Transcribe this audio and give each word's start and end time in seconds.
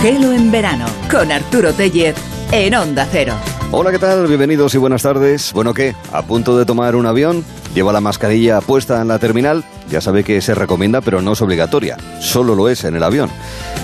Gelo 0.00 0.32
en 0.32 0.52
verano 0.52 0.86
con 1.10 1.32
Arturo 1.32 1.72
Tellez 1.72 2.14
en 2.52 2.72
Onda 2.76 3.04
Cero. 3.10 3.34
Hola, 3.72 3.90
¿qué 3.90 3.98
tal? 3.98 4.28
Bienvenidos 4.28 4.72
y 4.76 4.78
buenas 4.78 5.02
tardes. 5.02 5.52
Bueno, 5.52 5.74
¿qué? 5.74 5.96
¿A 6.12 6.22
punto 6.22 6.56
de 6.56 6.64
tomar 6.64 6.94
un 6.94 7.04
avión? 7.04 7.44
¿Lleva 7.74 7.92
la 7.92 8.00
mascarilla 8.00 8.60
puesta 8.60 9.02
en 9.02 9.08
la 9.08 9.18
terminal? 9.18 9.64
Ya 9.90 10.00
sabe 10.00 10.24
que 10.24 10.40
se 10.40 10.54
recomienda, 10.54 11.00
pero 11.00 11.22
no 11.22 11.32
es 11.32 11.42
obligatoria. 11.42 11.96
Solo 12.20 12.54
lo 12.54 12.68
es 12.68 12.84
en 12.84 12.96
el 12.96 13.02
avión. 13.02 13.30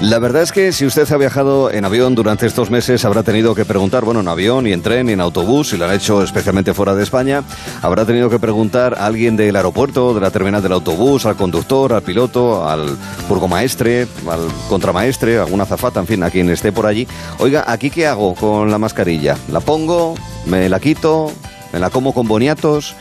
La 0.01 0.19
verdad 0.19 0.43
es 0.43 0.53
que 0.53 0.73
si 0.73 0.85
usted 0.85 1.11
ha 1.11 1.17
viajado 1.17 1.71
en 1.71 1.85
avión 1.85 2.15
durante 2.15 2.47
estos 2.47 2.71
meses, 2.71 3.05
habrá 3.05 3.23
tenido 3.23 3.55
que 3.55 3.65
preguntar, 3.65 4.05
bueno, 4.05 4.21
en 4.21 4.29
avión 4.29 4.67
y 4.67 4.73
en 4.73 4.83
tren 4.83 5.09
y 5.09 5.13
en 5.13 5.21
autobús, 5.21 5.71
si 5.71 5.77
lo 5.77 5.87
han 5.87 5.95
hecho 5.95 6.23
especialmente 6.23 6.75
fuera 6.75 6.95
de 6.95 7.03
España, 7.03 7.43
habrá 7.83 8.05
tenido 8.05 8.29
que 8.29 8.39
preguntar 8.39 8.95
a 8.95 9.07
alguien 9.07 9.37
del 9.37 9.57
aeropuerto, 9.57 10.15
de 10.15 10.21
la 10.21 10.31
terminal 10.31 10.63
del 10.63 10.73
autobús, 10.73 11.27
al 11.27 11.37
conductor, 11.37 11.93
al 11.93 12.03
piloto, 12.03 12.69
al 12.69 12.97
burgomaestre, 13.29 14.07
al 14.29 14.49
contramaestre, 14.69 15.39
alguna 15.39 15.65
azafata, 15.65 16.01
en 16.01 16.07
fin, 16.07 16.23
a 16.23 16.31
quien 16.31 16.51
esté 16.51 16.73
por 16.73 16.87
allí. 16.87 17.07
Oiga, 17.39 17.65
¿aquí 17.67 17.91
qué 17.91 18.07
hago 18.07 18.35
con 18.35 18.71
la 18.71 18.79
mascarilla? 18.79 19.37
¿La 19.51 19.61
pongo? 19.61 20.15
¿Me 20.47 20.69
la 20.69 20.81
quito? 20.81 21.33
¿Me 21.75 21.81
la 21.81 21.91
como 21.91 22.15
con 22.15 22.29
boniatos? 22.29 22.95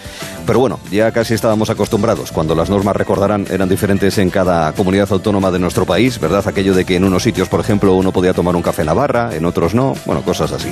Pero 0.47 0.57
bueno, 0.57 0.79
ya 0.91 1.11
casi 1.11 1.35
estábamos 1.35 1.69
acostumbrados. 1.69 2.31
Cuando 2.31 2.55
las 2.55 2.71
normas, 2.71 2.95
recordarán, 2.95 3.45
eran 3.51 3.69
diferentes 3.69 4.17
en 4.17 4.31
cada 4.31 4.73
comunidad 4.73 5.07
autónoma 5.11 5.51
de 5.51 5.59
nuestro 5.59 5.85
país, 5.85 6.19
¿verdad? 6.19 6.43
Aquello 6.47 6.73
de 6.73 6.83
que 6.83 6.95
en 6.95 7.03
unos 7.03 7.21
sitios, 7.21 7.47
por 7.49 7.59
ejemplo, 7.59 7.93
uno 7.93 8.11
podía 8.11 8.33
tomar 8.33 8.55
un 8.55 8.63
café 8.63 8.81
en 8.81 8.87
la 8.87 8.95
barra, 8.95 9.35
en 9.35 9.45
otros 9.45 9.75
no. 9.75 9.93
Bueno, 10.07 10.23
cosas 10.23 10.51
así. 10.51 10.69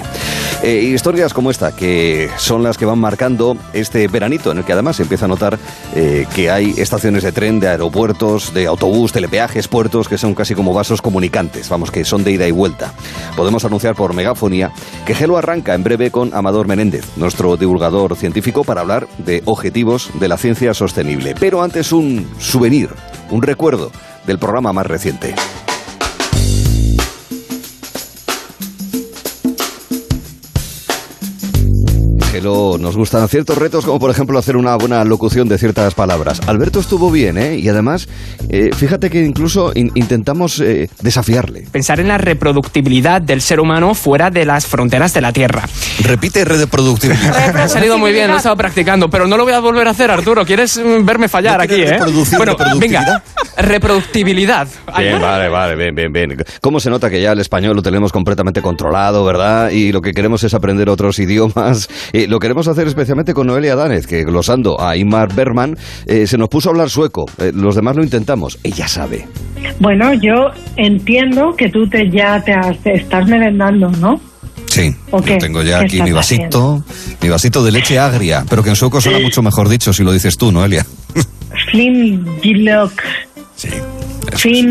Eh, 0.63 0.91
historias 0.93 1.31
como 1.31 1.51
esta, 1.51 1.75
que 1.75 2.31
son 2.37 2.63
las 2.63 2.75
que 2.75 2.85
van 2.85 2.97
marcando 2.97 3.55
este 3.71 4.07
veranito, 4.07 4.51
en 4.51 4.57
el 4.57 4.63
que 4.63 4.73
además 4.73 4.95
se 4.95 5.03
empieza 5.03 5.25
a 5.25 5.27
notar 5.27 5.59
eh, 5.95 6.25
que 6.35 6.49
hay 6.49 6.73
estaciones 6.77 7.21
de 7.21 7.31
tren, 7.31 7.59
de 7.59 7.67
aeropuertos, 7.67 8.51
de 8.55 8.65
autobús, 8.65 9.11
telepeajes, 9.11 9.67
puertos, 9.67 10.09
que 10.09 10.17
son 10.17 10.33
casi 10.33 10.55
como 10.55 10.73
vasos 10.73 11.03
comunicantes, 11.03 11.69
vamos, 11.69 11.91
que 11.91 12.03
son 12.03 12.23
de 12.23 12.31
ida 12.31 12.47
y 12.47 12.51
vuelta. 12.51 12.93
Podemos 13.37 13.63
anunciar 13.63 13.93
por 13.93 14.15
megafonía 14.15 14.71
que 15.05 15.13
Gelo 15.13 15.37
arranca 15.37 15.75
en 15.75 15.83
breve 15.83 16.09
con 16.09 16.33
Amador 16.33 16.67
Menéndez, 16.67 17.05
nuestro 17.15 17.57
divulgador 17.57 17.90
científico, 18.15 18.63
para 18.63 18.81
hablar 18.81 19.07
de 19.17 19.41
objetivos 19.45 20.09
de 20.19 20.27
la 20.27 20.37
ciencia 20.37 20.73
sostenible. 20.73 21.35
Pero 21.39 21.61
antes 21.61 21.91
un 21.91 22.27
souvenir, 22.39 22.89
un 23.29 23.41
recuerdo 23.41 23.91
del 24.25 24.39
programa 24.39 24.73
más 24.73 24.85
reciente. 24.85 25.35
Gelo, 32.41 32.77
nos 32.79 32.97
gustan 32.97 33.27
ciertos 33.29 33.55
retos, 33.55 33.85
como 33.85 33.99
por 33.99 34.09
ejemplo 34.09 34.39
hacer 34.39 34.57
una 34.57 34.75
buena 34.75 35.03
locución 35.03 35.47
de 35.47 35.59
ciertas 35.59 35.93
palabras. 35.93 36.41
Alberto 36.47 36.79
estuvo 36.79 37.11
bien, 37.11 37.37
¿eh? 37.37 37.55
Y 37.57 37.69
además, 37.69 38.07
eh, 38.49 38.71
fíjate 38.75 39.11
que 39.11 39.23
incluso 39.23 39.71
in- 39.75 39.91
intentamos 39.93 40.59
eh, 40.59 40.89
desafiarle. 41.03 41.67
Pensar 41.71 41.99
en 41.99 42.07
la 42.07 42.17
reproductibilidad 42.17 43.21
del 43.21 43.41
ser 43.41 43.59
humano 43.59 43.93
fuera 43.93 44.31
de 44.31 44.45
las 44.45 44.65
fronteras 44.65 45.13
de 45.13 45.21
la 45.21 45.31
Tierra. 45.31 45.67
Repite 46.03 46.43
reproductibilidad. 46.43 47.55
Ha 47.61 47.67
salido 47.67 47.97
muy 47.99 48.11
bien, 48.11 48.27
lo 48.27 48.33
he 48.33 48.37
estado 48.37 48.55
practicando, 48.57 49.07
pero 49.09 49.27
no 49.27 49.37
lo 49.37 49.43
voy 49.43 49.53
a 49.53 49.59
volver 49.59 49.87
a 49.87 49.91
hacer, 49.91 50.09
Arturo. 50.09 50.43
¿Quieres 50.43 50.77
mm, 50.79 51.05
verme 51.05 51.27
fallar 51.29 51.57
¿No 51.57 51.63
aquí, 51.63 51.75
eh? 51.83 51.99
Bueno, 52.37 52.55
venga, 52.79 53.21
reproductibilidad. 53.57 54.67
Bien, 54.97 55.21
vale, 55.21 55.47
vale, 55.49 55.75
bien, 55.75 55.93
bien, 55.93 56.11
bien. 56.11 56.43
¿Cómo 56.59 56.79
se 56.79 56.89
nota 56.89 57.09
que 57.09 57.21
ya 57.21 57.33
el 57.33 57.39
español 57.39 57.75
lo 57.75 57.81
tenemos 57.83 58.11
completamente 58.11 58.61
controlado, 58.63 59.23
verdad? 59.23 59.69
Y 59.69 59.91
lo 59.91 60.01
que 60.01 60.13
queremos 60.13 60.43
es 60.43 60.53
aprender 60.55 60.89
otros 60.89 61.19
idiomas. 61.19 61.87
Y 62.13 62.25
lo 62.31 62.39
queremos 62.39 62.65
hacer 62.69 62.87
especialmente 62.87 63.33
con 63.33 63.47
Noelia 63.47 63.75
Danez, 63.75 64.07
que 64.07 64.23
glosando 64.23 64.79
a 64.79 64.95
Imar 64.95 65.35
Berman, 65.35 65.75
eh, 66.05 66.25
se 66.25 66.37
nos 66.37 66.47
puso 66.47 66.69
a 66.69 66.71
hablar 66.71 66.89
sueco. 66.89 67.25
Eh, 67.37 67.51
los 67.53 67.75
demás 67.75 67.97
lo 67.97 68.03
intentamos. 68.03 68.57
Ella 68.63 68.87
sabe. 68.87 69.27
Bueno, 69.79 70.13
yo 70.13 70.45
entiendo 70.77 71.51
que 71.57 71.67
tú 71.69 71.89
te 71.89 72.09
ya 72.09 72.41
te, 72.41 72.53
has- 72.53 72.79
te 72.79 72.93
estás 72.93 73.27
merendando, 73.27 73.89
¿no? 73.91 74.21
Sí, 74.67 74.95
¿O 75.11 75.21
yo 75.21 75.37
tengo 75.39 75.61
ya 75.61 75.79
¿Qué 75.79 75.85
aquí 75.87 76.01
mi 76.01 76.13
vasito, 76.13 76.81
mi 77.21 77.27
vasito 77.27 77.61
de 77.65 77.73
leche 77.73 77.99
agria, 77.99 78.45
pero 78.49 78.63
que 78.63 78.69
en 78.69 78.77
sueco 78.77 79.01
suena 79.01 79.19
mucho 79.19 79.41
mejor 79.41 79.67
dicho 79.67 79.91
si 79.91 80.01
lo 80.05 80.13
dices 80.13 80.37
tú, 80.37 80.53
Noelia. 80.53 80.85
Flimjilok, 81.69 82.93
Sí. 83.61 83.69
Así. 84.33 84.65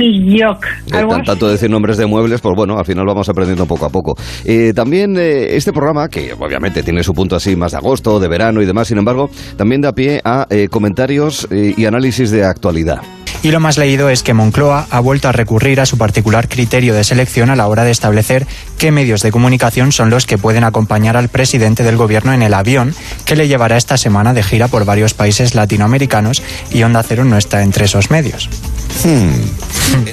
tanto 1.24 1.48
decir 1.48 1.70
nombres 1.70 1.96
de 1.96 2.06
muebles, 2.06 2.40
pues 2.40 2.54
bueno, 2.56 2.78
al 2.78 2.84
final 2.84 3.04
vamos 3.06 3.28
aprendiendo 3.28 3.66
poco 3.66 3.86
a 3.86 3.90
poco. 3.90 4.16
Eh, 4.44 4.72
también 4.74 5.16
eh, 5.16 5.56
este 5.56 5.72
programa, 5.72 6.08
que 6.08 6.32
obviamente 6.32 6.82
tiene 6.82 7.02
su 7.02 7.12
punto 7.12 7.36
así 7.36 7.54
más 7.56 7.72
de 7.72 7.78
agosto, 7.78 8.18
de 8.18 8.28
verano 8.28 8.62
y 8.62 8.66
demás, 8.66 8.88
sin 8.88 8.98
embargo, 8.98 9.30
también 9.56 9.80
da 9.80 9.92
pie 9.92 10.20
a 10.24 10.46
eh, 10.50 10.68
comentarios 10.68 11.46
eh, 11.50 11.74
y 11.76 11.84
análisis 11.84 12.30
de 12.30 12.44
actualidad. 12.44 13.00
Y 13.42 13.50
lo 13.52 13.60
más 13.60 13.78
leído 13.78 14.10
es 14.10 14.22
que 14.22 14.34
Moncloa 14.34 14.86
ha 14.90 15.00
vuelto 15.00 15.28
a 15.28 15.32
recurrir 15.32 15.80
a 15.80 15.86
su 15.86 15.96
particular 15.96 16.48
criterio 16.48 16.94
de 16.94 17.04
selección 17.04 17.48
a 17.48 17.56
la 17.56 17.68
hora 17.68 17.84
de 17.84 17.90
establecer 17.90 18.46
qué 18.76 18.90
medios 18.90 19.22
de 19.22 19.30
comunicación 19.30 19.92
son 19.92 20.10
los 20.10 20.26
que 20.26 20.36
pueden 20.36 20.64
acompañar 20.64 21.16
al 21.16 21.30
presidente 21.30 21.82
del 21.82 21.96
gobierno 21.96 22.34
en 22.34 22.42
el 22.42 22.52
avión 22.52 22.94
que 23.24 23.36
le 23.36 23.48
llevará 23.48 23.78
esta 23.78 23.96
semana 23.96 24.34
de 24.34 24.42
gira 24.42 24.68
por 24.68 24.84
varios 24.84 25.14
países 25.14 25.54
latinoamericanos 25.54 26.42
y 26.70 26.82
Onda 26.82 27.02
Cero 27.02 27.24
no 27.24 27.38
está 27.38 27.62
entre 27.62 27.86
esos 27.86 28.10
medios. 28.10 28.50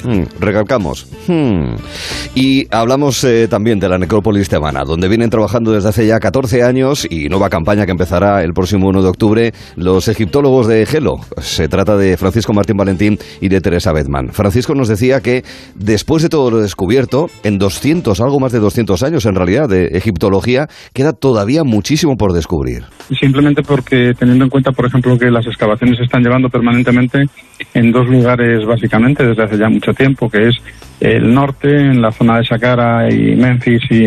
Hmm, 0.04 0.22
recalcamos. 0.40 1.06
Hmm. 1.26 1.76
Y 2.34 2.66
hablamos 2.70 3.22
eh, 3.24 3.48
también 3.48 3.78
de 3.78 3.88
la 3.88 3.98
necrópolis 3.98 4.48
tebana, 4.48 4.84
donde 4.84 5.08
vienen 5.08 5.30
trabajando 5.30 5.72
desde 5.72 5.88
hace 5.88 6.06
ya 6.06 6.18
14 6.18 6.62
años 6.62 7.06
y 7.08 7.28
nueva 7.28 7.48
campaña 7.48 7.84
que 7.84 7.92
empezará 7.92 8.42
el 8.42 8.52
próximo 8.52 8.88
1 8.88 9.02
de 9.02 9.08
octubre 9.08 9.52
los 9.76 10.08
egiptólogos 10.08 10.66
de 10.66 10.86
Gelo. 10.86 11.16
Se 11.38 11.68
trata 11.68 11.96
de 11.96 12.16
Francisco 12.16 12.52
Martín 12.52 12.76
Valentín 12.76 13.18
y 13.40 13.48
de 13.48 13.60
Teresa 13.60 13.92
Bedman. 13.92 14.30
Francisco 14.32 14.74
nos 14.74 14.88
decía 14.88 15.20
que 15.20 15.44
después 15.74 16.22
de 16.22 16.28
todo 16.28 16.50
lo 16.50 16.58
descubierto, 16.58 17.28
en 17.42 17.58
200, 17.58 18.20
algo 18.20 18.40
más 18.40 18.52
de 18.52 18.60
200 18.60 19.02
años 19.02 19.26
en 19.26 19.34
realidad 19.34 19.68
de 19.68 19.86
egiptología, 19.88 20.66
queda 20.92 21.12
todavía 21.12 21.64
muchísimo 21.64 22.16
por 22.16 22.32
descubrir. 22.32 22.84
simplemente 23.18 23.62
porque 23.62 24.12
teniendo 24.18 24.44
en 24.44 24.50
cuenta, 24.50 24.72
por 24.72 24.86
ejemplo, 24.86 25.16
que 25.18 25.30
las 25.30 25.46
excavaciones 25.46 25.98
se 25.98 26.04
están 26.04 26.22
llevando 26.22 26.48
permanentemente 26.48 27.24
en 27.74 27.92
dos 27.92 28.06
lugares 28.08 28.64
básicamente 28.68 29.26
desde 29.26 29.42
hace 29.42 29.58
ya 29.58 29.68
mucho 29.68 29.92
tiempo, 29.92 30.30
que 30.30 30.48
es 30.48 30.56
el 31.00 31.32
norte, 31.32 31.68
en 31.76 32.00
la 32.00 32.12
zona 32.12 32.38
de 32.38 32.44
Saqqara 32.44 33.10
y 33.10 33.34
Memphis 33.34 33.82
y, 33.90 34.06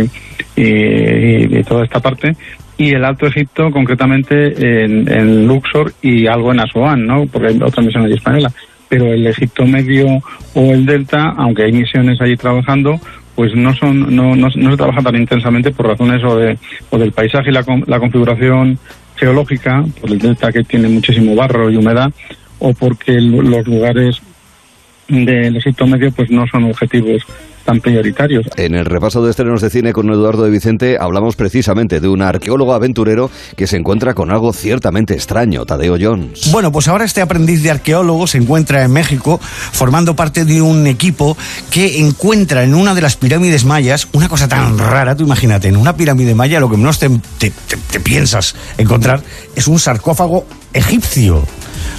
y- 0.56 1.64
toda 1.64 1.84
esta 1.84 2.00
parte, 2.00 2.36
y 2.78 2.92
el 2.92 3.06
Alto 3.06 3.28
Egipto, 3.28 3.70
concretamente 3.72 4.84
en, 4.84 5.48
Luxor 5.48 5.94
y 6.02 6.28
algo 6.28 6.52
en 6.52 6.62
Asuán, 6.62 7.06
¿no? 7.06 7.26
Porque 7.28 7.50
hay 7.50 7.60
otra 7.62 7.84
misión 7.84 8.06
allí 8.06 8.16
española. 8.16 8.52
Pero 8.90 9.06
el 9.14 9.26
Egipto 9.28 9.66
Medio 9.66 10.08
o 10.54 10.74
el 10.74 10.86
Delta, 10.86 11.34
aunque 11.38 11.64
hay 11.64 11.72
misiones 11.72 12.20
allí 12.20 12.36
trabajando, 12.36 13.00
pues 13.36 13.56
no 13.56 13.74
son 13.76 14.14
no, 14.16 14.36
no, 14.36 14.50
no 14.54 14.72
se 14.72 14.78
trabaja 14.78 15.02
tan 15.02 15.16
intensamente 15.16 15.72
por 15.72 15.88
razones 15.88 16.24
o 16.24 16.36
de 16.38 16.58
o 16.90 16.98
del 16.98 17.12
paisaje 17.14 17.50
y 17.50 17.54
la, 17.54 17.64
la 17.88 18.00
configuración 18.00 18.78
geológica 19.16 19.86
por 20.00 20.12
el 20.12 20.20
delta 20.20 20.52
que 20.52 20.64
tiene 20.64 20.90
muchísimo 20.90 21.36
barro 21.36 21.70
y 21.70 21.78
humedad 21.78 22.12
o 22.60 22.74
porque 22.74 23.14
los 23.22 23.66
lugares 23.68 24.22
del 25.12 25.56
Egipto 25.58 25.86
medio 25.88 26.12
pues 26.12 26.30
no 26.32 26.46
son 26.52 26.64
objetivos 26.66 27.24
tan 27.66 27.80
prioritarios 27.80 28.48
En 28.58 28.74
el 28.74 28.86
repaso 28.86 29.24
de 29.24 29.30
estrenos 29.30 29.62
de 29.62 29.70
cine 29.70 29.94
con 29.94 30.10
Eduardo 30.10 30.42
de 30.44 30.50
Vicente 30.50 30.98
hablamos 31.00 31.36
precisamente 31.36 32.00
de 32.00 32.08
un 32.08 32.24
arqueólogo 32.24 32.74
aventurero 32.74 33.30
que 33.56 33.68
se 33.68 33.78
encuentra 33.78 34.16
con 34.16 34.32
algo 34.32 34.52
ciertamente 34.52 35.14
extraño, 35.14 35.64
Tadeo 35.64 35.96
Jones. 36.02 36.50
Bueno, 36.52 36.72
pues 36.72 36.88
ahora 36.88 37.06
este 37.06 37.22
aprendiz 37.22 37.62
de 37.62 37.70
arqueólogo 37.70 38.26
se 38.26 38.40
encuentra 38.40 38.84
en 38.84 38.92
México 38.92 39.40
formando 39.44 40.16
parte 40.16 40.44
de 40.44 40.60
un 40.64 40.88
equipo 40.88 41.38
que 41.70 42.00
encuentra 42.00 42.64
en 42.64 42.74
una 42.74 42.96
de 42.96 43.02
las 43.02 43.16
pirámides 43.16 43.64
mayas 43.64 44.08
una 44.14 44.28
cosa 44.28 44.48
tan 44.48 44.80
rara, 44.80 45.16
tú 45.16 45.24
imagínate, 45.26 45.68
en 45.68 45.78
una 45.78 45.96
pirámide 45.96 46.34
maya 46.34 46.60
lo 46.60 46.68
que 46.70 46.78
menos 46.78 46.98
te, 46.98 47.10
te- 47.38 47.52
te- 47.52 47.78
te 47.92 48.00
piensas 48.00 48.56
encontrar 48.80 49.22
es 49.56 49.68
un 49.68 49.78
sarcófago 49.78 50.48
egipcio. 50.74 51.44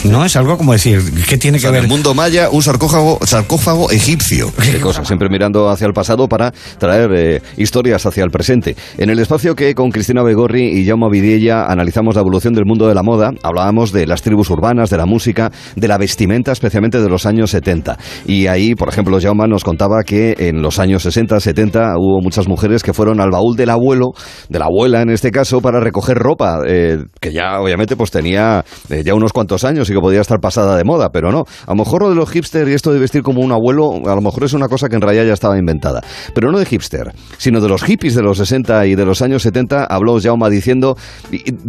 No 0.04 0.24
es 0.24 0.34
algo 0.34 0.58
como 0.58 0.72
decir, 0.72 1.00
¿qué 1.28 1.38
tiene 1.38 1.58
O 1.58 1.60
que 1.60 1.66
en 1.68 1.72
ver? 1.74 1.82
el 1.84 1.88
mundo 1.88 2.12
maya, 2.12 2.50
un 2.50 2.60
sarcófago, 2.60 3.20
sarcófago 3.24 3.88
egipcio. 3.92 4.52
Qué 4.60 4.80
cosa, 4.80 5.04
siempre 5.04 5.28
mirando 5.30 5.70
hacia 5.70 5.86
el 5.86 5.92
pasado 5.92 6.28
para 6.28 6.50
traer 6.78 7.10
eh, 7.15 7.42
historias 7.56 8.04
hacia 8.04 8.24
el 8.24 8.30
presente. 8.30 8.74
En 8.98 9.10
el 9.10 9.21
espacio 9.21 9.54
que 9.54 9.77
con 9.77 9.91
Cristina 9.91 10.24
Begorri 10.24 10.77
y 10.77 10.84
Jaume 10.84 11.09
Vidiella 11.09 11.66
analizamos 11.66 12.16
la 12.16 12.21
evolución 12.21 12.53
del 12.53 12.65
mundo 12.65 12.88
de 12.88 12.97
la 12.97 13.04
moda, 13.04 13.30
hablábamos 13.44 13.92
de 13.92 14.09
las 14.09 14.22
tribus 14.22 14.50
urbanas, 14.50 14.91
de 14.91 14.97
la 14.97 15.06
música, 15.06 15.53
de 15.77 15.86
la 15.86 15.98
vestimenta, 15.98 16.50
especialmente 16.50 17.00
de 17.00 17.09
los 17.09 17.24
años 17.24 17.50
70. 17.53 17.97
Y 18.27 18.48
ahí, 18.48 18.74
por 18.74 18.88
ejemplo, 18.88 19.21
Jaume 19.21 19.47
nos 19.47 19.62
contaba 19.62 20.03
que 20.03 20.34
en 20.36 20.62
los 20.62 20.80
años 20.80 21.04
60, 21.04 21.38
70 21.38 21.94
hubo 21.97 22.21
muchas 22.21 22.48
mujeres 22.48 22.82
que 22.82 22.92
fueron 22.92 23.21
al 23.21 23.30
baúl 23.30 23.54
del 23.56 23.71
abuelo, 23.71 24.09
de 24.48 24.59
la 24.59 24.65
abuela 24.65 25.00
en 25.00 25.10
este 25.10 25.30
caso, 25.30 25.60
para 25.60 25.78
recoger 25.78 26.16
ropa, 26.16 26.59
eh, 26.66 26.98
que 27.21 27.32
ya 27.32 27.60
obviamente 27.60 27.94
pues 27.94 28.10
tenía 28.10 28.65
eh, 28.91 29.03
ya 29.04 29.15
unos 29.15 29.32
cuantos 29.32 29.62
años 29.62 29.91
que 29.92 30.00
podía 30.00 30.21
estar 30.21 30.41
pasada 30.41 30.77
de 30.77 30.84
moda, 30.84 31.10
pero 31.10 31.30
no. 31.30 31.44
A 31.66 31.72
lo 31.72 31.77
mejor 31.77 32.03
lo 32.03 32.10
de 32.10 32.15
los 32.15 32.30
hipster 32.30 32.68
y 32.68 32.74
esto 32.74 32.92
de 32.92 32.98
vestir 32.98 33.22
como 33.22 33.41
un 33.41 33.53
abuelo, 33.53 33.92
a 34.06 34.15
lo 34.15 34.21
mejor 34.21 34.44
es 34.44 34.53
una 34.53 34.68
cosa 34.68 34.89
que 34.89 34.97
en 34.97 35.03
realidad 35.03 35.24
ya 35.24 35.33
estaba 35.33 35.59
inventada. 35.59 36.03
Pero 36.34 36.50
no 36.50 36.59
de 36.59 36.66
hipster, 36.66 37.12
sino 37.39 37.60
de 37.60 37.68
los 37.68 37.83
hippies 37.83 38.15
de 38.15 38.22
los 38.22 38.39
60 38.39 38.86
y 38.86 38.94
de 38.94 39.04
los 39.04 39.22
años 39.22 39.42
70, 39.42 39.84
habló 39.84 40.18
Jaume 40.21 40.50
diciendo, 40.50 40.97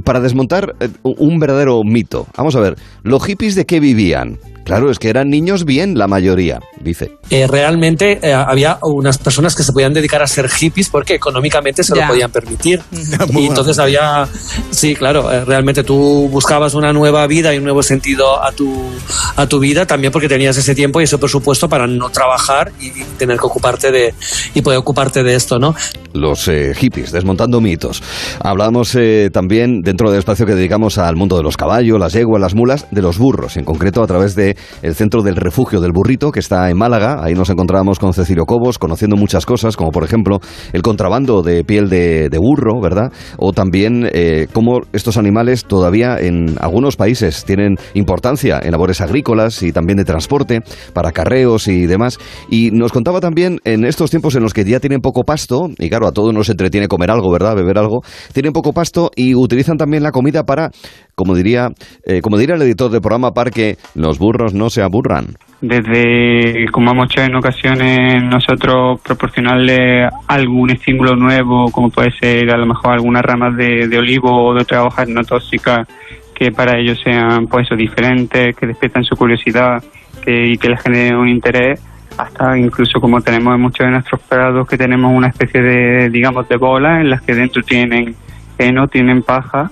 para 0.04 0.20
desmontar 0.20 0.76
eh, 0.80 0.90
un 1.04 1.40
verdadero 1.40 1.82
mito. 1.84 2.28
Vamos 2.38 2.56
a 2.56 2.60
ver, 2.60 2.76
¿los 3.04 3.24
hippies 3.26 3.56
de 3.56 3.66
qué 3.66 3.80
vivían? 3.80 4.40
Claro, 4.64 4.90
es 4.90 5.00
que 5.00 5.10
eran 5.10 5.30
niños 5.30 5.66
bien 5.66 5.98
la 5.98 6.08
mayoría, 6.08 6.60
dice. 6.80 7.12
Eh, 7.30 7.48
realmente 7.48 8.20
eh, 8.22 8.34
había 8.34 8.78
unas 8.82 9.18
personas 9.18 9.56
que 9.56 9.64
se 9.64 9.74
podían 9.74 9.94
dedicar 9.94 10.22
a 10.22 10.28
ser 10.28 10.50
hippies 10.50 10.90
porque 10.90 11.16
económicamente 11.16 11.84
se 11.84 11.96
Ya. 11.96 12.04
lo 12.04 12.14
podían 12.14 12.32
permitir. 12.32 12.82
Y 13.34 13.48
entonces 13.48 13.78
había, 13.80 14.28
sí, 14.72 14.96
claro, 14.96 15.32
eh, 15.32 15.44
realmente 15.46 15.84
tú 15.84 16.30
buscabas 16.32 16.74
una 16.76 16.94
nueva 16.94 17.26
vida 17.28 17.54
y 17.54 17.58
un 17.58 17.64
nuevo 17.64 17.84
sentido 17.84 18.42
a 18.44 18.52
tu, 18.52 18.90
a 19.36 19.48
tu 19.48 19.60
vida 19.60 19.86
también 19.86 20.12
porque 20.14 20.28
tenías 20.30 20.56
ese 20.58 20.76
tiempo 20.76 21.02
y 21.02 21.06
ese 21.06 21.18
presupuesto 21.18 21.68
para 21.68 21.88
no 21.88 22.10
trabajar 22.10 22.72
y 22.80 22.92
tener 23.18 23.38
que 23.38 23.46
ocuparte 23.46 23.92
de, 23.92 24.14
y 24.54 24.62
poder 24.62 24.80
ocuparte 24.80 25.24
de 25.24 25.36
esto, 25.36 25.60
¿no? 25.60 25.76
Los 26.14 26.48
eh, 26.48 26.74
hippies, 26.76 27.12
desmontando 27.12 27.60
mitos. 27.60 28.04
Hablamos 28.40 28.94
eh, 28.96 29.30
también, 29.34 29.82
dentro 29.82 30.10
del 30.12 30.20
espacio 30.20 30.46
que 30.46 30.54
dedicamos 30.56 30.98
al 30.98 31.16
mundo 31.16 31.38
de 31.38 31.44
los 31.44 31.58
caballos, 31.58 32.00
las 32.00 32.14
yeguas, 32.14 32.40
las 32.40 32.54
mulas, 32.54 32.86
de 32.92 33.02
los 33.02 33.18
burros, 33.18 33.58
en 33.58 33.66
concreto 33.66 34.04
a 34.04 34.08
través 34.08 34.36
de 34.36 34.53
el 34.82 34.96
centro 34.96 35.22
del 35.22 35.36
refugio 35.36 35.82
del 35.82 35.92
burrito, 35.92 36.32
que 36.32 36.40
está 36.40 36.70
en 36.70 36.78
Málaga. 36.78 37.24
Ahí 37.24 37.34
nos 37.34 37.50
encontrábamos 37.50 38.00
con 38.00 38.14
Cecilio 38.14 38.46
Cobos, 38.46 38.80
conociendo 38.80 39.16
muchas 39.16 39.46
cosas, 39.46 39.76
como 39.76 39.92
por 39.92 40.04
ejemplo 40.04 40.40
el 40.72 40.82
contrabando 40.82 41.42
de 41.42 41.64
piel 41.64 41.90
de, 41.90 42.30
burro, 42.40 42.82
¿verdad? 42.82 43.12
O 43.38 43.54
también 43.54 44.10
eh, 44.12 44.48
cómo 44.52 44.82
estos 44.92 45.18
animales 45.18 45.66
todavía 45.66 46.18
en 46.20 46.56
algunos 46.60 46.96
países 46.96 47.46
tienen 47.46 47.76
importancia 47.94 48.60
en 48.62 48.72
labores 48.72 49.02
agrícolas 49.02 49.64
y 49.64 49.72
también 49.72 49.98
de 49.98 50.06
transporte, 50.06 50.62
para 50.94 51.12
carreos 51.12 51.68
y 51.68 51.86
demás. 51.86 52.20
Y 52.50 52.72
nos 52.72 52.92
contaba 52.92 53.20
también 53.20 53.60
en 53.64 53.86
estos 53.86 54.10
tiempos 54.10 54.36
en 54.36 54.44
los 54.44 54.54
que 54.54 54.66
ya 54.66 54.80
tienen 54.80 55.02
poco 55.02 55.24
pasto, 55.24 55.70
y 55.78 55.90
claro, 55.90 56.08
a 56.08 56.12
todos 56.12 56.34
nos 56.34 56.50
entretiene 56.50 56.88
comer 56.88 57.12
algo, 57.12 57.32
¿verdad? 57.32 57.56
Beber 57.56 57.78
algo, 57.78 58.02
tienen 58.34 58.54
poco 58.54 58.74
pasto 58.74 59.12
y 59.16 59.36
utilizan 59.36 59.78
también 59.78 60.04
la 60.04 60.12
comida 60.12 60.44
para, 60.44 60.72
como 61.16 61.36
diría, 61.36 61.70
eh, 62.06 62.22
como 62.22 62.38
diría 62.38 62.56
el 62.56 62.62
editor 62.62 62.92
del 62.92 63.02
programa, 63.02 63.34
para 63.34 63.52
que 63.52 63.78
los 63.96 64.18
burros 64.18 64.54
no 64.54 64.70
se 64.70 64.82
aburran. 64.82 65.36
Desde, 65.62 66.66
como 66.72 66.92
hemos 66.92 67.06
hecho 67.06 67.22
en 67.22 67.36
ocasiones, 67.36 68.24
nosotros 68.24 69.00
proporcionarle 69.02 70.10
algún 70.28 70.72
estímulo 70.72 71.16
nuevo, 71.16 71.72
como 71.72 71.90
puede 71.90 72.12
ser 72.12 72.50
a 72.52 72.58
lo 72.58 72.66
mejor 72.66 72.94
algunas 72.94 73.22
ramas 73.24 73.56
de, 73.56 73.98
olivo 73.98 74.30
o 74.30 74.54
de 74.54 74.62
otras 74.64 74.86
hojas 74.86 75.08
no 75.08 75.24
tóxicas 75.24 75.88
que 76.36 76.52
para 76.52 76.80
ellos 76.80 77.00
sean 77.04 77.48
pues 77.48 77.70
diferentes, 77.78 78.56
que 78.56 78.68
despierten 78.68 79.04
su 79.04 79.16
curiosidad 79.16 79.84
que, 80.24 80.48
y 80.48 80.58
que 80.58 80.70
les 80.70 80.82
genere 80.82 81.16
un 81.16 81.30
interés, 81.30 81.80
hasta 82.18 82.58
incluso 82.58 83.00
como 83.00 83.22
tenemos 83.22 83.56
en 83.56 83.62
muchos 83.62 83.86
de 83.86 83.92
nuestros 83.92 84.20
prados 84.22 84.68
que 84.68 84.78
tenemos 84.78 85.12
una 85.16 85.28
especie 85.28 85.62
de, 85.62 86.10
digamos, 86.10 86.50
de 86.50 86.58
bolas 86.58 87.02
en 87.02 87.10
las 87.10 87.22
que 87.22 87.36
dentro 87.36 87.62
tienen 87.62 88.16
heno, 88.58 88.88
tienen 88.88 89.22
paja 89.22 89.72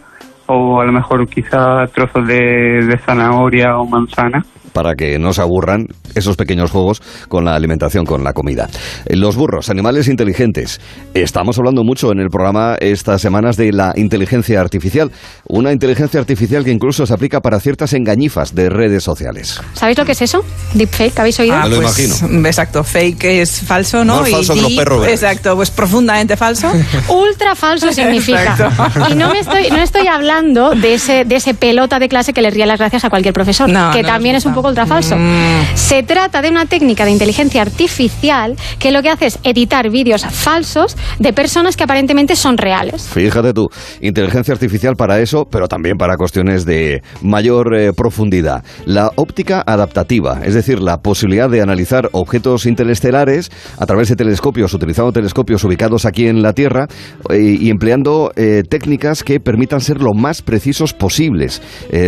o 0.51 0.81
a 0.81 0.85
lo 0.85 0.91
mejor 0.91 1.27
quizá 1.27 1.87
trozos 1.87 2.27
de, 2.27 2.85
de 2.85 2.97
zanahoria 2.97 3.77
o 3.77 3.85
manzana. 3.85 4.45
Para 4.73 4.95
que 4.95 5.17
no 5.19 5.33
se 5.33 5.41
aburran 5.41 5.87
esos 6.15 6.35
pequeños 6.35 6.71
juegos 6.71 7.01
con 7.27 7.45
la 7.45 7.55
alimentación, 7.55 8.05
con 8.05 8.23
la 8.23 8.33
comida. 8.33 8.67
Eh, 9.05 9.15
Los 9.15 9.35
burros, 9.35 9.69
animales 9.69 10.07
inteligentes. 10.07 10.79
Estamos 11.13 11.57
hablando 11.57 11.83
mucho 11.83 12.11
en 12.11 12.19
el 12.19 12.29
programa 12.29 12.75
estas 12.79 13.21
semanas 13.21 13.57
de 13.57 13.71
la 13.71 13.93
inteligencia 13.95 14.59
artificial. 14.59 15.11
Una 15.47 15.71
inteligencia 15.71 16.19
artificial 16.19 16.63
que 16.63 16.71
incluso 16.71 17.05
se 17.05 17.13
aplica 17.13 17.39
para 17.41 17.59
ciertas 17.59 17.93
engañifas 17.93 18.53
de 18.55 18.69
redes 18.69 19.03
sociales. 19.03 19.61
¿Sabéis 19.73 19.97
lo 19.97 20.05
que 20.05 20.11
es 20.13 20.21
eso? 20.21 20.43
Deepfake, 20.73 21.17
¿habéis 21.19 21.39
oído? 21.39 21.55
Ah, 21.55 21.67
lo 21.67 21.81
pues, 21.81 21.99
imagino. 21.99 22.47
Exacto, 22.47 22.83
fake 22.83 23.23
es 23.25 23.61
falso, 23.61 24.03
¿no? 24.05 24.21
Más 24.21 24.29
falso 24.29 24.53
que 24.53 24.61
los 24.61 24.71
deep- 24.71 24.77
perros 24.77 25.01
verdes. 25.01 25.21
Exacto, 25.23 25.55
pues 25.55 25.71
profundamente 25.71 26.35
falso. 26.37 26.71
Ultra 27.09 27.55
falso 27.55 27.91
significa. 27.91 28.41
Exacto. 28.51 29.05
Y 29.09 29.15
no 29.15 29.31
me 29.31 29.39
estoy, 29.39 29.69
no 29.69 29.77
estoy 29.77 30.07
hablando 30.07 30.71
de 30.75 30.93
ese, 30.95 31.25
de 31.25 31.35
ese 31.35 31.53
pelota 31.53 31.99
de 31.99 32.09
clase 32.09 32.33
que 32.33 32.41
le 32.41 32.49
ría 32.51 32.65
las 32.65 32.79
gracias 32.79 33.03
a 33.05 33.09
cualquier 33.09 33.33
profesor, 33.33 33.69
No, 33.69 33.91
que 33.91 34.01
no 34.03 34.07
también 34.09 34.35
es 34.35 34.45
un 34.45 34.53
poco 34.53 34.60
ultra 34.69 34.85
falso. 34.85 35.15
Mm. 35.17 35.75
Se 35.75 36.03
trata 36.03 36.41
de 36.41 36.49
una 36.49 36.65
técnica 36.65 37.05
de 37.05 37.11
inteligencia 37.11 37.61
artificial 37.61 38.55
que 38.79 38.91
lo 38.91 39.01
que 39.01 39.09
hace 39.09 39.27
es 39.27 39.39
editar 39.43 39.89
vídeos 39.89 40.25
falsos 40.25 40.97
de 41.19 41.33
personas 41.33 41.75
que 41.75 41.83
aparentemente 41.83 42.35
son 42.35 42.57
reales. 42.57 43.07
Fíjate 43.09 43.53
tú, 43.53 43.67
inteligencia 44.01 44.53
artificial 44.53 44.95
para 44.95 45.19
eso, 45.19 45.45
pero 45.49 45.67
también 45.67 45.97
para 45.97 46.17
cuestiones 46.17 46.65
de 46.65 47.01
mayor 47.21 47.75
eh, 47.75 47.93
profundidad. 47.93 48.63
La 48.85 49.11
óptica 49.15 49.63
adaptativa, 49.65 50.41
es 50.43 50.53
decir, 50.53 50.79
la 50.79 50.97
posibilidad 50.97 51.49
de 51.49 51.61
analizar 51.61 52.09
objetos 52.11 52.65
interestelares 52.65 53.51
a 53.77 53.85
través 53.85 54.09
de 54.09 54.15
telescopios, 54.15 54.73
utilizando 54.73 55.11
telescopios 55.11 55.63
ubicados 55.63 56.05
aquí 56.05 56.27
en 56.27 56.41
la 56.41 56.53
Tierra 56.53 56.87
eh, 57.29 57.57
y 57.59 57.69
empleando 57.69 58.31
eh, 58.35 58.63
técnicas 58.67 59.23
que 59.23 59.39
permitan 59.39 59.81
ser 59.81 60.01
lo 60.01 60.13
más 60.13 60.41
precisos 60.41 60.93
posibles, 60.93 61.61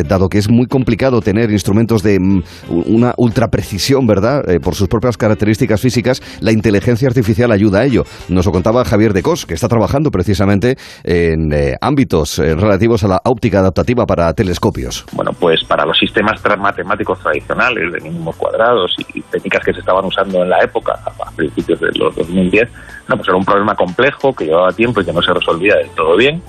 dado 0.08 0.30
que 0.30 0.38
es 0.38 0.50
muy 0.50 0.68
complicado 0.68 1.22
tener 1.22 1.52
instrumentos 1.52 2.04
de 2.04 2.20
una 2.70 3.14
ultra 3.18 3.48
precisión, 3.48 4.06
¿verdad? 4.06 4.50
Eh, 4.50 4.60
por 4.60 4.76
sus 4.76 4.88
propias 4.88 5.18
características 5.18 5.82
físicas, 5.82 6.22
la 6.42 6.52
inteligencia 6.52 7.08
artificial 7.08 7.52
ayuda 7.52 7.80
a 7.80 7.86
ello. 7.86 8.04
Nos 8.30 8.46
lo 8.46 8.52
contaba 8.52 8.86
Javier 8.86 9.14
de 9.14 9.22
Cos, 9.22 9.46
que 9.46 9.54
está 9.54 9.68
trabajando 9.68 10.12
precisamente 10.12 10.78
en 11.04 11.52
eh, 11.54 11.76
ámbitos 11.82 12.40
eh, 12.40 12.56
relativos 12.56 13.04
a 13.04 13.08
la 13.08 13.22
óptica 13.24 13.60
adaptativa 13.60 14.06
para 14.06 14.34
telescopios. 14.34 15.06
Bueno, 15.14 15.32
pues 15.40 15.64
para 15.64 15.86
los 15.86 15.98
sistemas 15.98 16.42
matemáticos 16.60 17.20
tradicionales 17.20 17.92
de 17.94 18.02
mínimos 18.02 18.36
cuadrados 18.36 18.96
y 19.14 19.22
técnicas 19.22 19.64
que 19.64 19.74
se 19.74 19.80
estaban 19.80 20.06
usando 20.06 20.44
en 20.44 20.50
la 20.50 20.60
época, 20.64 20.94
a 21.06 21.32
principios 21.32 21.80
de 21.80 21.88
los 21.98 22.16
2010, 22.16 22.70
no, 23.10 23.16
pues 23.18 23.28
era 23.28 23.38
un 23.38 23.46
problema 23.46 23.76
complejo 23.76 24.34
que 24.34 24.46
llevaba 24.46 24.72
tiempo 24.72 25.02
y 25.02 25.06
que 25.06 25.14
no 25.14 25.22
se 25.22 25.34
resolvía 25.34 25.76
del 25.76 25.90
todo 25.92 26.16
bien. 26.18 26.42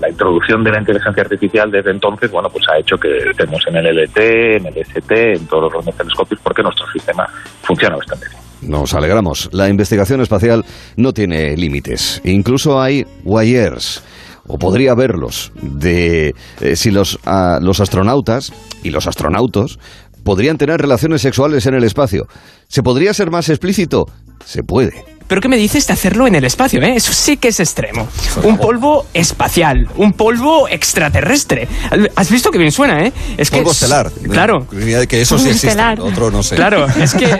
La 0.00 0.08
introducción 0.08 0.64
de 0.64 0.70
la 0.70 0.80
inteligencia 0.80 1.22
artificial 1.22 1.70
desde 1.70 1.90
entonces, 1.90 2.30
bueno, 2.30 2.48
pues 2.50 2.64
ha 2.68 2.78
hecho 2.78 2.96
que 2.96 3.08
estemos 3.30 3.62
en 3.68 3.76
el 3.76 3.86
LT, 3.86 4.18
en 4.56 4.66
el 4.66 4.78
ST, 4.78 5.32
en 5.34 5.46
todos 5.46 5.64
los 5.64 5.72
grandes 5.72 5.96
telescopios, 5.96 6.40
porque 6.42 6.62
nuestro 6.62 6.86
sistema 6.92 7.26
funciona 7.62 7.96
bastante 7.96 8.26
bien. 8.28 8.46
Nos 8.62 8.94
alegramos. 8.94 9.48
La 9.52 9.68
investigación 9.68 10.20
espacial 10.20 10.64
no 10.96 11.12
tiene 11.12 11.56
límites. 11.56 12.20
Incluso 12.24 12.80
hay 12.80 13.06
wires, 13.24 14.02
o 14.48 14.58
podría 14.58 14.92
haberlos, 14.92 15.52
de 15.60 16.34
eh, 16.60 16.76
si 16.76 16.90
los, 16.90 17.18
ah, 17.24 17.58
los 17.60 17.80
astronautas 17.80 18.52
y 18.82 18.90
los 18.90 19.06
astronautos 19.06 19.78
podrían 20.24 20.58
tener 20.58 20.80
relaciones 20.80 21.22
sexuales 21.22 21.66
en 21.66 21.74
el 21.74 21.84
espacio. 21.84 22.26
¿Se 22.66 22.82
podría 22.82 23.14
ser 23.14 23.30
más 23.30 23.48
explícito? 23.48 24.06
Se 24.44 24.62
puede. 24.62 25.15
¿Pero 25.28 25.40
qué 25.40 25.48
me 25.48 25.56
dices 25.56 25.86
de 25.86 25.92
hacerlo 25.92 26.26
en 26.26 26.34
el 26.36 26.44
espacio, 26.44 26.80
eh? 26.82 26.94
Eso 26.96 27.12
sí 27.12 27.36
que 27.36 27.48
es 27.48 27.58
extremo. 27.60 28.08
Un 28.44 28.58
polvo 28.58 29.06
espacial, 29.12 29.88
un 29.96 30.12
polvo 30.12 30.68
extraterrestre. 30.68 31.68
¿Has 32.14 32.30
visto 32.30 32.50
que 32.50 32.58
bien 32.58 32.72
suena, 32.72 33.00
eh? 33.04 33.12
Es 33.36 33.50
que 33.50 33.56
Polvo 33.58 33.70
es- 33.72 33.82
estelar. 33.82 34.10
Claro. 34.30 34.66
Que 35.08 35.20
eso 35.22 35.38
sí 35.38 35.46
existe, 35.48 35.68
estelar. 35.68 36.00
otro 36.00 36.30
no 36.30 36.42
sé. 36.42 36.56
Claro, 36.56 36.86
es 37.00 37.14
que 37.14 37.38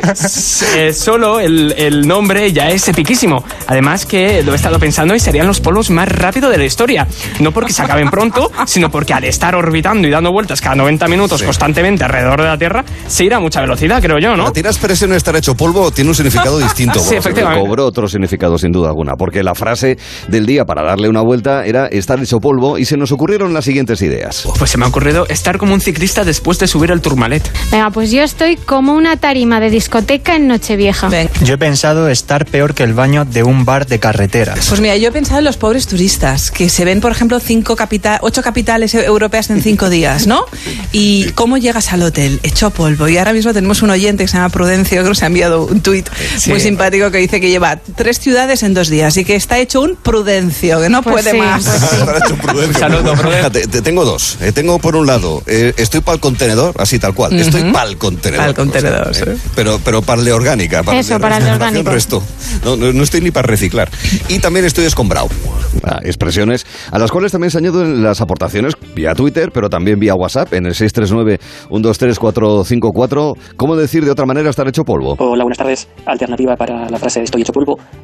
eh, 0.74 0.92
solo 0.92 1.40
el, 1.40 1.74
el 1.78 2.06
nombre 2.06 2.52
ya 2.52 2.70
es 2.70 2.88
epiquísimo. 2.88 3.44
Además 3.66 4.04
que 4.06 4.42
lo 4.42 4.52
he 4.52 4.56
estado 4.56 4.78
pensando 4.78 5.14
y 5.14 5.20
serían 5.20 5.46
los 5.46 5.60
polvos 5.60 5.90
más 5.90 6.08
rápidos 6.08 6.50
de 6.50 6.58
la 6.58 6.64
historia. 6.64 7.06
No 7.40 7.52
porque 7.52 7.72
se 7.72 7.82
acaben 7.82 8.10
pronto, 8.10 8.50
sino 8.66 8.90
porque 8.90 9.14
al 9.14 9.24
estar 9.24 9.54
orbitando 9.54 10.06
y 10.08 10.10
dando 10.10 10.32
vueltas 10.32 10.60
cada 10.60 10.74
90 10.76 11.08
minutos 11.08 11.42
constantemente 11.42 12.04
alrededor 12.04 12.42
de 12.42 12.48
la 12.48 12.58
Tierra, 12.58 12.84
se 13.06 13.24
irá 13.24 13.36
a 13.36 13.40
mucha 13.40 13.60
velocidad, 13.60 14.02
creo 14.02 14.18
yo, 14.18 14.36
¿no? 14.36 14.44
Para 14.44 14.52
tirar 14.52 14.72
expresión 14.72 15.12
estar 15.12 15.36
hecho 15.36 15.54
polvo 15.56 15.90
tiene 15.90 16.10
un 16.10 16.14
significado 16.16 16.58
distinto. 16.58 17.00
Sí, 17.06 17.14
efectivamente. 17.14 17.75
Cobró 17.76 17.88
otro 17.88 18.08
significado 18.08 18.56
sin 18.56 18.72
duda 18.72 18.88
alguna, 18.88 19.16
porque 19.16 19.42
la 19.42 19.54
frase 19.54 19.98
del 20.28 20.46
día 20.46 20.64
para 20.64 20.82
darle 20.82 21.10
una 21.10 21.20
vuelta 21.20 21.66
era 21.66 21.88
estar 21.88 22.18
hecho 22.18 22.40
polvo 22.40 22.78
y 22.78 22.86
se 22.86 22.96
nos 22.96 23.12
ocurrieron 23.12 23.52
las 23.52 23.66
siguientes 23.66 24.00
ideas. 24.00 24.48
Pues 24.58 24.70
se 24.70 24.78
me 24.78 24.86
ha 24.86 24.88
ocurrido 24.88 25.26
estar 25.28 25.58
como 25.58 25.74
un 25.74 25.82
ciclista 25.82 26.24
después 26.24 26.58
de 26.58 26.68
subir 26.68 26.90
el 26.90 27.02
Tourmalet. 27.02 27.46
Venga, 27.70 27.90
pues 27.90 28.10
yo 28.10 28.22
estoy 28.22 28.56
como 28.56 28.94
una 28.94 29.18
tarima 29.18 29.60
de 29.60 29.68
discoteca 29.68 30.36
en 30.36 30.48
Nochevieja. 30.48 31.10
Ven. 31.10 31.28
Yo 31.42 31.56
he 31.56 31.58
pensado 31.58 32.08
estar 32.08 32.46
peor 32.46 32.72
que 32.72 32.82
el 32.82 32.94
baño 32.94 33.26
de 33.26 33.42
un 33.42 33.66
bar 33.66 33.86
de 33.86 33.98
carretera. 33.98 34.54
Pues 34.54 34.80
mira, 34.80 34.96
yo 34.96 35.10
he 35.10 35.12
pensado 35.12 35.40
en 35.40 35.44
los 35.44 35.58
pobres 35.58 35.86
turistas, 35.86 36.50
que 36.50 36.70
se 36.70 36.86
ven, 36.86 37.02
por 37.02 37.12
ejemplo, 37.12 37.40
cinco 37.40 37.76
capita 37.76 38.20
ocho 38.22 38.40
capitales 38.40 38.94
europeas 38.94 39.50
en 39.50 39.60
cinco 39.60 39.90
días, 39.90 40.26
¿no? 40.26 40.46
Y 40.92 41.26
cómo 41.34 41.58
llegas 41.58 41.92
al 41.92 42.00
hotel, 42.04 42.40
hecho 42.42 42.70
polvo. 42.70 43.06
Y 43.06 43.18
ahora 43.18 43.34
mismo 43.34 43.52
tenemos 43.52 43.82
un 43.82 43.90
oyente 43.90 44.24
que 44.24 44.28
se 44.28 44.38
llama 44.38 44.48
Prudencio, 44.48 45.02
que 45.02 45.08
nos 45.10 45.22
ha 45.22 45.26
enviado 45.26 45.66
un 45.66 45.82
tuit 45.82 46.08
muy 46.46 46.60
simpático 46.60 47.10
que 47.10 47.18
dice 47.18 47.38
que 47.38 47.50
lleva 47.50 47.65
tres 47.96 48.20
ciudades 48.20 48.62
en 48.62 48.74
dos 48.74 48.88
días 48.88 49.16
y 49.16 49.24
que 49.24 49.34
está 49.34 49.58
hecho 49.58 49.80
un 49.80 49.96
Prudencio, 49.96 50.80
que 50.80 50.88
no 50.88 51.02
Pues 51.02 51.16
puede 51.24 51.32
sí, 51.32 51.38
más. 51.38 51.64
pues 51.64 52.22
sí. 52.28 52.34
Prudencio. 52.34 52.78
Saludo, 52.78 53.14
Prudencio. 53.14 53.50
Te 53.68 53.82
tengo 53.82 54.04
dos. 54.04 54.38
Eh, 54.40 54.52
tengo 54.52 54.78
por 54.78 54.96
un 54.96 55.06
lado, 55.06 55.42
eh, 55.46 55.72
estoy 55.76 56.00
para 56.00 56.14
el 56.14 56.20
contenedor, 56.20 56.74
así 56.78 56.98
tal 56.98 57.14
cual. 57.14 57.38
Estoy 57.38 57.70
para 57.72 57.88
el 57.88 57.96
contenedor. 57.98 58.46
Pa'l 58.46 58.54
contenedor, 58.54 59.08
O 59.08 59.14
sea, 59.14 59.24
sí. 59.24 59.30
eh, 59.32 59.36
Pero, 59.54 59.80
pero 59.84 60.02
para 60.02 60.20
el 60.20 60.24
de 60.26 60.32
orgánica. 60.32 60.82
Para 60.82 60.98
Eso, 60.98 61.16
el 61.16 61.20
para 61.20 61.38
el 61.38 61.44
de 61.44 61.52
orgánico. 61.52 61.90
resto. 61.90 62.22
No, 62.64 62.76
no, 62.76 62.92
no 62.92 63.02
estoy 63.02 63.20
ni 63.20 63.30
para 63.30 63.46
reciclar. 63.48 63.90
Y 64.28 64.38
también 64.38 64.64
estoy 64.64 64.84
escombrado. 64.84 65.28
Ah, 65.82 65.98
expresiones 66.04 66.64
a 66.90 66.98
las 66.98 67.10
cuales 67.10 67.32
también 67.32 67.50
se 67.50 67.58
añaden 67.58 68.02
las 68.02 68.20
aportaciones 68.20 68.74
vía 68.94 69.14
Twitter, 69.14 69.50
pero 69.52 69.68
también 69.68 69.98
vía 69.98 70.14
WhatsApp 70.14 70.52
en 70.54 70.66
el 70.66 70.74
639-123-454. 70.74 73.36
¿Cómo 73.56 73.76
decir 73.76 74.04
de 74.04 74.10
otra 74.10 74.26
manera 74.26 74.50
estar 74.50 74.66
hecho 74.68 74.84
polvo? 74.84 75.16
Hola, 75.18 75.44
buenas 75.44 75.58
tardes. 75.58 75.88
Alternativa 76.06 76.56
para 76.56 76.88
la 76.88 76.98
frase 76.98 77.22
estoy 77.22 77.42
hecho 77.42 77.52
polvo, 77.52 77.55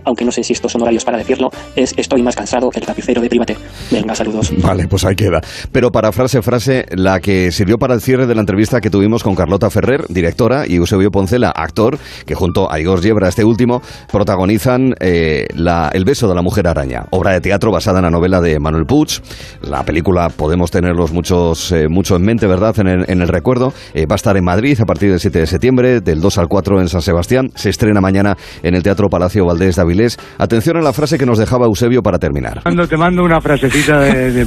aunque 0.04 0.24
no 0.24 0.32
sé 0.32 0.42
si 0.42 0.52
estos 0.52 0.72
son 0.72 0.82
horarios 0.82 1.04
para 1.04 1.18
decirlo, 1.18 1.50
es 1.76 1.94
estoy 1.96 2.22
más 2.22 2.36
cansado 2.36 2.70
que 2.70 2.80
el 2.80 2.86
tapicero 2.86 3.20
de 3.20 3.28
Private. 3.28 3.56
Venga, 3.90 4.14
saludos. 4.14 4.52
Vale, 4.58 4.86
pues 4.88 5.04
ahí 5.04 5.14
queda. 5.14 5.40
Pero 5.70 5.90
para 5.90 6.12
frase 6.12 6.42
frase, 6.42 6.86
la 6.90 7.20
que 7.20 7.52
sirvió 7.52 7.78
para 7.78 7.94
el 7.94 8.00
cierre 8.00 8.26
de 8.26 8.34
la 8.34 8.40
entrevista 8.40 8.80
que 8.80 8.90
tuvimos 8.90 9.22
con 9.22 9.34
Carlota 9.34 9.70
Ferrer, 9.70 10.06
directora, 10.08 10.66
y 10.66 10.76
Eusebio 10.76 11.10
Poncela, 11.10 11.50
actor, 11.50 11.98
que 12.26 12.34
junto 12.34 12.70
a 12.70 12.80
Igor 12.80 13.00
Yebra, 13.00 13.28
este 13.28 13.44
último, 13.44 13.82
protagonizan 14.10 14.94
eh, 15.00 15.46
la, 15.54 15.90
El 15.92 16.04
beso 16.04 16.28
de 16.28 16.34
la 16.34 16.42
mujer 16.42 16.66
araña, 16.66 17.06
obra 17.10 17.32
de 17.32 17.40
teatro 17.40 17.70
basada 17.70 17.98
en 17.98 18.04
la 18.04 18.10
novela 18.10 18.40
de 18.40 18.58
Manuel 18.58 18.86
Puig. 18.86 19.20
La 19.62 19.84
película 19.84 20.28
podemos 20.28 20.70
tenerlos 20.70 21.12
muchos, 21.12 21.72
eh, 21.72 21.88
mucho 21.88 22.16
en 22.16 22.22
mente, 22.22 22.46
¿verdad? 22.46 22.78
En 22.78 22.88
el, 22.88 23.04
en 23.08 23.22
el 23.22 23.28
recuerdo. 23.28 23.72
Eh, 23.94 24.06
va 24.06 24.14
a 24.14 24.16
estar 24.16 24.36
en 24.36 24.44
Madrid 24.44 24.78
a 24.80 24.84
partir 24.84 25.10
del 25.10 25.20
7 25.20 25.40
de 25.40 25.46
septiembre, 25.46 26.00
del 26.00 26.20
2 26.20 26.38
al 26.38 26.48
4 26.48 26.80
en 26.80 26.88
San 26.88 27.02
Sebastián. 27.02 27.50
Se 27.54 27.70
estrena 27.70 28.00
mañana 28.00 28.36
en 28.62 28.74
el 28.74 28.82
Teatro 28.82 29.08
Palacio 29.08 29.41
Valdés 29.46 29.76
de 29.76 29.82
Avilés. 29.82 30.18
Atención 30.38 30.76
a 30.76 30.80
la 30.80 30.92
frase 30.92 31.18
que 31.18 31.26
nos 31.26 31.38
dejaba 31.38 31.66
Eusebio 31.66 32.02
para 32.02 32.18
terminar. 32.18 32.60
Cuando 32.62 32.86
te 32.86 32.96
mando 32.96 33.22
una 33.24 33.40
frasecita 33.40 34.00
de, 34.00 34.32
de 34.32 34.46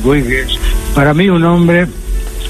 para 0.93 1.13
mí 1.13 1.29
un 1.29 1.43
hombre 1.43 1.87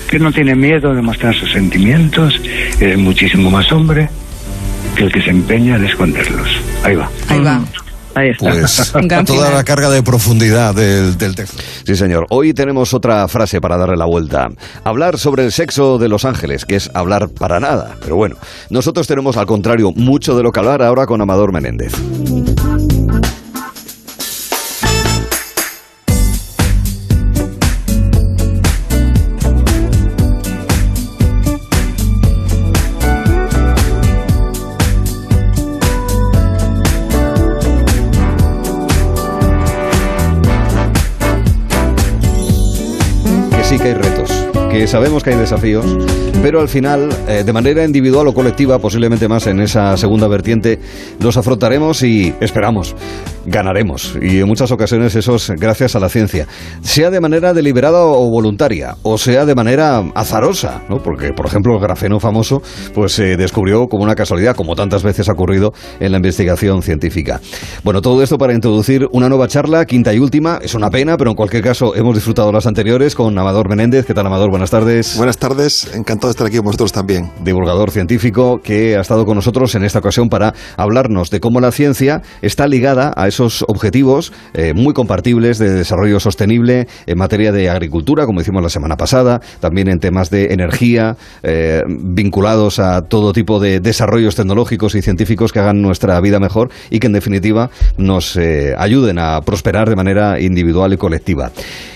que 0.10 0.20
no 0.20 0.32
tiene 0.32 0.56
miedo 0.56 0.94
de 0.94 1.02
mostrar 1.02 1.34
sus 1.36 1.52
sentimientos 1.52 2.40
es 2.80 2.98
muchísimo 2.98 3.50
más 3.50 3.72
hombre 3.72 4.10
que 4.96 5.04
el 5.04 5.12
que 5.12 5.22
se 5.22 5.32
empeña 5.32 5.75
en 5.75 5.86
esconderlos. 5.86 6.48
Ahí 6.84 6.96
va. 6.96 7.10
Ahí 7.28 7.40
va. 7.40 7.62
Ahí 8.15 8.29
está. 8.29 8.50
Pues 8.50 8.91
toda 8.91 9.25
final. 9.25 9.53
la 9.53 9.63
carga 9.63 9.89
de 9.89 10.01
profundidad 10.01 10.74
del, 10.74 11.17
del 11.17 11.36
texto. 11.36 11.62
Sí, 11.86 11.95
señor. 11.95 12.25
Hoy 12.29 12.53
tenemos 12.53 12.93
otra 12.93 13.27
frase 13.27 13.62
para 13.62 13.77
darle 13.77 13.98
la 13.98 14.05
vuelta. 14.05 14.50
Hablar 14.84 15.17
sobre 15.19 15.45
el 15.45 15.51
sexo 15.51 15.98
de 15.98 16.10
los 16.10 16.25
ángeles, 16.25 16.65
que 16.65 16.75
es 16.77 16.89
hablar 16.93 17.29
para 17.29 17.60
nada. 17.60 17.95
Pero 18.01 18.15
bueno, 18.15 18.38
nosotros 18.69 19.07
tenemos 19.07 19.38
al 19.38 19.45
contrario 19.45 19.91
mucho 19.91 20.36
de 20.36 20.43
lo 20.43 20.51
que 20.51 20.60
hablar 20.60 20.81
ahora 20.81 21.05
con 21.05 21.22
Amador 21.22 21.51
Menéndez. 21.51 21.93
Que 43.86 43.89
hay 43.89 43.94
retos, 43.94 44.32
que 44.72 44.88
sabemos 44.88 45.24
que 45.24 45.30
hay 45.30 45.36
desafíos, 45.36 45.86
pero 46.42 46.60
al 46.60 46.68
final, 46.70 47.10
eh, 47.27 47.44
de 47.46 47.54
manera 47.54 47.86
individual 47.86 48.27
o 48.27 48.34
colectiva, 48.34 48.80
posiblemente 48.80 49.27
más 49.27 49.46
en 49.46 49.60
esa 49.60 49.96
segunda 49.96 50.27
vertiente, 50.27 50.80
los 51.20 51.38
afrontaremos 51.38 52.01
y 52.01 52.34
esperamos, 52.39 52.96
ganaremos. 53.46 54.18
Y 54.22 54.40
en 54.40 54.48
muchas 54.48 54.72
ocasiones 54.72 55.16
eso 55.16 55.36
es 55.36 55.50
gracias 55.52 55.96
a 55.96 56.00
la 56.00 56.10
ciencia, 56.10 56.48
sea 56.82 57.10
de 57.10 57.20
manera 57.20 57.54
deliberada 57.54 58.04
o 58.04 58.30
voluntaria, 58.30 58.96
o 59.04 59.18
sea 59.18 59.46
de 59.46 59.56
manera 59.56 60.04
azarosa, 60.16 60.82
¿no? 60.90 61.02
porque 61.02 61.34
por 61.34 61.46
ejemplo 61.46 61.74
el 61.75 61.80
grafeno 61.80 62.20
famoso 62.20 62.62
pues 62.94 63.14
se 63.14 63.38
descubrió 63.38 63.88
como 63.88 64.04
una 64.04 64.16
casualidad, 64.16 64.56
como 64.56 64.75
tantas 64.75 65.04
veces 65.04 65.30
ha 65.30 65.34
ocurrido 65.34 65.74
en 66.00 66.12
la 66.12 66.18
investigación 66.18 66.82
científica. 66.82 67.40
Bueno, 67.84 68.02
todo 68.02 68.22
esto 68.24 68.38
para 68.38 68.54
introducir 68.54 69.08
una 69.12 69.30
nueva 69.30 69.48
charla, 69.48 69.86
quinta 69.86 70.14
y 70.14 70.20
última, 70.20 70.60
es 70.62 70.74
una 70.74 70.90
pena, 70.90 71.18
pero 71.18 71.32
en 71.32 71.36
cualquier 71.36 71.64
caso 71.64 71.96
hemos 71.96 72.16
disfrutado 72.16 72.52
las 72.52 72.68
anteriores 72.68 73.16
con 73.16 73.38
Amador 73.38 73.70
Menéndez. 73.70 74.06
¿Qué 74.06 74.14
tal 74.14 74.25
Amador? 74.25 74.50
Buenas 74.50 74.72
tardes. 74.72 75.18
Buenas 75.18 75.38
tardes, 75.38 75.94
encantado 75.94 76.28
de 76.30 76.32
estar 76.32 76.48
aquí 76.48 76.58
con 76.58 76.66
vosotros 76.66 76.92
también. 76.92 77.32
Divulgador 77.44 77.92
científico 77.92 78.60
que 78.64 78.96
ha 78.96 79.02
estado 79.02 79.25
con 79.25 79.36
nosotros 79.36 79.75
en 79.75 79.84
esta 79.84 80.00
ocasión 80.00 80.30
para 80.30 80.54
hablarnos 80.78 81.30
de 81.30 81.40
cómo 81.40 81.60
la 81.60 81.72
ciencia 81.72 82.22
está 82.42 82.68
ligada 82.68 83.14
a 83.16 83.28
esos 83.36 83.65
objetivos 83.68 84.32
eh, 84.54 84.74
muy 84.74 84.94
compartibles 84.94 85.58
de 85.58 85.70
desarrollo 85.70 86.20
sostenible 86.20 86.88
en 87.06 87.18
materia 87.18 87.51
de 87.51 87.70
agricultura, 87.70 88.25
como 88.25 88.39
hicimos 88.39 88.63
la 88.63 88.70
semana 88.70 88.96
pasada, 88.96 89.42
también 89.60 89.89
en 89.89 90.00
temas 90.00 90.30
de 90.30 90.54
energía, 90.54 91.18
eh, 91.44 91.84
vinculados 91.88 92.80
a 92.80 93.01
todo 93.01 93.34
tipo 93.34 93.60
de 93.60 93.82
desarrollos 93.82 94.36
tecnológicos 94.36 94.96
y 94.96 95.01
científicos 95.01 95.51
que 95.51 95.60
hagan 95.60 95.82
nuestra 95.82 96.20
vida 96.22 96.39
mejor 96.39 96.70
y 96.89 97.00
que 97.00 97.08
en 97.08 97.13
definitiva 97.13 97.70
nos 97.98 98.38
eh, 98.38 98.74
ayuden 98.77 99.20
a 99.20 99.42
prosperar 99.42 99.89
de 99.89 99.96
manera 99.96 100.39
individual 100.39 100.94
y 100.94 100.98
colectiva. 100.98 101.51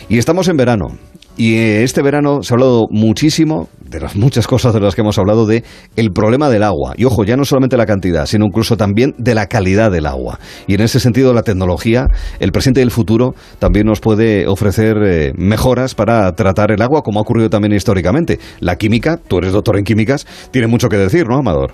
Y 0.10 0.18
estamos 0.18 0.50
en 0.50 0.58
verano. 0.58 0.98
Y 1.40 1.56
eh, 1.56 1.84
este 1.84 2.02
verano 2.02 2.44
se 2.44 2.54
ha 2.54 2.56
hablado 2.56 2.88
muchísimo, 2.92 3.70
de 3.80 4.02
las 4.02 4.18
muchas 4.18 4.46
cosas 4.46 4.74
de 4.74 4.82
las 4.82 4.94
que 4.94 5.00
hemos 5.00 5.18
hablado, 5.18 5.46
de 5.46 5.64
el 5.96 6.12
problema 6.12 6.50
del 6.50 6.64
agua. 6.64 6.96
Y 6.98 7.06
ojo, 7.06 7.24
ya 7.24 7.38
no 7.38 7.46
solamente 7.46 7.78
la 7.78 7.86
cantidad, 7.86 8.26
sino 8.26 8.44
incluso 8.46 8.76
también 8.76 9.16
de 9.18 9.36
la 9.36 9.48
calidad 9.48 9.90
del 9.90 10.06
agua. 10.06 10.38
Y 10.68 10.74
en 10.74 10.82
ese 10.82 11.00
sentido, 11.00 11.34
la 11.34 11.44
tecnología, 11.44 12.08
el 12.42 12.52
presente 12.52 12.82
y 12.82 12.84
el 12.84 12.92
futuro, 12.92 13.36
también 13.58 13.86
nos 13.86 14.02
puede 14.02 14.50
ofrecer 14.50 14.98
eh, 15.02 15.32
mejoras 15.34 15.96
para 15.96 16.30
tratar 16.36 16.72
el 16.72 16.82
agua, 16.82 17.04
como 17.04 17.20
ha 17.20 17.22
ocurrido 17.22 17.50
también 17.50 17.72
históricamente. 17.72 18.38
La 18.60 18.76
química, 18.76 19.16
tú 19.16 19.38
eres 19.38 19.54
doctor 19.54 19.78
en 19.78 19.86
químicas, 19.86 20.28
tiene 20.52 20.68
mucho 20.68 20.90
que 20.90 20.98
decir, 20.98 21.26
¿no, 21.26 21.38
Amador? 21.38 21.72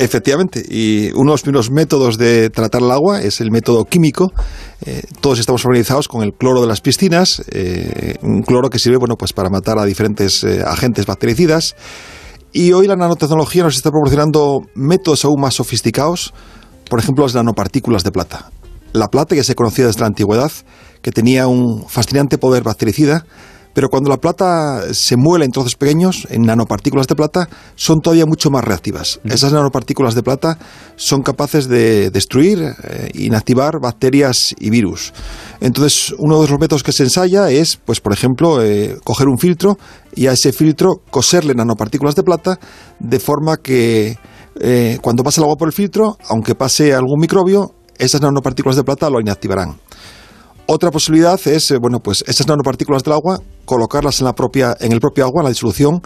Efectivamente, 0.00 0.64
y 0.66 1.12
uno 1.12 1.32
de 1.32 1.34
los 1.34 1.42
primeros 1.42 1.70
métodos 1.70 2.16
de 2.16 2.48
tratar 2.48 2.80
el 2.80 2.90
agua 2.90 3.20
es 3.20 3.42
el 3.42 3.50
método 3.50 3.84
químico. 3.84 4.32
Eh, 4.86 5.02
todos 5.20 5.38
estamos 5.38 5.60
familiarizados 5.60 6.08
con 6.08 6.22
el 6.22 6.32
cloro 6.32 6.62
de 6.62 6.66
las 6.66 6.80
piscinas, 6.80 7.42
eh, 7.50 8.14
un 8.22 8.40
cloro 8.40 8.70
que 8.70 8.78
sirve 8.78 8.96
bueno, 8.96 9.16
pues 9.16 9.34
para 9.34 9.50
matar 9.50 9.78
a 9.78 9.84
diferentes 9.84 10.42
eh, 10.42 10.62
agentes 10.66 11.04
bactericidas. 11.04 11.76
Y 12.50 12.72
hoy 12.72 12.86
la 12.86 12.96
nanotecnología 12.96 13.62
nos 13.62 13.76
está 13.76 13.90
proporcionando 13.90 14.62
métodos 14.74 15.26
aún 15.26 15.38
más 15.38 15.52
sofisticados, 15.52 16.32
por 16.88 16.98
ejemplo, 16.98 17.24
las 17.24 17.34
nanopartículas 17.34 18.02
de 18.02 18.10
plata. 18.10 18.50
La 18.94 19.08
plata 19.08 19.34
ya 19.34 19.44
se 19.44 19.54
conocía 19.54 19.86
desde 19.86 20.00
la 20.00 20.06
antigüedad, 20.06 20.50
que 21.02 21.12
tenía 21.12 21.46
un 21.46 21.86
fascinante 21.86 22.38
poder 22.38 22.62
bactericida, 22.62 23.26
pero 23.72 23.88
cuando 23.88 24.10
la 24.10 24.16
plata 24.18 24.92
se 24.92 25.16
muele 25.16 25.44
en 25.44 25.52
trozos 25.52 25.76
pequeños, 25.76 26.26
en 26.30 26.42
nanopartículas 26.42 27.06
de 27.06 27.14
plata, 27.14 27.48
son 27.76 28.00
todavía 28.00 28.26
mucho 28.26 28.50
más 28.50 28.64
reactivas. 28.64 29.20
Esas 29.24 29.52
nanopartículas 29.52 30.14
de 30.14 30.22
plata 30.22 30.58
son 30.96 31.22
capaces 31.22 31.68
de 31.68 32.10
destruir, 32.10 32.74
eh, 32.82 33.10
inactivar 33.14 33.80
bacterias 33.80 34.54
y 34.58 34.70
virus. 34.70 35.12
Entonces, 35.60 36.14
uno 36.18 36.42
de 36.42 36.48
los 36.48 36.60
métodos 36.60 36.82
que 36.82 36.92
se 36.92 37.04
ensaya 37.04 37.50
es, 37.50 37.76
pues, 37.76 38.00
por 38.00 38.12
ejemplo, 38.12 38.62
eh, 38.62 38.98
coger 39.04 39.28
un 39.28 39.38
filtro 39.38 39.78
y 40.14 40.26
a 40.26 40.32
ese 40.32 40.52
filtro 40.52 41.02
coserle 41.10 41.54
nanopartículas 41.54 42.14
de 42.14 42.22
plata 42.22 42.58
de 42.98 43.20
forma 43.20 43.56
que 43.58 44.18
eh, 44.60 44.98
cuando 45.00 45.22
pase 45.22 45.40
el 45.40 45.44
agua 45.44 45.56
por 45.56 45.68
el 45.68 45.72
filtro, 45.72 46.18
aunque 46.28 46.54
pase 46.54 46.92
algún 46.92 47.20
microbio, 47.20 47.74
esas 47.98 48.20
nanopartículas 48.20 48.76
de 48.76 48.84
plata 48.84 49.10
lo 49.10 49.20
inactivarán. 49.20 49.76
Otra 50.66 50.90
posibilidad 50.90 51.40
es, 51.46 51.70
eh, 51.72 51.78
bueno, 51.78 52.00
pues 52.00 52.22
esas 52.28 52.46
nanopartículas 52.46 53.02
del 53.02 53.14
agua, 53.14 53.40
colocarlas 53.64 54.20
en, 54.20 54.26
la 54.26 54.34
propia, 54.34 54.76
en 54.80 54.92
el 54.92 55.00
propio 55.00 55.24
agua, 55.24 55.40
en 55.40 55.44
la 55.44 55.50
disolución. 55.50 56.00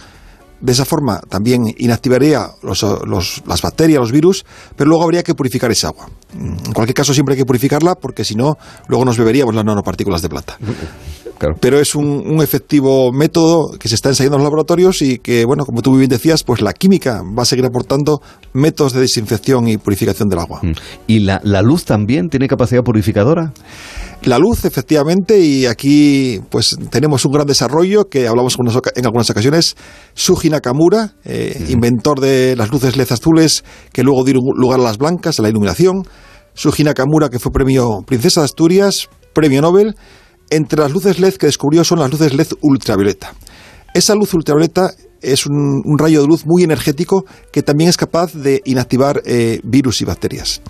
De 0.61 0.73
esa 0.73 0.87
forma 0.87 1.21
también 1.29 1.75
inactivaría 1.77 2.49
los, 2.63 2.83
los- 3.07 3.43
las 3.47 3.61
bacterias, 3.61 4.01
los 4.01 4.13
virus, 4.13 4.47
pero 4.77 4.89
luego 4.89 5.05
habría 5.05 5.23
que 5.23 5.35
purificar 5.35 5.71
esa 5.71 5.89
agua. 5.89 6.09
En 6.33 6.73
cualquier 6.73 6.95
caso, 6.95 7.13
siempre 7.13 7.35
hay 7.35 7.39
que 7.41 7.45
purificarla 7.45 7.97
porque 7.97 8.25
si 8.25 8.35
no, 8.35 8.57
luego 8.89 9.05
nos 9.05 9.19
beberíamos 9.19 9.55
las 9.55 9.65
nanopartículas 9.65 10.23
de 10.23 10.29
plata. 10.31 10.57
Pero 11.61 11.81
es 11.81 11.97
un, 11.97 12.07
un 12.07 12.41
efectivo 12.43 13.11
método 13.13 13.73
que 13.79 13.89
se 13.89 13.97
está 13.97 14.09
ensayando 14.09 14.37
en 14.37 14.43
los 14.45 14.47
laboratorios 14.47 15.03
y 15.03 15.19
que, 15.19 15.45
bueno, 15.45 15.67
como 15.67 15.83
tú 15.83 15.91
muy 15.91 15.99
bien 15.99 16.09
decías, 16.09 16.45
pues 16.45 16.63
la 16.63 16.73
química 16.73 17.23
va 17.37 17.43
a 17.43 17.45
seguir 17.45 17.67
aportando 17.67 18.23
métodos 18.53 18.93
de 18.93 19.01
desinfección 19.01 19.67
y 19.69 19.77
purificación 19.77 20.29
del 20.29 20.39
agua. 20.39 20.61
¿Y 21.09 21.19
la, 21.19 21.41
la 21.43 21.61
luz 21.61 21.85
también 21.85 22.29
tiene 22.31 22.47
capacidad 22.47 22.83
purificadora? 22.85 23.53
La 24.25 24.39
luz, 24.39 24.65
efectivamente, 24.65 25.39
y 25.39 25.67
aquí 25.67 26.41
pues 26.49 26.79
tenemos 26.89 27.27
un 27.27 27.33
gran 27.33 27.47
desarrollo 27.47 28.09
que 28.09 28.27
hablamos 28.27 28.57
en 28.95 29.05
algunas 29.05 29.29
ocasiones. 29.29 29.77
Suji 30.15 30.49
Nakamura, 30.49 31.17
eh, 31.27 31.67
inventor 31.69 32.21
de 32.21 32.57
las 32.57 32.71
luces 32.71 32.97
LED 32.97 33.13
azules 33.13 33.65
que 33.93 34.03
luego 34.03 34.25
dieron 34.25 34.43
lugar 34.57 34.81
a 34.81 34.83
las 34.83 34.97
blancas, 34.97 35.39
a 35.39 35.43
la 35.43 35.51
iluminación. 35.51 36.07
Suji 36.55 36.85
Nakamura, 36.85 37.29
que 37.29 37.39
fue 37.39 37.53
premio 37.53 38.01
Princesa 38.07 38.41
de 38.41 38.47
Asturias, 38.47 39.11
premio 39.35 39.61
Nobel. 39.61 39.95
Entre 40.49 40.81
las 40.81 40.91
luces 40.91 41.19
LED 41.19 41.35
que 41.35 41.47
descubrió 41.47 41.85
son 41.85 41.99
las 41.99 42.11
luces 42.11 42.33
LED 42.33 42.49
ultravioleta. 42.63 43.35
Esa 43.93 44.15
luz 44.15 44.33
ultravioleta 44.33 44.95
es 45.21 45.45
un, 45.45 45.83
un 45.85 45.99
rayo 45.99 46.23
de 46.23 46.29
luz 46.29 46.47
muy 46.47 46.63
energético 46.63 47.27
que 47.53 47.63
también 47.63 47.91
es 47.91 47.99
capaz 47.99 48.33
de 48.33 48.63
inactivar 48.65 49.21
eh, 49.27 49.61
virus 49.65 50.01
y 50.01 50.07
bacterias. 50.07 50.63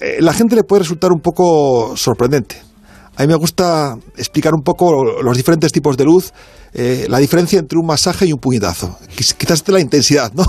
Eh, 0.00 0.18
la 0.20 0.32
gente 0.32 0.56
le 0.56 0.64
puede 0.64 0.80
resultar 0.80 1.12
un 1.12 1.20
poco 1.20 1.96
sorprendente. 1.96 2.67
A 3.18 3.22
mí 3.22 3.26
me 3.28 3.34
gusta 3.34 3.96
explicar 4.16 4.54
un 4.54 4.62
poco 4.62 5.04
los 5.22 5.36
diferentes 5.36 5.72
tipos 5.72 5.96
de 5.96 6.04
luz, 6.04 6.32
eh, 6.72 7.06
la 7.08 7.18
diferencia 7.18 7.58
entre 7.58 7.78
un 7.78 7.84
masaje 7.86 8.26
y 8.26 8.32
un 8.32 8.38
puñetazo. 8.38 8.96
Quiz- 9.16 9.34
Quizás 9.34 9.64
de 9.64 9.72
la 9.72 9.80
intensidad, 9.80 10.32
¿no? 10.34 10.44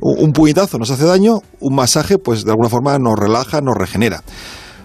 Un, 0.00 0.18
un 0.24 0.32
puñetazo 0.32 0.78
nos 0.78 0.90
hace 0.90 1.04
daño, 1.04 1.40
un 1.60 1.74
masaje, 1.74 2.16
pues 2.18 2.44
de 2.44 2.50
alguna 2.50 2.68
forma 2.70 2.98
nos 2.98 3.18
relaja, 3.18 3.60
nos 3.60 3.76
regenera. 3.76 4.22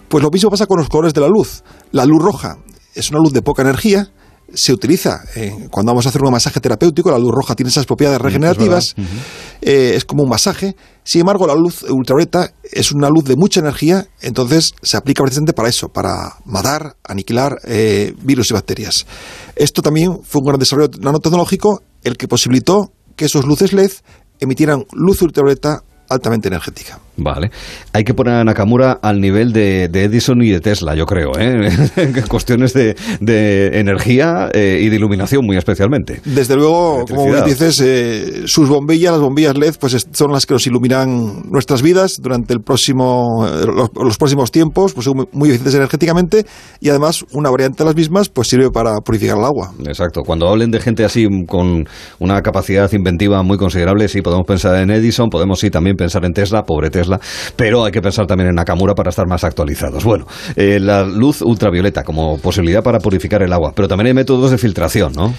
Pues 0.10 0.24
lo 0.24 0.30
mismo 0.32 0.50
pasa 0.50 0.66
con 0.66 0.80
los 0.80 0.90
colores 0.90 1.14
de 1.14 1.22
la 1.22 1.28
luz. 1.28 1.64
La 1.92 2.06
luz 2.06 2.22
roja 2.22 2.58
es 2.94 3.10
una 3.12 3.20
luz 3.20 3.32
de 3.32 3.42
poca 3.42 3.62
energía, 3.62 4.12
se 4.54 4.74
utiliza 4.74 5.22
eh, 5.36 5.68
cuando 5.72 5.92
vamos 5.92 6.08
a 6.08 6.10
hacer 6.10 6.24
un 6.24 6.32
masaje 6.32 6.60
terapéutico, 6.60 7.12
la 7.12 7.20
luz 7.20 7.32
roja 7.32 7.56
tiene 7.56 7.70
esas 7.70 7.86
propiedades 7.86 8.20
regenerativas, 8.20 8.96
eh, 9.62 9.94
es 9.96 10.04
como 10.06 10.24
un 10.24 10.30
masaje. 10.30 10.76
Sin 11.10 11.22
embargo, 11.22 11.48
la 11.48 11.56
luz 11.56 11.82
ultravioleta 11.82 12.54
es 12.62 12.92
una 12.92 13.10
luz 13.10 13.24
de 13.24 13.36
mucha 13.36 13.62
energía, 13.62 14.06
entonces 14.22 14.74
se 14.84 14.96
aplica 14.96 15.24
precisamente 15.24 15.54
para 15.54 15.68
eso, 15.68 15.90
para 15.90 16.36
matar, 16.46 16.98
aniquilar 17.04 17.58
eh, 17.64 18.14
virus 18.22 18.52
y 18.52 18.54
bacterias. 18.54 19.08
Esto 19.56 19.82
también 19.82 20.20
fue 20.22 20.42
un 20.42 20.46
gran 20.46 20.60
desarrollo 20.60 20.92
nanotecnológico 21.02 21.82
el 22.04 22.16
que 22.16 22.28
posibilitó 22.28 22.92
que 23.16 23.26
esos 23.26 23.46
luces 23.46 23.74
LED 23.74 23.90
emitieran 24.40 24.86
luz 24.92 25.24
ultravioleta 25.24 25.82
altamente 26.10 26.48
energética. 26.48 27.00
Vale. 27.22 27.52
Hay 27.94 28.04
que 28.04 28.14
poner 28.14 28.36
a 28.36 28.44
Nakamura 28.44 29.00
al 29.02 29.20
nivel 29.20 29.52
de, 29.54 29.88
de 29.90 30.04
Edison 30.06 30.42
y 30.42 30.50
de 30.50 30.60
Tesla, 30.60 30.96
yo 30.96 31.06
creo, 31.06 31.32
¿eh? 31.40 31.70
Cuestiones 32.30 32.74
de, 32.74 32.96
de 33.20 33.80
energía 33.80 34.50
eh, 34.54 34.80
y 34.84 34.90
de 34.90 34.96
iluminación, 34.96 35.46
muy 35.46 35.58
especialmente. 35.58 36.22
Desde 36.26 36.56
luego, 36.56 37.06
como 37.08 37.26
bien 37.26 37.46
dices, 37.46 37.82
eh, 37.84 38.44
sus 38.46 38.70
bombillas, 38.70 39.12
las 39.14 39.22
bombillas 39.22 39.58
LED, 39.58 39.76
pues 39.80 39.94
es- 39.94 40.08
son 40.12 40.32
las 40.32 40.46
que 40.46 40.54
nos 40.54 40.66
iluminan 40.68 41.44
nuestras 41.50 41.82
vidas 41.82 42.20
durante 42.22 42.54
el 42.54 42.62
próximo, 42.62 43.48
eh, 43.48 43.66
los, 43.66 43.90
los 43.96 44.18
próximos 44.18 44.52
tiempos, 44.52 44.94
pues 44.94 45.06
son 45.06 45.18
muy, 45.18 45.26
muy 45.32 45.50
eficientes 45.50 45.76
energéticamente 45.76 46.46
y 46.80 46.90
además 46.90 47.26
una 47.34 47.50
variante 47.50 47.84
de 47.84 47.86
las 47.86 47.96
mismas 47.96 48.30
pues 48.30 48.48
sirve 48.48 48.70
para 48.72 48.96
purificar 49.04 49.38
el 49.38 49.44
agua. 49.46 49.72
Exacto. 49.86 50.22
Cuando 50.24 50.48
hablen 50.48 50.72
de 50.72 50.80
gente 50.80 51.04
así 51.04 51.28
con 51.48 51.86
una 52.20 52.42
capacidad 52.42 52.92
inventiva 52.94 53.42
muy 53.44 53.58
considerable, 53.58 54.08
sí, 54.08 54.22
podemos 54.22 54.46
pensar 54.46 54.76
en 54.82 54.92
Edison, 54.92 55.30
podemos 55.30 55.60
sí 55.60 55.70
también 55.70 55.96
pensar 55.96 56.24
en 56.26 56.34
Tesla, 56.34 56.64
pobre 56.64 56.90
Tesla, 56.90 57.09
pero 57.56 57.86
hay 57.86 57.92
que 57.92 58.02
pensar 58.02 58.28
también 58.28 58.50
en 58.50 58.56
Nakamura 58.56 58.94
para 58.94 59.10
estar 59.10 59.28
más 59.28 59.44
actualizados. 59.44 60.04
Bueno, 60.04 60.26
eh, 60.56 60.80
la 60.80 61.04
luz 61.04 61.42
ultravioleta 61.42 62.04
como 62.04 62.38
posibilidad 62.38 62.84
para 62.84 63.00
purificar 63.00 63.42
el 63.42 63.54
agua, 63.54 63.72
pero 63.76 63.88
también 63.88 64.08
hay 64.08 64.14
métodos 64.14 64.52
de 64.52 64.58
filtración, 64.58 65.14
¿no? 65.14 65.34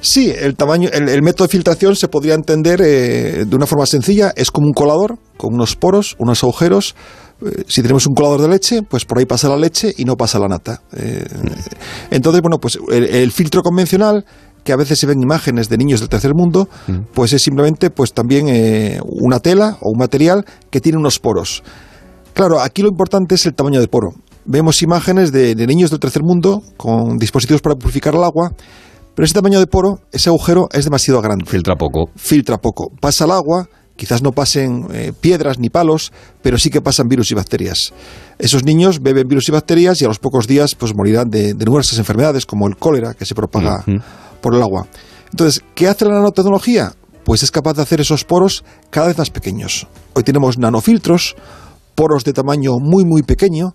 Sí, 0.00 0.30
el 0.30 0.54
tamaño, 0.56 0.90
el, 0.92 1.08
el 1.08 1.22
método 1.22 1.46
de 1.48 1.52
filtración 1.52 1.96
se 1.96 2.08
podría 2.08 2.34
entender 2.34 2.80
eh, 2.82 3.44
de 3.46 3.56
una 3.56 3.66
forma 3.66 3.86
sencilla. 3.86 4.32
Es 4.36 4.50
como 4.50 4.66
un 4.66 4.74
colador 4.74 5.16
con 5.36 5.54
unos 5.54 5.74
poros, 5.74 6.14
unos 6.18 6.44
agujeros. 6.44 6.94
Eh, 7.44 7.64
si 7.66 7.82
tenemos 7.82 8.06
un 8.06 8.14
colador 8.14 8.42
de 8.42 8.48
leche, 8.48 8.82
pues 8.82 9.04
por 9.04 9.18
ahí 9.18 9.24
pasa 9.24 9.48
la 9.48 9.56
leche 9.56 9.92
y 9.96 10.04
no 10.04 10.14
pasa 10.16 10.38
la 10.38 10.48
nata. 10.48 10.82
Eh, 10.96 11.24
entonces, 12.10 12.42
bueno, 12.42 12.58
pues 12.58 12.78
el, 12.92 13.04
el 13.04 13.32
filtro 13.32 13.62
convencional 13.62 14.24
que 14.66 14.72
a 14.72 14.76
veces 14.76 14.98
se 14.98 15.06
ven 15.06 15.22
imágenes 15.22 15.68
de 15.70 15.78
niños 15.78 16.00
del 16.00 16.08
tercer 16.08 16.34
mundo, 16.34 16.68
pues 17.14 17.32
es 17.32 17.40
simplemente 17.40 17.88
pues 17.88 18.12
también 18.12 18.48
eh, 18.48 19.00
una 19.04 19.38
tela 19.38 19.78
o 19.80 19.90
un 19.92 19.98
material 19.98 20.44
que 20.70 20.80
tiene 20.80 20.98
unos 20.98 21.20
poros. 21.20 21.62
Claro, 22.34 22.60
aquí 22.60 22.82
lo 22.82 22.88
importante 22.88 23.36
es 23.36 23.46
el 23.46 23.54
tamaño 23.54 23.80
de 23.80 23.86
poro. 23.86 24.08
Vemos 24.44 24.82
imágenes 24.82 25.30
de, 25.30 25.54
de 25.54 25.66
niños 25.66 25.90
del 25.90 26.00
tercer 26.00 26.22
mundo 26.22 26.62
con 26.76 27.16
dispositivos 27.16 27.62
para 27.62 27.76
purificar 27.76 28.14
el 28.14 28.24
agua, 28.24 28.52
pero 29.14 29.24
ese 29.24 29.34
tamaño 29.34 29.60
de 29.60 29.68
poro, 29.68 30.00
ese 30.12 30.30
agujero 30.30 30.68
es 30.72 30.84
demasiado 30.84 31.22
grande. 31.22 31.46
Filtra 31.46 31.76
poco. 31.76 32.10
Filtra 32.16 32.58
poco. 32.58 32.90
Pasa 33.00 33.24
el 33.24 33.30
agua, 33.30 33.68
quizás 33.94 34.20
no 34.20 34.32
pasen 34.32 34.88
eh, 34.92 35.12
piedras 35.18 35.60
ni 35.60 35.70
palos, 35.70 36.12
pero 36.42 36.58
sí 36.58 36.70
que 36.70 36.80
pasan 36.80 37.06
virus 37.06 37.30
y 37.30 37.34
bacterias. 37.34 37.94
Esos 38.38 38.64
niños 38.64 39.00
beben 39.00 39.28
virus 39.28 39.48
y 39.48 39.52
bacterias 39.52 40.02
y 40.02 40.04
a 40.04 40.08
los 40.08 40.18
pocos 40.18 40.48
días 40.48 40.74
pues 40.74 40.92
morirán 40.94 41.30
de, 41.30 41.54
de 41.54 41.64
numerosas 41.64 41.98
enfermedades 41.98 42.46
como 42.46 42.66
el 42.66 42.76
cólera 42.76 43.14
que 43.14 43.24
se 43.24 43.34
propaga 43.34 43.84
por 44.46 44.54
el 44.54 44.62
agua. 44.62 44.86
Entonces, 45.32 45.64
¿qué 45.74 45.88
hace 45.88 46.04
la 46.04 46.12
nanotecnología? 46.12 46.92
Pues 47.24 47.42
es 47.42 47.50
capaz 47.50 47.72
de 47.74 47.82
hacer 47.82 48.00
esos 48.00 48.22
poros 48.22 48.62
cada 48.90 49.08
vez 49.08 49.18
más 49.18 49.28
pequeños. 49.28 49.88
Hoy 50.14 50.22
tenemos 50.22 50.56
nanofiltros, 50.56 51.34
poros 51.96 52.22
de 52.22 52.32
tamaño 52.32 52.74
muy 52.78 53.04
muy 53.04 53.24
pequeño, 53.24 53.74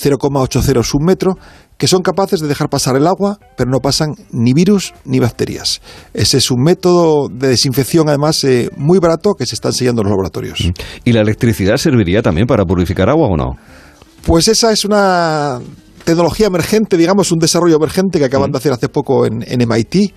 0,80 0.00 0.94
un 0.94 1.04
metro, 1.04 1.36
que 1.76 1.88
son 1.88 2.02
capaces 2.02 2.38
de 2.38 2.46
dejar 2.46 2.68
pasar 2.68 2.94
el 2.94 3.08
agua, 3.08 3.40
pero 3.56 3.68
no 3.68 3.80
pasan 3.80 4.14
ni 4.30 4.52
virus 4.52 4.94
ni 5.04 5.18
bacterias. 5.18 5.80
Ese 6.14 6.38
es 6.38 6.52
un 6.52 6.62
método 6.62 7.26
de 7.28 7.48
desinfección, 7.48 8.08
además, 8.08 8.44
eh, 8.44 8.70
muy 8.76 9.00
barato 9.00 9.32
que 9.36 9.44
se 9.44 9.56
está 9.56 9.70
enseñando 9.70 10.02
en 10.02 10.04
los 10.04 10.12
laboratorios. 10.12 10.70
¿Y 11.02 11.12
la 11.12 11.22
electricidad 11.22 11.78
serviría 11.78 12.22
también 12.22 12.46
para 12.46 12.64
purificar 12.64 13.08
agua 13.08 13.26
o 13.26 13.36
no? 13.36 13.56
Pues 14.24 14.46
esa 14.46 14.70
es 14.70 14.84
una 14.84 15.58
tecnología 16.04 16.46
emergente, 16.46 16.96
digamos, 16.96 17.32
un 17.32 17.38
desarrollo 17.38 17.76
emergente 17.76 18.18
que 18.18 18.24
acaban 18.24 18.50
de 18.52 18.58
hacer 18.58 18.72
hace 18.72 18.88
poco 18.88 19.26
en, 19.26 19.44
en 19.46 19.68
MIT. 19.68 20.12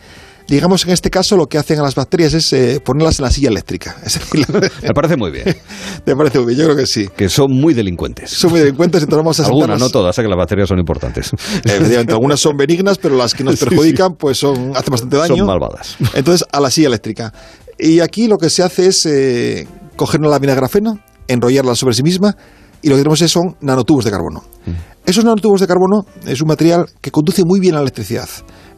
Digamos, 0.48 0.86
en 0.86 0.92
este 0.92 1.10
caso 1.10 1.36
lo 1.38 1.48
que 1.48 1.58
hacen 1.58 1.80
a 1.80 1.82
las 1.82 1.96
bacterias 1.96 2.36
es 2.36 2.54
eh, 2.54 2.80
ponerlas 2.84 3.18
en 3.18 3.24
la 3.26 3.32
silla 3.32 3.50
eléctrica. 3.50 3.96
Es 4.06 4.14
decir, 4.20 4.46
Me 4.84 4.94
parece 4.94 5.18
muy 5.18 5.32
bien. 5.32 5.46
Me 6.06 6.16
parece 6.16 6.38
muy 6.38 6.48
bien, 6.54 6.60
yo 6.60 6.66
creo 6.66 6.78
que 6.78 6.86
sí. 6.86 7.08
Que 7.18 7.30
son 7.30 7.52
muy 7.52 7.74
delincuentes. 7.74 8.30
Son 8.30 8.52
muy 8.52 8.60
delincuentes, 8.60 9.02
entonces 9.02 9.24
vamos 9.24 9.40
a 9.40 9.46
Algunas, 9.48 9.80
no 9.80 9.90
todas, 9.90 10.16
sé 10.16 10.22
que 10.22 10.28
las 10.28 10.38
bacterias 10.38 10.70
son 10.70 10.78
importantes. 10.78 11.32
Efectivamente, 11.64 12.14
algunas 12.14 12.40
son 12.40 12.56
benignas, 12.58 13.00
pero 13.00 13.16
las 13.16 13.34
que 13.34 13.44
nos 13.44 13.58
Sí, 13.58 13.66
perjudican 13.66 14.14
pues 14.14 14.38
son 14.38 14.76
hacen 14.76 14.92
bastante 14.92 15.18
daño. 15.18 15.36
Son 15.38 15.48
malvadas. 15.48 15.98
Entonces, 16.14 16.48
a 16.52 16.60
la 16.60 16.70
silla 16.70 16.88
eléctrica. 16.90 17.34
Y 17.80 18.00
aquí 18.02 18.28
lo 18.28 18.38
que 18.38 18.52
se 18.52 18.62
hace 18.62 18.86
es 18.88 19.04
eh, 19.08 19.68
coger 19.96 20.20
una 20.22 20.30
lámina 20.30 20.54
de 20.54 20.58
grafeno, 20.58 21.00
enrollarla 21.28 21.74
sobre 21.76 21.96
sí 21.96 22.04
misma, 22.04 22.38
y 22.84 22.90
lo 22.90 22.96
que 22.96 23.02
tenemos 23.02 23.20
es, 23.24 23.32
son 23.32 23.56
nanotubos 23.62 24.06
de 24.06 24.12
carbono. 24.12 24.44
Esos 25.06 25.24
nanotubos 25.24 25.62
de 25.62 25.68
carbono 25.68 26.06
es 26.26 26.42
un 26.42 26.48
material 26.48 26.88
que 27.00 27.12
conduce 27.12 27.44
muy 27.46 27.60
bien 27.60 27.76
la 27.76 27.82
electricidad. 27.82 28.28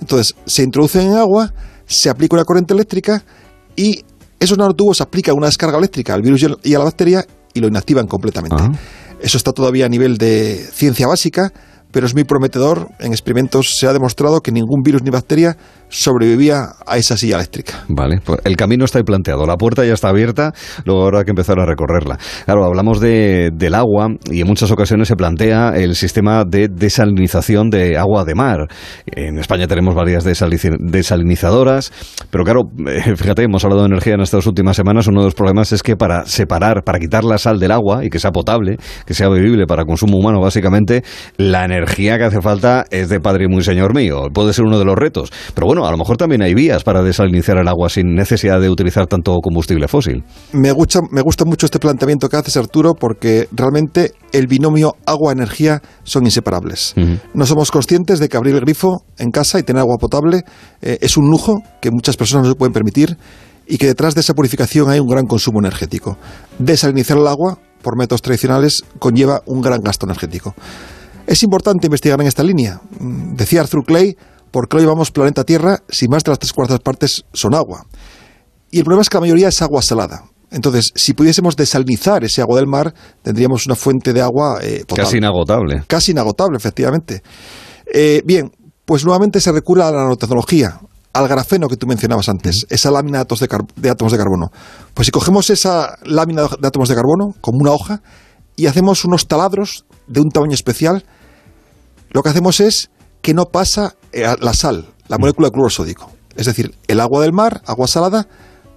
Entonces, 0.02 0.36
se 0.46 0.64
introducen 0.64 1.08
en 1.08 1.14
agua, 1.16 1.54
se 1.86 2.10
aplica 2.10 2.36
una 2.36 2.44
corriente 2.44 2.74
eléctrica 2.74 3.24
y 3.76 4.04
esos 4.40 4.58
nanotubos 4.58 5.00
aplican 5.02 5.36
una 5.38 5.48
descarga 5.48 5.78
eléctrica 5.78 6.14
al 6.14 6.22
virus 6.22 6.46
y 6.64 6.74
a 6.76 6.80
la 6.80 6.86
bacteria 6.86 7.26
y 7.54 7.60
lo 7.60 7.68
inactivan 7.68 8.08
completamente. 8.08 8.62
Eso 9.22 9.38
está 9.38 9.54
todavía 9.54 9.86
a 9.86 9.90
nivel 9.90 10.18
de 10.18 10.58
ciencia 10.74 11.08
básica, 11.08 11.52
pero 11.92 12.06
es 12.06 12.14
muy 12.14 12.26
prometedor. 12.26 12.90
En 13.00 13.14
experimentos 13.14 13.76
se 13.80 13.88
ha 13.88 13.94
demostrado 13.94 14.42
que 14.42 14.52
ningún 14.52 14.82
virus 14.84 15.02
ni 15.04 15.10
bacteria 15.10 15.58
sobrevivía 15.90 16.74
a 16.86 16.98
esa 16.98 17.18
silla 17.18 17.36
eléctrica. 17.36 17.84
Vale, 17.88 18.20
pues 18.24 18.40
el 18.44 18.56
camino 18.56 18.86
está 18.86 19.00
ahí 19.00 19.04
planteado, 19.04 19.46
la 19.46 19.58
puerta 19.58 19.86
ya 19.86 19.94
está 19.94 20.10
abierta, 20.10 20.54
luego 20.86 21.04
habrá 21.06 21.24
que 21.24 21.32
empezar 21.32 21.60
a 21.60 21.66
recorrerla. 21.66 22.18
Claro, 22.46 22.66
hablamos 22.66 23.00
de, 23.00 23.52
del 23.54 23.76
agua 23.76 24.10
y 24.30 24.42
en 24.42 24.48
muchas 24.48 24.72
ocasiones 24.72 25.08
se 25.08 25.16
plantea 25.16 25.74
el 25.76 25.96
sistema 25.96 26.44
de 26.46 26.68
desalinización 26.68 27.70
de 27.70 27.98
agua 27.98 28.26
de 28.26 28.36
mar. 28.36 28.68
En 29.06 29.40
España 29.40 29.68
tenemos 29.68 29.96
varias 29.96 30.24
desalinizadoras, 30.24 31.92
pero 32.30 32.44
claro, 32.44 32.64
eh, 32.88 33.16
fíjate, 33.16 33.44
hemos 33.44 33.64
hablado 33.64 33.82
de 33.84 33.88
energía 33.88 34.16
en 34.16 34.22
estas 34.22 34.46
últimas 34.46 34.76
semanas, 34.76 35.08
uno 35.08 35.22
de 35.22 35.28
los 35.28 35.36
problemas 35.36 35.72
es 35.72 35.84
que 35.84 35.96
para 35.96 36.26
separar, 36.26 36.84
para 36.84 37.00
quitar 37.00 37.24
la 37.24 37.38
sal 37.38 37.60
del 37.60 37.72
agua 37.72 38.04
y 38.04 38.10
que 38.10 38.20
sea 38.20 38.32
potable, 38.32 38.78
que 39.06 39.14
sea 39.14 39.30
bebible 39.30 39.66
para 39.68 39.86
consumo 39.86 40.18
humano 40.18 40.42
básicamente, 40.42 41.04
la 41.38 41.66
energía 41.66 42.18
que 42.18 42.26
hace 42.26 42.42
falta 42.42 42.86
es 42.90 43.10
de 43.10 43.20
padre 43.20 43.46
y 43.46 43.48
muy 43.48 43.64
señor 43.64 43.96
mío, 43.96 44.28
puede 44.34 44.54
ser 44.54 44.66
uno 44.66 44.80
de 44.80 44.86
los 44.86 44.96
retos, 44.96 45.32
pero 45.54 45.68
bueno, 45.68 45.77
a 45.86 45.92
lo 45.92 45.98
mejor 45.98 46.18
también 46.18 46.42
hay 46.42 46.54
vías 46.54 46.84
para 46.84 47.04
desalinizar 47.04 47.58
el 47.58 47.68
agua 47.68 47.90
sin 47.90 48.16
necesidad 48.16 48.60
de 48.60 48.70
utilizar 48.70 49.08
tanto 49.08 49.36
combustible 49.42 49.88
fósil. 49.88 50.24
Me 50.54 50.72
gusta, 50.72 51.02
me 51.12 51.22
gusta 51.22 51.46
mucho 51.46 51.66
este 51.66 51.80
planteamiento 51.80 52.30
que 52.30 52.38
haces, 52.38 52.58
Arturo, 52.58 52.94
porque 52.94 53.48
realmente 53.52 54.14
el 54.32 54.48
binomio 54.48 54.96
agua-energía 55.06 55.82
son 56.04 56.26
inseparables. 56.26 56.96
No 57.34 57.46
somos 57.46 57.72
conscientes 57.72 58.20
de 58.20 58.30
que 58.30 58.38
abrir 58.38 58.56
el 58.56 58.62
grifo 58.62 59.04
en 59.18 59.32
casa 59.32 59.60
y 59.60 59.64
tener 59.64 59.82
agua 59.82 59.98
potable 59.98 60.44
eh, 60.82 60.98
es 61.02 61.18
un 61.18 61.30
lujo 61.30 61.62
que 61.82 61.92
muchas 61.92 62.18
personas 62.18 62.46
no 62.46 62.52
se 62.52 62.58
pueden 62.58 62.74
permitir 62.74 63.18
y 63.68 63.78
que 63.78 63.88
detrás 63.88 64.16
de 64.16 64.22
esa 64.22 64.34
purificación 64.34 64.90
hay 64.90 65.00
un 65.00 65.08
gran 65.08 65.26
consumo 65.26 65.60
energético. 65.60 66.18
Desalinizar 66.58 67.18
el 67.18 67.28
agua 67.28 67.60
por 67.82 67.98
métodos 67.98 68.22
tradicionales 68.22 68.84
conlleva 69.00 69.42
un 69.46 69.62
gran 69.62 69.82
gasto 69.82 70.06
energético. 70.06 70.56
Es 71.28 71.44
importante 71.44 71.88
investigar 71.88 72.20
en 72.22 72.28
esta 72.28 72.44
línea. 72.44 72.80
Mm, 73.00 73.36
Decía 73.36 73.62
Arthur 73.62 73.84
Clay, 73.86 74.16
¿por 74.52 74.68
qué 74.68 74.78
hoy 74.78 74.84
llevamos 74.84 75.12
planeta 75.12 75.44
Tierra 75.44 75.80
si 75.90 76.08
más 76.08 76.24
de 76.24 76.32
las 76.32 76.40
tres 76.40 76.54
cuartas 76.54 76.80
partes 76.80 77.26
son 77.34 77.54
agua? 77.56 77.86
Y 78.72 78.80
el 78.80 78.84
problema 78.84 79.02
es 79.02 79.10
que 79.10 79.18
la 79.18 79.22
mayoría 79.22 79.48
es 79.48 79.62
agua 79.62 79.82
salada. 79.82 80.24
Entonces, 80.50 80.92
si 80.96 81.14
pudiésemos 81.14 81.56
desalinizar 81.56 82.24
ese 82.24 82.42
agua 82.42 82.58
del 82.58 82.68
mar, 82.68 82.94
tendríamos 83.22 83.66
una 83.66 83.76
fuente 83.76 84.14
de 84.14 84.22
agua 84.22 84.60
eh, 84.62 84.84
potable. 84.88 85.04
Casi 85.04 85.18
inagotable. 85.18 85.84
Casi 85.88 86.12
inagotable, 86.12 86.58
efectivamente. 86.58 87.22
Eh, 87.94 88.22
bien, 88.26 88.52
pues 88.86 89.04
nuevamente 89.04 89.42
se 89.42 89.52
recurre 89.52 89.84
a 89.84 89.92
la 89.92 89.98
nanotecnología, 90.04 90.80
al 91.14 91.28
grafeno 91.28 91.68
que 91.68 91.76
tú 91.76 91.88
mencionabas 91.88 92.30
antes, 92.30 92.66
esa 92.70 92.92
lámina 92.92 93.18
de 93.18 93.22
átomos 93.24 93.40
de, 93.42 93.48
car- 93.48 93.66
de 93.76 93.90
átomos 93.90 94.12
de 94.12 94.18
carbono. 94.18 94.52
Pues 94.94 95.08
si 95.08 95.12
cogemos 95.12 95.50
esa 95.50 95.98
lámina 96.06 96.44
de 96.44 96.68
átomos 96.68 96.88
de 96.88 96.96
carbono 96.96 97.34
como 97.42 97.58
una 97.60 97.72
hoja 97.72 98.02
y 98.56 98.68
hacemos 98.68 99.04
unos 99.04 99.28
taladros 99.28 99.86
de 100.08 100.22
un 100.22 100.30
tamaño 100.30 100.54
especial, 100.54 101.04
lo 102.12 102.24
que 102.24 102.30
hacemos 102.30 102.60
es 102.62 102.90
que 103.22 103.34
no 103.34 103.46
pasa 103.46 103.96
eh, 104.12 104.26
la 104.40 104.54
sal, 104.54 104.86
la 105.08 105.18
molécula 105.18 105.48
de 105.48 105.52
cloruro 105.52 105.70
sódico. 105.70 106.12
Es 106.36 106.46
decir, 106.46 106.76
el 106.88 107.00
agua 107.00 107.22
del 107.22 107.34
mar, 107.34 107.62
agua 107.66 107.88
salada, 107.88 108.28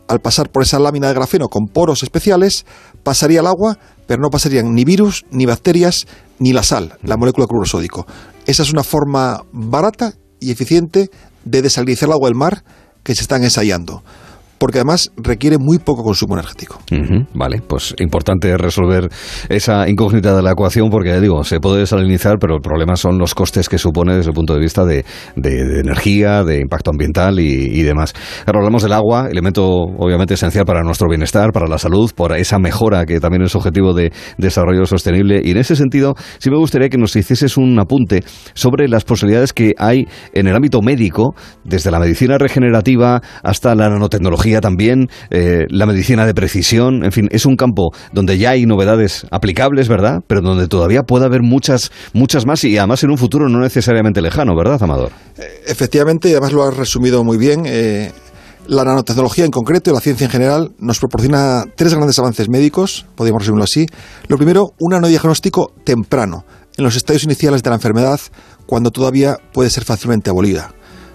al 0.08 0.20
pasar 0.20 0.50
por 0.50 0.62
esa 0.62 0.78
lámina 0.78 1.08
de 1.08 1.14
grafeno 1.14 1.48
con 1.48 1.66
poros 1.66 2.02
especiales, 2.02 2.66
pasaría 3.04 3.40
el 3.40 3.46
agua, 3.46 3.78
pero 4.06 4.20
no 4.20 4.30
pasarían 4.30 4.74
ni 4.74 4.84
virus, 4.84 5.24
ni 5.30 5.46
bacterias, 5.46 6.06
ni 6.38 6.52
la 6.52 6.62
sal, 6.62 6.98
la 7.02 7.16
molécula 7.16 7.44
de 7.44 7.48
cloruro 7.48 7.68
sódico. 7.68 8.06
Esa 8.46 8.62
es 8.62 8.72
una 8.72 8.82
forma 8.82 9.44
barata 9.52 10.14
y 10.40 10.50
eficiente 10.50 11.10
de 11.44 11.62
desalinizar 11.62 12.08
el 12.08 12.14
agua 12.14 12.28
del 12.28 12.34
mar 12.34 12.64
que 13.04 13.14
se 13.14 13.22
están 13.22 13.44
ensayando. 13.44 14.02
Porque 14.60 14.78
además 14.78 15.10
requiere 15.16 15.56
muy 15.58 15.78
poco 15.78 16.04
consumo 16.04 16.34
energético. 16.34 16.78
Vale, 17.34 17.62
pues 17.66 17.94
importante 17.98 18.56
resolver 18.58 19.08
esa 19.48 19.88
incógnita 19.88 20.36
de 20.36 20.42
la 20.42 20.50
ecuación 20.52 20.90
porque 20.90 21.08
ya 21.08 21.20
digo, 21.20 21.42
se 21.44 21.60
puede 21.60 21.78
desalinizar, 21.80 22.36
pero 22.38 22.56
el 22.56 22.60
problema 22.60 22.94
son 22.96 23.16
los 23.18 23.34
costes 23.34 23.70
que 23.70 23.78
supone 23.78 24.14
desde 24.16 24.30
el 24.30 24.34
punto 24.34 24.52
de 24.52 24.60
vista 24.60 24.84
de, 24.84 25.04
de- 25.34 25.64
de 25.64 25.80
energía, 25.80 26.44
de 26.44 26.60
impacto 26.60 26.90
ambiental 26.90 27.40
y, 27.40 27.46
y 27.48 27.82
demás. 27.82 28.12
Ahora 28.46 28.58
hablamos 28.58 28.82
del 28.82 28.92
agua, 28.92 29.28
elemento 29.30 29.64
obviamente 29.66 30.34
esencial 30.34 30.66
para 30.66 30.82
nuestro 30.82 31.08
bienestar, 31.08 31.52
para 31.52 31.66
la 31.66 31.78
salud, 31.78 32.10
por 32.14 32.36
esa 32.36 32.58
mejora 32.58 33.06
que 33.06 33.18
también 33.18 33.42
es 33.42 33.54
objetivo 33.56 33.94
de 33.94 34.12
desarrollo 34.36 34.84
sostenible. 34.84 35.40
Y 35.42 35.52
en 35.52 35.56
ese 35.56 35.74
sentido, 35.74 36.14
sí 36.38 36.50
me 36.50 36.58
gustaría 36.58 36.90
que 36.90 36.98
nos 36.98 37.16
hicieses 37.16 37.56
un 37.56 37.78
apunte 37.80 38.22
sobre 38.52 38.88
las 38.88 39.04
posibilidades 39.04 39.54
que 39.54 39.72
hay 39.78 40.04
en 40.34 40.48
el 40.48 40.54
ámbito 40.54 40.82
médico, 40.82 41.34
desde 41.64 41.90
la 41.90 41.98
medicina 41.98 42.36
regenerativa 42.36 43.22
hasta 43.42 43.74
la 43.74 43.88
nanotecnología 43.88 44.49
también, 44.58 45.08
eh, 45.30 45.66
la 45.68 45.86
medicina 45.86 46.26
de 46.26 46.34
precisión, 46.34 47.04
en 47.04 47.12
fin, 47.12 47.28
es 47.30 47.46
un 47.46 47.54
campo 47.54 47.90
donde 48.12 48.38
ya 48.38 48.50
hay 48.50 48.66
novedades 48.66 49.26
aplicables, 49.30 49.88
¿verdad? 49.88 50.22
Pero 50.26 50.40
donde 50.40 50.66
todavía 50.66 51.02
puede 51.04 51.26
haber 51.26 51.42
muchas, 51.42 51.92
muchas 52.12 52.46
más 52.46 52.64
y 52.64 52.76
además 52.76 53.04
en 53.04 53.10
un 53.10 53.18
futuro 53.18 53.48
no 53.48 53.60
necesariamente 53.60 54.20
lejano, 54.20 54.56
¿verdad, 54.56 54.82
Amador? 54.82 55.12
Efectivamente, 55.66 56.28
y 56.28 56.32
además 56.32 56.52
lo 56.52 56.64
has 56.64 56.76
resumido 56.76 57.22
muy 57.22 57.38
bien. 57.38 57.62
eh, 57.66 58.10
la 58.66 58.84
nanotecnología 58.84 59.44
en 59.44 59.50
concreto 59.50 59.90
y 59.90 59.94
la 59.94 60.00
ciencia 60.00 60.26
en 60.26 60.30
general 60.30 60.72
nos 60.78 60.98
proporciona 61.00 61.64
tres 61.74 61.94
grandes 61.94 62.18
avances 62.18 62.48
médicos, 62.48 63.06
podríamos 63.16 63.42
resumirlo 63.42 63.64
así. 63.64 63.86
Lo 64.28 64.36
primero, 64.36 64.74
un 64.78 64.92
nanodiagnóstico 64.92 65.72
temprano, 65.84 66.44
en 66.76 66.84
los 66.84 66.94
estadios 66.94 67.24
iniciales 67.24 67.62
de 67.62 67.70
la 67.70 67.76
enfermedad, 67.76 68.20
cuando 68.66 68.90
todavía 68.90 69.38
puede 69.52 69.70
ser 69.70 69.84
fácilmente 69.84 70.30
abolida. 70.30 70.72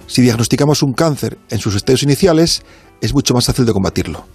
Si 0.07 0.21
diagnosticamos 0.21 0.83
un 0.83 0.93
cáncer 0.93 1.37
en 1.49 1.59
sus 1.59 1.75
estadios 1.75 2.03
iniciales, 2.03 2.63
es 3.05 3.13
mucho 3.13 3.33
más 3.33 3.45
fácil 3.45 3.65
de 3.65 3.73
combatirlo. 3.73 4.25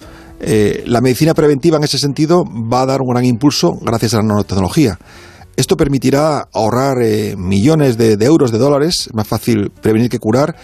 Eh, 0.40 0.84
la 0.86 1.00
medicina 1.00 1.34
preventiva 1.34 1.76
en 1.76 1.84
ese 1.84 1.98
sentido 1.98 2.44
va 2.44 2.82
a 2.82 2.86
dar 2.86 3.00
un 3.02 3.08
gran 3.12 3.24
impulso 3.24 3.72
gracias 3.82 4.14
a 4.14 4.18
la 4.18 4.22
nanotecnología. 4.22 4.98
Esto 5.56 5.76
permitirá 5.76 6.48
ahorrar 6.54 7.02
eh, 7.02 7.34
millones 7.36 7.98
de, 7.98 8.16
de 8.16 8.24
euros, 8.24 8.50
de 8.50 8.56
dólares, 8.58 9.08
es 9.08 9.14
más 9.14 9.26
fácil 9.28 9.70
prevenir 9.82 10.08
que 10.08 10.18
curar. 10.18 10.56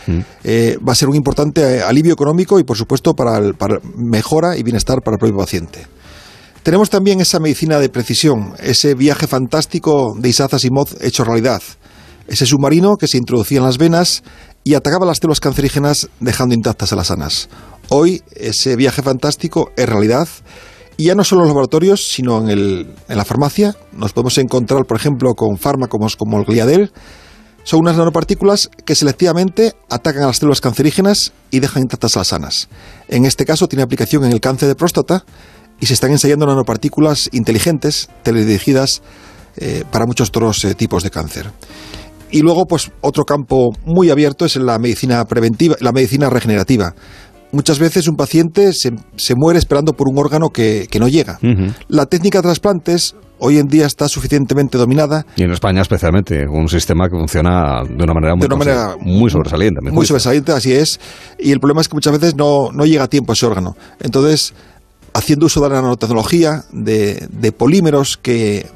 Eh, 0.45 0.79
va 0.87 0.93
a 0.93 0.95
ser 0.95 1.09
un 1.11 1.17
importante 1.17 1.83
alivio 1.83 2.15
económico 2.15 2.59
y, 2.59 2.65
por 2.65 2.79
supuesto, 2.79 3.13
para, 3.13 3.37
el- 3.39 3.55
para 3.55 3.79
mejora 3.97 4.57
y 4.57 4.63
bienestar 4.63 5.03
para 5.03 5.17
el 5.17 5.19
propio 5.19 5.37
paciente. 5.37 5.87
Tenemos 6.63 6.89
también 6.89 7.21
esa 7.21 7.39
medicina 7.41 7.79
de 7.79 7.91
precisión, 7.91 8.55
ese 8.59 8.95
viaje 8.95 9.27
fantástico 9.27 10.15
de 10.19 10.31
Isaac 10.31 10.55
Asimov 10.55 10.89
hecho 11.03 11.25
realidad. 11.25 11.61
Ese 12.27 12.47
submarino 12.47 12.97
que 12.97 13.07
se 13.07 13.19
introducía 13.19 13.59
en 13.59 13.65
las 13.65 13.79
venas 13.79 14.23
y 14.67 14.75
atacaba 14.75 15.07
las 15.07 15.19
células 15.19 15.39
cancerígenas 15.39 16.09
dejando 16.19 16.53
intactas 16.53 16.93
a 16.93 16.97
las 16.97 17.07
sanas. 17.07 17.49
Hoy 17.89 18.25
ese 18.35 18.75
viaje 18.75 19.01
fantástico 19.01 19.71
es 19.77 19.89
realidad 19.89 20.27
y 20.97 21.05
ya 21.05 21.15
no 21.15 21.23
solo 21.23 21.43
en 21.43 21.45
los 21.45 21.55
laboratorios, 21.55 22.09
sino 22.09 22.51
en, 22.51 22.93
la 23.07 23.25
farmacia. 23.25 23.77
Nos 23.93 24.13
podemos 24.13 24.37
encontrar, 24.39 24.85
por 24.85 24.97
ejemplo, 24.97 25.35
con 25.35 25.57
fármacos 25.57 26.17
como 26.17 26.41
el 26.41 26.45
Gliadel. 26.45 26.91
Son 27.63 27.79
unas 27.79 27.97
nanopartículas 27.97 28.69
que 28.85 28.97
selectivamente 28.97 29.75
atacan 29.89 30.25
a 30.25 30.27
las 30.27 30.39
células 30.39 30.61
cancerígenas 30.61 31.33
y 31.53 31.61
dejan 31.61 31.85
intactas 31.85 32.17
a 32.17 32.21
las 32.21 32.29
sanas. 32.29 32.69
En 33.07 33.25
este 33.25 33.45
caso 33.45 33.69
tiene 33.69 33.85
aplicación 33.85 34.25
en 34.25 34.33
el 34.33 34.41
cáncer 34.41 34.67
de 34.67 34.75
próstata 34.75 35.25
y 35.79 35.87
se 35.87 35.95
están 35.95 36.11
ensayando 36.11 36.45
nanopartículas 36.45 37.29
inteligentes, 37.31 38.09
teledirigidas, 38.25 39.01
eh, 39.59 39.85
para 39.93 40.07
muchos 40.07 40.31
otros 40.31 40.65
eh, 40.65 40.75
tipos 40.75 41.05
de 41.05 41.11
cáncer. 41.11 41.53
Y 42.31 42.43
luego, 42.43 42.67
pues 42.67 42.91
otro 43.01 43.25
campo 43.25 43.73
muy 43.85 44.11
abierto 44.11 44.45
es 44.45 44.57
la 44.57 44.79
medicina 44.79 45.25
preventiva, 45.25 45.77
la 45.81 45.93
medicina 45.93 46.29
regenerativa. 46.31 46.95
Muchas 47.53 47.79
veces 47.79 48.09
un 48.09 48.17
paciente 48.17 48.73
se, 48.73 48.93
se 49.17 49.35
muere 49.37 49.59
esperando 49.59 49.93
por 49.93 50.09
un 50.09 50.19
órgano 50.19 50.51
que, 50.51 50.89
que 50.91 50.99
no 50.99 51.09
llega. 51.09 51.39
La 51.89 52.07
técnica 52.07 52.39
de 52.39 52.43
trasplantes 52.43 53.15
hoy 53.39 53.59
en 53.59 53.69
día 53.69 53.87
está 53.87 54.09
suficientemente 54.09 54.79
dominada 54.79 55.27
Y 55.37 55.43
en 55.43 55.53
España 55.53 55.83
especialmente, 55.83 56.47
un 56.49 56.69
sistema 56.69 57.09
que 57.09 57.17
funciona 57.17 57.83
de 57.85 58.03
una 58.03 58.15
manera 58.15 58.35
muy, 58.35 58.41
De 58.41 58.47
una 58.47 58.57
manera 58.57 58.97
muy 59.01 59.31
sobresaliente. 59.31 59.81
muy 59.91 60.07
sobresaliente, 60.07 60.53
así 60.53 60.73
es. 60.73 60.99
Y 61.39 61.53
el 61.53 61.61
problema 61.61 61.81
es 61.81 61.89
que 61.89 61.95
muchas 61.95 62.13
veces 62.15 62.35
no, 62.35 62.73
no 62.73 62.85
llega 62.85 63.05
a 63.05 63.09
tiempo 63.09 63.33
ese 63.33 63.47
órgano. 63.47 63.77
Entonces, 64.01 64.55
haciendo 65.15 65.47
uso 65.47 65.61
de 65.61 65.69
la 65.69 65.83
nanotecnología, 65.83 66.65
de, 66.73 67.27
de 67.31 67.53
polímeros 67.53 68.17
que, 68.17 68.67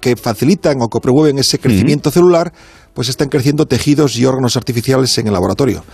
que 0.00 0.16
facilitan 0.16 0.80
o 0.80 0.88
que 0.88 1.00
promueven 1.00 1.38
ese 1.38 1.58
crecimiento 1.58 2.10
celular, 2.10 2.52
pues 2.94 3.08
están 3.08 3.28
creciendo 3.28 3.66
tejidos 3.66 4.16
y 4.16 4.24
órganos 4.24 4.56
artificiales 4.56 5.16
en 5.18 5.26
el 5.28 5.32
laboratorio. 5.32 5.84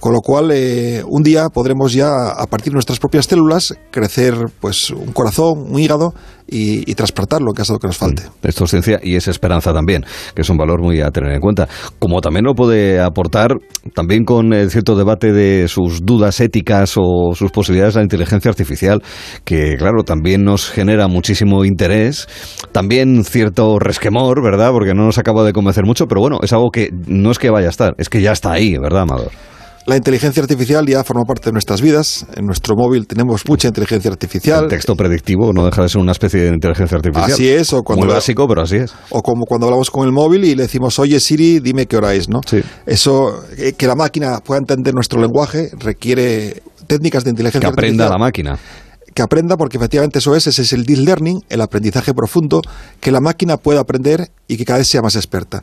Con 0.00 0.12
lo 0.12 0.20
cual, 0.20 0.50
eh, 0.52 1.02
un 1.06 1.22
día 1.22 1.48
podremos 1.48 1.92
ya, 1.92 2.28
a 2.30 2.46
partir 2.46 2.72
de 2.72 2.74
nuestras 2.74 2.98
propias 2.98 3.26
células, 3.26 3.74
crecer 3.92 4.34
pues 4.60 4.90
un 4.90 5.12
corazón, 5.12 5.66
un 5.72 5.78
hígado 5.78 6.14
y, 6.52 6.90
y 6.90 6.94
trasplantarlo 6.94 7.50
en 7.50 7.54
caso 7.54 7.72
de 7.74 7.78
que 7.78 7.86
nos 7.86 7.96
falte. 7.96 8.22
Esto 8.42 8.64
es 8.64 8.70
ciencia 8.70 9.00
y 9.02 9.16
es 9.16 9.26
esperanza 9.26 9.72
también, 9.72 10.04
que 10.34 10.42
es 10.42 10.50
un 10.50 10.58
valor 10.58 10.82
muy 10.82 11.00
a 11.00 11.10
tener 11.10 11.32
en 11.32 11.40
cuenta. 11.40 11.68
Como 11.98 12.20
también 12.20 12.44
lo 12.44 12.54
puede 12.54 13.00
aportar, 13.00 13.56
también 13.94 14.24
con 14.24 14.52
eh, 14.52 14.68
cierto 14.68 14.94
debate 14.94 15.32
de 15.32 15.66
sus 15.68 16.04
dudas 16.04 16.40
éticas 16.40 16.94
o 16.96 17.34
sus 17.34 17.50
posibilidades 17.50 17.96
la 17.96 18.02
inteligencia 18.02 18.50
artificial, 18.50 19.02
que 19.44 19.76
claro, 19.76 20.04
también 20.04 20.44
nos 20.44 20.70
genera 20.70 21.08
muchísimo 21.08 21.64
interés, 21.64 22.28
también 22.72 23.24
cierto 23.24 23.78
resquemor, 23.78 24.42
¿verdad? 24.42 24.70
Porque 24.72 24.94
no 24.94 25.04
nos 25.04 25.18
acaba 25.18 25.44
de 25.44 25.52
convencer 25.52 25.84
mucho, 25.84 26.06
pero 26.06 26.20
bueno, 26.20 26.38
es 26.42 26.52
algo 26.52 26.70
que 26.70 26.90
no 27.06 27.30
es 27.30 27.38
que 27.38 27.50
vaya 27.50 27.68
a 27.68 27.70
estar, 27.70 27.94
es 27.98 28.08
que 28.08 28.20
ya 28.20 28.32
está 28.32 28.52
ahí, 28.52 28.76
¿verdad, 28.76 29.02
Amador? 29.02 29.30
La 29.84 29.96
inteligencia 29.96 30.40
artificial 30.40 30.86
ya 30.86 31.02
forma 31.02 31.24
parte 31.24 31.46
de 31.46 31.52
nuestras 31.52 31.80
vidas. 31.80 32.24
En 32.36 32.46
nuestro 32.46 32.76
móvil 32.76 33.06
tenemos 33.06 33.42
mucha 33.48 33.66
inteligencia 33.66 34.10
artificial. 34.12 34.64
El 34.64 34.70
texto 34.70 34.94
predictivo 34.94 35.52
no 35.52 35.64
deja 35.64 35.82
de 35.82 35.88
ser 35.88 36.00
una 36.00 36.12
especie 36.12 36.42
de 36.42 36.48
inteligencia 36.54 36.96
artificial. 36.96 37.32
Así 37.32 37.48
es, 37.48 37.72
o 37.72 37.82
cuando 37.82 38.06
Muy 38.06 38.14
básico, 38.14 38.46
pero 38.46 38.62
así 38.62 38.76
es. 38.76 38.94
O 39.10 39.22
como 39.22 39.44
cuando 39.44 39.66
hablamos 39.66 39.90
con 39.90 40.06
el 40.06 40.12
móvil 40.12 40.44
y 40.44 40.54
le 40.54 40.62
decimos, 40.62 41.00
oye 41.00 41.18
Siri, 41.18 41.58
dime 41.58 41.86
qué 41.86 41.96
hora 41.96 42.14
es, 42.14 42.28
¿no? 42.28 42.40
Eso, 42.86 43.42
eh, 43.58 43.72
que 43.72 43.88
la 43.88 43.96
máquina 43.96 44.38
pueda 44.38 44.60
entender 44.60 44.94
nuestro 44.94 45.20
lenguaje, 45.20 45.70
requiere 45.78 46.62
técnicas 46.86 47.24
de 47.24 47.30
inteligencia 47.30 47.60
Que 47.60 47.66
aprenda 47.66 48.04
artificial. 48.04 48.10
la 48.10 48.24
máquina. 48.24 48.58
Que 49.14 49.22
aprenda, 49.22 49.56
porque 49.56 49.78
efectivamente 49.78 50.20
eso 50.20 50.36
es, 50.36 50.46
ese 50.46 50.62
es 50.62 50.72
el 50.72 50.84
deep 50.84 51.00
learning, 51.00 51.40
el 51.48 51.60
aprendizaje 51.60 52.14
profundo, 52.14 52.62
que 53.00 53.10
la 53.10 53.20
máquina 53.20 53.56
pueda 53.56 53.80
aprender 53.80 54.30
y 54.46 54.56
que 54.56 54.64
cada 54.64 54.78
vez 54.78 54.88
sea 54.88 55.02
más 55.02 55.16
experta. 55.16 55.62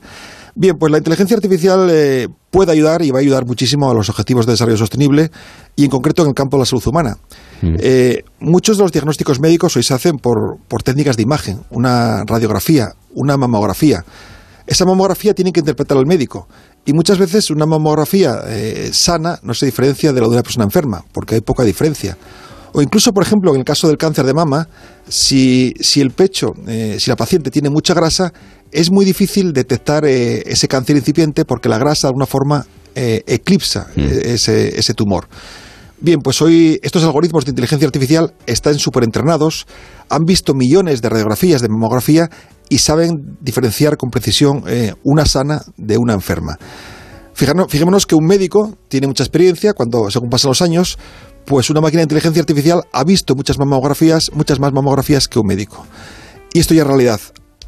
Bien, 0.56 0.76
pues 0.78 0.92
la 0.92 0.98
inteligencia 0.98 1.36
artificial 1.38 1.88
eh, 1.90 2.28
puede 2.50 2.72
ayudar 2.72 3.02
y 3.02 3.12
va 3.12 3.20
a 3.20 3.22
ayudar 3.22 3.46
muchísimo 3.46 3.90
a 3.90 3.94
los 3.94 4.10
objetivos 4.10 4.46
de 4.46 4.54
desarrollo 4.54 4.78
sostenible 4.78 5.32
y 5.76 5.86
en 5.86 5.90
concreto 5.90 6.24
en 6.24 6.30
el 6.30 6.34
campo 6.34 6.58
de 6.58 6.62
la 6.62 6.66
salud 6.66 6.86
humana. 6.88 7.18
Eh, 7.62 8.24
muchos 8.40 8.78
de 8.78 8.84
los 8.84 8.92
diagnósticos 8.92 9.40
médicos 9.40 9.76
hoy 9.76 9.84
se 9.84 9.94
hacen 9.94 10.18
por, 10.18 10.58
por 10.68 10.82
técnicas 10.82 11.18
de 11.18 11.24
imagen, 11.24 11.62
una 11.70 12.24
radiografía, 12.26 12.94
una 13.14 13.38
mamografía. 13.38 14.04
Esa 14.66 14.86
mamografía 14.86 15.34
tiene 15.34 15.52
que 15.52 15.60
interpretar 15.60 15.98
el 15.98 16.06
médico 16.06 16.48
y 16.86 16.94
muchas 16.94 17.18
veces 17.18 17.50
una 17.50 17.66
mamografía 17.66 18.42
eh, 18.48 18.90
sana 18.94 19.40
no 19.44 19.54
se 19.54 19.66
diferencia 19.66 20.14
de 20.14 20.22
la 20.22 20.28
de 20.28 20.34
una 20.34 20.44
persona 20.44 20.66
enferma 20.66 21.04
porque 21.12 21.36
hay 21.36 21.42
poca 21.42 21.64
diferencia. 21.64 22.18
O 22.74 22.82
incluso, 22.82 23.12
por 23.12 23.24
ejemplo, 23.24 23.52
en 23.54 23.60
el 23.60 23.66
caso 23.66 23.88
del 23.88 23.98
cáncer 23.98 24.26
de 24.26 24.34
mama, 24.34 24.68
si, 25.08 25.74
si 25.80 26.02
el 26.02 26.12
pecho, 26.12 26.54
eh, 26.68 26.98
si 27.00 27.10
la 27.10 27.16
paciente 27.16 27.50
tiene 27.50 27.70
mucha 27.70 27.94
grasa, 27.94 28.32
es 28.72 28.92
muy 28.92 29.06
difícil 29.06 29.54
detectar 29.54 30.06
eh, 30.06 30.44
ese 30.46 30.68
cáncer 30.68 30.96
incipiente 30.96 31.46
porque 31.46 31.70
la 31.70 31.78
grasa 31.78 32.08
de 32.08 32.10
alguna 32.10 32.26
forma 32.26 32.66
eh, 32.96 33.24
eclipsa 33.28 33.88
eh, 33.96 34.34
ese, 34.34 34.78
ese 34.80 34.94
tumor. 34.94 35.28
Bien, 36.02 36.22
pues 36.22 36.42
hoy 36.42 36.80
estos 36.82 37.04
algoritmos 37.04 37.44
de 37.44 37.52
inteligencia 37.52 37.86
artificial 37.86 38.34
están 38.46 38.80
súper 38.80 39.04
entrenados, 39.04 39.68
han 40.10 40.24
visto 40.24 40.54
millones 40.54 41.02
de 41.02 41.10
radiografías 41.10 41.62
de 41.62 41.68
mamografía 41.68 42.30
y 42.70 42.78
saben 42.78 43.38
diferenciar 43.42 43.98
con 43.98 44.10
precisión 44.10 44.64
eh, 44.68 44.94
una 45.04 45.26
sana 45.26 45.62
de 45.76 45.98
una 45.98 46.14
enferma. 46.14 46.58
Fijémonos 47.34 48.06
que 48.06 48.16
un 48.16 48.26
médico 48.26 48.78
tiene 48.88 49.08
mucha 49.08 49.24
experiencia 49.24 49.74
cuando, 49.74 50.10
según 50.10 50.30
pasan 50.30 50.50
los 50.50 50.62
años, 50.62 50.98
pues 51.46 51.70
una 51.70 51.82
máquina 51.82 52.00
de 52.00 52.04
inteligencia 52.04 52.42
artificial 52.42 52.84
ha 52.92 53.04
visto 53.04 53.36
muchas 53.36 53.58
mamografías, 53.58 54.32
muchas 54.34 54.60
más 54.60 54.72
mamografías 54.72 55.28
que 55.28 55.40
un 55.40 55.48
médico. 55.48 55.86
Y 56.54 56.60
esto 56.60 56.74
ya 56.74 56.82
es 56.82 56.88
realidad. 56.88 57.20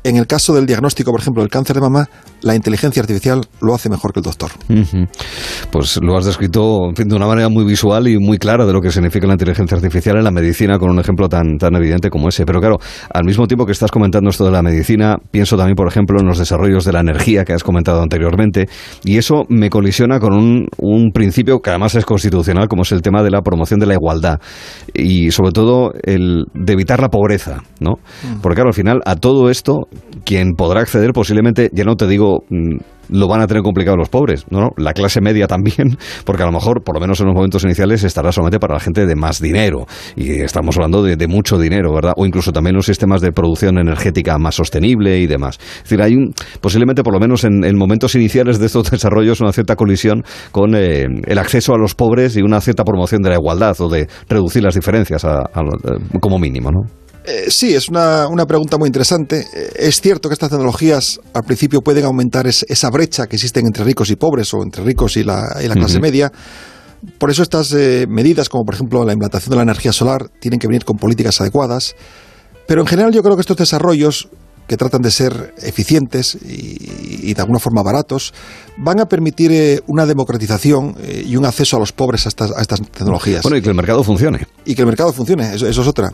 En 0.04 0.18
el 0.18 0.26
caso 0.26 0.54
del 0.56 0.66
diagnóstico, 0.66 1.12
por 1.12 1.22
ejemplo, 1.22 1.44
del 1.44 1.52
cáncer 1.52 1.76
de 1.76 1.82
mama, 1.82 2.10
la 2.42 2.56
inteligencia 2.56 3.02
artificial 3.02 3.42
lo 3.62 3.76
hace 3.76 3.90
mejor 3.90 4.14
que 4.14 4.20
el 4.20 4.24
doctor. 4.24 4.50
Pues 5.72 6.00
lo 6.02 6.18
has 6.18 6.26
descrito 6.26 6.90
en 6.90 6.96
fin, 6.96 7.08
de 7.08 7.16
una 7.16 7.28
manera 7.28 7.50
muy 7.50 7.64
visual 7.66 8.08
y 8.08 8.18
muy 8.18 8.38
clara 8.40 8.66
de 8.66 8.74
lo 8.74 8.82
que 8.82 8.92
significa 8.92 9.28
la 9.28 9.34
inteligencia 9.34 9.76
artificial 9.76 10.18
en 10.18 10.24
la 10.24 10.32
medicina 10.32 10.80
con 10.80 10.90
un 10.90 11.00
ejemplo 11.00 11.30
tan, 11.30 11.58
tan 11.58 11.76
evidente 11.76 12.10
como 12.10 12.30
ese. 12.30 12.46
Pero 12.46 12.60
claro, 12.60 12.78
al 13.14 13.26
mismo 13.26 13.46
tiempo 13.46 13.66
que 13.66 13.74
estás 13.74 13.92
comentando 13.92 14.32
esto 14.32 14.44
de 14.44 14.52
la 14.52 14.64
medicina, 14.64 15.18
pienso 15.30 15.56
también, 15.56 15.76
por 15.76 15.88
ejemplo, 15.88 16.20
en 16.20 16.26
los 16.26 16.40
desarrollos 16.40 16.84
de 16.84 16.94
la 16.94 17.02
energía 17.02 17.46
que 17.46 17.54
has 17.54 17.64
comentado 17.64 18.02
anteriormente 18.02 18.68
y 19.04 19.18
eso 19.18 19.44
me 19.50 19.70
colisiona 19.70 20.20
con 20.20 20.34
un, 20.34 20.68
un 20.78 21.12
principio 21.12 21.60
que 21.60 21.70
además 21.70 21.94
es 21.96 22.06
constitucional 22.06 22.68
como 22.68 22.82
es 22.82 22.92
el 22.92 23.04
tema 23.04 23.22
de 23.22 23.30
la 23.30 23.42
promoción 23.42 23.80
de 23.80 23.86
la 23.86 23.94
igualdad 23.94 24.40
y 24.94 25.30
sobre 25.32 25.52
todo 25.52 25.92
el 26.04 26.46
de 26.56 26.74
evitar 26.74 27.02
la 27.02 27.10
pobreza, 27.10 27.62
¿no? 27.80 27.96
Porque 28.42 28.56
claro, 28.56 28.70
al 28.70 28.74
final 28.74 29.02
a 29.06 29.16
todo 29.16 29.50
esto 29.50 29.88
quien 30.26 30.54
podrá 30.54 30.82
acceder 30.82 31.12
posiblemente, 31.14 31.70
ya 31.74 31.84
no 31.84 31.96
te 31.96 32.08
digo 32.08 32.44
mm, 32.50 32.78
lo 33.10 33.28
van 33.28 33.42
a 33.42 33.48
tener 33.48 33.62
complicado 33.62 33.98
los 33.98 34.08
pobres, 34.08 34.46
¿no? 34.50 34.70
La 34.78 34.94
clase 34.94 35.20
media 35.20 35.46
también, 35.48 35.98
porque 36.26 36.44
a 36.44 36.46
lo 36.46 36.54
mejor, 36.54 36.82
por 36.84 36.96
lo 36.96 37.02
menos 37.02 37.20
en 37.20 37.26
los 37.26 37.36
momentos 37.36 37.64
iniciales, 37.66 38.04
estará 38.06 38.32
solamente 38.32 38.60
para 38.60 38.76
la 38.76 38.80
gente 38.80 39.06
de 39.06 39.16
más 39.16 39.42
dinero. 39.42 39.86
Y 40.16 40.32
estamos 40.40 40.78
hablando 40.78 41.04
de, 41.04 41.28
mucho 41.28 41.58
dinero, 41.58 41.94
¿verdad? 41.94 42.14
O 42.16 42.26
incluso 42.26 42.52
también 42.54 42.76
los 42.76 42.86
sistemas 42.86 43.20
de 43.22 43.32
producción 43.34 43.78
energética 43.80 44.38
más 44.38 44.56
sostenible 44.56 45.20
y 45.20 45.28
demás. 45.28 45.58
Es 45.78 45.84
decir, 45.84 46.02
hay 46.02 46.16
un, 46.16 46.34
posiblemente, 46.62 47.04
por 47.04 47.14
lo 47.14 47.20
menos 47.20 47.44
en, 47.44 47.64
en 47.66 47.78
momentos 47.78 48.16
iniciales 48.16 48.60
de 48.60 48.68
estos 48.68 48.90
desarrollos, 48.92 49.42
una 49.42 49.52
cierta 49.52 49.76
colisión 49.76 50.24
con 50.52 50.74
eh, 50.76 51.06
el 51.26 51.38
acceso 51.38 51.74
a 51.74 51.78
los 51.78 51.96
pobres 51.96 52.38
y 52.38 52.42
una 52.42 52.62
cierta 52.62 52.86
promoción 52.86 53.22
de 53.22 53.30
la 53.30 53.36
igualdad 53.36 53.76
o 53.82 53.90
de 53.90 54.08
reducir 54.30 54.64
las 54.64 54.76
diferencias 54.76 55.26
a- 55.26 55.40
a 55.54 55.62
eh, 55.62 56.20
como 56.22 56.40
mínimo, 56.40 56.72
¿no? 56.72 56.82
Eh, 57.24 57.46
sí, 57.50 57.74
es 57.76 57.88
una, 57.90 58.28
una 58.28 58.46
pregunta 58.46 58.78
muy 58.78 58.88
interesante. 58.88 59.46
Eh, 59.54 59.72
es 59.76 60.02
cierto 60.02 60.28
que 60.28 60.34
estas 60.34 60.50
tecnologías 60.50 61.20
al 61.34 61.44
principio 61.44 61.82
pueden 61.82 62.06
aumentar 62.06 62.48
es- 62.48 62.66
esa 62.68 62.90
brecha 62.90 63.28
que 63.28 63.36
existe 63.36 63.60
entre 63.60 63.84
ricos 63.84 64.10
y 64.10 64.16
pobres 64.16 64.54
o 64.54 64.64
entre 64.64 64.84
ricos 64.84 65.18
y 65.18 65.24
la, 65.24 65.58
y 65.64 65.68
la 65.68 65.76
clase 65.76 66.00
media. 66.00 66.32
Por 67.20 67.30
eso 67.30 67.44
estas 67.44 67.72
eh, 67.74 68.06
medidas, 68.10 68.50
como 68.50 68.64
por 68.64 68.74
ejemplo 68.76 69.04
la 69.06 69.14
implantación 69.14 69.52
de 69.52 69.56
la 69.58 69.64
energía 69.64 69.92
solar, 69.94 70.30
tienen 70.40 70.60
que 70.60 70.68
venir 70.68 70.84
con 70.84 70.98
políticas 70.98 71.40
adecuadas. 71.42 71.96
Pero 72.68 72.82
en 72.82 72.88
general 72.88 73.12
yo 73.12 73.22
creo 73.22 73.36
que 73.36 73.42
estos 73.42 73.58
desarrollos 73.58 74.30
que 74.68 74.78
tratan 74.78 75.02
de 75.02 75.12
ser 75.12 75.54
eficientes 75.62 76.36
y, 76.36 77.28
y 77.30 77.34
de 77.34 77.42
alguna 77.42 77.60
forma 77.60 77.84
baratos, 77.84 78.34
van 78.78 79.00
a 79.02 79.06
permitir 79.06 79.52
eh, 79.52 79.82
una 79.88 80.06
democratización 80.06 80.96
y 81.26 81.36
un 81.36 81.46
acceso 81.46 81.76
a 81.76 81.80
los 81.80 81.92
pobres 81.92 82.26
a 82.26 82.30
estas, 82.30 82.52
a 82.56 82.62
estas 82.62 82.80
tecnologías 82.90 83.42
Bueno, 83.44 83.58
y 83.58 83.62
que 83.62 83.68
el 83.70 83.76
mercado 83.76 84.02
funcione. 84.04 84.48
y 84.64 84.74
que 84.74 84.82
el 84.84 84.88
mercado 84.88 85.12
funcione, 85.12 85.56
eso, 85.56 85.68
eso 85.68 85.82
es 85.82 85.88
otra. 85.88 86.12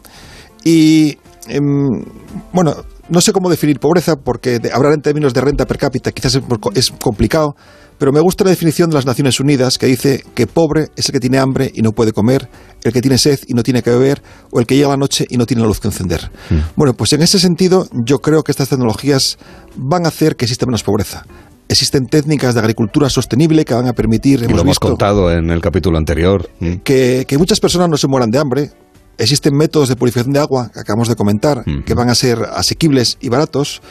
Y 0.67 1.17
em, 1.47 2.03
bueno, 2.51 2.75
no 3.09 3.21
sé 3.21 3.31
cómo 3.31 3.49
definir 3.49 3.79
pobreza, 3.79 4.17
porque 4.17 4.59
de- 4.59 4.71
hablar 4.73 4.91
en 4.93 5.01
términos 5.01 5.33
de 5.33 5.39
renta 5.41 5.65
per 5.65 5.77
cápita 5.77 6.11
quizás 6.11 6.41
es, 6.75 6.91
complicado, 6.91 7.55
pero 7.97 8.11
me 8.11 8.19
gusta 8.19 8.43
la 8.43 8.49
definición 8.49 8.89
de 8.89 8.95
las 8.95 9.05
Naciones 9.05 9.39
Unidas 9.39 9.77
que 9.77 9.85
dice 9.85 10.23
que 10.35 10.45
pobre 10.45 10.89
es 10.97 11.07
el 11.07 11.13
que 11.13 11.19
tiene 11.21 11.37
hambre 11.39 11.71
y 11.73 11.81
no 11.81 11.93
puede 11.93 12.11
comer, 12.11 12.49
el 12.83 12.91
que 12.91 13.01
tiene 13.01 13.17
sed 13.17 13.39
y 13.47 13.53
no 13.53 13.63
tiene 13.63 13.81
que 13.81 13.91
beber, 13.91 14.21
o 14.51 14.59
el 14.59 14.65
que 14.67 14.75
llega 14.75 14.87
a 14.87 14.91
la 14.91 14.97
noche 14.97 15.25
y 15.29 15.37
no 15.37 15.45
tiene 15.45 15.61
la 15.61 15.67
luz 15.69 15.79
que 15.79 15.87
encender. 15.87 16.29
Bueno, 16.75 16.93
pues 16.95 17.13
en 17.13 17.21
ese 17.21 17.39
sentido 17.39 17.87
yo 17.93 18.19
creo 18.19 18.43
que 18.43 18.51
estas 18.51 18.67
tecnologías 18.69 19.37
van 19.77 20.03
a 20.05 20.09
hacer 20.09 20.35
que 20.35 20.45
exista 20.45 20.65
menos 20.65 20.83
pobreza. 20.83 21.25
Existen 21.69 22.07
técnicas 22.07 22.53
de 22.53 22.59
agricultura 22.61 23.09
sostenible 23.09 23.65
que 23.65 23.73
van 23.73 23.87
a 23.87 23.93
permitir, 23.93 24.39
Y 24.41 24.45
hemos 24.45 24.55
lo 24.57 24.61
hemos 24.61 24.71
visto, 24.75 24.87
contado 24.89 25.31
en 25.31 25.49
el 25.49 25.59
capítulo 25.61 25.97
anterior. 25.97 26.49
Mm. 26.59 26.75
que, 26.83 27.25
que 27.27 27.37
muchas 27.37 27.59
personas 27.59 27.89
no 27.89 27.97
se 27.97 28.07
mueran 28.07 28.29
de 28.29 28.37
hambre. 28.39 28.71
Existen 29.17 29.55
métodos 29.55 29.89
de 29.89 29.95
purificación 29.95 30.33
de 30.33 30.39
agua 30.39 30.69
que 30.73 30.79
acabamos 30.79 31.07
de 31.07 31.15
comentar, 31.15 31.63
que 31.85 31.93
van 31.93 32.09
a 32.09 32.15
ser 32.15 32.39
asequibles 32.53 33.17
y 33.19 33.29
baratos. 33.29 33.81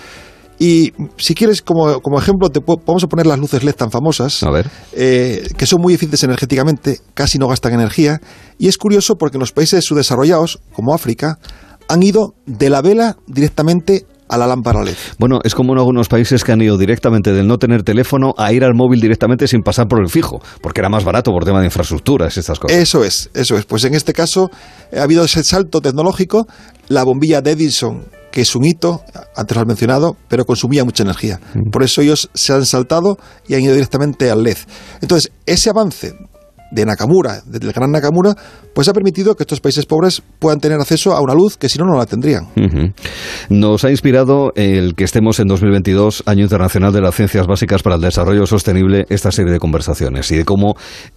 Y 0.58 0.92
si 1.18 1.34
quieres, 1.34 1.60
como, 1.60 2.00
como 2.00 2.18
ejemplo, 2.18 2.48
te 2.48 2.60
vamos 2.60 3.04
a 3.04 3.06
poner 3.08 3.26
las 3.26 3.38
luces 3.38 3.62
LED 3.62 3.74
tan 3.74 3.90
famosas, 3.90 4.40
eh, 4.92 5.46
que 5.56 5.66
son 5.66 5.82
muy 5.82 5.92
eficientes 5.94 6.22
energéticamente, 6.22 7.00
casi 7.12 7.38
no 7.38 7.48
gastan 7.48 7.74
energía. 7.74 8.20
Y 8.58 8.68
es 8.68 8.78
curioso 8.78 9.16
porque 9.16 9.36
en 9.36 9.40
los 9.40 9.52
países 9.52 9.84
subdesarrollados, 9.84 10.60
como 10.72 10.94
África, 10.94 11.38
han 11.88 12.02
ido 12.02 12.34
de 12.46 12.70
la 12.70 12.80
vela 12.80 13.16
directamente 13.26 14.06
a 14.28 14.36
la 14.36 14.46
lámpara 14.46 14.82
LED. 14.82 14.96
Bueno, 15.18 15.38
es 15.44 15.54
como 15.54 15.72
en 15.72 15.78
algunos 15.78 16.08
países 16.08 16.44
que 16.44 16.52
han 16.52 16.60
ido 16.60 16.76
directamente 16.78 17.32
del 17.32 17.46
no 17.46 17.58
tener 17.58 17.82
teléfono 17.82 18.34
a 18.36 18.52
ir 18.52 18.64
al 18.64 18.74
móvil 18.74 19.00
directamente 19.00 19.48
sin 19.48 19.62
pasar 19.62 19.86
por 19.88 20.00
el 20.00 20.08
fijo, 20.08 20.40
porque 20.60 20.80
era 20.80 20.88
más 20.88 21.04
barato 21.04 21.30
por 21.30 21.44
tema 21.44 21.60
de 21.60 21.66
infraestructuras 21.66 22.36
y 22.36 22.40
estas 22.40 22.58
cosas. 22.58 22.76
Eso 22.76 23.04
es, 23.04 23.30
eso 23.34 23.56
es. 23.56 23.64
Pues 23.64 23.84
en 23.84 23.94
este 23.94 24.12
caso 24.12 24.50
ha 24.96 25.02
habido 25.02 25.24
ese 25.24 25.42
salto 25.44 25.80
tecnológico, 25.80 26.46
la 26.88 27.04
bombilla 27.04 27.40
de 27.40 27.52
Edison, 27.52 28.04
que 28.30 28.42
es 28.42 28.54
un 28.54 28.64
hito, 28.64 29.02
antes 29.34 29.56
lo 29.56 29.62
has 29.62 29.66
mencionado, 29.66 30.16
pero 30.28 30.44
consumía 30.44 30.84
mucha 30.84 31.02
energía. 31.02 31.40
Por 31.72 31.82
eso 31.82 32.02
ellos 32.02 32.28
se 32.34 32.52
han 32.52 32.66
saltado 32.66 33.18
y 33.48 33.54
han 33.54 33.62
ido 33.62 33.72
directamente 33.72 34.30
al 34.30 34.42
LED. 34.42 34.58
Entonces, 35.00 35.32
ese 35.46 35.70
avance 35.70 36.14
de 36.70 36.84
Nakamura, 36.84 37.42
del 37.46 37.72
gran 37.72 37.90
Nakamura, 37.90 38.34
pues 38.74 38.88
ha 38.88 38.92
permitido 38.92 39.34
que 39.34 39.44
estos 39.44 39.60
países 39.60 39.86
pobres 39.86 40.22
puedan 40.38 40.60
tener 40.60 40.78
acceso 40.80 41.16
a 41.16 41.20
una 41.20 41.34
luz 41.34 41.56
que 41.56 41.68
si 41.68 41.78
no, 41.78 41.86
no 41.86 41.96
la 41.96 42.06
tendrían. 42.06 42.48
Nos 43.48 43.84
ha 43.84 43.90
inspirado 43.90 44.52
el 44.54 44.94
que 44.94 45.04
estemos 45.04 45.40
en 45.40 45.48
2022, 45.48 46.24
Año 46.26 46.42
Internacional 46.42 46.92
de 46.92 47.00
las 47.00 47.14
Ciencias 47.14 47.46
Básicas 47.46 47.82
para 47.82 47.96
el 47.96 48.02
Desarrollo 48.02 48.46
Sostenible, 48.46 49.06
esta 49.08 49.30
serie 49.32 49.52
de 49.52 49.58
conversaciones 49.58 50.30
y 50.30 50.36
de 50.36 50.44
cómo 50.44 50.74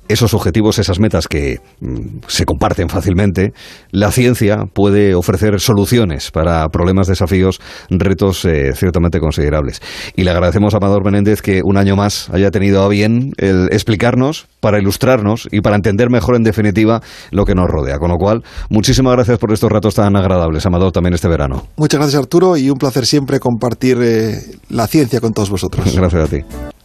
esos 0.08 0.34
objetivos, 0.34 0.80
esas 0.80 1.00
metas 1.00 1.28
que 1.28 1.60
mm, 1.82 2.20
se 2.28 2.46
comparten 2.46 2.90
fácilmente, 2.90 3.54
la 3.92 4.12
ciencia 4.12 4.66
puede 4.74 5.16
ofrecer 5.16 5.60
soluciones 5.60 6.32
para 6.32 6.68
problemas, 6.70 7.08
desafíos, 7.08 7.60
retos 7.90 8.46
eh, 8.46 8.72
ciertamente 8.74 9.20
considerables. 9.20 9.82
Y 10.16 10.24
le 10.24 10.32
agradecemos 10.32 10.74
a 10.74 10.78
Amador 10.78 11.04
Menéndez 11.04 11.42
que 11.42 11.62
un 11.64 11.78
año 11.78 11.96
más 11.96 12.30
haya 12.32 12.52
tenido 12.52 12.84
a 12.84 12.90
bien 12.90 13.34
el 13.38 13.70
explicarnos, 13.72 14.48
para 14.60 14.80
ilustrarnos 14.80 15.39
y 15.52 15.62
para 15.62 15.76
entender 15.76 16.10
mejor 16.10 16.36
en 16.36 16.44
definitiva 16.44 17.02
lo 17.32 17.46
que 17.46 17.56
nos 17.56 17.68
rodea. 17.68 17.98
Con 17.98 18.10
lo 18.10 18.18
cual, 18.18 18.44
muchísimas 18.70 19.14
gracias 19.14 19.38
por 19.38 19.54
estos 19.54 19.72
ratos 19.72 19.96
tan 19.96 20.16
agradables, 20.16 20.66
Amador, 20.66 20.92
también 20.92 21.14
este 21.14 21.28
verano. 21.28 21.68
Muchas 21.78 22.00
gracias 22.00 22.20
Arturo 22.20 22.58
y 22.58 22.70
un 22.70 22.78
placer 22.78 23.06
siempre 23.06 23.40
compartir 23.40 23.98
eh, 24.02 24.42
la 24.70 24.88
ciencia 24.88 25.20
con 25.20 25.34
todos 25.34 25.50
vosotros. 25.50 25.94
Gracias 25.96 26.24
a 26.24 26.28
ti. 26.28 26.79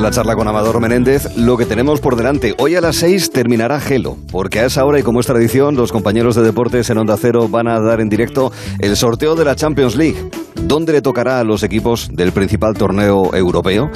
La 0.00 0.10
charla 0.10 0.34
con 0.34 0.48
Amador 0.48 0.80
Menéndez, 0.80 1.36
lo 1.36 1.58
que 1.58 1.66
tenemos 1.66 2.00
por 2.00 2.16
delante. 2.16 2.54
Hoy 2.58 2.74
a 2.74 2.80
las 2.80 2.96
6 2.96 3.32
terminará 3.32 3.80
Gelo, 3.80 4.16
porque 4.32 4.60
a 4.60 4.66
esa 4.66 4.84
hora 4.84 4.98
y 4.98 5.02
como 5.02 5.20
es 5.20 5.26
tradición, 5.26 5.76
los 5.76 5.92
compañeros 5.92 6.36
de 6.36 6.42
deportes 6.42 6.88
en 6.88 6.98
Onda 6.98 7.16
Cero 7.18 7.48
van 7.48 7.68
a 7.68 7.80
dar 7.80 8.00
en 8.00 8.08
directo 8.08 8.50
el 8.78 8.96
sorteo 8.96 9.34
de 9.34 9.44
la 9.44 9.56
Champions 9.56 9.96
League. 9.96 10.30
¿Dónde 10.62 10.92
le 10.92 11.02
tocará 11.02 11.40
a 11.40 11.44
los 11.44 11.62
equipos 11.62 12.08
del 12.12 12.32
principal 12.32 12.74
torneo 12.74 13.34
europeo? 13.34 13.90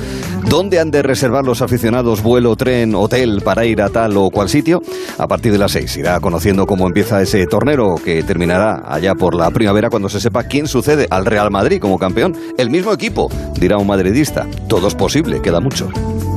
¿Dónde 0.49 0.79
han 0.79 0.91
de 0.91 1.03
reservar 1.03 1.45
los 1.45 1.63
aficionados 1.63 2.23
vuelo, 2.23 2.57
tren, 2.57 2.95
hotel 2.95 3.41
para 3.43 3.65
ir 3.65 3.81
a 3.81 3.89
tal 3.89 4.17
o 4.17 4.31
cual 4.31 4.49
sitio? 4.49 4.83
A 5.19 5.27
partir 5.27 5.53
de 5.53 5.59
las 5.59 5.73
6 5.73 5.97
irá 5.97 6.21
conociendo 6.21 6.67
cómo 6.67 6.87
empieza 6.87 7.23
ese 7.23 7.47
torneo 7.47 7.95
que 7.97 8.23
terminará 8.23 8.83
allá 8.87 9.15
por 9.15 9.35
la 9.35 9.51
primavera 9.51 9.91
cuando 9.91 10.09
se 10.09 10.21
sepa 10.21 10.45
quién 10.45 10.67
sucede 10.67 11.07
al 11.11 11.27
Real 11.27 11.51
Madrid 11.51 11.81
como 11.81 11.99
campeón. 11.99 12.37
El 12.59 12.71
mismo 12.71 12.93
equipo, 12.93 13.31
dirá 13.59 13.79
un 13.79 13.87
madridista. 13.87 14.47
Todo 14.69 14.89
es 14.89 14.95
posible, 14.95 15.41
queda 15.41 15.61
mucho. 15.61 15.89
Bye. 15.95 16.34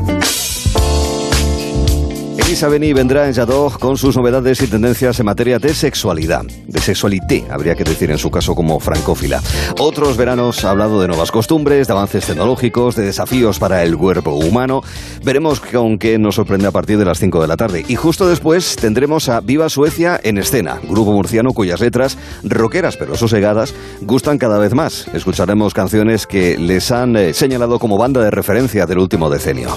Elisa 2.37 2.69
Beni 2.69 2.93
vendrá 2.93 3.27
en 3.27 3.33
Jadot 3.33 3.79
con 3.79 3.97
sus 3.97 4.15
novedades 4.15 4.61
y 4.61 4.67
tendencias 4.67 5.19
en 5.19 5.25
materia 5.25 5.57
de 5.57 5.73
sexualidad. 5.73 6.43
De 6.67 6.79
sexualité, 6.79 7.43
habría 7.49 7.75
que 7.75 7.83
decir 7.83 8.11
en 8.11 8.17
su 8.17 8.29
caso 8.29 8.53
como 8.53 8.79
francófila. 8.79 9.41
Otros 9.79 10.17
veranos 10.17 10.63
ha 10.63 10.69
hablado 10.69 11.01
de 11.01 11.07
nuevas 11.07 11.31
costumbres, 11.31 11.87
de 11.87 11.93
avances 11.93 12.25
tecnológicos, 12.25 12.95
de 12.95 13.05
desafíos 13.05 13.59
para 13.59 13.83
el 13.83 13.97
cuerpo 13.97 14.31
humano. 14.31 14.81
Veremos 15.23 15.59
con 15.59 15.97
qué 15.97 16.19
nos 16.19 16.35
sorprende 16.35 16.67
a 16.67 16.71
partir 16.71 16.97
de 16.97 17.05
las 17.05 17.19
5 17.19 17.41
de 17.41 17.47
la 17.47 17.57
tarde. 17.57 17.83
Y 17.87 17.95
justo 17.95 18.27
después 18.29 18.75
tendremos 18.75 19.29
a 19.29 19.41
Viva 19.41 19.67
Suecia 19.69 20.19
en 20.23 20.37
escena, 20.37 20.79
grupo 20.87 21.11
murciano 21.11 21.53
cuyas 21.53 21.79
letras, 21.79 22.17
rockeras 22.43 22.97
pero 22.97 23.15
sosegadas, 23.15 23.73
gustan 24.01 24.37
cada 24.37 24.59
vez 24.59 24.73
más. 24.73 25.07
Escucharemos 25.13 25.73
canciones 25.73 26.27
que 26.27 26.57
les 26.57 26.91
han 26.91 27.15
eh, 27.15 27.33
señalado 27.33 27.79
como 27.79 27.97
banda 27.97 28.21
de 28.21 28.31
referencia 28.31 28.85
del 28.85 28.99
último 28.99 29.29
decenio. 29.29 29.69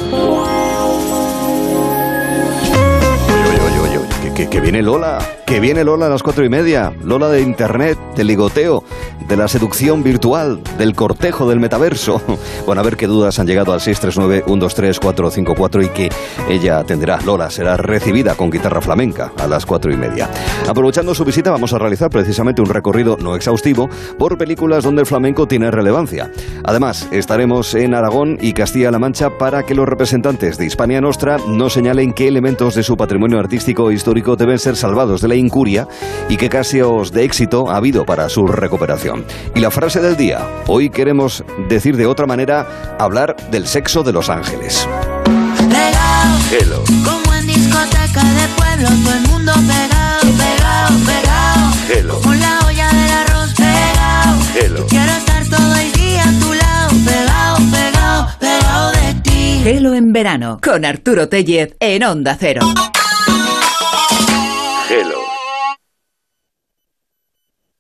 Que, 4.49 4.61
viene 4.61 4.81
Lola, 4.81 5.19
que 5.51 5.59
viene 5.59 5.83
Lola 5.83 6.07
a 6.07 6.09
las 6.09 6.23
cuatro 6.23 6.45
y 6.45 6.49
media. 6.49 6.93
Lola 7.03 7.29
de 7.29 7.41
internet, 7.41 7.99
del 8.15 8.29
ligoteo, 8.29 8.85
de 9.27 9.37
la 9.37 9.49
seducción 9.49 10.05
virtual, 10.05 10.63
del 10.79 10.95
cortejo 10.95 11.49
del 11.49 11.59
metaverso. 11.59 12.23
Bueno, 12.67 12.83
a 12.83 12.85
ver 12.85 12.97
qué 12.97 13.07
dudas 13.09 13.41
han 13.41 13.49
llegado 13.49 13.73
al 13.73 13.81
639-123-454 13.81 15.85
y 15.85 15.89
que 15.89 16.09
ella 16.49 16.79
atenderá. 16.79 17.21
Lola 17.23 17.51
será 17.51 17.77
recibida 17.77 18.37
con 18.37 18.51
guitarra 18.51 18.81
flamenca 18.81 19.33
a 19.39 19.49
las 19.49 19.67
cuatro 19.67 19.93
y 19.93 19.97
media. 19.97 20.31
Aprovechando 20.69 21.17
su 21.17 21.25
visita, 21.25 21.51
vamos 21.51 21.73
a 21.73 21.79
realizar 21.79 22.11
precisamente 22.11 22.63
un 22.63 22.69
recorrido 22.69 23.17
no 23.21 23.35
exhaustivo 23.35 23.91
por 24.19 24.39
películas 24.39 24.85
donde 24.85 25.01
el 25.01 25.07
flamenco 25.07 25.49
tiene 25.49 25.73
relevancia. 25.73 26.31
Además, 26.63 27.09
estaremos 27.11 27.75
en 27.75 27.95
Aragón 27.95 28.39
y 28.41 28.53
Castilla-La 28.53 29.01
Mancha 29.01 29.37
para 29.37 29.65
que 29.65 29.75
los 29.75 29.89
representantes 29.89 30.59
de 30.59 30.67
Hispania 30.67 31.01
Nostra 31.01 31.39
nos 31.49 31.73
señalen 31.73 32.13
qué 32.13 32.29
elementos 32.29 32.77
de 32.77 32.85
su 32.85 32.97
patrimonio 32.97 33.41
artístico 33.41 33.91
e 33.91 33.95
histórico 33.95 34.37
deben 34.37 34.61
ser 34.61 34.77
salvados 34.77 35.23
de 35.23 35.29
la 35.29 35.40
incuria 35.41 35.89
y 36.29 36.37
qué 36.37 36.49
casos 36.49 37.13
de 37.13 37.25
éxito 37.25 37.71
ha 37.71 37.77
habido 37.77 38.05
para 38.05 38.29
su 38.29 38.47
recuperación. 38.47 39.25
Y 39.55 39.61
la 39.61 39.71
frase 39.71 40.01
del 40.01 40.17
día, 40.17 40.47
hoy 40.67 40.91
queremos 40.91 41.45
decir 41.69 41.97
de 41.97 42.07
otra 42.07 42.27
manera, 42.27 42.97
hablar 42.99 43.37
del 43.51 43.67
sexo 43.67 44.03
de 44.03 44.13
los 44.13 44.29
ángeles. 44.29 44.87
Pegado, 45.57 46.39
Hello. 46.53 46.85
como 47.05 47.35
en 47.35 47.47
discoteca 47.47 48.23
de 48.23 48.49
pueblo, 48.57 48.89
todo 49.05 49.15
el 49.15 49.29
mundo 49.29 49.53
pegado, 49.67 50.21
pegado, 50.37 50.99
pegado. 51.05 51.73
Hello. 51.93 52.21
Con 52.21 52.39
la 52.39 52.59
olla 52.67 52.89
del 52.89 53.11
arroz 53.11 53.55
pegado. 53.55 54.39
Hello. 54.55 54.87
Quiero 54.89 55.13
estar 55.13 55.45
todo 55.47 55.75
el 55.75 55.93
día 55.93 56.23
a 56.23 56.41
tu 56.41 56.53
lado, 56.53 56.91
pegado. 57.05 57.31
en 59.95 60.13
verano 60.13 60.59
con 60.63 60.85
Arturo 60.85 61.29
Tellez 61.29 61.77
en 61.79 62.03
Onda 62.05 62.37
Cero. 62.39 62.63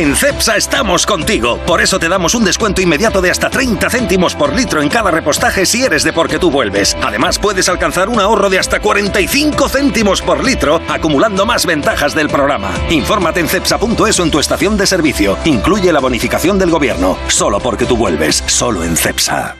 En 0.00 0.14
CEPSA 0.14 0.56
estamos 0.56 1.04
contigo. 1.04 1.58
Por 1.66 1.80
eso 1.80 1.98
te 1.98 2.08
damos 2.08 2.34
un 2.34 2.44
descuento 2.44 2.80
inmediato 2.80 3.20
de 3.20 3.30
hasta 3.30 3.50
30 3.50 3.90
céntimos 3.90 4.36
por 4.36 4.54
litro 4.54 4.80
en 4.80 4.88
cada 4.88 5.10
repostaje 5.10 5.66
si 5.66 5.82
eres 5.82 6.04
de 6.04 6.12
porque 6.12 6.38
tú 6.38 6.50
vuelves. 6.50 6.96
Además, 7.02 7.40
puedes 7.40 7.68
alcanzar 7.68 8.08
un 8.08 8.20
ahorro 8.20 8.48
de 8.48 8.58
hasta 8.60 8.80
45 8.80 9.68
céntimos 9.68 10.22
por 10.22 10.44
litro, 10.44 10.80
acumulando 10.88 11.44
más 11.44 11.66
ventajas 11.66 12.14
del 12.14 12.28
programa. 12.28 12.70
Infórmate 12.88 13.40
en 13.40 13.48
cepsa.es 13.48 14.20
o 14.20 14.22
en 14.22 14.30
tu 14.30 14.38
estación 14.38 14.76
de 14.78 14.86
servicio. 14.86 15.36
Incluye 15.44 15.92
la 15.92 16.00
bonificación 16.00 16.58
del 16.58 16.70
gobierno. 16.70 17.18
Solo 17.26 17.58
porque 17.58 17.84
tú 17.84 17.96
vuelves. 17.96 18.44
Solo 18.46 18.84
en 18.84 18.96
CEPSA. 18.96 19.56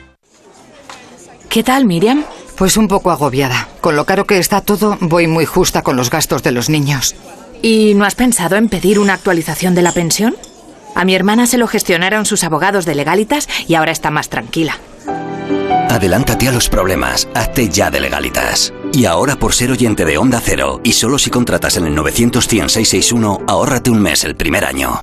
¿Qué 1.49 1.61
tal, 1.61 1.85
Miriam? 1.85 2.23
Pues 2.55 2.77
un 2.77 2.87
poco 2.87 3.11
agobiada. 3.11 3.67
Con 3.81 3.97
lo 3.97 4.05
caro 4.05 4.25
que 4.25 4.37
está 4.37 4.61
todo, 4.61 4.97
voy 5.01 5.27
muy 5.27 5.45
justa 5.45 5.81
con 5.81 5.97
los 5.97 6.09
gastos 6.09 6.41
de 6.41 6.51
los 6.51 6.69
niños. 6.69 7.15
¿Y 7.61 7.93
no 7.93 8.05
has 8.05 8.15
pensado 8.15 8.55
en 8.55 8.69
pedir 8.69 8.97
una 8.99 9.13
actualización 9.13 9.75
de 9.75 9.81
la 9.83 9.91
pensión? 9.91 10.35
A 10.95 11.05
mi 11.05 11.15
hermana 11.15 11.45
se 11.45 11.57
lo 11.57 11.67
gestionaron 11.67 12.25
sus 12.25 12.43
abogados 12.43 12.85
de 12.85 12.95
legalitas 12.95 13.47
y 13.67 13.75
ahora 13.75 13.91
está 13.91 14.11
más 14.11 14.29
tranquila. 14.29 14.79
Adelántate 15.89 16.47
a 16.47 16.51
los 16.51 16.69
problemas, 16.69 17.27
hazte 17.33 17.69
ya 17.69 17.91
de 17.91 17.99
legalitas. 17.99 18.73
Y 18.93 19.05
ahora 19.05 19.35
por 19.35 19.53
ser 19.53 19.71
oyente 19.71 20.05
de 20.05 20.17
Onda 20.17 20.41
Cero, 20.43 20.81
y 20.83 20.93
solo 20.93 21.19
si 21.19 21.29
contratas 21.29 21.77
en 21.77 21.85
el 21.85 21.95
900 21.95 22.43
661 22.43 23.41
ahórrate 23.47 23.91
un 23.91 24.01
mes 24.01 24.23
el 24.23 24.35
primer 24.35 24.65
año. 24.65 25.01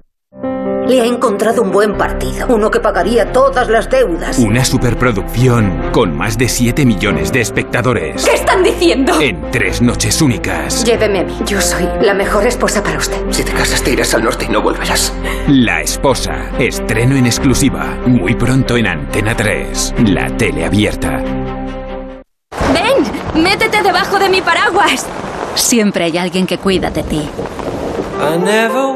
Le 0.89 1.03
ha 1.03 1.05
encontrado 1.05 1.61
un 1.61 1.71
buen 1.71 1.99
partido, 1.99 2.47
uno 2.49 2.71
que 2.71 2.81
pagaría 2.81 3.31
todas 3.31 3.69
las 3.69 3.91
deudas. 3.91 4.39
Una 4.39 4.65
superproducción 4.65 5.91
con 5.93 6.17
más 6.17 6.39
de 6.39 6.49
7 6.49 6.87
millones 6.87 7.31
de 7.31 7.43
espectadores. 7.43 8.25
¿Qué 8.25 8.33
están 8.33 8.63
diciendo? 8.63 9.21
En 9.21 9.51
tres 9.51 9.83
noches 9.83 10.23
únicas. 10.23 10.83
Lléveme 10.85 11.19
a 11.19 11.25
mí, 11.25 11.37
yo 11.45 11.61
soy 11.61 11.87
la 12.01 12.15
mejor 12.15 12.47
esposa 12.47 12.83
para 12.83 12.97
usted. 12.97 13.19
Si 13.29 13.45
te 13.45 13.53
casas 13.53 13.83
te 13.83 13.91
irás 13.93 14.15
al 14.15 14.25
norte 14.25 14.47
y 14.47 14.49
no 14.49 14.63
volverás. 14.63 15.13
La 15.47 15.83
esposa. 15.83 16.51
Estreno 16.59 17.17
en 17.17 17.27
exclusiva. 17.27 17.99
Muy 18.07 18.35
pronto 18.35 18.79
en 18.79 18.87
Antena 18.87 19.37
3. 19.37 19.95
La 20.07 20.35
tele 20.39 20.65
abierta. 20.65 21.23
¡Ven! 22.73 23.43
¡Métete 23.43 23.83
debajo 23.83 24.19
de 24.19 24.31
mi 24.31 24.41
paraguas! 24.41 25.07
Siempre 25.55 26.05
hay 26.05 26.17
alguien 26.17 26.47
que 26.47 26.57
cuida 26.57 26.89
de 26.89 27.03
ti. 27.03 27.29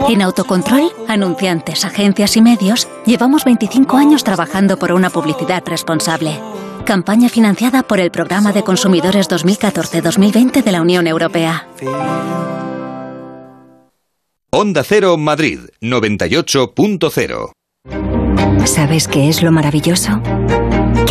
En 0.08 0.22
Autocontrol, 0.22 0.90
anunciantes, 1.08 1.85
agencias 1.85 2.37
y 2.37 2.42
medios, 2.42 2.88
llevamos 3.06 3.44
25 3.44 3.96
años 3.96 4.24
trabajando 4.24 4.76
por 4.78 4.92
una 4.92 5.11
publicidad 5.11 5.62
responsable. 5.66 6.40
Campaña 6.85 7.28
financiada 7.28 7.82
por 7.82 8.00
el 8.00 8.11
Programa 8.11 8.52
de 8.52 8.64
Consumidores 8.64 9.28
2014-2020 9.28 10.62
de 10.62 10.72
la 10.72 10.82
Unión 10.82 11.06
Europea. 11.06 11.68
Onda 14.50 14.82
Cero 14.85 15.16
Madrid 15.16 15.61
98.0 15.80 17.52
¿Sabes 18.66 19.08
qué 19.08 19.28
es 19.28 19.42
lo 19.42 19.50
maravilloso? 19.50 20.20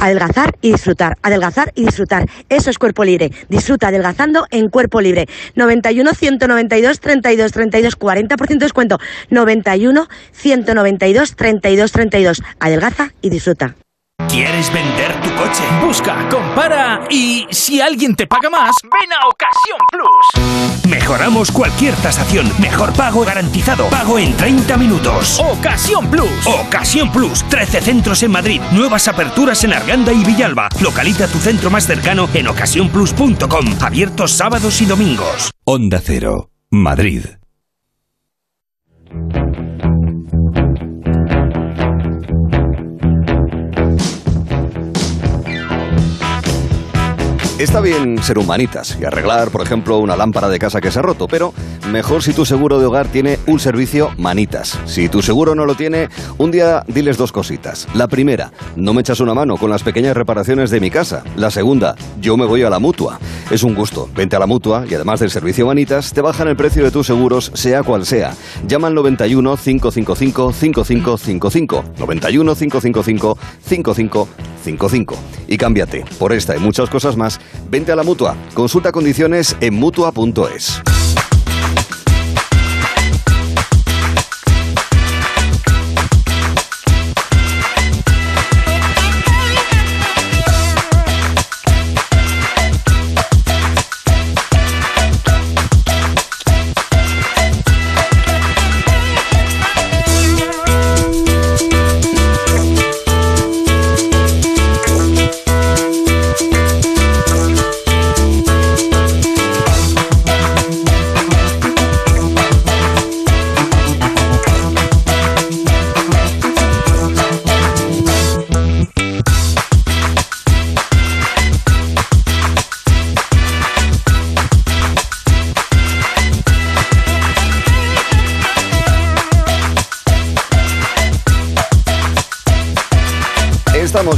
Adelgazar 0.00 0.56
y 0.60 0.72
disfrutar, 0.72 1.16
adelgazar 1.22 1.72
y 1.74 1.84
disfrutar. 1.84 2.26
Eso 2.48 2.70
es 2.70 2.78
cuerpo 2.78 3.04
libre. 3.04 3.30
Disfruta 3.48 3.88
adelgazando 3.88 4.46
en 4.50 4.68
cuerpo 4.68 5.00
libre. 5.00 5.26
91 5.54 6.12
192 6.14 7.00
32 7.00 7.52
32 7.52 7.98
40% 7.98 8.48
de 8.48 8.56
descuento. 8.58 8.98
91 9.30 10.06
192 10.32 11.36
32 11.36 11.92
32. 11.92 12.42
Adelgaza 12.60 13.10
y 13.20 13.30
disfruta. 13.30 13.74
¿Quieres 14.34 14.72
vender 14.72 15.12
tu 15.20 15.32
coche? 15.36 15.62
Busca, 15.80 16.28
compara 16.28 17.04
y 17.08 17.46
si 17.52 17.80
alguien 17.80 18.16
te 18.16 18.26
paga 18.26 18.50
más, 18.50 18.74
ven 18.82 19.12
a 19.12 19.28
Ocasión 19.28 19.78
Plus. 19.92 20.90
Mejoramos 20.90 21.52
cualquier 21.52 21.94
tasación. 21.94 22.50
Mejor 22.58 22.92
pago 22.94 23.24
garantizado. 23.24 23.86
Pago 23.90 24.18
en 24.18 24.36
30 24.36 24.76
minutos. 24.76 25.38
Ocasión 25.38 26.10
Plus. 26.10 26.44
Ocasión 26.46 27.12
Plus. 27.12 27.44
13 27.48 27.80
centros 27.80 28.24
en 28.24 28.32
Madrid. 28.32 28.60
Nuevas 28.72 29.06
aperturas 29.06 29.62
en 29.62 29.72
Arganda 29.72 30.12
y 30.12 30.24
Villalba. 30.24 30.68
Localiza 30.80 31.28
tu 31.28 31.38
centro 31.38 31.70
más 31.70 31.86
cercano 31.86 32.28
en 32.34 32.48
ocasiónplus.com. 32.48 33.66
Abiertos 33.82 34.32
sábados 34.32 34.82
y 34.82 34.86
domingos. 34.86 35.52
Onda 35.64 36.00
Cero, 36.04 36.50
Madrid. 36.72 37.24
Está 47.64 47.80
bien 47.80 48.22
ser 48.22 48.36
humanitas 48.36 48.98
y 49.00 49.06
arreglar, 49.06 49.50
por 49.50 49.62
ejemplo, 49.62 49.96
una 49.96 50.16
lámpara 50.16 50.50
de 50.50 50.58
casa 50.58 50.82
que 50.82 50.90
se 50.90 50.98
ha 50.98 51.02
roto, 51.02 51.26
pero 51.26 51.54
mejor 51.90 52.22
si 52.22 52.34
tu 52.34 52.44
seguro 52.44 52.78
de 52.78 52.84
hogar 52.84 53.08
tiene 53.08 53.38
un 53.46 53.58
servicio 53.58 54.10
manitas. 54.18 54.78
Si 54.84 55.08
tu 55.08 55.22
seguro 55.22 55.54
no 55.54 55.64
lo 55.64 55.74
tiene, 55.74 56.10
un 56.36 56.50
día 56.50 56.84
diles 56.88 57.16
dos 57.16 57.32
cositas. 57.32 57.88
La 57.94 58.06
primera, 58.06 58.52
no 58.76 58.92
me 58.92 59.00
echas 59.00 59.20
una 59.20 59.32
mano 59.32 59.56
con 59.56 59.70
las 59.70 59.82
pequeñas 59.82 60.14
reparaciones 60.14 60.70
de 60.70 60.78
mi 60.78 60.90
casa. 60.90 61.24
La 61.36 61.50
segunda, 61.50 61.96
yo 62.20 62.36
me 62.36 62.44
voy 62.44 62.62
a 62.64 62.68
la 62.68 62.80
mutua. 62.80 63.18
Es 63.50 63.62
un 63.62 63.74
gusto. 63.74 64.10
Vente 64.14 64.36
a 64.36 64.40
la 64.40 64.46
mutua 64.46 64.84
y 64.86 64.94
además 64.94 65.20
del 65.20 65.30
servicio 65.30 65.64
manitas, 65.64 66.12
te 66.12 66.20
bajan 66.20 66.48
el 66.48 66.56
precio 66.56 66.84
de 66.84 66.90
tus 66.90 67.06
seguros, 67.06 67.50
sea 67.54 67.82
cual 67.82 68.04
sea. 68.04 68.34
Llama 68.68 68.88
al 68.88 68.94
91 68.94 69.56
555 69.56 70.52
5555. 70.52 71.84
91 71.98 72.54
555 72.56 73.38
5555. 73.64 75.18
Y 75.46 75.56
cámbiate. 75.56 76.04
Por 76.18 76.32
esta 76.32 76.56
y 76.56 76.58
muchas 76.58 76.88
cosas 76.88 77.16
más, 77.16 77.40
vente 77.70 77.92
a 77.92 77.96
la 77.96 78.02
mutua. 78.02 78.36
Consulta 78.54 78.92
condiciones 78.92 79.56
en 79.60 79.74
mutua.es. 79.74 80.82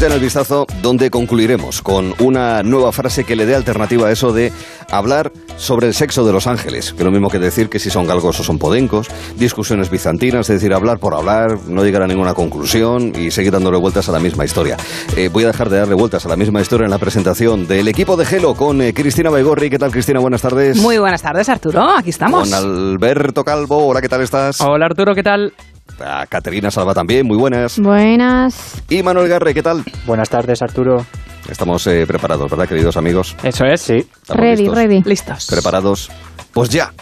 en 0.07 0.12
el 0.12 0.20
vistazo 0.20 0.66
donde 0.82 1.11
concluiremos 1.11 1.82
con 1.82 2.14
una 2.20 2.62
nueva 2.62 2.92
frase 2.92 3.24
que 3.24 3.34
le 3.34 3.44
dé 3.44 3.57
alternativa 3.57 4.07
a 4.07 4.12
eso 4.12 4.32
de 4.32 4.52
hablar 4.88 5.32
sobre 5.57 5.88
el 5.88 5.94
sexo 5.94 6.24
de 6.24 6.32
los 6.32 6.46
ángeles, 6.46 6.92
que 6.92 6.98
es 6.98 7.04
lo 7.04 7.11
mismo 7.11 7.28
que 7.28 7.40
decir 7.40 7.68
que 7.68 7.80
si 7.80 7.90
son 7.90 8.07
galgos 8.07 8.38
o 8.38 8.44
son 8.44 8.59
podencos, 8.59 9.09
discusiones 9.36 9.90
bizantinas, 9.90 10.48
es 10.48 10.61
decir, 10.61 10.72
hablar 10.74 10.98
por 10.98 11.14
hablar, 11.14 11.59
no 11.66 11.82
llegar 11.82 12.02
a 12.02 12.07
ninguna 12.07 12.34
conclusión 12.34 13.12
y 13.16 13.32
seguir 13.32 13.52
dándole 13.52 13.78
vueltas 13.78 14.09
a 14.09 14.12
la 14.12 14.20
misma 14.20 14.44
historia. 14.44 14.76
Eh, 15.16 15.28
voy 15.32 15.42
a 15.42 15.48
dejar 15.48 15.70
de 15.70 15.78
darle 15.78 15.94
vueltas 15.94 16.24
a 16.24 16.28
la 16.28 16.36
misma 16.36 16.61
historia 16.61 16.84
en 16.84 16.90
la 16.90 16.98
presentación 16.98 17.66
del 17.66 17.88
equipo 17.88 18.16
de 18.16 18.26
Gelo 18.26 18.54
con 18.54 18.80
eh, 18.82 18.94
Cristina 18.94 19.30
Baigorri. 19.30 19.70
¿Qué 19.70 19.78
tal, 19.78 19.90
Cristina? 19.90 20.20
Buenas 20.20 20.42
tardes. 20.42 20.76
Muy 20.76 20.98
buenas 20.98 21.22
tardes, 21.22 21.48
Arturo. 21.48 21.82
Aquí 21.96 22.11
estamos. 22.11 22.48
Con 22.48 22.54
Alberto 22.54 23.42
Calvo. 23.42 23.88
Hola, 23.88 24.00
¿qué 24.00 24.09
tal 24.09 24.20
estás? 24.20 24.61
Hola, 24.61 24.86
Arturo, 24.86 25.14
¿qué 25.14 25.24
tal? 25.24 25.52
A 26.01 26.26
Caterina 26.26 26.70
Salva 26.70 26.94
también, 26.94 27.26
muy 27.26 27.36
buenas. 27.36 27.78
Buenas. 27.78 28.82
Y 28.88 29.03
Manuel 29.03 29.28
Garre, 29.28 29.55
¿qué 29.55 29.62
tal? 29.62 29.82
Buenas 30.07 30.28
tardes, 30.28 30.61
Arturo. 30.62 31.05
Estamos 31.51 31.86
eh, 31.86 32.05
preparados, 32.07 32.51
¿verdad, 32.51 32.68
queridos 32.68 32.97
amigos? 32.97 33.36
Eso 33.42 33.64
es, 33.64 33.80
sí. 33.80 34.07
Ready, 34.28 34.62
listos? 34.62 34.76
ready. 34.76 35.03
Listos. 35.05 35.47
¿Preparados? 35.51 36.11
Pues 36.53 36.70
ya. 36.70 36.92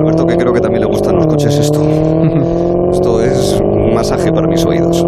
Alberto, 0.00 0.26
que 0.26 0.36
creo 0.36 0.52
que 0.52 0.60
también 0.60 0.80
le 0.82 0.86
gustan 0.86 1.16
los 1.16 1.26
coches 1.26 1.54
esto. 1.56 1.80
Esto 2.92 3.22
es 3.22 3.60
un 3.60 3.94
masaje 3.94 4.30
para 4.32 4.46
mis 4.48 4.64
oídos. 4.64 5.04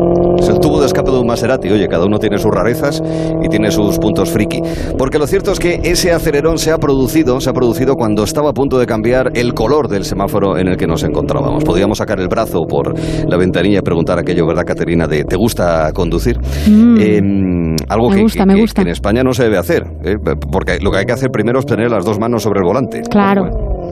Escape 1.00 1.10
de 1.12 1.20
un 1.20 1.26
Maserati. 1.26 1.68
Oye, 1.70 1.88
cada 1.88 2.04
uno 2.04 2.18
tiene 2.18 2.38
sus 2.38 2.50
rarezas 2.50 3.02
y 3.42 3.48
tiene 3.48 3.70
sus 3.70 3.98
puntos 3.98 4.30
friki. 4.30 4.60
Porque 4.98 5.18
lo 5.18 5.26
cierto 5.26 5.52
es 5.52 5.58
que 5.58 5.80
ese 5.82 6.12
acelerón 6.12 6.58
se 6.58 6.70
ha 6.72 6.78
producido, 6.78 7.40
se 7.40 7.50
ha 7.50 7.52
producido 7.52 7.94
cuando 7.94 8.24
estaba 8.24 8.50
a 8.50 8.52
punto 8.52 8.78
de 8.78 8.86
cambiar 8.86 9.30
el 9.34 9.54
color 9.54 9.88
del 9.88 10.04
semáforo 10.04 10.58
en 10.58 10.68
el 10.68 10.76
que 10.76 10.86
nos 10.86 11.02
encontrábamos. 11.02 11.64
Podíamos 11.64 11.98
sacar 11.98 12.20
el 12.20 12.28
brazo 12.28 12.60
por 12.68 12.94
la 13.28 13.36
ventanilla 13.36 13.78
y 13.78 13.82
preguntar 13.82 14.18
aquello, 14.18 14.46
¿verdad, 14.46 14.64
Caterina? 14.66 15.06
De 15.06 15.24
¿te 15.24 15.36
gusta 15.36 15.92
conducir? 15.94 16.38
Mm. 16.68 16.96
Eh, 17.00 17.20
algo 17.88 18.10
Me 18.10 18.16
que, 18.16 18.22
gusta, 18.22 18.40
que- 18.40 18.46
me 18.46 18.60
gusta. 18.60 18.82
que 18.82 18.88
en 18.88 18.92
España 18.92 19.22
no 19.22 19.32
se 19.32 19.44
debe 19.44 19.58
hacer, 19.58 19.84
¿eh? 20.04 20.16
porque 20.52 20.78
lo 20.80 20.90
que 20.90 20.98
hay 20.98 21.04
que 21.06 21.12
hacer 21.12 21.30
primero 21.30 21.60
es 21.60 21.66
tener 21.66 21.90
las 21.90 22.04
dos 22.04 22.18
manos 22.18 22.42
sobre 22.42 22.60
el 22.60 22.66
volante. 22.66 23.02
Claro. 23.10 23.44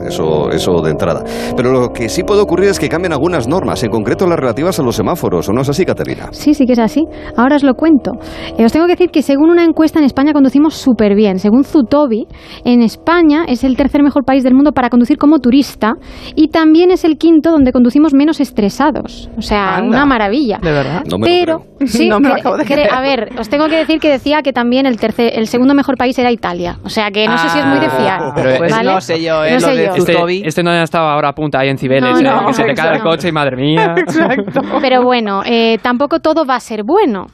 Eso, 0.09 0.49
eso 0.51 0.81
de 0.81 0.91
entrada. 0.91 1.23
Pero 1.55 1.71
lo 1.71 1.89
que 1.89 2.09
sí 2.09 2.23
puede 2.23 2.41
ocurrir 2.41 2.69
es 2.69 2.79
que 2.79 2.89
cambien 2.89 3.13
algunas 3.13 3.47
normas, 3.47 3.83
en 3.83 3.91
concreto 3.91 4.25
las 4.27 4.39
relativas 4.39 4.79
a 4.79 4.83
los 4.83 4.95
semáforos, 4.95 5.47
¿o 5.49 5.53
no 5.53 5.61
es 5.61 5.69
así, 5.69 5.85
Caterina? 5.85 6.27
Sí, 6.31 6.53
sí 6.53 6.65
que 6.65 6.73
es 6.73 6.79
así. 6.79 7.01
Ahora 7.37 7.55
os 7.57 7.63
lo 7.63 7.73
cuento. 7.75 8.11
Eh, 8.57 8.65
os 8.65 8.71
tengo 8.71 8.85
que 8.87 8.93
decir 8.93 9.09
que 9.11 9.21
según 9.21 9.49
una 9.49 9.63
encuesta 9.63 9.99
en 9.99 10.05
España 10.05 10.33
conducimos 10.33 10.73
súper 10.75 11.15
bien. 11.15 11.39
Según 11.39 11.63
Zutobi, 11.63 12.27
en 12.65 12.81
España 12.81 13.45
es 13.47 13.63
el 13.63 13.77
tercer 13.77 14.03
mejor 14.03 14.23
país 14.25 14.43
del 14.43 14.53
mundo 14.55 14.71
para 14.71 14.89
conducir 14.89 15.17
como 15.17 15.39
turista 15.39 15.93
y 16.35 16.47
también 16.49 16.91
es 16.91 17.03
el 17.05 17.17
quinto 17.17 17.51
donde 17.51 17.71
conducimos 17.71 18.13
menos 18.13 18.39
estresados. 18.39 19.29
O 19.37 19.41
sea, 19.41 19.75
Anda. 19.77 19.89
una 19.97 20.05
maravilla. 20.05 20.59
¿De 20.61 20.71
verdad? 20.71 21.03
No 21.09 21.17
me 21.17 21.27
lo 21.45 21.59
Pero, 21.79 21.87
sí, 21.87 22.09
No 22.09 22.19
me 22.19 22.29
lo 22.29 22.35
acabo 22.35 22.57
de 22.57 22.63
cre- 22.63 22.73
creer. 22.73 22.93
a 22.93 23.01
ver, 23.01 23.29
os 23.39 23.49
tengo 23.49 23.67
que 23.67 23.75
decir 23.77 23.99
que 23.99 24.09
decía 24.09 24.41
que 24.41 24.53
también 24.53 24.85
el 24.85 24.97
tercer, 24.99 25.31
el 25.37 25.47
segundo 25.47 25.73
mejor 25.73 25.97
país 25.97 26.17
era 26.19 26.31
Italia. 26.31 26.79
O 26.83 26.89
sea, 26.89 27.11
que 27.11 27.27
no 27.27 27.37
sé 27.37 27.49
si 27.49 27.59
es 27.59 27.65
muy 27.65 27.79
de 27.79 27.89
fiar. 27.89 28.19
Ah, 28.21 28.31
Pero 28.35 28.59
¿vale? 28.69 28.91
no 28.91 29.01
sé 29.01 29.21
yo, 29.21 29.43
¿eh? 29.43 29.53
No 29.53 29.59
sé 29.59 29.75
de 29.75 29.85
yo. 29.85 29.93
Este, 29.99 30.13
Zutobi. 30.13 30.41
este 30.45 30.63
no 30.63 30.73
estaba 30.73 31.13
ahora 31.13 31.29
a 31.29 31.33
punta 31.35 31.59
ahí 31.59 31.69
en 31.69 31.77
Cibeles, 31.77 32.13
No, 32.13 32.19
eh, 32.19 32.23
no, 32.23 32.47
que 32.47 32.53
se 32.53 32.63
te 32.63 32.73
cae 32.73 32.87
el 32.87 32.93
exacto. 32.95 33.09
coche 33.09 33.27
y 33.29 33.31
madre 33.31 33.55
mía. 33.55 33.95
Pero 34.81 35.03
bueno, 35.03 35.41
eh, 35.45 35.77
tampoco 35.81 36.19
todo 36.19 36.45
va 36.45 36.55
a 36.55 36.59
ser 36.59 36.83
bueno. 36.83 37.27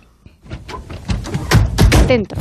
Dentro. 2.07 2.39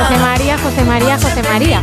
José 0.00 0.18
María, 0.18 0.58
José 0.58 0.84
María, 0.84 1.14
José 1.18 1.42
María. 1.42 1.82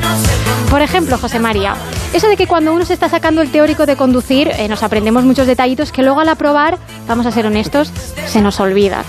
Por 0.69 0.81
ejemplo, 0.81 1.17
José 1.17 1.39
María, 1.39 1.75
eso 2.13 2.27
de 2.27 2.35
que 2.37 2.47
cuando 2.47 2.73
uno 2.73 2.83
se 2.85 2.93
está 2.93 3.09
sacando 3.09 3.41
el 3.41 3.51
teórico 3.51 3.85
de 3.85 3.95
conducir, 3.95 4.49
eh, 4.57 4.67
nos 4.67 4.81
aprendemos 4.81 5.23
muchos 5.23 5.45
detallitos 5.45 5.91
que 5.91 6.01
luego 6.01 6.19
al 6.19 6.29
aprobar, 6.29 6.77
vamos 7.07 7.25
a 7.25 7.31
ser 7.31 7.45
honestos, 7.45 7.89
se 8.25 8.41
nos 8.41 8.59
olvida. 8.59 9.03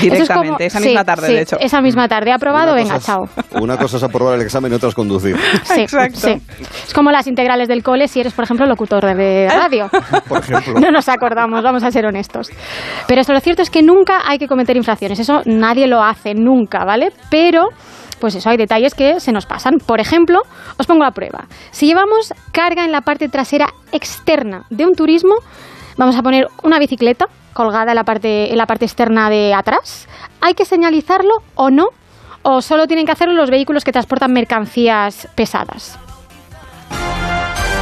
Directamente, 0.00 0.66
esa 0.66 0.80
misma 0.80 1.04
tarde, 1.04 1.28
de 1.28 1.40
hecho. 1.42 1.56
Esa 1.60 1.80
misma 1.80 2.08
tarde. 2.08 2.32
¿Aprobado? 2.32 2.74
Venga, 2.74 2.94
cosa 2.94 3.06
chao. 3.06 3.24
es- 3.54 3.62
Una 3.62 3.76
cosa 3.76 3.96
es 3.98 4.02
aprobar 4.02 4.34
el 4.34 4.42
examen 4.42 4.72
y 4.72 4.74
otra 4.74 4.88
es 4.88 4.94
conducir. 4.94 5.36
Sí, 5.64 5.86
sí. 6.14 6.42
Es 6.86 6.94
como 6.94 7.10
las 7.12 7.26
integrales 7.26 7.68
del 7.68 7.82
cole 7.82 8.08
si 8.08 8.20
eres, 8.20 8.32
por 8.32 8.44
ejemplo, 8.44 8.66
locutor 8.66 9.04
de 9.14 9.48
radio. 9.48 9.88
Por 10.28 10.38
ejemplo. 10.40 10.80
No 10.80 10.90
nos 10.90 11.08
acordamos, 11.08 11.62
vamos 11.62 11.82
a 11.84 11.90
ser 11.90 12.06
honestos. 12.06 12.50
Pero 13.06 13.20
esto 13.20 13.32
lo 13.32 13.40
cierto 13.40 13.62
es 13.62 13.70
que 13.70 13.82
nunca 13.82 14.22
hay 14.28 14.38
que 14.38 14.48
cometer 14.48 14.76
infracciones. 14.76 15.18
Eso 15.20 15.42
nadie 15.44 15.86
lo 15.86 16.02
hace 16.02 16.34
nunca, 16.34 16.84
¿vale? 16.84 17.12
Pero, 17.30 17.68
pues 18.18 18.34
eso, 18.34 18.48
hay 18.50 18.56
detalles 18.56 18.94
que 18.94 19.20
se 19.20 19.32
nos 19.32 19.46
pasan. 19.46 19.78
Por 19.78 20.00
ejemplo, 20.00 20.42
os 20.76 20.86
pongo 20.86 21.04
a 21.04 21.10
prueba. 21.12 21.46
Si 21.70 21.86
llevamos 21.86 22.34
carga 22.52 22.84
en 22.84 22.92
la 22.92 23.00
parte 23.00 23.28
trasera 23.28 23.72
externa 23.92 24.64
de 24.70 24.86
un 24.86 24.94
turismo, 24.94 25.34
vamos 25.96 26.16
a 26.16 26.22
poner 26.22 26.48
una 26.62 26.78
bicicleta 26.78 27.28
colgada 27.52 27.92
en 27.92 27.96
la 27.96 28.04
parte, 28.04 28.50
en 28.50 28.58
la 28.58 28.66
parte 28.66 28.84
externa 28.84 29.30
de 29.30 29.54
atrás. 29.54 30.08
¿Hay 30.40 30.54
que 30.54 30.64
señalizarlo 30.64 31.42
o 31.54 31.70
no? 31.70 31.88
¿O 32.42 32.62
solo 32.62 32.86
tienen 32.86 33.04
que 33.04 33.12
hacerlo 33.12 33.34
los 33.34 33.50
vehículos 33.50 33.84
que 33.84 33.92
transportan 33.92 34.32
mercancías 34.32 35.28
pesadas? 35.34 35.98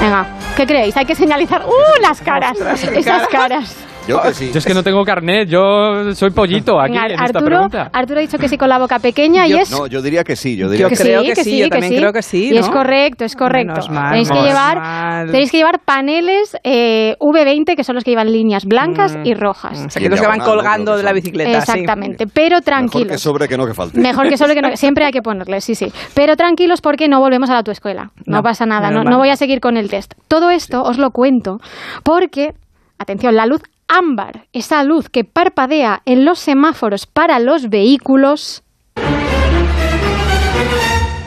Venga, 0.01 0.27
¿qué 0.57 0.67
creéis? 0.67 0.97
Hay 0.97 1.05
que 1.05 1.15
señalizar. 1.15 1.65
¡Uh, 1.67 2.03
las 2.03 2.21
caras! 2.21 2.59
Esas 2.95 3.29
caras. 3.29 3.86
Yo 4.07 4.23
que 4.23 4.35
sí. 4.35 4.51
Yo 4.53 4.59
es 4.59 4.65
que 4.67 4.75
no 4.75 4.83
tengo 4.83 5.05
carnet, 5.05 5.49
yo 5.49 6.15
soy 6.15 6.31
pollito 6.31 6.81
aquí 6.81 6.93
Venga, 6.93 7.07
en 7.07 7.11
esta 7.13 7.25
Arturo, 7.25 7.45
pregunta. 7.47 7.91
Arturo 7.93 8.19
ha 8.19 8.23
dicho 8.23 8.39
que 8.39 8.49
sí 8.49 8.57
con 8.57 8.69
la 8.69 8.79
boca 8.79 8.99
pequeña 8.99 9.47
y 9.47 9.55
es... 9.55 9.71
No, 9.71 9.87
yo 9.87 10.01
diría 10.03 10.23
que 10.25 10.37
sí, 10.37 10.57
yo 10.57 10.69
diría 10.69 10.85
Yo 10.87 10.89
que 10.91 10.97
sí. 10.97 11.03
creo 11.03 11.23
que 11.23 11.35
sí, 11.37 11.59
yo 11.59 11.69
también 11.69 11.97
creo 11.97 12.13
que 12.13 12.23
sí, 12.23 12.51
Y 12.53 12.57
es 12.57 12.67
¿no? 12.67 12.73
correcto, 12.73 13.25
es 13.25 13.35
correcto. 13.35 13.81
Mal, 13.91 14.11
tenéis, 14.11 14.31
que 14.31 14.43
llevar, 14.43 14.79
mal. 14.79 15.27
tenéis 15.31 15.51
que 15.51 15.57
llevar 15.59 15.81
paneles 15.85 16.57
eh, 16.63 17.17
V20, 17.21 17.77
que 17.77 17.85
son 17.85 17.95
los 17.97 18.05
que 18.05 18.11
llevan 18.13 18.31
líneas 18.33 18.65
blancas 18.65 19.17
y 19.25 19.35
rojas. 19.35 19.87
O 19.87 19.91
sea, 19.91 20.01
que 20.01 20.09
los 20.09 20.21
que 20.21 20.27
van 20.27 20.39
¿no? 20.39 20.45
colgando 20.45 20.93
que 20.93 20.99
de 20.99 21.03
la 21.03 21.13
bicicleta. 21.13 21.61
sí. 21.63 21.73
Exactamente, 21.73 22.27
pero 22.27 22.57
Mejor 22.57 22.61
que 22.61 22.65
tranquilos. 22.65 23.21
sobre 23.21 23.49
que 23.49 23.57
no 23.57 23.67
que 23.67 23.75
falte. 23.75 24.01
Mejor 24.07 24.29
que 24.29 24.37
solo 24.37 24.55
que 24.55 24.63
no, 24.63 24.69
siempre 24.77 25.05
hay 25.05 25.13
que 25.13 25.23
ponerle, 25.23 25.61
sí, 25.61 25.75
sí. 25.75 25.93
Pero 26.15 26.37
tranquilos 26.37 26.81
porque 26.81 27.09
no 27.09 27.21
volvemos 27.21 27.51
a 27.51 27.55
la 27.55 27.59
autoescuela. 27.59 28.11
No, 28.27 28.37
No, 28.37 28.43
pasa 28.43 28.67
nada, 28.67 28.91
no, 28.91 29.03
no 29.03 29.19
voy 29.19 29.31
a 29.31 29.37
seguir 29.37 29.61
con 29.61 29.77
el 29.77 29.89
test. 29.91 30.15
Todo 30.29 30.51
esto 30.51 30.83
os 30.83 30.99
lo 30.99 31.11
cuento 31.11 31.59
porque, 32.05 32.51
atención, 32.99 33.35
la 33.35 33.47
luz 33.47 33.63
ámbar, 33.89 34.47
esa 34.53 34.83
luz 34.85 35.09
que 35.09 35.25
parpadea 35.25 36.03
en 36.05 36.25
los 36.25 36.39
semáforos 36.39 37.07
para 37.07 37.39
los 37.39 37.69
vehículos, 37.69 38.63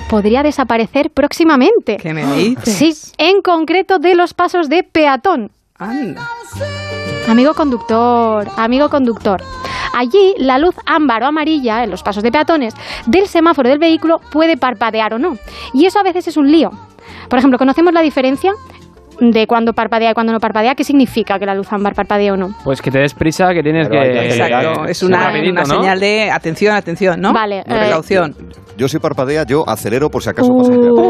podría 0.10 0.44
desaparecer 0.44 1.12
próximamente. 1.12 1.98
¿Qué 1.98 2.14
me 2.14 2.26
dices? 2.36 2.76
Sí, 2.76 3.14
en 3.18 3.42
concreto 3.42 4.00
de 4.00 4.16
los 4.16 4.34
pasos 4.34 4.68
de 4.68 4.84
peatón. 4.84 5.52
Anda. 5.78 6.28
Amigo 7.28 7.54
conductor, 7.54 8.48
amigo 8.58 8.90
conductor. 8.90 9.42
Allí 9.94 10.34
la 10.38 10.58
luz 10.58 10.76
ámbar 10.86 11.24
o 11.24 11.28
amarilla 11.28 11.84
en 11.84 11.92
los 11.92 12.04
pasos 12.04 12.24
de 12.24 12.32
peatones 12.32 12.74
del 13.06 13.28
semáforo 13.28 13.70
del 13.70 13.80
vehículo 13.80 14.20
puede 14.32 14.58
parpadear 14.58 15.14
o 15.14 15.20
no. 15.20 15.38
Y 15.74 15.86
eso 15.86 16.00
a 16.00 16.04
veces 16.04 16.28
es 16.28 16.38
un 16.38 16.52
lío. 16.52 16.72
Por 17.30 17.38
ejemplo, 17.38 17.60
¿conocemos 17.60 17.94
la 17.94 18.02
diferencia 18.02 18.54
de 19.20 19.48
cuando 19.48 19.74
parpadea 19.74 20.12
y 20.12 20.14
cuando 20.14 20.34
no 20.34 20.40
parpadea? 20.40 20.76
¿Qué 20.76 20.84
significa 20.84 21.38
que 21.40 21.46
la 21.46 21.54
luz 21.56 21.72
ámbar 21.72 21.94
parpadea 21.94 22.34
o 22.34 22.38
no? 22.38 22.50
Pues 22.64 22.82
que 22.82 22.92
te 22.92 23.00
des 23.00 23.14
prisa, 23.14 23.54
que 23.54 23.62
tienes 23.64 23.88
hay 23.92 24.30
que... 24.30 24.92
es 24.92 25.04
una, 25.04 25.26
rapidito, 25.28 25.52
una 25.52 25.62
¿no? 25.64 25.76
señal 25.82 26.00
de 26.00 26.32
atención, 26.32 26.76
atención, 26.76 27.20
¿no? 27.22 27.34
Vale, 27.34 27.64
De 27.68 27.76
eh, 27.76 27.80
precaución. 27.80 28.36
Yo 28.78 28.88
si 28.88 28.98
parpadea, 28.98 29.44
yo 29.46 29.68
acelero 29.68 30.10
por 30.10 30.24
si 30.24 30.30
acaso 30.30 30.54
pasa 30.58 30.72
Uy, 30.72 30.78
peatón. 30.80 31.06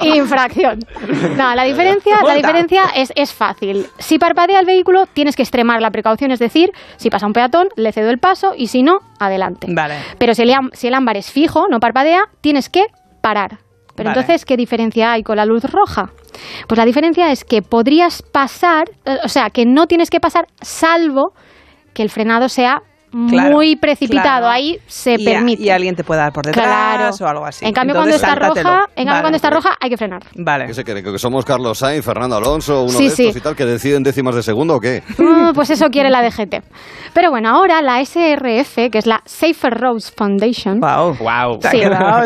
uy. 0.00 0.08
Infracción. 0.18 0.78
No, 1.36 1.54
la 1.54 1.64
diferencia, 1.64 2.16
la 2.26 2.34
diferencia 2.34 2.84
es, 2.94 3.12
es 3.14 3.32
fácil. 3.34 3.86
Si 3.98 4.18
parpadea 4.18 4.60
el 4.60 4.66
vehículo, 4.66 5.04
tienes 5.12 5.36
que 5.36 5.42
extremar 5.42 5.80
la 5.82 5.90
precaución, 5.90 6.30
es 6.30 6.38
decir, 6.38 6.70
si 6.96 7.10
pasa 7.10 7.26
un 7.26 7.32
peatón, 7.32 7.68
le 7.76 7.92
cedo 7.92 8.10
el 8.10 8.18
paso 8.18 8.52
y 8.56 8.68
si 8.68 8.82
no, 8.82 8.98
adelante. 9.18 9.66
Vale. 9.70 9.96
Pero 10.18 10.34
si 10.34 10.42
el, 10.42 10.52
am- 10.54 10.70
si 10.72 10.88
el 10.88 10.94
ámbar 10.94 11.16
es 11.16 11.30
fijo, 11.30 11.66
no 11.70 11.80
parpadea, 11.80 12.22
tienes 12.40 12.68
que 12.70 12.84
parar. 13.20 13.58
Pero 13.94 14.08
Vale. 14.08 14.20
entonces, 14.20 14.44
¿qué 14.44 14.56
diferencia 14.56 15.12
hay 15.12 15.22
con 15.22 15.36
la 15.36 15.44
luz 15.44 15.64
roja? 15.64 16.10
Pues 16.66 16.78
la 16.78 16.84
diferencia 16.84 17.30
es 17.30 17.44
que 17.44 17.62
podrías 17.62 18.22
pasar, 18.22 18.90
eh, 19.04 19.18
o 19.24 19.28
sea, 19.28 19.50
que 19.50 19.64
no 19.66 19.86
tienes 19.86 20.10
que 20.10 20.20
pasar 20.20 20.46
salvo 20.60 21.32
que 21.94 22.02
el 22.02 22.10
frenado 22.10 22.48
sea 22.48 22.82
Claro, 23.28 23.50
muy 23.52 23.76
precipitado. 23.76 24.22
claro. 24.22 24.48
Ahí 24.48 24.78
se 24.86 25.12
Y 25.18 25.26
a- 25.26 25.32
permite. 25.32 25.62
Y 25.62 25.70
alguien 25.70 25.94
te 25.94 26.04
puede 26.04 26.20
dar 26.20 26.32
por 26.32 26.44
detrás 26.46 26.66
Claro. 26.66 27.10
o 27.20 27.26
algo 27.28 27.46
así. 27.46 27.64
En 27.64 27.72
cambio, 27.72 27.94
Entonces, 27.94 28.20
cuando 28.20 28.34
está 28.42 28.48
roja, 28.62 28.84
en 28.88 28.94
cambio, 28.96 29.12
Vale. 29.12 29.20
cuando 29.22 29.36
está 29.36 29.50
roja, 29.50 29.76
hay 29.80 29.90
que 29.90 29.96
frenar. 29.96 30.22
Vale. 30.36 30.66
¿Qué 30.66 30.74
se 30.74 30.84
cree? 30.84 31.02
¿Que 31.02 31.18
somos 31.18 31.44
Carlos 31.44 31.78
Sainz, 31.78 32.04
Fernando 32.04 32.36
Alonso, 32.36 32.82
uno 32.82 32.90
Sí, 32.90 33.04
de 33.04 33.06
estos 33.08 33.32
sí. 33.32 33.38
y 33.38 33.40
tal, 33.40 33.54
que 33.56 33.64
deciden 33.64 34.02
décimas 34.02 34.34
de 34.34 34.42
segundo 34.42 34.76
o 34.76 34.80
qué? 34.80 35.02
Mm, 35.18 35.52
pues 35.54 35.70
eso 35.70 35.88
quiere 35.90 36.10
la 36.10 36.22
DGT. 36.22 36.62
Pero 37.12 37.30
bueno, 37.30 37.48
ahora 37.50 37.80
la 37.82 38.00
SRF, 38.00 38.90
que 38.90 38.98
es 38.98 39.06
la 39.06 39.20
Safer 39.24 39.72
Roads 39.78 40.12
Foundation. 40.16 40.80
Wow. 40.80 41.16
Wow. 41.18 41.58
Sí. 41.70 41.78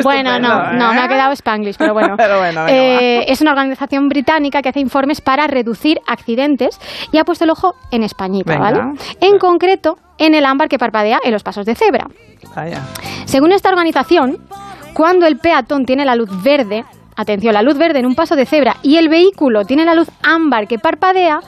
Bueno, 0.02 0.38
no, 0.38 0.38
estupendo, 0.38 0.48
no, 0.78 0.92
¿eh? 0.92 0.94
me 0.94 1.00
ha 1.00 1.08
quedado 1.08 1.32
Spanglish, 1.32 1.76
pero 1.76 1.92
bueno. 1.92 2.14
Pero 2.16 2.38
bueno, 2.38 2.64
venga, 2.64 2.72
Eh, 2.72 3.24
es 3.28 3.40
una 3.40 3.50
organización 3.52 4.08
británica 4.08 4.62
que 4.62 4.68
hace 4.70 4.80
informes 4.80 5.20
para 5.20 5.46
reducir 5.46 5.98
accidentes 6.06 6.78
y 7.12 7.18
ha 7.18 7.24
puesto 7.24 7.44
el 7.44 7.50
ojo 7.50 7.74
en 7.90 8.02
Españita, 8.02 8.52
Venga. 8.54 8.70
¿vale? 8.70 8.98
En 9.20 9.38
concreto, 9.38 9.96
en 10.18 10.34
el 10.34 10.44
ámbar 10.44 10.68
que 10.68 10.78
parpadea 10.78 11.20
en 11.22 11.32
los 11.32 11.42
pasos 11.42 11.64
de 11.66 11.74
cebra. 11.74 12.08
Vaya. 12.54 12.82
Según 13.24 13.52
esta 13.52 13.68
organización, 13.68 14.38
cuando 14.92 15.26
el 15.26 15.38
peatón 15.38 15.86
tiene 15.86 16.04
la 16.04 16.16
luz 16.16 16.30
verde, 16.42 16.84
atención, 17.16 17.54
la 17.54 17.62
luz 17.62 17.78
verde 17.78 18.00
en 18.00 18.06
un 18.06 18.14
paso 18.14 18.36
de 18.36 18.46
cebra 18.46 18.76
y 18.82 18.96
el 18.96 19.08
vehículo 19.08 19.64
tiene 19.64 19.84
la 19.84 19.94
luz 19.94 20.08
ámbar 20.22 20.66
que 20.66 20.78
parpadea, 20.78 21.40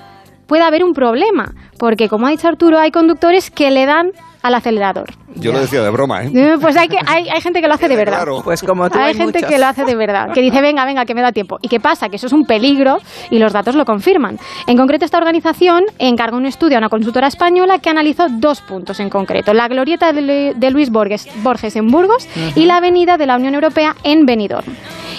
puede 0.47 0.63
haber 0.63 0.85
un 0.85 0.95
problema, 0.95 1.53
porque 1.79 2.09
como 2.09 2.27
ha 2.27 2.31
dicho 2.31 2.49
Arturo, 2.49 2.79
hay 2.79 2.91
conductores 2.91 3.51
que 3.51 3.71
le 3.71 3.87
dan 3.87 4.13
al 4.43 4.55
acelerador. 4.55 5.11
Yo 5.37 5.53
lo 5.53 5.61
decía 5.61 5.83
de 5.83 5.91
broma, 5.91 6.25
¿eh? 6.25 6.57
Pues 6.61 6.77
hay, 6.77 6.89
que, 6.89 6.99
hay, 7.07 7.29
hay 7.29 7.41
gente 7.41 7.61
que 7.61 7.69
lo 7.69 7.75
hace 7.75 7.89
de 7.89 7.97
verdad. 7.97 8.25
Pues 8.43 8.63
como 8.63 8.89
tú 8.91 8.99
Hay 8.99 9.11
hay 9.11 9.15
gente 9.15 9.43
que 9.43 9.59
lo 9.59 9.67
hace 9.67 9.85
de 9.85 9.95
verdad, 9.95 10.33
que 10.33 10.41
dice, 10.41 10.61
venga, 10.61 10.85
venga, 10.85 11.05
que 11.05 11.15
me 11.15 11.23
da 11.23 11.33
tiempo. 11.33 11.59
¿Y 11.63 11.69
qué 11.69 11.79
pasa? 11.81 12.09
Que 12.09 12.17
eso 12.17 12.27
es 12.27 12.33
un 12.33 12.45
peligro 12.45 12.99
y 13.31 13.39
los 13.39 13.53
datos 13.53 13.75
lo 13.75 13.85
confirman. 13.85 14.39
En 14.67 14.77
concreto, 14.77 15.05
esta 15.05 15.19
organización 15.19 15.85
encargó 15.99 16.37
un 16.37 16.47
estudio 16.47 16.77
a 16.77 16.79
una 16.79 16.89
consultora 16.89 17.29
española 17.29 17.79
que 17.79 17.91
analizó 17.91 18.27
dos 18.29 18.61
puntos 18.61 19.01
en 19.01 19.09
concreto. 19.09 19.53
La 19.55 19.69
glorieta 19.69 20.13
de, 20.13 20.55
de 20.57 20.71
Luis 20.71 20.91
Borges, 20.91 21.29
Borges 21.43 21.77
en 21.77 21.87
Burgos 21.87 22.29
y 22.55 22.65
la 22.65 22.79
avenida 22.79 23.17
de 23.17 23.27
la 23.27 23.37
Unión 23.37 23.55
Europea 23.55 23.95
en 24.03 24.27
Benidorm. 24.27 24.75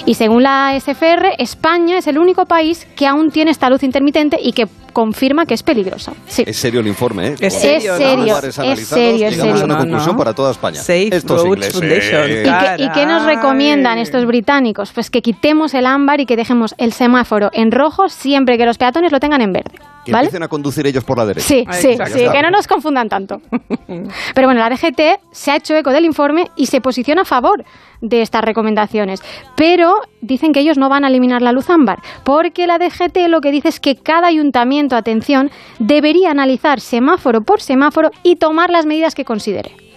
Y 0.05 0.15
según 0.15 0.43
la 0.43 0.77
SFR, 0.79 1.35
España 1.37 1.99
es 1.99 2.07
el 2.07 2.17
único 2.17 2.45
país 2.45 2.87
que 2.95 3.05
aún 3.05 3.29
tiene 3.29 3.51
esta 3.51 3.69
luz 3.69 3.83
intermitente 3.83 4.37
y 4.41 4.51
que 4.51 4.65
confirma 4.93 5.45
que 5.45 5.53
es 5.53 5.63
peligrosa. 5.63 6.13
Sí. 6.27 6.43
Es 6.45 6.57
serio 6.57 6.81
el 6.81 6.87
informe, 6.87 7.29
¿eh? 7.29 7.35
Es 7.39 7.53
serio, 7.53 7.95
Es 7.95 8.59
analizados, 8.59 9.10
serio, 9.17 9.43
a 9.43 9.65
una 9.65 9.77
conclusión 9.77 10.13
no. 10.13 10.17
para 10.17 10.33
toda 10.33 10.51
España. 10.51 10.79
Safe 10.79 11.15
Estos 11.15 11.43
Roads 11.43 11.75
ingleses. 11.75 12.09
Foundation. 12.09 12.31
¿Y 12.31 12.77
qué, 12.77 12.83
y 12.83 12.89
qué 12.91 13.05
nos 13.05 13.25
recomiendan 13.25 13.97
estos 13.97 14.25
británicos? 14.25 14.91
Pues 14.91 15.09
que 15.09 15.21
quitemos 15.21 15.73
el 15.73 15.85
ámbar 15.85 16.19
y 16.19 16.25
que 16.25 16.35
dejemos 16.35 16.75
el 16.77 16.93
semáforo 16.93 17.49
en 17.53 17.71
rojo 17.71 18.09
siempre 18.09 18.57
que 18.57 18.65
los 18.65 18.77
peatones 18.77 19.11
lo 19.11 19.19
tengan 19.19 19.41
en 19.41 19.53
verde. 19.53 19.79
Que 20.05 20.11
¿Vale? 20.11 20.25
empiecen 20.25 20.43
a 20.43 20.47
conducir 20.47 20.87
ellos 20.87 21.03
por 21.03 21.17
la 21.17 21.25
derecha. 21.25 21.47
Sí, 21.47 21.65
sí, 21.71 21.97
sí, 22.07 22.25
que 22.31 22.41
no 22.41 22.49
nos 22.49 22.67
confundan 22.67 23.07
tanto. 23.07 23.41
Pero 24.35 24.47
bueno, 24.47 24.59
la 24.59 24.69
DGT 24.69 25.21
se 25.31 25.51
ha 25.51 25.55
hecho 25.57 25.75
eco 25.75 25.91
del 25.91 26.05
informe 26.05 26.49
y 26.55 26.65
se 26.65 26.81
posiciona 26.81 27.21
a 27.21 27.25
favor 27.25 27.63
de 28.01 28.21
estas 28.21 28.43
recomendaciones. 28.43 29.21
Pero 29.55 29.93
dicen 30.21 30.53
que 30.53 30.59
ellos 30.61 30.77
no 30.77 30.89
van 30.89 31.05
a 31.05 31.07
eliminar 31.07 31.41
la 31.41 31.51
luz 31.51 31.69
ámbar, 31.69 31.99
porque 32.23 32.65
la 32.67 32.79
DGT 32.79 33.27
lo 33.27 33.41
que 33.41 33.51
dice 33.51 33.69
es 33.69 33.79
que 33.79 33.95
cada 33.95 34.27
ayuntamiento, 34.27 34.95
atención, 34.95 35.51
debería 35.79 36.31
analizar 36.31 36.79
semáforo 36.79 37.41
por 37.41 37.61
semáforo 37.61 38.09
y 38.23 38.37
tomar 38.37 38.69
las 38.69 38.85
medidas 38.85 39.13
que 39.13 39.25
considere. 39.25 39.90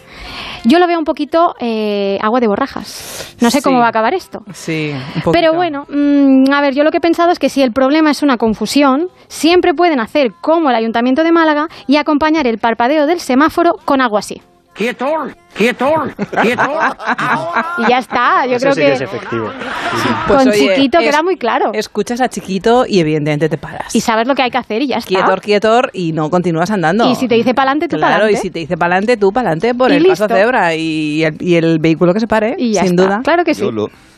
Yo 0.64 0.78
lo 0.78 0.86
veo 0.86 0.98
un 0.98 1.04
poquito 1.04 1.54
eh, 1.60 2.18
agua 2.22 2.40
de 2.40 2.46
borrajas. 2.46 3.34
No 3.40 3.50
sé 3.50 3.58
Sí. 3.58 3.64
cómo 3.64 3.78
va 3.78 3.86
a 3.86 3.88
acabar 3.90 4.14
esto. 4.14 4.42
Sí, 4.52 4.92
un 4.94 5.22
poquito. 5.22 5.32
Pero 5.32 5.54
bueno, 5.54 5.86
mm, 5.88 6.52
a 6.52 6.60
ver, 6.60 6.74
yo 6.74 6.84
lo 6.84 6.90
que 6.90 6.98
he 6.98 7.00
pensado 7.00 7.30
es 7.30 7.38
que 7.38 7.48
si 7.48 7.62
el 7.62 7.72
problema 7.72 8.10
es 8.10 8.22
una 8.22 8.36
confusión, 8.36 9.08
siempre 9.28 9.74
pueden 9.74 10.00
hacer 10.00 10.32
como 10.40 10.70
el 10.70 10.76
Ayuntamiento 10.76 11.22
de 11.22 11.32
Málaga 11.32 11.68
y 11.86 11.96
acompañar 11.96 12.46
el 12.46 12.58
parpadeo 12.58 13.06
del 13.06 13.20
semáforo 13.20 13.76
con 13.84 14.00
algo 14.00 14.16
así. 14.18 14.40
¡Quieto! 14.74 15.06
¡Quieto! 15.56 15.86
¡Quieto! 16.42 16.62
Y 17.78 17.88
ya 17.88 17.98
está, 17.98 18.44
yo 18.46 18.56
Eso 18.56 18.62
creo 18.70 18.74
sí 18.74 18.80
que, 18.80 18.86
que 18.86 18.92
es 18.92 19.00
efectivo. 19.00 19.48
con 20.28 20.48
oye, 20.48 20.74
chiquito 20.74 20.98
es- 20.98 21.04
queda 21.10 21.22
muy 21.22 21.36
claro. 21.36 21.70
Escuchas 21.72 22.20
a 22.20 22.28
chiquito 22.28 22.84
y 22.88 23.00
evidentemente 23.00 23.48
te 23.48 23.56
paras. 23.58 23.94
Y 23.94 24.00
sabes 24.00 24.26
lo 24.28 24.34
que 24.34 24.42
hay 24.42 24.50
que 24.50 24.58
hacer 24.58 24.82
y 24.82 24.88
ya 24.88 24.96
está. 24.96 25.08
Quietor, 25.08 25.40
quietor 25.40 25.90
y 25.92 26.12
no 26.12 26.28
continúas 26.30 26.70
andando. 26.70 27.08
Y 27.10 27.14
si 27.14 27.28
te 27.28 27.34
dice 27.36 27.54
pa'lante, 27.54 27.86
tú 27.88 27.96
Claro, 27.96 28.14
pa'lante. 28.14 28.32
y 28.34 28.36
si 28.36 28.50
te 28.50 28.58
dice 28.60 28.76
para 28.76 28.94
adelante, 28.94 29.16
tú 29.16 29.30
para 29.32 29.48
adelante 29.50 29.74
por 29.74 29.90
Y 29.92 29.96
el 29.96 30.06
paso 30.06 30.24
listo. 30.24 30.34
cebra 30.36 30.74
y 30.74 31.24
el, 31.24 31.36
y 31.40 31.54
el 31.56 31.78
vehículo 31.78 32.12
que 32.14 32.20
se 32.20 32.26
pare, 32.26 32.54
Y 32.58 32.72
ya 32.72 32.82
sin 32.82 32.90
está. 32.92 33.02
duda. 33.04 33.20
Claro 33.24 33.44
que 33.44 33.54
sí. 33.54 33.62
Yo 33.62 33.70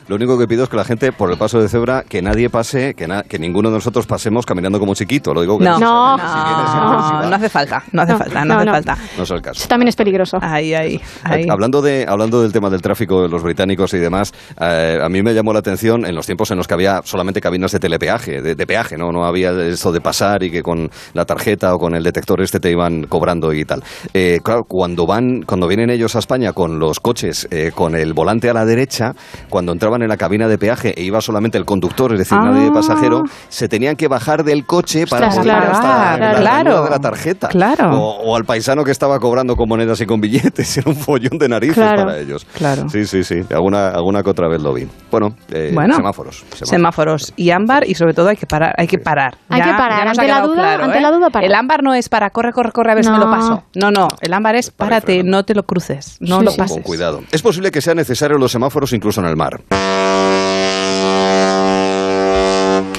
lo, 0.08 0.16
único 0.16 0.38
que 0.38 0.46
pido 0.46 0.64
es 0.64 0.68
que 0.68 0.76
la 0.76 0.84
gente, 0.84 1.12
por 1.12 1.30
el 1.30 1.38
paso 1.38 1.60
de 1.60 1.68
cebra, 1.68 2.02
que 2.08 2.22
nadie 2.22 2.48
pase, 2.50 2.94
que, 2.94 3.06
na- 3.06 3.22
que 3.22 3.38
ninguno 3.38 3.70
de 3.70 3.76
nosotros 3.76 4.06
pasemos 4.06 4.46
caminando 4.46 4.78
como 4.78 4.94
chiquito. 4.94 5.32
Lo 5.34 5.40
digo 5.40 5.58
que 5.58 5.64
No, 5.64 5.78
No. 5.78 6.16
no, 6.16 7.28
no 7.28 7.36
hace 7.36 7.48
falta, 7.48 7.82
no 7.92 8.02
hace 8.02 8.12
No, 8.12 8.18
falta, 8.18 8.44
no, 8.44 8.46
no, 8.46 8.54
hace 8.60 8.66
no. 8.66 8.72
falta. 8.72 8.98
No 9.16 9.22
es 9.24 9.30
el 9.30 9.42
caso. 9.42 9.58
Eso 9.60 9.68
también 9.68 9.88
es 9.88 9.96
peligroso. 9.96 10.38
Ahí, 10.40 10.74
ahí, 10.74 11.00
ahí. 11.24 11.46
Hablando, 11.50 11.82
de, 11.82 12.06
hablando 12.08 12.42
del 12.42 12.52
tema 12.52 12.70
del 12.70 12.82
tráfico 12.82 13.22
de 13.22 13.28
los 13.28 13.42
británicos 13.42 13.92
y 13.94 13.98
demás, 13.98 14.32
eh, 14.60 14.98
a 15.02 15.08
mí 15.08 15.22
me 15.22 15.34
llamó 15.34 15.52
la 15.52 15.58
atención 15.60 16.04
en 16.06 16.14
los 16.14 16.26
tiempos 16.26 16.50
en 16.50 16.56
los 16.58 16.66
que 16.68 16.74
había 16.74 17.00
solamente 17.04 17.40
cabinas 17.40 17.72
de 17.72 17.78
telepeaje, 17.78 18.40
de, 18.42 18.54
de 18.54 18.66
peaje, 18.66 18.96
¿no? 18.96 19.10
No 19.12 19.24
había 19.24 19.50
eso 19.52 19.92
de 19.92 20.00
pasar 20.00 20.42
y 20.42 20.50
que 20.50 20.62
con 20.62 20.90
la 21.14 21.24
tarjeta 21.24 21.74
o 21.74 21.78
con 21.78 21.94
el 21.94 22.02
detector 22.02 22.40
este 22.40 22.60
te 22.60 22.70
iban 22.70 23.04
cobrando 23.04 23.52
y 23.52 23.64
tal. 23.64 23.82
Eh, 24.14 24.40
claro, 24.42 24.64
cuando 24.68 25.06
van, 25.06 25.42
cuando 25.46 25.66
vienen 25.68 25.90
ellos 25.90 26.16
a 26.16 26.18
España 26.20 26.52
con 26.52 26.78
los 26.78 27.00
coches, 27.00 27.46
eh, 27.50 27.72
con 27.74 27.94
el 27.94 28.12
volante 28.14 28.48
a 28.50 28.52
la 28.54 28.64
derecha, 28.64 29.12
cuando 29.48 29.72
entraban 29.72 29.95
en 30.02 30.08
la 30.08 30.16
cabina 30.16 30.48
de 30.48 30.58
peaje 30.58 30.94
e 30.96 31.02
iba 31.04 31.20
solamente 31.20 31.58
el 31.58 31.64
conductor, 31.64 32.12
es 32.12 32.18
decir, 32.18 32.38
nadie 32.38 32.62
de 32.62 32.68
Ah. 32.68 32.72
pasajero, 32.74 33.22
se 33.48 33.68
tenían 33.68 33.96
que 33.96 34.08
bajar 34.08 34.44
del 34.44 34.66
coche 34.66 35.06
para 35.06 35.28
Ostras, 35.28 35.44
poder 35.46 35.56
claro, 35.58 35.72
gastar 35.72 36.16
claro, 36.18 36.32
la 36.34 36.40
claro. 36.40 36.64
ranura 36.70 36.84
de 36.84 36.90
la 36.90 36.98
tarjeta. 37.00 37.48
Claro. 37.48 37.90
O, 37.98 38.22
o 38.30 38.36
al 38.36 38.44
paisano 38.44 38.84
que 38.84 38.90
estaba 38.90 39.18
cobrando 39.18 39.56
con 39.56 39.68
monedas 39.68 40.00
y 40.00 40.06
con 40.06 40.20
billetes. 40.20 40.76
Era 40.78 40.90
un 40.90 40.96
follón 40.96 41.38
de 41.38 41.48
narices 41.48 41.76
Claro. 41.76 42.04
para 42.04 42.18
ellos. 42.18 42.46
Claro. 42.54 42.88
Sí, 42.88 43.06
sí, 43.06 43.24
sí. 43.24 43.42
Alguna, 43.50 43.88
alguna 43.88 44.22
que 44.22 44.30
otra 44.30 44.48
vez 44.48 44.60
lo 44.62 44.72
vi. 44.74 44.86
Bueno, 45.10 45.34
eh, 45.50 45.70
Bueno. 45.74 45.94
semáforos, 45.96 46.36
semáforos. 46.50 46.68
Semáforos 46.68 47.32
y 47.36 47.50
ámbar 47.50 47.88
y 47.88 47.94
sobre 47.94 48.14
todo 48.14 48.28
hay 48.28 48.36
que 48.36 48.46
parar, 48.46 48.74
hay 48.76 48.86
que 48.86 48.98
parar. 48.98 49.36
Hay 49.48 49.62
que 49.62 49.70
parar, 49.70 50.08
ante 50.08 50.16
la 50.22 50.22
quedado 50.26 50.48
duda- 50.48 50.62
claro, 50.62 50.84
ante 50.84 50.98
¿eh? 50.98 51.00
la 51.00 51.10
duda. 51.10 51.28
El 51.42 51.54
ámbar 51.54 51.82
no 51.82 51.94
es 51.94 52.08
para 52.08 52.30
corre, 52.30 52.52
corre, 52.52 52.72
corre 52.72 52.92
a 52.92 52.94
ver 52.94 53.04
si 53.04 53.10
me 53.10 53.18
lo 53.18 53.30
paso. 53.30 53.64
No, 53.74 53.90
no, 53.90 54.08
el 54.20 54.32
ámbar 54.32 54.56
es 54.56 54.70
párate, 54.70 55.22
no 55.24 55.44
te 55.44 55.54
lo 55.54 55.64
cruces, 55.64 56.16
no 56.20 56.38
Sí, 56.40 56.44
lo 56.44 56.50
sí. 56.52 56.58
pases. 56.58 56.72
Con 56.76 56.82
cuidado. 56.82 57.20
Es 57.32 57.42
posible 57.42 57.70
que 57.70 57.80
sean 57.80 57.96
necesarios 57.96 58.38
los 58.40 58.52
semáforos 58.52 58.92
incluso 58.92 59.20
en 59.20 59.26
el 59.26 59.36
mar. 59.36 59.60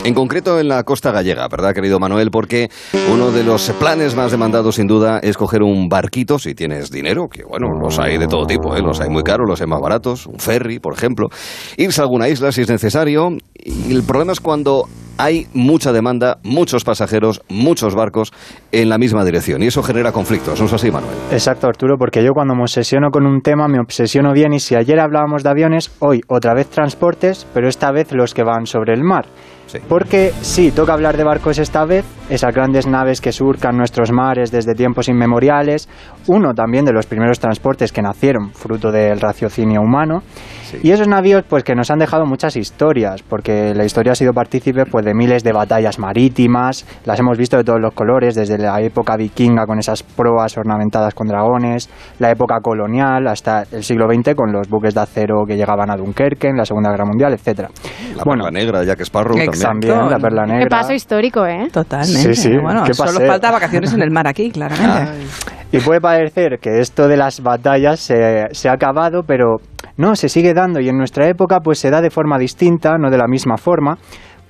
En 0.07 0.13
concreto 0.13 0.57
en 0.57 0.69
la 0.69 0.83
costa 0.83 1.11
gallega, 1.11 1.49
¿verdad, 1.49 1.73
querido 1.73 1.99
Manuel? 1.99 2.31
Porque 2.31 2.69
uno 3.11 3.29
de 3.31 3.43
los 3.43 3.69
planes 3.71 4.15
más 4.15 4.31
demandados, 4.31 4.75
sin 4.75 4.87
duda, 4.87 5.19
es 5.21 5.35
coger 5.35 5.63
un 5.63 5.89
barquito, 5.89 6.39
si 6.39 6.55
tienes 6.55 6.89
dinero, 6.89 7.27
que 7.27 7.43
bueno, 7.43 7.77
los 7.77 7.99
hay 7.99 8.17
de 8.17 8.25
todo 8.25 8.45
tipo, 8.45 8.73
¿eh? 8.73 8.81
los 8.81 9.01
hay 9.01 9.09
muy 9.09 9.23
caros, 9.23 9.49
los 9.49 9.59
hay 9.59 9.67
más 9.67 9.81
baratos, 9.81 10.25
un 10.25 10.39
ferry, 10.39 10.79
por 10.79 10.93
ejemplo, 10.93 11.27
irse 11.75 11.99
a 11.99 12.05
alguna 12.05 12.29
isla 12.29 12.53
si 12.53 12.61
es 12.61 12.69
necesario. 12.69 13.31
Y 13.53 13.93
el 13.93 14.03
problema 14.03 14.31
es 14.31 14.39
cuando 14.39 14.87
hay 15.17 15.47
mucha 15.53 15.91
demanda, 15.91 16.37
muchos 16.43 16.83
pasajeros, 16.83 17.41
muchos 17.49 17.95
barcos 17.95 18.31
en 18.71 18.89
la 18.89 18.97
misma 18.97 19.25
dirección. 19.25 19.63
Y 19.63 19.67
eso 19.67 19.83
genera 19.83 20.11
conflictos, 20.11 20.59
¿no 20.59 20.67
es 20.67 20.73
así, 20.73 20.91
Manuel? 20.91 21.13
Exacto, 21.31 21.67
Arturo, 21.67 21.97
porque 21.97 22.23
yo 22.23 22.31
cuando 22.33 22.55
me 22.55 22.61
obsesiono 22.61 23.09
con 23.09 23.25
un 23.25 23.41
tema 23.41 23.67
me 23.67 23.79
obsesiono 23.79 24.33
bien 24.33 24.53
y 24.53 24.59
si 24.59 24.75
ayer 24.75 24.99
hablábamos 24.99 25.43
de 25.43 25.49
aviones, 25.49 25.91
hoy 25.99 26.21
otra 26.27 26.53
vez 26.53 26.67
transportes, 26.69 27.47
pero 27.53 27.67
esta 27.67 27.91
vez 27.91 28.11
los 28.11 28.33
que 28.33 28.43
van 28.43 28.65
sobre 28.65 28.93
el 28.93 29.03
mar. 29.03 29.25
Sí. 29.67 29.79
Porque 29.87 30.31
sí, 30.41 30.71
toca 30.71 30.93
hablar 30.93 31.15
de 31.17 31.23
barcos 31.23 31.59
esta 31.59 31.85
vez, 31.85 32.05
esas 32.29 32.53
grandes 32.53 32.87
naves 32.87 33.21
que 33.21 33.31
surcan 33.31 33.77
nuestros 33.77 34.11
mares 34.11 34.51
desde 34.51 34.73
tiempos 34.75 35.07
inmemoriales, 35.09 35.87
uno 36.27 36.53
también 36.53 36.83
de 36.85 36.93
los 36.93 37.05
primeros 37.05 37.39
transportes 37.39 37.91
que 37.91 38.01
nacieron 38.01 38.51
fruto 38.53 38.91
del 38.91 39.19
raciocinio 39.19 39.81
humano, 39.81 40.23
Sí. 40.67 40.79
y 40.83 40.91
esos 40.91 41.07
navíos 41.07 41.43
pues 41.47 41.63
que 41.63 41.75
nos 41.75 41.89
han 41.91 41.99
dejado 41.99 42.25
muchas 42.25 42.57
historias, 42.57 43.23
porque 43.23 43.73
la 43.73 43.85
historia 43.85 44.11
ha 44.11 44.15
sido 44.15 44.33
partícipe 44.33 44.85
pues 44.85 45.05
de 45.05 45.13
miles 45.13 45.41
de 45.43 45.53
batallas 45.53 45.97
marítimas, 45.97 46.85
las 47.05 47.17
hemos 47.19 47.37
visto 47.37 47.55
de 47.55 47.63
todos 47.63 47.79
los 47.79 47.93
colores, 47.93 48.35
desde 48.35 48.57
la 48.57 48.81
época 48.81 49.15
vikinga 49.15 49.65
con 49.65 49.79
esas 49.79 50.03
proas 50.03 50.57
ornamentadas 50.57 51.13
con 51.13 51.27
dragones, 51.27 51.89
la 52.19 52.31
época 52.31 52.59
colonial 52.61 53.27
hasta 53.27 53.63
el 53.71 53.83
siglo 53.83 54.07
XX 54.13 54.35
con 54.35 54.51
los 54.51 54.67
buques 54.67 54.93
de 54.93 55.01
acero 55.01 55.45
que 55.47 55.55
llegaban 55.55 55.89
a 55.89 55.95
Dunkerque 55.95 56.49
en 56.49 56.57
la 56.57 56.65
Segunda 56.65 56.89
Guerra 56.91 57.05
Mundial, 57.05 57.33
etcétera. 57.33 57.69
La 58.15 58.23
Bueno, 58.25 58.49
Negra, 58.51 58.83
Jack 58.83 59.01
Sparrow 59.01 59.37
también. 59.59 59.93
también 59.93 60.11
la 60.11 60.19
perla 60.19 60.45
negra. 60.45 60.63
Qué 60.63 60.69
paso 60.69 60.93
histórico, 60.93 61.45
¿eh? 61.45 61.67
Totalmente. 61.71 62.35
Sí, 62.35 62.49
sí, 62.49 62.57
Bueno, 62.57 62.83
qué 62.83 62.93
solo 62.93 63.19
falta 63.25 63.51
vacaciones 63.51 63.93
en 63.93 64.01
el 64.01 64.11
mar 64.11 64.27
aquí, 64.27 64.51
claramente. 64.51 65.11
Y 65.69 65.79
puede 65.79 65.99
parecer 65.99 66.59
que 66.61 66.79
esto 66.79 67.09
de 67.09 67.17
las 67.17 67.41
batallas 67.41 67.99
se, 67.99 68.47
se 68.51 68.69
ha 68.69 68.71
acabado, 68.71 69.23
pero 69.27 69.57
no, 69.97 70.15
se 70.15 70.29
sigue 70.29 70.53
dando 70.53 70.79
y 70.79 70.87
en 70.87 70.97
nuestra 70.97 71.27
época 71.27 71.59
pues 71.59 71.77
se 71.77 71.89
da 71.89 71.99
de 71.99 72.09
forma 72.09 72.39
distinta, 72.39 72.97
no 72.97 73.09
de 73.09 73.17
la 73.17 73.27
misma 73.27 73.57
forma, 73.57 73.97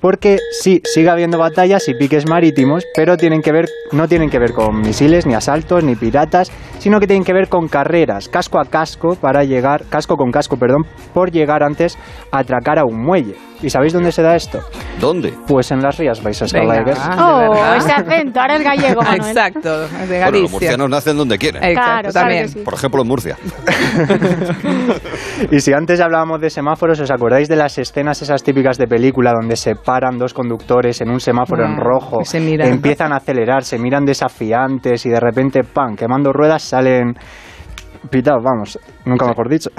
porque 0.00 0.38
sí, 0.52 0.80
sigue 0.84 1.10
habiendo 1.10 1.38
batallas 1.38 1.88
y 1.88 1.94
piques 1.94 2.28
marítimos, 2.28 2.84
pero 2.94 3.16
tienen 3.16 3.42
que 3.42 3.52
ver, 3.52 3.66
no 3.92 4.06
tienen 4.06 4.30
que 4.30 4.38
ver 4.38 4.52
con 4.52 4.80
misiles, 4.80 5.26
ni 5.26 5.34
asaltos, 5.34 5.82
ni 5.82 5.96
piratas, 5.96 6.52
sino 6.78 7.00
que 7.00 7.06
tienen 7.06 7.24
que 7.24 7.32
ver 7.32 7.48
con 7.48 7.68
carreras, 7.68 8.28
casco 8.28 8.60
a 8.60 8.64
casco, 8.64 9.16
para 9.16 9.44
llegar, 9.44 9.84
casco 9.88 10.16
con 10.16 10.30
casco, 10.30 10.56
perdón, 10.56 10.84
por 11.12 11.30
llegar 11.30 11.62
antes 11.62 11.98
a 12.30 12.38
atracar 12.38 12.78
a 12.78 12.84
un 12.84 13.02
muelle. 13.02 13.34
¿Y 13.60 13.70
sabéis 13.70 13.92
dónde 13.92 14.12
se 14.12 14.22
da 14.22 14.36
esto? 14.36 14.60
¿Dónde? 15.00 15.32
Pues 15.46 15.70
en 15.70 15.80
las 15.80 15.96
Rías 15.96 16.20
Venga, 16.22 16.74
Galegas. 16.74 17.08
de 17.16 17.22
Oh, 17.22 17.74
ese 17.76 17.92
acento, 17.92 18.40
ahora 18.40 18.56
es 18.56 18.64
gallego, 18.64 19.00
Manuel. 19.02 19.28
Exacto, 19.28 19.84
es 19.84 20.08
de 20.08 20.18
Bueno, 20.22 20.38
los 20.40 20.50
murcianos 20.50 20.90
nacen 20.90 21.16
donde 21.16 21.38
quieren. 21.38 21.62
Exacto, 21.62 21.84
Claro, 21.84 22.12
también. 22.12 22.48
sí. 22.48 22.60
Por 22.64 22.74
ejemplo, 22.74 23.02
en 23.02 23.08
Murcia. 23.08 23.36
Y 25.50 25.60
si 25.60 25.72
antes 25.72 26.00
hablábamos 26.00 26.40
de 26.40 26.50
semáforos, 26.50 26.98
¿os 27.00 27.10
acordáis 27.10 27.48
de 27.48 27.56
las 27.56 27.78
escenas 27.78 28.20
esas 28.22 28.42
típicas 28.42 28.76
de 28.76 28.86
película 28.88 29.32
donde 29.40 29.56
se 29.56 29.74
paran 29.76 30.18
dos 30.18 30.34
conductores 30.34 31.00
en 31.00 31.10
un 31.10 31.20
semáforo 31.20 31.64
en 31.64 31.76
Mm, 31.76 31.80
rojo, 31.80 32.24
se 32.24 32.40
miran. 32.40 32.68
empiezan 32.68 33.12
a 33.12 33.16
acelerar, 33.16 33.62
se 33.62 33.78
miran 33.78 34.04
desafiantes 34.04 35.06
y 35.06 35.10
de 35.10 35.20
repente, 35.20 35.62
¡pam!, 35.62 35.94
quemando 35.96 36.32
ruedas 36.32 36.62
salen 36.62 37.14
Pitado, 38.10 38.38
vamos, 38.42 38.78
nunca 39.04 39.26
mejor 39.26 39.48
dicho. 39.48 39.70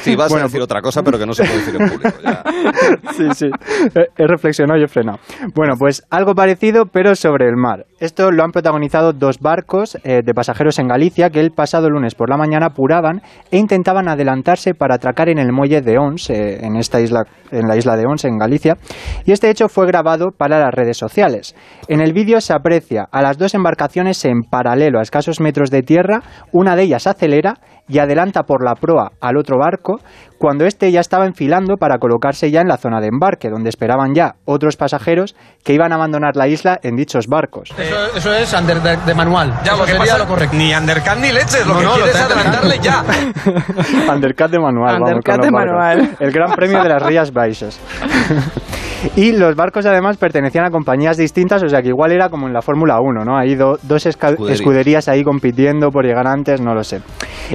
Sí, 0.00 0.16
vas 0.16 0.30
Bueno, 0.30 0.44
a 0.44 0.48
decir 0.48 0.60
otra 0.60 0.80
cosa, 0.80 1.02
pero 1.02 1.18
que 1.18 1.26
no 1.26 1.32
se 1.32 1.44
puede 1.44 1.58
decir 1.58 1.76
en 1.80 1.88
público. 1.88 2.18
ya. 2.22 2.42
sí, 3.12 3.26
sí. 3.34 3.50
He 4.16 4.26
reflexionado 4.26 4.78
y 4.80 4.84
he 4.84 4.88
frenado. 4.88 5.18
Bueno, 5.54 5.74
pues 5.78 6.02
algo 6.10 6.34
parecido, 6.34 6.86
pero 6.86 7.14
sobre 7.14 7.46
el 7.46 7.56
mar. 7.56 7.86
Esto 8.00 8.30
lo 8.30 8.44
han 8.44 8.52
protagonizado 8.52 9.12
dos 9.12 9.38
barcos 9.40 9.96
eh, 10.04 10.20
de 10.24 10.34
pasajeros 10.34 10.78
en 10.78 10.86
Galicia 10.88 11.30
que 11.30 11.40
el 11.40 11.50
pasado 11.50 11.90
lunes 11.90 12.14
por 12.14 12.30
la 12.30 12.36
mañana 12.36 12.66
apuraban 12.66 13.22
e 13.50 13.58
intentaban 13.58 14.08
adelantarse 14.08 14.74
para 14.74 14.94
atracar 14.96 15.28
en 15.28 15.38
el 15.38 15.52
muelle 15.52 15.80
de 15.80 15.98
Ons, 15.98 16.30
eh, 16.30 16.64
en 16.64 16.76
esta 16.76 17.00
isla, 17.00 17.24
en 17.50 17.66
la 17.66 17.76
isla 17.76 17.96
de 17.96 18.06
Ons, 18.06 18.24
en 18.24 18.38
Galicia. 18.38 18.76
Y 19.24 19.32
este 19.32 19.50
hecho 19.50 19.68
fue 19.68 19.86
grabado 19.86 20.30
para 20.36 20.58
las 20.60 20.72
redes 20.72 20.96
sociales. 20.96 21.54
En 21.88 22.00
el 22.00 22.12
vídeo 22.12 22.40
se 22.40 22.52
aprecia 22.52 23.08
a 23.10 23.22
las 23.22 23.36
dos 23.36 23.54
embarcaciones 23.54 24.24
en 24.24 24.42
paralelo 24.42 25.00
a 25.00 25.02
escasos 25.02 25.40
metros 25.40 25.70
de 25.70 25.82
tierra. 25.82 26.22
Una 26.52 26.76
de 26.76 26.84
ellas 26.84 27.06
acelera 27.06 27.57
y 27.90 28.00
adelanta 28.00 28.42
por 28.42 28.62
la 28.62 28.74
proa 28.74 29.12
al 29.20 29.38
otro 29.38 29.56
barco 29.58 29.98
cuando 30.36 30.66
éste 30.66 30.92
ya 30.92 31.00
estaba 31.00 31.24
enfilando 31.24 31.78
para 31.78 31.98
colocarse 31.98 32.50
ya 32.50 32.60
en 32.60 32.68
la 32.68 32.76
zona 32.76 33.00
de 33.00 33.06
embarque, 33.08 33.48
donde 33.48 33.70
esperaban 33.70 34.14
ya 34.14 34.34
otros 34.44 34.76
pasajeros 34.76 35.34
que 35.64 35.72
iban 35.72 35.90
a 35.92 35.94
abandonar 35.94 36.36
la 36.36 36.48
isla 36.48 36.78
en 36.82 36.96
dichos 36.96 37.28
barcos. 37.28 37.70
Eso, 37.78 38.16
eso 38.16 38.34
es 38.34 38.52
under 38.52 38.80
de, 38.82 38.98
de 38.98 39.14
manual. 39.14 39.52
Ya, 39.64 39.72
Eso 39.72 39.76
lo 39.78 39.84
que 39.86 39.92
sería 39.92 40.04
pasa- 40.12 40.18
lo 40.18 40.26
correcto. 40.28 40.56
Ni 40.56 40.74
undercut 40.74 41.16
ni 41.16 41.32
leches, 41.32 41.66
lo 41.66 41.74
No, 41.74 41.80
que 41.80 41.84
no, 41.86 41.94
quieres 41.94 42.14
lo 42.18 42.24
adelantarle 42.26 42.78
ya. 42.78 43.04
Undercut 44.14 44.50
de 44.50 44.58
manual. 44.58 45.00
vamos, 45.00 45.24
con 45.24 45.40
de 45.40 45.50
manual. 45.50 46.16
El 46.20 46.30
gran 46.30 46.52
premio 46.52 46.82
de 46.82 46.88
las 46.90 47.02
Rías 47.02 47.32
Baixas. 47.32 47.80
y 49.16 49.32
los 49.32 49.54
barcos 49.54 49.86
además 49.86 50.16
pertenecían 50.16 50.64
a 50.64 50.70
compañías 50.70 51.16
distintas, 51.16 51.62
o 51.62 51.68
sea 51.68 51.82
que 51.82 51.88
igual 51.88 52.12
era 52.12 52.28
como 52.28 52.46
en 52.46 52.52
la 52.52 52.62
Fórmula 52.62 53.00
1, 53.00 53.24
¿no? 53.24 53.36
Hay 53.36 53.54
do- 53.54 53.78
dos 53.82 54.06
Escuderías. 54.06 54.50
escuderías 54.50 55.08
ahí 55.08 55.22
compitiendo 55.24 55.90
por 55.90 56.04
llegar 56.04 56.26
antes, 56.26 56.60
no 56.60 56.74
lo 56.74 56.82
sé. 56.84 57.00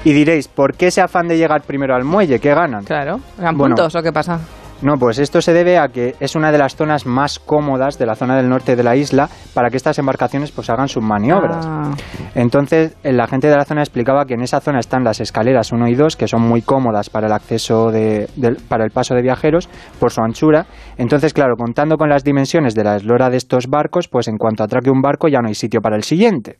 Y 0.03 0.13
diréis, 0.13 0.47
¿por 0.47 0.75
qué 0.75 0.87
ese 0.87 1.01
afán 1.01 1.27
de 1.27 1.37
llegar 1.37 1.61
primero 1.61 1.95
al 1.95 2.03
muelle? 2.03 2.39
¿Qué 2.39 2.53
ganan? 2.53 2.83
Claro. 2.83 3.19
¿Ganan 3.37 3.57
Bueno. 3.57 3.75
puntos 3.75 3.95
o 3.95 4.01
qué 4.01 4.11
pasa? 4.11 4.39
No, 4.83 4.97
pues 4.97 5.17
esto 5.17 5.41
se 5.41 5.53
debe 5.53 5.77
a 5.77 5.87
que 5.87 6.15
es 6.19 6.35
una 6.35 6.51
de 6.51 6.57
las 6.57 6.75
zonas 6.75 7.05
más 7.05 7.39
cómodas 7.39 7.97
de 7.97 8.05
la 8.05 8.15
zona 8.15 8.35
del 8.35 8.49
norte 8.49 8.75
de 8.75 8.83
la 8.83 8.97
isla 8.97 9.29
para 9.53 9.69
que 9.69 9.77
estas 9.77 9.97
embarcaciones 9.97 10.51
pues 10.51 10.69
hagan 10.69 10.89
sus 10.89 11.01
maniobras. 11.01 11.65
Ah. 11.65 11.91
Entonces, 12.35 12.95
eh, 13.03 13.13
la 13.13 13.25
gente 13.27 13.47
de 13.47 13.55
la 13.55 13.63
zona 13.63 13.81
explicaba 13.81 14.25
que 14.25 14.33
en 14.33 14.41
esa 14.41 14.59
zona 14.59 14.79
están 14.79 15.05
las 15.05 15.21
escaleras 15.21 15.71
1 15.71 15.87
y 15.87 15.95
2, 15.95 16.17
que 16.17 16.27
son 16.27 16.41
muy 16.41 16.61
cómodas 16.61 17.09
para 17.09 17.27
el 17.27 17.33
acceso 17.33 17.91
de, 17.91 18.27
del- 18.35 18.57
para 18.67 18.83
el 18.83 18.91
paso 18.91 19.15
de 19.15 19.21
viajeros 19.21 19.69
por 19.99 20.11
su 20.11 20.21
anchura. 20.21 20.65
Entonces, 20.97 21.33
claro, 21.33 21.55
contando 21.57 21.95
con 21.95 22.09
las 22.09 22.25
dimensiones 22.25 22.75
de 22.75 22.83
la 22.83 22.97
eslora 22.97 23.29
de 23.29 23.37
estos 23.37 23.67
barcos, 23.67 24.09
pues 24.09 24.27
en 24.27 24.37
cuanto 24.37 24.63
atraque 24.63 24.89
un 24.89 25.01
barco 25.01 25.29
ya 25.29 25.39
no 25.39 25.47
hay 25.47 25.55
sitio 25.55 25.79
para 25.79 25.95
el 25.95 26.03
siguiente. 26.03 26.57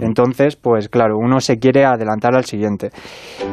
Entonces, 0.00 0.56
pues 0.56 0.88
claro, 0.88 1.16
uno 1.18 1.40
se 1.40 1.58
quiere 1.58 1.84
adelantar 1.84 2.34
al 2.34 2.44
siguiente. 2.44 2.90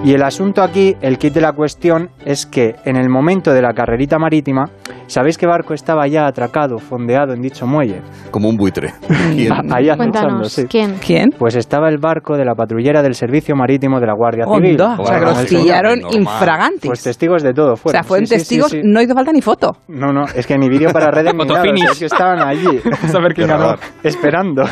Y 0.04 0.14
el 0.14 0.24
asunto 0.24 0.64
aquí, 0.64 0.96
el 1.02 1.18
kit 1.18 1.34
de 1.34 1.42
la 1.42 1.54
cuestión, 1.54 2.10
es 2.26 2.46
que 2.46 2.76
en 2.86 2.96
el 2.98 3.10
momento 3.10 3.54
de 3.54 3.62
la 3.62 3.74
carrerita 3.74 4.18
marítima, 4.18 4.66
¿sabéis 5.08 5.38
qué 5.38 5.46
barco 5.46 5.74
estaba 5.74 6.08
ya 6.08 6.26
atracado, 6.26 6.80
fondeado 6.80 7.34
en 7.34 7.42
dicho 7.42 7.68
muelle? 7.68 8.02
Como 8.32 8.50
un 8.50 8.58
buitre. 8.58 8.94
¿Quién? 9.34 9.52
Ahí 9.72 9.89
acechando, 9.89 9.98
Cuéntanos, 9.98 10.52
sí. 10.52 10.66
¿quién? 10.68 10.96
¿Quién? 10.96 11.30
Pues 11.38 11.56
estaba 11.56 11.89
el 11.89 12.00
barco 12.00 12.36
de 12.38 12.46
la 12.46 12.56
patrullera 12.56 13.02
del 13.04 13.14
Servicio 13.14 13.56
Marítimo 13.56 14.00
de 14.00 14.08
la 14.08 14.14
Guardia 14.14 14.46
Civil. 14.46 14.82
Onda. 14.82 14.96
O 15.00 15.06
sea, 15.06 15.20
que 15.20 15.26
los 15.26 15.46
pillaron 15.46 16.00
infragantis. 16.12 16.88
Pues 16.88 17.04
testigos 17.04 17.44
de 17.44 17.54
todo 17.54 17.74
o 17.74 17.76
fueron. 17.76 18.02
sea, 18.02 18.04
fueron 18.04 18.26
Sí, 18.26 18.34
sí, 18.34 18.39
sí, 18.39 18.39
testigos, 18.39 18.72
sí. 18.72 18.82
no 18.84 19.02
hizo 19.02 19.14
falta 19.14 19.32
ni 19.32 19.42
foto. 19.42 19.78
No, 19.88 20.12
no, 20.12 20.26
es 20.36 20.48
que 20.48 20.58
ni 20.58 20.70
vídeo 20.70 20.89
para 20.92 21.12
redes 21.12 21.34
ni 21.36 21.46
nada, 21.46 21.62
o 21.62 21.92
es 21.92 22.00
que 22.00 22.06
estaban 22.06 22.39
allí. 22.39 22.80
Saber 23.12 23.34
Qué 23.34 23.48
esperando. 24.04 24.64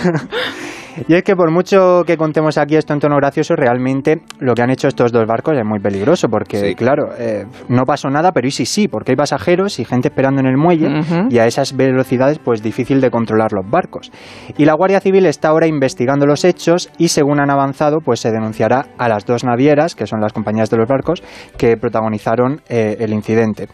Y 1.08 1.14
es 1.14 1.24
que 1.24 1.36
por 1.36 1.52
mucho 1.52 2.04
que 2.06 2.18
contemos 2.18 2.58
aquí 2.58 2.76
esto 2.76 2.94
en 2.94 3.00
tono 3.00 3.16
gracioso, 3.18 3.56
realmente 3.56 4.22
lo 4.40 4.54
que 4.54 4.62
han 4.62 4.70
hecho 4.70 4.88
estos 4.88 5.12
dos 5.12 5.26
barcos 5.26 5.58
es 5.58 5.66
muy 5.66 5.80
peligroso, 5.80 6.28
porque 6.30 6.58
Sí. 6.60 6.76
claro, 6.76 7.10
eh, 7.18 7.46
no 7.68 7.84
pasó 7.84 8.10
nada, 8.10 8.32
pero 8.32 8.48
y 8.48 8.52
sí 8.52 8.66
sí, 8.66 8.88
porque 8.88 9.12
hay 9.12 9.16
pasajeros 9.16 9.80
y 9.80 9.86
gente 9.86 10.10
esperando 10.10 10.42
en 10.42 10.48
el 10.48 10.58
muelle 10.58 11.02
y 11.30 11.38
a 11.40 11.46
esas 11.46 11.76
velocidades 11.76 12.40
pues 12.40 12.62
difícil 12.62 13.02
de 13.02 13.10
controlar 13.10 13.52
los 13.54 13.70
barcos. 13.70 14.12
Y 14.58 14.66
la 14.66 14.74
Guardia 14.74 15.00
Civil 15.00 15.26
está 15.26 15.50
ahora 15.50 15.68
investigando 15.68 16.26
los 16.26 16.44
hechos 16.46 16.90
y 16.98 17.10
según 17.10 17.40
han 17.40 17.50
avanzado 17.50 18.00
pues 18.04 18.20
se 18.20 18.32
denunciará 18.32 18.86
a 18.98 19.10
las 19.10 19.26
dos 19.26 19.44
navieras, 19.44 19.96
que 19.96 20.08
son 20.08 20.22
las 20.22 20.34
compañías 20.34 20.70
de 20.70 20.78
los 20.78 20.88
barcos, 20.88 21.22
que 21.58 21.78
protagonizaron 21.78 22.62
eh, 22.70 22.98
el 23.00 23.14
incidente. 23.14 23.68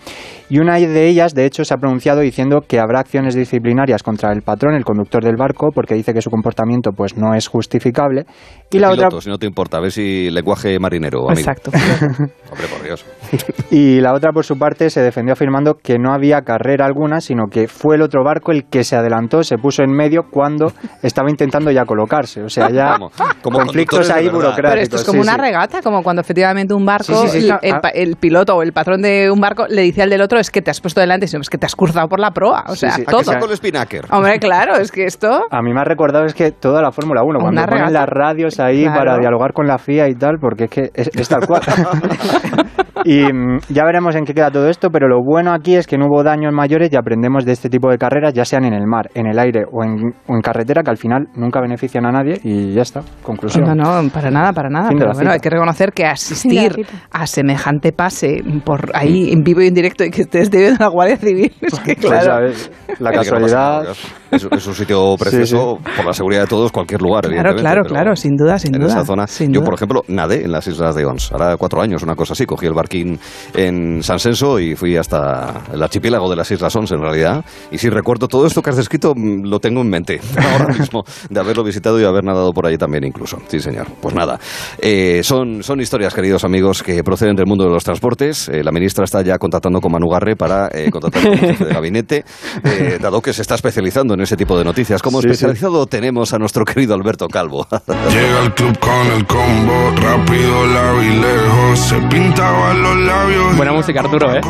Y 0.50 0.60
una 0.60 0.76
de 0.76 1.08
ellas, 1.08 1.34
de 1.34 1.46
hecho, 1.46 1.66
se 1.66 1.74
ha 1.74 1.78
pronunciado 1.78 2.22
diciendo 2.22 2.62
que 2.68 2.80
habrá 2.80 3.00
acciones 3.00 3.34
disciplinarias 3.34 4.04
contra 4.04 4.32
el 4.32 4.42
patrón, 4.44 4.76
el 4.76 4.86
conductor 4.86 5.24
del 5.24 5.38
barco, 5.38 5.70
porque 5.74 5.96
dice 5.96 6.14
que 6.14 6.22
su 6.22 6.30
comportamiento 6.30 6.92
pues 6.92 7.15
no 7.16 7.34
es 7.36 7.48
justificable. 7.48 8.26
Y 8.72 8.80
la 8.80 8.90
piloto, 8.90 9.08
otra 9.08 9.22
si 9.22 9.30
no 9.30 9.38
te 9.38 9.46
importa, 9.46 9.78
a 9.78 9.80
ver 9.80 9.92
si 9.92 10.30
lenguaje 10.32 10.78
marinero, 10.80 11.30
amigo. 11.30 11.40
Exacto. 11.40 11.72
Hombre, 12.52 12.68
por 12.68 12.84
Dios. 12.84 13.06
y 13.72 14.02
la 14.02 14.14
otra 14.14 14.32
por 14.32 14.44
su 14.44 14.58
parte 14.58 14.90
se 14.90 15.02
defendió 15.02 15.34
afirmando 15.34 15.76
que 15.76 15.98
no 16.00 16.14
había 16.14 16.42
carrera 16.42 16.86
alguna, 16.86 17.22
sino 17.22 17.46
que 17.50 17.68
fue 17.68 17.96
el 17.96 18.02
otro 18.02 18.24
barco 18.24 18.52
el 18.52 18.66
que 18.66 18.84
se 18.84 18.96
adelantó, 18.96 19.44
se 19.44 19.58
puso 19.58 19.84
en 19.84 19.92
medio 19.92 20.24
cuando 20.32 20.74
estaba 21.04 21.30
intentando 21.30 21.72
ya 21.72 21.86
colocarse, 21.86 22.42
o 22.42 22.50
sea, 22.50 22.70
ya 22.70 22.96
Como- 22.98 23.12
como 23.42 23.60
conflictos 23.60 24.10
ahí 24.10 24.28
burocráticos. 24.30 24.70
Pero 24.72 24.82
esto 24.82 24.96
es 24.98 25.04
como 25.04 25.24
sí, 25.24 25.30
una 25.30 25.36
sí. 25.36 25.42
regata, 25.42 25.82
como 25.82 26.02
cuando 26.04 26.22
efectivamente 26.22 26.74
un 26.74 26.86
barco, 26.86 27.28
Sí, 27.28 27.28
sí, 27.30 27.42
sí, 27.42 27.50
el, 27.62 27.76
el 27.94 28.16
piloto 28.16 28.56
o 28.56 28.64
el 28.64 28.74
patrón 28.74 29.02
de 29.02 29.30
un 29.32 29.40
barco 29.40 29.66
le 29.70 29.84
dice 29.84 30.02
al 30.02 30.10
del 30.10 30.22
otro 30.22 30.40
es 30.40 30.50
que 30.50 30.62
te 30.62 30.72
has 30.72 30.82
puesto 30.82 31.00
delante, 31.00 31.28
sino 31.28 31.42
es 31.42 31.50
que 31.50 31.58
te 31.58 31.66
has 31.68 31.76
cruzado 31.76 32.08
por 32.08 32.20
la 32.20 32.32
proa. 32.32 32.64
O 32.68 32.76
sea, 32.76 32.92
sí. 32.92 33.04
¿A 33.06 33.12
todo. 33.12 33.24
saco 33.24 33.46
el 33.46 33.56
spinnaker? 33.56 34.06
Hombre, 34.12 34.40
claro, 34.40 34.76
es 34.76 34.92
que 34.92 35.06
esto... 35.06 35.44
A 35.52 35.62
mí 35.62 35.72
me 35.74 35.82
ha 35.82 35.84
recordado 35.84 36.26
es 36.26 36.34
que 36.34 36.52
toda 36.52 36.82
la 36.82 36.92
Fórmula 37.06 37.22
1, 37.24 37.40
cuando 37.40 37.62
ponen 37.62 37.70
regata. 37.86 37.92
las 37.92 38.10
radios 38.10 38.60
ahí 38.60 38.84
Claro. 38.84 39.00
para 39.00 39.18
dialogar 39.20 39.54
con 39.54 39.68
la 39.68 39.78
FIA 39.78 40.10
y 40.10 40.16
tal, 40.16 40.38
porque 40.40 40.66
es 40.66 40.70
que 40.70 40.82
es, 40.94 41.10
es 41.14 41.30
tal 41.30 41.46
cual. 41.48 41.62
y 43.04 43.22
mm, 43.32 43.60
ya 43.70 43.84
veremos 43.86 44.16
en 44.16 44.26
qué 44.26 44.34
queda 44.34 44.50
todo 44.52 44.68
esto, 44.70 44.90
pero 44.90 45.08
lo 45.08 45.22
bueno 45.24 45.54
aquí 45.54 45.76
es 45.76 45.86
que 45.86 45.98
no 45.98 46.08
hubo 46.08 46.24
daños 46.24 46.52
mayores 46.54 46.90
y 46.92 46.96
aprendemos 46.96 47.46
de 47.46 47.52
este 47.52 47.70
tipo 47.70 47.90
de 47.90 47.98
carreras, 47.98 48.34
ya 48.34 48.46
sean 48.46 48.66
en 48.66 48.74
el 48.74 48.88
mar, 48.88 49.10
en 49.14 49.28
el 49.28 49.38
aire 49.38 49.64
o 49.72 49.84
en, 49.84 50.14
o 50.28 50.34
en 50.36 50.42
carretera, 50.42 50.82
que 50.84 50.90
al 50.90 50.98
final 50.98 51.28
nunca 51.36 51.62
benefician 51.62 52.06
a 52.06 52.12
nadie 52.12 52.40
y 52.44 52.74
ya 52.74 52.82
está, 52.82 53.02
conclusión. 53.22 53.66
No, 53.66 53.76
no, 54.02 54.10
para 54.10 54.32
nada, 54.32 54.54
para 54.54 54.70
nada. 54.70 54.90
Pero 54.90 55.06
bueno, 55.08 55.20
cita. 55.20 55.32
hay 55.34 55.40
que 55.40 55.50
reconocer 55.50 55.92
que 55.92 56.06
asistir 56.06 56.86
a 57.12 57.28
semejante 57.28 57.92
pase 57.92 58.44
por 58.64 58.92
ahí 58.96 59.32
en 59.32 59.44
vivo 59.44 59.62
y 59.62 59.68
en 59.68 59.74
directo 59.74 60.04
y 60.04 60.10
que 60.10 60.24
estés 60.24 60.50
debiendo 60.50 60.78
a 60.84 60.88
la 60.88 60.92
Guardia 60.92 61.18
Civil, 61.18 61.54
es 61.62 61.80
que 61.82 61.96
Pues 61.96 62.08
claro. 62.08 62.26
ya 62.26 62.40
ves, 62.40 62.72
la 63.00 63.12
casualidad... 63.12 63.84
Es, 64.32 64.44
es 64.52 64.68
un 64.68 64.74
sitio 64.74 65.16
precioso 65.18 65.78
por 65.96 66.06
la 66.06 66.12
seguridad 66.14 66.42
de 66.42 66.48
todos, 66.48 66.72
cualquier 66.86 67.02
lugar, 67.02 67.24
Claro, 67.24 67.36
evidentemente. 67.50 67.62
claro, 67.62 67.84
claro, 67.84 68.16
sin 68.16 68.36
duda, 68.36 68.60
sin 68.60 68.76
en 68.76 68.82
duda. 68.82 68.92
esa 68.94 69.06
zona. 69.06 69.28
sin 69.28 69.52
Yo, 69.52 69.60
duda. 69.62 69.66
por 69.66 69.74
ejemplo, 69.76 70.04
nadé 70.08 70.44
en 70.46 70.52
las 70.52 70.68
Islas 70.68 70.96
de 70.96 71.06
Ons. 71.06 71.32
Ahora 71.32 71.58
cuatro 71.58 71.82
años, 71.82 72.04
una 72.04 72.16
cosa 72.16 72.34
así. 72.34 72.46
Cogí 72.46 72.66
el 72.68 72.74
barquín 72.74 73.20
en 73.56 74.04
San 74.04 74.20
Senso 74.20 74.60
y 74.60 74.76
fui 74.76 74.96
hasta 74.98 75.64
el 75.74 75.82
archipiélago 75.82 76.30
de 76.30 76.36
las 76.36 76.50
Islas 76.52 76.76
Ons, 76.76 76.92
en 76.92 77.02
realidad. 77.02 77.44
Y 77.72 77.78
si 77.78 77.90
recuerdo 77.90 78.28
todo 78.28 78.46
esto 78.46 78.62
que 78.62 78.70
has 78.70 78.78
descrito, 78.78 79.14
mm, 79.16 79.46
lo 79.48 79.60
tengo 79.60 79.82
en 79.82 79.90
mente 79.90 80.20
ahora 80.52 80.74
mismo, 80.74 81.04
de 81.30 81.40
haberlo 81.40 81.64
visitado 81.64 82.00
y 82.00 82.04
haber 82.04 82.24
nadado 82.24 82.52
por 82.54 82.66
allí 82.68 82.78
también 82.78 83.04
incluso. 83.04 83.38
Sí, 83.48 83.60
señor. 83.60 83.88
Pues 84.02 84.14
nada, 84.16 84.40
eh, 84.80 85.22
son, 85.24 85.64
son 85.64 85.82
historias, 85.82 86.14
queridos 86.14 86.44
amigos, 86.44 86.84
que 86.84 87.04
proceden 87.04 87.36
del 87.36 87.46
mundo 87.48 87.64
de 87.66 87.72
los 87.72 87.84
transportes. 87.84 88.50
Eh, 88.50 88.64
la 88.64 88.72
ministra 88.72 89.06
está 89.06 89.22
ya 89.22 89.38
contactando 89.38 89.80
con 89.82 89.92
Manu 89.92 90.10
Garre 90.10 90.36
para 90.36 90.70
eh, 90.72 90.90
contratar 90.92 91.24
con 91.24 91.38
jefe 91.38 91.66
de 91.66 91.74
gabinete, 91.74 92.26
eh, 92.64 92.98
dado 93.02 93.22
que 93.22 93.34
se 93.34 93.42
está 93.42 93.56
especializando 93.56 94.14
en 94.14 94.22
ese 94.22 94.36
tipo 94.38 94.58
de 94.58 94.64
noticias. 94.64 95.02
Como 95.02 95.22
Sí, 95.22 95.28
sí. 95.28 95.32
especializado 95.34 95.86
tenemos 95.88 96.34
a 96.34 96.38
nuestro 96.40 96.66
querido 96.76 96.94
Alberto 96.94 97.30
Calvo. 97.30 97.66
Llega 98.12 98.42
al 98.42 98.54
club 98.54 98.78
con 98.80 99.08
el 99.16 99.26
combo, 99.26 99.92
rápido, 99.96 100.66
lejos. 100.68 101.80
Se 101.80 101.96
pintaban 102.10 102.82
los 102.82 102.98
labios. 102.98 103.56
Buena 103.56 103.72
música, 103.72 104.02
Arturo, 104.02 104.36
¿eh? 104.36 104.42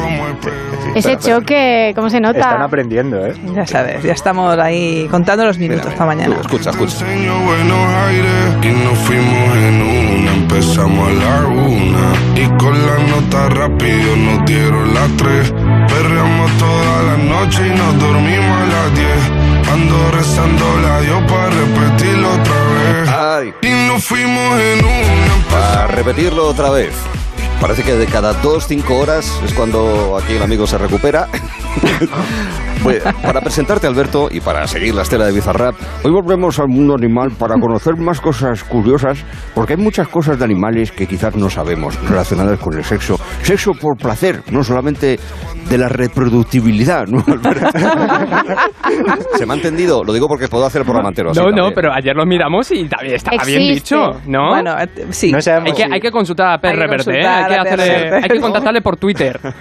Ese 0.95 1.17
choque, 1.17 1.93
¿cómo 1.95 2.09
se 2.09 2.19
nota? 2.19 2.39
Están 2.39 2.61
aprendiendo, 2.63 3.23
¿eh? 3.23 3.35
Ya 3.53 3.67
sabes, 3.67 4.01
ya 4.01 4.13
estamos 4.13 4.57
ahí 4.57 5.07
contando 5.11 5.45
los 5.45 5.59
minutos 5.59 5.93
para 5.93 6.07
mañana. 6.07 6.37
escucha, 6.41 6.71
escucha. 6.71 7.05
Aires 7.05 8.57
y 8.63 8.67
nos 8.69 8.97
fuimos 8.99 9.57
en 9.57 9.81
una. 9.81 10.33
Empezamos 10.33 11.07
a 11.07 11.13
la 11.13 11.47
una 11.47 12.41
y 12.41 12.47
con 12.57 12.73
la 12.73 12.97
nota 13.07 13.49
rápido 13.49 14.15
nos 14.15 14.45
dieron 14.45 14.93
las 14.93 15.09
tres. 15.17 15.53
Perreamos 15.87 16.51
toda 16.57 17.03
la 17.03 17.17
noche 17.17 17.67
y 17.67 17.77
nos 17.77 17.99
dormimos 17.99 18.61
a 18.61 18.65
las 18.65 18.95
diez. 18.95 19.45
Ando 19.71 20.11
rezando 20.11 20.79
la 20.81 21.01
Dios 21.01 21.21
para 21.23 21.49
vez. 21.49 22.14
Ay. 23.07 23.53
Y 23.61 23.69
nos 23.87 24.03
fuimos 24.03 24.59
en 24.59 24.85
una. 24.85 25.47
Para 25.49 25.87
repetirlo 25.87 26.47
otra 26.47 26.69
vez. 26.69 26.93
Parece 27.61 27.83
que 27.83 27.93
de 27.93 28.05
cada 28.05 28.33
dos, 28.33 28.67
cinco 28.67 28.97
horas 28.99 29.41
es 29.43 29.53
cuando 29.53 30.17
aquí 30.17 30.33
el 30.33 30.43
amigo 30.43 30.67
se 30.67 30.77
recupera. 30.77 31.27
Pues, 32.83 33.01
para 33.23 33.41
presentarte, 33.41 33.87
Alberto, 33.87 34.27
y 34.29 34.39
para 34.41 34.67
seguir 34.67 34.93
la 34.93 35.01
estela 35.01 35.25
de 35.25 35.31
Bizarrap, 35.31 35.73
hoy 36.03 36.11
volvemos 36.11 36.59
al 36.59 36.67
mundo 36.67 36.93
animal 36.93 37.31
para 37.31 37.55
conocer 37.55 37.95
más 37.97 38.21
cosas 38.21 38.63
curiosas, 38.63 39.25
porque 39.55 39.73
hay 39.73 39.79
muchas 39.79 40.07
cosas 40.07 40.37
de 40.37 40.45
animales 40.45 40.91
que 40.91 41.07
quizás 41.07 41.35
no 41.35 41.49
sabemos 41.49 41.99
relacionadas 42.07 42.59
con 42.59 42.77
el 42.77 42.83
sexo. 42.83 43.19
Sexo 43.41 43.71
por 43.73 43.97
placer, 43.97 44.43
no 44.51 44.63
solamente 44.63 45.19
de 45.67 45.77
la 45.79 45.89
reproductibilidad, 45.89 47.07
¿no, 47.07 47.23
Alberto? 47.25 47.65
¿Se 49.35 49.47
me 49.47 49.53
ha 49.53 49.55
entendido? 49.55 50.03
Lo 50.03 50.13
digo 50.13 50.27
porque 50.27 50.47
puedo 50.47 50.67
hacer 50.67 50.81
el 50.81 50.85
programa 50.85 51.09
entero 51.09 51.31
así 51.31 51.39
No, 51.39 51.45
no, 51.47 51.55
también. 51.55 51.73
pero 51.73 51.91
ayer 51.91 52.15
lo 52.15 52.23
miramos 52.27 52.69
y 52.71 52.87
también 52.87 53.15
estaba 53.15 53.43
bien 53.43 53.61
dicho, 53.73 53.95
¿no? 54.27 54.49
Bueno, 54.49 54.75
eh, 54.79 55.07
sí. 55.09 55.31
No 55.31 55.41
sabemos 55.41 55.71
hay, 55.71 55.75
que, 55.75 55.83
si- 55.87 55.91
hay 55.91 55.99
que 56.01 56.11
consultar 56.11 56.47
a 56.49 56.53
Hay 56.53 56.59
que 56.59 56.67
PR 56.67 56.87
Verde, 56.87 57.19
¿eh? 57.19 57.25
hay, 57.27 57.45
que 57.51 57.54
hacerle- 57.61 58.15
hay 58.23 58.29
que 58.29 58.39
contactarle 58.41 58.81
por 58.81 58.97
Twitter. 58.97 59.39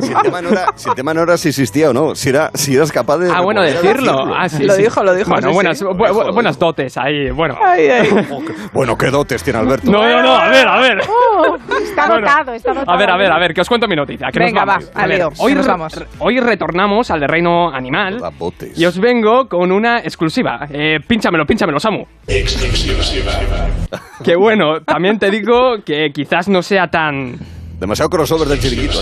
Si 0.00 0.12
el 0.12 0.22
tema 0.22 0.42
no 0.42 0.48
era, 0.50 0.66
si, 0.76 0.88
el 0.88 0.94
tema 0.94 1.14
no 1.14 1.22
era 1.22 1.36
si 1.36 1.48
existía 1.48 1.90
o 1.90 1.92
no, 1.92 2.14
si, 2.14 2.28
era, 2.28 2.50
si 2.54 2.74
eras 2.76 2.90
capaz 2.92 3.18
de... 3.18 3.30
Ah, 3.30 3.40
bueno, 3.42 3.62
decirlo. 3.62 4.34
Ah, 4.34 4.48
sí, 4.48 4.64
Lo 4.64 4.74
sí. 4.74 4.82
dijo, 4.82 5.02
lo 5.02 5.14
dijo, 5.14 5.30
Bueno, 5.30 5.48
sí, 5.48 5.54
buenas, 5.54 5.78
sí. 5.78 5.84
bu- 5.84 5.96
bu- 5.96 6.32
buenas 6.34 6.58
dotes 6.58 6.96
ahí, 6.96 7.30
bueno. 7.30 7.56
Ay, 7.62 7.88
ay. 7.88 8.08
Bueno, 8.72 8.96
qué 8.98 9.10
dotes 9.10 9.42
tiene 9.42 9.58
Alberto. 9.60 9.90
No, 9.90 10.02
no, 10.02 10.22
no, 10.22 10.36
a 10.36 10.48
ver, 10.48 10.66
a 10.68 10.80
ver. 10.80 10.98
Oh, 11.08 11.56
está 11.82 12.06
Bueno, 12.08 12.20
dotado, 12.26 12.52
está 12.54 12.72
dotado. 12.74 12.90
A 12.92 12.96
ver, 12.98 13.10
a 13.10 13.16
ver, 13.16 13.32
a 13.32 13.38
ver, 13.38 13.54
que 13.54 13.60
os 13.60 13.68
cuento 13.68 13.86
mi 13.88 13.96
noticia. 13.96 14.28
que 14.32 14.40
nos 14.40 14.48
Venga, 14.48 14.64
vamos. 14.64 14.90
va, 14.94 15.02
A 15.02 15.06
ver, 15.06 15.22
al 15.22 15.28
lío, 15.30 15.32
hoy, 15.38 15.52
que 15.52 15.56
nos 15.56 15.66
re- 15.66 15.72
vamos. 15.72 15.94
re- 15.94 16.06
hoy 16.18 16.40
retornamos 16.40 17.10
al 17.10 17.20
de 17.20 17.26
reino 17.26 17.70
animal 17.72 18.20
y 18.74 18.84
os 18.84 18.98
vengo 18.98 19.48
con 19.48 19.72
una 19.72 19.98
exclusiva. 20.00 20.66
Eh, 20.70 20.98
pínchamelo, 21.06 21.46
pínchamelo, 21.46 21.80
Samu. 21.80 22.04
Que 24.24 24.34
bueno, 24.34 24.80
también 24.80 25.18
te 25.18 25.30
digo 25.30 25.76
que 25.84 26.10
quizás 26.12 26.48
no 26.48 26.62
sea 26.66 26.88
tan 26.88 27.36
Demasiado 27.78 28.08
crossover 28.08 28.48
del 28.48 28.58
chiringuito. 28.58 29.00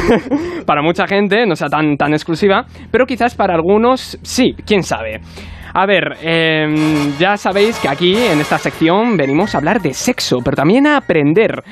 para 0.66 0.82
mucha 0.82 1.06
gente 1.06 1.46
no 1.46 1.56
sea 1.56 1.68
tan, 1.68 1.96
tan 1.96 2.12
exclusiva, 2.12 2.66
pero 2.90 3.06
quizás 3.06 3.34
para 3.34 3.54
algunos 3.54 4.18
sí, 4.22 4.54
quién 4.66 4.82
sabe. 4.82 5.20
A 5.72 5.86
ver, 5.86 6.18
em, 6.20 7.16
ya 7.18 7.38
sabéis 7.38 7.78
que 7.78 7.88
aquí 7.88 8.14
en 8.14 8.38
esta 8.38 8.58
sección 8.58 9.16
venimos 9.16 9.54
a 9.54 9.58
hablar 9.58 9.80
de 9.80 9.94
sexo, 9.94 10.40
pero 10.44 10.54
también 10.54 10.86
a 10.86 10.98
aprender. 10.98 11.64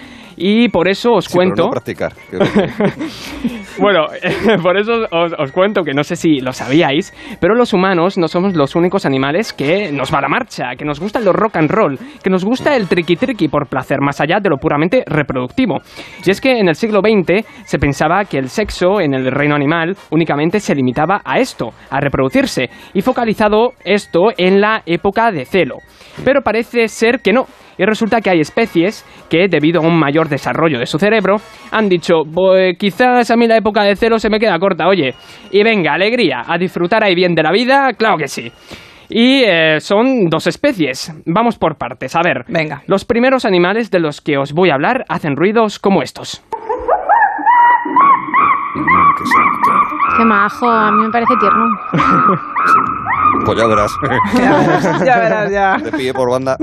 Y 0.43 0.71
por 0.71 0.89
eso 0.89 1.13
os 1.13 1.27
Sí, 1.27 1.37
pero 1.37 1.51
cuento... 1.51 1.63
no 1.65 1.71
practicar. 1.71 2.13
Bueno, 3.79 4.09
por 4.63 4.77
eso 4.77 4.93
os, 5.11 5.33
os 5.39 5.53
cuento 5.53 5.83
que 5.85 5.95
no 5.95 6.05
sé 6.05 6.15
si 6.15 6.41
lo 6.41 6.53
sabíais, 6.53 7.15
pero 7.41 7.55
los 7.55 7.73
humanos 7.73 8.19
no 8.19 8.29
somos 8.29 8.55
los 8.55 8.77
únicos 8.77 9.07
animales 9.07 9.55
que 9.55 9.91
nos 9.91 10.13
va 10.13 10.19
a 10.19 10.23
la 10.23 10.29
marcha, 10.29 10.77
que 10.77 10.85
nos 10.85 11.01
gusta 11.01 11.19
el 11.19 11.33
rock 11.33 11.57
and 11.57 11.71
roll, 11.71 11.99
que 12.23 12.29
nos 12.29 12.45
gusta 12.45 12.77
el 12.77 12.89
triqui 12.89 13.17
triqui 13.17 13.49
por 13.49 13.69
placer, 13.69 14.01
más 14.03 14.21
allá 14.21 14.39
de 14.41 14.51
lo 14.51 14.59
puramente 14.59 15.03
reproductivo. 15.07 15.79
Y 16.25 16.31
es 16.31 16.41
que 16.41 16.59
en 16.59 16.69
el 16.69 16.75
siglo 16.75 17.01
XX 17.01 17.47
se 17.65 17.79
pensaba 17.79 18.25
que 18.25 18.39
el 18.39 18.51
sexo 18.51 19.01
en 19.01 19.15
el 19.15 19.31
reino 19.31 19.55
animal 19.55 19.97
únicamente 20.11 20.61
se 20.61 20.75
limitaba 20.75 21.23
a 21.25 21.39
esto, 21.39 21.71
a 21.89 22.01
reproducirse, 22.01 22.69
y 22.93 23.01
focalizado 23.01 23.73
esto 23.85 24.29
en 24.37 24.61
la 24.61 24.83
época 24.85 25.31
de 25.31 25.47
celo. 25.47 25.77
Pero 26.25 26.43
parece 26.43 26.89
ser 26.89 27.21
que 27.21 27.33
no. 27.33 27.47
Y 27.81 27.85
resulta 27.87 28.21
que 28.21 28.29
hay 28.29 28.41
especies 28.41 29.07
que, 29.31 29.49
debido 29.49 29.81
a 29.81 29.87
un 29.87 29.99
mayor 29.99 30.29
desarrollo 30.29 30.79
de 30.79 30.85
su 30.85 30.99
cerebro, 30.99 31.37
han 31.71 31.89
dicho, 31.89 32.25
pues 32.31 32.77
quizás 32.79 33.31
a 33.31 33.37
mí 33.37 33.47
la 33.47 33.57
época 33.57 33.83
de 33.85 33.97
celo 33.97 34.19
se 34.19 34.29
me 34.29 34.39
queda 34.39 34.59
corta, 34.59 34.87
oye. 34.87 35.15
Y 35.51 35.63
venga, 35.63 35.95
alegría, 35.95 36.43
a 36.47 36.59
disfrutar 36.59 37.03
ahí 37.03 37.15
bien 37.15 37.35
de 37.35 37.43
la 37.43 37.51
vida, 37.51 37.95
claro 37.97 38.19
que 38.19 38.29
sí. 38.29 38.53
Y 39.09 39.45
eh, 39.47 39.81
son 39.81 40.27
dos 40.29 40.47
especies. 40.47 41.11
Vamos 41.25 41.57
por 41.57 41.79
partes. 41.79 42.15
A 42.17 42.21
ver, 42.23 42.45
Venga. 42.49 42.83
los 42.87 43.07
primeros 43.07 43.47
animales 43.47 43.91
de 43.91 44.01
los 44.01 44.21
que 44.21 44.37
os 44.37 44.53
voy 44.53 44.69
a 44.69 44.75
hablar 44.75 45.07
hacen 45.09 45.35
ruidos 45.35 45.79
como 45.79 46.03
estos. 46.03 46.45
Qué 50.19 50.25
majo, 50.27 50.69
a 50.69 50.93
mí 50.93 51.03
me 51.07 51.11
parece 51.11 51.35
tierno. 51.41 51.65
Pues 53.45 53.59
ya 53.61 53.67
verás. 53.67 53.93
Ya 54.35 54.59
verás, 54.59 55.05
ya 55.05 55.19
verás, 55.19 55.51
ya. 55.53 55.77
De 55.79 55.93
pie 55.93 56.13
por 56.13 56.31
banda. 56.31 56.57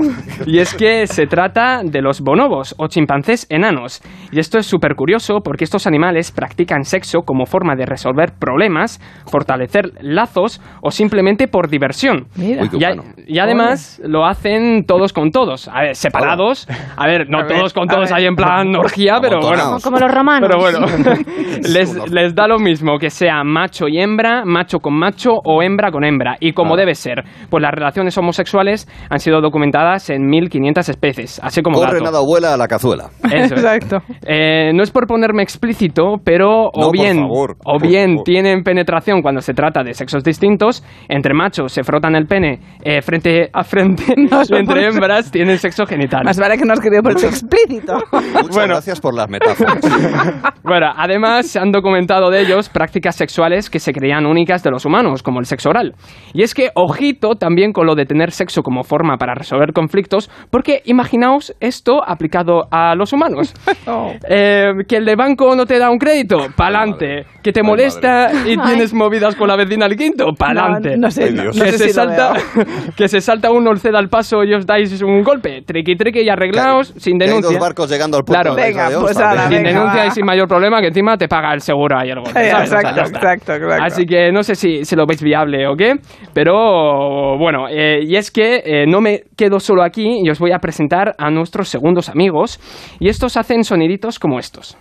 Y 0.46 0.58
es 0.58 0.74
que 0.74 1.06
se 1.06 1.26
trata 1.26 1.80
de 1.84 2.00
los 2.02 2.20
bonobos 2.20 2.74
o 2.78 2.86
chimpancés 2.88 3.46
enanos. 3.50 4.00
Y 4.32 4.38
esto 4.40 4.58
es 4.58 4.66
súper 4.66 4.94
curioso 4.94 5.40
porque 5.42 5.64
estos 5.64 5.86
animales 5.86 6.30
practican 6.30 6.84
sexo 6.84 7.22
como 7.22 7.46
forma 7.46 7.74
de 7.76 7.86
resolver 7.86 8.32
problemas, 8.38 9.00
fortalecer 9.30 9.92
lazos 10.00 10.60
o 10.82 10.90
simplemente 10.90 11.48
por 11.48 11.68
diversión. 11.68 12.26
Mira. 12.36 12.62
Uy, 12.62 12.68
qué 12.70 12.76
Y, 12.78 12.84
a- 12.84 12.88
bueno. 12.88 13.02
y 13.26 13.38
además 13.38 14.00
lo 14.04 14.26
hacen 14.26 14.84
todos 14.86 15.12
con 15.12 15.30
todos. 15.30 15.68
A 15.68 15.82
ver, 15.82 15.96
separados. 15.96 16.66
A 16.96 17.06
ver, 17.06 17.28
no 17.28 17.38
A 17.40 17.42
ver, 17.44 17.56
todos 17.56 17.72
con 17.72 17.86
todos 17.88 18.12
ahí 18.12 18.26
en 18.26 18.34
plan 18.36 18.74
orgía, 18.76 19.18
pero 19.20 19.40
bueno. 19.40 19.76
Como 19.82 19.98
los 19.98 20.12
romanos. 20.12 20.48
Pero 20.48 20.60
bueno, 20.60 20.86
les, 21.68 22.10
les 22.10 22.34
da 22.34 22.46
lo 22.46 22.58
mismo 22.58 22.98
que 22.98 23.10
sea 23.10 23.42
macho 23.44 23.88
y 23.88 23.98
hembra, 24.00 24.44
macho 24.44 24.78
con 24.80 24.94
macho 24.94 25.32
o 25.44 25.62
hembra 25.62 25.90
con 25.90 26.04
hembra. 26.04 26.36
Y 26.40 26.52
como 26.58 26.76
debe 26.76 26.94
ser, 26.94 27.22
pues 27.48 27.62
las 27.62 27.70
relaciones 27.72 28.16
homosexuales 28.18 28.88
han 29.08 29.18
sido 29.20 29.40
documentadas 29.40 30.10
en 30.10 30.26
1500 30.26 30.88
especies, 30.88 31.40
así 31.42 31.62
como 31.62 31.78
Corre 31.78 31.92
dato. 32.00 32.04
nada 32.04 32.20
vuela 32.20 32.54
a 32.54 32.56
la 32.56 32.66
cazuela. 32.68 33.10
Eso 33.24 33.54
es. 33.54 33.62
Exacto. 33.64 33.98
Eh, 34.26 34.72
no 34.74 34.82
es 34.82 34.90
por 34.90 35.06
ponerme 35.06 35.42
explícito, 35.42 36.16
pero 36.24 36.66
o 36.66 36.80
No, 36.80 36.86
por 36.88 36.92
bien, 36.92 37.16
favor, 37.18 37.56
o 37.64 37.78
bien 37.78 38.16
tienen 38.24 38.62
penetración 38.62 39.22
cuando 39.22 39.40
se 39.40 39.54
trata 39.54 39.82
de 39.84 39.94
sexos 39.94 40.24
distintos, 40.24 40.82
entre 41.08 41.32
machos 41.34 41.72
se 41.72 41.84
frotan 41.84 42.16
el 42.16 42.26
pene 42.26 42.58
eh, 42.82 43.00
frente 43.02 43.48
a 43.52 43.62
frente 43.62 44.04
No, 44.16 44.42
entre 44.56 44.86
hembras 44.86 45.30
tienen 45.30 45.58
sexo 45.58 45.86
genital. 45.86 46.22
Más 46.24 46.38
vale 46.38 46.58
que 46.58 46.64
no 46.64 46.72
has 46.72 46.80
querido 46.80 47.02
por 47.02 47.12
explícito. 47.12 47.94
Muchas 48.12 48.48
Bueno. 48.50 48.74
gracias 48.74 49.00
por 49.00 49.14
las 49.14 49.28
metáforas. 49.28 49.78
Bueno, 50.64 50.88
además 50.96 51.46
se 51.46 51.58
han 51.58 51.72
documentado 51.72 52.30
de 52.30 52.40
ellos 52.42 52.68
prácticas 52.68 53.16
sexuales 53.16 53.70
que 53.70 53.78
se 53.78 53.92
creían 53.92 54.26
únicas 54.26 54.62
de 54.62 54.70
los 54.70 54.84
humanos, 54.84 55.22
como 55.22 55.38
el 55.40 55.46
sexo 55.46 55.70
oral. 55.70 55.94
Y 56.34 56.42
es 56.48 56.54
que, 56.54 56.70
ojito 56.74 57.34
también 57.36 57.72
con 57.72 57.86
lo 57.86 57.94
de 57.94 58.04
tener 58.06 58.30
sexo 58.30 58.62
como 58.62 58.82
forma 58.82 59.16
para 59.18 59.34
resolver 59.34 59.72
conflictos, 59.72 60.30
porque 60.50 60.80
imaginaos 60.86 61.54
esto 61.60 62.02
aplicado 62.06 62.62
a 62.70 62.94
los 62.94 63.12
humanos. 63.12 63.54
Oh. 63.90 64.12
Eh, 64.28 64.84
que 64.86 64.96
el 64.96 65.06
de 65.06 65.16
banco 65.16 65.56
no 65.56 65.64
te 65.64 65.78
da 65.78 65.88
un 65.88 65.96
crédito, 65.96 66.48
pa'lante. 66.54 67.24
Que 67.42 67.52
te 67.52 67.60
Ay, 67.60 67.66
molesta 67.66 68.30
y 68.44 68.50
Ay. 68.50 68.56
tienes 68.58 68.92
movidas 68.92 69.34
con 69.34 69.48
la 69.48 69.56
vecina 69.56 69.86
al 69.86 69.96
quinto, 69.96 70.26
pa'lante. 70.38 70.90
No, 70.90 71.06
no 71.06 71.10
sé, 71.10 71.30
no, 71.32 71.44
no 71.44 71.50
que, 71.52 71.72
sé 71.72 71.78
se 71.78 71.84
si 71.84 71.90
salta, 71.92 72.34
que 72.96 73.08
se 73.08 73.20
salta 73.22 73.50
uno, 73.50 73.70
os 73.70 73.80
ceda 73.80 73.98
el 73.98 74.08
paso 74.08 74.44
y 74.44 74.52
os 74.52 74.66
dais 74.66 75.00
un 75.00 75.22
golpe. 75.22 75.62
Triqui, 75.62 75.96
triqui 75.96 76.20
y 76.20 76.28
arreglaos 76.28 76.92
sin 76.98 77.18
Que 77.18 77.24
hay 77.24 77.30
denuncia. 77.30 77.52
dos 77.52 77.60
barcos 77.60 77.88
llegando 77.90 78.18
al 78.18 78.24
puerto 78.24 78.42
Claro. 78.42 78.56
Venga, 78.56 78.90
de 78.90 78.96
pues 78.98 79.16
sin 79.16 79.24
venga, 79.48 79.68
denuncia 79.70 80.00
va. 80.02 80.06
y 80.06 80.10
sin 80.10 80.26
mayor 80.26 80.48
problema, 80.48 80.80
que 80.82 80.88
encima 80.88 81.16
te 81.16 81.28
paga 81.28 81.54
el 81.54 81.60
seguro 81.62 81.98
ahí 81.98 82.10
el 82.10 82.20
golpe. 82.20 82.32
¿sabes? 82.50 82.52
O 82.52 82.66
sea, 82.66 82.80
exacto, 82.80 83.00
exacto, 83.00 83.52
exacto. 83.54 83.84
Así 83.84 84.04
que 84.04 84.32
no 84.32 84.42
sé 84.42 84.54
si, 84.54 84.84
si 84.84 84.96
lo 84.96 85.06
veis 85.06 85.22
viable 85.22 85.66
o 85.66 85.74
qué, 85.76 85.94
pero 86.40 87.36
bueno, 87.36 87.66
eh, 87.68 87.98
y 88.06 88.14
es 88.14 88.30
que 88.30 88.62
eh, 88.64 88.86
no 88.86 89.00
me 89.00 89.24
quedo 89.36 89.58
solo 89.58 89.82
aquí 89.82 90.20
y 90.22 90.30
os 90.30 90.38
voy 90.38 90.52
a 90.52 90.60
presentar 90.60 91.16
a 91.18 91.32
nuestros 91.32 91.68
segundos 91.68 92.08
amigos, 92.08 92.60
y 93.00 93.08
estos 93.08 93.36
hacen 93.36 93.64
soniditos 93.64 94.20
como 94.20 94.38
estos. 94.38 94.78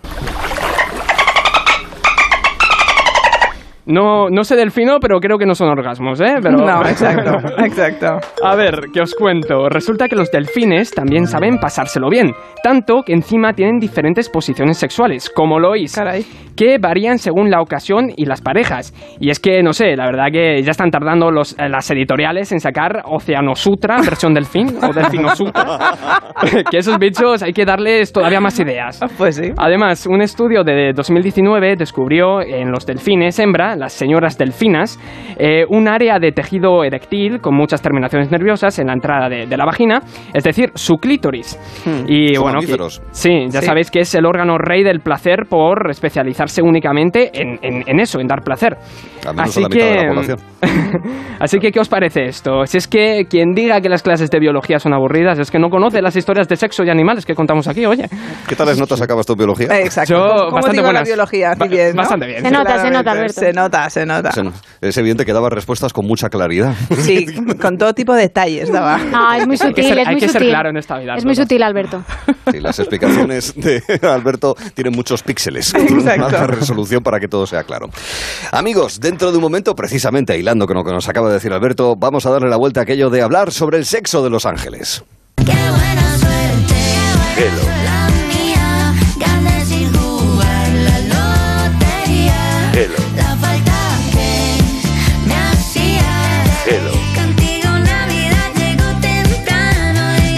No, 3.87 4.29
no 4.29 4.43
sé 4.43 4.57
del 4.57 4.71
fino, 4.71 4.99
pero 4.99 5.19
creo 5.19 5.37
que 5.37 5.45
no 5.45 5.55
son 5.55 5.69
orgasmos, 5.69 6.19
¿eh? 6.19 6.35
Pero... 6.41 6.57
No, 6.57 6.81
exacto, 6.85 7.37
exacto. 7.57 8.19
A 8.43 8.55
ver, 8.55 8.89
que 8.93 8.99
os 8.99 9.15
cuento. 9.15 9.69
Resulta 9.69 10.09
que 10.09 10.15
los 10.17 10.29
delfines 10.29 10.91
también 10.91 11.25
saben 11.25 11.57
pasárselo 11.57 12.09
bien, 12.09 12.33
tanto 12.61 13.01
que 13.05 13.13
encima 13.13 13.53
tienen 13.53 13.79
diferentes 13.79 14.29
posiciones 14.29 14.77
sexuales, 14.77 15.29
como 15.29 15.57
lo 15.57 15.71
oís, 15.71 15.95
Caray. 15.95 16.25
que 16.57 16.79
varían 16.79 17.17
según 17.17 17.49
la 17.49 17.61
ocasión 17.61 18.11
y 18.13 18.25
las 18.25 18.41
parejas. 18.41 18.93
Y 19.21 19.29
es 19.29 19.39
que, 19.39 19.63
no 19.63 19.71
sé, 19.71 19.95
la 19.95 20.05
verdad 20.05 20.27
que 20.33 20.61
ya 20.63 20.71
están 20.71 20.91
tardando 20.91 21.31
los, 21.31 21.53
eh, 21.57 21.69
las 21.69 21.89
editoriales 21.89 22.51
en 22.51 22.59
sacar 22.59 23.03
Océano 23.05 23.55
Sutra, 23.55 24.01
versión 24.01 24.33
delfín, 24.33 24.67
o 24.83 24.91
Delfino 24.91 25.33
Sutra, 25.33 25.79
que 26.69 26.79
esos 26.79 26.97
bichos 26.97 27.41
hay 27.41 27.53
que 27.53 27.63
darles 27.63 28.11
todavía 28.11 28.41
más 28.41 28.59
ideas. 28.59 28.99
Pues 29.17 29.37
sí. 29.37 29.53
Además, 29.55 30.05
un 30.07 30.21
estudio 30.21 30.65
de 30.65 30.91
2019 30.93 31.75
descubrió 31.77 32.41
en 32.41 32.69
los 32.69 32.85
delfines 32.85 33.39
hembra, 33.39 33.76
las 33.79 33.93
señoras 33.93 34.37
delfinas, 34.37 34.99
eh, 35.37 35.65
un 35.69 35.87
área 35.87 36.19
de 36.19 36.31
tejido 36.31 36.83
eréctil 36.83 37.39
con 37.41 37.55
muchas 37.55 37.81
terminaciones 37.81 38.31
nerviosas 38.31 38.77
en 38.79 38.87
la 38.87 38.93
entrada 38.93 39.29
de, 39.29 39.45
de 39.47 39.57
la 39.57 39.65
vagina, 39.65 40.01
es 40.33 40.43
decir, 40.43 40.71
su 40.75 40.95
clítoris. 40.97 41.57
Y 42.07 42.35
Son 42.35 42.43
bueno, 42.43 42.59
que- 42.61 42.77
sí, 43.11 43.45
ya 43.49 43.61
Sí. 43.61 43.65
sabéis 43.67 43.91
que 43.91 43.99
es 44.01 44.13
el 44.15 44.25
órgano 44.25 44.57
rey 44.57 44.83
del 44.83 44.99
placer 45.01 45.45
por 45.49 45.89
especializarse 45.89 46.61
únicamente 46.61 47.31
en, 47.33 47.59
en- 47.61 47.83
en 47.87 47.99
eso, 47.99 48.19
en 48.19 48.27
dar 48.27 48.41
placer. 48.43 48.77
Así 49.37 49.61
la 49.61 49.67
la 49.67 49.75
que- 49.75 50.07
población. 50.07 50.37
Así 51.39 51.59
que, 51.59 51.71
¿qué 51.71 51.79
os 51.79 51.89
parece 51.89 52.25
esto? 52.25 52.65
Si 52.65 52.77
es 52.77 52.87
que 52.87 53.25
quien 53.29 53.53
diga 53.53 53.79
que 53.81 53.89
las 53.89 54.01
clases 54.01 54.29
de 54.31 54.39
biología 54.39 54.79
son 54.79 54.93
aburridas 54.93 55.37
es 55.39 55.51
que 55.51 55.59
no 55.59 55.69
conoce 55.69 56.01
las 56.01 56.15
historias 56.15 56.47
de 56.47 56.55
sexo 56.55 56.83
y 56.83 56.89
animales 56.89 57.25
que 57.25 57.35
contamos 57.35 57.67
aquí, 57.67 57.85
oye. 57.85 58.05
¿Qué 58.47 58.55
tales 58.55 58.79
notas 58.79 59.01
acabas 59.01 59.25
tú 59.25 59.33
en 59.33 59.37
biología? 59.39 59.67
Exacto. 59.79 60.13
Yo, 60.15 60.19
¿Cómo 60.45 60.51
bastante 60.55 60.71
digo 60.77 60.83
la 60.83 60.89
buenas. 60.89 61.07
biología? 61.07 61.49
Ba- 61.57 61.65
Así 61.65 61.75
bien, 61.75 61.89
¿no? 61.91 61.97
bastante 62.01 62.25
bien. 62.27 62.41
Se 62.41 62.51
nota, 62.51 62.77
se 62.79 62.89
nota, 62.89 63.11
Alberto. 63.11 63.33
Se 63.41 63.53
nota, 63.53 63.66
nota, 63.67 63.89
se 63.89 64.05
nota. 64.05 64.31
Se 64.31 64.43
no- 64.43 64.53
Es 64.81 64.97
evidente 64.97 65.25
que 65.25 65.33
daba 65.33 65.49
respuestas 65.49 65.93
con 65.93 66.05
mucha 66.05 66.29
claridad. 66.29 66.73
Sí, 67.01 67.25
con 67.61 67.77
todo 67.77 67.93
tipo 67.93 68.13
de 68.13 68.21
detalles 68.23 68.71
daba. 68.71 68.97
No, 68.97 69.33
es 69.33 69.45
muy 69.47 69.57
Hay 69.61 69.73
que 69.73 69.81
sutil, 69.83 69.83
ser- 69.85 69.99
es 69.99 70.07
hay 70.07 70.13
muy 70.15 70.21
que 70.21 70.27
ser 70.27 70.33
sutil. 70.41 70.49
claro 70.49 70.69
en 70.69 70.77
esta 70.77 70.97
vida, 70.97 71.15
Es 71.15 71.25
muy 71.25 71.35
sutil, 71.35 71.63
Alberto. 71.63 72.03
Sí, 72.51 72.59
las 72.59 72.79
explicaciones 72.79 73.53
de 73.55 73.81
Alberto 74.03 74.55
tienen 74.73 74.93
muchos 74.93 75.23
píxeles. 75.23 75.73
con 75.73 75.81
Exacto. 75.99 76.27
Una 76.27 76.47
resolución 76.47 77.03
para 77.03 77.19
que 77.19 77.27
todo 77.27 77.45
sea 77.47 77.63
claro. 77.63 77.89
Amigos, 78.51 78.99
dentro 78.99 79.31
de 79.31 79.37
un 79.37 79.43
momento, 79.43 79.75
precisamente 79.75 80.37
hilando 80.37 80.65
con 80.67 80.75
lo 80.77 80.83
que 80.83 80.91
nos 80.91 81.07
acaba 81.09 81.27
de 81.27 81.35
decir 81.35 81.51
Alberto, 81.53 81.95
vamos 81.95 82.25
a 82.25 82.29
darle 82.31 82.49
la 82.49 82.57
vuelta 82.57 82.79
a 82.81 82.83
aquello 82.83 83.09
de 83.09 83.21
hablar 83.21 83.51
sobre 83.51 83.77
el 83.77 83.85
sexo 83.85 84.23
de 84.23 84.29
los 84.29 84.45
ángeles. 84.45 85.03
Hello. 85.37 85.55
Hello. 87.37 87.61
Hello. 92.73 93.46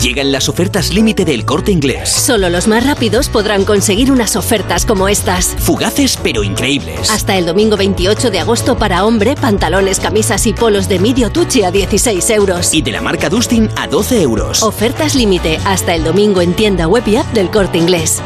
Llegan 0.00 0.32
las 0.32 0.48
ofertas 0.48 0.92
límite 0.92 1.24
del 1.24 1.44
corte 1.44 1.70
inglés. 1.72 2.08
Solo 2.10 2.50
los 2.50 2.66
más 2.66 2.86
rápidos 2.86 3.28
podrán 3.28 3.64
conseguir 3.64 4.10
unas 4.10 4.36
ofertas 4.36 4.86
como 4.86 5.08
estas. 5.08 5.54
Fugaces 5.58 6.18
pero 6.22 6.42
increíbles. 6.42 7.10
Hasta 7.10 7.36
el 7.36 7.46
domingo 7.46 7.76
28 7.76 8.30
de 8.30 8.40
agosto 8.40 8.76
para 8.76 9.04
hombre, 9.04 9.34
pantalones, 9.34 10.00
camisas 10.00 10.46
y 10.46 10.52
polos 10.52 10.88
de 10.88 10.98
medio 10.98 11.30
tuchi 11.30 11.62
a 11.62 11.70
16 11.70 12.30
euros. 12.30 12.74
Y 12.74 12.82
de 12.82 12.92
la 12.92 13.00
marca 13.00 13.28
Dustin 13.28 13.68
a 13.76 13.86
12 13.86 14.22
euros. 14.22 14.62
Ofertas 14.62 15.14
límite 15.14 15.58
hasta 15.64 15.94
el 15.94 16.04
domingo 16.04 16.40
en 16.40 16.54
tienda 16.54 16.88
web 16.88 17.04
y 17.06 17.16
app 17.16 17.32
del 17.32 17.50
corte 17.50 17.78
inglés. 17.78 18.22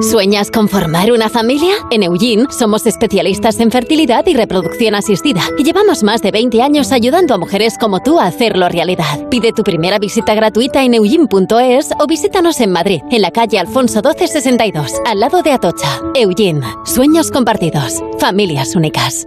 ¿Sueñas 0.00 0.50
con 0.50 0.70
formar 0.70 1.12
una 1.12 1.28
familia? 1.28 1.74
En 1.90 2.02
Eugene 2.02 2.46
somos 2.48 2.86
especialistas 2.86 3.60
en 3.60 3.70
fertilidad 3.70 4.26
y 4.26 4.32
reproducción 4.32 4.94
asistida 4.94 5.42
y 5.58 5.62
llevamos 5.62 6.02
más 6.02 6.22
de 6.22 6.30
20 6.30 6.62
años 6.62 6.90
ayudando 6.90 7.34
a 7.34 7.38
mujeres 7.38 7.76
como 7.78 8.00
tú 8.00 8.18
a 8.18 8.24
hacerlo 8.24 8.66
realidad. 8.70 9.28
Pide 9.28 9.52
tu 9.52 9.62
primera 9.62 9.98
visita 9.98 10.34
gratuita 10.34 10.82
en 10.84 10.94
eugene.es 10.94 11.90
o 11.98 12.06
visítanos 12.06 12.60
en 12.60 12.72
Madrid, 12.72 13.02
en 13.10 13.20
la 13.20 13.30
calle 13.30 13.58
Alfonso 13.58 13.96
1262, 13.96 15.02
al 15.04 15.20
lado 15.20 15.42
de 15.42 15.52
Atocha. 15.52 16.00
Eugene, 16.14 16.62
sueños 16.86 17.30
compartidos, 17.30 18.02
familias 18.18 18.74
únicas. 18.76 19.26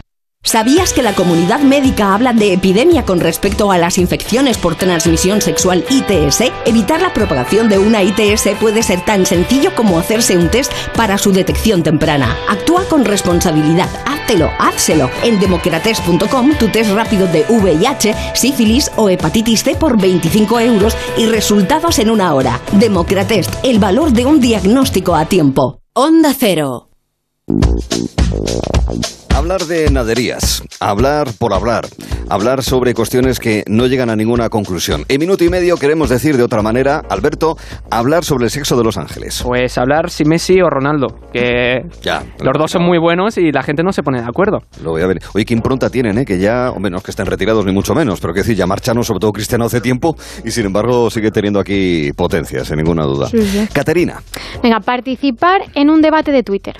¿Sabías 0.43 0.91
que 0.91 1.03
la 1.03 1.13
comunidad 1.13 1.59
médica 1.59 2.15
habla 2.15 2.33
de 2.33 2.53
epidemia 2.53 3.05
con 3.05 3.19
respecto 3.19 3.71
a 3.71 3.77
las 3.77 3.99
infecciones 3.99 4.57
por 4.57 4.75
transmisión 4.75 5.39
sexual 5.39 5.85
ITS? 5.87 6.51
Evitar 6.65 6.99
la 6.99 7.13
propagación 7.13 7.69
de 7.69 7.77
una 7.77 8.01
ITS 8.01 8.49
puede 8.59 8.81
ser 8.81 9.05
tan 9.05 9.25
sencillo 9.25 9.73
como 9.75 9.99
hacerse 9.99 10.37
un 10.37 10.49
test 10.49 10.73
para 10.95 11.19
su 11.19 11.31
detección 11.31 11.83
temprana. 11.83 12.35
Actúa 12.49 12.83
con 12.85 13.05
responsabilidad, 13.05 13.87
háztelo, 14.05 14.49
házselo. 14.59 15.11
En 15.23 15.39
democrates.com 15.39 16.55
tu 16.59 16.69
test 16.69 16.91
rápido 16.91 17.27
de 17.27 17.45
VIH, 17.47 18.15
sífilis 18.33 18.91
o 18.97 19.09
hepatitis 19.09 19.63
C 19.63 19.75
por 19.75 20.01
25 20.01 20.59
euros 20.59 20.97
y 21.17 21.27
resultados 21.27 21.99
en 21.99 22.09
una 22.09 22.33
hora. 22.33 22.59
Democratest, 22.73 23.53
el 23.63 23.77
valor 23.77 24.11
de 24.11 24.25
un 24.25 24.41
diagnóstico 24.41 25.15
a 25.15 25.25
tiempo. 25.25 25.79
Onda 25.93 26.33
Cero. 26.37 26.89
Hablar 29.35 29.61
de 29.65 29.89
naderías, 29.89 30.63
hablar 30.79 31.27
por 31.39 31.53
hablar, 31.53 31.85
hablar 32.29 32.61
sobre 32.63 32.93
cuestiones 32.93 33.39
que 33.39 33.63
no 33.67 33.87
llegan 33.87 34.09
a 34.09 34.15
ninguna 34.15 34.49
conclusión. 34.49 35.03
En 35.07 35.19
minuto 35.19 35.43
y 35.43 35.49
medio 35.49 35.77
queremos 35.77 36.09
decir 36.09 36.37
de 36.37 36.43
otra 36.43 36.61
manera, 36.61 37.01
Alberto, 37.09 37.55
hablar 37.89 38.23
sobre 38.23 38.45
el 38.45 38.51
sexo 38.51 38.77
de 38.77 38.83
los 38.83 38.97
ángeles. 38.97 39.41
Pues 39.43 39.77
hablar 39.77 40.11
si 40.11 40.25
Messi 40.25 40.61
o 40.61 40.69
Ronaldo, 40.69 41.07
que 41.33 41.81
Ya. 42.03 42.23
los 42.39 42.53
dos 42.57 42.71
son 42.71 42.83
muy 42.83 42.99
buenos 42.99 43.37
y 43.37 43.51
la 43.51 43.63
gente 43.63 43.83
no 43.83 43.91
se 43.93 44.03
pone 44.03 44.21
de 44.21 44.27
acuerdo. 44.27 44.59
Lo 44.83 44.91
voy 44.91 45.01
a 45.01 45.07
ver. 45.07 45.19
Oye, 45.33 45.45
qué 45.45 45.53
impronta 45.55 45.89
tienen, 45.89 46.17
¿eh? 46.19 46.25
Que 46.25 46.37
ya, 46.37 46.69
hombre, 46.71 46.91
no 46.91 46.97
es 46.97 47.03
que 47.03 47.11
estén 47.11 47.25
retirados 47.25 47.65
ni 47.65 47.71
mucho 47.71 47.95
menos, 47.95 48.19
pero 48.19 48.33
que 48.33 48.41
decir, 48.41 48.55
ya 48.55 48.67
marcharon, 48.67 49.03
sobre 49.03 49.21
todo 49.21 49.31
Cristiano 49.31 49.65
hace 49.65 49.81
tiempo, 49.81 50.15
y 50.45 50.51
sin 50.51 50.65
embargo 50.67 51.09
sigue 51.09 51.31
teniendo 51.31 51.59
aquí 51.59 52.11
potencia, 52.13 52.63
sin 52.63 52.77
ninguna 52.77 53.05
duda. 53.05 53.27
Sí, 53.29 53.41
sí. 53.41 53.67
Caterina, 53.73 54.21
Venga, 54.61 54.79
participar 54.81 55.61
en 55.73 55.89
un 55.89 56.01
debate 56.01 56.31
de 56.31 56.43
Twitter. 56.43 56.75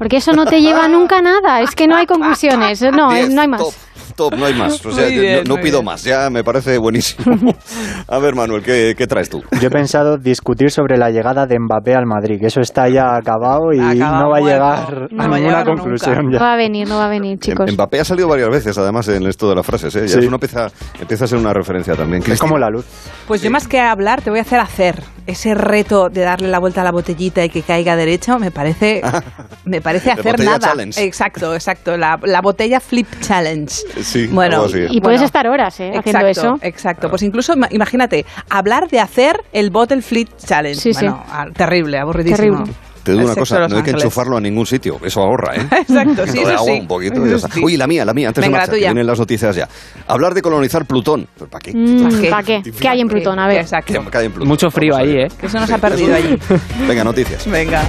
Porque 0.00 0.16
eso 0.16 0.32
no 0.32 0.46
te 0.46 0.62
lleva 0.62 0.88
nunca 0.88 1.18
a 1.18 1.20
nada. 1.20 1.60
Es 1.60 1.74
que 1.74 1.86
no 1.86 1.94
hay 1.94 2.06
conclusiones. 2.06 2.80
No, 2.80 3.10
no 3.28 3.40
hay 3.42 3.48
más. 3.48 3.60
top, 3.60 3.74
top, 4.20 4.34
no 4.38 4.44
hay 4.46 4.54
más. 4.54 4.84
O 4.84 4.92
sea, 4.92 5.06
bien, 5.06 5.44
no, 5.46 5.56
no 5.56 5.62
pido 5.62 5.78
bien. 5.78 5.84
más, 5.86 6.02
ya 6.04 6.28
me 6.30 6.44
parece 6.44 6.76
buenísimo. 6.78 7.54
A 8.08 8.18
ver, 8.18 8.34
Manuel, 8.34 8.62
¿qué, 8.62 8.94
qué 8.96 9.06
traes 9.06 9.30
tú? 9.30 9.42
Yo 9.60 9.68
he 9.68 9.70
pensado 9.70 10.18
discutir 10.18 10.70
sobre 10.70 10.98
la 10.98 11.10
llegada 11.10 11.46
de 11.46 11.58
Mbappé 11.58 11.94
al 11.94 12.06
Madrid, 12.06 12.38
que 12.40 12.46
eso 12.48 12.60
está 12.60 12.88
ya 12.88 13.14
acabado 13.16 13.72
y 13.72 13.78
Acabado, 13.80 14.22
no 14.24 14.30
va 14.30 14.36
a 14.36 14.40
llegar 14.40 15.08
No 15.12 15.22
a 15.22 15.26
ninguna 15.26 15.38
llegar 15.38 15.64
conclusión 15.66 16.26
No 16.26 16.32
ya. 16.32 16.38
va 16.44 16.52
a 16.52 16.56
venir, 16.56 16.86
no 16.88 16.96
va 16.96 17.06
a 17.06 17.08
venir, 17.08 17.38
chicos. 17.38 17.72
Mbappé 17.72 18.00
ha 18.00 18.04
salido 18.04 18.28
varias 18.28 18.48
veces, 18.50 18.76
además, 18.76 19.08
en 19.08 19.26
esto 19.26 19.48
de 19.48 19.54
las 19.56 19.64
frases. 19.66 19.94
¿eh? 19.96 20.02
Ya 20.02 20.08
Sí. 20.08 20.18
es 20.20 20.26
una 20.26 20.36
empieza, 20.36 20.68
empieza 21.00 21.24
a 21.24 21.28
ser 21.28 21.38
una 21.38 21.52
referencia 21.52 21.94
también. 21.94 22.22
Es 22.30 22.38
como 22.40 22.58
la 22.58 22.68
luz. 22.68 22.84
Pues 23.26 23.42
yo 23.42 23.50
más 23.50 23.66
que 23.68 23.80
hablar 23.80 24.20
te 24.22 24.30
voy 24.30 24.38
a 24.40 24.42
hacer 24.42 24.60
hacer. 24.60 25.02
Ese 25.26 25.54
reto 25.54 26.08
de 26.08 26.22
darle 26.22 26.48
la 26.48 26.58
vuelta 26.58 26.80
a 26.80 26.84
la 26.84 26.90
botellita 26.90 27.44
y 27.44 27.50
que 27.50 27.62
caiga 27.62 27.94
derecho 27.94 28.38
me 28.40 28.50
parece 28.50 29.00
me 29.64 29.80
parece 29.80 30.10
hacer 30.10 30.32
botella 30.32 30.50
nada. 30.52 30.68
challenge. 30.68 31.04
Exacto, 31.04 31.54
exacto. 31.54 31.96
La, 31.96 32.18
la 32.24 32.40
botella 32.40 32.80
flip 32.80 33.06
challenge. 33.20 33.74
Sí, 34.02 34.09
Bueno, 34.30 34.56
algo 34.56 34.66
así. 34.66 34.86
Y 34.90 35.00
puedes 35.00 35.22
estar 35.22 35.46
horas 35.46 35.78
¿eh? 35.80 35.92
haciendo 35.96 36.26
Exacto, 36.26 36.28
eso. 36.28 36.58
exacto. 36.62 37.08
Pues 37.10 37.22
incluso 37.22 37.54
ima- 37.54 37.68
imagínate, 37.70 38.24
hablar 38.48 38.88
de 38.88 39.00
hacer 39.00 39.40
el 39.52 39.70
bottle 39.70 40.02
flip 40.02 40.28
challenge. 40.38 40.80
Sí, 40.80 40.94
sí. 40.94 41.04
bueno, 41.06 41.22
ah, 41.28 41.46
terrible, 41.54 41.98
aburridísimo. 41.98 42.36
Terrible. 42.58 42.72
Te 43.02 43.12
digo 43.12 43.24
una 43.24 43.34
cosa, 43.34 43.66
no 43.66 43.78
hay 43.78 43.82
que 43.82 43.92
enchufarlo 43.92 44.36
a 44.36 44.40
ningún 44.42 44.66
sitio, 44.66 44.98
eso 45.02 45.22
ahorra, 45.22 45.56
¿eh? 45.56 45.66
Exacto, 45.80 46.26
sí, 46.26 46.38
eso 46.40 46.48
agua 46.50 46.64
sí. 46.74 46.80
un 46.80 46.86
poquito 46.86 47.24
Eso 47.24 47.48
sí. 47.50 47.60
Uy, 47.64 47.78
la 47.78 47.86
mía, 47.86 48.04
la 48.04 48.12
mía, 48.12 48.28
antes 48.28 48.44
Venga, 48.44 48.58
de 48.58 48.64
que 48.66 48.70
tuya. 48.72 48.88
vienen 48.88 49.06
las 49.06 49.18
noticias 49.18 49.56
ya. 49.56 49.66
Hablar 50.06 50.34
de 50.34 50.42
colonizar 50.42 50.84
Plutón. 50.84 51.26
¿Pero 51.34 51.48
¿Para 51.50 51.62
qué? 51.62 51.72
Mm, 51.74 52.20
qué? 52.20 52.28
¿Para 52.30 52.42
qué? 52.42 52.62
¿Qué 52.78 52.88
hay 52.88 53.00
en 53.00 53.08
Plutón? 53.08 53.38
A 53.38 53.48
ver. 53.48 53.62
Exacto. 53.62 53.90
Que 53.94 54.10
cae 54.10 54.26
en 54.26 54.32
Plutón. 54.32 54.48
Mucho 54.48 54.70
frío 54.70 54.94
ahí. 54.96 55.12
¿eh? 55.16 55.28
Que 55.40 55.46
eso 55.46 55.58
nos 55.58 55.70
ha 55.72 55.78
perdido 55.78 56.14
allí. 56.14 56.38
Venga, 56.86 57.02
noticias. 57.02 57.46
Venga. 57.50 57.88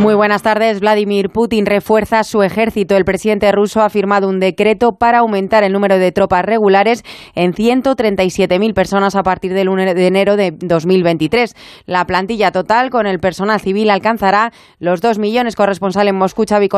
Muy 0.00 0.14
buenas 0.14 0.42
tardes. 0.42 0.80
Vladimir 0.80 1.30
Putin 1.30 1.64
refuerza 1.64 2.24
su 2.24 2.42
ejército. 2.42 2.96
El 2.96 3.04
presidente 3.04 3.50
ruso 3.52 3.80
ha 3.80 3.88
firmado 3.88 4.28
un 4.28 4.38
decreto 4.38 4.92
para 4.92 5.20
aumentar 5.20 5.64
el 5.64 5.72
número 5.72 5.98
de 5.98 6.12
tropas 6.12 6.44
regulares 6.44 7.02
en 7.34 7.52
137.000 7.52 8.74
personas 8.74 9.14
a 9.14 9.22
partir 9.22 9.54
del 9.54 9.68
1 9.68 9.94
de 9.94 10.06
enero 10.06 10.36
de 10.36 10.52
2023. 10.58 11.54
La 11.86 12.04
plantilla 12.04 12.50
total 12.50 12.90
con 12.90 13.06
el 13.06 13.18
personal 13.18 13.60
civil 13.60 13.88
alcanzará 13.88 14.52
los 14.78 15.00
2 15.00 15.18
millones. 15.18 15.56
Corresponsal 15.56 16.08
en 16.08 16.16
Moscú, 16.16 16.44
Xavi. 16.46 16.68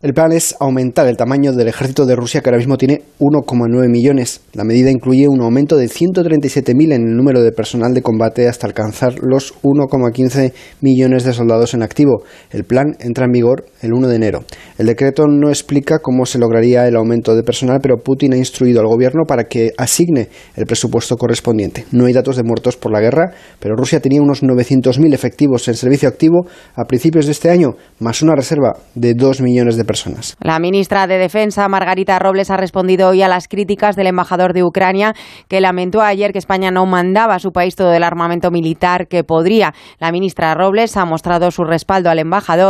El 0.00 0.14
plan 0.14 0.32
es 0.32 0.56
aumentar 0.58 1.06
el 1.06 1.16
tamaño 1.16 1.52
del 1.52 1.68
ejército 1.68 2.06
de 2.06 2.16
Rusia, 2.16 2.40
que 2.40 2.48
ahora 2.48 2.58
mismo 2.58 2.76
tiene 2.76 3.02
1,9 3.20 3.88
millones. 3.88 4.40
La 4.54 4.64
medida 4.64 4.90
incluye 4.90 5.28
un 5.28 5.42
aumento 5.42 5.76
de 5.76 5.86
137.000 5.86 6.92
en 6.94 7.08
el 7.08 7.16
número 7.16 7.42
de 7.42 7.52
personal 7.52 7.92
de 7.92 8.02
combate 8.02 8.48
hasta 8.48 8.66
alcanzar 8.66 9.14
los 9.20 9.54
1,15 9.62 10.52
millones 10.80 11.24
de 11.24 11.32
soldados 11.34 11.74
en 11.74 11.82
activo. 11.82 12.22
El 12.54 12.62
plan 12.62 12.94
entra 13.00 13.24
en 13.24 13.32
vigor 13.32 13.64
el 13.82 13.92
1 13.92 14.06
de 14.06 14.14
enero. 14.14 14.44
El 14.78 14.86
decreto 14.86 15.26
no 15.26 15.48
explica 15.48 15.98
cómo 15.98 16.24
se 16.24 16.38
lograría 16.38 16.86
el 16.86 16.94
aumento 16.94 17.34
de 17.34 17.42
personal, 17.42 17.80
pero 17.82 17.96
Putin 17.96 18.32
ha 18.32 18.36
instruido 18.36 18.80
al 18.80 18.86
gobierno 18.86 19.24
para 19.26 19.44
que 19.44 19.72
asigne 19.76 20.28
el 20.54 20.64
presupuesto 20.64 21.16
correspondiente. 21.16 21.84
No 21.90 22.06
hay 22.06 22.12
datos 22.12 22.36
de 22.36 22.44
muertos 22.44 22.76
por 22.76 22.92
la 22.92 23.00
guerra, 23.00 23.32
pero 23.58 23.74
Rusia 23.74 23.98
tenía 23.98 24.22
unos 24.22 24.44
900.000 24.44 25.12
efectivos 25.12 25.66
en 25.66 25.74
servicio 25.74 26.08
activo 26.08 26.46
a 26.76 26.84
principios 26.84 27.26
de 27.26 27.32
este 27.32 27.50
año, 27.50 27.74
más 27.98 28.22
una 28.22 28.36
reserva 28.36 28.74
de 28.94 29.14
2 29.14 29.40
millones 29.40 29.76
de 29.76 29.84
personas. 29.84 30.36
La 30.40 30.60
ministra 30.60 31.08
de 31.08 31.18
Defensa, 31.18 31.66
Margarita 31.66 32.20
Robles, 32.20 32.52
ha 32.52 32.56
respondido 32.56 33.08
hoy 33.08 33.22
a 33.22 33.28
las 33.28 33.48
críticas 33.48 33.96
del 33.96 34.06
embajador 34.06 34.52
de 34.52 34.62
Ucrania, 34.62 35.14
que 35.48 35.60
lamentó 35.60 36.02
ayer 36.02 36.32
que 36.32 36.38
España 36.38 36.70
no 36.70 36.86
mandaba 36.86 37.34
a 37.34 37.40
su 37.40 37.50
país 37.50 37.74
todo 37.74 37.92
el 37.92 38.04
armamento 38.04 38.52
militar 38.52 39.08
que 39.08 39.24
podría. 39.24 39.74
La 39.98 40.12
ministra 40.12 40.54
Robles 40.54 40.96
ha 40.96 41.04
mostrado 41.04 41.50
su 41.50 41.64
respaldo 41.64 42.10
al 42.10 42.20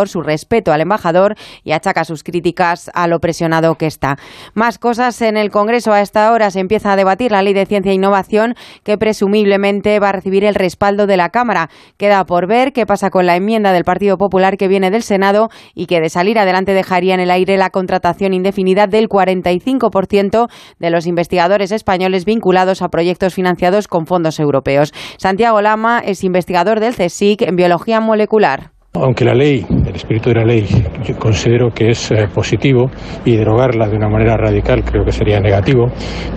su 0.07 0.23
respeto 0.23 0.73
al 0.73 0.81
embajador 0.81 1.35
y 1.63 1.73
achaca 1.73 2.05
sus 2.05 2.23
críticas 2.23 2.91
a 2.95 3.07
lo 3.09 3.19
presionado 3.19 3.75
que 3.75 3.87
está. 3.87 4.17
Más 4.55 4.79
cosas 4.79 5.21
en 5.21 5.37
el 5.37 5.51
Congreso. 5.51 5.93
A 5.93 6.01
esta 6.01 6.33
hora 6.33 6.51
se 6.51 6.61
empieza 6.61 6.93
a 6.93 6.97
debatir 6.97 7.33
la 7.33 7.43
Ley 7.43 7.55
de 7.55 7.67
Ciencia 7.67 7.91
e 7.91 7.95
Innovación, 7.95 8.55
que 8.85 8.97
presumiblemente 8.97 9.99
va 9.99 10.11
a 10.11 10.13
recibir 10.13 10.45
el 10.45 10.55
respaldo 10.55 11.07
de 11.07 11.17
la 11.17 11.31
Cámara. 11.31 11.69
Queda 11.97 12.25
por 12.25 12.47
ver 12.47 12.73
qué 12.73 12.87
pasa 12.87 13.11
con 13.11 13.27
la 13.27 13.37
enmienda 13.37 13.73
del 13.73 13.85
Partido 13.85 14.17
Popular 14.17 14.57
que 14.57 14.69
viene 14.69 14.91
del 14.91 15.03
Senado 15.03 15.49
y 15.75 15.87
que 15.87 16.01
de 16.01 16.09
salir 16.09 16.39
adelante 16.39 16.73
dejaría 16.73 17.15
en 17.15 17.21
el 17.21 17.31
aire 17.31 17.57
la 17.57 17.71
contratación 17.71 18.33
indefinida 18.33 18.87
del 18.87 19.09
45% 19.09 20.49
de 20.79 20.91
los 20.91 21.07
investigadores 21.07 21.73
españoles 21.73 22.25
vinculados 22.25 22.83
a 22.83 22.89
proyectos 22.89 23.35
financiados 23.35 23.89
con 23.89 24.07
fondos 24.07 24.39
europeos. 24.39 24.93
Santiago 25.19 25.61
Lama 25.61 26.01
es 26.05 26.25
investigador 26.25 26.81
del 26.81 26.95
CSIC 26.95 27.43
en 27.43 27.57
biología 27.57 28.01
molecular. 28.01 28.74
Aunque 28.97 29.25
la 29.25 29.35
ley, 29.35 29.67
el 29.69 29.97
espíritu 29.97 30.29
de 30.29 30.37
la 30.37 30.45
ley, 30.45 30.69
yo 31.05 31.17
considero 31.17 31.69
que 31.71 31.91
es 31.91 32.13
eh, 32.13 32.29
positivo 32.33 32.93
y 33.25 33.35
derogarla 33.35 33.89
de 33.89 33.97
una 33.97 34.09
manera 34.09 34.37
radical 34.37 34.85
creo 34.85 35.05
que 35.05 35.11
sería 35.11 35.41
negativo, 35.41 35.89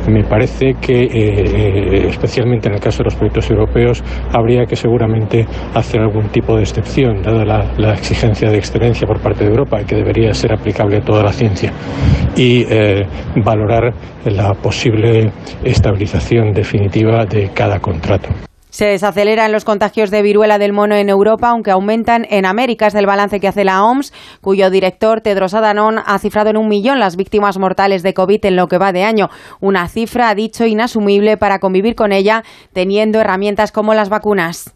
me 0.10 0.24
parece 0.24 0.74
que, 0.82 1.04
eh, 1.04 1.10
eh, 1.14 2.08
especialmente 2.10 2.68
en 2.68 2.74
el 2.74 2.80
caso 2.80 2.98
de 2.98 3.04
los 3.06 3.16
proyectos 3.16 3.52
europeos, 3.52 4.04
habría 4.34 4.66
que 4.66 4.76
seguramente 4.76 5.46
hacer 5.76 6.02
algún 6.02 6.30
tipo 6.30 6.56
de 6.56 6.64
excepción, 6.64 7.22
dada 7.22 7.46
la, 7.46 7.94
exigencia 7.94 8.50
de 8.50 8.58
excelencia 8.58 9.06
por 9.06 9.22
parte 9.22 9.44
de 9.44 9.52
Europa, 9.52 9.84
que 9.84 9.96
debería 9.96 10.34
ser 10.34 10.52
aplicable 10.52 10.98
a 10.98 11.02
toda 11.02 11.22
la 11.22 11.34
ciencia, 11.34 11.72
y 12.36 12.66
valorar 13.36 13.94
la 14.26 14.56
posible 14.56 15.32
estabilización 15.64 16.54
definitiva 16.54 17.24
de 17.26 17.52
cada 17.54 17.80
contrato. 17.80 18.47
Se 18.78 18.86
desaceleran 18.86 19.52
los 19.52 19.66
contagios 19.66 20.12
de 20.12 20.22
viruela 20.22 20.60
del 20.60 20.72
mono 20.72 20.94
en 20.94 21.10
Europa, 21.10 21.50
aunque 21.50 21.72
aumentan 21.72 22.28
en 22.30 22.46
América. 22.46 22.86
Es 22.86 22.94
el 22.94 23.08
balance 23.08 23.40
que 23.40 23.48
hace 23.48 23.64
la 23.64 23.84
OMS, 23.84 24.14
cuyo 24.40 24.70
director 24.70 25.22
Tedros 25.22 25.56
Adhanom 25.56 25.96
ha 26.06 26.20
cifrado 26.20 26.52
en 26.52 26.58
un 26.58 26.68
millón 26.68 27.00
las 27.00 27.16
víctimas 27.16 27.58
mortales 27.58 28.04
de 28.04 28.14
COVID 28.14 28.46
en 28.46 28.56
lo 28.56 28.68
que 28.68 28.78
va 28.78 28.92
de 28.92 29.02
año. 29.02 29.30
Una 29.62 29.88
cifra, 29.88 30.30
ha 30.30 30.36
dicho, 30.36 30.68
inasumible 30.68 31.38
para 31.38 31.58
convivir 31.58 31.96
con 31.96 32.12
ella, 32.12 32.44
teniendo 32.72 33.20
herramientas 33.20 33.72
como 33.72 33.96
las 33.96 34.10
vacunas. 34.10 34.76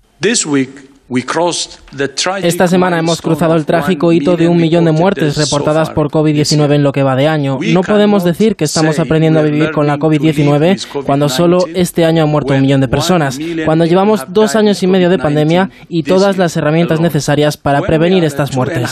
Esta 2.41 2.67
semana 2.67 2.97
hemos 2.97 3.21
cruzado 3.21 3.55
el 3.55 3.65
trágico 3.65 4.13
hito 4.13 4.37
de 4.37 4.47
un 4.47 4.55
millón 4.55 4.85
de 4.85 4.93
muertes 4.93 5.35
reportadas 5.35 5.89
por 5.89 6.09
COVID-19 6.09 6.75
en 6.75 6.83
lo 6.83 6.93
que 6.93 7.03
va 7.03 7.17
de 7.17 7.27
año. 7.27 7.59
No 7.61 7.81
podemos 7.81 8.23
decir 8.23 8.55
que 8.55 8.63
estamos 8.63 8.97
aprendiendo 8.97 9.39
a 9.39 9.43
vivir 9.43 9.71
con 9.71 9.87
la 9.87 9.97
COVID-19 9.97 11.03
cuando 11.03 11.27
solo 11.27 11.65
este 11.73 12.05
año 12.05 12.23
han 12.23 12.29
muerto 12.29 12.53
un 12.53 12.61
millón 12.61 12.79
de 12.79 12.87
personas, 12.87 13.37
cuando 13.65 13.83
llevamos 13.83 14.21
dos 14.29 14.55
años 14.55 14.81
y 14.83 14.87
medio 14.87 15.09
de 15.09 15.19
pandemia 15.19 15.69
y 15.89 16.03
todas 16.03 16.37
las 16.37 16.55
herramientas 16.55 17.01
necesarias 17.01 17.57
para 17.57 17.81
prevenir 17.81 18.23
estas 18.23 18.55
muertes. 18.55 18.89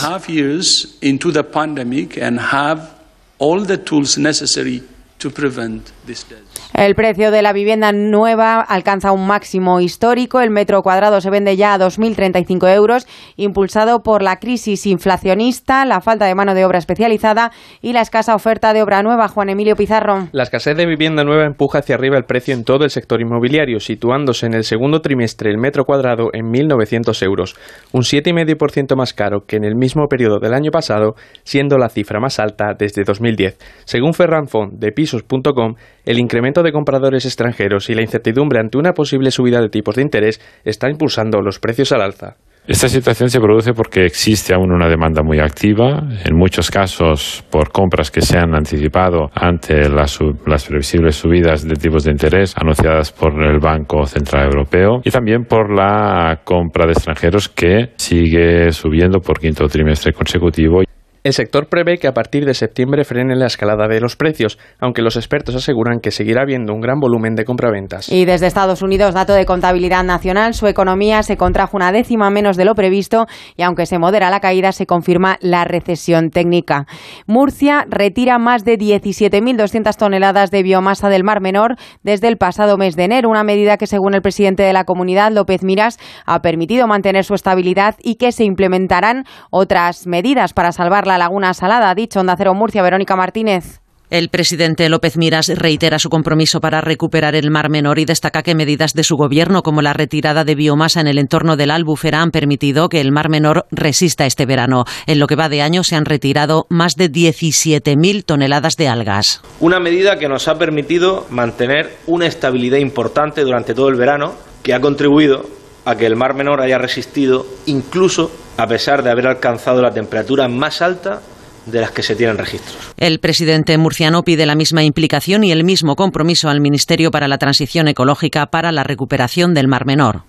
El 6.73 6.93
precio 6.93 7.31
de 7.31 7.41
la 7.41 7.51
vivienda 7.51 7.91
nueva 7.91 8.61
alcanza 8.61 9.11
un 9.11 9.25
máximo 9.25 9.81
histórico. 9.81 10.39
El 10.39 10.51
metro 10.51 10.83
cuadrado 10.83 11.19
se 11.19 11.31
vende 11.31 11.57
ya 11.57 11.73
a 11.73 11.79
2.035 11.79 12.73
euros, 12.73 13.07
impulsado 13.37 14.03
por 14.03 14.21
la 14.21 14.37
crisis 14.37 14.85
inflacionista, 14.85 15.83
la 15.85 15.99
falta 15.99 16.25
de 16.25 16.35
mano 16.35 16.53
de 16.53 16.65
obra 16.65 16.77
especializada 16.77 17.51
y 17.81 17.93
la 17.93 18.01
escasa 18.01 18.35
oferta 18.35 18.71
de 18.73 18.83
obra 18.83 19.01
nueva. 19.01 19.27
Juan 19.27 19.49
Emilio 19.49 19.75
Pizarro. 19.75 20.27
La 20.31 20.43
escasez 20.43 20.77
de 20.77 20.85
vivienda 20.85 21.23
nueva 21.23 21.45
empuja 21.45 21.79
hacia 21.79 21.95
arriba 21.95 22.17
el 22.17 22.25
precio 22.25 22.53
en 22.53 22.63
todo 22.63 22.83
el 22.83 22.91
sector 22.91 23.19
inmobiliario, 23.19 23.79
situándose 23.79 24.45
en 24.45 24.53
el 24.53 24.63
segundo 24.63 25.01
trimestre 25.01 25.49
el 25.49 25.57
metro 25.57 25.85
cuadrado 25.85 26.29
en 26.33 26.51
1.900 26.51 27.23
euros, 27.23 27.55
un 27.91 28.03
7,5% 28.03 28.95
más 28.95 29.13
caro 29.13 29.41
que 29.45 29.55
en 29.55 29.63
el 29.63 29.75
mismo 29.75 30.07
periodo 30.07 30.39
del 30.39 30.53
año 30.53 30.69
pasado, 30.71 31.15
siendo 31.43 31.77
la 31.77 31.89
cifra 31.89 32.19
más 32.19 32.39
alta 32.39 32.73
desde 32.77 33.03
2010. 33.03 33.57
Según 33.85 34.13
Ferran 34.13 34.47
Font 34.47 34.73
de 34.73 34.91
Pisos.com, 34.91 35.75
el 36.05 36.19
incremento 36.19 36.58
de 36.63 36.71
compradores 36.71 37.25
extranjeros 37.25 37.89
y 37.89 37.93
la 37.93 38.01
incertidumbre 38.01 38.59
ante 38.59 38.77
una 38.77 38.93
posible 38.93 39.31
subida 39.31 39.61
de 39.61 39.69
tipos 39.69 39.95
de 39.95 40.01
interés 40.01 40.41
está 40.63 40.89
impulsando 40.89 41.41
los 41.41 41.59
precios 41.59 41.91
al 41.91 42.01
alza. 42.01 42.37
Esta 42.69 42.87
situación 42.87 43.31
se 43.31 43.39
produce 43.39 43.73
porque 43.73 44.05
existe 44.05 44.53
aún 44.53 44.71
una 44.71 44.87
demanda 44.87 45.23
muy 45.23 45.39
activa, 45.39 46.03
en 46.23 46.35
muchos 46.35 46.69
casos 46.69 47.43
por 47.49 47.71
compras 47.71 48.11
que 48.11 48.21
se 48.21 48.37
han 48.37 48.53
anticipado 48.53 49.31
ante 49.33 49.89
las, 49.89 50.19
las, 50.45 50.65
previsibles 50.67 51.15
subidas 51.15 51.67
de 51.67 51.73
tipos 51.73 52.03
de 52.03 52.11
interés 52.11 52.53
anunciadas 52.55 53.11
por 53.11 53.41
el 53.41 53.59
Banco 53.59 54.05
Central 54.05 54.51
Europeo 54.53 55.01
y 55.03 55.09
también 55.09 55.45
por 55.45 55.73
la 55.73 56.41
compra 56.43 56.85
de 56.85 56.91
extranjeros 56.91 57.49
que 57.49 57.93
sigue 57.97 58.71
subiendo 58.71 59.19
por 59.19 59.39
quinto 59.39 59.67
trimestre 59.67 60.13
consecutivo. 60.13 60.83
El 61.21 61.33
sector 61.33 61.67
prevé 61.67 61.97
que 61.97 62.07
a 62.07 62.13
partir 62.13 62.45
de 62.45 62.53
septiembre 62.53 63.03
frene 63.03 63.35
la 63.35 63.47
escalada 63.47 63.89
de 63.89 63.99
los 63.99 64.15
precios, 64.15 64.57
aunque 64.79 65.01
los 65.01 65.17
expertos 65.17 65.53
aseguran 65.53 65.99
que 65.99 66.11
seguirá 66.11 66.43
habiendo 66.43 66.73
un 66.73 66.79
gran 66.79 67.01
volumen 67.01 67.35
de 67.35 67.43
compraventas. 67.43 68.07
Y 68.09 68.23
desde 68.23 68.47
Estados 68.47 68.81
Unidos, 68.81 69.13
dato 69.13 69.33
de 69.33 69.45
contabilidad 69.45 70.05
nacional, 70.05 70.53
su 70.53 70.67
economía 70.67 71.21
se 71.23 71.35
contrajo 71.35 71.75
una 71.75 71.91
décima 71.91 72.29
menos 72.29 72.55
de 72.55 72.63
lo 72.63 72.73
previsto 72.73 73.25
y 73.57 73.63
aunque 73.63 73.85
se 73.85 73.99
modera 73.99 74.29
la 74.29 74.39
caída, 74.39 74.71
se 74.71 74.85
confirma 74.85 75.37
la 75.41 75.65
recesión 75.65 76.29
técnica. 76.29 76.85
Murcia 77.27 77.85
retira 77.89 78.37
más 78.37 78.63
de 78.63 78.77
17.200 78.77 79.97
toneladas 79.97 80.51
de 80.51 80.63
biomasa 80.63 81.09
del 81.09 81.25
Mar 81.25 81.41
Menor 81.41 81.75
desde 82.01 82.29
el 82.29 82.37
pasado 82.37 82.77
mes 82.77 82.95
de 82.95 83.03
enero, 83.03 83.27
una 83.27 83.43
medida 83.43 83.75
que 83.75 83.87
según 83.87 84.13
el 84.13 84.21
presidente 84.21 84.63
de 84.63 84.71
la 84.71 84.85
comunidad, 84.85 85.33
López 85.33 85.63
Miras, 85.63 85.99
ha 86.25 86.41
permitido 86.41 86.87
mantener 86.87 87.25
su 87.25 87.33
estabilidad 87.33 87.95
y 88.01 88.15
que 88.15 88.31
se 88.31 88.45
implementarán 88.45 89.25
otras 89.51 90.07
medidas 90.07 90.53
para 90.53 90.71
salvar 90.71 91.08
la 91.09 91.17
laguna 91.17 91.53
salada, 91.53 91.89
ha 91.89 91.95
dicho 91.95 92.21
Onda 92.21 92.35
Cero 92.37 92.53
Murcia, 92.53 92.81
Verónica 92.81 93.15
Martínez. 93.17 93.81
El 94.09 94.29
presidente 94.29 94.89
López 94.89 95.17
Miras 95.17 95.49
reitera 95.49 95.99
su 95.99 96.09
compromiso 96.09 96.59
para 96.61 96.81
recuperar 96.81 97.35
el 97.35 97.51
Mar 97.51 97.69
Menor 97.69 97.99
y 97.99 98.05
destaca 98.05 98.41
que 98.41 98.55
medidas 98.55 98.93
de 98.95 99.03
su 99.03 99.17
gobierno, 99.17 99.61
como 99.61 99.83
la 99.83 99.93
retirada 99.93 100.43
de 100.43 100.55
biomasa 100.55 100.99
en 101.01 101.07
el 101.07 101.19
entorno 101.19 101.57
de 101.57 101.67
la 101.67 101.75
Albufera, 101.75 102.23
han 102.23 102.31
permitido 102.31 102.89
que 102.89 103.01
el 103.01 103.11
Mar 103.11 103.29
Menor 103.29 103.67
resista 103.69 104.25
este 104.25 104.47
verano. 104.47 104.85
En 105.05 105.19
lo 105.19 105.27
que 105.27 105.35
va 105.35 105.47
de 105.47 105.61
año 105.61 105.83
se 105.83 105.95
han 105.95 106.05
retirado 106.05 106.65
más 106.69 106.95
de 106.95 107.11
17.000 107.11 108.25
toneladas 108.25 108.77
de 108.77 108.87
algas. 108.87 109.43
Una 109.59 109.79
medida 109.79 110.17
que 110.17 110.27
nos 110.27 110.47
ha 110.47 110.57
permitido 110.57 111.27
mantener 111.29 111.97
una 112.07 112.25
estabilidad 112.25 112.79
importante 112.79 113.41
durante 113.41 113.75
todo 113.75 113.89
el 113.89 113.95
verano, 113.95 114.33
que 114.63 114.73
ha 114.73 114.81
contribuido 114.81 115.45
a 115.85 115.95
que 115.95 116.05
el 116.05 116.15
Mar 116.15 116.33
Menor 116.33 116.61
haya 116.61 116.77
resistido 116.77 117.45
incluso 117.65 118.31
a 118.57 118.67
pesar 118.67 119.03
de 119.03 119.11
haber 119.11 119.27
alcanzado 119.27 119.81
la 119.81 119.91
temperatura 119.91 120.47
más 120.47 120.81
alta 120.81 121.21
de 121.65 121.81
las 121.81 121.91
que 121.91 122.03
se 122.03 122.15
tienen 122.15 122.37
registros. 122.37 122.77
El 122.97 123.19
presidente 123.19 123.77
murciano 123.77 124.23
pide 124.23 124.45
la 124.45 124.55
misma 124.55 124.83
implicación 124.83 125.43
y 125.43 125.51
el 125.51 125.63
mismo 125.63 125.95
compromiso 125.95 126.49
al 126.49 126.61
Ministerio 126.61 127.11
para 127.11 127.27
la 127.27 127.37
Transición 127.37 127.87
Ecológica 127.87 128.47
para 128.47 128.71
la 128.71 128.83
recuperación 128.83 129.53
del 129.53 129.67
Mar 129.67 129.85
Menor. 129.85 130.23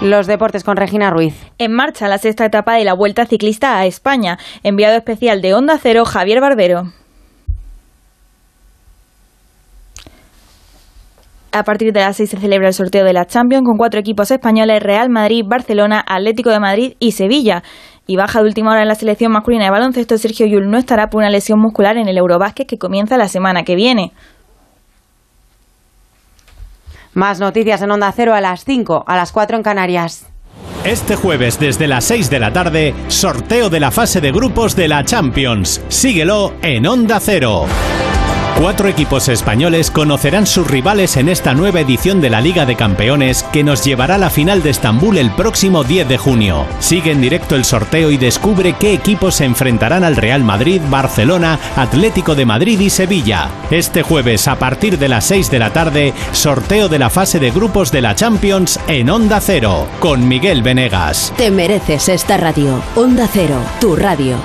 Los 0.00 0.26
deportes 0.26 0.64
con 0.64 0.76
Regina 0.76 1.08
Ruiz. 1.08 1.34
En 1.56 1.72
marcha 1.72 2.08
la 2.08 2.18
sexta 2.18 2.44
etapa 2.44 2.74
de 2.74 2.84
la 2.84 2.92
Vuelta 2.92 3.24
Ciclista 3.26 3.78
a 3.78 3.86
España. 3.86 4.38
Enviado 4.62 4.96
especial 4.96 5.40
de 5.40 5.54
Onda 5.54 5.78
Cero, 5.82 6.04
Javier 6.04 6.40
Barbero. 6.40 6.92
A 11.54 11.62
partir 11.62 11.92
de 11.92 12.00
las 12.00 12.16
6 12.16 12.30
se 12.30 12.36
celebra 12.38 12.66
el 12.66 12.74
sorteo 12.74 13.04
de 13.04 13.12
la 13.12 13.26
Champions 13.26 13.64
con 13.64 13.76
cuatro 13.76 14.00
equipos 14.00 14.28
españoles, 14.32 14.82
Real 14.82 15.08
Madrid, 15.08 15.44
Barcelona, 15.46 16.04
Atlético 16.04 16.50
de 16.50 16.58
Madrid 16.58 16.94
y 16.98 17.12
Sevilla. 17.12 17.62
Y 18.08 18.16
baja 18.16 18.40
de 18.40 18.48
última 18.48 18.72
hora 18.72 18.82
en 18.82 18.88
la 18.88 18.96
selección 18.96 19.30
masculina 19.30 19.66
de 19.66 19.70
baloncesto, 19.70 20.18
Sergio 20.18 20.46
Yul 20.46 20.68
no 20.68 20.78
estará 20.78 21.10
por 21.10 21.20
una 21.20 21.30
lesión 21.30 21.60
muscular 21.60 21.96
en 21.96 22.08
el 22.08 22.18
Eurobásquet 22.18 22.66
que 22.66 22.76
comienza 22.76 23.16
la 23.16 23.28
semana 23.28 23.62
que 23.62 23.76
viene. 23.76 24.10
Más 27.12 27.38
noticias 27.38 27.80
en 27.82 27.92
Onda 27.92 28.10
Cero 28.10 28.34
a 28.34 28.40
las 28.40 28.64
5, 28.64 29.04
a 29.06 29.14
las 29.14 29.30
4 29.30 29.56
en 29.56 29.62
Canarias. 29.62 30.26
Este 30.84 31.14
jueves 31.14 31.60
desde 31.60 31.86
las 31.86 32.02
6 32.02 32.30
de 32.30 32.40
la 32.40 32.52
tarde, 32.52 32.94
sorteo 33.06 33.70
de 33.70 33.78
la 33.78 33.92
fase 33.92 34.20
de 34.20 34.32
grupos 34.32 34.74
de 34.74 34.88
la 34.88 35.04
Champions. 35.04 35.80
Síguelo 35.86 36.54
en 36.62 36.84
Onda 36.88 37.20
Cero. 37.20 37.66
Cuatro 38.58 38.88
equipos 38.88 39.28
españoles 39.28 39.90
conocerán 39.90 40.46
sus 40.46 40.68
rivales 40.68 41.16
en 41.16 41.28
esta 41.28 41.54
nueva 41.54 41.80
edición 41.80 42.20
de 42.20 42.30
la 42.30 42.40
Liga 42.40 42.64
de 42.64 42.76
Campeones 42.76 43.42
que 43.42 43.64
nos 43.64 43.84
llevará 43.84 44.14
a 44.14 44.18
la 44.18 44.30
final 44.30 44.62
de 44.62 44.70
Estambul 44.70 45.18
el 45.18 45.32
próximo 45.32 45.82
10 45.82 46.08
de 46.08 46.18
junio. 46.18 46.64
Sigue 46.78 47.10
en 47.10 47.20
directo 47.20 47.56
el 47.56 47.64
sorteo 47.64 48.12
y 48.12 48.16
descubre 48.16 48.74
qué 48.78 48.92
equipos 48.92 49.34
se 49.34 49.44
enfrentarán 49.44 50.04
al 50.04 50.14
Real 50.14 50.44
Madrid, 50.44 50.80
Barcelona, 50.88 51.58
Atlético 51.74 52.36
de 52.36 52.46
Madrid 52.46 52.78
y 52.78 52.90
Sevilla. 52.90 53.50
Este 53.72 54.02
jueves 54.02 54.46
a 54.46 54.56
partir 54.56 54.98
de 54.98 55.08
las 55.08 55.24
6 55.26 55.50
de 55.50 55.58
la 55.58 55.72
tarde, 55.72 56.14
sorteo 56.32 56.88
de 56.88 57.00
la 57.00 57.10
fase 57.10 57.40
de 57.40 57.50
grupos 57.50 57.90
de 57.90 58.02
la 58.02 58.14
Champions 58.14 58.78
en 58.86 59.10
Onda 59.10 59.40
Cero, 59.40 59.88
con 59.98 60.28
Miguel 60.28 60.62
Venegas. 60.62 61.32
Te 61.36 61.50
mereces 61.50 62.08
esta 62.08 62.36
radio. 62.36 62.80
Onda 62.94 63.28
Cero, 63.30 63.58
tu 63.80 63.96
radio. 63.96 64.36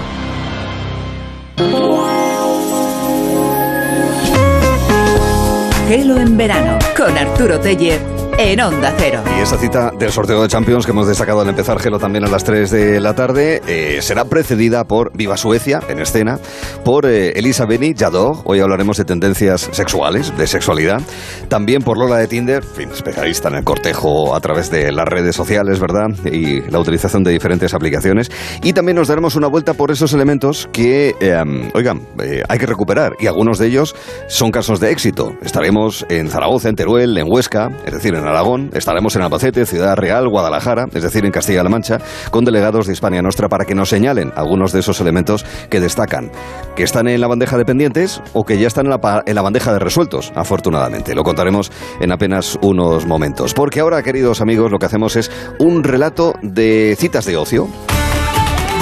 Gelo 5.89 6.19
en 6.19 6.37
verano 6.37 6.77
con 6.95 7.17
Arturo 7.17 7.59
Tellez 7.59 8.18
en 8.39 8.61
Onda 8.61 8.93
Cero. 8.97 9.21
Y 9.37 9.41
esa 9.41 9.57
cita 9.57 9.91
del 9.99 10.13
sorteo 10.13 10.41
de 10.41 10.47
Champions 10.47 10.85
que 10.85 10.93
hemos 10.93 11.05
destacado 11.05 11.41
al 11.41 11.49
empezar 11.49 11.77
Gelo 11.77 11.99
también 11.99 12.23
a 12.23 12.29
las 12.29 12.45
3 12.45 12.71
de 12.71 13.01
la 13.01 13.13
tarde 13.13 13.61
eh, 13.67 14.01
será 14.01 14.23
precedida 14.23 14.85
por 14.85 15.11
Viva 15.13 15.35
Suecia 15.35 15.81
en 15.89 15.99
escena, 15.99 16.39
por 16.85 17.05
eh, 17.05 17.33
Elisa 17.35 17.65
Beni 17.65 17.93
Jadot, 17.93 18.41
hoy 18.45 18.61
hablaremos 18.61 18.95
de 18.95 19.03
tendencias 19.03 19.67
sexuales, 19.73 20.35
de 20.37 20.47
sexualidad, 20.47 21.01
también 21.49 21.81
por 21.81 21.97
Lola 21.97 22.15
de 22.15 22.27
Tinder, 22.27 22.63
fin, 22.63 22.89
especialista 22.89 23.49
en 23.49 23.55
el 23.55 23.65
cortejo 23.65 24.33
a 24.33 24.39
través 24.39 24.71
de 24.71 24.93
las 24.93 25.05
redes 25.05 25.35
sociales, 25.35 25.81
¿verdad? 25.81 26.07
Y 26.23 26.61
la 26.71 26.79
utilización 26.79 27.25
de 27.25 27.31
diferentes 27.31 27.73
aplicaciones. 27.73 28.31
Y 28.63 28.71
también 28.71 28.95
nos 28.95 29.09
daremos 29.09 29.35
una 29.35 29.47
vuelta 29.47 29.73
por 29.73 29.91
esos 29.91 30.13
elementos 30.13 30.69
que, 30.71 31.13
eh, 31.19 31.69
oigan, 31.73 32.07
hay 32.47 32.57
que 32.57 32.65
recuperar 32.65 33.17
y 33.19 33.27
algunos 33.27 33.59
de 33.59 33.67
ellos 33.67 33.97
son 34.29 34.51
casos 34.51 34.79
de 34.79 34.91
éxito. 34.91 35.33
Estaremos 35.41 36.05
en 36.07 36.29
Zaragoza, 36.29 36.69
en 36.69 36.75
Teruel, 36.75 37.17
en 37.17 37.29
Huesca, 37.29 37.69
es 37.85 37.91
decir, 37.91 38.15
en 38.15 38.28
Aragón, 38.29 38.69
estaremos 38.73 39.15
en 39.15 39.23
Albacete, 39.23 39.65
Ciudad 39.65 39.95
Real, 39.95 40.27
Guadalajara, 40.29 40.85
es 40.93 41.03
decir, 41.03 41.25
en 41.25 41.31
Castilla-La 41.31 41.69
Mancha, 41.69 41.97
con 42.31 42.45
delegados 42.45 42.87
de 42.87 42.93
Hispania 42.93 43.21
Nostra 43.21 43.49
para 43.49 43.65
que 43.65 43.75
nos 43.75 43.89
señalen 43.89 44.31
algunos 44.35 44.71
de 44.71 44.79
esos 44.79 45.01
elementos 45.01 45.45
que 45.69 45.79
destacan, 45.79 46.31
que 46.75 46.83
están 46.83 47.07
en 47.07 47.19
la 47.21 47.27
bandeja 47.27 47.57
de 47.57 47.65
pendientes 47.65 48.21
o 48.33 48.43
que 48.43 48.57
ya 48.57 48.67
están 48.67 48.85
en 48.85 48.91
la, 48.91 49.23
en 49.25 49.35
la 49.35 49.41
bandeja 49.41 49.73
de 49.73 49.79
resueltos, 49.79 50.31
afortunadamente. 50.35 51.15
Lo 51.15 51.23
contaremos 51.23 51.71
en 51.99 52.11
apenas 52.11 52.57
unos 52.61 53.05
momentos. 53.05 53.53
Porque 53.53 53.79
ahora, 53.79 54.01
queridos 54.03 54.41
amigos, 54.41 54.71
lo 54.71 54.77
que 54.77 54.85
hacemos 54.85 55.15
es 55.15 55.31
un 55.59 55.83
relato 55.83 56.33
de 56.41 56.95
citas 56.97 57.25
de 57.25 57.37
ocio 57.37 57.67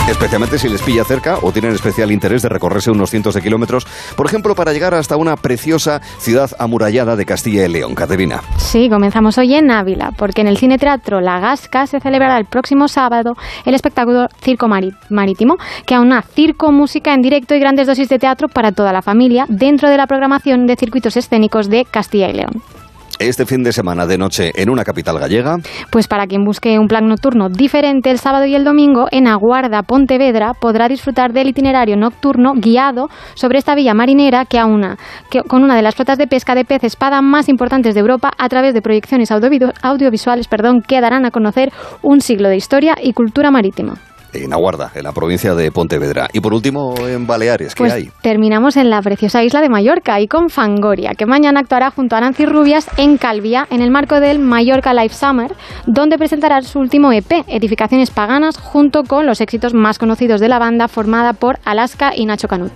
especialmente 0.07 0.57
si 0.57 0.69
les 0.69 0.81
pilla 0.81 1.03
cerca 1.03 1.37
o 1.41 1.51
tienen 1.51 1.73
especial 1.73 2.11
interés 2.11 2.41
de 2.41 2.49
recorrerse 2.49 2.91
unos 2.91 3.09
cientos 3.09 3.35
de 3.35 3.41
kilómetros, 3.41 3.85
por 4.15 4.25
ejemplo, 4.25 4.55
para 4.55 4.73
llegar 4.73 4.93
hasta 4.93 5.17
una 5.17 5.35
preciosa 5.35 6.01
ciudad 6.17 6.51
amurallada 6.59 7.15
de 7.15 7.25
Castilla 7.25 7.65
y 7.65 7.69
León. 7.69 7.95
Caterina. 7.95 8.41
Sí, 8.57 8.89
comenzamos 8.89 9.37
hoy 9.37 9.55
en 9.55 9.71
Ávila, 9.71 10.11
porque 10.17 10.41
en 10.41 10.47
el 10.47 10.57
Cine 10.57 10.77
Teatro 10.77 11.21
La 11.21 11.39
Gasca 11.39 11.87
se 11.87 11.99
celebrará 11.99 12.37
el 12.37 12.45
próximo 12.45 12.87
sábado 12.87 13.35
el 13.65 13.73
espectáculo 13.73 14.27
Circo 14.41 14.67
Marítimo, 15.09 15.57
que 15.85 15.95
aúna 15.95 16.21
circo, 16.21 16.71
música 16.71 17.13
en 17.13 17.21
directo 17.21 17.55
y 17.55 17.59
grandes 17.59 17.87
dosis 17.87 18.09
de 18.09 18.19
teatro 18.19 18.47
para 18.47 18.71
toda 18.71 18.93
la 18.93 19.01
familia 19.01 19.45
dentro 19.49 19.89
de 19.89 19.97
la 19.97 20.07
programación 20.07 20.67
de 20.67 20.75
circuitos 20.75 21.17
escénicos 21.17 21.69
de 21.69 21.85
Castilla 21.85 22.29
y 22.29 22.33
León 22.33 22.61
este 23.19 23.45
fin 23.45 23.63
de 23.63 23.71
semana 23.71 24.05
de 24.05 24.17
noche 24.17 24.51
en 24.55 24.69
una 24.69 24.83
capital 24.83 25.19
gallega? 25.19 25.57
Pues 25.91 26.07
para 26.07 26.27
quien 26.27 26.43
busque 26.43 26.77
un 26.79 26.87
plan 26.87 27.07
nocturno 27.07 27.49
diferente 27.49 28.11
el 28.11 28.19
sábado 28.19 28.45
y 28.45 28.55
el 28.55 28.63
domingo, 28.63 29.07
en 29.11 29.27
Aguarda, 29.27 29.83
Pontevedra, 29.83 30.53
podrá 30.53 30.87
disfrutar 30.87 31.33
del 31.33 31.49
itinerario 31.49 31.97
nocturno 31.97 32.53
guiado 32.55 33.09
sobre 33.35 33.59
esta 33.59 33.75
villa 33.75 33.93
marinera 33.93 34.45
que 34.45 34.59
aúna 34.59 34.97
que, 35.29 35.41
con 35.41 35.63
una 35.63 35.75
de 35.75 35.81
las 35.81 35.95
flotas 35.95 36.17
de 36.17 36.27
pesca 36.27 36.55
de 36.55 36.65
pez 36.65 36.83
espada 36.83 37.21
más 37.21 37.49
importantes 37.49 37.95
de 37.95 38.01
Europa 38.01 38.31
a 38.37 38.49
través 38.49 38.73
de 38.73 38.81
proyecciones 38.81 39.31
audiovisuales 39.31 40.47
perdón, 40.47 40.81
que 40.81 41.01
darán 41.01 41.25
a 41.25 41.31
conocer 41.31 41.71
un 42.01 42.21
siglo 42.21 42.49
de 42.49 42.57
historia 42.57 42.95
y 43.01 43.13
cultura 43.13 43.51
marítima 43.51 43.95
en 44.33 44.53
Aguarda, 44.53 44.91
en 44.95 45.03
la 45.03 45.11
provincia 45.11 45.55
de 45.55 45.71
Pontevedra. 45.71 46.27
Y 46.33 46.39
por 46.39 46.53
último, 46.53 46.95
en 47.07 47.27
Baleares, 47.27 47.75
¿qué 47.75 47.83
pues 47.83 47.93
hay? 47.93 48.11
Terminamos 48.21 48.77
en 48.77 48.89
la 48.89 49.01
preciosa 49.01 49.43
isla 49.43 49.61
de 49.61 49.69
Mallorca 49.69 50.19
y 50.19 50.27
con 50.27 50.49
Fangoria, 50.49 51.11
que 51.17 51.25
mañana 51.25 51.59
actuará 51.59 51.91
junto 51.91 52.15
a 52.15 52.21
Nancy 52.21 52.45
Rubias 52.45 52.87
en 52.97 53.17
Calvia, 53.17 53.67
en 53.69 53.81
el 53.81 53.91
marco 53.91 54.19
del 54.19 54.39
Mallorca 54.39 54.93
Life 54.93 55.15
Summer, 55.15 55.53
donde 55.85 56.17
presentará 56.17 56.61
su 56.61 56.79
último 56.79 57.11
EP, 57.11 57.43
Edificaciones 57.47 58.11
Paganas, 58.11 58.57
junto 58.57 59.03
con 59.03 59.25
los 59.25 59.41
éxitos 59.41 59.73
más 59.73 59.99
conocidos 59.99 60.41
de 60.41 60.49
la 60.49 60.59
banda 60.59 60.87
formada 60.87 61.33
por 61.33 61.59
Alaska 61.65 62.13
y 62.15 62.25
Nacho 62.25 62.47
Canut. 62.47 62.71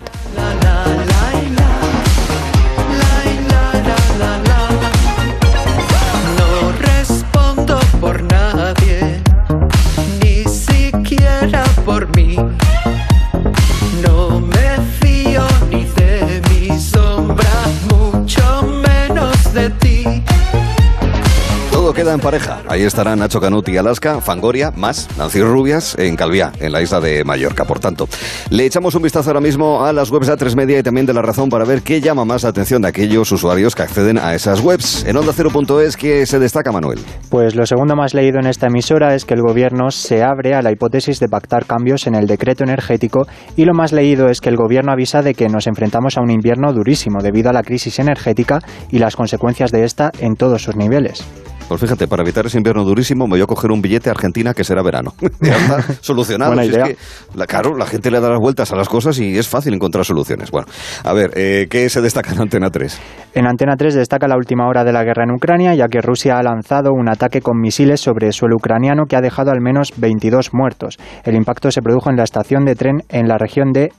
Queda 21.94 22.14
en 22.14 22.22
pareja. 22.22 22.62
Ahí 22.70 22.84
estarán 22.84 23.20
Nacho 23.20 23.42
Canuti, 23.42 23.76
Alaska, 23.76 24.22
Fangoria, 24.22 24.72
más 24.72 25.10
Nancy 25.18 25.42
Rubias 25.42 25.98
en 26.00 26.16
Calviá, 26.16 26.54
en 26.60 26.72
la 26.72 26.82
isla 26.82 27.02
de 27.02 27.26
Mallorca. 27.26 27.66
Por 27.66 27.80
tanto, 27.80 28.08
le 28.50 28.66
echamos 28.66 28.96
un 28.96 29.02
vistazo 29.02 29.30
ahora 29.30 29.42
mismo 29.42 29.84
a 29.84 29.92
las 29.92 30.10
webs 30.10 30.28
de 30.28 30.34
A3 30.34 30.56
Media 30.56 30.80
y 30.80 30.84
también 30.84 31.06
de 31.06 31.14
La 31.14 31.22
Razón 31.22 31.50
para 31.50 31.66
ver 31.66 31.82
qué 31.82 32.00
llama 32.00 32.24
más 32.24 32.44
la 32.44 32.50
atención 32.50 32.82
de 32.82 32.88
aquellos 32.88 33.30
usuarios 33.32 33.76
que 33.76 33.84
acceden 33.84 34.18
a 34.18 34.34
esas 34.34 34.62
webs. 34.62 35.04
En 35.06 35.18
Onda 35.18 35.34
Cero.es, 35.36 35.98
¿qué 35.98 36.26
se 36.26 36.40
destaca, 36.40 36.72
Manuel? 36.72 37.00
Pues 37.30 37.56
lo 37.56 37.66
segundo 37.66 37.96
más 37.96 38.14
leído 38.14 38.40
en 38.40 38.48
esta 38.48 38.68
emisora 38.68 39.14
es 39.14 39.26
que 39.26 39.34
el 39.34 39.42
gobierno 39.42 39.92
se 39.92 40.24
abre 40.24 40.56
a 40.56 40.62
la 40.62 40.72
hipótesis 40.72 41.20
de 41.20 41.28
pactar 41.28 41.66
cambios 41.66 42.08
en 42.08 42.16
el 42.16 42.26
decreto 42.26 42.64
energético 42.64 43.28
y 43.58 43.66
lo 43.66 43.74
más 43.74 43.92
leído 43.92 44.30
es 44.30 44.40
que 44.40 44.50
el 44.50 44.56
gobierno 44.56 44.94
avisa 44.94 45.22
de 45.22 45.34
que 45.34 45.50
nos 45.50 45.68
enfrentamos 45.68 46.18
a 46.18 46.22
un 46.22 46.32
invierno 46.32 46.72
durísimo 46.72 47.22
debido 47.22 47.50
a 47.50 47.54
la 47.54 47.64
crisis 47.64 48.00
energética 48.00 48.60
y 48.90 49.00
las 49.00 49.16
consecuencias 49.16 49.72
de 49.72 49.84
esta 49.84 50.12
en 50.20 50.36
todos 50.36 50.64
sus 50.64 50.76
niveles. 50.76 51.26
Pues 51.72 51.80
fíjate, 51.80 52.06
para 52.06 52.22
evitar 52.22 52.46
ese 52.46 52.58
invierno 52.58 52.84
durísimo 52.84 53.28
me 53.28 53.36
voy 53.36 53.42
a 53.44 53.46
coger 53.46 53.72
un 53.72 53.82
billete 53.82 54.10
a 54.10 54.12
Argentina 54.12 54.54
que 54.54 54.66
será 54.66 54.84
verano. 54.84 55.14
ya 55.40 55.56
está 55.56 55.82
solucionado. 56.02 56.52
Buena 56.52 56.64
Si 56.64 56.70
es 56.70 56.76
idea. 56.76 56.86
que, 56.86 56.98
la, 57.34 57.48
claro, 57.48 57.78
la 57.78 57.86
gente 57.86 58.12
le 58.12 58.20
da 58.20 58.28
las 58.30 58.40
vueltas 58.40 58.74
a 58.74 58.76
las 58.76 58.90
cosas 58.90 59.18
y 59.20 59.38
es 59.38 59.48
fácil 59.48 59.74
encontrar 59.74 60.04
soluciones. 60.04 60.52
Bueno, 60.52 60.68
a 61.06 61.14
ver, 61.14 61.32
eh, 61.36 61.68
¿qué 61.70 61.88
se 61.88 62.02
destaca 62.02 62.34
en 62.34 62.42
Antena 62.42 62.70
3? 62.72 63.00
En 63.36 63.48
Antena 63.48 63.78
3 63.78 63.96
destaca 63.96 64.28
la 64.28 64.36
última 64.36 64.68
hora 64.68 64.84
de 64.84 64.92
la 64.92 65.06
guerra 65.06 65.24
en 65.24 65.32
Ucrania, 65.32 65.74
ya 65.74 65.88
que 65.88 66.02
Rusia 66.02 66.36
ha 66.38 66.44
lanzado 66.44 66.92
un 66.92 67.08
ataque 67.08 67.40
con 67.40 67.58
misiles 67.62 68.02
sobre 68.02 68.34
suelo 68.34 68.58
ucraniano 68.58 69.06
que 69.08 69.16
ha 69.16 69.22
dejado 69.22 69.52
al 69.52 69.62
menos 69.62 69.94
22 69.96 70.50
muertos. 70.54 70.98
El 71.24 71.36
impacto 71.36 71.72
se 71.72 71.82
produjo 71.82 72.10
en 72.10 72.18
la 72.18 72.24
estación 72.26 72.66
de 72.66 72.76
tren 72.76 73.04
en 73.08 73.30
la 73.30 73.38
región 73.38 73.72
de 73.72 73.94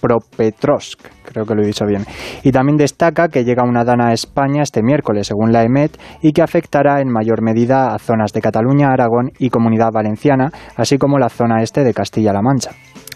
Dnipropetrovsk, 0.00 1.00
creo 1.24 1.44
que 1.44 1.54
lo 1.54 1.62
he 1.62 1.66
dicho 1.66 1.86
bien. 1.86 2.04
Y 2.42 2.52
también 2.52 2.76
destaca 2.76 3.28
que 3.28 3.44
llega 3.44 3.62
una 3.62 3.84
dana 3.84 4.08
a 4.08 4.12
España 4.12 4.62
este 4.62 4.82
miércoles, 4.82 5.26
según 5.26 5.52
la 5.52 5.62
EMET, 5.62 5.98
y 6.22 6.32
que 6.32 6.42
afectará 6.42 7.00
en 7.00 7.08
mayor 7.08 7.42
medida 7.42 7.94
a 7.94 7.98
zonas 7.98 8.32
de 8.32 8.40
Cataluña, 8.40 8.92
Aragón 8.92 9.30
y 9.38 9.50
Comunidad 9.50 9.90
Valenciana, 9.92 10.50
así 10.76 10.98
como 10.98 11.18
la 11.18 11.28
zona 11.28 11.62
este 11.62 11.84
de 11.84 11.94
Castilla-La 11.94 12.42
Mancha. 12.42 12.70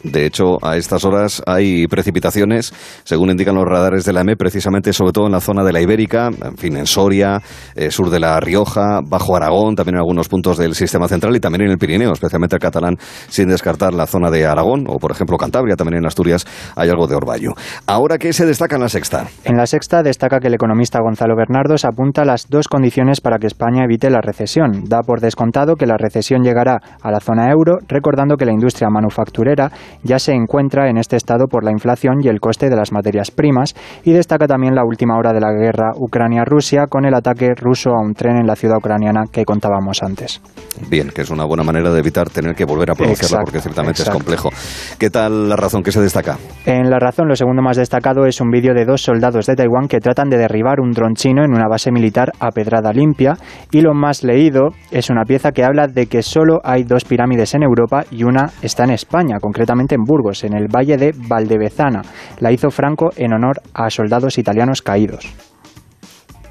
De 0.04 0.26
hecho, 0.26 0.58
a 0.62 0.76
estas 0.76 1.04
horas 1.04 1.42
hay 1.46 1.86
precipitaciones, 1.86 2.72
según 3.04 3.30
indican 3.30 3.54
los 3.54 3.64
radares 3.64 4.04
de 4.04 4.12
la 4.12 4.20
EME, 4.20 4.36
precisamente 4.36 4.92
sobre 4.92 5.12
todo 5.12 5.26
en 5.26 5.32
la 5.32 5.40
zona 5.40 5.64
de 5.64 5.72
la 5.72 5.80
Ibérica, 5.80 6.28
en 6.28 6.56
fin, 6.56 6.76
en 6.76 6.86
Soria, 6.86 7.40
eh, 7.74 7.90
sur 7.90 8.10
de 8.10 8.20
La 8.20 8.38
Rioja, 8.38 9.00
Bajo 9.02 9.34
Aragón, 9.34 9.74
también 9.74 9.96
en 9.96 10.00
algunos 10.00 10.28
puntos 10.28 10.58
del 10.58 10.74
sistema 10.74 11.08
central 11.08 11.34
y 11.34 11.40
también 11.40 11.62
en 11.62 11.70
el 11.70 11.78
Pirineo, 11.78 12.12
especialmente 12.12 12.56
el 12.56 12.60
catalán, 12.60 12.96
sin 13.28 13.48
descartar 13.48 13.94
la 13.94 14.06
zona 14.06 14.30
de 14.30 14.44
Aragón 14.46 14.84
o, 14.88 14.98
por 14.98 15.10
ejemplo, 15.10 15.38
Cantabria, 15.38 15.74
también 15.74 15.98
en 15.98 16.06
Asturias 16.06 16.46
hay 16.76 16.90
algo 16.90 17.06
de 17.06 17.14
Orvallo. 17.16 17.52
Ahora, 17.86 18.18
¿qué 18.18 18.32
se 18.32 18.44
destaca 18.46 18.76
en 18.76 18.82
la 18.82 18.88
sexta? 18.88 19.26
En 19.44 19.56
la 19.56 19.66
sexta 19.66 20.02
destaca 20.02 20.38
que 20.38 20.48
el 20.48 20.54
economista 20.54 21.00
Gonzalo 21.00 21.34
Bernardos 21.36 21.84
apunta 21.84 22.24
las 22.24 22.48
dos 22.48 22.68
condiciones 22.68 23.20
para 23.20 23.38
que 23.38 23.46
España 23.46 23.84
evite 23.84 24.10
la 24.10 24.20
recesión. 24.20 24.84
Da 24.84 25.00
por 25.00 25.20
descontado 25.20 25.76
que 25.76 25.86
la 25.86 25.96
recesión 25.96 26.42
llegará 26.42 26.80
a 27.00 27.10
la 27.10 27.20
zona 27.20 27.50
euro, 27.50 27.78
recordando 27.88 28.36
que 28.36 28.44
la 28.44 28.52
industria 28.52 28.88
manufacturera 28.90 29.70
ya 30.02 30.18
se 30.18 30.32
encuentra 30.32 30.88
en 30.88 30.98
este 30.98 31.16
estado 31.16 31.46
por 31.46 31.64
la 31.64 31.70
inflación 31.70 32.18
y 32.22 32.28
el 32.28 32.40
coste 32.40 32.68
de 32.68 32.76
las 32.76 32.92
materias 32.92 33.30
primas, 33.30 33.74
y 34.04 34.12
destaca 34.12 34.46
también 34.46 34.74
la 34.74 34.84
última 34.84 35.16
hora 35.16 35.32
de 35.32 35.40
la 35.40 35.52
guerra 35.52 35.92
Ucrania-Rusia 35.96 36.86
con 36.88 37.04
el 37.04 37.14
ataque 37.14 37.54
ruso 37.54 37.90
a 37.90 38.00
un 38.00 38.14
tren 38.14 38.36
en 38.36 38.46
la 38.46 38.56
ciudad 38.56 38.76
ucraniana 38.78 39.24
que 39.30 39.44
contábamos 39.44 40.02
antes. 40.02 40.40
Bien, 40.88 41.10
que 41.10 41.22
es 41.22 41.30
una 41.30 41.44
buena 41.44 41.62
manera 41.62 41.90
de 41.90 42.00
evitar 42.00 42.28
tener 42.30 42.54
que 42.54 42.64
volver 42.64 42.90
a 42.90 42.94
pronunciarla 42.94 43.44
porque 43.44 43.60
ciertamente 43.60 44.02
exacto. 44.02 44.18
es 44.18 44.24
complejo. 44.24 44.50
¿Qué 44.98 45.10
tal 45.10 45.48
la 45.48 45.56
razón 45.56 45.82
que 45.82 45.92
se 45.92 46.00
destaca? 46.00 46.36
En 46.66 46.90
La 46.90 46.98
Razón, 46.98 47.28
lo 47.28 47.36
segundo 47.36 47.62
más 47.62 47.76
destacado 47.76 48.26
es 48.26 48.40
un 48.40 48.50
vídeo 48.50 48.74
de 48.74 48.84
dos 48.84 49.02
soldados 49.02 49.46
de 49.46 49.54
Taiwán 49.54 49.88
que 49.88 50.00
tratan 50.00 50.30
de 50.30 50.38
derribar 50.38 50.80
un 50.80 50.92
dron 50.92 51.14
chino 51.14 51.44
en 51.44 51.52
una 51.52 51.68
base 51.68 51.92
militar 51.92 52.32
a 52.40 52.50
pedrada 52.50 52.92
limpia. 52.92 53.36
Y 53.70 53.82
lo 53.82 53.94
más 53.94 54.24
leído 54.24 54.70
es 54.90 55.10
una 55.10 55.24
pieza 55.24 55.52
que 55.52 55.64
habla 55.64 55.86
de 55.86 56.06
que 56.06 56.22
solo 56.22 56.60
hay 56.64 56.84
dos 56.84 57.04
pirámides 57.04 57.54
en 57.54 57.62
Europa 57.62 58.04
y 58.10 58.24
una 58.24 58.50
está 58.62 58.84
en 58.84 58.90
España, 58.90 59.36
concretamente 59.40 59.83
en 59.92 60.04
Burgos, 60.04 60.44
en 60.44 60.54
el 60.54 60.68
valle 60.68 60.96
de 60.96 61.12
Valdevezana. 61.16 62.02
La 62.38 62.52
hizo 62.52 62.70
Franco 62.70 63.10
en 63.16 63.32
honor 63.32 63.60
a 63.72 63.90
soldados 63.90 64.38
italianos 64.38 64.82
caídos. 64.82 65.53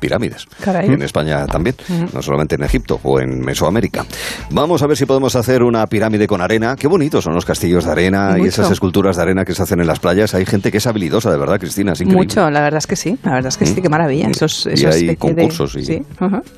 Pirámides. 0.08 0.46
Caray. 0.62 0.90
En 0.90 1.02
España 1.02 1.46
también, 1.48 1.76
no 2.14 2.22
solamente 2.22 2.56
en 2.56 2.64
Egipto 2.64 3.00
o 3.04 3.22
en 3.22 3.40
Mesoamérica. 3.40 4.06
Vamos 4.52 4.82
a 4.84 4.88
ver 4.88 4.98
si 4.98 5.06
podemos 5.06 5.36
hacer 5.38 5.64
una 5.64 5.88
pirámide 5.88 6.28
con 6.28 6.42
arena. 6.42 6.76
Qué 6.76 6.88
bonitos 6.90 7.24
son 7.24 7.34
los 7.34 7.46
castillos 7.46 7.86
de 7.86 7.92
arena 7.92 8.36
y 8.38 8.48
esas 8.48 8.70
esculturas 8.72 9.16
de 9.16 9.22
arena 9.22 9.46
que 9.46 9.56
se 9.56 9.64
hacen 9.64 9.80
en 9.80 9.88
las 9.88 10.00
playas. 10.00 10.34
Hay 10.36 10.46
gente 10.46 10.72
que 10.72 10.80
es 10.80 10.88
habilidosa, 10.88 11.32
de 11.32 11.38
verdad, 11.38 11.58
Cristina, 11.58 11.94
es 11.94 12.02
increíble. 12.02 12.26
Mucho, 12.26 12.50
la 12.50 12.60
verdad 12.60 12.80
es 12.80 12.88
que 12.88 12.98
sí, 12.98 13.18
la 13.24 13.32
verdad 13.36 13.48
es 13.48 13.58
que 13.58 13.66
sí, 13.66 13.82
qué 13.82 13.88
maravilla. 13.88 14.28
Esos, 14.28 14.66
Y 14.66 14.74
esos 14.74 14.84
hay 14.96 15.08
especie 15.08 15.08
de- 15.08 15.18
concursos 15.18 15.76
y- 15.78 15.86
Sí. 15.86 16.02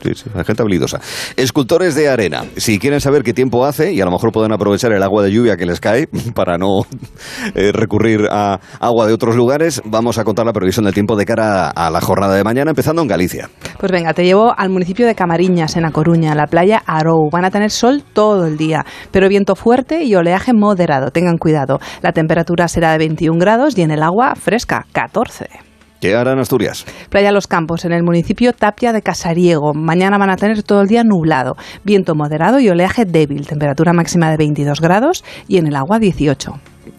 Sí, 0.04 0.12
sí, 0.16 0.26
hay 0.34 0.44
gente 0.44 0.64
habilidosa. 0.64 1.00
Escultores 1.36 1.94
de 1.94 2.10
arena. 2.10 2.44
Si 2.58 2.80
quieren 2.80 3.00
saber 3.02 3.22
qué 3.24 3.34
tiempo 3.34 3.66
hace, 3.66 3.94
y 3.94 4.02
a 4.02 4.06
lo 4.06 4.12
mejor 4.12 4.32
pueden 4.32 4.52
aprovechar 4.54 4.92
el 4.92 5.04
agua 5.04 5.22
de 5.24 5.32
lluvia 5.32 5.56
que 5.58 5.66
les 5.68 5.80
cae 5.80 6.08
para 6.34 6.58
no 6.58 6.82
eh, 7.54 7.72
recurrir 7.72 8.22
a 8.32 8.60
agua 8.80 9.06
de 9.06 9.14
otros 9.14 9.36
lugares, 9.36 9.82
vamos 9.86 10.18
a 10.18 10.24
contar 10.24 10.46
la 10.46 10.54
previsión 10.54 10.86
del 10.86 10.94
tiempo 10.94 11.16
de 11.16 11.26
cara 11.26 11.70
a 11.70 11.90
la 11.90 12.02
jornada 12.02 12.36
de 12.36 12.44
mañana, 12.44 12.72
empezando 12.72 13.02
en 13.02 13.08
Galicia. 13.08 13.35
Pues 13.80 13.92
venga, 13.92 14.14
te 14.14 14.24
llevo 14.24 14.54
al 14.58 14.70
municipio 14.70 15.06
de 15.06 15.16
Camariñas, 15.16 15.76
en 15.76 15.86
A 15.86 15.92
Coruña, 15.92 16.36
la 16.36 16.48
playa 16.48 16.82
Arou. 16.86 17.30
Van 17.32 17.46
a 17.46 17.52
tener 17.52 17.72
sol 17.72 18.04
todo 18.14 18.46
el 18.46 18.58
día, 18.58 18.86
pero 19.12 19.30
viento 19.30 19.56
fuerte 19.56 20.04
y 20.04 20.16
oleaje 20.16 20.54
moderado. 20.54 21.12
Tengan 21.12 21.38
cuidado. 21.38 21.80
La 22.02 22.12
temperatura 22.12 22.68
será 22.68 22.92
de 22.92 22.98
21 23.00 23.38
grados 23.40 23.78
y 23.78 23.82
en 23.82 23.92
el 23.92 24.04
agua 24.04 24.36
fresca, 24.36 24.86
14. 24.92 25.48
¿Qué 26.02 26.14
harán 26.14 26.40
Asturias? 26.40 26.86
Playa 27.10 27.32
Los 27.32 27.48
Campos, 27.48 27.86
en 27.86 27.92
el 27.92 28.04
municipio 28.04 28.54
Tapia 28.54 28.94
de 28.94 29.02
Casariego. 29.02 29.74
Mañana 29.74 30.18
van 30.18 30.30
a 30.30 30.36
tener 30.36 30.62
todo 30.62 30.82
el 30.82 30.88
día 30.88 31.04
nublado, 31.04 31.56
viento 31.84 32.16
moderado 32.16 32.60
y 32.60 32.70
oleaje 32.70 33.06
débil. 33.06 33.48
Temperatura 33.48 33.94
máxima 33.94 34.30
de 34.30 34.38
22 34.38 34.82
grados 34.82 35.24
y 35.48 35.58
en 35.58 35.68
el 35.68 35.76
agua 35.76 35.98
18. 35.98 36.54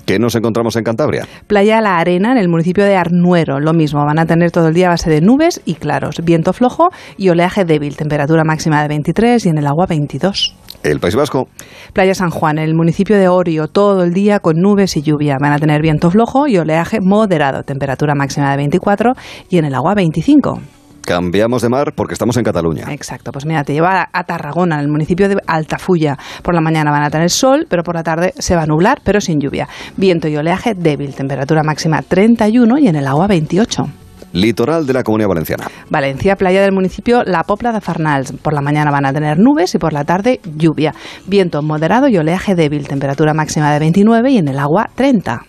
¿Qué 0.05 0.19
nos 0.19 0.35
encontramos 0.35 0.77
en 0.77 0.85
Cantabria? 0.85 1.27
Playa 1.47 1.81
La 1.81 1.99
Arena, 1.99 2.33
en 2.33 2.39
el 2.39 2.49
municipio 2.49 2.85
de 2.85 2.97
Arnuero, 2.97 3.61
lo 3.61 3.73
mismo, 3.73 4.05
van 4.05 4.19
a 4.19 4.27
tener 4.27 4.51
todo 4.51 4.69
el 4.69 4.75
día 4.75 4.89
base 4.89 5.11
de 5.11 5.21
nubes 5.21 5.61
y 5.65 5.75
claros, 5.75 6.17
viento 6.25 6.53
flojo 6.53 6.91
y 7.17 7.29
oleaje 7.29 7.65
débil, 7.65 7.97
temperatura 7.97 8.45
máxima 8.45 8.83
de 8.83 8.89
23 8.89 9.47
y 9.47 9.49
en 9.49 9.59
el 9.59 9.67
agua 9.67 9.87
22. 9.87 10.55
El 10.83 11.01
País 11.01 11.17
Vasco. 11.17 11.49
Playa 11.93 12.15
San 12.15 12.31
Juan, 12.31 12.59
en 12.59 12.65
el 12.65 12.75
municipio 12.75 13.17
de 13.17 13.29
Orio, 13.29 13.67
todo 13.67 14.05
el 14.05 14.13
día 14.13 14.39
con 14.39 14.57
nubes 14.57 14.97
y 14.97 15.03
lluvia, 15.03 15.37
van 15.41 15.53
a 15.53 15.59
tener 15.59 15.83
viento 15.83 16.11
flojo 16.11 16.47
y 16.47 16.59
oleaje 16.59 17.01
moderado, 17.01 17.63
temperatura 17.63 18.15
máxima 18.15 18.51
de 18.51 18.57
24 18.59 19.15
y 19.49 19.59
en 19.59 19.65
el 19.65 19.75
agua 19.75 19.95
25. 19.95 20.61
Cambiamos 21.07 21.63
de 21.63 21.69
mar 21.69 21.93
porque 21.95 22.15
estamos 22.15 22.37
en 22.37 22.43
Cataluña. 22.43 22.93
Exacto, 22.93 23.31
pues 23.31 23.47
mira, 23.47 23.63
te 23.63 23.73
lleva 23.73 24.03
a- 24.03 24.09
a 24.13 24.25
Tarragona, 24.25 24.75
en 24.75 24.81
el 24.83 24.89
municipio 24.89 25.29
de 25.29 25.37
Altafulla. 25.47 26.19
Por 26.43 26.53
la 26.53 26.61
mañana 26.61 26.91
van 26.91 27.05
a 27.05 27.11
tener 27.11 27.31
sol, 27.31 27.67
pero 27.71 27.85
por 27.85 27.95
la 27.95 28.03
tarde 28.03 28.35
se 28.39 28.57
va 28.57 28.63
a 28.63 28.67
nublar, 28.67 28.99
pero 29.05 29.21
sin 29.21 29.41
lluvia. 29.41 29.69
Viento 29.97 30.27
y 30.27 30.37
oleaje 30.37 30.75
débil, 30.75 31.15
temperatura 31.15 31.63
máxima 31.63 32.03
31 32.03 32.79
y 32.79 32.89
en 32.89 32.97
el 32.97 33.07
agua 33.07 33.29
28. 33.29 33.87
Litoral 34.33 34.85
de 34.85 34.93
la 34.93 35.05
Comunidad 35.05 35.29
Valenciana. 35.29 35.69
Valencia, 35.89 36.35
playa 36.35 36.61
del 36.61 36.73
municipio 36.73 37.23
La 37.25 37.45
Popla 37.45 37.71
de 37.73 37.81
Farnals. 37.81 38.33
Por 38.43 38.53
la 38.53 38.61
mañana 38.61 38.91
van 38.91 39.07
a 39.07 39.13
tener 39.13 39.39
nubes 39.39 39.75
y 39.77 39.79
por 39.79 39.93
la 39.93 40.05
tarde 40.05 40.41
lluvia. 40.57 40.93
Viento 41.27 41.63
moderado 41.63 42.09
y 42.09 42.19
oleaje 42.19 42.57
débil, 42.57 42.89
temperatura 42.89 43.33
máxima 43.33 43.73
de 43.73 43.79
29 43.79 44.31
y 44.33 44.39
en 44.39 44.49
el 44.49 44.59
agua 44.59 44.91
30. 44.95 45.43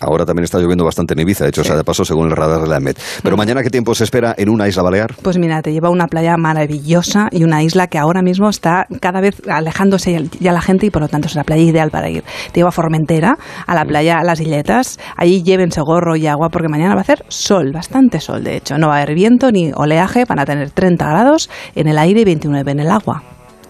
Ahora 0.00 0.26
también 0.26 0.44
está 0.44 0.58
lloviendo 0.58 0.84
bastante 0.84 1.14
en 1.14 1.20
Ibiza, 1.20 1.44
de 1.44 1.50
hecho, 1.50 1.60
o 1.60 1.64
sea 1.64 1.76
de 1.76 1.84
paso, 1.84 2.04
según 2.04 2.26
el 2.28 2.36
radar 2.36 2.60
de 2.60 2.68
la 2.68 2.76
EMET. 2.78 2.98
Pero 3.22 3.36
mañana, 3.36 3.62
¿qué 3.62 3.70
tiempo 3.70 3.94
se 3.94 4.04
espera 4.04 4.34
en 4.36 4.48
una 4.48 4.68
isla 4.68 4.82
balear? 4.82 5.14
Pues 5.22 5.38
mira, 5.38 5.62
te 5.62 5.72
lleva 5.72 5.88
a 5.88 5.90
una 5.92 6.06
playa 6.08 6.36
maravillosa 6.36 7.28
y 7.30 7.44
una 7.44 7.62
isla 7.62 7.86
que 7.86 7.98
ahora 7.98 8.20
mismo 8.22 8.48
está 8.48 8.86
cada 9.00 9.20
vez 9.20 9.40
alejándose 9.48 10.28
ya- 10.40 10.52
la 10.52 10.60
gente 10.60 10.86
y 10.86 10.90
por 10.90 11.02
lo 11.02 11.08
tanto 11.08 11.28
es 11.28 11.34
la 11.36 11.44
playa 11.44 11.62
ideal 11.62 11.90
para 11.90 12.08
ir. 12.10 12.22
Te 12.52 12.60
lleva 12.60 12.68
a 12.68 12.72
Formentera, 12.72 13.36
a 13.66 13.74
la 13.74 13.84
playa 13.84 14.22
Las 14.22 14.40
Illetas. 14.40 14.98
Allí 15.16 15.42
llévense 15.42 15.80
gorro 15.80 16.16
y 16.16 16.26
agua 16.26 16.48
porque 16.48 16.68
mañana 16.68 16.94
va 16.94 17.00
a 17.00 17.02
hacer 17.02 17.24
sol, 17.28 17.70
bastante 17.72 18.20
sol 18.20 18.42
de 18.44 18.56
hecho. 18.56 18.76
No 18.78 18.88
va 18.88 18.94
a 18.94 19.02
haber 19.02 19.14
viento 19.14 19.50
ni 19.52 19.70
oleaje, 19.74 20.24
van 20.28 20.38
a 20.40 20.44
tener 20.44 20.70
30 20.70 21.06
grados 21.08 21.50
en 21.74 21.88
el 21.88 21.98
aire 21.98 22.20
y 22.20 22.24
29 22.24 22.70
en 22.72 22.80
el 22.80 22.90
agua. 22.90 23.22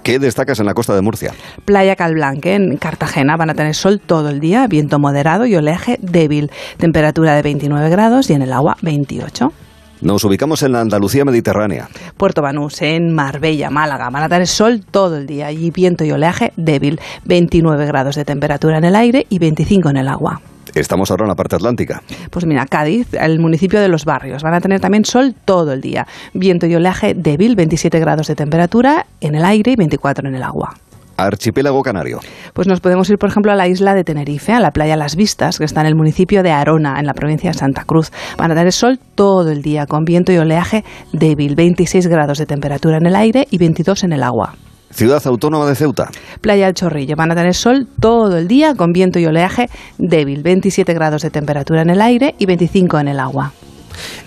¿Qué 0.05 0.19
destacas 0.19 0.61
en 0.61 0.67
la 0.67 0.75
costa 0.75 0.95
de 0.95 1.01
Murcia? 1.01 1.33
Playa 1.65 1.97
Calblanque 1.97 2.55
en 2.55 2.77
Cartagena 2.77 3.39
van 3.39 3.49
a 3.49 3.55
tener 3.55 3.75
sol 3.75 4.03
todo 4.05 4.29
el 4.29 4.39
día, 4.39 4.67
viento 4.67 4.99
moderado 4.99 5.47
y 5.47 5.57
oleaje 5.57 5.99
débil. 6.03 6.51
Temperatura 6.77 7.35
de 7.35 7.41
29 7.41 7.89
grados 7.89 8.29
y 8.29 8.35
en 8.35 8.43
el 8.43 8.53
agua 8.53 8.77
28. 8.83 9.51
Nos 10.03 10.23
ubicamos 10.25 10.63
en 10.63 10.73
la 10.73 10.83
Andalucía 10.83 11.25
mediterránea. 11.25 11.89
Puerto 12.19 12.43
Banús, 12.43 12.83
en 12.83 13.15
Marbella, 13.15 13.71
Málaga. 13.71 14.11
Van 14.11 14.25
a 14.25 14.29
tener 14.29 14.47
sol 14.47 14.85
todo 14.91 15.17
el 15.17 15.27
día 15.27 15.51
y 15.53 15.71
viento 15.71 16.05
y 16.05 16.13
oleaje 16.13 16.53
débil. 16.59 17.01
29 17.25 17.87
grados 17.87 18.17
de 18.17 18.27
temperatura 18.27 18.77
en 18.77 18.85
el 18.85 18.97
aire 18.97 19.27
y 19.31 19.39
25 19.39 19.89
en 19.89 19.97
el 19.97 20.09
agua. 20.09 20.43
Estamos 20.75 21.11
ahora 21.11 21.25
en 21.25 21.29
la 21.29 21.35
parte 21.35 21.57
atlántica. 21.57 22.03
Pues 22.31 22.47
mira, 22.47 22.67
Cádiz, 22.67 23.13
el 23.15 23.41
municipio 23.41 23.81
de 23.81 23.89
Los 23.89 24.05
Barrios, 24.05 24.43
van 24.43 24.55
a 24.55 24.61
tener 24.61 24.81
también 24.81 25.05
sol 25.05 25.35
todo 25.45 25.73
el 25.73 25.81
día. 25.81 26.07
Viento 26.33 26.67
y 26.67 26.75
oleaje 26.75 27.15
débil, 27.15 27.57
27 27.57 27.99
grados 28.01 28.29
de 28.29 28.35
temperatura 28.35 29.07
en 29.21 29.35
el 29.35 29.45
aire 29.45 29.73
y 29.73 29.77
24 29.77 30.29
en 30.29 30.35
el 30.35 30.43
agua. 30.43 30.75
Archipiélago 31.17 31.83
Canario. 31.83 32.21
Pues 32.53 32.67
nos 32.67 32.81
podemos 32.81 33.09
ir, 33.11 33.19
por 33.19 33.29
ejemplo, 33.29 33.53
a 33.53 33.55
la 33.55 33.69
isla 33.69 33.95
de 33.95 34.05
Tenerife, 34.05 34.53
a 34.53 34.61
la 34.61 34.71
playa 34.71 34.97
Las 34.97 35.17
Vistas, 35.17 35.59
que 35.59 35.65
está 35.65 35.81
en 35.81 35.87
el 35.87 35.95
municipio 35.95 36.43
de 36.43 36.51
Arona, 36.51 36.99
en 36.99 37.07
la 37.07 37.15
provincia 37.15 37.51
de 37.51 37.59
Santa 37.59 37.85
Cruz. 37.85 38.11
Van 38.37 38.51
a 38.51 38.55
dar 38.55 38.67
el 38.67 38.73
sol 38.73 38.99
todo 39.15 39.51
el 39.51 39.63
día, 39.63 39.87
con 39.87 40.05
viento 40.05 40.33
y 40.33 40.39
oleaje 40.39 40.85
débil, 41.13 41.55
26 41.55 42.07
grados 42.09 42.39
de 42.39 42.47
temperatura 42.47 42.97
en 42.99 43.07
el 43.07 43.17
aire 43.17 43.47
y 43.51 43.59
22 43.59 44.05
en 44.05 44.13
el 44.13 44.23
agua. 44.23 44.55
Ciudad 44.95 45.21
Autónoma 45.27 45.67
de 45.67 45.75
Ceuta. 45.75 46.09
Playa 46.41 46.67
del 46.67 46.75
Chorrillo. 46.75 47.17
Van 47.17 47.33
a 47.33 47.35
tener 47.35 47.55
sol 47.55 47.89
todo 47.99 48.37
el 48.37 48.47
día 48.47 48.77
con 48.77 48.93
viento 48.93 49.19
y 49.19 49.27
oleaje 49.27 49.69
débil. 49.99 50.45
27 50.45 50.95
grados 50.95 51.23
de 51.23 51.31
temperatura 51.31 51.83
en 51.83 51.91
el 51.91 52.01
aire 52.01 52.37
y 52.39 52.47
25 52.47 53.01
en 53.01 53.09
el 53.09 53.19
agua. 53.19 53.53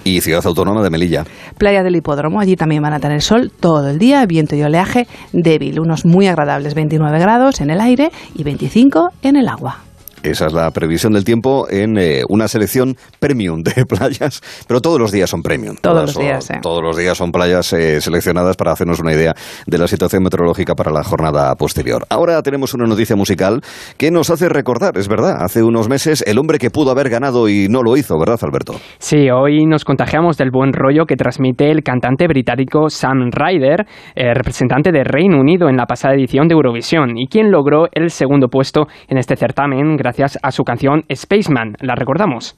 Y 0.03 0.19
Ciudad 0.19 0.45
Autónoma 0.45 0.83
de 0.83 0.89
Melilla. 0.89 1.23
Playa 1.57 1.83
del 1.83 1.95
Hipódromo. 1.95 2.41
Allí 2.41 2.57
también 2.57 2.81
van 2.81 2.93
a 2.93 2.99
tener 2.99 3.21
sol 3.21 3.49
todo 3.57 3.89
el 3.89 3.97
día, 3.97 4.25
viento 4.25 4.57
y 4.57 4.63
oleaje 4.63 5.07
débil. 5.31 5.79
Unos 5.79 6.05
muy 6.05 6.27
agradables 6.27 6.75
29 6.75 7.17
grados 7.17 7.61
en 7.61 7.69
el 7.69 7.79
aire 7.79 8.11
y 8.35 8.43
25 8.43 9.11
en 9.21 9.37
el 9.37 9.47
agua. 9.47 9.86
Esa 10.31 10.47
es 10.47 10.53
la 10.53 10.69
previsión 10.71 11.13
del 11.13 11.23
tiempo 11.23 11.67
en 11.69 11.97
eh, 11.97 12.21
una 12.29 12.47
selección 12.47 12.95
premium 13.19 13.61
de 13.63 13.85
playas, 13.89 14.41
pero 14.67 14.81
todos 14.81 14.99
los 14.99 15.11
días 15.11 15.29
son 15.29 15.41
premium. 15.41 15.75
Todos 15.81 16.01
los 16.01 16.11
son- 16.13 16.23
días, 16.23 16.49
eh. 16.49 16.59
Todos 16.61 16.83
los 16.83 16.97
días 16.97 17.17
son 17.17 17.31
playas 17.31 17.71
eh, 17.73 18.01
seleccionadas 18.01 18.55
para 18.57 18.71
hacernos 18.71 18.99
una 18.99 19.13
idea 19.13 19.33
de 19.65 19.77
la 19.77 19.87
situación 19.87 20.23
meteorológica 20.23 20.75
para 20.75 20.91
la 20.91 21.03
jornada 21.03 21.53
posterior. 21.55 22.05
Ahora 22.09 22.41
tenemos 22.41 22.73
una 22.73 22.85
noticia 22.85 23.15
musical 23.15 23.61
que 23.97 24.11
nos 24.11 24.29
hace 24.29 24.49
recordar, 24.49 24.97
es 24.97 25.07
verdad, 25.07 25.37
hace 25.43 25.63
unos 25.63 25.87
meses 25.89 26.23
el 26.27 26.37
hombre 26.39 26.57
que 26.59 26.69
pudo 26.69 26.91
haber 26.91 27.09
ganado 27.09 27.47
y 27.47 27.67
no 27.69 27.83
lo 27.83 27.95
hizo, 27.97 28.17
¿verdad, 28.19 28.39
Alberto? 28.41 28.73
Sí, 28.99 29.29
hoy 29.29 29.65
nos 29.65 29.85
contagiamos 29.85 30.37
del 30.37 30.51
buen 30.51 30.73
rollo 30.73 31.05
que 31.05 31.15
transmite 31.15 31.71
el 31.71 31.83
cantante 31.83 32.27
británico 32.27 32.89
Sam 32.89 33.29
Ryder, 33.31 33.85
eh, 34.15 34.33
representante 34.33 34.91
de 34.91 35.03
Reino 35.03 35.39
Unido 35.39 35.69
en 35.69 35.77
la 35.77 35.85
pasada 35.85 36.15
edición 36.15 36.47
de 36.47 36.53
Eurovisión, 36.55 37.17
y 37.17 37.27
quien 37.27 37.51
logró 37.51 37.87
el 37.91 38.09
segundo 38.09 38.47
puesto 38.47 38.87
en 39.07 39.17
este 39.17 39.35
certamen 39.35 39.95
gracias 39.97 40.16
a 40.23 40.51
su 40.51 40.63
canción 40.63 41.05
Spaceman. 41.13 41.75
¿La 41.79 41.95
recordamos? 41.95 42.57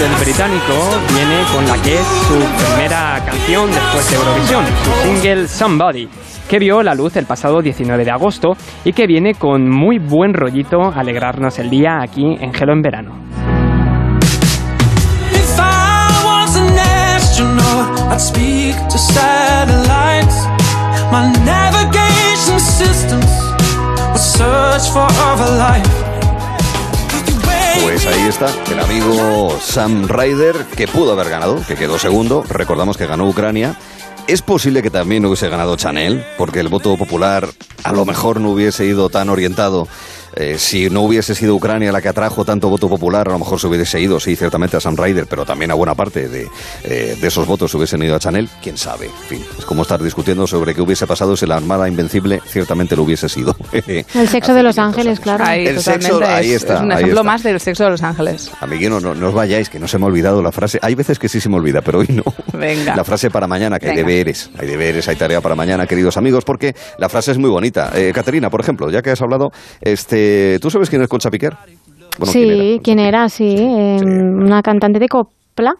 El 0.00 0.24
británico 0.24 0.74
viene 1.14 1.44
con 1.52 1.66
la 1.68 1.80
que 1.80 1.94
es 1.94 2.06
su 2.06 2.34
primera 2.34 3.22
canción 3.24 3.70
después 3.70 4.10
de 4.10 4.16
Eurovisión, 4.16 4.64
su 4.82 5.08
single 5.08 5.46
Somebody, 5.46 6.08
que 6.48 6.58
vio 6.58 6.82
la 6.82 6.96
luz 6.96 7.16
el 7.16 7.26
pasado 7.26 7.62
19 7.62 8.04
de 8.04 8.10
agosto 8.10 8.56
y 8.84 8.92
que 8.92 9.06
viene 9.06 9.34
con 9.34 9.70
muy 9.70 9.98
buen 9.98 10.34
rollito 10.34 10.82
a 10.82 10.98
alegrarnos 10.98 11.60
el 11.60 11.70
día 11.70 12.02
aquí 12.02 12.36
en 12.40 12.52
Gelo 12.52 12.72
en 12.72 12.82
Verano. 12.82 13.33
Pues 27.82 28.06
ahí 28.06 28.28
está, 28.28 28.50
el 28.70 28.78
amigo 28.78 29.58
Sam 29.60 30.06
Ryder, 30.06 30.54
que 30.76 30.86
pudo 30.86 31.12
haber 31.14 31.28
ganado, 31.28 31.60
que 31.66 31.74
quedó 31.74 31.98
segundo. 31.98 32.44
Recordamos 32.48 32.96
que 32.96 33.06
ganó 33.06 33.28
Ucrania. 33.28 33.76
Es 34.28 34.42
posible 34.42 34.80
que 34.80 34.90
también 34.90 35.26
hubiese 35.26 35.48
ganado 35.48 35.74
Chanel, 35.74 36.24
porque 36.38 36.60
el 36.60 36.68
voto 36.68 36.96
popular 36.96 37.48
a 37.82 37.92
lo 37.92 38.04
mejor 38.04 38.40
no 38.40 38.50
hubiese 38.50 38.86
ido 38.86 39.08
tan 39.08 39.28
orientado. 39.28 39.88
Eh, 40.36 40.56
si 40.58 40.90
no 40.90 41.02
hubiese 41.02 41.34
sido 41.34 41.54
Ucrania 41.54 41.92
la 41.92 42.00
que 42.02 42.08
atrajo 42.08 42.44
tanto 42.44 42.68
voto 42.68 42.88
popular, 42.88 43.28
a 43.28 43.32
lo 43.32 43.38
mejor 43.38 43.60
se 43.60 43.66
hubiese 43.66 44.00
ido, 44.00 44.18
sí, 44.20 44.36
ciertamente 44.36 44.76
a 44.76 44.80
Sam 44.80 44.96
Ryder, 44.96 45.26
pero 45.26 45.44
también 45.44 45.70
a 45.70 45.74
buena 45.74 45.94
parte 45.94 46.28
de, 46.28 46.48
eh, 46.84 47.16
de 47.20 47.28
esos 47.28 47.46
votos 47.46 47.70
se 47.70 47.76
hubiesen 47.76 48.02
ido 48.02 48.16
a 48.16 48.18
Chanel, 48.18 48.48
quién 48.62 48.76
sabe. 48.76 49.06
En 49.06 49.28
fin, 49.28 49.44
es 49.58 49.64
como 49.64 49.82
estar 49.82 50.02
discutiendo 50.02 50.46
sobre 50.46 50.74
qué 50.74 50.80
hubiese 50.82 51.06
pasado 51.06 51.36
si 51.36 51.46
la 51.46 51.56
Armada 51.56 51.88
Invencible 51.88 52.40
ciertamente 52.46 52.96
lo 52.96 53.02
hubiese 53.04 53.28
sido. 53.28 53.56
El 53.72 54.28
sexo 54.28 54.54
de 54.54 54.62
Los 54.62 54.78
Ángeles, 54.78 55.20
claro. 55.20 55.44
Ahí, 55.46 55.66
El 55.66 55.80
sexo, 55.80 56.08
totalmente, 56.08 56.34
ahí 56.34 56.50
es- 56.52 56.62
está, 56.62 56.74
Es 56.76 56.80
un 56.80 56.92
ahí 56.92 56.98
ejemplo 56.98 57.20
está. 57.20 57.30
más 57.30 57.42
del 57.42 57.60
sexo 57.60 57.84
de 57.84 57.90
Los 57.90 58.02
Ángeles. 58.02 58.50
Amiguinos, 58.60 59.02
no, 59.02 59.14
no 59.14 59.28
os 59.28 59.34
vayáis, 59.34 59.68
que 59.68 59.78
no 59.78 59.86
se 59.88 59.98
me 59.98 60.04
ha 60.04 60.08
olvidado 60.08 60.42
la 60.42 60.52
frase. 60.52 60.78
Hay 60.82 60.94
veces 60.94 61.18
que 61.18 61.28
sí 61.28 61.40
se 61.40 61.48
me 61.48 61.56
olvida, 61.56 61.80
pero 61.82 62.00
hoy 62.00 62.08
no. 62.10 62.24
Venga. 62.52 62.96
La 62.96 63.04
frase 63.04 63.30
para 63.30 63.46
mañana, 63.46 63.78
que 63.78 63.86
hay 63.88 63.96
Venga. 63.96 64.08
deberes. 64.08 64.50
Hay 64.58 64.66
deberes, 64.66 65.06
hay 65.08 65.16
tarea 65.16 65.40
para 65.40 65.54
mañana, 65.54 65.86
queridos 65.86 66.16
amigos, 66.16 66.44
porque 66.44 66.74
la 66.98 67.08
frase 67.08 67.32
es 67.32 67.38
muy 67.38 67.50
bonita. 67.50 67.90
Eh, 67.94 68.12
Caterina, 68.14 68.50
por 68.50 68.60
ejemplo, 68.60 68.90
ya 68.90 69.02
que 69.02 69.10
has 69.10 69.20
hablado, 69.22 69.50
este, 69.80 70.23
¿tú 70.60 70.70
sabes 70.70 70.90
quién 70.90 71.02
es 71.02 71.08
Concha 71.08 71.30
Piquer? 71.30 71.54
Bueno, 72.18 72.32
¿quién 72.32 72.50
era? 72.50 72.62
sí, 72.62 72.80
¿quién 72.82 72.98
era? 72.98 73.28
Sí, 73.28 73.56
eh, 73.58 73.98
una 74.02 74.62
cantante 74.62 74.98
de 74.98 75.08
copla. 75.08 75.76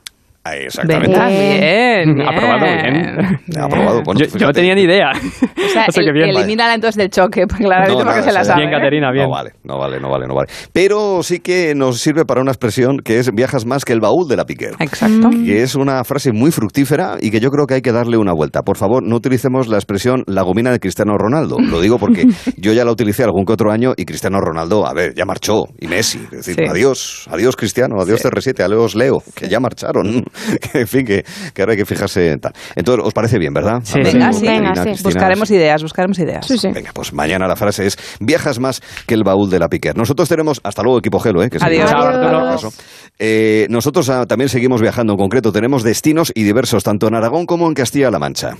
Ah, 0.46 0.56
exactamente. 0.56 1.18
Bien, 1.18 2.14
bien. 2.16 2.28
Aprobado 2.28 2.64
bien. 2.66 3.40
Aprobado. 3.58 4.02
Bueno, 4.04 4.20
yo, 4.20 4.46
no 4.46 4.52
tenía 4.52 4.74
ni 4.74 4.82
idea. 4.82 5.10
O 5.12 5.68
sea, 5.68 5.86
O 5.88 5.92
sea 5.92 6.02
que 6.04 6.08
el- 6.10 6.12
bien, 6.12 6.26
vale. 6.28 6.38
elimínala 6.40 6.74
entonces 6.74 6.96
del 6.96 7.08
choque, 7.08 7.46
pues 7.46 7.60
claramente 7.60 7.92
No, 7.94 8.04
porque 8.04 8.20
nada, 8.20 8.22
se 8.30 8.32
la 8.32 8.44
sí. 8.44 8.48
sabe. 8.50 8.60
Bien. 8.66 8.70
Caterina, 8.72 9.10
bien. 9.10 9.24
No 9.24 9.30
vale, 9.30 9.50
no 9.64 9.78
vale, 9.78 10.00
no 10.00 10.10
vale, 10.10 10.26
no 10.26 10.34
vale. 10.34 10.48
Pero 10.72 11.22
sí 11.22 11.38
que 11.40 11.74
nos 11.74 11.98
sirve 12.00 12.24
para 12.26 12.42
una 12.42 12.50
expresión 12.50 12.98
que 12.98 13.18
es 13.18 13.30
viajas 13.32 13.64
más 13.64 13.84
que 13.86 13.94
el 13.94 14.00
baúl 14.00 14.28
de 14.28 14.36
la 14.36 14.44
Piquer. 14.44 14.74
Exacto. 14.80 15.30
que 15.30 15.62
es 15.62 15.74
una 15.76 16.04
frase 16.04 16.32
muy 16.32 16.50
fructífera 16.50 17.16
y 17.20 17.30
que 17.30 17.40
yo 17.40 17.50
creo 17.50 17.66
que 17.66 17.74
hay 17.74 17.82
que 17.82 17.92
darle 17.92 18.18
una 18.18 18.32
vuelta. 18.34 18.62
Por 18.62 18.76
favor, 18.76 19.02
no 19.02 19.16
utilicemos 19.16 19.68
la 19.68 19.76
expresión 19.76 20.24
la 20.26 20.42
gomina 20.42 20.70
de 20.72 20.78
Cristiano 20.78 21.16
Ronaldo. 21.16 21.56
Lo 21.58 21.80
digo 21.80 21.98
porque 21.98 22.26
yo 22.58 22.72
ya 22.74 22.84
la 22.84 22.92
utilicé 22.92 23.24
algún 23.24 23.46
que 23.46 23.52
otro 23.54 23.70
año 23.72 23.94
y 23.96 24.04
Cristiano 24.04 24.40
Ronaldo, 24.40 24.86
a 24.86 24.92
ver, 24.92 25.14
ya 25.14 25.24
marchó. 25.24 25.64
Y 25.80 25.86
Messi. 25.88 26.18
Es 26.24 26.44
decir, 26.46 26.54
Sí. 26.56 26.64
adiós, 26.68 27.26
adiós 27.30 27.56
Cristiano, 27.56 27.96
adiós 28.00 28.22
CR7, 28.24 28.60
adiós 28.64 28.94
Leo, 28.94 29.22
que 29.34 29.48
ya 29.48 29.58
marcharon. 29.58 30.24
Que, 30.64 30.80
en 30.80 30.88
fin, 30.88 31.04
que, 31.04 31.24
que 31.52 31.62
ahora 31.62 31.72
hay 31.72 31.78
que 31.78 31.84
fijarse 31.84 32.32
en 32.32 32.40
tal. 32.40 32.52
Entonces, 32.74 33.04
¿os 33.04 33.12
parece 33.12 33.38
bien, 33.38 33.52
verdad? 33.52 33.80
Sí. 33.82 34.00
Venga, 34.00 34.32
sí. 34.32 34.46
Venga, 34.46 34.74
sí. 34.74 34.82
Cristina, 34.82 35.10
Buscaremos 35.10 35.50
ideas, 35.50 35.82
buscaremos 35.82 36.18
ideas. 36.18 36.46
Sí, 36.46 36.58
sí. 36.58 36.68
Venga, 36.72 36.90
pues 36.92 37.12
mañana 37.12 37.46
la 37.46 37.56
frase 37.56 37.86
es 37.86 37.98
viajas 38.20 38.58
más 38.58 38.80
que 39.06 39.14
el 39.14 39.24
baúl 39.24 39.50
de 39.50 39.58
la 39.58 39.68
Piquer. 39.68 39.96
Nosotros 39.96 40.28
tenemos, 40.28 40.60
hasta 40.62 40.82
luego 40.82 40.98
equipo 40.98 41.20
Gelo, 41.20 41.42
¿eh? 41.42 41.50
que 41.50 41.58
Adiós. 41.60 42.74
Eh, 43.18 43.66
nosotros 43.70 44.08
ah, 44.10 44.26
también 44.26 44.48
seguimos 44.48 44.80
viajando, 44.80 45.12
en 45.12 45.18
concreto 45.18 45.52
tenemos 45.52 45.82
destinos 45.82 46.32
y 46.34 46.42
diversos, 46.42 46.82
tanto 46.82 47.06
en 47.08 47.14
Aragón 47.14 47.46
como 47.46 47.68
en 47.68 47.74
Castilla-La 47.74 48.18
Mancha. 48.18 48.56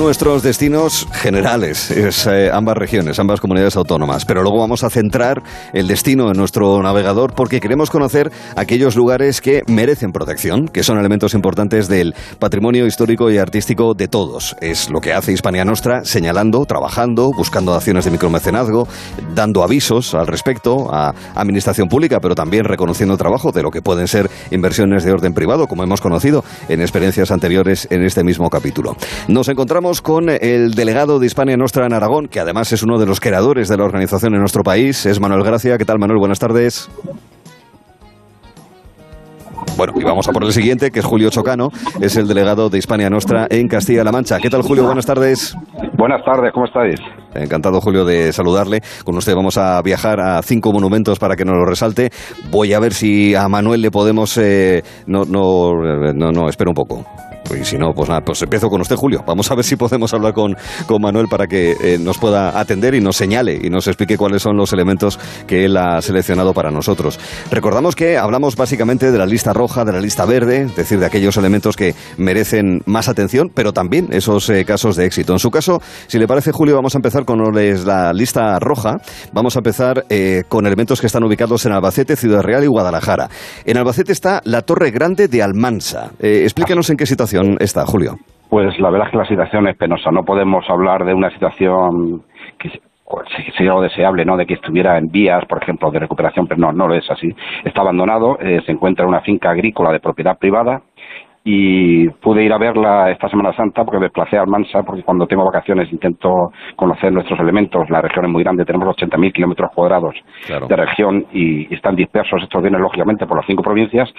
Nuestros 0.00 0.42
destinos 0.42 1.06
generales, 1.12 1.90
es, 1.90 2.26
eh, 2.26 2.50
ambas 2.50 2.74
regiones, 2.78 3.18
ambas 3.18 3.38
comunidades 3.38 3.76
autónomas. 3.76 4.24
Pero 4.24 4.42
luego 4.42 4.58
vamos 4.58 4.82
a 4.82 4.88
centrar 4.88 5.42
el 5.74 5.88
destino 5.88 6.30
en 6.30 6.38
nuestro 6.38 6.82
navegador 6.82 7.34
porque 7.34 7.60
queremos 7.60 7.90
conocer 7.90 8.32
aquellos 8.56 8.96
lugares 8.96 9.42
que 9.42 9.62
merecen 9.66 10.10
protección, 10.10 10.68
que 10.68 10.82
son 10.82 10.98
elementos 10.98 11.34
importantes 11.34 11.86
del 11.86 12.14
patrimonio 12.38 12.86
histórico 12.86 13.30
y 13.30 13.36
artístico 13.36 13.92
de 13.92 14.08
todos. 14.08 14.56
Es 14.62 14.88
lo 14.88 15.00
que 15.00 15.12
hace 15.12 15.32
Hispania 15.32 15.66
Nostra, 15.66 16.02
señalando, 16.02 16.64
trabajando, 16.64 17.30
buscando 17.36 17.74
acciones 17.74 18.06
de 18.06 18.10
micromecenazgo, 18.10 18.88
dando 19.34 19.62
avisos 19.62 20.14
al 20.14 20.26
respecto 20.26 20.88
a 20.94 21.14
administración 21.34 21.88
pública, 21.88 22.20
pero 22.20 22.34
también 22.34 22.64
reconociendo 22.64 23.12
el 23.12 23.18
trabajo 23.18 23.52
de 23.52 23.62
lo 23.62 23.70
que 23.70 23.82
pueden 23.82 24.08
ser 24.08 24.30
inversiones 24.50 25.04
de 25.04 25.12
orden 25.12 25.34
privado, 25.34 25.66
como 25.66 25.82
hemos 25.82 26.00
conocido 26.00 26.42
en 26.70 26.80
experiencias 26.80 27.30
anteriores 27.30 27.86
en 27.90 28.02
este 28.02 28.24
mismo 28.24 28.48
capítulo. 28.48 28.96
Nos 29.28 29.48
encontramos 29.48 29.89
con 29.98 30.28
el 30.28 30.74
delegado 30.74 31.18
de 31.18 31.26
Hispania 31.26 31.56
Nostra 31.56 31.84
en 31.84 31.92
Aragón, 31.92 32.28
que 32.28 32.38
además 32.38 32.72
es 32.72 32.84
uno 32.84 32.96
de 32.96 33.06
los 33.06 33.18
creadores 33.18 33.68
de 33.68 33.76
la 33.76 33.84
organización 33.84 34.34
en 34.34 34.38
nuestro 34.40 34.62
país, 34.62 35.04
es 35.04 35.20
Manuel 35.20 35.42
Gracia. 35.42 35.76
¿Qué 35.78 35.84
tal, 35.84 35.98
Manuel? 35.98 36.20
Buenas 36.20 36.38
tardes. 36.38 36.88
Bueno, 39.76 39.94
y 39.96 40.04
vamos 40.04 40.28
a 40.28 40.32
por 40.32 40.44
el 40.44 40.52
siguiente, 40.52 40.90
que 40.90 41.00
es 41.00 41.04
Julio 41.04 41.30
Chocano, 41.30 41.70
es 42.00 42.16
el 42.16 42.28
delegado 42.28 42.68
de 42.68 42.78
Hispania 42.78 43.10
Nostra 43.10 43.46
en 43.50 43.66
Castilla-La 43.66 44.12
Mancha. 44.12 44.38
¿Qué 44.38 44.50
tal, 44.50 44.62
Julio? 44.62 44.84
Buenas 44.84 45.06
tardes. 45.06 45.56
Buenas 45.96 46.22
tardes, 46.24 46.52
¿cómo 46.52 46.66
estáis? 46.66 46.96
Encantado, 47.34 47.80
Julio, 47.80 48.04
de 48.04 48.32
saludarle. 48.32 48.82
Con 49.04 49.16
usted 49.16 49.34
vamos 49.34 49.56
a 49.58 49.82
viajar 49.82 50.20
a 50.20 50.40
cinco 50.42 50.72
monumentos 50.72 51.18
para 51.18 51.34
que 51.34 51.44
nos 51.44 51.56
lo 51.56 51.64
resalte. 51.64 52.10
Voy 52.50 52.74
a 52.74 52.80
ver 52.80 52.92
si 52.92 53.34
a 53.34 53.48
Manuel 53.48 53.82
le 53.82 53.90
podemos... 53.90 54.36
eh, 54.38 54.82
no, 55.06 55.24
no, 55.24 55.72
no, 56.14 56.30
no, 56.30 56.48
espera 56.48 56.70
un 56.70 56.74
poco. 56.74 57.04
Y 57.58 57.64
si 57.64 57.76
no, 57.76 57.92
pues 57.92 58.08
nada, 58.08 58.20
pues 58.20 58.40
empiezo 58.42 58.68
con 58.68 58.80
usted, 58.80 58.96
Julio. 58.96 59.22
Vamos 59.26 59.50
a 59.50 59.54
ver 59.54 59.64
si 59.64 59.76
podemos 59.76 60.12
hablar 60.14 60.32
con, 60.32 60.56
con 60.86 61.02
Manuel 61.02 61.26
para 61.28 61.46
que 61.46 61.72
eh, 61.72 61.98
nos 61.98 62.18
pueda 62.18 62.58
atender 62.58 62.94
y 62.94 63.00
nos 63.00 63.16
señale 63.16 63.58
y 63.62 63.70
nos 63.70 63.86
explique 63.86 64.16
cuáles 64.16 64.42
son 64.42 64.56
los 64.56 64.72
elementos 64.72 65.18
que 65.46 65.64
él 65.64 65.76
ha 65.76 66.00
seleccionado 66.02 66.52
para 66.52 66.70
nosotros. 66.70 67.18
Recordamos 67.50 67.96
que 67.96 68.18
hablamos 68.18 68.56
básicamente 68.56 69.10
de 69.10 69.18
la 69.18 69.26
lista 69.26 69.52
roja, 69.52 69.84
de 69.84 69.92
la 69.92 70.00
lista 70.00 70.24
verde, 70.26 70.62
es 70.62 70.76
decir, 70.76 71.00
de 71.00 71.06
aquellos 71.06 71.36
elementos 71.36 71.76
que 71.76 71.94
merecen 72.16 72.82
más 72.86 73.08
atención, 73.08 73.50
pero 73.54 73.72
también 73.72 74.08
esos 74.10 74.48
eh, 74.50 74.64
casos 74.64 74.96
de 74.96 75.06
éxito. 75.06 75.32
En 75.32 75.38
su 75.38 75.50
caso, 75.50 75.80
si 76.06 76.18
le 76.18 76.26
parece, 76.26 76.52
Julio, 76.52 76.76
vamos 76.76 76.94
a 76.94 76.98
empezar 76.98 77.24
con 77.24 77.40
la 77.84 78.12
lista 78.12 78.58
roja. 78.58 78.98
Vamos 79.32 79.56
a 79.56 79.60
empezar 79.60 80.04
eh, 80.08 80.42
con 80.48 80.66
elementos 80.66 81.00
que 81.00 81.06
están 81.06 81.24
ubicados 81.24 81.66
en 81.66 81.72
Albacete, 81.72 82.16
Ciudad 82.16 82.42
Real 82.42 82.64
y 82.64 82.66
Guadalajara. 82.66 83.28
En 83.64 83.76
Albacete 83.76 84.12
está 84.12 84.40
la 84.44 84.62
Torre 84.62 84.90
Grande 84.90 85.28
de 85.28 85.42
Almansa. 85.42 86.12
explíquenos 86.20 86.90
en 86.90 86.96
qué 86.96 87.06
situación 87.06 87.39
está, 87.58 87.84
Julio. 87.86 88.16
Pues 88.48 88.78
la 88.80 88.90
verdad 88.90 89.08
es 89.08 89.12
que 89.12 89.18
la 89.18 89.26
situación 89.26 89.68
es 89.68 89.76
penosa. 89.76 90.10
No 90.10 90.24
podemos 90.24 90.68
hablar 90.68 91.04
de 91.04 91.14
una 91.14 91.30
situación 91.30 92.22
que 92.58 92.80
sería 93.56 93.72
lo 93.72 93.80
deseable, 93.80 94.24
¿no? 94.24 94.36
De 94.36 94.46
que 94.46 94.54
estuviera 94.54 94.98
en 94.98 95.08
vías, 95.08 95.44
por 95.46 95.62
ejemplo, 95.62 95.90
de 95.90 96.00
recuperación, 96.00 96.46
pero 96.46 96.60
no, 96.60 96.72
no 96.72 96.88
lo 96.88 96.94
es 96.94 97.08
así. 97.10 97.34
Está 97.64 97.80
abandonado, 97.80 98.38
eh, 98.40 98.60
se 98.64 98.72
encuentra 98.72 99.04
en 99.04 99.10
una 99.10 99.20
finca 99.20 99.50
agrícola 99.50 99.92
de 99.92 100.00
propiedad 100.00 100.38
privada 100.38 100.82
y 101.42 102.08
pude 102.08 102.44
ir 102.44 102.52
a 102.52 102.58
verla 102.58 103.10
esta 103.10 103.28
Semana 103.28 103.54
Santa 103.54 103.84
porque 103.84 103.98
me 103.98 104.06
desplacé 104.06 104.36
a 104.36 104.42
Almansa 104.42 104.82
porque 104.82 105.02
cuando 105.02 105.26
tengo 105.26 105.44
vacaciones 105.44 105.90
intento 105.90 106.52
conocer 106.76 107.12
nuestros 107.12 107.40
elementos. 107.40 107.88
La 107.88 108.02
región 108.02 108.26
es 108.26 108.30
muy 108.30 108.42
grande, 108.42 108.64
tenemos 108.64 108.94
80.000 108.94 109.32
kilómetros 109.32 109.70
cuadrados 109.72 110.14
de 110.46 110.76
región 110.76 111.26
y, 111.32 111.72
están 111.74 111.96
dispersos. 111.96 112.42
Estos 112.42 112.62
bienes 112.62 112.80
lógicamente 112.80 113.26
por 113.26 113.38
las 113.38 113.46
cinco 113.46 113.62
provincias. 113.62 114.12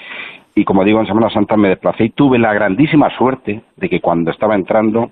Y 0.55 0.63
como 0.63 0.83
digo 0.83 0.99
en 0.99 1.05
Semana 1.05 1.29
Santa 1.29 1.55
me 1.55 1.69
desplacé 1.69 2.05
y 2.05 2.09
tuve 2.09 2.39
la 2.39 2.53
grandísima 2.53 3.09
suerte 3.15 3.61
de 3.75 3.89
que 3.89 4.01
cuando 4.01 4.31
estaba 4.31 4.55
entrando 4.55 5.11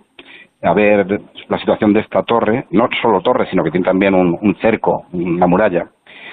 a 0.62 0.74
ver 0.74 1.22
la 1.48 1.60
situación 1.60 1.94
de 1.94 2.02
esta 2.02 2.24
torre, 2.24 2.66
no 2.72 2.90
solo 3.02 3.22
torre, 3.22 3.48
sino 3.50 3.64
que 3.64 3.72
tiene 3.72 3.86
también 3.86 4.14
un, 4.14 4.38
un 4.42 4.56
cerco, 4.56 5.06
una 5.14 5.48
muralla, 5.48 5.88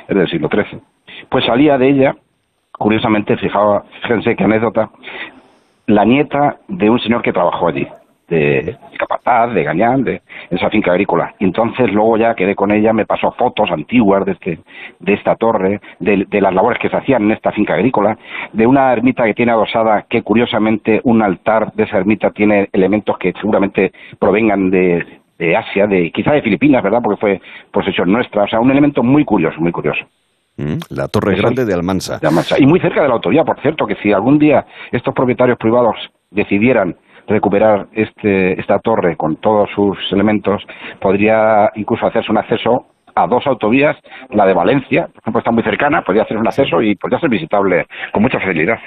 es 0.09 0.17
del 0.17 0.29
siglo 0.29 0.49
XIII, 0.49 0.81
pues 1.29 1.45
salía 1.45 1.79
de 1.79 1.89
ella 1.89 2.17
curiosamente, 2.73 3.37
fijaba, 3.37 3.85
fíjense 4.03 4.37
qué 4.37 4.45
anécdota, 4.45 4.91
la 5.87 6.05
nieta 6.05 6.59
de 6.69 6.91
un 6.91 6.99
señor 6.99 7.23
que 7.23 7.33
trabajó 7.33 7.69
allí, 7.69 7.87
de, 8.29 8.77
Capataz, 8.99 9.55
de 9.55 9.63
Gañán, 9.63 10.03
de, 10.05 10.21
esa 10.51 10.69
finca 10.71 10.91
agrícola. 10.91 11.35
Y 11.39 11.45
entonces 11.45 11.93
luego 11.93 12.17
ya 12.17 12.35
quedé 12.35 12.55
con 12.55 12.73
ella, 12.73 12.93
me 12.93 13.07
pasó 13.07 13.33
fotos 13.33 13.71
antiguas 13.71 14.25
de, 14.25 14.33
este, 14.33 14.59
de 14.99 15.15
esta 15.15 15.37
torre, 15.37 15.81
de, 16.01 16.41
las 16.41 16.55
labores 16.55 16.81
que 16.81 16.89
se 16.89 16.97
hacían 16.97 17.25
en 17.25 17.33
esta 17.33 17.53
finca 17.53 17.75
agrícola, 17.75 18.19
de 18.53 18.67
una 18.67 18.93
ermita 18.93 19.25
que 19.25 19.35
tiene 19.35 19.53
adosada, 19.53 20.07
que 20.09 20.23
curiosamente 20.23 21.01
un 21.05 21.23
altar 21.23 21.73
de 21.73 21.85
esa 21.85 21.99
ermita 21.99 22.31
tiene 22.31 22.69
elementos 22.73 23.17
que 23.19 23.33
seguramente 23.33 23.93
provengan 24.19 24.71
de, 24.71 25.21
de 25.39 25.57
Asia, 25.57 25.87
de 25.87 26.11
quizá 26.11 26.33
de 26.33 26.43
Filipinas, 26.43 26.83
¿verdad? 26.83 27.01
Porque 27.03 27.21
fue 27.21 27.41
posesión 27.71 28.11
nuestra. 28.11 28.45
O 28.45 28.49
sea, 28.49 28.61
un 28.61 28.71
elemento 28.71 29.03
muy 29.03 29.25
curioso, 29.25 29.61
muy 29.61 29.73
curioso. 29.73 30.05
Mm, 30.57 30.79
la 30.91 31.09
Torre 31.09 31.37
Grande 31.37 31.65
de 31.65 31.75
Almansa. 31.75 32.19
Y 32.59 32.67
muy 32.67 32.81
cerca 32.81 33.03
de 33.03 33.09
la 33.09 33.15
autoridad, 33.15 33.45
por 33.45 33.61
cierto, 33.61 33.87
que 33.87 33.95
si 33.97 34.13
algún 34.13 34.39
día 34.39 34.65
estos 34.91 35.15
propietarios 35.15 35.59
privados 35.59 35.97
decidieran 36.31 36.97
recuperar 37.27 37.89
este, 37.93 38.59
esta 38.59 38.79
torre 38.79 39.17
con 39.17 39.37
todos 39.37 39.69
sus 39.75 39.99
elementos, 40.13 40.63
podría 41.01 41.71
incluso 41.75 42.07
hacerse 42.07 42.31
un 42.31 42.39
acceso 42.39 42.87
a 43.15 43.27
dos 43.27 43.47
autovías, 43.47 43.97
la 44.31 44.47
de 44.47 44.55
Valencia, 44.55 45.07
por 45.07 45.23
ejemplo, 45.23 45.39
está 45.41 45.51
muy 45.51 45.63
cercana, 45.63 46.03
podría 46.03 46.23
hacer 46.23 46.37
un 46.37 46.47
acceso 46.47 46.83
y 46.83 46.95
podría 46.97 47.19
ser 47.19 47.31
visitable 47.31 47.87
con 48.13 48.23
mucha 48.23 48.39
facilidad. 48.39 48.79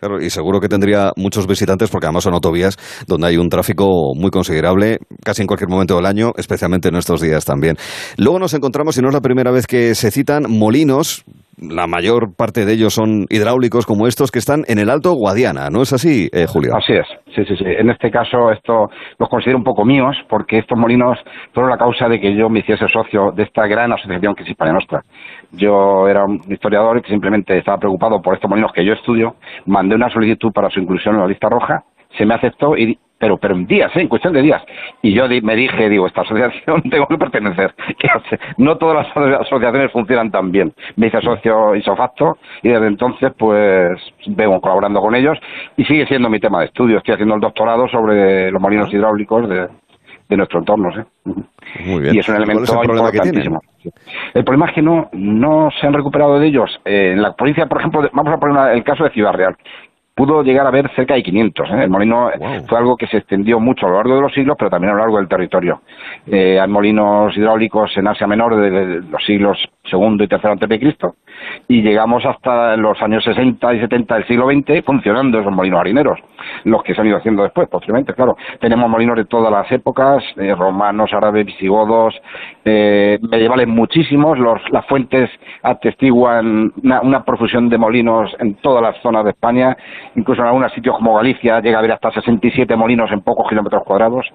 Claro, 0.00 0.22
y 0.22 0.30
seguro 0.30 0.60
que 0.60 0.68
tendría 0.68 1.12
muchos 1.16 1.48
visitantes 1.48 1.90
porque 1.90 2.06
además 2.06 2.22
son 2.22 2.34
autovías 2.34 2.76
donde 3.08 3.26
hay 3.26 3.36
un 3.36 3.48
tráfico 3.48 4.12
muy 4.14 4.30
considerable 4.30 4.98
casi 5.24 5.42
en 5.42 5.48
cualquier 5.48 5.68
momento 5.68 5.96
del 5.96 6.06
año, 6.06 6.32
especialmente 6.36 6.88
en 6.88 6.96
estos 6.96 7.20
días 7.20 7.44
también. 7.44 7.76
Luego 8.16 8.38
nos 8.38 8.54
encontramos, 8.54 8.96
y 8.96 9.02
no 9.02 9.08
es 9.08 9.14
la 9.14 9.20
primera 9.20 9.50
vez 9.50 9.66
que 9.66 9.96
se 9.96 10.12
citan, 10.12 10.44
molinos 10.48 11.24
la 11.60 11.86
mayor 11.86 12.34
parte 12.36 12.64
de 12.64 12.72
ellos 12.72 12.94
son 12.94 13.26
hidráulicos 13.30 13.86
como 13.86 14.06
estos 14.06 14.30
que 14.30 14.38
están 14.38 14.64
en 14.68 14.78
el 14.78 14.90
Alto 14.90 15.12
Guadiana, 15.12 15.70
¿no 15.70 15.82
es 15.82 15.92
así, 15.92 16.28
eh, 16.32 16.46
Julio? 16.46 16.74
Así 16.76 16.92
es, 16.92 17.06
sí, 17.34 17.44
sí, 17.44 17.56
sí. 17.56 17.64
En 17.66 17.90
este 17.90 18.10
caso 18.10 18.50
esto 18.52 18.88
los 19.18 19.28
considero 19.28 19.58
un 19.58 19.64
poco 19.64 19.84
míos 19.84 20.16
porque 20.28 20.58
estos 20.58 20.78
molinos 20.78 21.18
fueron 21.52 21.70
la 21.70 21.78
causa 21.78 22.08
de 22.08 22.20
que 22.20 22.34
yo 22.36 22.48
me 22.48 22.60
hiciese 22.60 22.86
socio 22.88 23.32
de 23.32 23.42
esta 23.42 23.66
gran 23.66 23.92
asociación 23.92 24.34
que 24.34 24.44
es 24.44 24.50
Hispania 24.50 24.74
Nostra. 24.74 25.02
Yo 25.52 26.06
era 26.08 26.24
un 26.24 26.40
historiador 26.48 27.02
que 27.02 27.10
simplemente 27.10 27.56
estaba 27.56 27.78
preocupado 27.78 28.20
por 28.22 28.34
estos 28.34 28.48
molinos 28.48 28.72
que 28.72 28.84
yo 28.84 28.92
estudio, 28.92 29.36
mandé 29.66 29.94
una 29.94 30.10
solicitud 30.10 30.52
para 30.52 30.70
su 30.70 30.80
inclusión 30.80 31.14
en 31.14 31.22
la 31.22 31.26
lista 31.26 31.48
roja, 31.48 31.82
se 32.16 32.24
me 32.24 32.34
aceptó 32.34 32.76
y 32.76 32.98
pero 33.18 33.36
pero 33.36 33.54
en 33.54 33.66
días, 33.66 33.94
¿eh? 33.96 34.00
en 34.00 34.08
cuestión 34.08 34.32
de 34.32 34.42
días. 34.42 34.62
Y 35.02 35.12
yo 35.12 35.24
me 35.42 35.56
dije, 35.56 35.88
digo, 35.88 36.06
esta 36.06 36.22
asociación 36.22 36.82
tengo 36.90 37.06
que 37.06 37.18
pertenecer. 37.18 37.74
No 38.56 38.76
todas 38.76 39.06
las 39.16 39.40
asociaciones 39.40 39.92
funcionan 39.92 40.30
tan 40.30 40.50
bien. 40.50 40.72
Me 40.96 41.08
hice 41.08 41.20
socio 41.20 41.74
isofacto 41.74 42.38
y 42.62 42.68
desde 42.68 42.86
entonces 42.86 43.32
pues 43.38 43.98
vengo 44.26 44.60
colaborando 44.60 45.00
con 45.00 45.14
ellos 45.14 45.38
y 45.76 45.84
sigue 45.84 46.06
siendo 46.06 46.28
mi 46.28 46.40
tema 46.40 46.60
de 46.60 46.66
estudio. 46.66 46.98
Estoy 46.98 47.14
haciendo 47.14 47.34
el 47.34 47.40
doctorado 47.40 47.88
sobre 47.88 48.50
los 48.50 48.60
molinos 48.60 48.92
hidráulicos 48.92 49.48
de, 49.48 49.68
de 50.28 50.36
nuestro 50.36 50.60
entorno. 50.60 50.90
¿eh? 50.90 51.04
Muy 51.86 52.02
bien. 52.02 52.14
Y 52.14 52.18
es 52.18 52.28
un 52.28 52.36
elemento 52.36 52.82
importantísimo. 52.82 53.60
El 54.34 54.44
problema 54.44 54.66
es 54.66 54.74
que 54.74 54.82
no, 54.82 55.08
no 55.12 55.70
se 55.80 55.86
han 55.86 55.94
recuperado 55.94 56.38
de 56.38 56.46
ellos. 56.46 56.70
Eh, 56.84 57.12
en 57.12 57.22
la 57.22 57.34
provincia, 57.34 57.66
por 57.66 57.78
ejemplo, 57.78 58.08
vamos 58.12 58.32
a 58.32 58.38
poner 58.38 58.76
el 58.76 58.84
caso 58.84 59.04
de 59.04 59.10
Ciudad 59.10 59.32
Real 59.32 59.56
pudo 60.18 60.42
llegar 60.42 60.66
a 60.66 60.70
haber 60.70 60.90
cerca 60.96 61.14
de 61.14 61.22
500. 61.22 61.70
¿eh? 61.70 61.84
El 61.84 61.90
molino 61.90 62.28
fue 62.66 62.76
algo 62.76 62.96
que 62.96 63.06
se 63.06 63.18
extendió 63.18 63.60
mucho 63.60 63.86
a 63.86 63.90
lo 63.90 63.96
largo 63.98 64.16
de 64.16 64.22
los 64.22 64.34
siglos, 64.34 64.56
pero 64.58 64.68
también 64.68 64.90
a 64.90 64.96
lo 64.96 65.02
largo 65.02 65.18
del 65.18 65.28
territorio. 65.28 65.80
Eh, 66.26 66.58
hay 66.58 66.68
molinos 66.68 67.36
hidráulicos 67.36 67.96
en 67.96 68.08
Asia 68.08 68.26
Menor 68.26 68.56
de 68.56 69.00
los 69.08 69.24
siglos 69.24 69.56
segundo 69.88 70.24
y 70.24 70.28
tercero 70.28 70.52
antes 70.52 70.68
de 70.68 70.80
Cristo 70.80 71.14
y 71.68 71.82
llegamos 71.82 72.24
hasta 72.24 72.76
los 72.76 73.00
años 73.02 73.24
60 73.24 73.74
y 73.74 73.80
70 73.80 74.14
del 74.14 74.26
siglo 74.26 74.46
XX 74.48 74.84
funcionando 74.84 75.40
esos 75.40 75.52
molinos 75.52 75.80
harineros, 75.80 76.18
los 76.64 76.82
que 76.82 76.94
se 76.94 77.00
han 77.00 77.06
ido 77.06 77.18
haciendo 77.18 77.42
después, 77.42 77.68
posteriormente, 77.68 78.14
claro. 78.14 78.36
Tenemos 78.60 78.88
molinos 78.88 79.16
de 79.16 79.24
todas 79.24 79.52
las 79.52 79.70
épocas, 79.70 80.22
eh, 80.36 80.54
romanos, 80.54 81.12
árabes, 81.12 81.46
visigodos, 81.46 82.14
eh, 82.64 83.18
medievales 83.22 83.68
muchísimos, 83.68 84.38
los, 84.38 84.60
las 84.70 84.86
fuentes 84.86 85.30
atestiguan 85.62 86.72
una, 86.82 87.00
una, 87.02 87.24
profusión 87.24 87.68
de 87.68 87.78
molinos 87.78 88.34
en 88.38 88.54
todas 88.56 88.82
las 88.82 89.00
zonas 89.02 89.24
de 89.24 89.30
España, 89.30 89.76
incluso 90.16 90.42
en 90.42 90.48
algunos 90.48 90.72
sitios 90.72 90.96
como 90.96 91.14
Galicia 91.14 91.60
llega 91.60 91.76
a 91.76 91.80
haber 91.80 91.92
hasta 91.92 92.10
67 92.10 92.74
molinos 92.76 93.10
en 93.12 93.20
pocos 93.20 93.48
kilómetros 93.48 93.82
cuadrados, 93.84 94.26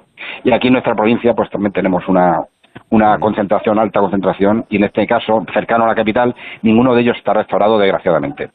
y 0.44 0.52
aquí 0.52 0.68
en 0.68 0.74
nuestra 0.74 0.96
provincia 0.96 1.34
pues 1.34 1.50
también 1.50 1.72
tenemos 1.72 2.08
una, 2.08 2.46
una 2.90 3.18
concentración, 3.20 3.80
alta 3.80 4.00
concentración, 4.00 4.66
y 4.70 4.78
en 4.78 4.84
este 4.86 5.06
caso, 5.08 5.46
cercano 5.54 5.86
a 5.86 5.88
la 5.88 5.96
capital, 5.96 6.36
ninguno 6.62 6.94
de 6.94 7.02
ellos 7.02 7.18
está 7.18 7.34
restaurado, 7.34 7.80
desgraciadamente. 7.80 8.50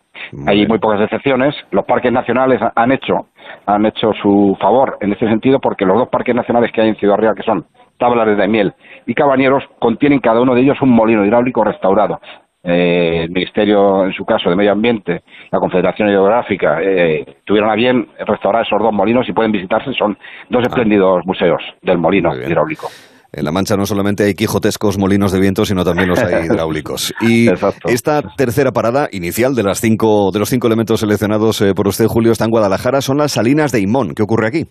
Hay 0.46 0.66
muy 0.66 0.78
pocas 0.78 1.00
excepciones. 1.00 1.54
Los 1.70 1.84
parques 1.84 2.12
nacionales 2.12 2.60
han 2.74 2.92
hecho, 2.92 3.26
han 3.66 3.86
hecho 3.86 4.12
su 4.22 4.56
favor 4.60 4.96
en 5.00 5.12
este 5.12 5.28
sentido, 5.28 5.60
porque 5.60 5.84
los 5.84 5.96
dos 5.96 6.08
parques 6.08 6.34
nacionales 6.34 6.72
que 6.72 6.80
hay 6.80 6.88
en 6.88 6.96
Ciudad 6.96 7.16
Real, 7.16 7.34
que 7.34 7.42
son 7.42 7.66
Tablares 7.98 8.36
de 8.36 8.48
Miel 8.48 8.74
y 9.06 9.14
Cabañeros, 9.14 9.64
contienen 9.78 10.20
cada 10.20 10.40
uno 10.40 10.54
de 10.54 10.62
ellos 10.62 10.80
un 10.82 10.90
molino 10.90 11.24
hidráulico 11.24 11.64
restaurado. 11.64 12.20
Eh, 12.68 13.22
el 13.24 13.30
Ministerio, 13.30 14.04
en 14.04 14.12
su 14.12 14.26
caso, 14.26 14.50
de 14.50 14.56
Medio 14.56 14.72
Ambiente, 14.72 15.22
la 15.50 15.58
Confederación 15.58 16.10
Hidrográfica, 16.10 16.82
eh, 16.82 17.24
tuvieron 17.44 17.70
a 17.70 17.74
bien 17.74 18.08
restaurar 18.26 18.66
esos 18.66 18.78
dos 18.78 18.92
molinos 18.92 19.26
y 19.26 19.32
pueden 19.32 19.52
visitarse. 19.52 19.90
Son 19.94 20.18
dos 20.50 20.62
ah. 20.64 20.68
espléndidos 20.68 21.24
museos 21.24 21.62
del 21.80 21.96
molino 21.96 22.30
hidráulico. 22.36 22.88
En 23.32 23.44
La 23.44 23.52
Mancha 23.52 23.76
no 23.76 23.86
solamente 23.86 24.24
hay 24.24 24.34
quijotescos 24.34 24.98
molinos 24.98 25.32
de 25.32 25.40
viento, 25.40 25.64
sino 25.64 25.82
también 25.82 26.08
los 26.08 26.18
hay 26.18 26.44
hidráulicos. 26.46 27.14
Y 27.22 27.48
esta 27.84 28.22
tercera 28.36 28.72
parada 28.72 29.08
inicial 29.12 29.54
de, 29.54 29.62
las 29.62 29.80
cinco, 29.80 30.30
de 30.30 30.38
los 30.38 30.50
cinco 30.50 30.66
elementos 30.66 31.00
seleccionados 31.00 31.62
eh, 31.62 31.74
por 31.74 31.88
usted, 31.88 32.06
Julio, 32.06 32.32
está 32.32 32.44
en 32.44 32.50
Guadalajara, 32.50 33.00
son 33.00 33.16
las 33.16 33.32
Salinas 33.32 33.72
de 33.72 33.80
Imón. 33.80 34.14
¿Qué 34.14 34.22
ocurre 34.22 34.48
aquí? 34.48 34.66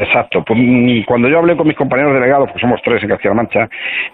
Exacto. 0.00 0.44
Pues, 0.44 0.58
mm, 0.60 1.04
cuando 1.06 1.28
yo 1.28 1.38
hablé 1.38 1.56
con 1.56 1.66
mis 1.66 1.76
compañeros 1.76 2.12
delegados, 2.12 2.50
que 2.52 2.58
somos 2.58 2.80
tres 2.82 3.02
en 3.02 3.08
Castilla-La 3.08 3.34
Mancha, 3.34 3.68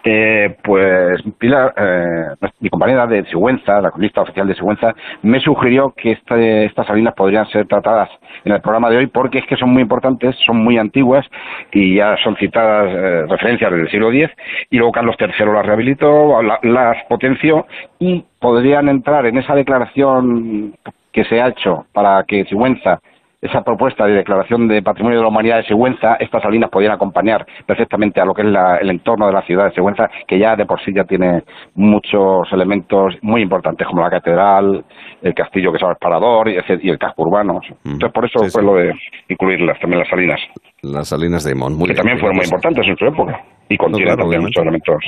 eh, 0.05 0.57
pues 0.63 1.21
Pilar, 1.39 1.75
eh, 1.77 2.49
mi 2.61 2.69
compañera 2.69 3.07
de 3.07 3.25
Sigüenza, 3.25 3.81
la 3.81 3.91
cronista 3.91 4.23
oficial 4.23 4.47
de 4.47 4.55
Sigüenza, 4.55 4.95
me 5.23 5.41
sugirió 5.41 5.93
que 5.97 6.13
este, 6.13 6.67
estas 6.67 6.87
salinas 6.87 7.15
podrían 7.15 7.47
ser 7.49 7.67
tratadas 7.67 8.09
en 8.45 8.53
el 8.53 8.61
programa 8.61 8.91
de 8.91 8.99
hoy 8.99 9.07
porque 9.09 9.39
es 9.39 9.47
que 9.47 9.57
son 9.57 9.71
muy 9.71 9.83
importantes, 9.83 10.37
son 10.47 10.59
muy 10.59 10.79
antiguas 10.79 11.27
y 11.73 11.97
ya 11.97 12.17
son 12.23 12.37
citadas 12.37 12.89
eh, 12.93 13.27
referencias 13.29 13.73
del 13.73 13.91
siglo 13.91 14.13
X 14.13 14.31
y 14.71 14.77
luego 14.77 14.93
Carlos 14.93 15.17
III 15.19 15.47
las 15.53 15.67
rehabilitó, 15.67 16.41
las 16.63 17.05
potenció 17.09 17.67
y 17.99 18.25
podrían 18.39 18.89
entrar 18.89 19.27
en 19.27 19.39
esa 19.39 19.55
declaración 19.55 20.75
que 21.13 21.25
se 21.25 21.41
ha 21.41 21.49
hecho 21.49 21.87
para 21.93 22.25
que 22.25 22.45
Sigüenza 22.45 23.01
esa 23.43 23.62
propuesta 23.62 24.06
de 24.06 24.12
declaración 24.14 24.69
de 24.69 24.82
patrimonio 24.82 25.19
de 25.19 25.23
la 25.24 25.28
humanidad 25.28 25.56
de 25.56 25.64
Sigüenza, 25.64 26.14
estas 26.20 26.43
salinas 26.43 26.70
podían 26.70 26.93
acompañar 26.93 27.44
perfectamente 27.66 28.20
a 28.20 28.24
lo 28.24 28.35
que 28.35 28.43
es 28.43 28.48
la- 28.48 28.77
el 28.77 28.89
entorno 28.89 29.27
de 29.27 29.32
la 29.32 29.43
ciudad 29.43 29.64
de 29.64 29.73
Sigüenza, 29.73 30.09
que 30.28 30.39
ya 30.39 30.55
de 30.55 30.64
por 30.64 30.81
sí 30.85 30.93
ya 30.94 31.02
tiene 31.05 31.43
muchos 31.74 32.51
elementos 32.52 33.16
muy 33.20 33.43
importantes, 33.43 33.86
como 33.89 34.01
la 34.02 34.10
catedral, 34.10 34.85
el 35.20 35.35
castillo 35.35 35.73
que 35.73 35.78
es 35.78 35.82
ahora 35.82 35.97
parador 36.01 36.48
y, 36.48 36.56
el 36.89 36.98
casco 36.98 37.23
urbano. 37.23 37.60
Entonces, 37.85 38.12
por 38.12 38.24
eso 38.24 38.39
fue 38.48 38.62
lo 38.62 38.74
de 38.74 38.94
incluirlas 39.28 39.78
también 39.81 40.01
las 40.01 40.09
salinas. 40.09 40.40
Las 40.82 41.09
salinas 41.09 41.43
de 41.44 41.55
Mon, 41.55 41.74
muy 41.74 41.89
que 41.89 41.94
bien, 41.94 41.97
también 41.97 42.19
fueron 42.19 42.36
muy 42.36 42.44
importantes 42.44 42.86
en 42.86 42.97
su 42.97 43.06
época. 43.06 43.40
Y 43.68 43.76
contienen 43.78 44.09
claro, 44.09 44.22
también 44.24 44.43
muchos 44.43 44.62
elementos. 44.62 45.05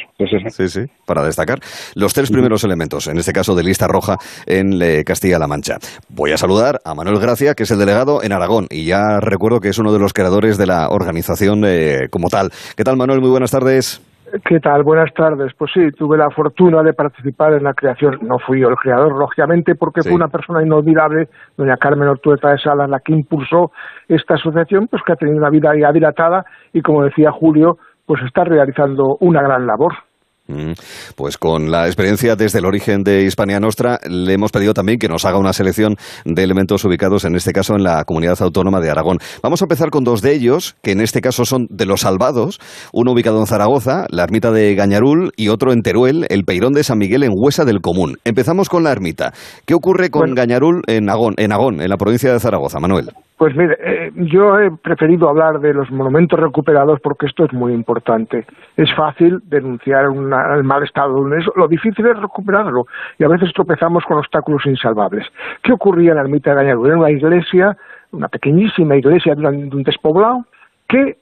Sí, 0.56 0.68
sí, 0.68 0.81
para 1.06 1.22
destacar 1.22 1.59
los 1.94 2.14
tres 2.14 2.31
primeros 2.31 2.64
elementos, 2.64 3.06
en 3.09 3.18
este 3.18 3.32
caso 3.32 3.55
de 3.55 3.62
lista 3.62 3.86
roja 3.86 4.16
en 4.47 4.81
eh, 4.81 5.05
Castilla-La 5.05 5.47
Mancha. 5.47 5.76
Voy 6.09 6.32
a 6.32 6.39
saludar 6.39 6.81
a 6.85 6.94
Manuel 6.94 7.18
Gracia, 7.18 7.55
que 7.55 7.64
es 7.64 7.70
el 7.70 7.78
delegado 7.78 8.22
en 8.22 8.32
Aragón, 8.32 8.66
y 8.70 8.86
ya 8.86 9.20
recuerdo 9.20 9.60
que 9.60 9.68
es 9.68 9.78
uno 9.78 9.93
de 9.93 9.98
los 9.98 10.12
creadores 10.14 10.56
de 10.56 10.66
la 10.66 10.89
organización 10.89 11.62
eh, 11.66 12.09
como 12.10 12.28
tal. 12.28 12.51
¿Qué 12.76 12.85
tal, 12.85 12.97
Manuel? 12.97 13.20
Muy 13.20 13.31
buenas 13.31 13.51
tardes. 13.51 14.01
¿Qué 14.47 14.59
tal? 14.59 14.82
Buenas 14.82 15.12
tardes. 15.14 15.52
Pues 15.56 15.70
sí, 15.72 15.81
tuve 15.97 16.16
la 16.16 16.28
fortuna 16.31 16.82
de 16.82 16.93
participar 16.93 17.52
en 17.52 17.62
la 17.62 17.72
creación. 17.74 18.18
No 18.22 18.39
fui 18.40 18.60
yo 18.60 18.68
el 18.68 18.74
creador, 18.76 19.12
lógicamente, 19.16 19.76
porque 19.76 20.02
Sí. 20.02 20.09
fue 20.09 20.16
una 20.16 20.26
persona 20.28 20.60
inolvidable, 20.62 21.28
doña 21.56 21.76
Carmen 21.76 22.09
Ortueta 22.09 22.51
de 22.51 22.59
Salas, 22.59 22.90
la 22.90 22.98
que 22.98 23.12
impulsó 23.12 23.70
esta 24.09 24.35
asociación, 24.35 24.89
pues 24.89 25.02
que 25.06 25.12
ha 25.12 25.16
tenido 25.16 25.36
una 25.39 25.51
vida 25.51 25.70
ya 25.78 25.93
dilatada 25.93 26.44
y, 26.72 26.81
como 26.82 27.05
decía 27.05 27.31
Julio, 27.31 27.78
pues 28.06 28.22
está 28.26 28.44
realizando 28.44 29.16
una 29.20 29.43
gran 29.43 29.66
labor. 29.66 29.93
Mm, 30.47 30.72
Pues 31.16 31.39
con 31.39 31.70
la 31.70 31.86
experiencia 31.86 32.36
desde 32.36 32.59
el 32.59 32.66
origen 32.66 33.02
de 33.02 33.22
Hispania 33.22 33.60
Nostra, 33.60 33.98
le 34.06 34.35
hemos 34.35 34.52
pedido 34.52 34.74
también 34.74 34.98
que 34.98 35.09
nos 35.09 35.24
haga 35.24 35.39
una 35.39 35.55
selección 35.55 35.97
de 36.26 36.43
elementos 36.43 36.85
ubicados, 36.85 37.24
en 37.24 37.35
este 37.35 37.52
caso, 37.52 37.74
en 37.74 37.82
la 37.82 38.05
comunidad 38.05 38.36
autónoma 38.43 38.81
de 38.81 38.90
Aragón. 38.90 39.16
Vamos 39.43 39.62
a 39.62 39.64
empezar 39.64 39.89
con 39.89 40.05
dos 40.05 40.20
de 40.20 40.35
ellos, 40.35 40.76
que 40.82 40.93
en 40.93 41.01
este 41.01 41.22
caso 41.22 41.47
son 41.47 41.66
de 41.70 41.86
los 41.86 42.02
salvados, 42.02 42.60
uno 42.93 43.12
ubicado 43.12 43.40
en 43.40 43.47
Zaragoza, 43.47 44.05
la 44.10 44.24
ermita 44.24 44.51
de 44.51 44.74
Gañarul, 44.74 45.32
y 45.36 45.48
otro 45.48 45.72
en 45.72 45.81
Teruel, 45.81 46.26
el 46.28 46.44
Peirón 46.44 46.74
de 46.74 46.85
San 46.85 46.98
Miguel 46.98 47.22
en 47.22 47.32
Huesa 47.35 47.64
del 47.64 47.81
Común. 47.81 48.18
Empezamos 48.24 48.68
con 48.68 48.85
la 48.85 48.93
ermita. 48.93 49.32
¿Qué 49.64 49.72
ocurre 49.72 50.10
con 50.10 50.35
Gañarul 50.35 50.82
en 50.89 51.09
Agón, 51.09 51.35
en 51.39 51.52
Agón, 51.52 51.81
en 51.81 51.89
la 51.89 51.97
provincia 51.97 52.31
de 52.31 52.40
Zaragoza, 52.40 52.81
Manuel? 52.81 53.09
Pues 53.36 53.55
mire, 53.56 53.77
eh, 53.81 54.12
yo 54.15 54.61
he 54.61 54.70
preferido 54.70 55.28
hablar 55.28 55.59
de 55.59 55.74
los 55.74 55.90
monumentos 55.90 56.39
recuperados 56.39 57.01
porque 57.01 57.27
esto 57.27 57.44
es 57.44 57.52
muy 57.52 57.73
importante. 57.73 58.47
Es 58.77 58.94
fácil 58.94 59.40
denunciar 59.47 60.09
una- 60.09 60.55
el 60.55 60.62
mal 60.62 60.85
estado 60.85 61.15
de 61.15 61.20
un 61.20 61.40
eso, 61.40 61.52
lo 61.56 61.66
difícil 61.66 62.06
es 62.06 62.16
recuperarlo 62.16 62.86
y 63.19 63.24
a 63.24 63.28
veces 63.28 63.52
tropezamos 63.52 64.05
con 64.05 64.19
obstáculos 64.19 64.65
insalvables. 64.66 65.27
¿Qué 65.62 65.73
ocurría 65.73 66.11
en 66.11 66.16
la 66.16 66.23
ermita 66.23 66.51
de 66.51 66.56
Gañarul? 66.56 66.86
Era 66.86 66.97
una 66.98 67.11
iglesia, 67.11 67.77
una 68.12 68.28
pequeñísima 68.28 68.94
iglesia 68.97 69.35
de 69.35 69.47
un 69.47 69.69
de 69.69 69.77
un 69.77 69.82
despoblado 69.82 70.44
que 70.89 71.16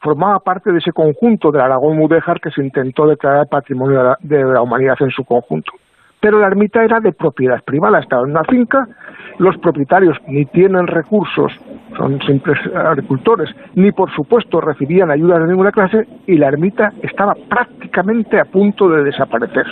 formaba 0.00 0.38
parte 0.38 0.70
de 0.70 0.78
ese 0.78 0.92
conjunto 0.92 1.50
del 1.50 1.62
Aragón 1.62 1.96
Mudéjar 1.96 2.40
que 2.40 2.50
se 2.52 2.62
intentó 2.62 3.08
declarar 3.08 3.48
patrimonio 3.48 4.14
de 4.20 4.44
la 4.44 4.62
humanidad 4.62 4.96
en 5.00 5.10
su 5.10 5.24
conjunto. 5.24 5.72
Pero 6.20 6.40
la 6.40 6.46
ermita 6.46 6.82
era 6.82 7.00
de 7.00 7.12
propiedad 7.12 7.62
privada, 7.62 8.00
estaba 8.00 8.22
en 8.22 8.30
una 8.30 8.44
finca, 8.44 8.88
los 9.38 9.56
propietarios 9.58 10.16
ni 10.26 10.46
tienen 10.46 10.86
recursos, 10.86 11.52
son 11.96 12.20
simples 12.22 12.58
agricultores, 12.74 13.54
ni 13.74 13.92
por 13.92 14.10
supuesto 14.10 14.60
recibían 14.60 15.10
ayuda 15.10 15.38
de 15.38 15.46
ninguna 15.46 15.72
clase 15.72 16.06
y 16.26 16.36
la 16.36 16.48
ermita 16.48 16.92
estaba 17.02 17.34
prácticamente 17.48 18.40
a 18.40 18.44
punto 18.44 18.88
de 18.88 19.04
desaparecer. 19.04 19.66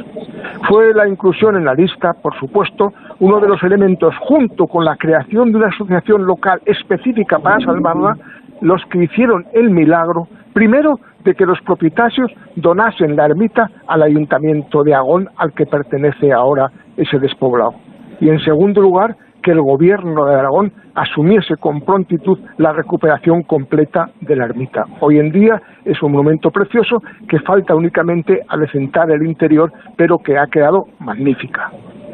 Fue 0.68 0.94
la 0.94 1.08
inclusión 1.08 1.56
en 1.56 1.64
la 1.64 1.74
lista, 1.74 2.12
por 2.12 2.38
supuesto, 2.38 2.92
uno 3.20 3.40
de 3.40 3.48
los 3.48 3.62
elementos, 3.62 4.14
junto 4.20 4.66
con 4.66 4.84
la 4.84 4.96
creación 4.96 5.50
de 5.50 5.58
una 5.58 5.68
asociación 5.68 6.26
local 6.26 6.60
específica 6.66 7.38
para 7.38 7.64
salvarla, 7.64 8.16
los 8.60 8.82
que 8.86 9.04
hicieron 9.04 9.46
el 9.52 9.70
milagro, 9.70 10.28
primero, 10.52 10.98
de 11.24 11.34
que 11.34 11.46
los 11.46 11.60
propietarios 11.62 12.30
donasen 12.56 13.16
la 13.16 13.26
ermita 13.26 13.70
al 13.86 14.02
ayuntamiento 14.02 14.82
de 14.82 14.94
Agón, 14.94 15.28
al 15.36 15.52
que 15.52 15.66
pertenece 15.66 16.32
ahora 16.32 16.70
ese 16.96 17.18
despoblado. 17.18 17.74
Y 18.20 18.28
en 18.28 18.38
segundo 18.40 18.80
lugar, 18.80 19.16
que 19.44 19.50
el 19.50 19.60
gobierno 19.60 20.24
de 20.24 20.34
Aragón 20.34 20.72
asumiese 20.94 21.56
con 21.56 21.82
prontitud 21.82 22.38
la 22.56 22.72
recuperación 22.72 23.42
completa 23.42 24.10
de 24.20 24.36
la 24.36 24.46
ermita. 24.46 24.84
Hoy 25.00 25.18
en 25.18 25.30
día 25.30 25.60
es 25.84 26.02
un 26.02 26.12
monumento 26.12 26.50
precioso 26.50 27.02
que 27.28 27.38
falta 27.40 27.74
únicamente 27.74 28.40
adecentar 28.48 29.10
el 29.10 29.26
interior, 29.26 29.70
pero 29.96 30.18
que 30.18 30.38
ha 30.38 30.46
quedado 30.46 30.86
magnífica. 30.98 31.70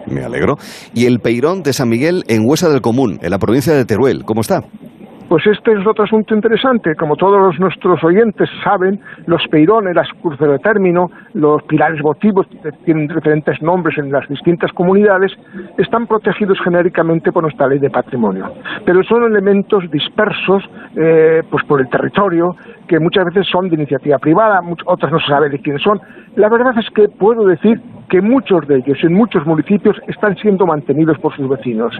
Me 0.06 0.24
alegro. 0.24 0.56
Y 0.92 1.06
el 1.06 1.20
Peirón 1.20 1.62
de 1.62 1.72
San 1.72 1.88
Miguel 1.88 2.24
en 2.26 2.48
Huesa 2.48 2.68
del 2.68 2.80
Común, 2.80 3.18
en 3.22 3.30
la 3.30 3.38
provincia 3.38 3.72
de 3.74 3.84
Teruel, 3.84 4.24
¿cómo 4.24 4.40
está? 4.40 4.62
Pues 5.30 5.46
este 5.46 5.70
es 5.70 5.86
otro 5.86 6.02
asunto 6.02 6.34
interesante. 6.34 6.96
Como 6.96 7.14
todos 7.14 7.56
nuestros 7.60 8.02
oyentes 8.02 8.50
saben, 8.64 8.98
los 9.26 9.40
peirones, 9.46 9.94
las 9.94 10.08
cruces 10.20 10.40
de 10.40 10.58
término, 10.58 11.08
los 11.34 11.62
pilares 11.62 12.02
votivos, 12.02 12.48
que 12.48 12.72
tienen 12.84 13.06
diferentes 13.06 13.62
nombres 13.62 13.96
en 13.98 14.10
las 14.10 14.28
distintas 14.28 14.72
comunidades, 14.72 15.30
están 15.78 16.08
protegidos 16.08 16.58
genéricamente 16.64 17.30
por 17.30 17.44
nuestra 17.44 17.68
ley 17.68 17.78
de 17.78 17.90
patrimonio. 17.90 18.50
Pero 18.84 19.04
son 19.04 19.22
elementos 19.22 19.88
dispersos 19.92 20.68
eh, 20.96 21.44
pues 21.48 21.64
por 21.64 21.80
el 21.80 21.88
territorio, 21.88 22.56
que 22.88 22.98
muchas 22.98 23.26
veces 23.26 23.46
son 23.52 23.68
de 23.68 23.76
iniciativa 23.76 24.18
privada, 24.18 24.60
otras 24.86 25.12
no 25.12 25.20
se 25.20 25.28
sabe 25.28 25.48
de 25.48 25.60
quién 25.60 25.78
son. 25.78 26.00
La 26.34 26.48
verdad 26.48 26.76
es 26.76 26.90
que 26.90 27.08
puedo 27.08 27.46
decir 27.46 27.80
que 28.10 28.20
muchos 28.20 28.66
de 28.66 28.78
ellos 28.78 28.98
en 29.02 29.14
muchos 29.14 29.46
municipios 29.46 29.96
están 30.08 30.36
siendo 30.36 30.66
mantenidos 30.66 31.18
por 31.20 31.34
sus 31.34 31.48
vecinos. 31.48 31.94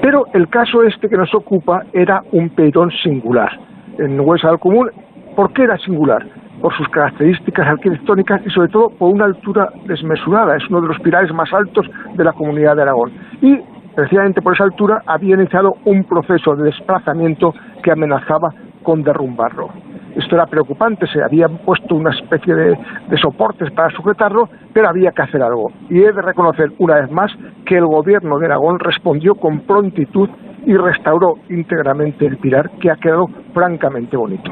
Pero 0.00 0.24
el 0.32 0.48
caso 0.48 0.82
este 0.82 1.08
que 1.08 1.16
nos 1.16 1.32
ocupa 1.34 1.82
era 1.92 2.22
un 2.32 2.48
peirón 2.48 2.90
singular. 3.02 3.50
En 3.98 4.18
Huesa 4.18 4.48
del 4.48 4.58
Común, 4.58 4.90
¿por 5.36 5.52
qué 5.52 5.64
era 5.64 5.76
singular? 5.78 6.26
Por 6.60 6.74
sus 6.74 6.88
características 6.88 7.66
arquitectónicas 7.66 8.40
y 8.46 8.50
sobre 8.50 8.68
todo 8.68 8.88
por 8.88 9.12
una 9.12 9.26
altura 9.26 9.68
desmesurada. 9.86 10.56
Es 10.56 10.68
uno 10.70 10.80
de 10.80 10.88
los 10.88 10.98
pilares 11.00 11.32
más 11.32 11.52
altos 11.52 11.86
de 12.14 12.24
la 12.24 12.32
comunidad 12.32 12.76
de 12.76 12.82
Aragón. 12.82 13.12
Y 13.42 13.58
precisamente 13.94 14.40
por 14.40 14.54
esa 14.54 14.64
altura 14.64 15.02
había 15.06 15.34
iniciado 15.34 15.76
un 15.84 16.04
proceso 16.04 16.56
de 16.56 16.64
desplazamiento 16.64 17.54
que 17.82 17.92
amenazaba 17.92 18.48
con 18.82 19.02
derrumbarlo. 19.02 19.68
Esto 20.16 20.36
era 20.36 20.46
preocupante, 20.46 21.06
se 21.08 21.22
habían 21.22 21.58
puesto 21.58 21.96
una 21.96 22.10
especie 22.10 22.54
de, 22.54 22.76
soportes 23.20 23.70
para 23.72 23.90
sujetarlo, 23.90 24.48
pero 24.72 24.88
había 24.88 25.10
que 25.12 25.22
hacer 25.22 25.42
algo. 25.42 25.72
Y 25.90 26.02
he 26.02 26.12
de 26.12 26.22
reconocer 26.22 26.70
una 26.78 27.00
vez 27.00 27.10
más 27.10 27.32
que 27.66 27.76
el 27.76 27.86
gobierno 27.86 28.38
de 28.38 28.46
Aragón 28.46 28.78
respondió 28.78 29.34
con 29.34 29.60
prontitud 29.60 30.28
y 30.66 30.76
restauró 30.76 31.34
íntegramente 31.48 32.26
el 32.26 32.38
pilar, 32.38 32.70
que 32.80 32.90
ha 32.90 32.96
quedado 32.96 33.26
francamente 33.52 34.16
bonito. 34.16 34.50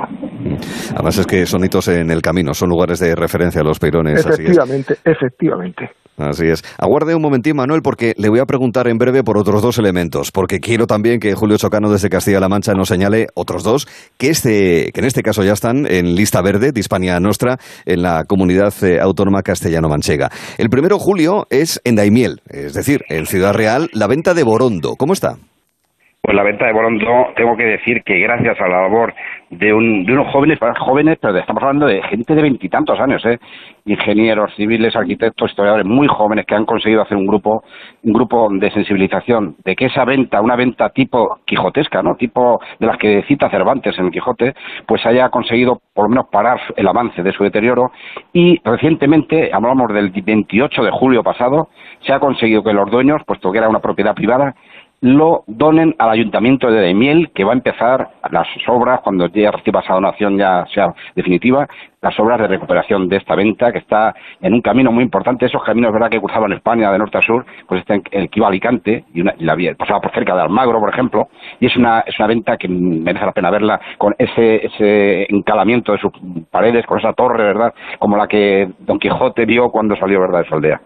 Además 0.94 1.18
es 1.18 1.26
que 1.26 1.46
son 1.46 1.64
hitos 1.64 1.88
en 1.88 2.10
el 2.10 2.22
camino, 2.22 2.54
son 2.54 2.68
lugares 2.68 3.00
de 3.00 3.14
referencia 3.14 3.62
los 3.62 3.78
Peirones. 3.78 4.24
así 4.26 4.28
es. 4.28 4.38
Efectivamente, 4.40 4.94
efectivamente. 5.04 5.90
Así 6.18 6.46
es. 6.46 6.62
Aguarde 6.78 7.14
un 7.14 7.22
momentín, 7.22 7.56
Manuel, 7.56 7.80
porque 7.82 8.12
le 8.18 8.28
voy 8.28 8.38
a 8.38 8.44
preguntar 8.44 8.86
en 8.86 8.98
breve 8.98 9.24
por 9.24 9.38
otros 9.38 9.62
dos 9.62 9.78
elementos, 9.78 10.30
porque 10.30 10.60
quiero 10.60 10.86
también 10.86 11.18
que 11.18 11.34
Julio 11.34 11.56
Chocano 11.56 11.90
desde 11.90 12.10
Castilla-La 12.10 12.48
Mancha 12.48 12.74
nos 12.74 12.88
señale 12.88 13.28
otros 13.34 13.64
dos, 13.64 13.86
que, 14.18 14.28
este, 14.28 14.90
que 14.92 15.00
en 15.00 15.06
este 15.06 15.22
caso 15.22 15.42
ya 15.42 15.52
están 15.52 15.86
en 15.86 16.14
lista 16.14 16.42
verde 16.42 16.72
de 16.72 16.80
Hispania 16.80 17.18
Nostra 17.18 17.56
en 17.86 18.02
la 18.02 18.24
comunidad 18.24 18.72
eh, 18.82 19.00
autónoma 19.00 19.42
castellano-manchega. 19.42 20.28
El 20.58 20.68
primero, 20.68 20.98
Julio, 20.98 21.46
es 21.48 21.80
en 21.84 21.96
Daimiel, 21.96 22.42
es 22.48 22.74
decir, 22.74 23.00
en 23.08 23.26
Ciudad 23.26 23.54
Real, 23.54 23.88
la 23.94 24.06
venta 24.06 24.34
de 24.34 24.42
Borondo. 24.42 24.96
¿Cómo 24.96 25.14
está? 25.14 25.36
Pues 26.24 26.36
la 26.36 26.44
venta 26.44 26.66
de 26.66 26.72
Borondo, 26.72 27.32
tengo 27.34 27.56
que 27.56 27.64
decir 27.64 28.04
que 28.04 28.16
gracias 28.20 28.60
a 28.60 28.68
la 28.68 28.82
labor 28.82 29.12
de, 29.50 29.74
un, 29.74 30.04
de 30.04 30.12
unos 30.12 30.32
jóvenes, 30.32 30.56
jóvenes, 30.78 31.18
pero 31.20 31.36
estamos 31.36 31.60
hablando 31.64 31.86
de 31.86 32.00
gente 32.04 32.36
de 32.36 32.42
veintitantos 32.42 33.00
años, 33.00 33.26
¿eh? 33.26 33.40
ingenieros, 33.86 34.54
civiles, 34.54 34.94
arquitectos, 34.94 35.50
historiadores 35.50 35.84
muy 35.84 36.06
jóvenes 36.06 36.46
que 36.46 36.54
han 36.54 36.64
conseguido 36.64 37.02
hacer 37.02 37.16
un 37.16 37.26
grupo, 37.26 37.64
un 38.04 38.12
grupo 38.12 38.48
de 38.52 38.70
sensibilización 38.70 39.56
de 39.64 39.74
que 39.74 39.86
esa 39.86 40.04
venta, 40.04 40.40
una 40.40 40.54
venta 40.54 40.90
tipo 40.90 41.40
quijotesca, 41.44 42.04
¿no? 42.04 42.14
tipo 42.14 42.60
de 42.78 42.86
las 42.86 42.98
que 42.98 43.24
cita 43.26 43.50
Cervantes 43.50 43.98
en 43.98 44.04
el 44.04 44.12
Quijote, 44.12 44.54
pues 44.86 45.04
haya 45.04 45.28
conseguido 45.28 45.80
por 45.92 46.04
lo 46.04 46.10
menos 46.10 46.26
parar 46.30 46.60
el 46.76 46.86
avance 46.86 47.20
de 47.24 47.32
su 47.32 47.42
deterioro 47.42 47.90
y 48.32 48.60
recientemente, 48.62 49.50
hablamos 49.52 49.92
del 49.92 50.12
28 50.12 50.84
de 50.84 50.90
julio 50.92 51.24
pasado, 51.24 51.66
se 51.98 52.12
ha 52.12 52.20
conseguido 52.20 52.62
que 52.62 52.72
los 52.72 52.88
dueños, 52.88 53.22
puesto 53.26 53.50
que 53.50 53.58
era 53.58 53.68
una 53.68 53.80
propiedad 53.80 54.14
privada, 54.14 54.54
lo 55.02 55.42
donen 55.48 55.96
al 55.98 56.10
ayuntamiento 56.10 56.70
de 56.70 56.80
Daimiel, 56.80 57.30
que 57.34 57.42
va 57.42 57.50
a 57.50 57.56
empezar 57.56 58.08
las 58.30 58.46
obras, 58.68 59.00
cuando 59.00 59.26
ya 59.26 59.50
reciba 59.50 59.80
esa 59.80 59.94
donación 59.94 60.38
ya 60.38 60.64
sea 60.72 60.94
definitiva, 61.16 61.68
las 62.00 62.18
obras 62.20 62.38
de 62.38 62.46
recuperación 62.46 63.08
de 63.08 63.16
esta 63.16 63.34
venta, 63.34 63.72
que 63.72 63.78
está 63.78 64.14
en 64.40 64.54
un 64.54 64.60
camino 64.60 64.92
muy 64.92 65.02
importante. 65.02 65.46
Esos 65.46 65.64
caminos, 65.64 65.92
¿verdad?, 65.92 66.08
que 66.08 66.20
cruzaban 66.20 66.52
España 66.52 66.92
de 66.92 66.98
norte 66.98 67.18
a 67.18 67.22
sur, 67.22 67.44
pues 67.66 67.80
está 67.80 67.94
en 67.94 68.02
el 68.12 68.30
que 68.30 68.38
iba 68.38 68.46
a 68.46 68.50
Alicante, 68.50 69.04
y, 69.12 69.22
una, 69.22 69.34
y 69.36 69.44
la 69.44 69.56
vía, 69.56 69.74
pasaba 69.76 70.00
por 70.00 70.12
cerca 70.12 70.36
de 70.36 70.42
Almagro, 70.42 70.78
por 70.78 70.90
ejemplo, 70.90 71.28
y 71.58 71.66
es 71.66 71.76
una, 71.76 72.04
es 72.06 72.16
una 72.20 72.28
venta 72.28 72.56
que 72.56 72.68
merece 72.68 73.26
la 73.26 73.32
pena 73.32 73.50
verla, 73.50 73.80
con 73.98 74.14
ese, 74.16 74.66
ese 74.66 75.26
encalamiento 75.34 75.90
de 75.92 75.98
sus 75.98 76.12
paredes, 76.48 76.86
con 76.86 77.00
esa 77.00 77.12
torre, 77.12 77.42
¿verdad?, 77.42 77.74
como 77.98 78.16
la 78.16 78.28
que 78.28 78.68
Don 78.78 79.00
Quijote 79.00 79.46
vio 79.46 79.70
cuando 79.70 79.96
salió, 79.96 80.20
¿verdad?, 80.20 80.42
de 80.42 80.48
su 80.48 80.54
aldea. 80.54 80.80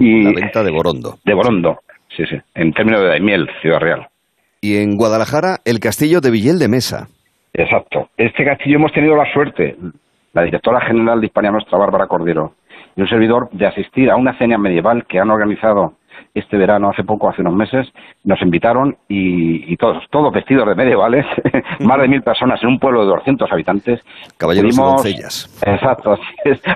y 0.00 0.24
la 0.24 0.32
venta 0.32 0.62
de 0.62 0.70
Borondo. 0.70 1.14
De 1.24 1.32
Borondo, 1.32 1.78
sí, 2.18 2.26
sí, 2.26 2.36
en 2.54 2.72
términos 2.72 3.00
de 3.00 3.08
Daimiel, 3.08 3.48
Ciudad 3.62 3.78
Real. 3.78 4.08
Y 4.60 4.78
en 4.78 4.96
Guadalajara, 4.96 5.58
el 5.64 5.78
castillo 5.78 6.20
de 6.20 6.32
Villel 6.32 6.58
de 6.58 6.68
Mesa. 6.68 7.06
Exacto. 7.52 8.08
Este 8.16 8.44
castillo 8.44 8.76
hemos 8.76 8.92
tenido 8.92 9.14
la 9.14 9.32
suerte, 9.32 9.76
la 10.32 10.42
directora 10.42 10.80
general 10.80 11.20
de 11.20 11.26
Hispania 11.26 11.52
Nuestra, 11.52 11.78
Bárbara 11.78 12.08
Cordero, 12.08 12.54
y 12.96 13.02
un 13.02 13.08
servidor, 13.08 13.48
de 13.52 13.66
asistir 13.66 14.10
a 14.10 14.16
una 14.16 14.36
cena 14.36 14.58
medieval 14.58 15.06
que 15.06 15.20
han 15.20 15.30
organizado 15.30 15.94
este 16.34 16.56
verano, 16.56 16.90
hace 16.90 17.04
poco, 17.04 17.28
hace 17.28 17.42
unos 17.42 17.54
meses, 17.54 17.86
nos 18.24 18.40
invitaron 18.42 18.96
y, 19.08 19.72
y 19.72 19.76
todos, 19.76 20.02
todos 20.10 20.32
vestidos 20.32 20.68
de 20.68 20.74
medievales, 20.74 21.24
más 21.80 22.00
de 22.00 22.08
mil 22.08 22.22
personas 22.22 22.62
en 22.62 22.70
un 22.70 22.78
pueblo 22.78 23.02
de 23.02 23.10
200 23.10 23.50
habitantes. 23.50 24.00
Caballeros 24.36 24.76
y 24.76 24.80
doncellas. 24.80 25.62
Exacto, 25.64 26.16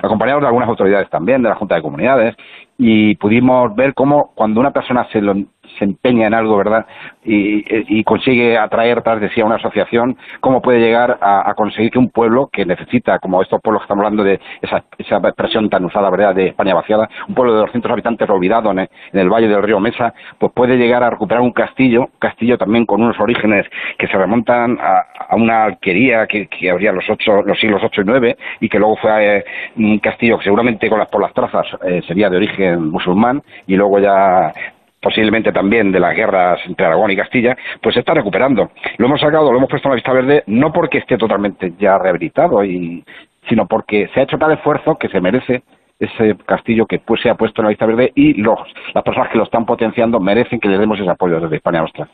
acompañados 0.01 0.41
de 0.41 0.47
algunas 0.47 0.69
autoridades 0.69 1.09
también, 1.09 1.41
de 1.43 1.49
la 1.49 1.55
Junta 1.55 1.75
de 1.75 1.81
Comunidades, 1.81 2.35
y 2.77 3.15
pudimos 3.15 3.75
ver 3.75 3.93
cómo 3.93 4.31
cuando 4.35 4.59
una 4.59 4.71
persona 4.71 5.07
se, 5.11 5.21
lo- 5.21 5.35
se 5.77 5.85
empeña 5.85 6.27
en 6.27 6.33
algo, 6.33 6.57
¿verdad? 6.57 6.85
Y, 7.23 8.03
consigue 8.03 8.57
atraer 8.57 9.01
tras 9.01 9.21
de 9.21 9.29
sí 9.29 9.41
a 9.41 9.45
una 9.45 9.55
asociación, 9.55 10.17
cómo 10.41 10.61
puede 10.61 10.79
llegar 10.79 11.17
a, 11.21 11.53
conseguir 11.55 11.91
que 11.91 11.99
un 11.99 12.09
pueblo 12.09 12.49
que 12.51 12.65
necesita, 12.65 13.19
como 13.19 13.41
estos 13.41 13.61
pueblos 13.61 13.81
que 13.81 13.85
estamos 13.85 14.03
hablando 14.03 14.23
de 14.23 14.39
esa, 14.61 14.83
esa 14.97 15.17
expresión 15.17 15.69
tan 15.69 15.85
usada, 15.85 16.09
¿verdad?, 16.09 16.35
de 16.35 16.47
España 16.47 16.73
vaciada, 16.73 17.09
un 17.27 17.35
pueblo 17.35 17.53
de 17.53 17.59
200 17.61 17.91
habitantes 17.91 18.29
olvidado 18.29 18.71
en 18.71 18.87
el, 19.13 19.29
valle 19.29 19.47
del 19.47 19.63
río 19.63 19.79
Mesa, 19.79 20.13
pues 20.37 20.51
puede 20.53 20.77
llegar 20.77 21.03
a 21.03 21.09
recuperar 21.09 21.41
un 21.41 21.51
castillo, 21.51 22.09
castillo 22.19 22.57
también 22.57 22.85
con 22.85 23.01
unos 23.01 23.19
orígenes 23.19 23.65
que 23.97 24.07
se 24.07 24.17
remontan 24.17 24.77
a, 24.79 25.03
a 25.29 25.35
una 25.35 25.63
alquería 25.63 26.27
que, 26.27 26.47
que 26.47 26.69
habría 26.69 26.91
los, 26.91 27.09
ocho, 27.09 27.41
los 27.41 27.59
siglos 27.59 27.81
8 27.83 28.01
y 28.01 28.05
9 28.05 28.37
y 28.59 28.69
que 28.69 28.79
luego 28.79 28.95
fue 28.97 29.37
eh, 29.37 29.45
un 29.77 29.99
castillo 29.99 30.37
que 30.37 30.45
seguramente 30.45 30.89
con 30.89 30.99
las, 30.99 31.09
por 31.09 31.21
las 31.21 31.33
trazas 31.33 31.65
eh, 31.85 32.01
sería 32.07 32.29
de 32.29 32.37
origen 32.37 32.89
musulmán 32.89 33.41
y 33.67 33.75
luego 33.75 33.99
ya 33.99 34.53
posiblemente 35.03 35.51
también 35.51 35.91
de 35.91 35.99
las 35.99 36.15
guerras 36.15 36.59
entre 36.65 36.85
Aragón 36.85 37.11
y 37.11 37.17
Castilla, 37.17 37.55
pues 37.81 37.93
se 37.93 37.99
está 37.99 38.13
recuperando. 38.13 38.71
Lo 38.97 39.05
hemos 39.05 39.19
sacado, 39.19 39.51
lo 39.51 39.57
hemos 39.57 39.69
puesto 39.69 39.89
en 39.89 39.91
la 39.91 39.95
vista 39.95 40.13
verde, 40.13 40.43
no 40.47 40.71
porque 40.71 40.99
esté 40.99 41.17
totalmente 41.17 41.73
ya 41.77 41.97
rehabilitado, 41.99 42.63
y, 42.63 43.03
sino 43.49 43.67
porque 43.67 44.09
se 44.13 44.21
ha 44.21 44.23
hecho 44.23 44.37
tal 44.37 44.53
esfuerzo 44.53 44.97
que 44.97 45.09
se 45.09 45.19
merece 45.19 45.63
ese 45.99 46.35
castillo 46.45 46.85
que 46.85 46.99
pues 46.99 47.21
se 47.21 47.29
ha 47.29 47.35
puesto 47.35 47.61
en 47.61 47.65
la 47.65 47.69
vista 47.69 47.85
verde 47.85 48.11
y 48.15 48.33
los, 48.33 48.59
las 48.93 49.03
personas 49.03 49.29
que 49.29 49.37
lo 49.37 49.43
están 49.43 49.65
potenciando 49.65 50.19
merecen 50.19 50.59
que 50.59 50.69
les 50.69 50.79
demos 50.79 50.99
ese 50.99 51.09
apoyo 51.09 51.39
desde 51.39 51.57
España 51.57 51.81
Nuestra. 51.81 52.07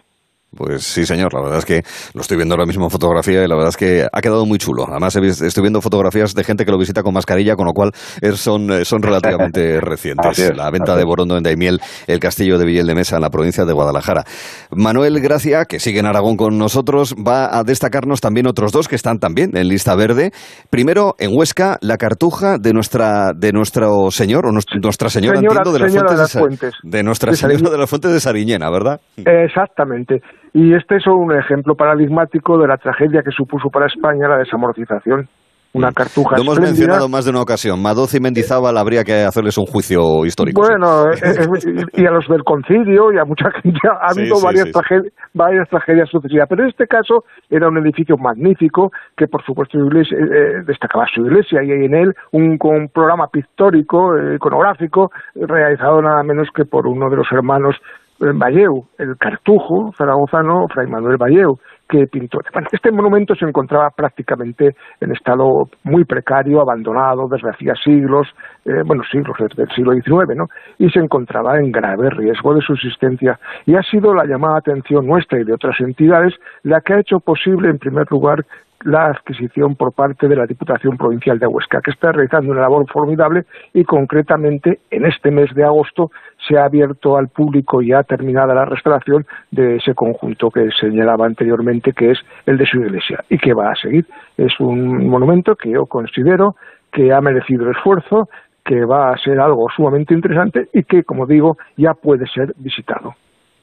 Pues 0.56 0.84
sí, 0.84 1.06
señor. 1.06 1.34
La 1.34 1.42
verdad 1.42 1.60
es 1.60 1.66
que 1.66 1.84
lo 2.14 2.22
estoy 2.22 2.38
viendo 2.38 2.56
ahora 2.56 2.66
mismo 2.66 2.86
en 2.86 2.90
fotografía 2.90 3.44
y 3.44 3.48
la 3.48 3.56
verdad 3.56 3.70
es 3.70 3.78
que 3.78 4.08
ha 4.12 4.22
quedado 4.22 4.46
muy 4.46 4.58
chulo. 4.58 4.86
Además, 4.90 5.16
estoy 5.16 5.62
viendo 5.62 5.80
fotografías 5.82 6.34
de 6.34 6.44
gente 6.44 6.66
que 6.66 6.72
lo 6.72 6.78
visita 6.80 7.04
con 7.04 7.14
mascarilla, 7.14 7.56
con 7.56 7.66
lo 7.68 7.74
cual 7.74 7.92
son, 8.34 8.72
eh, 8.72 8.86
son 8.86 9.02
relativamente 9.04 9.80
recientes. 9.82 10.40
es, 10.40 10.56
La 10.58 10.72
venta 10.72 10.96
de. 10.96 11.04
Borondo 11.04 11.38
en 11.38 11.44
Daimiel, 11.44 11.80
el 12.08 12.20
castillo 12.20 12.58
de 12.60 12.66
Villel 12.66 12.86
de 12.88 12.94
Mesa 12.96 13.16
en 13.16 13.22
la 13.24 13.30
provincia 13.30 13.66
de 13.66 13.74
Guadalajara. 13.74 14.24
Manuel 14.72 15.20
Gracia, 15.22 15.66
que 15.66 15.80
sigue 15.80 16.00
en 16.00 16.06
Aragón 16.06 16.36
con 16.38 16.58
nosotros, 16.58 17.16
va 17.16 17.58
a 17.58 17.64
destacarnos 17.64 18.22
también 18.22 18.46
otros 18.48 18.72
dos 18.72 18.88
que 18.88 18.96
están 18.96 19.18
también 19.20 19.56
en 19.58 19.68
lista 19.68 19.96
verde. 19.96 20.32
Primero, 20.70 21.16
en 21.20 21.32
Huesca, 21.36 21.78
la 21.82 21.98
cartuja 21.98 22.58
de 22.60 22.74
nuestra 22.74 23.34
de 23.36 23.52
nuestro 23.54 24.12
señor, 24.12 24.46
o 24.46 24.52
nuestra, 24.52 25.10
señora, 25.10 25.38
Señora- 25.40 25.58
entiendo, 25.62 25.74
de 25.74 25.80
las 25.80 25.92
señora 25.92 26.12
de 26.12 26.18
las 26.18 26.32
Fuentes. 26.34 26.74
De 26.84 27.04
Nuestra 27.04 27.32
De 27.32 27.38
Señora 27.38 27.70
de 27.72 27.78
las 27.78 27.90
Fuentes 27.90 28.12
de 28.12 28.20
Sariñena, 28.20 28.70
¿verdad? 28.70 29.00
Exactamente. 29.18 30.22
Y 30.54 30.74
este 30.74 30.98
es 30.98 31.08
un 31.08 31.32
ejemplo 31.36 31.76
paradigmático 31.76 32.58
de 32.58 32.68
la 32.68 32.78
tragedia 32.78 33.22
que 33.24 33.32
supuso 33.32 33.70
para 33.70 33.86
España 33.88 34.28
la 34.28 34.38
desamortización. 34.38 35.28
Una 35.72 35.92
cartuja 35.92 36.36
Lo 36.36 36.42
hemos 36.42 36.54
espléndida. 36.58 36.88
mencionado 36.88 37.10
más 37.10 37.26
de 37.26 37.30
una 37.30 37.42
ocasión. 37.44 37.80
Madoz 37.80 38.16
y 38.16 38.20
Mendizábal 38.20 38.76
habría 38.76 39.04
que 39.04 39.22
hacerles 39.22 39.56
un 39.60 39.68
juicio 39.68 40.26
histórico. 40.26 40.62
Bueno, 40.62 41.12
eh, 41.12 41.20
eh, 41.22 41.86
y 41.94 42.08
a 42.08 42.10
los 42.10 42.28
del 42.28 42.44
concilio 42.44 43.14
y 43.14 43.20
a 43.20 43.24
mucha 43.24 43.52
gente 43.62 43.78
ha 43.88 44.10
habido 44.10 44.38
sí, 44.38 44.46
varias, 44.46 44.64
sí, 44.66 44.72
sí. 44.74 44.74
tragedias, 44.74 45.14
varias 45.36 45.70
tragedias 45.70 46.10
sucesivas. 46.10 46.48
Pero 46.50 46.64
en 46.64 46.70
este 46.70 46.88
caso 46.88 47.24
era 47.52 47.68
un 47.68 47.78
edificio 47.78 48.18
magnífico 48.18 48.90
que, 49.16 49.28
por 49.28 49.46
supuesto, 49.46 49.78
iglesia- 49.78 50.18
eh, 50.18 50.24
eh, 50.24 50.64
destacaba 50.66 51.06
su 51.14 51.22
iglesia 51.22 51.62
y 51.64 51.70
hay 51.70 51.86
en 51.86 51.94
él 51.94 52.14
un, 52.32 52.58
un 52.60 52.90
programa 52.92 53.28
pictórico, 53.32 54.18
eh, 54.18 54.38
iconográfico, 54.38 55.12
eh, 55.36 55.46
realizado 55.46 56.02
nada 56.02 56.24
menos 56.24 56.48
que 56.52 56.66
por 56.66 56.88
uno 56.88 57.12
de 57.12 57.16
los 57.18 57.28
hermanos 57.32 57.76
eh, 57.76 57.80
Valleu, 58.20 58.86
el 58.98 59.18
cartujo 59.18 59.94
zaragozano 59.98 60.68
Fray 60.68 60.88
Manuel 60.88 61.18
Valleu, 61.18 61.58
que 61.88 62.06
pintó. 62.08 62.40
Este 62.72 62.92
monumento 62.92 63.34
se 63.36 63.46
encontraba 63.46 63.90
prácticamente 63.90 64.76
en 65.00 65.12
estado 65.12 65.70
muy 65.84 66.04
precario, 66.04 66.62
abandonado 66.62 67.28
desde 67.28 67.50
hacía 67.50 67.74
siglos, 67.76 68.28
eh, 68.66 68.84
bueno, 68.86 69.04
siglos, 69.12 69.36
desde 69.40 69.64
el 69.64 69.70
siglo 69.70 69.94
XIX, 69.94 70.36
¿no? 70.36 70.48
Y 70.78 70.90
se 70.90 71.00
encontraba 71.00 71.58
en 71.58 71.72
grave 71.72 72.10
riesgo 72.10 72.54
de 72.54 72.62
subsistencia. 72.62 73.40
Y 73.66 73.76
ha 73.76 73.84
sido 73.84 74.14
la 74.14 74.26
llamada 74.26 74.58
atención 74.58 75.08
nuestra 75.08 75.40
y 75.40 75.46
de 75.46 75.54
otras 75.54 75.80
entidades 75.80 76.34
la 76.64 76.82
que 76.82 76.94
ha 76.94 77.00
hecho 77.00 77.20
posible, 77.20 77.70
en 77.70 77.80
primer 77.80 78.06
lugar, 78.12 78.46
la 78.84 79.08
adquisición 79.08 79.76
por 79.76 79.94
parte 79.94 80.28
de 80.28 80.36
la 80.36 80.46
Diputación 80.46 80.98
Provincial 80.98 81.38
de 81.40 81.48
Huesca, 81.48 81.82
que 81.82 81.92
está 81.92 82.12
realizando 82.12 82.52
una 82.52 82.62
labor 82.62 82.86
formidable 82.92 83.46
y 83.74 83.84
concretamente 83.84 84.80
en 84.90 85.06
este 85.06 85.32
mes 85.32 85.54
de 85.54 85.64
agosto 85.64 86.12
se 86.48 86.58
ha 86.58 86.66
abierto 86.66 87.18
al 87.18 87.28
público 87.28 87.82
ya 87.82 88.04
terminada 88.04 88.54
la 88.54 88.66
restauración 88.66 89.26
de 89.52 89.78
ese 89.78 89.94
conjunto 89.94 90.50
que 90.50 90.70
señalaba 90.80 91.26
anteriormente, 91.26 91.94
que 91.94 92.12
es 92.12 92.20
el 92.46 92.58
de 92.58 92.66
su 92.66 92.80
iglesia 92.80 93.24
y 93.30 93.38
que 93.38 93.54
va 93.54 93.72
a 93.72 93.76
seguir. 93.76 94.06
Es 94.38 94.60
un 94.60 95.08
monumento 95.08 95.56
que 95.56 95.72
yo 95.72 95.86
considero 95.86 96.56
que 96.92 97.14
ha 97.14 97.22
merecido 97.22 97.70
esfuerzo, 97.70 98.30
que 98.64 98.86
va 98.86 99.12
a 99.12 99.18
ser 99.18 99.40
algo 99.40 99.68
sumamente 99.76 100.14
interesante 100.14 100.70
y 100.74 100.84
que, 100.84 101.04
como 101.04 101.26
digo, 101.26 101.58
ya 101.76 101.94
puede 101.94 102.28
ser 102.28 102.54
visitado. 102.58 103.16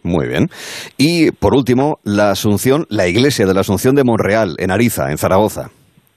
Muy 0.07 0.29
bien. 0.29 0.47
Y 0.97 1.33
por 1.33 1.53
último, 1.53 1.99
la 2.05 2.31
Asunción, 2.31 2.87
la 2.91 3.09
iglesia 3.09 3.45
de 3.45 3.53
la 3.55 3.61
Asunción 3.61 3.97
de 3.97 4.05
Monreal, 4.05 4.55
en 4.59 4.71
Ariza, 4.71 5.11
en 5.11 5.19
Zaragoza. 5.19 5.69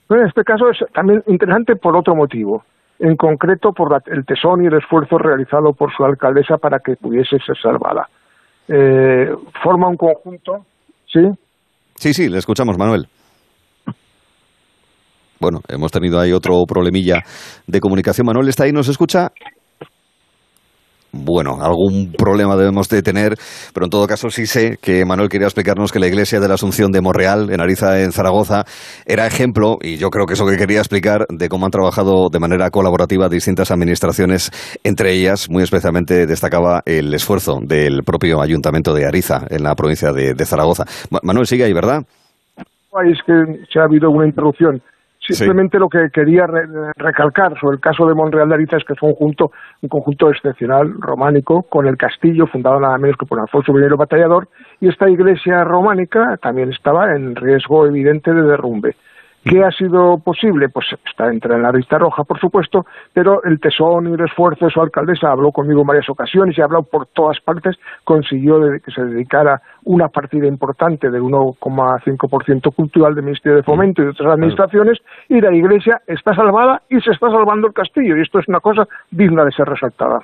Bueno, 0.08 0.24
en 0.24 0.30
este 0.30 0.44
caso 0.44 0.70
es 0.70 0.78
también 0.94 1.24
interesante 1.28 1.76
por 1.76 1.98
otro 1.98 2.14
motivo, 2.16 2.64
en 3.00 3.16
concreto 3.16 3.72
por 3.72 3.92
la- 3.92 4.02
el 4.14 4.26
tesón 4.26 4.64
y 4.64 4.68
el 4.68 4.76
esfuerzo 4.78 5.18
realizado 5.18 5.74
por 5.74 5.92
su 5.92 6.04
alcaldesa 6.06 6.58
para 6.58 6.78
que 6.80 6.96
pudiese 7.02 7.38
ser 7.40 7.58
salvada. 7.62 8.08
Eh, 8.68 9.32
forma 9.64 9.88
un 9.90 9.98
conjunto, 9.98 10.66
¿sí? 11.12 11.22
Sí, 11.96 12.14
sí, 12.14 12.30
le 12.30 12.38
escuchamos, 12.38 12.78
Manuel. 12.78 13.08
Bueno, 15.40 15.62
hemos 15.68 15.92
tenido 15.92 16.20
ahí 16.20 16.32
otro 16.34 16.64
problemilla 16.68 17.24
de 17.66 17.80
comunicación. 17.80 18.28
Manuel, 18.28 18.50
¿está 18.50 18.66
ahí? 18.66 18.72
¿Nos 18.72 18.90
escucha? 18.90 19.30
Bueno, 21.12 21.58
algún 21.60 22.14
problema 22.16 22.56
debemos 22.56 22.88
de 22.88 23.02
tener, 23.02 23.34
pero 23.74 23.88
en 23.88 23.90
todo 23.90 24.06
caso 24.06 24.30
sí 24.30 24.46
sé 24.46 24.78
que 24.80 25.06
Manuel 25.06 25.28
quería 25.28 25.48
explicarnos 25.48 25.92
que 25.92 26.00
la 26.00 26.06
iglesia 26.06 26.40
de 26.40 26.48
la 26.48 26.54
Asunción 26.54 26.92
de 26.92 27.02
Monreal, 27.02 27.50
en 27.52 27.60
Ariza, 27.62 28.02
en 28.02 28.12
Zaragoza, 28.12 28.64
era 29.08 29.26
ejemplo, 29.26 29.78
y 29.82 29.98
yo 29.98 30.10
creo 30.10 30.28
que 30.28 30.34
eso 30.34 30.46
que 30.46 30.56
quería 30.56 30.78
explicar, 30.78 31.26
de 31.30 31.50
cómo 31.50 31.66
han 31.66 31.72
trabajado 31.72 32.30
de 32.32 32.40
manera 32.40 32.70
colaborativa 32.70 33.28
distintas 33.28 33.72
administraciones, 33.72 34.52
entre 34.84 35.14
ellas, 35.14 35.50
muy 35.50 35.64
especialmente, 35.64 36.28
destacaba 36.28 36.82
el 36.86 37.12
esfuerzo 37.14 37.58
del 37.60 38.04
propio 38.04 38.40
ayuntamiento 38.40 38.94
de 38.94 39.08
Ariza, 39.08 39.48
en 39.50 39.64
la 39.64 39.74
provincia 39.74 40.12
de, 40.12 40.36
de 40.36 40.46
Zaragoza. 40.46 40.84
Ma- 41.10 41.20
Manuel, 41.24 41.48
sigue 41.48 41.64
ahí, 41.64 41.74
¿verdad? 41.74 42.04
Es 42.58 43.20
que 43.26 43.34
se 43.72 43.80
ha 43.80 43.84
habido 43.86 44.10
una 44.12 44.28
interrupción. 44.28 44.82
Simplemente 45.34 45.80
lo 45.80 45.90
que 45.90 46.10
quería 46.12 46.46
re- 46.48 46.68
recalcar 46.98 47.58
sobre 47.60 47.76
el 47.76 47.82
caso 47.82 48.08
de 48.08 48.14
Monreal 48.16 48.50
de 48.50 48.56
Ariza 48.56 48.78
es 48.78 48.84
que 48.84 48.96
fue 48.96 49.10
un 49.10 49.16
conjunto, 49.16 49.52
un 49.82 49.90
conjunto 49.90 50.30
excepcional, 50.30 50.94
románico, 51.00 51.64
con 51.64 51.88
el 51.88 51.98
castillo, 51.98 52.48
fundado 52.48 52.80
nada 52.80 52.98
menos 52.98 53.18
que 53.18 53.26
por 53.26 53.40
Alfonso 53.40 53.72
I 53.78 53.88
Batallador, 53.96 54.48
y 54.80 54.88
esta 54.88 55.10
iglesia 55.10 55.64
románica 55.64 56.38
también 56.42 56.72
estaba 56.72 57.16
en 57.16 57.36
riesgo 57.36 57.86
evidente 57.86 58.34
de 58.34 58.42
derrumbe. 58.42 58.96
¿Qué 59.44 59.64
ha 59.64 59.72
sido 59.72 60.18
posible? 60.18 60.68
Pues 60.70 60.88
está 61.06 61.30
entra 61.30 61.56
en 61.56 61.64
la 61.64 61.72
lista 61.72 61.98
roja, 61.98 62.24
por 62.24 62.40
supuesto, 62.40 62.86
pero 63.14 63.42
el 63.44 63.60
tesón 63.60 64.08
y 64.08 64.14
el 64.14 64.22
esfuerzo 64.22 64.66
de 64.66 64.72
su 64.72 64.82
alcaldesa 64.82 65.32
habló 65.32 65.52
conmigo 65.52 65.82
en 65.82 65.88
varias 65.88 66.10
ocasiones 66.10 66.58
y 66.58 66.62
ha 66.62 66.66
hablado 66.66 66.84
por 66.84 67.08
todas 67.08 67.40
partes, 67.40 67.78
consiguió 68.04 68.60
que 68.84 68.92
se 68.92 69.04
dedicara 69.04 69.62
una 69.86 70.10
partida 70.10 70.46
importante 70.46 71.10
del 71.10 71.22
1,5% 71.22 72.76
cultural 72.76 73.16
del 73.16 73.24
Ministerio 73.24 73.58
de 73.58 73.64
Fomento 73.64 74.02
y 74.02 74.06
de 74.06 74.12
otras 74.12 74.34
administraciones 74.34 75.00
y 75.30 75.40
la 75.40 75.56
iglesia 75.56 76.02
está 76.06 76.36
salvada 76.36 76.82
y 76.90 77.00
se 77.00 77.12
está 77.12 77.30
salvando 77.32 77.68
el 77.68 77.74
castillo 77.74 78.18
y 78.18 78.22
esto 78.22 78.40
es 78.40 78.48
una 78.48 78.60
cosa 78.60 78.88
digna 79.10 79.46
de 79.46 79.52
ser 79.52 79.68
resaltada. 79.68 80.20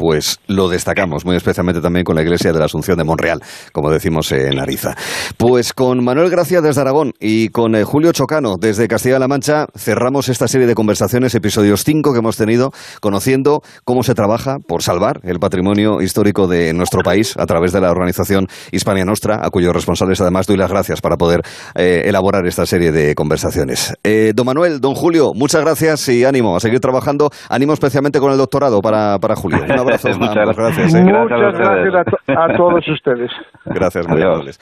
Pues 0.00 0.40
lo 0.46 0.70
destacamos, 0.70 1.26
muy 1.26 1.36
especialmente 1.36 1.82
también 1.82 2.04
con 2.04 2.16
la 2.16 2.22
Iglesia 2.22 2.54
de 2.54 2.58
la 2.58 2.64
Asunción 2.64 2.96
de 2.96 3.04
Monreal, 3.04 3.42
como 3.70 3.90
decimos 3.90 4.32
en 4.32 4.58
Ariza. 4.58 4.96
Pues 5.36 5.74
con 5.74 6.02
Manuel 6.02 6.30
Gracia 6.30 6.62
desde 6.62 6.80
Aragón 6.80 7.12
y 7.20 7.50
con 7.50 7.74
eh, 7.74 7.84
Julio 7.84 8.10
Chocano 8.12 8.56
desde 8.58 8.88
Castilla-La 8.88 9.28
Mancha 9.28 9.66
cerramos 9.76 10.30
esta 10.30 10.48
serie 10.48 10.66
de 10.66 10.74
conversaciones, 10.74 11.34
episodios 11.34 11.84
5 11.84 12.14
que 12.14 12.18
hemos 12.18 12.38
tenido, 12.38 12.72
conociendo 13.02 13.60
cómo 13.84 14.02
se 14.02 14.14
trabaja 14.14 14.56
por 14.66 14.82
salvar 14.82 15.20
el 15.22 15.38
patrimonio 15.38 16.00
histórico 16.00 16.46
de 16.46 16.72
nuestro 16.72 17.02
país 17.02 17.34
a 17.36 17.44
través 17.44 17.72
de 17.72 17.82
la 17.82 17.90
organización 17.90 18.46
Hispania 18.72 19.04
Nostra, 19.04 19.40
a 19.42 19.50
cuyos 19.50 19.74
responsables 19.74 20.18
además 20.22 20.46
doy 20.46 20.56
las 20.56 20.70
gracias 20.70 21.02
para 21.02 21.18
poder 21.18 21.42
eh, 21.74 22.04
elaborar 22.06 22.46
esta 22.46 22.64
serie 22.64 22.90
de 22.90 23.14
conversaciones. 23.14 23.92
Eh, 24.02 24.32
don 24.34 24.46
Manuel, 24.46 24.80
don 24.80 24.94
Julio, 24.94 25.32
muchas 25.34 25.60
gracias 25.60 26.08
y 26.08 26.24
ánimo 26.24 26.56
a 26.56 26.60
seguir 26.60 26.80
trabajando, 26.80 27.28
ánimo 27.50 27.74
especialmente 27.74 28.18
con 28.18 28.32
el 28.32 28.38
doctorado 28.38 28.80
para, 28.80 29.18
para 29.18 29.36
Julio. 29.36 29.58
Abrazo. 29.90 30.18
Muchas 30.18 30.56
gracias. 30.56 30.94
¿eh? 30.94 31.02
Muchas 31.02 31.40
gracias 31.40 31.94
a, 31.94 32.04
to- 32.04 32.40
a 32.40 32.56
todos 32.56 32.88
ustedes. 32.94 33.30
Gracias, 33.66 34.06
muy 34.08 34.18
Adiós. 34.22 34.34
amables. 34.34 34.60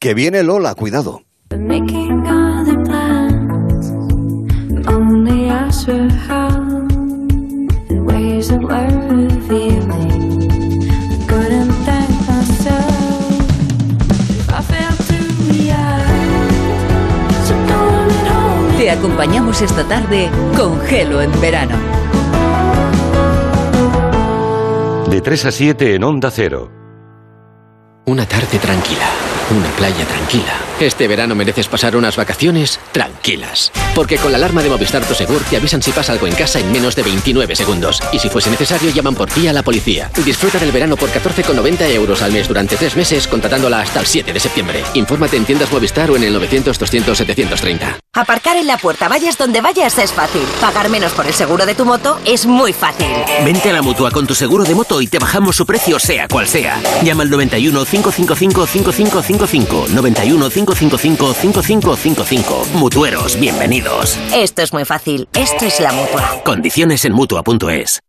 Que 0.00 0.14
viene 0.14 0.42
Lola, 0.42 0.74
cuidado. 0.74 1.20
Te 18.78 18.90
acompañamos 18.90 19.60
esta 19.60 19.82
tarde 19.84 20.30
con 20.56 20.80
Gelo 20.82 21.20
en 21.20 21.40
verano. 21.40 21.74
De 25.18 25.22
3 25.22 25.46
a 25.46 25.50
7 25.50 25.94
en 25.96 26.04
Onda 26.04 26.30
Cero. 26.30 26.70
Una 28.06 28.24
tarde 28.24 28.56
tranquila, 28.60 29.08
una 29.50 29.70
playa 29.76 30.04
tranquila. 30.04 30.54
Este 30.80 31.08
verano 31.08 31.34
mereces 31.34 31.68
pasar 31.68 31.96
unas 31.96 32.16
vacaciones 32.16 32.78
tranquilas. 32.92 33.72
Porque 33.94 34.16
con 34.16 34.30
la 34.30 34.38
alarma 34.38 34.62
de 34.62 34.68
Movistar 34.68 35.02
Prosegur 35.02 35.42
te 35.42 35.56
avisan 35.56 35.82
si 35.82 35.90
pasa 35.90 36.12
algo 36.12 36.26
en 36.26 36.34
casa 36.34 36.60
en 36.60 36.70
menos 36.70 36.94
de 36.94 37.02
29 37.02 37.56
segundos. 37.56 38.00
Y 38.12 38.18
si 38.18 38.28
fuese 38.28 38.50
necesario, 38.50 38.90
llaman 38.90 39.14
por 39.14 39.28
ti 39.30 39.48
a 39.48 39.52
la 39.52 39.62
policía. 39.62 40.10
Disfruta 40.24 40.58
del 40.58 40.72
verano 40.72 40.96
por 40.96 41.10
14,90 41.10 41.90
euros 41.90 42.22
al 42.22 42.32
mes 42.32 42.46
durante 42.46 42.76
tres 42.76 42.94
meses, 42.96 43.26
contratándola 43.26 43.80
hasta 43.80 44.00
el 44.00 44.06
7 44.06 44.32
de 44.32 44.40
septiembre. 44.40 44.84
Infórmate 44.94 45.36
en 45.36 45.44
tiendas 45.44 45.72
Movistar 45.72 46.10
o 46.10 46.16
en 46.16 46.24
el 46.24 46.36
900-200-730. 46.36 47.98
Aparcar 48.14 48.56
en 48.56 48.66
la 48.66 48.78
puerta, 48.78 49.08
vayas 49.08 49.38
donde 49.38 49.60
vayas, 49.60 49.96
es 49.98 50.12
fácil. 50.12 50.42
Pagar 50.60 50.88
menos 50.88 51.12
por 51.12 51.26
el 51.26 51.34
seguro 51.34 51.66
de 51.66 51.74
tu 51.74 51.84
moto 51.84 52.18
es 52.24 52.46
muy 52.46 52.72
fácil. 52.72 53.06
Vente 53.44 53.70
a 53.70 53.72
la 53.72 53.82
mutua 53.82 54.10
con 54.10 54.26
tu 54.26 54.34
seguro 54.34 54.64
de 54.64 54.74
moto 54.74 55.00
y 55.00 55.06
te 55.06 55.18
bajamos 55.18 55.56
su 55.56 55.64
precio, 55.64 55.98
sea 55.98 56.26
cual 56.28 56.48
sea. 56.48 56.80
Llama 57.02 57.22
al 57.22 57.30
91 57.30 57.84
555 57.84 59.22
5555. 59.46 59.94
91 59.94 60.50
555 60.50 61.34
5555. 61.34 62.66
Mutueros, 62.74 63.38
bienvenidos. 63.38 64.18
Esto 64.34 64.62
es 64.62 64.72
muy 64.72 64.84
fácil. 64.84 65.28
Esto 65.34 65.64
es 65.64 65.80
la 65.80 65.92
mutua. 65.92 66.40
Condiciones 66.44 67.04
en 67.04 67.12
mutua.es. 67.12 68.00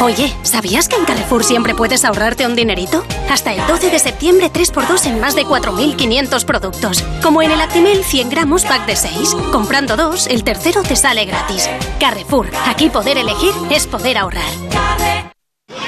Oye, 0.00 0.32
¿sabías 0.42 0.88
que 0.88 0.94
en 0.94 1.04
Carrefour 1.04 1.42
siempre 1.42 1.74
puedes 1.74 2.04
ahorrarte 2.04 2.46
un 2.46 2.54
dinerito? 2.54 3.04
Hasta 3.28 3.52
el 3.52 3.66
12 3.66 3.90
de 3.90 3.98
septiembre 3.98 4.48
3x2 4.52 5.06
en 5.06 5.20
más 5.20 5.34
de 5.34 5.44
4.500 5.44 6.44
productos. 6.44 7.02
Como 7.20 7.42
en 7.42 7.50
el 7.50 7.60
Actimel 7.60 8.04
100 8.04 8.30
gramos 8.30 8.64
pack 8.64 8.86
de 8.86 8.94
6. 8.94 9.34
Comprando 9.50 9.96
dos, 9.96 10.28
el 10.28 10.44
tercero 10.44 10.82
te 10.82 10.94
sale 10.94 11.24
gratis. 11.24 11.68
Carrefour, 11.98 12.48
aquí 12.66 12.90
poder 12.90 13.18
elegir 13.18 13.52
es 13.70 13.88
poder 13.88 14.18
ahorrar. 14.18 15.27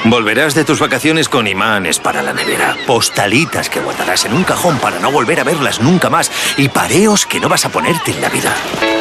Volverás 0.05 0.55
de 0.55 0.65
tus 0.65 0.81
vacaciones 0.81 1.29
con 1.29 1.47
imanes 1.47 1.99
para 1.99 2.23
la 2.23 2.33
nevera, 2.33 2.75
postalitas 2.87 3.69
que 3.69 3.81
guardarás 3.81 4.25
en 4.25 4.33
un 4.33 4.45
cajón 4.45 4.79
para 4.79 4.99
no 4.99 5.13
volver 5.13 5.41
a 5.41 5.45
verlas 5.45 5.83
nunca 5.83 6.09
más 6.09 6.33
y 6.57 6.69
pareos 6.69 7.27
que 7.27 7.39
no 7.39 7.51
vas 7.51 7.67
a 7.67 7.69
ponerte 7.69 8.13
en 8.13 8.23
la 8.23 8.31
vida. 8.31 8.55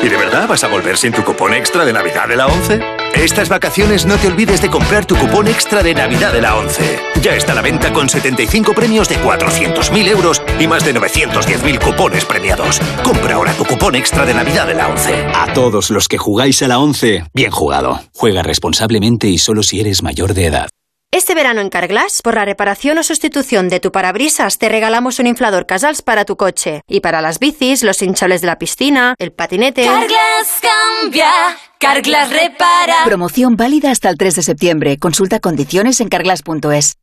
¿Y 0.04 0.10
de 0.10 0.18
verdad 0.18 0.48
vas 0.48 0.66
a 0.66 0.68
volver 0.68 0.98
sin 0.98 1.14
tu 1.14 1.24
cupón 1.24 1.54
extra 1.54 1.86
de 1.86 1.94
Navidad 1.94 2.28
de 2.28 2.36
la 2.36 2.48
11? 2.48 2.82
Estas 3.16 3.48
vacaciones 3.48 4.06
no 4.06 4.18
te 4.18 4.28
olvides 4.28 4.62
de 4.62 4.70
comprar 4.70 5.06
tu 5.06 5.16
cupón 5.16 5.48
extra 5.48 5.84
de 5.84 5.94
Navidad 5.94 6.34
de 6.34 6.42
la 6.42 6.58
11. 6.58 7.00
Ya 7.22 7.34
está 7.34 7.54
a 7.54 7.56
la 7.56 7.62
venta 7.62 7.94
con 7.94 8.10
75 8.10 8.74
premios 8.74 9.08
de 9.08 9.22
400.000 9.22 10.08
euros 10.10 10.42
y 10.60 10.68
más 10.68 10.84
de 10.84 10.94
910.000 10.94 11.80
cupones 11.80 12.26
premiados. 12.26 12.82
Compra 13.04 13.36
ahora 13.36 13.54
tu 13.54 13.64
cupón 13.64 13.96
extra 13.96 14.26
de 14.26 14.34
Navidad 14.34 14.68
de 14.68 14.76
la 14.76 14.90
11. 14.90 15.28
A 15.34 15.54
todos 15.54 15.92
los 15.92 16.10
que 16.10 16.18
jugáis 16.18 16.62
a 16.62 16.68
la 16.68 16.80
11, 16.80 17.24
bien 17.34 17.52
jugado. 17.52 18.02
Juega 18.14 18.44
responsablemente 18.44 19.28
y 19.28 19.38
solo 19.38 19.64
si 19.64 19.80
eres 19.80 20.04
mayor 20.04 20.34
de 20.34 20.46
edad. 20.46 20.70
Este 21.12 21.34
verano 21.34 21.62
en 21.62 21.70
Carglass, 21.70 22.22
por 22.24 22.36
la 22.36 22.46
reparación 22.46 23.00
o 23.00 23.04
sustitución 23.04 23.68
de 23.68 23.80
tu 23.80 23.92
parabrisas, 23.92 24.60
te 24.60 24.70
regalamos 24.70 25.18
un 25.18 25.26
inflador 25.26 25.66
Casals 25.66 26.04
para 26.04 26.24
tu 26.24 26.38
coche. 26.38 26.84
Y 26.88 27.00
para 27.00 27.20
las 27.20 27.40
bicis, 27.40 27.82
los 27.82 28.00
hinchables 28.04 28.42
de 28.42 28.48
la 28.48 28.60
piscina, 28.60 29.16
el 29.18 29.32
patinete. 29.32 29.86
Carglass 29.86 30.62
cambia, 30.62 31.32
Carglass 31.80 32.30
repara. 32.30 32.98
Promoción 33.06 33.56
válida 33.56 33.90
hasta 33.90 34.10
el 34.10 34.20
3 34.20 34.36
de 34.36 34.44
septiembre. 34.44 35.00
Consulta 35.00 35.40
condiciones 35.40 36.00
en 36.00 36.10
carglass.es. 36.10 36.98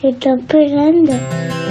¿Qué 0.00 0.10
está 0.10 0.34
esperando? 0.34 1.12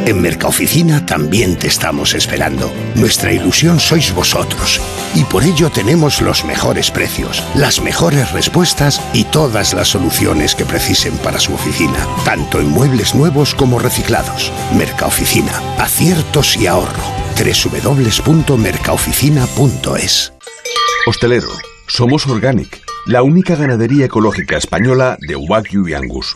En 0.06 0.22
Mercaoficina 0.22 1.06
también 1.06 1.58
te 1.58 1.68
estamos 1.68 2.14
esperando. 2.14 2.70
Nuestra 2.96 3.32
ilusión 3.32 3.80
sois 3.80 4.14
vosotros. 4.14 4.82
Y 5.16 5.24
por 5.26 5.44
ello 5.44 5.70
tenemos 5.70 6.20
los 6.22 6.44
mejores 6.44 6.90
precios, 6.92 7.44
las 7.56 7.80
mejores 7.82 8.32
respuestas 8.32 9.00
y 9.14 9.24
todas 9.26 9.74
las 9.74 9.90
soluciones 9.90 10.56
que 10.56 10.66
precisen 10.66 11.16
para 11.20 11.40
su 11.40 11.54
oficina, 11.54 12.08
tanto 12.26 12.60
en 12.60 12.70
muebles 12.70 13.14
nuevos 13.16 13.54
como 13.54 13.78
reciclados. 13.80 14.52
Mercaoficina, 14.76 15.54
aciertos 15.78 16.58
y 16.58 16.68
ahorro. 16.68 17.04
www.mercaoficina.es 17.38 20.34
Hostelero, 21.06 21.50
somos 21.88 22.26
Organic, 22.28 22.82
la 23.06 23.24
única 23.24 23.56
ganadería 23.56 24.06
ecológica 24.06 24.58
española 24.58 25.18
de 25.20 25.36
Wagyu 25.36 25.88
y 25.88 25.94
Angus, 25.94 26.36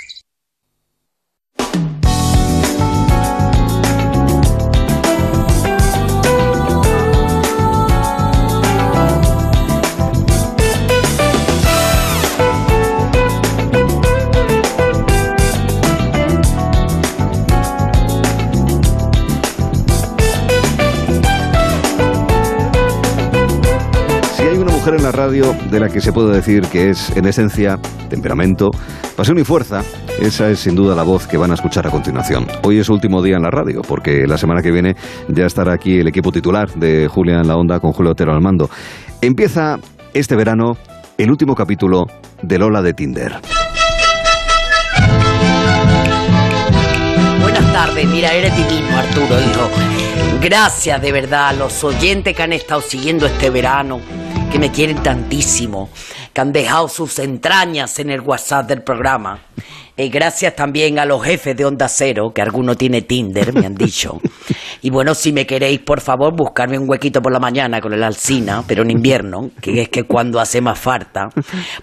mujer 24.81 24.95
en 24.95 25.03
la 25.03 25.11
radio 25.11 25.55
de 25.69 25.79
la 25.79 25.89
que 25.89 26.01
se 26.01 26.11
puede 26.11 26.33
decir 26.33 26.63
que 26.63 26.89
es, 26.89 27.15
en 27.15 27.27
esencia, 27.27 27.77
temperamento, 28.09 28.71
pasión 29.15 29.37
y 29.37 29.43
fuerza. 29.43 29.83
Esa 30.19 30.49
es 30.49 30.61
sin 30.61 30.73
duda 30.73 30.95
la 30.95 31.03
voz 31.03 31.27
que 31.27 31.37
van 31.37 31.51
a 31.51 31.53
escuchar 31.53 31.85
a 31.85 31.91
continuación. 31.91 32.47
Hoy 32.63 32.79
es 32.79 32.87
su 32.87 32.93
último 32.93 33.21
día 33.21 33.35
en 33.35 33.43
la 33.43 33.51
radio, 33.51 33.83
porque 33.87 34.25
la 34.25 34.39
semana 34.39 34.63
que 34.63 34.71
viene 34.71 34.95
ya 35.27 35.45
estará 35.45 35.73
aquí 35.73 35.99
el 35.99 36.07
equipo 36.07 36.31
titular 36.31 36.73
de 36.73 37.07
Julia 37.07 37.41
en 37.41 37.47
la 37.47 37.57
Onda 37.57 37.79
con 37.79 37.91
Julio 37.91 38.13
Otero 38.13 38.33
al 38.33 38.41
mando. 38.41 38.71
Empieza 39.21 39.77
este 40.15 40.35
verano 40.35 40.75
el 41.15 41.29
último 41.29 41.53
capítulo 41.53 42.05
de 42.41 42.57
Lola 42.57 42.81
de 42.81 42.93
Tinder. 42.95 43.33
Buenas 47.39 47.71
tardes, 47.71 48.07
mira, 48.07 48.33
eres 48.33 48.55
divino, 48.55 48.97
Arturo, 48.97 49.39
hijo. 49.39 49.69
Gracias 50.41 50.99
de 50.99 51.11
verdad 51.11 51.49
a 51.49 51.53
los 51.53 51.83
oyentes 51.83 52.35
que 52.35 52.41
han 52.41 52.53
estado 52.53 52.81
siguiendo 52.81 53.27
este 53.27 53.51
verano 53.51 53.99
que 54.51 54.59
me 54.59 54.71
quieren 54.71 55.01
tantísimo, 55.01 55.89
que 56.33 56.41
han 56.41 56.51
dejado 56.51 56.89
sus 56.89 57.19
entrañas 57.19 57.97
en 57.99 58.09
el 58.09 58.19
WhatsApp 58.19 58.67
del 58.67 58.81
programa. 58.81 59.39
Eh, 59.97 60.09
gracias 60.09 60.55
también 60.55 60.99
a 60.99 61.05
los 61.05 61.23
jefes 61.23 61.55
de 61.55 61.65
Onda 61.65 61.87
Cero, 61.87 62.31
que 62.33 62.41
alguno 62.41 62.75
tiene 62.75 63.01
Tinder, 63.01 63.53
me 63.53 63.65
han 63.65 63.75
dicho. 63.75 64.19
Y 64.83 64.89
bueno, 64.89 65.13
si 65.13 65.31
me 65.31 65.45
queréis, 65.45 65.79
por 65.79 66.01
favor, 66.01 66.35
buscarme 66.35 66.79
un 66.79 66.89
huequito 66.89 67.21
por 67.21 67.31
la 67.31 67.39
mañana 67.39 67.79
con 67.81 67.93
el 67.93 68.01
alcina, 68.03 68.63
pero 68.67 68.81
en 68.81 68.89
invierno, 68.89 69.51
que 69.61 69.79
es 69.79 69.89
que 69.89 70.05
cuando 70.05 70.39
hace 70.39 70.59
más 70.59 70.79
falta. 70.79 71.29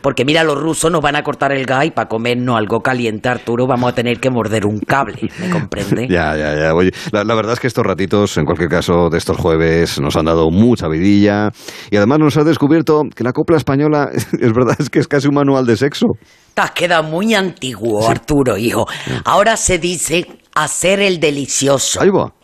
Porque 0.02 0.24
mira, 0.24 0.43
los 0.43 0.60
rusos 0.60 0.90
nos 0.90 1.01
van 1.01 1.14
a 1.14 1.22
cortar 1.22 1.52
el 1.52 1.64
gas 1.64 1.86
y 1.86 1.90
para 1.93 2.09
comernos 2.09 2.56
algo 2.56 2.80
caliente, 2.80 3.28
Arturo, 3.28 3.68
vamos 3.68 3.93
a 3.93 3.94
tener 3.94 4.18
que 4.18 4.30
morder 4.30 4.66
un 4.66 4.80
cable, 4.80 5.30
¿me 5.39 5.48
comprende? 5.48 6.09
Ya, 6.18 6.36
ya, 6.36 6.59
ya. 6.59 6.74
Oye, 6.74 6.90
la, 7.12 7.22
la 7.22 7.35
verdad 7.36 7.52
es 7.52 7.60
que 7.60 7.68
estos 7.68 7.86
ratitos, 7.86 8.36
en 8.36 8.44
cualquier 8.44 8.68
caso, 8.68 9.10
de 9.10 9.18
estos 9.18 9.36
jueves, 9.36 10.01
nos 10.01 10.16
han 10.16 10.24
dado 10.24 10.51
mucha 10.51 10.89
vidilla. 10.89 11.51
Y 11.93 11.97
además 11.97 12.18
nos 12.18 12.36
ha 12.36 12.43
descubierto 12.43 13.02
que 13.14 13.22
la 13.22 13.32
copla 13.32 13.59
española, 13.59 14.09
es 14.12 14.52
verdad, 14.52 14.74
es 14.80 14.90
que 14.90 14.98
es 14.98 15.06
casi 15.06 15.28
un 15.28 15.35
manual 15.35 15.66
de 15.66 15.76
sexo. 15.76 16.06
Te 16.59 16.62
has 16.62 16.70
quedado 16.72 17.05
muy 17.05 17.35
antiguo, 17.35 18.09
Arturo, 18.09 18.59
hijo. 18.59 18.85
Ahora 19.24 19.56
se 19.56 19.78
dice 19.78 20.26
hacer 20.56 20.98
el 20.98 21.20
delicioso. 21.20 22.01
Ahí 22.01 22.10
va. 22.10 22.35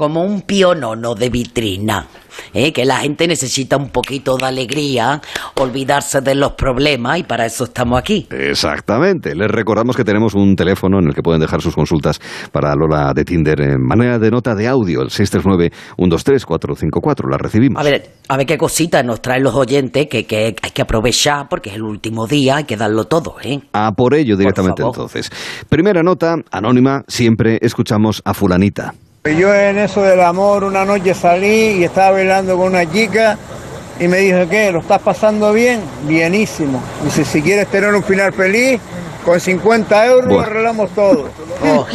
Como 0.00 0.22
un 0.22 0.40
pionono 0.40 1.14
de 1.14 1.28
vitrina. 1.28 2.06
¿eh? 2.54 2.72
Que 2.72 2.86
la 2.86 3.00
gente 3.00 3.28
necesita 3.28 3.76
un 3.76 3.90
poquito 3.90 4.38
de 4.38 4.46
alegría, 4.46 5.20
olvidarse 5.56 6.22
de 6.22 6.34
los 6.36 6.52
problemas 6.52 7.18
y 7.18 7.24
para 7.24 7.44
eso 7.44 7.64
estamos 7.64 7.98
aquí. 7.98 8.26
Exactamente. 8.30 9.34
Les 9.34 9.50
recordamos 9.50 9.94
que 9.94 10.02
tenemos 10.02 10.34
un 10.34 10.56
teléfono 10.56 11.00
en 11.00 11.08
el 11.08 11.14
que 11.14 11.20
pueden 11.20 11.42
dejar 11.42 11.60
sus 11.60 11.74
consultas 11.74 12.18
para 12.50 12.74
Lola 12.74 13.12
de 13.14 13.26
Tinder 13.26 13.60
en 13.60 13.86
manera 13.86 14.18
de 14.18 14.30
nota 14.30 14.54
de 14.54 14.68
audio, 14.68 15.02
el 15.02 15.10
639-123-454. 15.10 17.30
La 17.30 17.36
recibimos. 17.36 17.78
A 17.78 17.84
ver, 17.84 18.10
a 18.26 18.38
ver 18.38 18.46
qué 18.46 18.56
cositas 18.56 19.04
nos 19.04 19.20
traen 19.20 19.42
los 19.42 19.54
oyentes 19.54 20.06
que, 20.06 20.24
que 20.24 20.56
hay 20.62 20.70
que 20.70 20.80
aprovechar 20.80 21.46
porque 21.50 21.68
es 21.68 21.76
el 21.76 21.82
último 21.82 22.26
día, 22.26 22.56
hay 22.56 22.64
que 22.64 22.78
darlo 22.78 23.04
todo, 23.04 23.36
¿eh? 23.42 23.60
A 23.74 23.92
por 23.92 24.14
ello 24.14 24.38
directamente 24.38 24.82
entonces. 24.82 25.30
Primera 25.68 26.02
nota, 26.02 26.36
anónima, 26.50 27.02
siempre 27.06 27.58
escuchamos 27.60 28.22
a 28.24 28.32
fulanita. 28.32 28.94
Yo 29.24 29.54
en 29.54 29.76
eso 29.76 30.02
del 30.02 30.22
amor 30.22 30.64
una 30.64 30.86
noche 30.86 31.12
salí 31.12 31.72
y 31.78 31.84
estaba 31.84 32.12
bailando 32.12 32.56
con 32.56 32.68
una 32.68 32.90
chica 32.90 33.36
y 33.98 34.08
me 34.08 34.16
dijo, 34.16 34.48
¿qué? 34.48 34.72
¿Lo 34.72 34.78
estás 34.80 35.02
pasando 35.02 35.52
bien? 35.52 35.82
Bienísimo. 36.04 36.82
Dice, 37.04 37.26
si 37.26 37.42
quieres 37.42 37.66
tener 37.66 37.94
un 37.94 38.02
final 38.02 38.32
feliz, 38.32 38.80
con 39.22 39.38
50 39.38 40.06
euros 40.06 40.28
Buah. 40.28 40.44
arreglamos 40.44 40.90
todo. 40.94 41.28
Oh, 41.62 41.86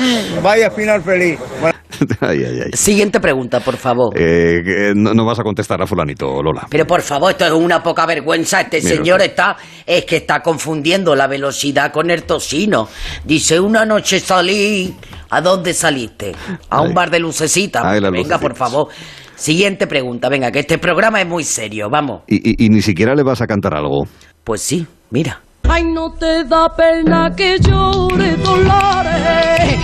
vaya 0.44 0.70
final 0.70 1.02
feliz. 1.02 1.40
Bueno, 1.60 1.76
ay, 2.22 2.44
ay, 2.44 2.60
ay. 2.66 2.72
Siguiente 2.74 3.20
pregunta, 3.20 3.60
por 3.60 3.78
favor. 3.78 4.14
Eh, 4.18 4.94
no, 4.96 5.14
no 5.14 5.26
vas 5.26 5.40
a 5.40 5.44
contestar 5.44 5.82
a 5.82 5.88
fulanito, 5.88 6.42
Lola. 6.42 6.68
Pero 6.70 6.86
por 6.86 7.02
favor, 7.02 7.32
esto 7.32 7.46
es 7.46 7.52
una 7.52 7.82
poca 7.84 8.06
vergüenza. 8.06 8.62
Este 8.62 8.82
Mira 8.82 8.90
señor 8.96 9.22
está, 9.22 9.58
es 9.86 10.06
que 10.06 10.18
está 10.18 10.42
confundiendo 10.42 11.16
la 11.16 11.28
velocidad 11.28 11.92
con 11.92 12.10
el 12.10 12.24
tocino. 12.24 12.88
Dice, 13.24 13.60
una 13.60 13.86
noche 13.86 14.20
salí. 14.20 14.96
¿A 15.30 15.42
dónde 15.42 15.74
saliste? 15.74 16.34
A 16.70 16.82
un 16.82 16.94
bar 16.94 17.10
de 17.10 17.20
lucecita. 17.20 17.82
Ay, 17.84 18.00
las 18.00 18.12
venga, 18.12 18.38
por 18.40 18.52
lucecitas. 18.52 18.58
favor. 18.72 18.88
Siguiente 19.36 19.88
pregunta, 19.88 20.30
venga, 20.30 20.50
que 20.52 20.60
este 20.60 20.78
programa 20.78 21.20
es 21.20 21.28
muy 21.28 21.44
serio, 21.44 21.90
vamos. 21.90 22.22
Y, 22.28 22.36
y- 22.64 22.66
y 22.66 22.70
ni 22.70 22.82
siquiera 22.82 23.14
le 23.16 23.24
vas 23.24 23.42
a 23.42 23.48
cantar 23.48 23.76
algo. 23.76 24.04
Pues 24.44 24.62
sí, 24.62 24.88
mira. 25.10 25.42
Ay, 25.68 25.84
no 25.84 26.12
te 26.14 26.44
da 26.46 26.74
pena 26.76 27.34
que 27.36 27.58
llore 27.60 28.36
Dolores, 28.38 29.78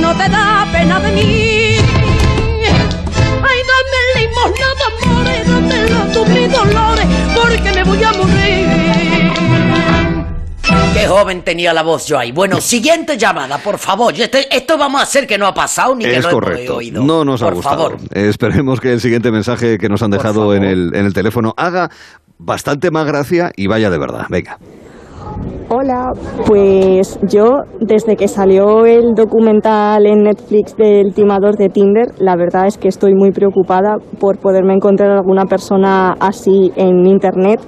no 0.00 0.14
te 0.16 0.28
da 0.28 0.66
pena 0.72 1.00
de 1.00 1.12
mí. 1.12 1.76
Ay, 3.40 3.60
dame 3.70 4.00
limosna 4.20 4.68
de 4.78 5.06
amores, 5.06 5.46
dámela 5.48 6.12
tú, 6.12 6.26
mi 6.26 6.46
Dolores, 6.48 7.06
porque 7.34 7.72
me 7.72 7.84
voy 7.84 8.02
a 8.04 8.12
morir. 8.12 9.32
Qué 10.92 11.06
joven 11.06 11.42
tenía 11.42 11.72
la 11.72 11.82
voz 11.82 12.06
yo 12.06 12.18
ahí. 12.18 12.32
Bueno, 12.32 12.60
siguiente 12.60 13.16
llamada, 13.16 13.58
por 13.58 13.78
favor. 13.78 14.12
Este- 14.18 14.54
esto 14.54 14.76
vamos 14.76 15.00
a 15.00 15.04
hacer 15.04 15.26
que 15.26 15.38
no 15.38 15.46
ha 15.46 15.54
pasado 15.54 15.94
ni 15.94 16.04
que 16.04 16.16
Es 16.16 16.22
no 16.24 16.30
hemos 16.30 16.42
correcto. 16.42 16.76
oído. 16.76 17.02
No 17.04 17.24
nos 17.24 17.40
ha 17.42 17.46
por 17.46 17.54
gustado. 17.54 17.76
favor. 17.90 17.98
Esperemos 18.12 18.80
que 18.80 18.92
el 18.92 19.00
siguiente 19.00 19.30
mensaje 19.30 19.78
que 19.78 19.88
nos 19.88 20.02
han 20.02 20.10
dejado 20.10 20.54
en 20.54 20.64
el, 20.64 20.90
en 20.94 21.06
el 21.06 21.14
teléfono 21.14 21.54
haga 21.56 21.90
bastante 22.38 22.90
más 22.90 23.06
gracia 23.06 23.52
y 23.56 23.68
vaya 23.68 23.90
de 23.90 23.98
verdad. 23.98 24.26
Venga. 24.28 24.58
Hola, 25.70 26.12
pues 26.46 27.18
yo 27.28 27.58
desde 27.80 28.16
que 28.16 28.26
salió 28.26 28.86
el 28.86 29.14
documental 29.14 30.06
en 30.06 30.22
Netflix 30.22 30.74
del 30.76 31.12
timador 31.12 31.56
de 31.56 31.68
Tinder, 31.68 32.06
la 32.18 32.36
verdad 32.36 32.66
es 32.66 32.78
que 32.78 32.88
estoy 32.88 33.14
muy 33.14 33.32
preocupada 33.32 33.96
por 34.18 34.38
poderme 34.38 34.72
encontrar 34.72 35.10
alguna 35.10 35.44
persona 35.44 36.14
así 36.20 36.72
en 36.74 37.04
Internet. 37.06 37.60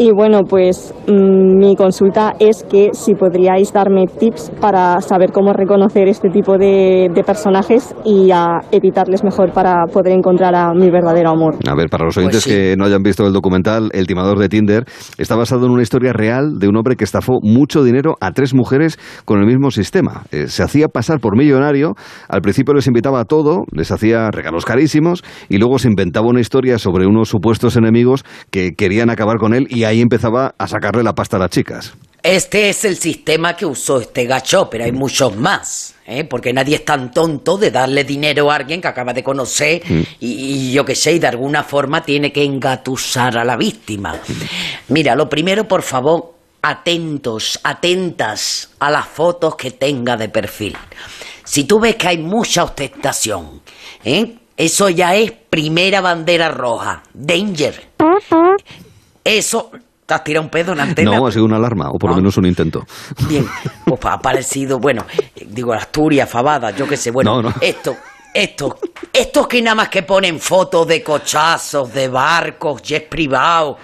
Y 0.00 0.12
bueno, 0.12 0.44
pues 0.48 0.94
mm, 1.06 1.58
mi 1.58 1.76
consulta 1.76 2.32
es 2.38 2.64
que 2.64 2.88
si 2.94 3.14
podríais 3.14 3.70
darme 3.70 4.06
tips 4.06 4.50
para 4.58 4.98
saber 5.02 5.30
cómo 5.30 5.52
reconocer 5.52 6.08
este 6.08 6.30
tipo 6.30 6.56
de, 6.56 7.08
de 7.14 7.22
personajes 7.22 7.94
y 8.02 8.30
a 8.30 8.60
evitarles 8.72 9.22
mejor 9.22 9.52
para 9.52 9.84
poder 9.92 10.14
encontrar 10.14 10.54
a 10.54 10.72
mi 10.72 10.88
verdadero 10.88 11.28
amor. 11.32 11.56
A 11.68 11.74
ver, 11.74 11.90
para 11.90 12.06
los 12.06 12.16
oyentes 12.16 12.44
Pues 12.44 12.44
sí. 12.44 12.50
que 12.50 12.76
no 12.78 12.86
hayan 12.86 13.02
visto 13.02 13.26
el 13.26 13.34
documental, 13.34 13.90
El 13.92 14.06
timador 14.06 14.38
de 14.38 14.48
Tinder 14.48 14.84
está 15.18 15.36
basado 15.36 15.66
en 15.66 15.72
una 15.72 15.82
historia 15.82 16.14
real 16.14 16.58
de 16.58 16.66
un 16.68 16.76
hombre 16.78 16.96
que 16.96 17.04
estafó 17.04 17.34
mucho 17.42 17.84
dinero 17.84 18.14
a 18.22 18.30
tres 18.32 18.54
mujeres 18.54 18.98
con 19.26 19.38
el 19.40 19.46
mismo 19.46 19.70
sistema. 19.70 20.22
Eh, 20.32 20.46
se 20.46 20.62
hacía 20.62 20.88
pasar 20.88 21.20
por 21.20 21.36
millonario, 21.36 21.92
al 22.26 22.40
principio 22.40 22.72
les 22.72 22.86
invitaba 22.86 23.20
a 23.20 23.24
todo, 23.26 23.64
les 23.70 23.92
hacía 23.92 24.30
regalos 24.30 24.64
carísimos 24.64 25.22
y 25.50 25.58
luego 25.58 25.78
se 25.78 25.88
inventaba 25.88 26.26
una 26.26 26.40
historia 26.40 26.78
sobre 26.78 27.06
unos 27.06 27.28
supuestos 27.28 27.76
enemigos 27.76 28.24
que 28.50 28.70
querían 28.72 29.10
acabar 29.10 29.36
con 29.36 29.52
él 29.52 29.66
y 29.68 29.89
ahí 29.90 30.00
empezaba 30.00 30.54
a 30.56 30.66
sacarle 30.66 31.02
la 31.02 31.14
pasta 31.14 31.36
a 31.36 31.40
las 31.40 31.50
chicas. 31.50 31.92
Este 32.22 32.68
es 32.68 32.84
el 32.84 32.96
sistema 32.96 33.56
que 33.56 33.64
usó 33.64 34.00
este 34.00 34.26
gacho, 34.26 34.68
pero 34.68 34.84
hay 34.84 34.92
muchos 34.92 35.36
más. 35.36 35.94
¿eh? 36.06 36.24
Porque 36.24 36.52
nadie 36.52 36.76
es 36.76 36.84
tan 36.84 37.12
tonto 37.12 37.56
de 37.56 37.70
darle 37.70 38.04
dinero 38.04 38.50
a 38.50 38.56
alguien 38.56 38.80
que 38.80 38.88
acaba 38.88 39.12
de 39.12 39.22
conocer 39.22 39.82
y, 39.86 40.06
y 40.20 40.72
yo 40.72 40.84
que 40.84 40.94
sé, 40.94 41.12
y 41.12 41.18
de 41.18 41.28
alguna 41.28 41.64
forma 41.64 42.02
tiene 42.02 42.30
que 42.30 42.44
engatusar 42.44 43.38
a 43.38 43.44
la 43.44 43.56
víctima. 43.56 44.20
Mira, 44.88 45.14
lo 45.14 45.30
primero, 45.30 45.66
por 45.66 45.82
favor, 45.82 46.34
atentos, 46.62 47.58
atentas 47.62 48.70
a 48.78 48.90
las 48.90 49.06
fotos 49.06 49.56
que 49.56 49.70
tenga 49.70 50.16
de 50.16 50.28
perfil. 50.28 50.76
Si 51.44 51.64
tú 51.64 51.80
ves 51.80 51.96
que 51.96 52.08
hay 52.08 52.18
mucha 52.18 52.64
ostentación, 52.64 53.62
¿eh? 54.04 54.36
eso 54.56 54.90
ya 54.90 55.14
es 55.14 55.32
primera 55.32 56.00
bandera 56.00 56.50
roja. 56.50 57.02
Danger. 57.14 57.88
Eso. 59.36 59.70
¿Te 60.06 60.14
has 60.14 60.24
tirado 60.24 60.42
un 60.44 60.50
pedo 60.50 60.72
en 60.72 60.78
la 60.78 60.84
antena? 60.84 61.12
No, 61.12 61.26
ha 61.26 61.30
sido 61.30 61.44
una 61.44 61.54
alarma, 61.56 61.90
o 61.90 61.98
por 61.98 62.10
lo 62.10 62.16
menos 62.16 62.36
un 62.36 62.44
intento. 62.46 62.84
Bien, 63.28 63.46
pues 63.84 64.00
ha 64.06 64.18
parecido, 64.18 64.80
bueno, 64.80 65.04
digo, 65.46 65.72
Asturias, 65.72 66.28
Fabada, 66.28 66.72
yo 66.72 66.88
qué 66.88 66.96
sé, 66.96 67.12
bueno, 67.12 67.36
No, 67.40 67.50
no. 67.50 67.54
esto, 67.60 67.96
esto, 68.34 68.78
estos 69.12 69.46
que 69.46 69.62
nada 69.62 69.76
más 69.76 69.88
que 69.88 70.02
ponen 70.02 70.40
fotos 70.40 70.88
de 70.88 71.04
cochazos, 71.04 71.92
de 71.94 72.08
barcos, 72.08 72.82
jets 72.82 73.06
privados, 73.08 73.76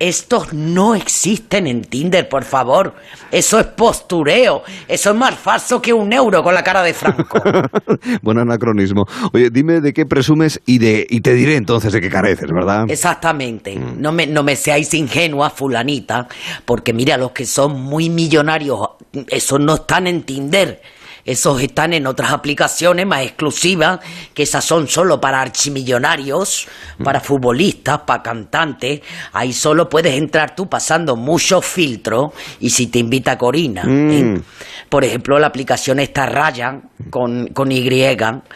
estos 0.00 0.54
no 0.54 0.94
existen 0.94 1.66
en 1.66 1.82
Tinder, 1.82 2.26
por 2.26 2.42
favor. 2.44 2.94
Eso 3.30 3.60
es 3.60 3.66
postureo. 3.66 4.64
Eso 4.88 5.10
es 5.10 5.16
más 5.16 5.34
falso 5.34 5.80
que 5.80 5.92
un 5.92 6.10
euro 6.12 6.42
con 6.42 6.54
la 6.54 6.64
cara 6.64 6.82
de 6.82 6.94
Franco. 6.94 7.40
Buen 8.22 8.38
anacronismo. 8.38 9.06
Oye, 9.32 9.50
dime 9.50 9.82
de 9.82 9.92
qué 9.92 10.06
presumes 10.06 10.60
y, 10.64 10.78
de, 10.78 11.06
y 11.08 11.20
te 11.20 11.34
diré 11.34 11.56
entonces 11.56 11.92
de 11.92 12.00
qué 12.00 12.08
careces, 12.08 12.50
¿verdad? 12.50 12.90
Exactamente. 12.90 13.76
No 13.76 14.10
me, 14.10 14.26
no 14.26 14.42
me 14.42 14.56
seáis 14.56 14.92
ingenua, 14.94 15.50
fulanita, 15.50 16.26
porque 16.64 16.94
mira, 16.94 17.18
los 17.18 17.32
que 17.32 17.44
son 17.44 17.78
muy 17.78 18.08
millonarios, 18.08 18.80
esos 19.28 19.60
no 19.60 19.74
están 19.74 20.06
en 20.06 20.22
Tinder. 20.22 20.80
Esos 21.24 21.60
están 21.62 21.92
en 21.92 22.06
otras 22.06 22.32
aplicaciones 22.32 23.06
más 23.06 23.22
exclusivas, 23.22 24.00
que 24.34 24.42
esas 24.42 24.64
son 24.64 24.88
solo 24.88 25.20
para 25.20 25.40
archimillonarios, 25.40 26.66
para 27.02 27.20
futbolistas, 27.20 28.00
para 28.06 28.22
cantantes. 28.22 29.00
Ahí 29.32 29.52
solo 29.52 29.88
puedes 29.88 30.14
entrar 30.14 30.54
tú 30.54 30.68
pasando 30.68 31.16
muchos 31.16 31.64
filtros 31.64 32.32
y 32.60 32.70
si 32.70 32.86
te 32.88 32.98
invita 32.98 33.36
Corina. 33.36 33.82
¿eh? 33.82 33.86
Mm. 34.24 34.42
Por 34.88 35.04
ejemplo, 35.04 35.38
la 35.38 35.46
aplicación 35.46 36.00
está 36.00 36.26
Ryan 36.26 36.82
con, 37.10 37.48
con 37.48 37.70
Y. 37.70 37.80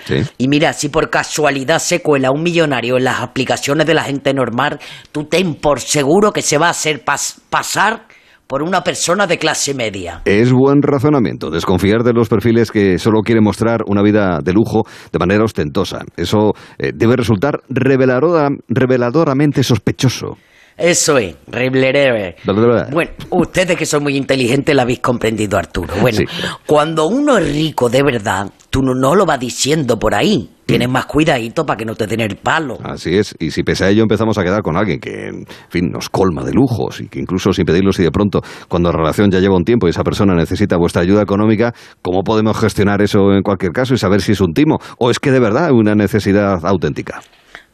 Sí. 0.07 0.23
Y 0.39 0.49
mira, 0.49 0.73
si 0.73 0.89
por 0.89 1.11
casualidad 1.11 1.78
se 1.78 2.01
cuela 2.03 2.31
un 2.31 2.43
millonario 2.43 2.97
en 2.97 3.05
las 3.05 3.20
aplicaciones 3.20 3.86
de 3.86 3.95
la 3.95 4.05
gente 4.05 4.32
normal, 4.35 4.78
tú 5.12 5.24
ten 5.24 5.55
por 5.55 5.81
seguro 5.81 6.32
que 6.32 6.43
se 6.43 6.59
va 6.59 6.69
a 6.69 6.70
hacer 6.70 7.05
pas- 7.05 7.36
pasar 7.51 8.07
por 8.47 8.62
una 8.62 8.83
persona 8.83 9.27
de 9.27 9.39
clase 9.39 9.75
media. 9.75 10.23
Es 10.25 10.53
buen 10.53 10.83
razonamiento 10.83 11.51
desconfiar 11.51 12.03
de 12.03 12.12
los 12.12 12.29
perfiles 12.29 12.71
que 12.71 12.99
solo 12.99 13.21
quieren 13.23 13.43
mostrar 13.45 13.81
una 13.87 14.03
vida 14.03 14.39
de 14.43 14.53
lujo 14.53 14.83
de 15.12 15.19
manera 15.19 15.45
ostentosa. 15.45 16.01
Eso 16.16 16.53
eh, 16.79 16.93
debe 16.95 17.16
resultar 17.16 17.61
reveladora- 17.69 18.51
reveladoramente 18.69 19.62
sospechoso. 19.62 20.37
Eso 20.77 21.19
es, 21.19 21.37
bla. 21.47 22.89
Bueno, 22.91 23.12
ustedes 23.31 23.77
que 23.77 23.87
son 23.87 24.03
muy 24.03 24.16
inteligentes 24.16 24.75
lo 24.75 24.83
habéis 24.83 24.99
comprendido, 24.99 25.57
Arturo. 25.57 25.95
Bueno, 26.01 26.19
Sí. 26.19 26.25
cuando 26.66 27.07
uno 27.07 27.39
es 27.39 27.53
rico 27.53 27.89
de 27.89 28.03
verdad, 28.03 28.51
tú 28.71 28.83
no, 28.83 28.93
no 28.93 29.15
lo 29.15 29.25
vas 29.25 29.39
diciendo 29.39 29.97
por 29.99 30.16
ahí. 30.16 30.51
Tienes 30.66 30.89
más 30.89 31.07
cuidadito 31.07 31.66
para 31.66 31.77
que 31.77 31.85
no 31.85 31.95
te 31.95 32.07
den 32.07 32.20
el 32.20 32.36
palo. 32.36 32.78
Así 32.82 33.16
es, 33.16 33.35
y 33.39 33.51
si 33.51 33.62
pese 33.62 33.85
a 33.85 33.91
ello 33.91 34.03
empezamos 34.03 34.39
a 34.39 34.43
quedar 34.43 34.62
con 34.62 34.77
alguien 34.77 34.99
que, 34.99 35.28
en 35.28 35.47
fin, 35.69 35.91
nos 35.91 36.09
colma 36.09 36.43
de 36.43 36.53
lujos 36.53 37.01
y 37.01 37.09
que 37.09 37.20
incluso 37.20 37.53
sin 37.53 37.65
pedirlo, 37.65 37.93
si 37.93 38.03
de 38.03 38.11
pronto, 38.11 38.41
cuando 38.69 38.91
la 38.91 38.99
relación 38.99 39.31
ya 39.31 39.41
lleva 39.41 39.57
un 39.57 39.65
tiempo 39.65 39.86
y 39.86 39.91
esa 39.91 40.03
persona 40.03 40.35
necesita 40.35 40.77
vuestra 40.77 41.03
ayuda 41.03 41.23
económica, 41.23 41.74
¿cómo 42.03 42.23
podemos 42.23 42.59
gestionar 42.59 43.03
eso 43.03 43.32
en 43.32 43.43
cualquier 43.43 43.73
caso 43.73 43.95
y 43.95 43.99
saber 43.99 44.23
si 44.23 44.32
es 44.32 44.41
un 44.41 44.55
timo 44.55 44.78
o 44.99 45.11
es 45.11 45.19
que 45.19 45.31
de 45.31 45.41
verdad 45.41 45.66
hay 45.66 45.73
una 45.73 45.95
necesidad 45.95 46.65
auténtica? 46.65 47.20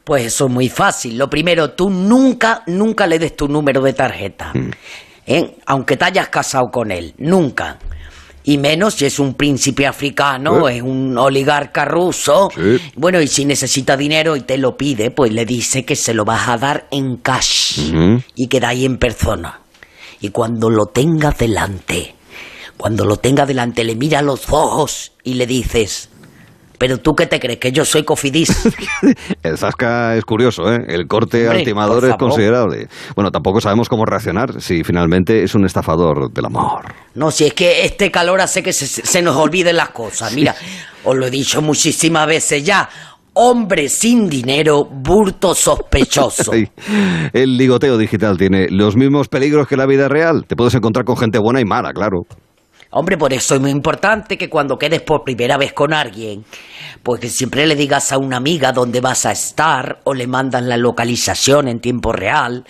Pues 0.03 0.25
eso 0.25 0.47
es 0.47 0.51
muy 0.51 0.67
fácil. 0.67 1.17
Lo 1.17 1.29
primero, 1.29 1.71
tú 1.71 1.89
nunca, 1.89 2.63
nunca 2.67 3.07
le 3.07 3.19
des 3.19 3.35
tu 3.35 3.47
número 3.47 3.81
de 3.81 3.93
tarjeta. 3.93 4.51
Mm. 4.53 4.69
¿eh? 5.27 5.55
Aunque 5.67 5.95
te 5.95 6.05
hayas 6.05 6.29
casado 6.29 6.69
con 6.71 6.91
él. 6.91 7.13
Nunca. 7.17 7.77
Y 8.43 8.57
menos 8.57 8.95
si 8.95 9.05
es 9.05 9.19
un 9.19 9.35
príncipe 9.35 9.85
africano, 9.85 10.67
Eh. 10.67 10.77
es 10.77 10.81
un 10.81 11.17
oligarca 11.17 11.85
ruso. 11.85 12.49
Sí. 12.55 12.79
Bueno, 12.95 13.21
y 13.21 13.27
si 13.27 13.45
necesita 13.45 13.95
dinero 13.95 14.35
y 14.35 14.41
te 14.41 14.57
lo 14.57 14.75
pide, 14.77 15.11
pues 15.11 15.31
le 15.31 15.45
dice 15.45 15.85
que 15.85 15.95
se 15.95 16.13
lo 16.13 16.25
vas 16.25 16.47
a 16.49 16.57
dar 16.57 16.87
en 16.91 17.17
cash. 17.17 17.91
Y 18.35 18.47
que 18.47 18.59
da 18.59 18.69
ahí 18.69 18.85
en 18.85 18.97
persona. 18.97 19.61
Y 20.19 20.29
cuando 20.29 20.69
lo 20.69 20.85
tengas 20.87 21.37
delante, 21.37 22.15
cuando 22.77 23.05
lo 23.05 23.17
tenga 23.17 23.45
delante, 23.45 23.83
le 23.83 23.95
mira 23.95 24.19
a 24.19 24.23
los 24.23 24.41
ojos 24.49 25.11
y 25.23 25.35
le 25.35 25.45
dices, 25.47 26.09
pero 26.81 26.97
tú 26.97 27.13
qué 27.13 27.27
te 27.27 27.39
crees, 27.39 27.59
que 27.59 27.71
yo 27.71 27.85
soy 27.85 28.03
cofidis. 28.03 28.49
El 29.43 29.55
Zasca 29.55 30.15
es 30.15 30.25
curioso, 30.25 30.63
¿eh? 30.73 30.83
El 30.87 31.05
corte 31.05 31.43
Hombre, 31.43 31.59
al 31.59 31.63
timador 31.63 32.05
es 32.05 32.15
considerable. 32.15 32.87
Bueno, 33.15 33.29
tampoco 33.29 33.61
sabemos 33.61 33.87
cómo 33.87 34.03
reaccionar 34.03 34.59
si 34.59 34.83
finalmente 34.83 35.43
es 35.43 35.53
un 35.53 35.63
estafador 35.63 36.33
del 36.33 36.45
amor. 36.45 36.91
No, 37.13 37.29
si 37.29 37.45
es 37.45 37.53
que 37.53 37.85
este 37.85 38.09
calor 38.09 38.41
hace 38.41 38.63
que 38.63 38.73
se, 38.73 38.87
se 38.87 39.21
nos 39.21 39.35
olviden 39.35 39.75
las 39.75 39.89
cosas. 39.89 40.33
Mira, 40.33 40.55
os 41.03 41.15
lo 41.15 41.27
he 41.27 41.29
dicho 41.29 41.61
muchísimas 41.61 42.25
veces 42.25 42.63
ya. 42.63 42.89
Hombre 43.33 43.87
sin 43.87 44.27
dinero, 44.27 44.83
burto 44.83 45.53
sospechoso. 45.53 46.51
El 47.33 47.57
ligoteo 47.57 47.95
digital 47.99 48.39
tiene 48.39 48.69
los 48.71 48.97
mismos 48.97 49.27
peligros 49.27 49.67
que 49.67 49.77
la 49.77 49.85
vida 49.85 50.07
real. 50.07 50.45
Te 50.47 50.55
puedes 50.55 50.73
encontrar 50.73 51.05
con 51.05 51.15
gente 51.15 51.37
buena 51.37 51.61
y 51.61 51.65
mala, 51.65 51.93
claro. 51.93 52.23
Hombre, 52.93 53.17
por 53.17 53.31
eso 53.31 53.55
es 53.55 53.61
muy 53.61 53.71
importante 53.71 54.37
que 54.37 54.49
cuando 54.49 54.77
quedes 54.77 55.01
por 55.01 55.23
primera 55.23 55.55
vez 55.57 55.71
con 55.71 55.93
alguien, 55.93 56.43
pues 57.01 57.21
que 57.21 57.29
siempre 57.29 57.65
le 57.65 57.75
digas 57.75 58.11
a 58.11 58.17
una 58.17 58.35
amiga 58.35 58.73
dónde 58.73 58.99
vas 58.99 59.25
a 59.25 59.31
estar, 59.31 60.01
o 60.03 60.13
le 60.13 60.27
mandan 60.27 60.67
la 60.67 60.75
localización 60.75 61.69
en 61.69 61.79
tiempo 61.79 62.11
real, 62.11 62.65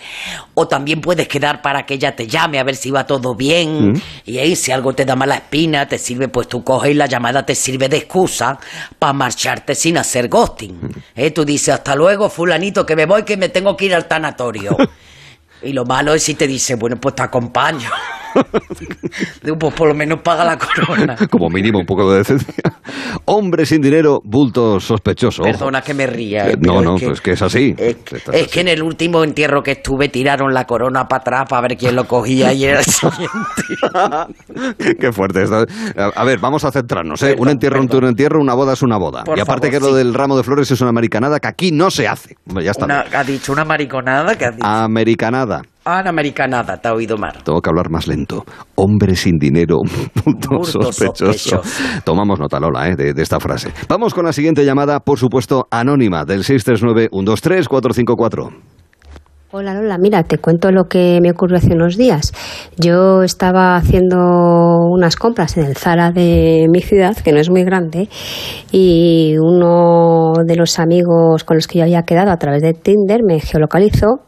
o 0.54 0.68
también 0.68 1.00
puedes 1.00 1.26
quedar 1.26 1.60
para 1.60 1.84
que 1.84 1.94
ella 1.94 2.14
te 2.14 2.28
llame 2.28 2.60
a 2.60 2.64
ver 2.64 2.76
si 2.76 2.92
va 2.92 3.04
todo 3.04 3.34
bien, 3.34 3.92
Mm. 3.92 4.00
y 4.26 4.38
ahí 4.38 4.54
si 4.54 4.70
algo 4.70 4.92
te 4.92 5.04
da 5.04 5.16
mala 5.16 5.34
espina, 5.34 5.88
te 5.88 5.98
sirve, 5.98 6.28
pues 6.28 6.46
tú 6.46 6.62
coges 6.62 6.92
y 6.92 6.94
la 6.94 7.06
llamada 7.06 7.44
te 7.44 7.56
sirve 7.56 7.88
de 7.88 7.96
excusa 7.96 8.58
para 8.98 9.12
marcharte 9.12 9.74
sin 9.74 9.98
hacer 9.98 10.28
ghosting. 10.28 10.78
¿Eh? 11.16 11.32
Tú 11.32 11.44
dices, 11.44 11.74
hasta 11.74 11.96
luego, 11.96 12.30
fulanito, 12.30 12.86
que 12.86 12.94
me 12.94 13.06
voy, 13.06 13.24
que 13.24 13.36
me 13.36 13.48
tengo 13.48 13.76
que 13.76 13.86
ir 13.86 13.94
al 13.94 14.06
tanatorio. 14.06 14.76
Y 15.64 15.72
lo 15.72 15.84
malo 15.84 16.12
es 16.12 16.24
si 16.24 16.34
te 16.34 16.48
dice, 16.48 16.74
bueno, 16.74 16.96
pues 17.00 17.14
te 17.14 17.22
acompaño. 17.22 17.88
Pues 19.58 19.74
por 19.74 19.88
lo 19.88 19.94
menos 19.94 20.20
paga 20.22 20.44
la 20.44 20.56
corona. 20.58 21.16
Como 21.30 21.48
mínimo 21.48 21.78
un 21.78 21.86
poco 21.86 22.10
de 22.10 22.18
decencia. 22.18 22.54
Hombre 23.26 23.66
sin 23.66 23.80
dinero, 23.80 24.20
bulto 24.24 24.80
sospechoso. 24.80 25.42
ojo. 25.42 25.50
Perdona 25.52 25.82
que 25.82 25.94
me 25.94 26.06
ría. 26.06 26.48
Eh, 26.50 26.56
no, 26.58 26.80
no, 26.80 26.94
es 26.96 27.00
que, 27.00 27.06
pues 27.08 27.20
que 27.20 27.30
es 27.32 27.42
así. 27.42 27.74
Es 27.76 27.96
es 28.32 28.48
que 28.48 28.60
en 28.60 28.68
el 28.68 28.82
último 28.82 29.22
entierro 29.24 29.62
que 29.62 29.72
estuve 29.72 30.08
tiraron 30.08 30.54
la 30.54 30.64
corona 30.64 31.06
para 31.06 31.20
atrás 31.20 31.44
para 31.48 31.62
ver 31.62 31.76
quién 31.76 31.94
lo 31.96 32.04
cogía 32.04 32.52
y 32.52 32.64
era 32.64 32.80
el 32.80 32.84
siguiente. 32.84 33.32
Qué 35.00 35.12
fuerte. 35.12 35.44
A 36.14 36.24
ver, 36.24 36.38
vamos 36.38 36.64
a 36.64 36.72
centrarnos. 36.72 37.22
¿eh? 37.22 37.34
un 37.38 37.48
entierro 37.48 37.82
es 37.82 37.90
un 37.92 38.04
entierro, 38.04 38.40
una 38.40 38.54
boda 38.54 38.72
es 38.72 38.82
una 38.82 38.96
boda. 38.96 39.24
Por 39.24 39.36
y 39.38 39.40
aparte 39.40 39.68
favor, 39.68 39.80
que 39.80 39.86
lo 39.92 39.92
sí. 39.98 40.04
del 40.04 40.14
ramo 40.14 40.36
de 40.36 40.42
flores 40.42 40.70
es 40.70 40.80
una 40.80 40.90
americanada 40.90 41.38
que 41.40 41.48
aquí 41.48 41.72
no 41.72 41.90
se 41.90 42.08
hace. 42.08 42.36
Ya 42.62 42.70
está. 42.70 42.84
Una- 42.86 43.04
ha 43.12 43.24
dicho 43.24 43.52
una 43.52 43.64
mariconada 43.64 44.36
que 44.36 44.44
ha 44.46 44.50
dicho. 44.50 44.64
Americanada. 44.66 45.62
Ah, 45.84 46.02
americanada, 46.06 46.76
te 46.76 46.86
ha 46.88 46.94
oído 46.94 47.16
mal. 47.18 47.32
Tengo 47.44 47.60
que 47.60 47.68
hablar 47.68 47.90
más 47.90 48.06
lento. 48.06 48.44
Hombre 48.76 49.16
sin 49.16 49.36
dinero, 49.38 49.78
sospechoso. 50.62 50.92
sospechoso. 50.92 51.60
Tomamos 52.04 52.38
nota, 52.38 52.60
Lola, 52.60 52.88
¿eh? 52.88 52.94
de, 52.96 53.12
de 53.14 53.22
esta 53.22 53.40
frase. 53.40 53.72
Vamos 53.88 54.14
con 54.14 54.24
la 54.24 54.32
siguiente 54.32 54.64
llamada, 54.64 55.00
por 55.00 55.18
supuesto, 55.18 55.66
anónima, 55.70 56.24
del 56.24 56.44
639-123-454. 56.44 58.50
Hola 59.54 59.74
Lola, 59.74 59.98
mira, 59.98 60.22
te 60.22 60.38
cuento 60.38 60.72
lo 60.72 60.84
que 60.84 61.18
me 61.20 61.30
ocurrió 61.30 61.58
hace 61.58 61.74
unos 61.74 61.98
días. 61.98 62.32
Yo 62.78 63.22
estaba 63.22 63.76
haciendo 63.76 64.16
unas 64.88 65.16
compras 65.16 65.58
en 65.58 65.66
el 65.66 65.76
Zara 65.76 66.10
de 66.10 66.68
mi 66.70 66.80
ciudad, 66.80 67.14
que 67.18 67.32
no 67.32 67.38
es 67.38 67.50
muy 67.50 67.62
grande, 67.62 68.08
y 68.70 69.34
uno 69.38 70.32
de 70.46 70.56
los 70.56 70.78
amigos 70.78 71.44
con 71.44 71.58
los 71.58 71.66
que 71.66 71.80
yo 71.80 71.84
había 71.84 72.04
quedado 72.04 72.30
a 72.30 72.38
través 72.38 72.62
de 72.62 72.72
Tinder 72.72 73.20
me 73.22 73.40
geolocalizó 73.40 74.20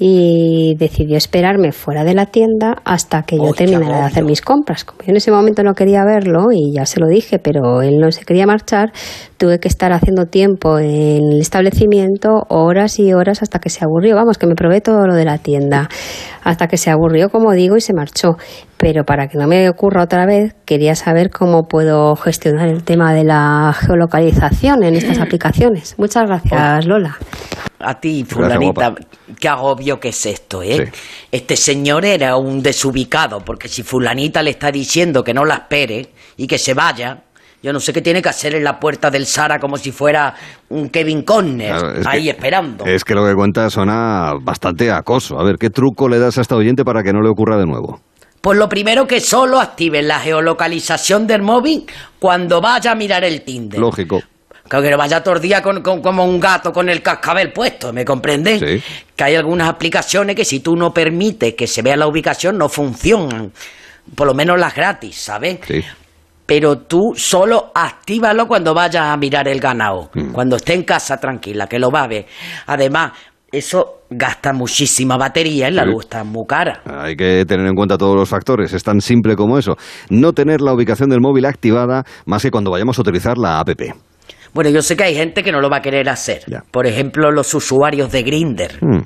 y 0.00 0.76
decidió 0.76 1.16
esperarme 1.16 1.72
fuera 1.72 2.04
de 2.04 2.14
la 2.14 2.26
tienda 2.26 2.76
hasta 2.84 3.22
que 3.22 3.36
yo 3.36 3.52
terminara 3.52 3.98
de 3.98 4.04
hacer 4.04 4.24
mis 4.24 4.40
compras. 4.40 4.84
Como 4.84 5.00
yo 5.02 5.10
en 5.10 5.16
ese 5.16 5.32
momento 5.32 5.64
no 5.64 5.74
quería 5.74 6.04
verlo 6.04 6.52
y 6.52 6.72
ya 6.72 6.86
se 6.86 7.00
lo 7.00 7.08
dije, 7.08 7.40
pero 7.40 7.82
él 7.82 7.98
no 7.98 8.12
se 8.12 8.24
quería 8.24 8.46
marchar, 8.46 8.92
tuve 9.38 9.58
que 9.58 9.66
estar 9.66 9.92
haciendo 9.92 10.26
tiempo 10.26 10.78
en 10.78 11.32
el 11.32 11.40
establecimiento, 11.40 12.46
horas 12.48 13.00
y 13.00 13.12
horas 13.12 13.42
hasta 13.42 13.58
que 13.58 13.70
se 13.70 13.84
aburrió. 13.84 14.14
Vamos, 14.14 14.38
que 14.38 14.46
me 14.46 14.54
probé 14.54 14.80
todo 14.80 15.06
lo 15.06 15.14
de 15.14 15.24
la 15.24 15.38
tienda, 15.38 15.88
hasta 16.44 16.68
que 16.68 16.76
se 16.76 16.90
aburrió, 16.90 17.30
como 17.30 17.52
digo, 17.52 17.76
y 17.76 17.80
se 17.80 17.92
marchó. 17.92 18.36
Pero 18.78 19.04
para 19.04 19.28
que 19.28 19.36
no 19.38 19.46
me 19.48 19.68
ocurra 19.68 20.04
otra 20.04 20.24
vez, 20.24 20.54
quería 20.64 20.94
saber 20.94 21.30
cómo 21.30 21.66
puedo 21.66 22.14
gestionar 22.16 22.68
el 22.68 22.84
tema 22.84 23.12
de 23.12 23.24
la 23.24 23.74
geolocalización 23.78 24.84
en 24.84 24.94
estas 24.94 25.18
aplicaciones. 25.20 25.94
Muchas 25.98 26.26
gracias, 26.28 26.86
Lola. 26.86 27.18
A 27.80 28.00
ti, 28.00 28.24
Gracias, 28.28 28.34
fulanita, 28.56 28.94
qué 29.38 29.48
agobio 29.48 30.00
que 30.00 30.08
es 30.08 30.26
esto, 30.26 30.62
¿eh? 30.62 30.90
Este 31.30 31.56
señor 31.56 32.04
era 32.04 32.36
un 32.36 32.62
desubicado, 32.62 33.40
porque 33.44 33.68
si 33.68 33.82
fulanita 33.82 34.42
le 34.42 34.50
está 34.50 34.70
diciendo 34.72 35.22
que 35.22 35.32
no 35.34 35.44
la 35.44 35.54
espere 35.54 36.08
y 36.36 36.46
que 36.48 36.58
se 36.58 36.74
vaya, 36.74 37.18
yo 37.62 37.72
no 37.72 37.78
sé 37.80 37.92
qué 37.92 38.00
tiene 38.02 38.20
que 38.22 38.28
hacer 38.28 38.54
en 38.56 38.64
la 38.64 38.78
puerta 38.80 39.10
del 39.10 39.26
Sara 39.26 39.58
como 39.60 39.76
si 39.76 39.92
fuera 39.92 40.34
un 40.68 40.88
Kevin 40.88 41.22
Conner, 41.22 41.70
Claro, 41.78 41.92
es 42.00 42.06
ahí 42.06 42.24
que- 42.24 42.30
esperando. 42.30 42.84
Es 42.84 43.04
que 43.04 43.14
lo 43.14 43.24
que 43.26 43.34
cuenta 43.34 43.68
suena 43.70 44.34
bastante 44.40 44.90
acoso. 44.90 45.38
A 45.38 45.44
ver, 45.44 45.56
¿qué 45.56 45.70
truco 45.70 46.08
le 46.08 46.18
das 46.18 46.38
a 46.38 46.40
esta 46.40 46.56
oyente 46.56 46.84
para 46.84 47.02
que 47.04 47.12
no 47.12 47.22
le 47.22 47.28
ocurra 47.28 47.56
de 47.58 47.66
nuevo? 47.66 48.00
Pues 48.40 48.58
lo 48.58 48.68
primero 48.68 49.06
que 49.06 49.20
solo 49.20 49.58
activen 49.60 50.06
la 50.08 50.20
geolocalización 50.20 51.26
del 51.26 51.42
móvil 51.42 51.86
cuando 52.18 52.60
vaya 52.60 52.92
a 52.92 52.94
mirar 52.94 53.24
el 53.24 53.42
Tinder. 53.42 53.80
Lógico. 53.80 54.22
Claro, 54.68 54.84
que 54.84 54.90
no 54.90 54.98
vaya 54.98 55.22
todo 55.22 55.36
el 55.36 55.40
día 55.40 55.62
con, 55.62 55.82
con- 55.82 56.02
como 56.02 56.24
un 56.24 56.38
gato 56.38 56.72
con 56.72 56.88
el 56.90 57.02
cascabel 57.02 57.52
puesto, 57.52 57.92
¿me 57.92 58.04
comprendes? 58.04 58.60
Sí. 58.60 58.82
Que 59.16 59.24
hay 59.24 59.34
algunas 59.34 59.68
aplicaciones 59.68 60.36
que 60.36 60.44
si 60.44 60.60
tú 60.60 60.76
no 60.76 60.92
permites 60.92 61.54
que 61.54 61.66
se 61.66 61.80
vea 61.82 61.96
la 61.96 62.06
ubicación 62.06 62.58
no 62.58 62.68
funcionan. 62.68 63.50
Por 64.14 64.26
lo 64.26 64.34
menos 64.34 64.58
las 64.58 64.74
gratis, 64.74 65.16
¿sabes? 65.16 65.58
Sí. 65.66 65.82
Pero 66.46 66.78
tú 66.78 67.14
solo 67.16 67.72
actívalo 67.74 68.46
cuando 68.46 68.72
vayas 68.74 69.04
a 69.06 69.16
mirar 69.16 69.48
el 69.48 69.58
ganado. 69.60 70.10
Mm. 70.14 70.32
Cuando 70.32 70.56
esté 70.56 70.74
en 70.74 70.82
casa 70.84 71.16
tranquila, 71.18 71.66
que 71.66 71.78
lo 71.78 71.90
va 71.90 72.02
a 72.04 72.06
ver. 72.06 72.26
Además, 72.66 73.12
eso 73.50 74.02
gasta 74.10 74.52
muchísima 74.52 75.16
batería 75.16 75.68
y 75.68 75.72
la 75.72 75.84
Sí. 75.84 75.90
luz 75.90 76.04
está 76.04 76.24
muy 76.24 76.44
cara. 76.46 76.82
Hay 76.84 77.16
que 77.16 77.44
tener 77.46 77.66
en 77.66 77.74
cuenta 77.74 77.96
todos 77.96 78.14
los 78.16 78.28
factores. 78.28 78.72
Es 78.72 78.82
tan 78.82 79.00
simple 79.00 79.36
como 79.36 79.58
eso. 79.58 79.76
No 80.10 80.32
tener 80.32 80.60
la 80.60 80.72
ubicación 80.72 81.08
del 81.08 81.20
móvil 81.20 81.46
activada 81.46 82.04
más 82.26 82.42
que 82.42 82.50
cuando 82.50 82.70
vayamos 82.70 82.98
a 82.98 83.02
utilizar 83.02 83.36
la 83.38 83.60
app. 83.60 83.70
Bueno, 84.54 84.70
yo 84.70 84.82
sé 84.82 84.96
que 84.96 85.04
hay 85.04 85.14
gente 85.14 85.42
que 85.42 85.52
no 85.52 85.60
lo 85.60 85.68
va 85.70 85.78
a 85.78 85.82
querer 85.82 86.08
hacer. 86.08 86.42
Por 86.70 86.86
ejemplo, 86.86 87.30
los 87.30 87.52
usuarios 87.54 88.10
de 88.12 88.22
Grinder. 88.22 88.78
Mm, 88.80 89.00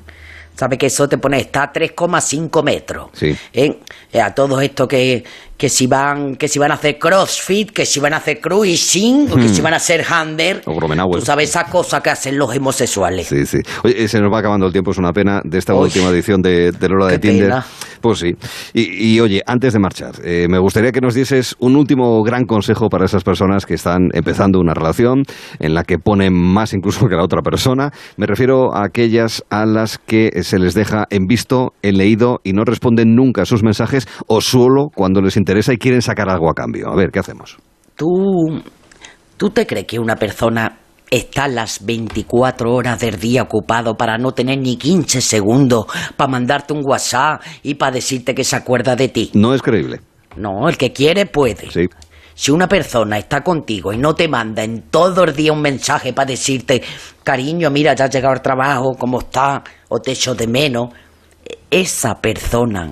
¿Sabe 0.55 0.77
que 0.77 0.87
eso 0.87 1.09
te 1.09 1.17
pone, 1.19 1.39
está 1.41 1.63
a 1.65 1.73
3,5 1.73 2.63
metros? 2.63 3.11
sí. 3.15 3.35
¿eh? 3.55 3.79
Eh, 4.13 4.21
A 4.21 4.35
todos 4.35 4.63
estos 4.63 4.87
que, 4.87 5.25
que, 5.57 5.69
si 5.69 5.87
van, 5.87 6.37
que 6.37 6.49
si 6.49 6.59
van 6.59 6.73
a 6.73 6.75
hacer 6.75 6.99
crossfit, 6.99 7.71
que 7.71 7.87
si 7.87 8.01
van 8.01 8.15
a 8.15 8.17
hacer 8.17 8.41
cruising, 8.41 9.31
o 9.31 9.37
que 9.37 9.49
si 9.49 9.61
van 9.61 9.75
a 9.75 9.77
hacer 9.77 10.05
hander. 10.09 10.63
O 10.67 10.75
Gromenauer. 10.75 11.21
Tú 11.21 11.27
sabes 11.27 11.51
esa 11.51 11.65
cosa 11.65 12.01
que 12.01 12.11
hacen 12.11 12.37
los 12.37 12.55
homosexuales. 12.55 13.29
Sí, 13.29 13.47
sí. 13.47 13.59
Oye, 13.85 14.09
se 14.09 14.21
nos 14.21 14.33
va 14.33 14.41
acabando 14.41 14.67
el 14.67 14.73
tiempo, 14.73 14.91
es 14.91 14.99
una 14.99 15.13
pena 15.13 15.41
de 15.45 15.59
esta 15.59 15.75
última 15.75 16.09
edición 16.09 16.43
de, 16.43 16.73
de 16.73 16.89
Lola 16.89 17.07
de 17.07 17.19
Tinder. 17.19 17.49
pena. 17.49 17.67
Pues 18.01 18.19
sí. 18.19 18.33
Y, 18.75 19.15
y, 19.15 19.21
oye, 19.21 19.43
antes 19.47 19.73
de 19.73 19.79
marchar, 19.79 20.15
eh, 20.25 20.49
me 20.51 20.59
gustaría 20.59 20.91
que 20.91 21.01
nos 21.01 21.15
dieses 21.15 21.55
un 21.61 21.77
último 21.77 22.21
gran 22.25 22.45
consejo 22.47 22.89
para 22.89 23.05
esas 23.05 23.23
personas 23.23 23.65
que 23.65 23.75
están 23.75 24.09
empezando 24.13 24.59
una 24.59 24.75
relación 24.75 25.23
en 25.61 25.75
la 25.75 25.85
que 25.85 25.99
ponen 25.99 26.33
más 26.35 26.73
incluso 26.73 27.07
que 27.07 27.15
la 27.15 27.23
otra 27.23 27.43
persona. 27.43 27.93
Me 28.17 28.27
refiero 28.27 28.75
a 28.75 28.85
aquellas 28.85 29.45
a 29.51 29.67
las 29.67 29.99
que 29.99 30.43
se 30.43 30.59
les 30.59 30.75
deja 30.75 31.05
en 31.11 31.27
visto, 31.27 31.75
en 31.83 31.99
leído 31.99 32.41
y 32.43 32.53
no 32.55 32.65
responden 32.65 33.15
nunca 33.15 33.43
a 33.43 33.45
sus 33.45 33.63
mensajes 33.63 34.09
o 34.27 34.41
solo 34.41 34.89
cuando 34.93 35.21
les 35.21 35.37
interesa 35.37 35.52
y 35.73 35.79
quieren 35.79 36.03
sacar 36.03 36.29
algo 36.29 36.51
a 36.51 36.55
cambio. 36.55 36.89
A 36.89 36.97
ver, 36.97 37.11
¿qué 37.11 37.21
hacemos? 37.21 37.57
¿Tú, 37.97 38.09
¿Tú 39.37 39.51
te 39.51 39.67
crees 39.67 39.87
que 39.87 39.99
una 39.99 40.17
persona 40.17 40.79
está 41.13 41.47
las 41.47 41.85
24 41.85 42.73
horas 42.73 42.99
del 43.01 43.21
día 43.21 43.43
ocupado 43.43 43.95
para 43.95 44.17
no 44.17 44.33
tener 44.33 44.59
ni 44.59 44.77
15 44.77 45.21
segundos 45.21 45.85
para 46.17 46.31
mandarte 46.31 46.73
un 46.73 46.81
WhatsApp 46.83 47.43
y 47.63 47.75
para 47.75 47.93
decirte 47.93 48.35
que 48.35 48.45
se 48.45 48.57
acuerda 48.57 48.97
de 48.97 49.09
ti. 49.09 49.31
No 49.35 49.53
es 49.53 49.61
creíble. 49.61 50.01
No, 50.37 50.71
el 50.71 50.79
que 50.79 50.91
quiere 50.91 51.27
puede. 51.27 51.71
Sí. 51.71 51.87
Si 52.35 52.51
una 52.51 52.67
persona 52.67 53.19
está 53.19 53.43
contigo 53.43 53.93
y 53.93 53.99
no 53.99 54.15
te 54.15 54.27
manda 54.27 54.65
en 54.65 54.85
todo 54.91 55.25
el 55.25 55.37
día 55.37 55.53
un 55.53 55.61
mensaje 55.61 56.15
para 56.15 56.31
decirte, 56.31 56.83
cariño, 57.23 57.71
mira, 57.71 57.95
ya 57.95 58.07
has 58.07 58.11
llegado 58.11 58.33
al 58.33 58.41
trabajo, 58.41 58.95
¿cómo 58.99 59.19
está? 59.19 59.63
O 59.91 59.99
te 59.99 60.13
echo 60.13 60.35
de 60.35 60.47
menos, 60.47 60.89
esa 61.71 62.15
persona 62.15 62.91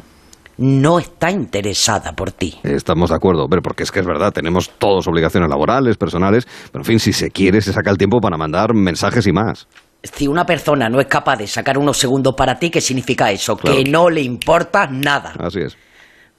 no 0.60 0.98
está 0.98 1.30
interesada 1.30 2.12
por 2.12 2.32
ti. 2.32 2.58
Estamos 2.62 3.08
de 3.08 3.16
acuerdo, 3.16 3.48
pero 3.48 3.62
porque 3.62 3.82
es 3.82 3.90
que 3.90 4.00
es 4.00 4.06
verdad, 4.06 4.30
tenemos 4.30 4.70
todos 4.78 5.08
obligaciones 5.08 5.48
laborales, 5.48 5.96
personales, 5.96 6.46
pero 6.70 6.82
en 6.82 6.84
fin, 6.84 7.00
si 7.00 7.14
se 7.14 7.30
quiere, 7.30 7.62
se 7.62 7.72
saca 7.72 7.90
el 7.90 7.96
tiempo 7.96 8.20
para 8.20 8.36
mandar 8.36 8.74
mensajes 8.74 9.26
y 9.26 9.32
más. 9.32 9.66
Si 10.02 10.28
una 10.28 10.44
persona 10.44 10.90
no 10.90 11.00
es 11.00 11.06
capaz 11.06 11.38
de 11.38 11.46
sacar 11.46 11.78
unos 11.78 11.96
segundos 11.96 12.34
para 12.36 12.58
ti, 12.58 12.68
¿qué 12.68 12.82
significa 12.82 13.30
eso? 13.30 13.56
Claro. 13.56 13.74
Que 13.74 13.84
no 13.84 14.10
le 14.10 14.20
importa 14.20 14.86
nada. 14.86 15.32
Así 15.38 15.60
es. 15.60 15.78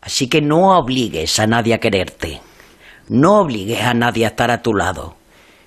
Así 0.01 0.27
que 0.27 0.39
no 0.39 0.77
obligues 0.77 1.39
a 1.39 1.47
nadie 1.47 1.73
a 1.73 1.79
quererte. 1.79 2.41
No 3.09 3.39
obligues 3.39 3.81
a 3.81 3.95
nadie 3.95 4.25
a 4.25 4.29
estar 4.29 4.51
a 4.51 4.61
tu 4.61 4.75
lado. 4.75 5.15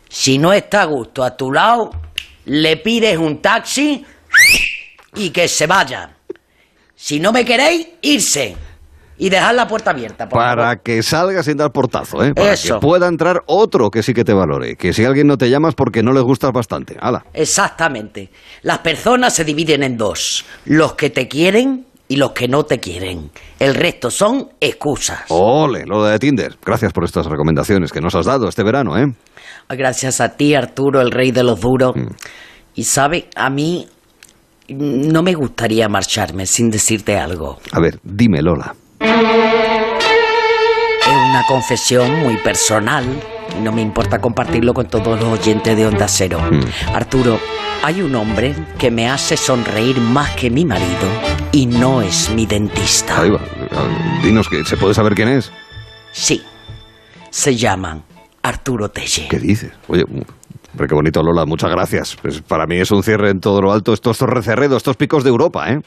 Si 0.09 0.39
no 0.39 0.53
está 0.53 0.83
a 0.83 0.87
gusto 0.87 1.25
a 1.25 1.37
tu 1.37 1.51
lado, 1.51 1.91
le 2.45 2.77
pides 2.77 3.19
un 3.19 3.43
taxi 3.43 4.05
y 5.17 5.31
que 5.31 5.49
se 5.49 5.67
vaya. 5.67 6.14
Si 7.05 7.21
no 7.21 7.33
me 7.33 7.45
queréis, 7.45 7.87
irse. 8.01 8.57
Y 9.19 9.29
dejar 9.29 9.55
la 9.55 9.69
puerta 9.69 9.91
abierta. 9.91 10.27
por 10.27 10.39
Para 10.39 10.63
favor. 10.63 10.81
que 10.83 11.03
salga 11.03 11.43
sin 11.43 11.59
dar 11.59 11.71
portazo, 11.71 12.25
¿eh? 12.25 12.33
Para 12.33 12.55
Eso. 12.55 12.77
que 12.77 12.81
pueda 12.81 13.09
entrar 13.09 13.43
otro 13.45 13.91
que 13.91 14.03
sí 14.03 14.15
que 14.15 14.25
te 14.25 14.33
valore. 14.33 14.75
Que 14.77 14.95
si 14.95 15.05
alguien 15.05 15.27
no 15.27 15.37
te 15.37 15.51
llamas 15.51 15.75
porque 15.75 16.03
no 16.03 16.15
le 16.15 16.23
gustas 16.23 16.51
bastante. 16.51 16.97
¡Hala! 16.99 17.23
Exactamente. 17.35 18.31
Las 18.63 18.79
personas 18.79 19.35
se 19.35 19.45
dividen 19.45 19.83
en 19.83 19.99
dos. 19.99 20.47
Los 20.65 20.95
que 20.95 21.11
te 21.11 21.29
quieren 21.29 21.85
y 22.09 22.17
los 22.17 22.33
que 22.33 22.49
no 22.49 22.65
te 22.65 22.81
quieren. 22.81 23.31
El 23.59 23.75
resto 23.75 24.11
son 24.11 24.49
excusas. 24.59 25.25
¡Ole! 25.29 25.85
Lo 25.85 26.03
de 26.05 26.19
Tinder. 26.19 26.57
Gracias 26.65 26.95
por 26.95 27.05
estas 27.05 27.27
recomendaciones 27.27 27.93
que 27.93 28.01
nos 28.01 28.15
has 28.15 28.25
dado 28.25 28.49
este 28.49 28.63
verano, 28.65 28.97
¿eh? 28.97 29.13
Gracias 29.69 30.23
a 30.23 30.31
ti, 30.39 30.55
Arturo, 30.55 31.03
el 31.03 31.11
rey 31.11 31.33
de 31.33 31.45
los 31.45 31.61
duros. 31.61 31.95
Y 32.75 32.85
sabe, 32.85 33.29
a 33.37 33.51
mí 33.51 33.89
no 34.69 35.23
me 35.23 35.35
gustaría 35.35 35.89
marcharme 35.89 36.47
sin 36.47 36.70
decirte 36.70 37.19
algo. 37.19 37.59
A 37.73 37.81
ver, 37.81 37.99
dime, 38.03 38.43
Lola. 38.43 38.74
Es 39.01 39.09
una 41.07 41.45
confesión 41.47 42.20
muy 42.20 42.36
personal 42.39 43.05
y 43.59 43.62
no 43.62 43.73
me 43.73 43.82
importa 43.82 44.20
compartirlo 44.20 44.74
con 44.74 44.86
todos 44.86 45.20
los 45.20 45.41
oyentes 45.41 45.77
de 45.77 45.86
Onda 45.86 46.09
Cero. 46.09 46.41
Arturo, 46.93 47.39
hay 47.82 48.01
un 48.01 48.15
hombre 48.15 48.55
que 48.78 48.91
me 48.91 49.11
hace 49.11 49.36
sonreír 49.36 49.99
más 50.01 50.31
que 50.36 50.51
mi 50.51 50.65
marido 50.65 51.09
y 51.53 51.66
no 51.66 52.01
es 52.01 52.31
mi 52.31 52.47
dentista. 52.47 53.20
Ahí 53.20 53.31
va. 53.31 53.41
Dinos 54.23 54.49
que 54.49 54.65
se 54.65 54.77
puede 54.77 54.95
saber 54.95 55.15
quién 55.15 55.28
es. 55.28 55.51
Sí, 56.12 56.43
se 57.31 57.57
llama 57.57 58.01
Arturo 58.43 58.91
Telle. 58.91 59.28
¿Qué 59.28 59.39
dices? 59.39 59.73
Oye, 59.89 60.05
hombre, 60.75 60.89
qué 60.89 60.95
bonito, 60.95 61.23
Lola. 61.23 61.47
Muchas 61.47 61.71
gracias. 61.71 62.17
Pues 62.21 62.43
para 62.43 62.67
mí 62.67 62.81
es 62.81 62.91
un 62.91 63.03
cierre 63.03 63.31
en 63.31 63.39
todo 63.39 63.63
lo 63.63 63.73
alto. 63.73 63.93
Estos 63.93 64.19
torrecerredos, 64.19 64.79
estos 64.79 64.97
picos 64.97 65.23
de 65.23 65.31
Europa, 65.31 65.71
¿eh? 65.71 65.79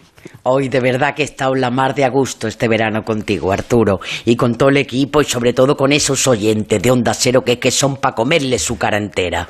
Hoy 0.44 0.70
de 0.70 0.80
verdad 0.80 1.14
que 1.14 1.24
he 1.24 1.26
estado 1.26 1.54
la 1.56 1.70
mar 1.70 1.94
de 1.94 2.06
a 2.06 2.12
este 2.48 2.68
verano 2.68 3.04
contigo, 3.04 3.52
Arturo, 3.52 4.00
y 4.26 4.36
con 4.36 4.56
todo 4.56 4.70
el 4.70 4.78
equipo 4.78 5.22
y 5.22 5.26
sobre 5.26 5.54
todo 5.54 5.76
con 5.76 5.92
esos 5.92 6.26
oyentes 6.28 6.82
de 6.82 6.92
Onda 6.92 7.14
Cero 7.14 7.44
que, 7.44 7.60
que 7.60 7.72
son 7.72 7.98
para 7.98 8.16
comerle 8.16 8.58
su 8.58 8.78
cara 8.78 8.98
entera. 8.98 9.48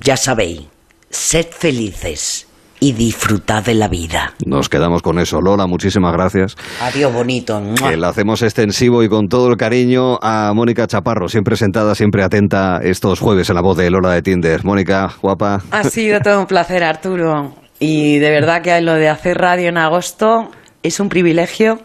Ya 0.00 0.16
sabéis, 0.16 0.62
sed 1.10 1.46
felices 1.50 2.51
y 2.82 2.92
disfrutad 2.94 3.64
de 3.64 3.76
la 3.76 3.86
vida. 3.86 4.34
Nos 4.44 4.68
quedamos 4.68 5.02
con 5.02 5.20
eso. 5.20 5.40
Lola, 5.40 5.68
muchísimas 5.68 6.12
gracias. 6.12 6.56
Adiós, 6.80 7.12
bonito. 7.12 7.62
Que 7.88 7.96
la 7.96 8.08
hacemos 8.08 8.42
extensivo 8.42 9.04
y 9.04 9.08
con 9.08 9.28
todo 9.28 9.48
el 9.48 9.56
cariño 9.56 10.18
a 10.20 10.52
Mónica 10.52 10.88
Chaparro, 10.88 11.28
siempre 11.28 11.54
sentada, 11.54 11.94
siempre 11.94 12.24
atenta 12.24 12.80
estos 12.82 13.20
jueves 13.20 13.48
en 13.50 13.54
la 13.54 13.62
voz 13.62 13.76
de 13.76 13.88
Lola 13.88 14.10
de 14.10 14.22
Tinder. 14.22 14.64
Mónica, 14.64 15.12
guapa. 15.22 15.62
Ha 15.70 15.84
sido 15.84 16.18
todo 16.18 16.40
un 16.40 16.46
placer, 16.46 16.82
Arturo. 16.82 17.54
Y 17.78 18.18
de 18.18 18.30
verdad 18.30 18.62
que 18.62 18.80
lo 18.80 18.94
de 18.94 19.08
hacer 19.08 19.38
radio 19.38 19.68
en 19.68 19.78
agosto 19.78 20.50
es 20.82 20.98
un 20.98 21.08
privilegio 21.08 21.78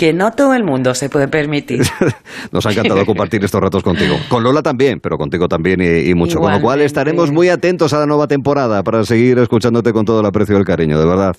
que 0.00 0.14
no 0.14 0.30
todo 0.30 0.54
el 0.54 0.64
mundo 0.64 0.94
se 0.94 1.10
puede 1.10 1.28
permitir. 1.28 1.82
Nos 2.52 2.64
ha 2.64 2.72
encantado 2.72 3.04
compartir 3.04 3.44
estos 3.44 3.60
ratos 3.60 3.82
contigo. 3.82 4.16
Con 4.30 4.42
Lola 4.42 4.62
también, 4.62 4.98
pero 4.98 5.18
contigo 5.18 5.46
también 5.46 5.82
y, 5.82 6.08
y 6.08 6.14
mucho. 6.14 6.38
Con 6.38 6.50
lo 6.50 6.58
cual 6.62 6.80
estaremos 6.80 7.30
muy 7.30 7.50
atentos 7.50 7.92
a 7.92 7.98
la 7.98 8.06
nueva 8.06 8.26
temporada 8.26 8.82
para 8.82 9.04
seguir 9.04 9.38
escuchándote 9.38 9.92
con 9.92 10.06
todo 10.06 10.20
el 10.20 10.26
aprecio 10.26 10.56
y 10.56 10.58
el 10.60 10.64
cariño, 10.64 10.98
de 10.98 11.04
verdad. 11.04 11.36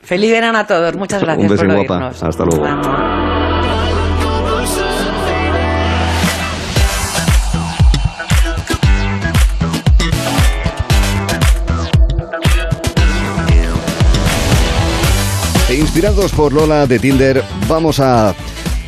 Feliz 0.00 0.30
verano 0.30 0.56
a 0.56 0.66
todos. 0.66 0.96
Muchas 0.96 1.22
gracias 1.22 1.50
Un 1.50 1.50
beso, 1.50 1.66
por 1.66 1.74
guapa. 1.74 1.94
oírnos. 1.96 2.22
Hasta 2.22 2.44
luego. 2.46 3.37
Inspirados 15.78 16.32
por 16.32 16.52
Lola 16.52 16.86
de 16.86 16.98
Tinder, 16.98 17.44
vamos 17.68 18.00
a 18.00 18.34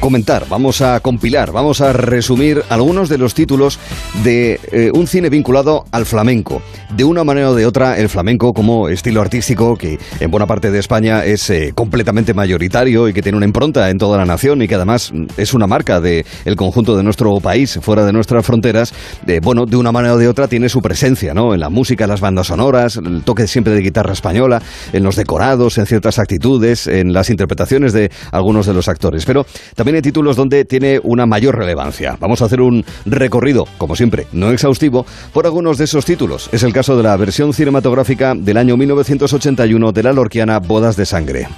comentar, 0.00 0.46
vamos 0.48 0.80
a 0.80 1.00
compilar, 1.00 1.52
vamos 1.52 1.82
a 1.82 1.92
resumir 1.92 2.62
algunos 2.70 3.10
de 3.10 3.18
los 3.18 3.34
títulos 3.34 3.78
de 4.24 4.58
eh, 4.72 4.90
un 4.94 5.06
cine 5.06 5.28
vinculado 5.28 5.84
al 5.92 6.06
flamenco. 6.06 6.62
De 6.96 7.04
una 7.04 7.22
manera 7.22 7.50
o 7.50 7.54
de 7.54 7.66
otra, 7.66 7.98
el 7.98 8.08
flamenco 8.08 8.52
como 8.52 8.88
estilo 8.88 9.20
artístico 9.20 9.76
que 9.76 9.98
en 10.18 10.30
buena 10.30 10.46
parte 10.46 10.70
de 10.70 10.78
España 10.78 11.24
es 11.24 11.50
eh, 11.50 11.72
completamente 11.74 12.32
mayoritario 12.32 13.08
y 13.08 13.12
que 13.12 13.22
tiene 13.22 13.36
una 13.36 13.46
impronta 13.46 13.90
en 13.90 13.98
toda 13.98 14.16
la 14.16 14.24
nación 14.24 14.62
y 14.62 14.68
que 14.68 14.74
además 14.74 15.12
mm, 15.12 15.26
es 15.36 15.52
una 15.52 15.66
marca 15.66 16.00
del 16.00 16.24
el 16.46 16.56
conjunto 16.56 16.96
de 16.96 17.02
nuestro 17.02 17.38
país, 17.38 17.78
fuera 17.82 18.04
de 18.04 18.12
nuestras 18.12 18.44
fronteras, 18.44 18.94
de, 19.26 19.40
bueno, 19.40 19.66
de 19.66 19.76
una 19.76 19.92
manera 19.92 20.14
o 20.14 20.18
de 20.18 20.28
otra 20.28 20.48
tiene 20.48 20.70
su 20.70 20.80
presencia, 20.80 21.34
¿no? 21.34 21.52
En 21.52 21.60
la 21.60 21.68
música, 21.68 22.06
las 22.06 22.20
bandas 22.20 22.46
sonoras, 22.46 22.96
el 22.96 23.22
toque 23.22 23.46
siempre 23.46 23.74
de 23.74 23.82
guitarra 23.82 24.14
española, 24.14 24.62
en 24.94 25.02
los 25.02 25.16
decorados, 25.16 25.76
en 25.76 25.84
ciertas 25.84 26.18
actitudes, 26.18 26.86
en 26.86 27.12
las 27.12 27.28
interpretaciones 27.28 27.92
de 27.92 28.10
algunos 28.32 28.66
de 28.66 28.72
los 28.72 28.88
actores. 28.88 29.26
Pero 29.26 29.44
también 29.74 29.89
hay 29.94 30.02
títulos 30.02 30.36
donde 30.36 30.64
tiene 30.64 31.00
una 31.02 31.26
mayor 31.26 31.56
relevancia. 31.56 32.16
Vamos 32.20 32.42
a 32.42 32.46
hacer 32.46 32.60
un 32.60 32.84
recorrido, 33.06 33.66
como 33.78 33.96
siempre, 33.96 34.26
no 34.32 34.50
exhaustivo, 34.50 35.06
por 35.32 35.46
algunos 35.46 35.78
de 35.78 35.84
esos 35.84 36.04
títulos. 36.04 36.48
Es 36.52 36.62
el 36.62 36.72
caso 36.72 36.96
de 36.96 37.02
la 37.02 37.16
versión 37.16 37.52
cinematográfica 37.52 38.34
del 38.34 38.56
año 38.56 38.76
1981 38.76 39.92
de 39.92 40.02
la 40.02 40.12
lorquiana 40.12 40.58
Bodas 40.58 40.96
de 40.96 41.06
Sangre. 41.06 41.48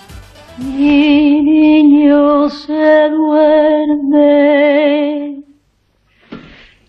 Mi 0.59 1.43
niño 1.43 2.49
se 2.51 3.09
duerme, 3.11 5.43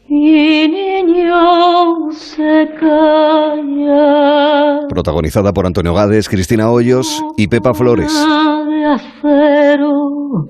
mi 0.09 0.67
niño 0.67 2.11
se 2.11 2.67
calla. 2.79 4.87
Protagonizada 4.89 5.53
por 5.53 5.65
Antonio 5.65 5.93
Gades, 5.93 6.29
Cristina 6.29 6.69
Hoyos 6.69 7.23
y 7.37 7.47
Pepa 7.47 7.73
Flores. 7.73 8.13
de 8.13 8.85
acero, 8.85 10.49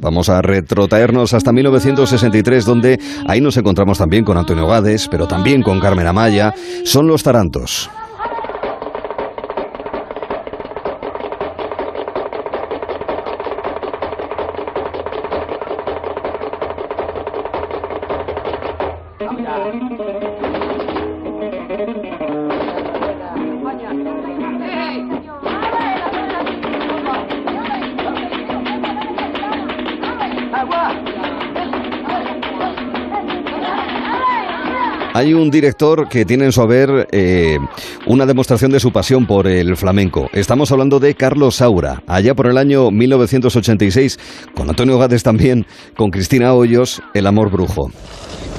Vamos 0.00 0.28
a 0.28 0.42
retrotraernos 0.42 1.32
hasta 1.32 1.52
1963, 1.52 2.66
donde 2.66 3.00
ahí 3.26 3.40
nos 3.40 3.56
encontramos 3.56 3.96
también 3.98 4.24
con 4.24 4.36
Antonio 4.36 4.66
Gades, 4.66 5.08
pero 5.08 5.26
también 5.26 5.62
con 5.62 5.80
Carmen 5.80 6.06
Amaya. 6.06 6.52
Son 6.84 7.06
los 7.06 7.22
Tarantos. 7.22 7.90
Hay 35.24 35.32
un 35.32 35.50
director 35.50 36.06
que 36.06 36.26
tiene 36.26 36.44
en 36.44 36.52
su 36.52 36.60
haber 36.60 37.08
eh, 37.10 37.56
una 38.06 38.26
demostración 38.26 38.70
de 38.70 38.78
su 38.78 38.92
pasión 38.92 39.26
por 39.26 39.46
el 39.46 39.74
flamenco. 39.74 40.28
Estamos 40.34 40.70
hablando 40.70 41.00
de 41.00 41.14
Carlos 41.14 41.54
Saura, 41.56 42.02
allá 42.06 42.34
por 42.34 42.46
el 42.46 42.58
año 42.58 42.90
1986, 42.90 44.18
con 44.54 44.68
Antonio 44.68 44.98
Gades 44.98 45.22
también, 45.22 45.64
con 45.96 46.10
Cristina 46.10 46.52
Hoyos, 46.52 47.00
El 47.14 47.26
amor 47.26 47.50
brujo. 47.50 47.90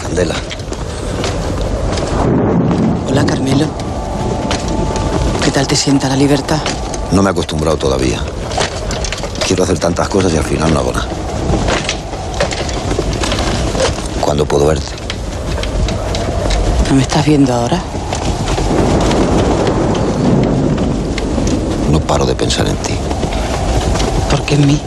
Candela. 0.02 0.34
Hola, 3.12 3.24
Carmelo. 3.28 3.68
¿Qué 5.44 5.52
tal 5.52 5.68
te 5.68 5.76
sienta 5.76 6.10
la 6.10 6.16
libertad? 6.16 6.62
No 7.12 7.22
me 7.22 7.30
he 7.30 7.32
acostumbrado 7.32 7.78
todavía. 7.78 8.22
Quiero 9.46 9.66
hacer 9.66 9.78
tantas 9.78 10.10
cosas 10.10 10.34
y 10.34 10.38
al 10.38 10.44
final 10.44 10.74
no 10.74 10.80
hago 10.80 10.94
nada. 10.94 11.08
¿Cuándo 14.20 14.48
puedo 14.48 14.66
verte? 14.66 15.05
¿No 16.90 16.96
me 16.96 17.02
estás 17.02 17.26
viendo 17.26 17.54
ahora? 17.54 17.82
No 21.92 22.00
paro 22.00 22.26
de 22.26 22.36
pensar 22.36 22.68
en 22.68 22.76
ti. 22.78 22.94
¿Por 24.30 24.46
qué 24.46 24.56
en 24.56 24.68
mí? 24.68 24.80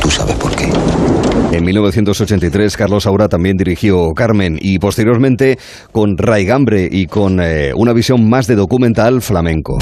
Tú 0.00 0.10
sabes 0.10 0.34
por 0.36 0.54
qué. 0.56 0.70
En 1.52 1.64
1983 1.64 2.76
Carlos 2.76 3.04
Saura 3.04 3.28
también 3.28 3.56
dirigió 3.56 4.12
Carmen 4.14 4.58
y 4.60 4.78
posteriormente 4.78 5.58
con 5.92 6.16
Raigambre 6.18 6.88
y 6.90 7.06
con 7.06 7.40
eh, 7.40 7.72
una 7.76 7.92
visión 7.92 8.28
más 8.28 8.46
de 8.46 8.56
documental 8.56 9.22
flamenco. 9.22 9.78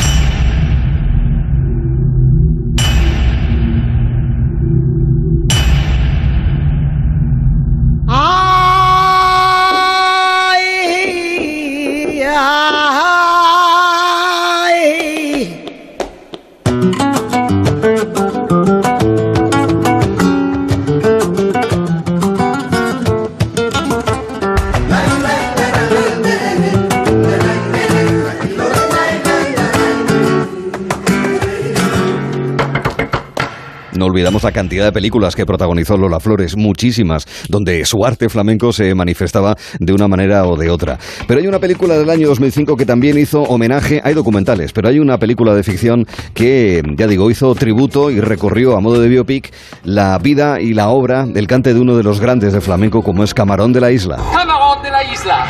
Olvidamos 34.20 34.44
la 34.44 34.52
cantidad 34.52 34.84
de 34.84 34.92
películas 34.92 35.34
que 35.34 35.46
protagonizó 35.46 35.96
Lola 35.96 36.20
Flores, 36.20 36.54
muchísimas, 36.54 37.26
donde 37.48 37.86
su 37.86 38.04
arte 38.04 38.28
flamenco 38.28 38.70
se 38.70 38.94
manifestaba 38.94 39.56
de 39.78 39.94
una 39.94 40.08
manera 40.08 40.44
o 40.44 40.58
de 40.58 40.68
otra. 40.68 40.98
Pero 41.26 41.40
hay 41.40 41.46
una 41.46 41.58
película 41.58 41.96
del 41.96 42.10
año 42.10 42.28
2005 42.28 42.76
que 42.76 42.84
también 42.84 43.16
hizo 43.16 43.40
homenaje, 43.44 44.02
hay 44.04 44.12
documentales, 44.12 44.74
pero 44.74 44.90
hay 44.90 44.98
una 44.98 45.16
película 45.16 45.54
de 45.54 45.62
ficción 45.62 46.04
que, 46.34 46.82
ya 46.98 47.06
digo, 47.06 47.30
hizo 47.30 47.54
tributo 47.54 48.10
y 48.10 48.20
recorrió 48.20 48.76
a 48.76 48.80
modo 48.80 49.00
de 49.00 49.08
biopic 49.08 49.54
la 49.84 50.18
vida 50.18 50.60
y 50.60 50.74
la 50.74 50.90
obra 50.90 51.24
del 51.24 51.46
cante 51.46 51.72
de 51.72 51.80
uno 51.80 51.96
de 51.96 52.02
los 52.02 52.20
grandes 52.20 52.52
de 52.52 52.60
flamenco 52.60 53.00
como 53.02 53.24
es 53.24 53.32
Camarón 53.32 53.72
de 53.72 53.80
la 53.80 53.90
Isla. 53.90 54.16
Camarón 54.16 54.82
de 54.82 54.90
la 54.90 55.02
isla. 55.10 55.46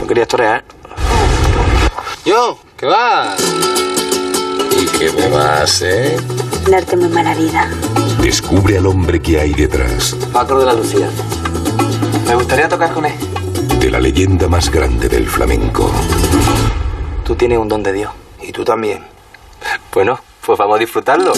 No 0.00 0.06
querías 0.06 0.28
torear. 0.28 0.64
Yo, 2.24 2.58
¿qué 2.78 2.86
vas? 2.86 3.36
¿Y 4.80 4.98
qué 4.98 5.12
me 5.12 5.28
vas, 5.28 5.82
eh? 5.82 6.16
Darte 6.70 6.96
muy 6.96 7.08
mala 7.08 7.34
vida. 7.34 7.68
Descubre 8.22 8.78
al 8.78 8.86
hombre 8.86 9.20
que 9.20 9.38
hay 9.38 9.52
detrás 9.52 10.14
Paco 10.32 10.58
de 10.58 10.66
la 10.66 10.72
Lucía. 10.72 11.08
Me 12.26 12.34
gustaría 12.34 12.68
tocar 12.68 12.92
con 12.92 13.04
él. 13.04 13.12
de 13.78 13.90
la 13.90 14.00
leyenda 14.00 14.48
más 14.48 14.70
grande 14.70 15.08
del 15.08 15.28
flamenco. 15.28 15.90
Tú 17.24 17.34
tienes 17.34 17.58
un 17.58 17.68
don 17.68 17.82
de 17.82 17.92
Dios. 17.92 18.10
Y 18.42 18.50
tú 18.52 18.64
también. 18.64 19.04
Bueno, 19.92 20.18
pues 20.44 20.58
vamos 20.58 20.76
a 20.76 20.78
disfrutarlo. 20.78 21.32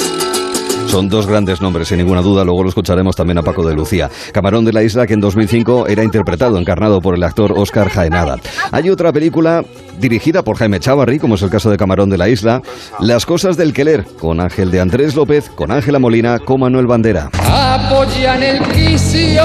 Son 0.97 1.11
dos 1.11 1.27
grandes 1.27 1.61
nombres, 1.61 1.89
sin 1.89 1.99
ninguna 1.99 2.23
duda. 2.23 2.43
Luego 2.43 2.63
lo 2.63 2.71
escucharemos 2.71 3.15
también 3.15 3.37
a 3.37 3.43
Paco 3.43 3.69
de 3.69 3.75
Lucía. 3.75 4.09
Camarón 4.33 4.65
de 4.65 4.73
la 4.73 4.83
Isla, 4.83 5.07
que 5.07 5.13
en 5.13 5.21
2005 5.21 5.89
era 5.89 6.03
interpretado, 6.03 6.57
encarnado 6.57 7.03
por 7.03 7.15
el 7.15 7.23
actor 7.23 7.53
Oscar 7.55 7.91
Jaenada. 7.91 8.37
Hay 8.73 8.89
otra 8.89 9.13
película 9.13 9.63
dirigida 9.99 10.43
por 10.43 10.57
Jaime 10.57 10.81
Chavarri, 10.81 11.19
como 11.19 11.35
es 11.35 11.43
el 11.43 11.51
caso 11.51 11.69
de 11.69 11.77
Camarón 11.77 12.09
de 12.09 12.17
la 12.17 12.31
Isla, 12.31 12.63
Las 12.99 13.27
cosas 13.27 13.59
del 13.59 13.75
Queler, 13.75 14.07
con 14.19 14.41
Ángel 14.41 14.71
de 14.71 14.81
Andrés 14.81 15.15
López, 15.15 15.51
con 15.51 15.71
Ángela 15.71 15.99
Molina, 15.99 16.39
con 16.39 16.61
Manuel 16.61 16.87
Bandera. 16.87 17.29
Apoyan 17.35 18.43
el 18.43 18.63
quicio 18.63 19.45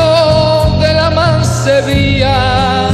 de 0.80 0.94
la 0.94 1.11
mansevilla. 1.14 2.88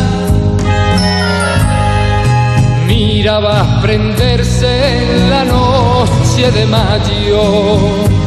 Mirabas 2.88 3.84
prenderse 3.84 4.68
en 4.98 5.30
la 5.30 5.46
noche 5.46 6.52
de 6.52 6.66
mayo. 6.66 8.27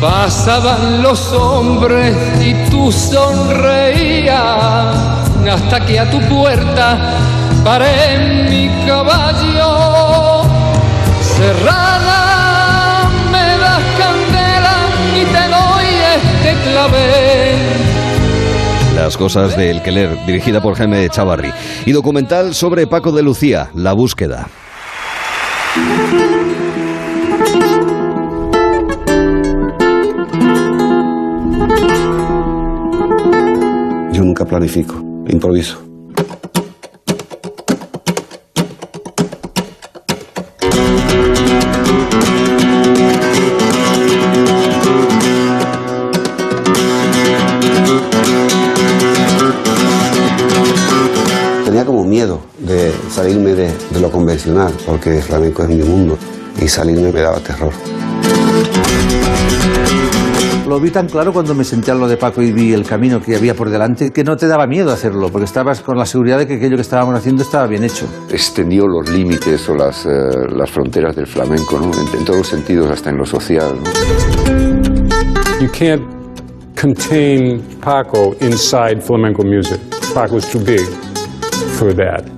Pasaban 0.00 1.02
los 1.02 1.32
hombres 1.32 2.16
y 2.40 2.54
tú 2.70 2.92
sonreías 2.92 4.36
hasta 5.50 5.80
que 5.84 5.98
a 5.98 6.08
tu 6.08 6.20
puerta 6.28 6.96
paré 7.64 8.46
mi 8.48 8.68
caballo. 8.86 10.44
Cerrada 11.20 13.10
me 13.32 13.58
das 13.58 13.82
candela 13.98 14.76
y 15.16 15.24
te 15.24 15.48
doy 15.48 15.88
este 16.16 16.54
clavel. 16.70 17.56
Las 18.94 19.16
cosas 19.16 19.56
del 19.56 19.82
Queler, 19.82 20.24
dirigida 20.26 20.60
por 20.60 20.76
Jaime 20.76 21.08
Chavarri. 21.08 21.52
Y 21.86 21.92
documental 21.92 22.54
sobre 22.54 22.86
Paco 22.86 23.10
de 23.10 23.22
Lucía, 23.22 23.70
La 23.74 23.94
búsqueda. 23.94 24.46
Nunca 34.18 34.44
planifico, 34.44 34.94
improviso. 35.28 35.78
Tenía 51.64 51.84
como 51.84 52.02
miedo 52.04 52.40
de 52.58 52.92
salirme 53.10 53.54
de, 53.54 53.72
de 53.90 54.00
lo 54.00 54.10
convencional, 54.10 54.72
porque 54.84 55.16
el 55.18 55.22
flamenco 55.22 55.62
es 55.62 55.68
mi 55.68 55.82
mundo, 55.84 56.18
y 56.60 56.66
salirme 56.66 57.12
me 57.12 57.20
daba 57.20 57.38
terror. 57.38 57.72
Lo 60.68 60.78
vi 60.78 60.90
tan 60.90 61.06
claro 61.06 61.32
cuando 61.32 61.54
me 61.54 61.64
senté 61.64 61.92
al 61.92 61.98
lo 61.98 62.06
de 62.06 62.18
Paco 62.18 62.42
y 62.42 62.52
vi 62.52 62.74
el 62.74 62.84
camino 62.84 63.22
que 63.22 63.34
había 63.34 63.54
por 63.54 63.70
delante 63.70 64.10
que 64.10 64.22
no 64.22 64.36
te 64.36 64.46
daba 64.46 64.66
miedo 64.66 64.92
hacerlo, 64.92 65.30
porque 65.30 65.46
estabas 65.46 65.80
con 65.80 65.96
la 65.96 66.04
seguridad 66.04 66.36
de 66.36 66.46
que 66.46 66.56
aquello 66.56 66.76
que 66.76 66.82
estábamos 66.82 67.14
haciendo 67.14 67.42
estaba 67.42 67.66
bien 67.66 67.84
hecho. 67.84 68.06
extendió 68.30 68.86
los 68.86 69.08
límites 69.08 69.66
o 69.70 69.74
las, 69.74 70.04
eh, 70.04 70.10
las 70.54 70.70
fronteras 70.70 71.16
del 71.16 71.26
flamenco, 71.26 71.78
¿no? 71.78 71.86
en, 71.86 72.18
en 72.18 72.24
todos 72.24 72.40
los 72.40 72.48
sentidos, 72.48 72.90
hasta 72.90 73.08
en 73.08 73.16
lo 73.16 73.24
social. 73.24 73.76
¿no? 73.82 73.90
You 75.58 75.70
can't 75.72 76.02
contain 76.78 77.62
Paco 77.80 78.36
inside 78.42 79.00
flamenco 79.00 79.44
music. 79.44 79.80
Paco's 80.14 80.46
too 80.52 80.60
big 80.60 80.86
for 81.78 81.94
that. 81.94 82.37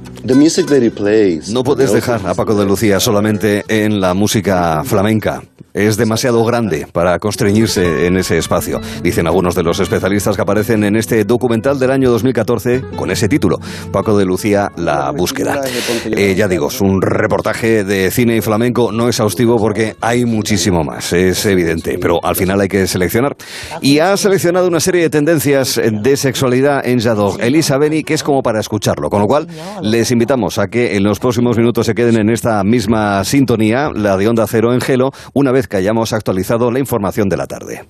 No 1.51 1.65
puedes 1.65 1.93
dejar 1.93 2.27
a 2.27 2.35
Paco 2.35 2.55
de 2.55 2.67
Lucía 2.67 3.01
solamente 3.01 3.65
en 3.69 4.01
la 4.01 4.15
música 4.15 4.83
flamenca. 4.85 5.43
Es 5.73 5.97
demasiado 5.97 6.45
grande 6.45 6.89
para 6.93 7.21
constreñirse 7.21 8.07
en 8.07 8.17
ese 8.17 8.39
espacio, 8.39 8.81
dicen 9.05 9.29
algunos 9.29 9.55
de 9.55 9.63
los 9.63 9.79
especialistas 9.79 10.35
que 10.35 10.43
aparecen 10.43 10.83
en 10.83 10.97
este 10.97 11.25
documental 11.25 11.79
del 11.79 11.93
año 11.93 12.11
2014 12.11 12.83
con 12.97 13.13
ese 13.13 13.29
título, 13.29 13.59
Paco 13.93 14.19
de 14.19 14.25
Lucía, 14.25 14.73
La 14.77 15.13
búsqueda. 15.13 15.61
Eh, 16.07 16.35
ya 16.37 16.49
digo, 16.49 16.69
es 16.69 16.81
un 16.81 17.01
reportaje 17.01 17.85
de 17.85 18.11
cine 18.11 18.37
y 18.37 18.41
flamenco 18.41 18.91
no 18.91 19.07
exhaustivo 19.07 19.59
porque 19.59 19.95
hay 20.01 20.25
muchísimo 20.25 20.83
más, 20.83 21.13
es 21.13 21.47
evidente, 21.47 21.99
pero 22.01 22.19
al 22.25 22.35
final 22.35 22.61
hay 22.61 22.69
que 22.69 22.89
seleccionar. 22.89 23.37
Y 23.81 24.01
ha 24.01 24.17
seleccionado 24.17 24.67
una 24.67 24.81
serie 24.81 25.03
de 25.03 25.11
tendencias 25.11 25.81
de 25.81 26.17
sexualidad 26.17 26.85
en 26.85 26.99
Jadot, 26.99 27.41
Elisa 27.41 27.79
Beni, 27.79 28.03
que 28.03 28.15
es 28.15 28.25
como 28.25 28.43
para 28.43 28.59
escucharlo, 28.59 29.09
con 29.09 29.21
lo 29.21 29.29
cual 29.29 29.47
les 29.83 30.10
invitamos 30.11 30.59
a 30.59 30.69
que 30.69 30.97
en 30.97 31.03
los 31.03 31.19
próximos 31.19 31.57
minutos 31.57 31.87
se 31.87 31.95
queden 31.95 32.17
en 32.17 32.31
esta 32.31 32.63
misma 32.65 33.25
sintonía, 33.25 33.91
la 33.95 34.17
de 34.17 34.29
Onda 34.29 34.47
Cero 34.47 34.73
en 34.73 34.81
Gelo, 34.81 35.11
una 35.35 35.53
vez 35.53 35.69
que 35.69 35.77
hayamos 35.77 36.13
actualizado 36.13 36.71
la 36.71 36.79
información 36.79 37.29
de 37.29 37.37
la 37.37 37.47
tarde. 37.47 37.83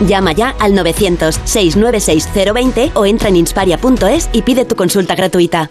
Llama 0.06 0.32
ya 0.32 0.54
al 0.58 0.72
900-696-020 0.72 2.92
o 2.94 3.04
entra 3.04 3.28
en 3.28 3.36
insparia.es 3.36 4.30
y 4.32 4.40
pide 4.40 4.64
tu 4.64 4.74
consulta 4.74 5.14
gratuita. 5.14 5.70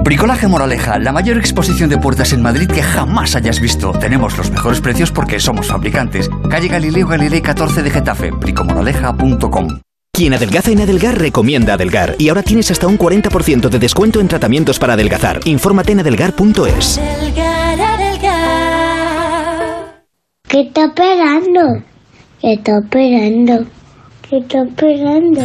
Bricolaje 0.00 0.48
Moraleja, 0.48 0.98
la 0.98 1.12
mayor 1.12 1.36
exposición 1.36 1.88
de 1.88 1.98
puertas 1.98 2.32
en 2.32 2.42
Madrid 2.42 2.68
que 2.68 2.82
jamás 2.82 3.36
hayas 3.36 3.60
visto. 3.60 3.92
Tenemos 3.92 4.36
los 4.36 4.50
mejores 4.50 4.80
precios 4.80 5.12
porque 5.12 5.38
somos 5.38 5.68
fabricantes. 5.68 6.28
Calle 6.50 6.68
Galileo 6.68 7.06
Galilei 7.06 7.40
14 7.40 7.82
de 7.82 7.90
Getafe, 7.90 8.30
bricomoraleja.com. 8.30 9.80
Quien 10.12 10.34
adelgaza 10.34 10.70
en 10.70 10.80
Adelgar 10.80 11.18
recomienda 11.18 11.74
Adelgar 11.74 12.16
y 12.18 12.28
ahora 12.28 12.42
tienes 12.42 12.70
hasta 12.70 12.86
un 12.86 12.98
40% 12.98 13.68
de 13.68 13.78
descuento 13.78 14.20
en 14.20 14.28
tratamientos 14.28 14.78
para 14.78 14.94
adelgazar. 14.94 15.40
Infórmate 15.44 15.92
en 15.92 16.00
adelgar.es. 16.00 17.00
¿Qué 20.48 20.60
está 20.60 20.84
esperando? 20.84 21.82
¿Qué 22.40 22.52
está 22.54 22.78
esperando? 22.78 23.66
¿Qué 24.32 24.38
está 24.38 24.62
esperando? 24.62 25.42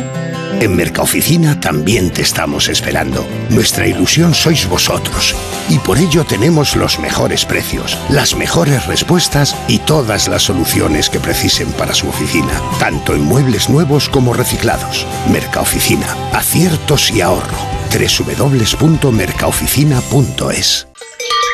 En 0.61 0.73
Mercaoficina 0.73 1.59
también 1.59 2.09
te 2.09 2.21
estamos 2.21 2.69
esperando. 2.69 3.25
Nuestra 3.49 3.85
ilusión 3.85 4.33
sois 4.33 4.65
vosotros. 4.69 5.35
Y 5.67 5.77
por 5.79 5.97
ello 5.97 6.23
tenemos 6.23 6.77
los 6.77 6.97
mejores 6.97 7.43
precios, 7.43 7.97
las 8.09 8.37
mejores 8.37 8.87
respuestas 8.87 9.57
y 9.67 9.79
todas 9.79 10.29
las 10.29 10.43
soluciones 10.43 11.09
que 11.09 11.19
precisen 11.19 11.69
para 11.73 11.93
su 11.93 12.07
oficina, 12.07 12.61
tanto 12.79 13.13
en 13.13 13.23
muebles 13.23 13.69
nuevos 13.69 14.07
como 14.07 14.33
reciclados. 14.33 15.05
Mercaoficina, 15.29 16.07
aciertos 16.31 17.11
y 17.11 17.19
ahorro. 17.19 17.57
www.mercaoficina.es 17.91 20.87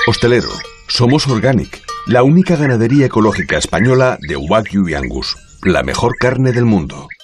Hostelero, 0.05 0.49
somos 0.87 1.27
Organic, 1.27 1.81
la 2.05 2.21
única 2.21 2.55
ganadería 2.57 3.07
ecológica 3.07 3.57
española 3.57 4.19
de 4.21 4.35
Wagyu 4.35 4.87
y 4.87 4.93
Angus, 4.93 5.35
la 5.63 5.81
mejor 5.81 6.15
carne 6.19 6.51
del 6.51 6.65
mundo. 6.65 7.07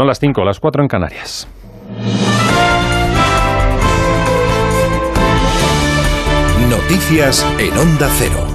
Son 0.00 0.06
las 0.06 0.18
5, 0.18 0.46
las 0.46 0.58
4 0.58 0.80
en 0.80 0.88
Canarias. 0.88 1.46
Noticias 6.70 7.46
en 7.58 7.76
Onda 7.76 8.08
Cero. 8.12 8.46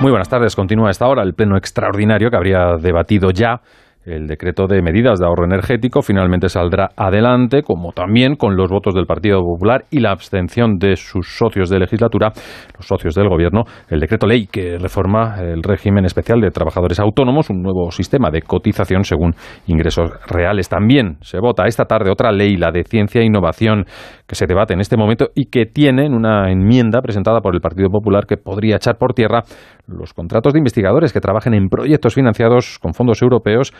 Muy 0.00 0.10
buenas 0.10 0.30
tardes. 0.30 0.56
Continúa 0.56 0.88
a 0.88 0.92
esta 0.92 1.06
hora 1.08 1.24
el 1.24 1.34
pleno 1.34 1.58
extraordinario 1.58 2.30
que 2.30 2.36
habría 2.38 2.78
debatido 2.78 3.32
ya 3.32 3.60
el 4.04 4.26
decreto 4.26 4.66
de 4.66 4.80
medidas 4.80 5.18
de 5.18 5.26
ahorro 5.26 5.44
energético 5.44 6.00
finalmente 6.00 6.48
saldrá 6.48 6.90
adelante, 6.96 7.62
como 7.62 7.92
también 7.92 8.34
con 8.36 8.56
los 8.56 8.70
votos 8.70 8.94
del 8.94 9.06
Partido 9.06 9.40
Popular 9.40 9.84
y 9.90 10.00
la 10.00 10.10
abstención 10.10 10.78
de 10.78 10.96
sus 10.96 11.36
socios 11.36 11.68
de 11.68 11.78
legislatura, 11.78 12.32
los 12.76 12.86
socios 12.86 13.14
del 13.14 13.28
Gobierno, 13.28 13.64
el 13.88 14.00
decreto 14.00 14.26
ley 14.26 14.46
que 14.46 14.78
reforma 14.78 15.40
el 15.40 15.62
régimen 15.62 16.06
especial 16.06 16.40
de 16.40 16.50
trabajadores 16.50 16.98
autónomos, 16.98 17.50
un 17.50 17.62
nuevo 17.62 17.90
sistema 17.90 18.30
de 18.30 18.42
cotización 18.42 19.04
según 19.04 19.34
ingresos 19.66 20.10
reales. 20.26 20.68
También 20.68 21.18
se 21.20 21.38
vota 21.38 21.66
esta 21.66 21.84
tarde 21.84 22.10
otra 22.10 22.32
ley, 22.32 22.56
la 22.56 22.70
de 22.70 22.84
ciencia 22.84 23.20
e 23.20 23.26
innovación, 23.26 23.84
que 24.26 24.34
se 24.34 24.46
debate 24.46 24.72
en 24.72 24.80
este 24.80 24.96
momento 24.96 25.28
y 25.34 25.46
que 25.50 25.66
tiene 25.66 26.08
una 26.08 26.50
enmienda 26.50 27.02
presentada 27.02 27.40
por 27.40 27.54
el 27.54 27.60
Partido 27.60 27.90
Popular 27.90 28.26
que 28.26 28.36
podría 28.36 28.76
echar 28.76 28.96
por 28.96 29.12
tierra 29.12 29.42
los 29.90 30.14
contratos 30.14 30.52
de 30.52 30.58
investigadores 30.58 31.12
que 31.12 31.20
trabajen 31.20 31.54
en 31.54 31.68
proyectos 31.68 32.14
financiados 32.14 32.78
con 32.78 32.94
fondos 32.94 33.22
europeos 33.22 33.72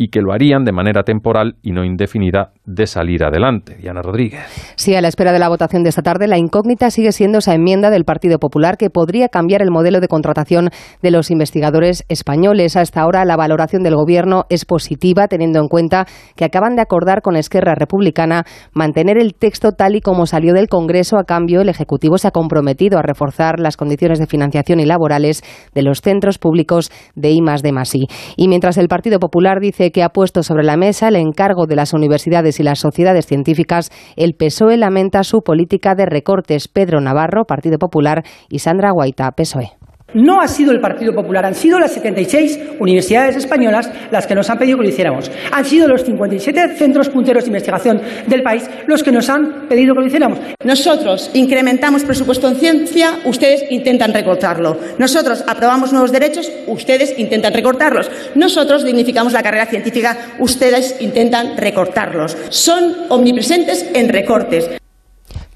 y 0.00 0.08
que 0.08 0.22
lo 0.22 0.32
harían 0.32 0.64
de 0.64 0.72
manera 0.72 1.02
temporal 1.02 1.56
y 1.62 1.72
no 1.72 1.84
indefinida 1.84 2.52
de 2.64 2.86
salir 2.86 3.22
adelante. 3.22 3.76
Diana 3.76 4.00
Rodríguez. 4.00 4.40
Sí, 4.76 4.94
a 4.94 5.02
la 5.02 5.08
espera 5.08 5.30
de 5.30 5.38
la 5.38 5.50
votación 5.50 5.82
de 5.82 5.90
esta 5.90 6.00
tarde, 6.00 6.26
la 6.26 6.38
incógnita 6.38 6.90
sigue 6.90 7.12
siendo 7.12 7.40
esa 7.40 7.54
enmienda 7.54 7.90
del 7.90 8.04
Partido 8.06 8.38
Popular 8.38 8.78
que 8.78 8.88
podría 8.88 9.28
cambiar 9.28 9.60
el 9.60 9.70
modelo 9.70 10.00
de 10.00 10.08
contratación 10.08 10.70
de 11.02 11.10
los 11.10 11.30
investigadores 11.30 12.06
españoles. 12.08 12.76
Hasta 12.76 13.02
ahora 13.02 13.26
la 13.26 13.36
valoración 13.36 13.82
del 13.82 13.94
Gobierno 13.94 14.46
es 14.48 14.64
positiva, 14.64 15.28
teniendo 15.28 15.60
en 15.60 15.68
cuenta 15.68 16.06
que 16.34 16.46
acaban 16.46 16.76
de 16.76 16.80
acordar 16.80 17.20
con 17.20 17.36
Esquerra 17.36 17.74
Republicana 17.74 18.44
mantener 18.72 19.18
el 19.18 19.34
texto 19.34 19.72
tal 19.72 19.96
y 19.96 20.00
como 20.00 20.24
salió 20.24 20.54
del 20.54 20.68
Congreso. 20.68 21.18
A 21.18 21.24
cambio, 21.24 21.60
el 21.60 21.68
Ejecutivo 21.68 22.16
se 22.16 22.28
ha 22.28 22.30
comprometido 22.30 22.98
a 22.98 23.02
reforzar 23.02 23.60
las 23.60 23.76
condiciones 23.76 24.18
de 24.18 24.26
financiación 24.26 24.80
y 24.80 24.86
laborales 24.86 25.42
de 25.74 25.82
los 25.82 26.00
centros 26.00 26.38
públicos 26.38 26.90
de 27.14 27.32
I 27.32 27.40
de 27.62 27.72
Masí. 27.72 28.06
Y 28.38 28.48
mientras 28.48 28.78
el 28.78 28.88
Partido 28.88 29.18
Popular 29.18 29.60
dice 29.60 29.89
que 29.90 30.02
ha 30.02 30.10
puesto 30.10 30.42
sobre 30.42 30.64
la 30.64 30.76
mesa 30.76 31.08
el 31.08 31.16
encargo 31.16 31.66
de 31.66 31.76
las 31.76 31.92
universidades 31.92 32.60
y 32.60 32.62
las 32.62 32.78
sociedades 32.78 33.26
científicas, 33.26 33.90
el 34.16 34.34
PSOE 34.34 34.76
lamenta 34.76 35.24
su 35.24 35.42
política 35.42 35.94
de 35.94 36.06
recortes. 36.06 36.68
Pedro 36.68 37.00
Navarro, 37.00 37.44
Partido 37.44 37.78
Popular, 37.78 38.22
y 38.48 38.60
Sandra 38.60 38.90
Guaita, 38.92 39.30
PSOE. 39.32 39.79
No 40.14 40.40
ha 40.40 40.48
sido 40.48 40.72
el 40.72 40.80
Partido 40.80 41.14
Popular, 41.14 41.46
han 41.46 41.54
sido 41.54 41.78
las 41.78 41.92
76 41.92 42.58
universidades 42.78 43.36
españolas 43.36 43.90
las 44.10 44.26
que 44.26 44.34
nos 44.34 44.50
han 44.50 44.58
pedido 44.58 44.78
que 44.78 44.84
lo 44.84 44.88
hiciéramos. 44.88 45.30
Han 45.52 45.64
sido 45.64 45.86
los 45.86 46.04
57 46.04 46.76
centros 46.76 47.08
punteros 47.08 47.44
de 47.44 47.48
investigación 47.48 48.00
del 48.26 48.42
país 48.42 48.68
los 48.86 49.02
que 49.02 49.12
nos 49.12 49.28
han 49.28 49.68
pedido 49.68 49.94
que 49.94 50.00
lo 50.00 50.06
hiciéramos. 50.06 50.38
Nosotros 50.64 51.30
incrementamos 51.34 52.04
presupuesto 52.04 52.48
en 52.48 52.56
ciencia, 52.56 53.20
ustedes 53.24 53.70
intentan 53.70 54.12
recortarlo. 54.12 54.78
Nosotros 54.98 55.44
aprobamos 55.46 55.92
nuevos 55.92 56.12
derechos, 56.12 56.50
ustedes 56.66 57.18
intentan 57.18 57.52
recortarlos. 57.52 58.10
Nosotros 58.34 58.84
dignificamos 58.84 59.32
la 59.32 59.42
carrera 59.42 59.66
científica, 59.66 60.16
ustedes 60.38 60.96
intentan 61.00 61.56
recortarlos. 61.56 62.36
Son 62.48 62.96
omnipresentes 63.08 63.88
en 63.94 64.08
recortes. 64.08 64.79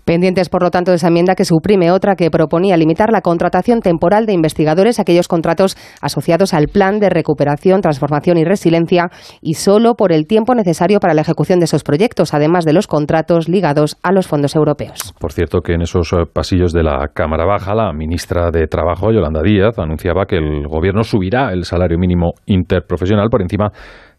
Pendientes, 0.05 0.49
por 0.49 0.63
lo 0.63 0.71
tanto, 0.71 0.91
de 0.91 0.97
esa 0.97 1.09
enmienda 1.09 1.35
que 1.35 1.45
suprime 1.45 1.91
otra 1.91 2.15
que 2.15 2.31
proponía 2.31 2.77
limitar 2.77 3.11
la 3.11 3.23
contratación 3.23 3.81
temporal 3.81 4.27
de 4.27 4.35
investigadores 4.35 4.99
a 4.99 5.03
aquellos 5.03 5.29
contratos 5.29 5.77
asociados 6.01 6.55
al 6.55 6.69
plan 6.69 6.99
de 6.99 7.09
recuperación, 7.09 7.81
transformación 7.81 8.37
y 8.37 8.45
resiliencia 8.45 9.09
y 9.41 9.55
solo 9.55 9.95
por 9.95 10.13
el 10.13 10.27
tiempo 10.27 10.55
necesario 10.55 11.01
para 11.01 11.15
la 11.15 11.23
ejecución 11.23 11.59
de 11.59 11.65
esos 11.65 11.85
proyectos, 11.85 12.35
además 12.35 12.65
de 12.65 12.73
los 12.73 12.87
contratos 12.87 13.49
ligados 13.49 13.97
a 14.03 14.13
los 14.13 14.27
fondos 14.27 14.55
europeos. 14.55 15.15
Por 15.19 15.33
cierto, 15.33 15.61
que 15.61 15.75
en 15.75 15.83
esos 15.83 16.13
eh, 16.13 16.25
pasillos 16.33 16.73
de 16.73 16.83
la 16.83 17.09
Cámara 17.15 17.45
Baja, 17.47 17.75
la 17.75 17.93
ministra 17.93 18.51
de 18.51 18.67
Trabajo, 18.67 19.11
Yolanda 19.13 19.43
Díaz, 19.43 19.79
anunciaba 19.79 20.27
que 20.27 20.37
el 20.37 20.67
Gobierno 20.69 21.03
subirá 21.03 21.53
el 21.53 21.65
salario 21.65 21.99
mínimo 21.99 22.33
interprofesional 22.47 23.29
por 23.31 23.43
encima 23.43 23.73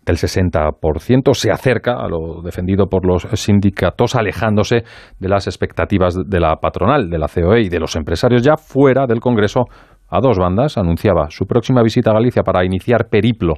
del 0.06 0.18
60%, 0.18 1.34
se 1.34 1.52
acerca 1.52 1.94
a 1.94 2.08
lo 2.08 2.42
defendido 2.44 2.88
por 2.88 3.06
los 3.06 3.28
sindicatos, 3.34 4.16
alejándose 4.16 4.84
de 5.20 5.30
las 5.30 5.48
expectativas 5.48 6.16
de 6.16 6.40
la 6.40 6.58
patronal, 6.58 7.10
de 7.10 7.18
la 7.18 7.28
COE 7.28 7.62
y 7.62 7.70
de 7.70 7.80
los 7.80 7.96
empresarios 7.96 8.44
ya 8.44 8.56
fuera 8.58 9.08
del 9.08 9.20
Congreso. 9.20 9.66
A 10.10 10.20
dos 10.22 10.38
bandas 10.38 10.78
anunciaba 10.78 11.30
su 11.30 11.46
próxima 11.46 11.82
visita 11.82 12.12
a 12.12 12.14
Galicia 12.14 12.44
para 12.44 12.64
iniciar 12.64 13.08
periplo 13.10 13.56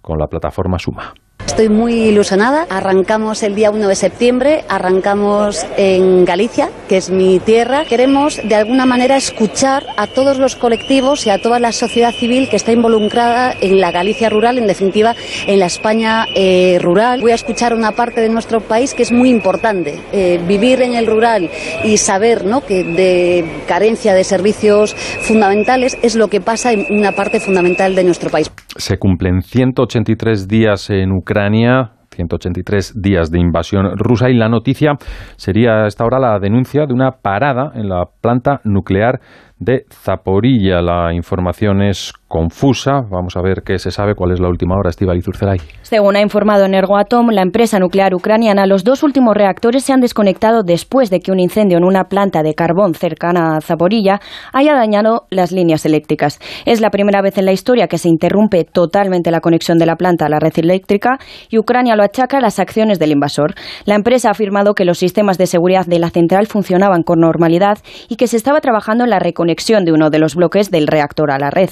con 0.00 0.18
la 0.18 0.26
plataforma 0.26 0.78
Suma. 0.78 1.12
Estoy 1.52 1.68
muy 1.68 1.92
ilusionada. 1.92 2.66
Arrancamos 2.70 3.42
el 3.42 3.54
día 3.54 3.70
1 3.70 3.86
de 3.86 3.94
septiembre, 3.94 4.64
arrancamos 4.70 5.66
en 5.76 6.24
Galicia, 6.24 6.70
que 6.88 6.96
es 6.96 7.10
mi 7.10 7.40
tierra. 7.40 7.84
Queremos 7.84 8.40
de 8.42 8.54
alguna 8.54 8.86
manera 8.86 9.18
escuchar 9.18 9.84
a 9.98 10.06
todos 10.06 10.38
los 10.38 10.56
colectivos 10.56 11.26
y 11.26 11.30
a 11.30 11.42
toda 11.42 11.60
la 11.60 11.72
sociedad 11.72 12.10
civil 12.10 12.48
que 12.48 12.56
está 12.56 12.72
involucrada 12.72 13.52
en 13.60 13.82
la 13.82 13.92
Galicia 13.92 14.30
rural, 14.30 14.56
en 14.56 14.66
definitiva 14.66 15.14
en 15.46 15.58
la 15.58 15.66
España 15.66 16.24
eh, 16.34 16.78
rural. 16.80 17.20
Voy 17.20 17.32
a 17.32 17.34
escuchar 17.34 17.74
una 17.74 17.92
parte 17.92 18.22
de 18.22 18.30
nuestro 18.30 18.62
país 18.62 18.94
que 18.94 19.02
es 19.02 19.12
muy 19.12 19.28
importante. 19.28 20.00
Eh, 20.10 20.40
vivir 20.48 20.80
en 20.80 20.94
el 20.94 21.06
rural 21.06 21.50
y 21.84 21.98
saber 21.98 22.46
¿no? 22.46 22.62
que 22.62 22.82
de 22.82 23.44
carencia 23.68 24.14
de 24.14 24.24
servicios 24.24 24.94
fundamentales 24.94 25.98
es 26.00 26.16
lo 26.16 26.28
que 26.28 26.40
pasa 26.40 26.72
en 26.72 26.86
una 26.88 27.12
parte 27.12 27.40
fundamental 27.40 27.94
de 27.94 28.04
nuestro 28.04 28.30
país. 28.30 28.50
Se 28.74 28.96
cumplen 28.96 29.42
183 29.42 30.48
días 30.48 30.88
en 30.88 31.12
Ucrania 31.12 31.41
183 31.50 33.00
días 33.00 33.30
de 33.30 33.40
invasión 33.40 33.96
rusa 33.96 34.30
y 34.30 34.34
la 34.34 34.48
noticia 34.48 34.98
sería 35.36 35.86
esta 35.86 36.04
hora 36.04 36.18
la 36.18 36.38
denuncia 36.38 36.86
de 36.86 36.92
una 36.92 37.12
parada 37.12 37.72
en 37.74 37.88
la 37.88 38.06
planta 38.20 38.60
nuclear 38.64 39.20
de 39.58 39.86
Zaporilla. 39.90 40.82
La 40.82 41.12
información 41.14 41.82
es 41.82 42.12
confusa. 42.32 43.02
Vamos 43.10 43.36
a 43.36 43.42
ver 43.42 43.62
qué 43.62 43.78
se 43.78 43.90
sabe, 43.90 44.14
cuál 44.14 44.32
es 44.32 44.40
la 44.40 44.48
última 44.48 44.74
hora, 44.74 44.88
Estiva 44.88 45.12
Zurcelay. 45.20 45.58
Según 45.82 46.16
ha 46.16 46.22
informado 46.22 46.64
Energoatom, 46.64 47.28
la 47.28 47.42
empresa 47.42 47.78
nuclear 47.78 48.14
ucraniana, 48.14 48.64
los 48.64 48.84
dos 48.84 49.02
últimos 49.02 49.34
reactores 49.36 49.84
se 49.84 49.92
han 49.92 50.00
desconectado 50.00 50.62
después 50.62 51.10
de 51.10 51.20
que 51.20 51.30
un 51.30 51.38
incendio 51.38 51.76
en 51.76 51.84
una 51.84 52.04
planta 52.04 52.42
de 52.42 52.54
carbón 52.54 52.94
cercana 52.94 53.58
a 53.58 53.60
Zaporilla 53.60 54.20
haya 54.54 54.74
dañado 54.74 55.26
las 55.28 55.52
líneas 55.52 55.84
eléctricas. 55.84 56.40
Es 56.64 56.80
la 56.80 56.88
primera 56.88 57.20
vez 57.20 57.36
en 57.36 57.44
la 57.44 57.52
historia 57.52 57.86
que 57.86 57.98
se 57.98 58.08
interrumpe 58.08 58.64
totalmente 58.64 59.30
la 59.30 59.40
conexión 59.40 59.76
de 59.76 59.84
la 59.84 59.96
planta 59.96 60.24
a 60.24 60.30
la 60.30 60.38
red 60.38 60.54
eléctrica 60.56 61.18
y 61.50 61.58
Ucrania 61.58 61.96
lo 61.96 62.02
achaca 62.02 62.38
a 62.38 62.40
las 62.40 62.58
acciones 62.58 62.98
del 62.98 63.12
invasor. 63.12 63.52
La 63.84 63.94
empresa 63.94 64.28
ha 64.28 64.30
afirmado 64.30 64.72
que 64.72 64.86
los 64.86 64.96
sistemas 64.96 65.36
de 65.36 65.46
seguridad 65.46 65.84
de 65.84 65.98
la 65.98 66.08
central 66.08 66.46
funcionaban 66.46 67.02
con 67.02 67.20
normalidad 67.20 67.76
y 68.08 68.16
que 68.16 68.26
se 68.26 68.38
estaba 68.38 68.62
trabajando 68.62 69.04
en 69.04 69.10
la 69.10 69.18
reconexión 69.18 69.84
de 69.84 69.92
uno 69.92 70.08
de 70.08 70.18
los 70.18 70.34
bloques 70.34 70.70
del 70.70 70.86
reactor 70.86 71.30
a 71.30 71.38
la 71.38 71.50
red. 71.50 71.68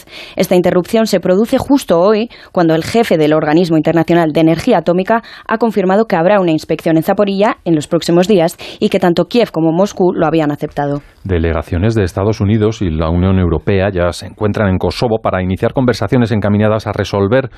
Esta 0.51 0.57
interrupción 0.57 1.07
se 1.07 1.21
produce 1.21 1.59
justo 1.59 2.01
hoy, 2.01 2.29
cuando 2.51 2.75
el 2.75 2.83
jefe 2.83 3.17
del 3.17 3.35
Organismo 3.35 3.77
Internacional 3.77 4.33
de 4.33 4.41
Energía 4.41 4.79
Atómica 4.79 5.23
ha 5.47 5.59
confirmado 5.59 6.07
que 6.07 6.17
habrá 6.17 6.41
una 6.41 6.51
inspección 6.51 6.97
en 6.97 7.05
Zaporilla 7.05 7.59
en 7.65 7.77
los 7.77 7.87
próximos 7.87 8.27
días 8.27 8.57
y 8.81 8.89
que 8.89 8.99
tanto 8.99 9.27
Kiev 9.27 9.53
como 9.53 9.71
Moscú 9.71 10.13
lo 10.13 10.27
habían 10.27 10.51
aceptado. 10.51 11.03
Delegaciones 11.23 11.95
de 11.95 12.03
Estados 12.03 12.41
Unidos 12.41 12.83
y 12.83 12.91
la 12.91 13.11
Unión 13.11 13.39
Europea 13.39 13.91
ya 13.93 14.11
se 14.11 14.27
encuentran 14.27 14.71
en 14.71 14.79
Kosovo 14.79 15.19
para 15.23 15.41
iniciar 15.41 15.73
conversaciones 15.73 16.33
encaminadas 16.33 16.89
a 16.89 16.93
resolver 16.93 17.51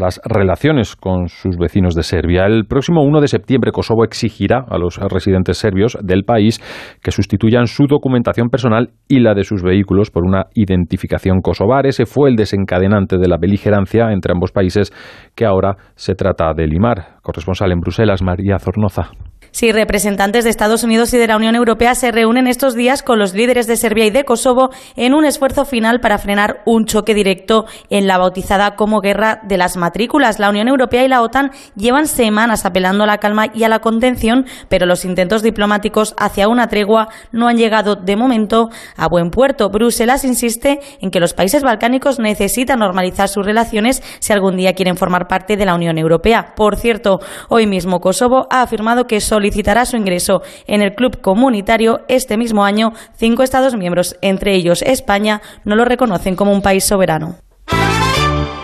las 0.00 0.20
relaciones 0.24 0.96
con 0.96 1.28
sus 1.28 1.56
vecinos 1.56 1.94
de 1.94 2.02
Serbia. 2.02 2.46
El 2.46 2.64
próximo 2.64 3.02
1 3.02 3.20
de 3.20 3.28
septiembre 3.28 3.70
Kosovo 3.70 4.02
exigirá 4.02 4.64
a 4.68 4.78
los 4.78 4.96
residentes 4.96 5.58
serbios 5.58 5.96
del 6.02 6.24
país 6.24 6.58
que 7.02 7.12
sustituyan 7.12 7.66
su 7.66 7.86
documentación 7.86 8.48
personal 8.48 8.90
y 9.06 9.20
la 9.20 9.34
de 9.34 9.44
sus 9.44 9.62
vehículos 9.62 10.10
por 10.10 10.24
una 10.24 10.46
identificación 10.54 11.40
kosovar. 11.42 11.86
Ese 11.86 12.06
fue 12.06 12.30
el 12.30 12.36
desencadenante 12.36 13.18
de 13.18 13.28
la 13.28 13.36
beligerancia 13.36 14.10
entre 14.10 14.32
ambos 14.32 14.52
países 14.52 14.90
que 15.36 15.44
ahora 15.44 15.76
se 15.94 16.14
trata 16.14 16.52
de 16.54 16.66
limar. 16.66 17.18
Corresponsal 17.22 17.70
en 17.70 17.80
Bruselas, 17.80 18.22
María 18.22 18.58
Zornoza. 18.58 19.10
Sí, 19.52 19.72
representantes 19.72 20.44
de 20.44 20.50
Estados 20.50 20.84
Unidos 20.84 21.12
y 21.12 21.18
de 21.18 21.26
la 21.26 21.36
Unión 21.36 21.56
Europea 21.56 21.96
se 21.96 22.12
reúnen 22.12 22.46
estos 22.46 22.76
días 22.76 23.02
con 23.02 23.18
los 23.18 23.34
líderes 23.34 23.66
de 23.66 23.76
Serbia 23.76 24.06
y 24.06 24.10
de 24.10 24.24
Kosovo 24.24 24.70
en 24.94 25.12
un 25.12 25.24
esfuerzo 25.24 25.64
final 25.64 25.98
para 25.98 26.18
frenar 26.18 26.62
un 26.66 26.84
choque 26.84 27.14
directo 27.14 27.64
en 27.90 28.06
la 28.06 28.16
bautizada 28.16 28.76
como 28.76 29.00
Guerra 29.00 29.40
de 29.42 29.58
las 29.58 29.76
Matrículas. 29.76 30.38
La 30.38 30.50
Unión 30.50 30.68
Europea 30.68 31.04
y 31.04 31.08
la 31.08 31.20
OTAN 31.20 31.50
llevan 31.74 32.06
semanas 32.06 32.64
apelando 32.64 33.02
a 33.02 33.08
la 33.08 33.18
calma 33.18 33.46
y 33.52 33.64
a 33.64 33.68
la 33.68 33.80
contención, 33.80 34.46
pero 34.68 34.86
los 34.86 35.04
intentos 35.04 35.42
diplomáticos 35.42 36.14
hacia 36.16 36.48
una 36.48 36.68
tregua 36.68 37.08
no 37.32 37.48
han 37.48 37.56
llegado 37.56 37.96
de 37.96 38.14
momento 38.14 38.68
a 38.96 39.08
buen 39.08 39.30
puerto. 39.30 39.68
Bruselas 39.68 40.24
insiste 40.24 40.78
en 41.00 41.10
que 41.10 41.18
los 41.18 41.34
países 41.34 41.64
balcánicos 41.64 42.20
necesitan 42.20 42.78
normalizar 42.78 43.28
sus 43.28 43.44
relaciones 43.44 44.00
si 44.20 44.32
algún 44.32 44.56
día 44.56 44.74
quieren 44.74 44.96
formar 44.96 45.26
parte 45.26 45.56
de 45.56 45.66
la 45.66 45.74
Unión 45.74 45.98
Europea. 45.98 46.54
Por 46.54 46.76
cierto, 46.76 47.18
hoy 47.48 47.66
mismo 47.66 48.00
Kosovo 48.00 48.46
ha 48.48 48.62
afirmado 48.62 49.06
que 49.08 49.20
solo 49.20 49.39
solicitará 49.40 49.86
su 49.86 49.96
ingreso 49.96 50.42
en 50.66 50.82
el 50.82 50.94
club 50.94 51.22
comunitario 51.22 52.00
este 52.08 52.36
mismo 52.36 52.62
año. 52.62 52.92
Cinco 53.14 53.42
Estados 53.42 53.74
miembros, 53.74 54.16
entre 54.20 54.54
ellos 54.54 54.82
España, 54.82 55.40
no 55.64 55.76
lo 55.76 55.86
reconocen 55.86 56.36
como 56.36 56.52
un 56.52 56.60
país 56.60 56.84
soberano. 56.84 57.36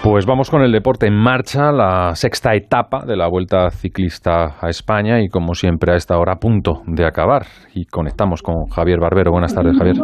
Pues 0.02 0.26
vamos 0.26 0.50
con 0.50 0.62
el 0.62 0.70
deporte 0.70 1.06
en 1.06 1.14
marcha, 1.14 1.72
la 1.72 2.14
sexta 2.14 2.54
etapa 2.54 3.04
de 3.06 3.16
la 3.16 3.26
Vuelta 3.26 3.70
Ciclista 3.70 4.56
a 4.60 4.68
España 4.68 5.20
y 5.20 5.28
como 5.28 5.54
siempre 5.54 5.92
a 5.92 5.96
esta 5.96 6.18
hora 6.18 6.34
a 6.34 6.36
punto 6.36 6.82
de 6.86 7.06
acabar. 7.06 7.46
Y 7.74 7.86
conectamos 7.86 8.42
con 8.42 8.66
Javier 8.66 9.00
Barbero. 9.00 9.32
Buenas 9.32 9.54
tardes, 9.54 9.76
Javier. 9.76 9.96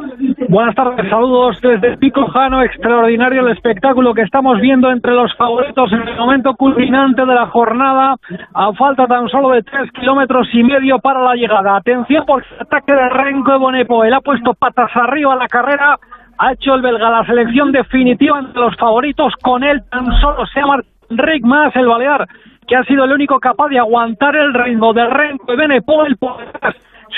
Buenas 0.53 0.74
tardes, 0.74 1.09
saludos 1.09 1.59
desde 1.62 1.97
Pico 1.97 2.27
Jano. 2.27 2.62
Extraordinario 2.62 3.41
el 3.41 3.53
espectáculo 3.53 4.12
que 4.12 4.20
estamos 4.20 4.61
viendo 4.61 4.91
entre 4.91 5.15
los 5.15 5.35
favoritos 5.35 5.91
en 5.95 6.07
el 6.07 6.15
momento 6.15 6.55
culminante 6.57 7.24
de 7.24 7.35
la 7.35 7.47
jornada. 7.47 8.16
A 8.53 8.73
falta 8.74 9.07
tan 9.07 9.31
solo 9.31 9.49
de 9.49 9.62
tres 9.62 9.91
kilómetros 9.93 10.47
y 10.53 10.62
medio 10.62 10.99
para 10.99 11.23
la 11.23 11.37
llegada. 11.37 11.77
Atención 11.77 12.27
por 12.27 12.45
el 12.45 12.61
ataque 12.61 12.93
de 12.93 13.09
Renko 13.09 13.59
Bonepo. 13.59 14.05
Él 14.05 14.12
ha 14.12 14.20
puesto 14.20 14.53
patas 14.53 14.91
arriba 14.95 15.33
a 15.33 15.37
la 15.37 15.49
carrera. 15.49 15.99
Ha 16.37 16.53
hecho 16.53 16.74
el 16.74 16.83
belga 16.83 17.09
la 17.09 17.24
selección 17.24 17.73
definitiva 17.73 18.39
entre 18.39 18.61
los 18.61 18.77
favoritos. 18.77 19.33
Con 19.41 19.65
él 19.65 19.83
tan 19.91 20.05
solo 20.20 20.45
se 20.45 20.61
llama 20.61 20.83
Rick 21.09 21.47
Más, 21.47 21.74
el 21.77 21.87
balear, 21.87 22.29
que 22.69 22.77
ha 22.77 22.85
sido 22.85 23.05
el 23.07 23.12
único 23.12 23.41
capaz 23.41 23.69
de 23.69 23.79
aguantar 23.79 24.37
el 24.37 24.53
ritmo 24.53 24.93
de 24.93 25.07
Renko 25.07 25.51
y 25.51 25.57
Benepo. 25.57 26.05
El 26.05 26.19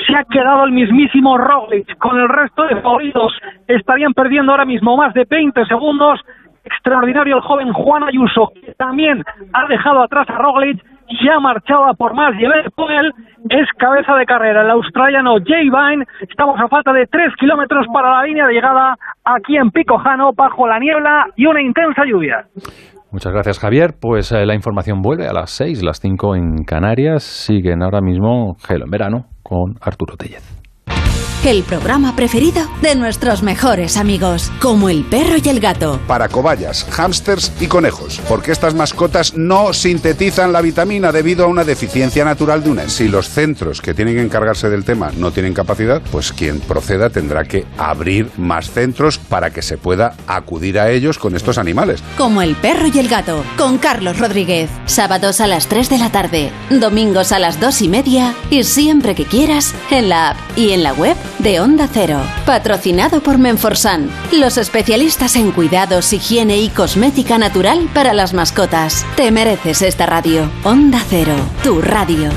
se 0.07 0.17
ha 0.17 0.25
quedado 0.25 0.65
el 0.65 0.73
mismísimo 0.73 1.39
Roglic. 1.39 1.97
Con 1.99 2.19
el 2.19 2.29
resto 2.29 2.65
de 2.65 2.81
favoritos 2.81 3.33
estarían 3.69 4.13
perdiendo 4.13 4.53
ahora 4.53 4.65
mismo 4.65 4.97
más 4.97 5.15
de 5.15 5.25
20 5.29 5.65
segundos. 5.67 6.21
Extraordinario 6.65 7.37
el 7.37 7.43
joven 7.43 7.73
Juan 7.73 8.05
Ayuso, 8.05 8.51
que 8.55 8.73
también 8.75 9.23
ha 9.53 9.67
dejado 9.69 10.03
atrás 10.03 10.29
a 10.31 10.39
Roglic, 10.39 10.83
se 11.21 11.31
ha 11.31 11.39
marchado 11.39 11.85
a 11.85 11.95
por 11.95 12.15
más 12.15 12.35
y 12.39 12.45
el 12.45 12.53
él 12.53 13.13
es 13.51 13.69
cabeza 13.77 14.15
de 14.15 14.25
carrera. 14.25 14.63
El 14.63 14.71
australiano 14.71 15.37
Jay 15.45 15.69
Vine, 15.69 16.07
estamos 16.21 16.59
a 16.59 16.69
falta 16.69 16.93
de 16.93 17.07
3 17.07 17.35
kilómetros 17.39 17.87
para 17.93 18.17
la 18.17 18.25
línea 18.25 18.47
de 18.47 18.55
llegada 18.55 18.97
aquí 19.25 19.57
en 19.57 19.71
Picojano, 19.71 20.33
bajo 20.33 20.67
la 20.67 20.79
niebla 20.79 21.27
y 21.37 21.45
una 21.45 21.61
intensa 21.61 22.05
lluvia. 22.07 22.47
Muchas 23.13 23.33
gracias, 23.33 23.59
Javier. 23.61 23.91
Pues 24.01 24.33
eh, 24.33 24.47
la 24.47 24.55
información 24.55 25.03
vuelve 25.03 25.29
a 25.29 25.33
las 25.33 25.51
6, 25.51 25.83
las 25.83 26.01
5 26.01 26.35
en 26.35 26.65
Canarias. 26.65 27.23
Siguen 27.23 27.83
ahora 27.83 28.01
mismo 28.01 28.57
Gelo 28.67 28.87
en 28.87 28.91
verano 28.91 29.34
con 29.45 29.79
Arturo 29.81 30.17
Tellez 30.17 30.43
el 31.45 31.63
programa 31.63 32.17
preferido 32.17 32.67
de 32.81 32.95
nuestros 32.95 33.43
mejores 33.43 33.97
amigos, 33.97 34.51
como 34.61 34.89
el 34.89 35.05
perro 35.05 35.37
y 35.43 35.49
el 35.49 35.61
gato. 35.61 36.01
Para 36.07 36.29
cobayas, 36.29 36.87
hámsters 36.91 37.53
y 37.61 37.67
conejos, 37.67 38.21
porque 38.29 38.53
estas 38.53 38.75
mascotas 38.75 39.35
no 39.35 39.73
sintetizan 39.73 40.53
la 40.53 40.63
vitamina 40.63 41.13
debido 41.13 41.45
a 41.45 41.49
una 41.49 41.65
deficiencia 41.65 42.25
natural 42.25 42.65
de 42.65 42.71
una. 42.71 42.89
Si 42.89 43.09
los 43.09 43.29
centros 43.29 43.83
que 43.83 43.95
tienen 43.95 44.15
que 44.15 44.23
encargarse 44.23 44.71
del 44.71 44.85
tema 44.85 45.11
no 45.17 45.33
tienen 45.33 45.53
capacidad, 45.53 46.01
pues 46.11 46.33
quien 46.33 46.61
proceda 46.61 47.11
tendrá 47.11 47.45
que 47.45 47.67
abrir 47.77 48.31
más 48.39 48.71
centros 48.71 49.19
para 49.19 49.51
que 49.51 49.63
se 49.63 49.77
pueda 49.77 50.15
acudir 50.27 50.79
a 50.79 50.91
ellos 50.91 51.19
con 51.19 51.37
estos 51.37 51.59
animales. 51.59 52.03
Como 52.17 52.41
el 52.43 52.57
perro 52.57 52.87
y 52.87 52.99
el 52.99 53.09
gato, 53.09 53.45
con 53.59 53.79
Carlos 53.79 54.19
Rodríguez. 54.19 54.71
Sábados 54.87 55.41
a 55.41 55.47
las 55.47 55.67
3 55.67 55.91
de 55.91 55.99
la 55.99 56.11
tarde, 56.11 56.51
domingos 56.71 57.33
a 57.33 57.39
las 57.39 57.61
2 57.61 57.83
y 57.83 57.89
media 57.89 58.35
y 58.51 58.65
siempre 58.65 59.15
que 59.15 59.25
quieras 59.25 59.75
en 59.91 60.09
la 60.09 60.31
app 60.31 60.37
y 60.57 60.71
en 60.71 60.83
la 60.83 60.95
web 60.95 61.17
de 61.39 61.61
Onda 61.61 61.89
Cero. 61.91 62.21
Patrocinado 62.47 63.21
por 63.21 63.39
Menforsan, 63.39 64.09
los 64.33 64.59
especialistas 64.59 65.37
en 65.37 65.53
cuidados, 65.53 66.13
higiene 66.13 66.61
y 66.61 66.69
cosmética 66.69 67.39
natural 67.39 67.89
para 67.93 68.13
las 68.13 68.35
mascotas. 68.35 69.07
Te 69.17 69.31
mereces 69.31 69.83
esta 69.83 70.07
radio. 70.07 70.51
Onda 70.65 71.01
Cero, 71.09 71.35
tu 71.63 71.81
radio. 71.81 72.31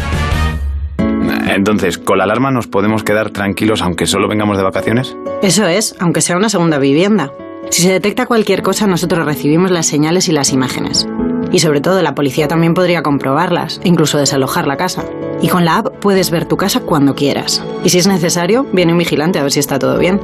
Entonces, 1.48 1.98
¿con 1.98 2.18
la 2.18 2.26
alarma 2.26 2.52
nos 2.52 2.68
podemos 2.68 3.04
quedar 3.04 3.32
tranquilos 3.32 3.82
aunque 3.82 4.06
solo 4.06 4.28
vengamos 4.28 4.58
de 4.58 4.64
vacaciones? 4.64 5.16
Eso 5.42 5.68
es, 5.68 5.96
aunque 6.00 6.22
sea 6.22 6.38
una 6.38 6.50
segunda 6.50 6.78
vivienda. 6.78 7.32
Si 7.70 7.82
se 7.82 7.92
detecta 7.92 8.26
cualquier 8.26 8.62
cosa, 8.62 8.88
nosotros 8.88 9.26
recibimos 9.26 9.72
las 9.72 9.86
señales 9.86 10.30
y 10.30 10.32
las 10.32 10.54
imágenes. 10.54 11.08
Y 11.52 11.60
sobre 11.60 11.82
todo, 11.82 12.02
la 12.02 12.16
policía 12.16 12.48
también 12.48 12.74
podría 12.74 13.04
comprobarlas, 13.04 13.82
incluso 13.84 14.18
desalojar 14.18 14.66
la 14.68 14.78
casa. 14.78 15.04
Y 15.42 15.50
con 15.50 15.66
la 15.66 15.78
app 15.78 16.00
puedes 16.00 16.32
ver 16.32 16.46
tu 16.46 16.58
casa 16.58 16.80
cuando 16.82 17.14
quieras. 17.16 17.64
Y 17.84 17.90
si 17.90 18.00
es 18.00 18.08
necesario, 18.08 18.66
viene 18.74 18.94
un 18.94 19.00
vigilante 19.00 19.40
a 19.40 19.44
ver 19.44 19.52
si 19.52 19.60
está 19.60 19.78
todo 19.80 19.98
bien. 19.98 20.22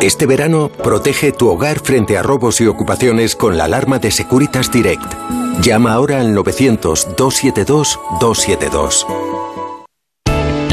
Este 0.00 0.26
verano, 0.26 0.70
protege 0.82 1.30
tu 1.32 1.50
hogar 1.50 1.80
frente 1.80 2.16
a 2.16 2.22
robos 2.22 2.62
y 2.62 2.66
ocupaciones 2.66 3.36
con 3.36 3.58
la 3.58 3.64
alarma 3.64 3.98
de 3.98 4.10
Securitas 4.10 4.72
Direct. 4.72 5.12
Llama 5.60 5.92
ahora 5.92 6.20
al 6.20 6.34
900-272-272. 6.34 9.29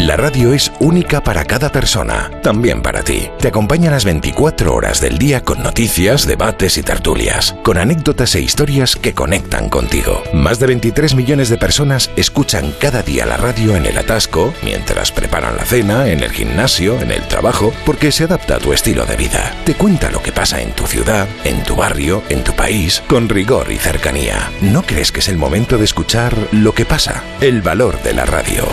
La 0.08 0.16
radio 0.16 0.54
es 0.54 0.72
única 0.80 1.22
para 1.22 1.44
cada 1.44 1.70
persona, 1.70 2.32
también 2.42 2.82
para 2.82 3.04
ti. 3.04 3.30
Te 3.42 3.50
acompaña 3.50 3.92
las 3.92 4.06
24 4.06 4.74
horas 4.74 5.02
del 5.02 5.18
día 5.18 5.44
con 5.44 5.62
noticias, 5.62 6.26
debates 6.26 6.78
y 6.78 6.82
tertulias, 6.82 7.58
con 7.62 7.78
anécdotas 7.78 8.34
e 8.36 8.40
historias 8.40 8.96
que 8.96 9.14
conectan 9.14 9.68
contigo. 9.68 10.24
Más 10.32 10.60
de 10.60 10.68
23 10.68 11.14
millones 11.14 11.50
de 11.50 11.58
personas 11.58 12.10
escuchan 12.16 12.74
cada 12.80 13.04
día 13.04 13.26
la 13.26 13.36
radio 13.36 13.76
en 13.76 13.86
el 13.86 13.98
atasco, 13.98 14.54
mientras 14.64 15.12
preparan 15.12 15.58
la 15.58 15.66
cena, 15.66 16.08
en 16.08 16.22
el 16.24 16.32
gimnasio, 16.32 16.98
en 17.02 17.12
el 17.12 17.28
trabajo, 17.28 17.74
porque 17.86 18.14
se 18.14 18.24
adapta 18.24 18.56
a 18.56 18.60
tu 18.60 18.72
estilo 18.72 19.06
de 19.06 19.18
vida. 19.18 19.54
Te 19.66 19.74
cuenta 19.74 20.10
lo 20.10 20.24
que 20.24 20.32
pasa 20.32 20.62
en 20.62 20.72
tu 20.72 20.88
ciudad, 20.88 21.28
en 21.44 21.64
tu 21.64 21.76
barrio, 21.76 22.24
en 22.30 22.46
tu 22.46 22.54
país, 22.54 23.04
con 23.10 23.28
rigor 23.28 23.70
y 23.74 23.78
cercanía. 23.78 24.54
¿No 24.62 24.84
crees 24.84 25.12
que 25.12 25.20
es 25.20 25.28
el 25.28 25.36
momento 25.36 25.78
de 25.78 25.84
escuchar 25.84 26.34
lo 26.54 26.74
que 26.74 26.86
pasa? 26.86 27.26
El 27.42 27.62
valor 27.62 28.02
de 28.04 28.14
la 28.14 28.26
radio. 28.26 28.64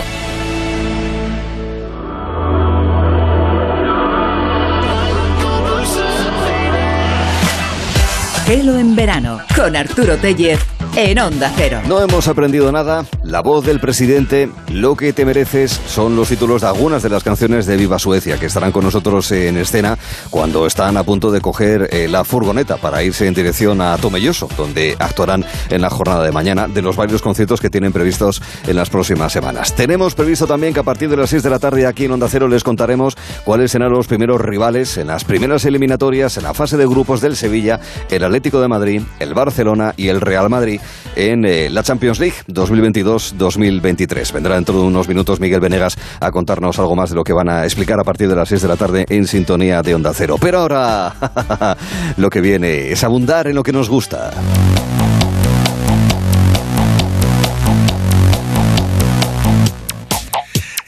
Gelo 8.46 8.78
en 8.78 8.94
verano 8.94 9.40
con 9.56 9.74
Arturo 9.74 10.18
Tellez 10.18 10.60
en 10.96 11.18
Onda 11.18 11.52
Cero. 11.56 11.80
No 11.88 12.00
hemos 12.00 12.28
aprendido 12.28 12.70
nada. 12.70 13.04
La 13.24 13.40
voz 13.40 13.64
del 13.64 13.80
presidente, 13.80 14.48
lo 14.70 14.94
que 14.94 15.12
te 15.12 15.24
mereces, 15.24 15.80
son 15.88 16.14
los 16.14 16.28
títulos 16.28 16.62
de 16.62 16.68
algunas 16.68 17.02
de 17.02 17.08
las 17.08 17.24
canciones 17.24 17.66
de 17.66 17.76
Viva 17.76 17.98
Suecia 17.98 18.38
que 18.38 18.46
estarán 18.46 18.70
con 18.70 18.84
nosotros 18.84 19.32
en 19.32 19.56
escena 19.56 19.98
cuando 20.30 20.66
están 20.66 20.96
a 20.96 21.02
punto 21.02 21.32
de 21.32 21.40
coger 21.40 21.88
eh, 21.90 22.06
la 22.08 22.22
furgoneta 22.22 22.76
para 22.76 23.02
irse 23.02 23.26
en 23.26 23.34
dirección 23.34 23.80
a 23.80 23.96
Tomelloso, 23.96 24.48
donde 24.56 24.94
actuarán 24.98 25.44
en 25.68 25.80
la 25.80 25.90
jornada 25.90 26.22
de 26.22 26.30
mañana 26.30 26.68
de 26.68 26.82
los 26.82 26.94
varios 26.94 27.22
conciertos 27.22 27.60
que 27.60 27.70
tienen 27.70 27.92
previstos 27.92 28.40
en 28.66 28.76
las 28.76 28.88
próximas 28.88 29.32
semanas. 29.32 29.74
Tenemos 29.74 30.14
previsto 30.14 30.46
también 30.46 30.74
que 30.74 30.80
a 30.80 30.84
partir 30.84 31.08
de 31.08 31.16
las 31.16 31.30
6 31.30 31.42
de 31.42 31.50
la 31.50 31.58
tarde 31.58 31.86
aquí 31.86 32.04
en 32.04 32.12
Onda 32.12 32.28
Cero 32.28 32.46
les 32.46 32.62
contaremos 32.62 33.16
cuáles 33.44 33.72
serán 33.72 33.90
los 33.90 34.06
primeros 34.06 34.40
rivales 34.40 34.96
en 34.96 35.08
las 35.08 35.24
primeras 35.24 35.64
eliminatorias 35.64 36.36
en 36.36 36.44
la 36.44 36.54
fase 36.54 36.76
de 36.76 36.86
grupos 36.86 37.20
del 37.20 37.34
Sevilla, 37.36 37.80
el 38.10 38.22
Atlético 38.34 38.60
de 38.60 38.66
Madrid, 38.66 39.00
el 39.20 39.32
Barcelona 39.32 39.94
y 39.96 40.08
el 40.08 40.20
Real 40.20 40.50
Madrid 40.50 40.80
en 41.14 41.44
eh, 41.44 41.70
la 41.70 41.84
Champions 41.84 42.18
League 42.18 42.34
2022-2023. 42.48 44.32
Vendrá 44.32 44.56
dentro 44.56 44.74
de 44.74 44.80
unos 44.80 45.06
minutos 45.06 45.38
Miguel 45.38 45.60
Venegas 45.60 45.96
a 46.18 46.32
contarnos 46.32 46.76
algo 46.80 46.96
más 46.96 47.10
de 47.10 47.14
lo 47.14 47.22
que 47.22 47.32
van 47.32 47.48
a 47.48 47.62
explicar 47.62 48.00
a 48.00 48.02
partir 48.02 48.28
de 48.28 48.34
las 48.34 48.48
6 48.48 48.62
de 48.62 48.66
la 48.66 48.74
tarde 48.74 49.06
en 49.08 49.28
sintonía 49.28 49.82
de 49.82 49.94
Onda 49.94 50.10
Cero. 50.12 50.36
Pero 50.40 50.58
ahora 50.58 51.76
lo 52.16 52.28
que 52.28 52.40
viene 52.40 52.90
es 52.90 53.04
abundar 53.04 53.46
en 53.46 53.54
lo 53.54 53.62
que 53.62 53.72
nos 53.72 53.88
gusta. 53.88 54.32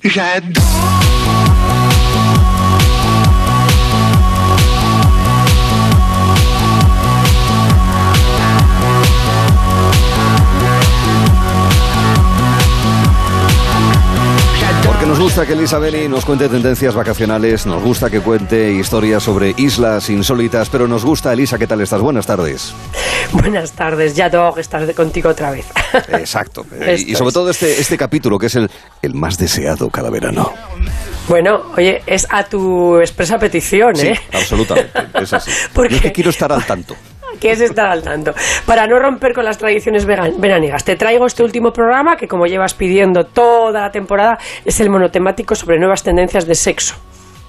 Porque 0.02 0.20
gusta 15.26 15.44
que 15.44 15.54
Elisa 15.54 15.80
Beni 15.80 16.06
nos 16.06 16.24
cuente 16.24 16.48
tendencias 16.48 16.94
vacacionales, 16.94 17.66
nos 17.66 17.82
gusta 17.82 18.08
que 18.08 18.20
cuente 18.20 18.72
historias 18.72 19.24
sobre 19.24 19.54
islas 19.56 20.08
insólitas, 20.08 20.68
pero 20.70 20.86
nos 20.86 21.04
gusta, 21.04 21.32
Elisa, 21.32 21.58
¿qué 21.58 21.66
tal 21.66 21.80
estás? 21.80 22.00
Buenas 22.00 22.26
tardes. 22.26 22.72
Buenas 23.32 23.72
tardes, 23.72 24.14
ya 24.14 24.30
tengo 24.30 24.54
que 24.54 24.60
estar 24.60 24.94
contigo 24.94 25.30
otra 25.30 25.50
vez. 25.50 25.66
Exacto. 26.10 26.64
y, 26.96 27.10
y 27.10 27.14
sobre 27.16 27.32
todo 27.32 27.50
este, 27.50 27.80
este 27.80 27.98
capítulo, 27.98 28.38
que 28.38 28.46
es 28.46 28.54
el, 28.54 28.70
el 29.02 29.14
más 29.14 29.36
deseado 29.36 29.90
cada 29.90 30.10
verano. 30.10 30.52
Bueno, 31.28 31.60
oye, 31.76 32.02
es 32.06 32.24
a 32.30 32.44
tu 32.44 33.00
expresa 33.00 33.36
petición, 33.36 33.96
Sí, 33.96 34.06
¿eh? 34.08 34.20
absolutamente. 34.32 34.92
Es 35.14 35.32
así. 35.32 35.50
Porque- 35.72 35.90
Yo 35.90 35.96
es 35.96 36.02
que 36.02 36.12
quiero 36.12 36.30
estar 36.30 36.52
al 36.52 36.64
tanto. 36.64 36.94
Que 37.36 37.52
es 37.52 37.60
estar 37.60 37.86
al 37.86 38.02
tanto. 38.02 38.34
Para 38.64 38.86
no 38.86 38.98
romper 38.98 39.32
con 39.32 39.44
las 39.44 39.58
tradiciones 39.58 40.04
veraniegas, 40.06 40.84
te 40.84 40.96
traigo 40.96 41.26
este 41.26 41.42
último 41.42 41.72
programa 41.72 42.16
que, 42.16 42.28
como 42.28 42.46
llevas 42.46 42.74
pidiendo 42.74 43.24
toda 43.24 43.82
la 43.82 43.90
temporada, 43.90 44.38
es 44.64 44.80
el 44.80 44.90
monotemático 44.90 45.54
sobre 45.54 45.78
nuevas 45.78 46.02
tendencias 46.02 46.46
de 46.46 46.54
sexo. 46.54 46.96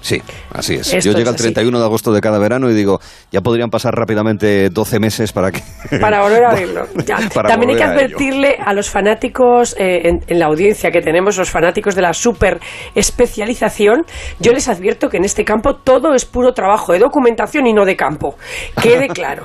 Sí, 0.00 0.22
así 0.52 0.74
es. 0.74 0.92
Esto 0.92 1.10
Yo 1.10 1.16
llego 1.16 1.28
al 1.30 1.34
así. 1.34 1.44
31 1.44 1.78
de 1.78 1.84
agosto 1.84 2.12
de 2.12 2.20
cada 2.20 2.38
verano 2.38 2.70
y 2.70 2.74
digo, 2.74 3.00
ya 3.32 3.40
podrían 3.40 3.68
pasar 3.70 3.94
rápidamente 3.94 4.70
12 4.70 5.00
meses 5.00 5.32
para 5.32 5.50
que... 5.50 5.60
Para 6.00 6.22
volver 6.22 6.44
a. 6.44 6.50
Para 7.34 7.48
También 7.48 7.70
hay 7.70 7.76
que 7.76 7.82
volver 7.82 7.82
a 7.82 7.90
advertirle 7.90 8.56
a 8.64 8.72
los 8.72 8.90
fanáticos 8.90 9.74
eh, 9.78 10.08
en, 10.08 10.20
en 10.26 10.38
la 10.38 10.46
audiencia 10.46 10.90
que 10.90 11.00
tenemos, 11.00 11.36
los 11.36 11.50
fanáticos 11.50 11.94
de 11.94 12.02
la 12.02 12.12
super 12.12 12.60
especialización, 12.94 14.04
yo 14.38 14.52
les 14.52 14.68
advierto 14.68 15.08
que 15.08 15.16
en 15.16 15.24
este 15.24 15.44
campo 15.44 15.74
todo 15.76 16.14
es 16.14 16.24
puro 16.24 16.52
trabajo 16.52 16.92
de 16.92 17.00
documentación 17.00 17.66
y 17.66 17.72
no 17.72 17.84
de 17.84 17.96
campo. 17.96 18.36
Quede 18.80 19.08
claro. 19.18 19.44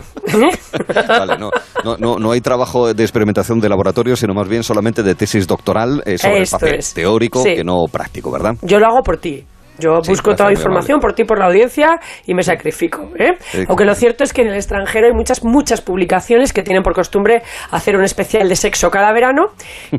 Vale, 1.07 1.37
no, 1.37 1.49
no, 1.83 1.97
no, 1.97 2.17
no 2.19 2.31
hay 2.31 2.41
trabajo 2.41 2.93
de 2.93 3.03
experimentación 3.03 3.59
de 3.59 3.69
laboratorio, 3.69 4.15
sino 4.15 4.33
más 4.33 4.47
bien 4.47 4.63
solamente 4.63 5.03
de 5.03 5.15
tesis 5.15 5.47
doctoral 5.47 6.03
eh, 6.05 6.17
sobre 6.17 6.41
Esto 6.43 6.57
el 6.57 6.61
papel. 6.61 6.79
es. 6.79 6.93
Teórico 6.93 7.43
Sí. 7.43 7.55
que 7.55 7.63
no 7.63 7.85
práctico, 7.91 8.31
¿verdad? 8.31 8.55
Yo 8.61 8.79
lo 8.79 8.87
hago 8.87 9.01
por 9.03 9.17
ti. 9.17 9.43
Yo 9.79 10.01
Sí, 10.03 10.11
busco 10.11 10.35
toda 10.35 10.49
la 10.49 10.53
información 10.53 10.99
por 10.99 11.13
ti, 11.13 11.23
por 11.23 11.39
la 11.39 11.47
audiencia 11.47 11.99
y 12.25 12.33
me 12.33 12.43
sacrifico. 12.43 13.09
¿eh? 13.17 13.31
Aunque 13.67 13.85
lo 13.85 13.95
cierto 13.95 14.23
es 14.23 14.33
que 14.33 14.41
en 14.41 14.49
el 14.49 14.55
extranjero 14.55 15.07
hay 15.07 15.13
muchas, 15.13 15.43
muchas 15.43 15.81
publicaciones 15.81 16.53
que 16.53 16.63
tienen 16.63 16.83
por 16.83 16.93
costumbre 16.93 17.41
hacer 17.71 17.95
un 17.95 18.03
especial 18.03 18.47
de 18.47 18.55
sexo 18.55 18.89
cada 18.89 19.11
verano, 19.13 19.47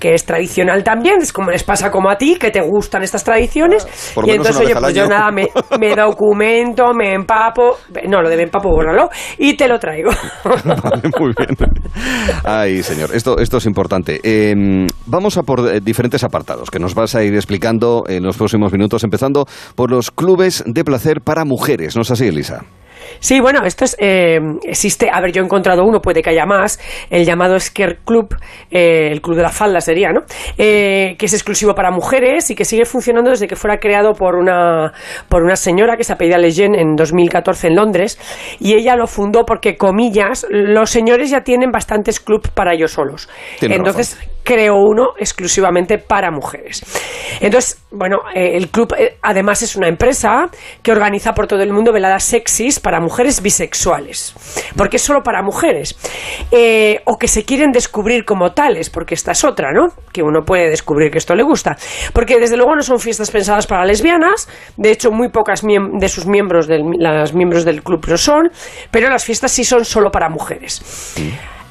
que 0.00 0.14
es 0.14 0.24
tradicional 0.24 0.84
también, 0.84 1.22
es 1.22 1.32
como 1.32 1.50
les 1.50 1.64
pasa 1.64 1.90
como 1.90 2.10
a 2.10 2.16
ti, 2.16 2.36
que 2.38 2.50
te 2.50 2.60
gustan 2.60 3.02
estas 3.02 3.24
tradiciones. 3.24 3.86
Por 4.14 4.26
lo 4.26 4.32
y 4.32 4.36
entonces, 4.36 4.64
oye, 4.64 4.74
pues 4.74 4.94
yo 4.94 5.08
nada, 5.08 5.30
me, 5.30 5.48
me 5.78 5.94
documento, 5.96 6.92
me 6.94 7.14
empapo, 7.14 7.78
no, 8.08 8.22
lo 8.22 8.28
de 8.28 8.36
me 8.36 8.42
empapo, 8.44 8.70
bórralo, 8.70 9.08
y 9.38 9.56
te 9.56 9.68
lo 9.68 9.78
traigo. 9.78 10.10
Vale, 10.44 11.10
muy 11.18 11.32
bien. 11.36 11.56
Ay, 12.44 12.82
señor, 12.82 13.10
esto, 13.14 13.38
esto 13.38 13.58
es 13.58 13.66
importante. 13.66 14.20
Eh, 14.22 14.86
vamos 15.06 15.36
a 15.36 15.42
por 15.42 15.60
eh, 15.68 15.80
diferentes 15.80 16.24
apartados 16.24 16.70
que 16.70 16.78
nos 16.78 16.94
vas 16.94 17.14
a 17.14 17.22
ir 17.22 17.34
explicando 17.34 18.04
en 18.06 18.22
los 18.22 18.36
próximos 18.36 18.72
minutos, 18.72 19.04
empezando 19.04 19.46
por 19.74 19.90
los 19.90 20.10
clubes 20.10 20.62
de 20.66 20.84
placer 20.84 21.20
para 21.20 21.44
mujeres. 21.44 21.96
¿No 21.96 22.02
es 22.02 22.10
así, 22.10 22.26
Elisa? 22.26 22.64
Sí, 23.20 23.40
bueno, 23.40 23.64
esto 23.64 23.84
es, 23.84 23.96
eh, 23.98 24.38
existe, 24.62 25.10
a 25.12 25.20
ver, 25.20 25.32
yo 25.32 25.42
he 25.42 25.44
encontrado 25.44 25.84
uno, 25.84 26.00
puede 26.00 26.22
que 26.22 26.30
haya 26.30 26.46
más, 26.46 26.78
el 27.10 27.24
llamado 27.24 27.58
Scare 27.58 27.98
Club, 28.04 28.34
eh, 28.70 29.08
el 29.10 29.20
club 29.20 29.36
de 29.36 29.42
la 29.42 29.50
falda 29.50 29.80
sería, 29.80 30.10
¿no? 30.10 30.20
Eh, 30.58 31.16
que 31.18 31.26
es 31.26 31.32
exclusivo 31.32 31.74
para 31.74 31.90
mujeres 31.90 32.50
y 32.50 32.54
que 32.54 32.64
sigue 32.64 32.84
funcionando 32.84 33.30
desde 33.30 33.46
que 33.46 33.56
fuera 33.56 33.78
creado 33.78 34.12
por 34.12 34.36
una, 34.36 34.92
por 35.28 35.42
una 35.42 35.56
señora 35.56 35.96
que 35.96 36.04
se 36.04 36.12
apellida 36.12 36.38
Lejeune 36.38 36.80
en 36.80 36.96
2014 36.96 37.68
en 37.68 37.76
Londres 37.76 38.18
y 38.60 38.74
ella 38.74 38.96
lo 38.96 39.06
fundó 39.06 39.44
porque, 39.44 39.76
comillas, 39.76 40.46
los 40.50 40.90
señores 40.90 41.30
ya 41.30 41.42
tienen 41.42 41.70
bastantes 41.70 42.20
clubs 42.20 42.50
para 42.50 42.74
ellos 42.74 42.92
solos. 42.92 43.28
Tiene 43.58 43.76
Entonces, 43.76 44.18
creó 44.44 44.76
uno 44.76 45.14
exclusivamente 45.18 45.98
para 45.98 46.30
mujeres. 46.30 46.84
Entonces, 47.40 47.82
bueno, 47.90 48.18
eh, 48.34 48.56
el 48.56 48.68
club 48.68 48.94
eh, 48.96 49.16
además 49.22 49.62
es 49.62 49.74
una 49.74 49.88
empresa 49.88 50.48
que 50.82 50.92
organiza 50.92 51.32
por 51.32 51.46
todo 51.46 51.62
el 51.62 51.72
mundo 51.72 51.92
veladas 51.92 52.24
sexys 52.24 52.78
para 52.78 53.00
mujeres 53.00 53.42
bisexuales, 53.42 54.34
porque 54.76 54.96
es 54.96 55.02
solo 55.02 55.22
para 55.22 55.42
mujeres, 55.42 55.96
Eh, 56.50 57.00
o 57.06 57.16
que 57.16 57.26
se 57.26 57.44
quieren 57.44 57.72
descubrir 57.72 58.24
como 58.24 58.52
tales, 58.52 58.90
porque 58.90 59.14
esta 59.14 59.32
es 59.32 59.44
otra, 59.44 59.72
¿no? 59.72 59.88
Que 60.12 60.22
uno 60.22 60.42
puede 60.44 60.68
descubrir 60.68 61.10
que 61.10 61.18
esto 61.18 61.34
le 61.34 61.42
gusta, 61.42 61.76
porque 62.12 62.38
desde 62.38 62.56
luego 62.56 62.76
no 62.76 62.82
son 62.82 63.00
fiestas 63.00 63.30
pensadas 63.30 63.66
para 63.66 63.84
lesbianas, 63.84 64.48
de 64.76 64.90
hecho 64.90 65.10
muy 65.10 65.30
pocas 65.30 65.62
de 65.62 66.08
sus 66.08 66.26
miembros, 66.26 66.66
del, 66.66 66.82
las 66.98 67.32
miembros 67.32 67.64
del 67.64 67.82
club 67.82 68.04
lo 68.06 68.18
son, 68.18 68.50
pero 68.90 69.08
las 69.08 69.24
fiestas 69.24 69.52
sí 69.52 69.64
son 69.64 69.84
solo 69.84 70.10
para 70.10 70.28
mujeres. 70.28 70.82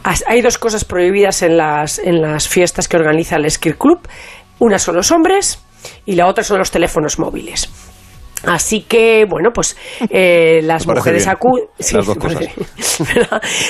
Hay 0.04 0.42
dos 0.42 0.58
cosas 0.58 0.84
prohibidas 0.84 1.42
en 1.42 1.58
las, 1.58 1.98
en 1.98 2.22
las 2.22 2.48
fiestas 2.48 2.88
que 2.88 2.98
organiza 2.98 3.38
el 3.38 3.50
Ski 3.50 3.74
Club. 3.74 4.00
Una 4.60 4.78
son 4.78 4.96
los 4.96 5.12
hombres 5.12 5.60
y 6.06 6.16
la 6.16 6.28
otra 6.28 6.44
son 6.44 6.60
los 6.60 6.72
teléfonos 6.72 7.20
móviles. 7.20 7.70
Así 8.45 8.82
que, 8.82 9.26
bueno, 9.30 9.52
pues 9.53 9.78
eh, 10.10 10.61
las 10.64 10.88
mujeres 10.88 11.28
acuden. 11.28 11.65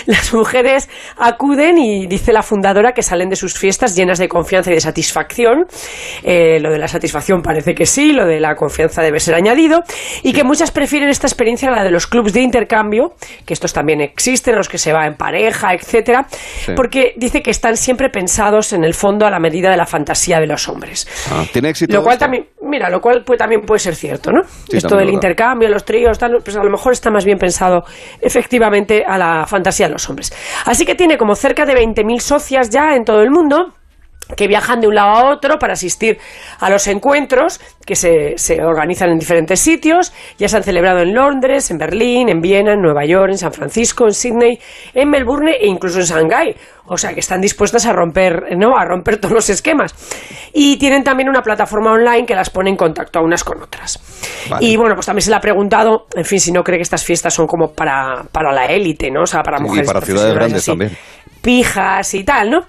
Las 0.06 0.34
mujeres 0.34 0.90
acuden 1.18 1.78
y 1.78 2.08
dice 2.08 2.34
la 2.34 2.42
fundadora 2.42 2.92
que 2.92 3.02
salen 3.02 3.30
de 3.30 3.36
sus 3.36 3.58
fiestas 3.58 3.96
llenas 3.96 4.20
de 4.20 4.28
confianza 4.28 4.72
y 4.72 4.76
de 4.76 4.82
satisfacción. 4.82 5.66
Eh, 6.24 6.60
lo 6.60 6.72
de 6.72 6.80
la 6.80 6.88
satisfacción 6.88 7.42
parece 7.42 7.74
que 7.74 7.86
sí, 7.86 8.12
lo 8.12 8.26
de 8.26 8.40
la 8.40 8.56
confianza 8.56 9.02
debe 9.02 9.20
ser 9.20 9.36
añadido. 9.36 9.84
Y 10.24 10.34
que 10.34 10.44
muchas 10.44 10.72
prefieren 10.72 11.10
esta 11.10 11.28
experiencia 11.28 11.70
a 11.70 11.72
la 11.72 11.84
de 11.84 11.92
los 11.92 12.08
clubs 12.08 12.34
de 12.34 12.42
intercambio, 12.42 13.14
que 13.46 13.54
estos 13.54 13.74
también 13.74 14.02
existen, 14.02 14.56
los 14.56 14.70
que 14.70 14.78
se 14.78 14.94
va 14.94 15.06
en 15.06 15.16
pareja, 15.16 15.74
etcétera, 15.74 16.28
porque 16.76 17.14
dice 17.18 17.42
que 17.42 17.52
están 17.52 17.78
siempre 17.78 18.10
pensados 18.10 18.74
en 18.74 18.84
el 18.84 18.94
fondo 18.94 19.26
a 19.26 19.30
la 19.30 19.40
medida 19.40 19.70
de 19.70 19.78
la 19.78 19.86
fantasía 19.86 20.40
de 20.40 20.48
los 20.48 20.68
hombres. 20.68 21.08
Ah, 21.32 21.46
¿Tiene 21.52 21.70
éxito? 21.70 21.94
Lo 21.96 22.04
cual 22.04 22.14
esto? 22.14 22.26
también, 22.26 22.48
mira, 22.74 22.90
lo 22.90 23.00
cual 23.00 23.24
pues, 23.24 23.38
también 23.38 23.62
puede 23.62 23.78
ser 23.78 23.96
cierto, 23.96 24.32
¿no? 24.32 24.42
Sí, 24.44 24.78
Esto 24.78 24.98
del 24.98 25.12
intercambio, 25.12 25.70
los 25.70 25.86
tríos, 25.86 26.18
tal, 26.18 26.38
pues 26.44 26.58
a 26.58 26.64
lo 26.64 26.72
mejor 26.72 26.94
está 26.94 27.12
más 27.12 27.24
bien 27.24 27.38
pensado 27.38 27.84
efectivamente 28.20 29.04
a 29.06 29.16
la 29.20 29.46
fantasía 29.46 29.86
de 29.86 29.94
los 29.94 30.10
hombres. 30.10 30.34
Así 30.66 30.84
que 30.84 30.96
tiene 30.96 31.16
como 31.16 31.36
cerca 31.36 31.68
de 31.68 31.76
20.000 31.76 32.20
socias 32.20 32.72
ya 32.72 32.96
en 32.96 33.06
todo 33.06 33.22
el 33.22 33.30
mundo 33.30 33.76
que 34.36 34.48
viajan 34.48 34.80
de 34.82 34.88
un 34.88 34.96
lado 34.96 35.10
a 35.10 35.32
otro 35.32 35.58
para 35.60 35.74
asistir 35.74 36.18
a 36.60 36.70
los 36.70 36.88
encuentros 36.88 37.60
que 37.86 37.96
se, 37.96 38.38
se 38.38 38.64
organizan 38.64 39.10
en 39.10 39.20
diferentes 39.20 39.60
sitios. 39.60 40.14
Ya 40.38 40.48
se 40.48 40.58
han 40.58 40.64
celebrado 40.64 41.00
en 41.00 41.14
Londres, 41.14 41.70
en 41.72 41.78
Berlín, 41.78 42.30
en 42.30 42.40
Viena, 42.42 42.74
en 42.74 42.82
Nueva 42.82 43.06
York, 43.06 43.32
en 43.32 43.38
San 43.38 43.54
Francisco, 43.54 44.06
en 44.06 44.14
Sydney, 44.14 44.60
en 44.94 45.10
Melbourne 45.10 45.52
e 45.60 45.68
incluso 45.68 46.00
en 46.00 46.06
Shanghái. 46.06 46.56
O 46.86 46.98
sea 46.98 47.14
que 47.14 47.22
están 47.22 47.40
dispuestas 47.40 47.86
a 47.86 47.94
romper, 47.94 48.58
¿no? 48.58 48.78
a 48.78 48.84
romper 48.86 49.18
todos 49.18 49.34
los 49.34 49.50
esquemas. 49.50 49.96
Y 50.54 50.78
tienen 50.78 51.04
también 51.04 51.30
una 51.30 51.42
plataforma 51.42 51.92
online 51.92 52.26
que 52.26 52.36
las 52.36 52.50
pone 52.50 52.70
en 52.70 52.76
contacto 52.76 53.20
a 53.20 53.22
unas 53.22 53.44
con 53.44 53.62
otras. 53.62 54.02
Vale. 54.50 54.66
Y 54.66 54.76
bueno, 54.76 54.96
pues 54.96 55.06
también 55.06 55.24
se 55.24 55.30
le 55.30 55.38
ha 55.38 55.40
preguntado, 55.40 56.08
en 56.14 56.26
fin, 56.26 56.40
si 56.40 56.52
no 56.52 56.62
cree 56.62 56.78
que 56.78 56.84
estas 56.84 57.04
fiestas 57.04 57.34
son 57.34 57.48
como 57.48 57.72
para, 57.72 58.24
para 58.32 58.52
la 58.52 58.66
élite, 58.66 59.10
¿no? 59.10 59.22
O 59.22 59.26
sea, 59.26 59.42
para 59.42 59.60
mujeres. 59.60 59.90
y 59.90 59.94
para 59.94 60.06
ciudades 60.06 60.34
grandes 60.34 60.58
así 60.58 60.72
también. 60.72 60.92
Pijas 61.44 62.14
y 62.16 62.24
tal, 62.24 62.50
¿no? 62.50 62.60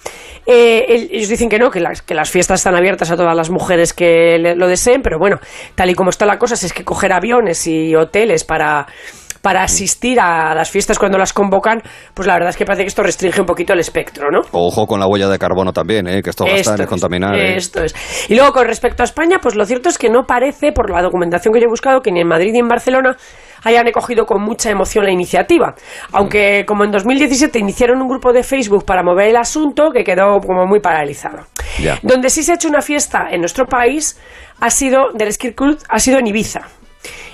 Eh, 0.47 0.85
el- 0.89 1.09
ellos 1.13 1.29
dicen 1.31 1.49
que 1.49 1.59
no, 1.59 1.71
que 1.71 1.81
las, 1.81 2.03
que 2.03 2.15
las 2.15 2.29
fiestas 2.31 2.61
están 2.61 2.75
abiertas 2.77 3.11
a 3.11 3.17
todas 3.17 3.35
las 3.35 3.49
mujeres 3.51 3.95
que 3.95 4.37
le- 4.39 4.57
lo 4.57 4.67
deseen, 4.69 5.01
pero 5.01 5.19
bueno, 5.19 5.39
tal 5.75 5.89
y 5.89 5.95
como 5.95 6.11
está 6.11 6.27
la 6.27 6.37
cosa, 6.37 6.57
si 6.57 6.67
es 6.67 6.73
que 6.75 6.85
coger 6.85 7.13
aviones 7.13 7.67
y 7.67 7.95
hoteles 7.95 8.45
para 8.45 8.87
para 9.41 9.63
asistir 9.63 10.19
a 10.21 10.55
las 10.55 10.71
fiestas 10.71 10.99
cuando 10.99 11.19
las 11.19 11.35
convocan, 11.35 11.83
pues 12.15 12.27
la 12.27 12.33
verdad 12.33 12.49
es 12.49 12.57
que 12.57 12.65
parece 12.65 12.85
que 12.85 12.89
esto 12.89 13.03
restringe 13.03 13.43
un 13.43 13.47
poquito 13.47 13.75
el 13.75 13.79
espectro, 13.81 14.31
¿no? 14.31 14.41
Ojo 14.53 14.87
con 14.87 14.99
la 14.99 15.07
huella 15.07 15.29
de 15.29 15.39
carbono 15.39 15.71
también, 15.71 16.09
¿eh? 16.09 16.23
que 16.23 16.31
esto 16.31 16.45
gasta 16.47 16.59
Esto 16.61 16.75
en 16.77 16.81
es, 16.81 16.87
contaminar. 16.87 17.35
¿eh? 17.35 17.57
Esto 17.57 17.85
es. 17.85 17.95
Y 18.31 18.37
luego, 18.37 18.55
con 18.55 18.67
respecto 18.67 19.03
a 19.03 19.05
España, 19.05 19.41
pues 19.43 19.55
lo 19.55 19.67
cierto 19.67 19.91
es 19.91 19.99
que 19.99 20.09
no 20.09 20.23
parece, 20.27 20.73
por 20.73 20.89
la 20.91 21.03
documentación 21.03 21.53
que 21.53 21.61
yo 21.61 21.67
he 21.67 21.69
buscado, 21.69 22.01
que 22.01 22.11
ni 22.11 22.23
en 22.23 22.27
Madrid 22.29 22.53
ni 22.55 22.61
en 22.61 22.69
Barcelona 22.69 23.19
hayan 23.65 23.89
acogido 23.89 24.27
con 24.27 24.43
mucha 24.43 24.71
emoción 24.71 25.05
la 25.05 25.11
iniciativa. 25.11 25.75
Aunque, 26.13 26.65
como 26.67 26.85
en 26.85 26.93
2017 26.93 27.59
iniciaron 27.59 28.01
un 28.01 28.09
grupo 28.09 28.33
de 28.33 28.43
Facebook 28.43 28.85
para 28.85 29.03
mover 29.03 29.29
el 29.29 29.37
asunto, 29.37 29.91
que 29.91 30.05
quedó 30.05 30.41
como 30.41 30.67
muy 30.67 30.81
paralizado. 30.81 31.47
Ya. 31.83 31.99
Donde 32.03 32.31
sí 32.31 32.43
se 32.43 32.53
ha 32.53 32.55
hecho 32.55 32.69
una 32.69 32.83
fiesta 32.83 33.29
en 33.31 33.41
nuestro 33.41 33.67
país 33.67 34.19
ha 34.61 34.71
sido 34.71 35.11
del 35.13 35.33
Ski 35.33 35.53
Club, 35.53 35.79
ha 35.89 35.99
sido 35.99 36.19
en 36.19 36.27
Ibiza, 36.27 36.69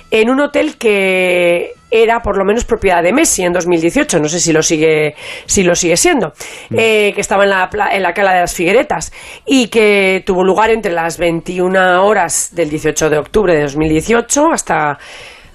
en 0.09 0.29
un 0.29 0.39
hotel 0.41 0.77
que 0.77 1.73
era 1.89 2.21
por 2.21 2.37
lo 2.37 2.45
menos 2.45 2.63
propiedad 2.65 3.03
de 3.03 3.11
Messi 3.13 3.43
en 3.43 3.53
2018, 3.53 4.19
no 4.19 4.29
sé 4.29 4.39
si 4.39 4.53
lo 4.53 4.63
sigue, 4.63 5.15
si 5.45 5.63
lo 5.63 5.75
sigue 5.75 5.97
siendo, 5.97 6.33
eh, 6.71 7.11
que 7.13 7.21
estaba 7.21 7.43
en 7.43 7.49
la, 7.49 7.69
en 7.91 8.01
la 8.01 8.13
cala 8.13 8.33
de 8.33 8.41
las 8.41 8.53
Figueretas 8.53 9.11
y 9.45 9.67
que 9.67 10.23
tuvo 10.25 10.43
lugar 10.43 10.69
entre 10.69 10.91
las 10.91 11.17
21 11.17 12.05
horas 12.05 12.49
del 12.53 12.69
18 12.69 13.09
de 13.09 13.17
octubre 13.17 13.53
de 13.53 13.63
2018 13.63 14.51
hasta 14.51 14.97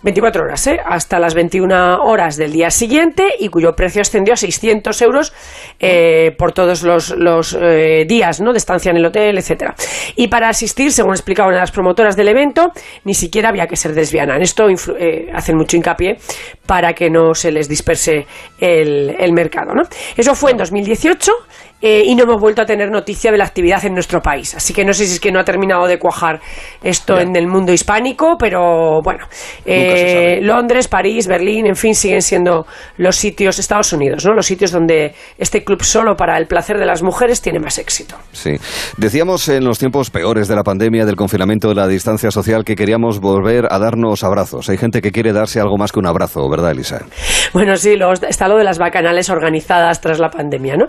24 0.06 0.44
horas, 0.44 0.64
¿eh? 0.68 0.78
hasta 0.86 1.18
las 1.18 1.34
21 1.34 2.04
horas 2.04 2.36
del 2.36 2.52
día 2.52 2.70
siguiente 2.70 3.24
y 3.40 3.48
cuyo 3.48 3.74
precio 3.74 4.02
ascendió 4.02 4.34
a 4.34 4.36
600 4.36 5.02
euros 5.02 5.32
eh, 5.80 6.32
por 6.38 6.52
todos 6.52 6.84
los, 6.84 7.58
eh, 7.60 8.04
días 8.06 8.40
¿no? 8.40 8.52
de 8.52 8.58
estancia 8.58 8.90
en 8.92 8.98
el 8.98 9.06
hotel, 9.06 9.36
etcétera. 9.36 9.74
Y 10.14 10.28
para 10.28 10.48
asistir, 10.48 10.92
según 10.92 11.10
explicaban 11.10 11.56
las 11.56 11.72
promotoras 11.72 12.14
del 12.14 12.28
evento, 12.28 12.70
ni 13.02 13.14
siquiera 13.14 13.48
había 13.48 13.66
que 13.66 13.74
ser 13.74 13.96
lesbiana. 13.96 14.36
En 14.36 14.42
esto 14.42 14.68
eh, 14.68 15.28
hacen 15.34 15.56
mucho 15.56 15.76
hincapié 15.76 16.18
para 16.66 16.92
que 16.92 17.10
no 17.10 17.34
se 17.34 17.50
les 17.50 17.68
disperse 17.68 18.28
el, 18.60 19.12
el 19.18 19.32
mercado. 19.32 19.74
¿no? 19.74 19.82
Eso 20.16 20.36
fue 20.36 20.52
en 20.52 20.58
2018 20.58 21.32
eh, 21.82 22.02
y 22.06 22.14
no 22.14 22.24
hemos 22.24 22.40
vuelto 22.40 22.62
a 22.62 22.66
tener 22.66 22.90
noticia 22.90 23.30
de 23.30 23.38
la 23.38 23.44
actividad 23.44 23.84
en 23.84 23.92
nuestro 23.92 24.22
país. 24.22 24.54
Así 24.54 24.72
que 24.72 24.84
no 24.84 24.92
sé 24.94 25.06
si 25.06 25.14
es 25.14 25.20
que 25.20 25.30
no 25.30 25.38
ha 25.38 25.44
terminado 25.44 25.86
de 25.86 25.98
cuajar 25.98 26.40
esto 26.82 27.18
en 27.18 27.36
el 27.36 27.46
mundo 27.46 27.72
hispánico, 27.72 28.36
pero 28.38 29.00
bueno, 29.02 29.26
eh, 29.64 30.40
Londres, 30.42 30.88
París, 30.88 31.26
Berlín, 31.26 31.66
en 31.66 31.76
fin, 31.76 31.94
siguen 31.94 32.22
siendo 32.22 32.66
los 32.96 33.16
sitios, 33.16 33.58
Estados 33.58 33.92
Unidos, 33.92 34.24
¿no? 34.24 34.32
Los 34.32 34.46
sitios 34.46 34.70
donde 34.70 35.14
este 35.38 35.64
club 35.64 35.82
solo 35.82 36.16
para 36.16 36.38
el 36.38 36.46
placer 36.46 36.78
de 36.78 36.86
las 36.86 37.02
mujeres 37.02 37.42
tiene 37.42 37.58
más 37.58 37.78
éxito. 37.78 38.16
Sí. 38.32 38.52
Decíamos 38.96 39.48
en 39.48 39.64
los 39.64 39.78
tiempos 39.78 40.10
peores 40.10 40.48
de 40.48 40.56
la 40.56 40.62
pandemia, 40.62 41.04
del 41.04 41.16
confinamiento, 41.16 41.68
de 41.68 41.74
la 41.74 41.86
distancia 41.86 42.30
social, 42.30 42.64
que 42.64 42.74
queríamos 42.74 43.20
volver 43.20 43.66
a 43.70 43.78
darnos 43.78 44.24
abrazos. 44.24 44.68
Hay 44.70 44.78
gente 44.78 45.02
que 45.02 45.12
quiere 45.12 45.32
darse 45.32 45.60
algo 45.60 45.76
más 45.76 45.92
que 45.92 45.98
un 45.98 46.06
abrazo, 46.06 46.48
¿verdad, 46.48 46.70
Elisa? 46.70 47.04
Bueno, 47.52 47.76
sí, 47.76 47.96
luego 47.96 48.14
está 48.14 48.48
lo 48.48 48.56
de 48.56 48.64
las 48.64 48.78
bacanales 48.78 49.28
organizadas 49.28 50.00
tras 50.00 50.18
la 50.18 50.30
pandemia, 50.30 50.76
¿no? 50.76 50.86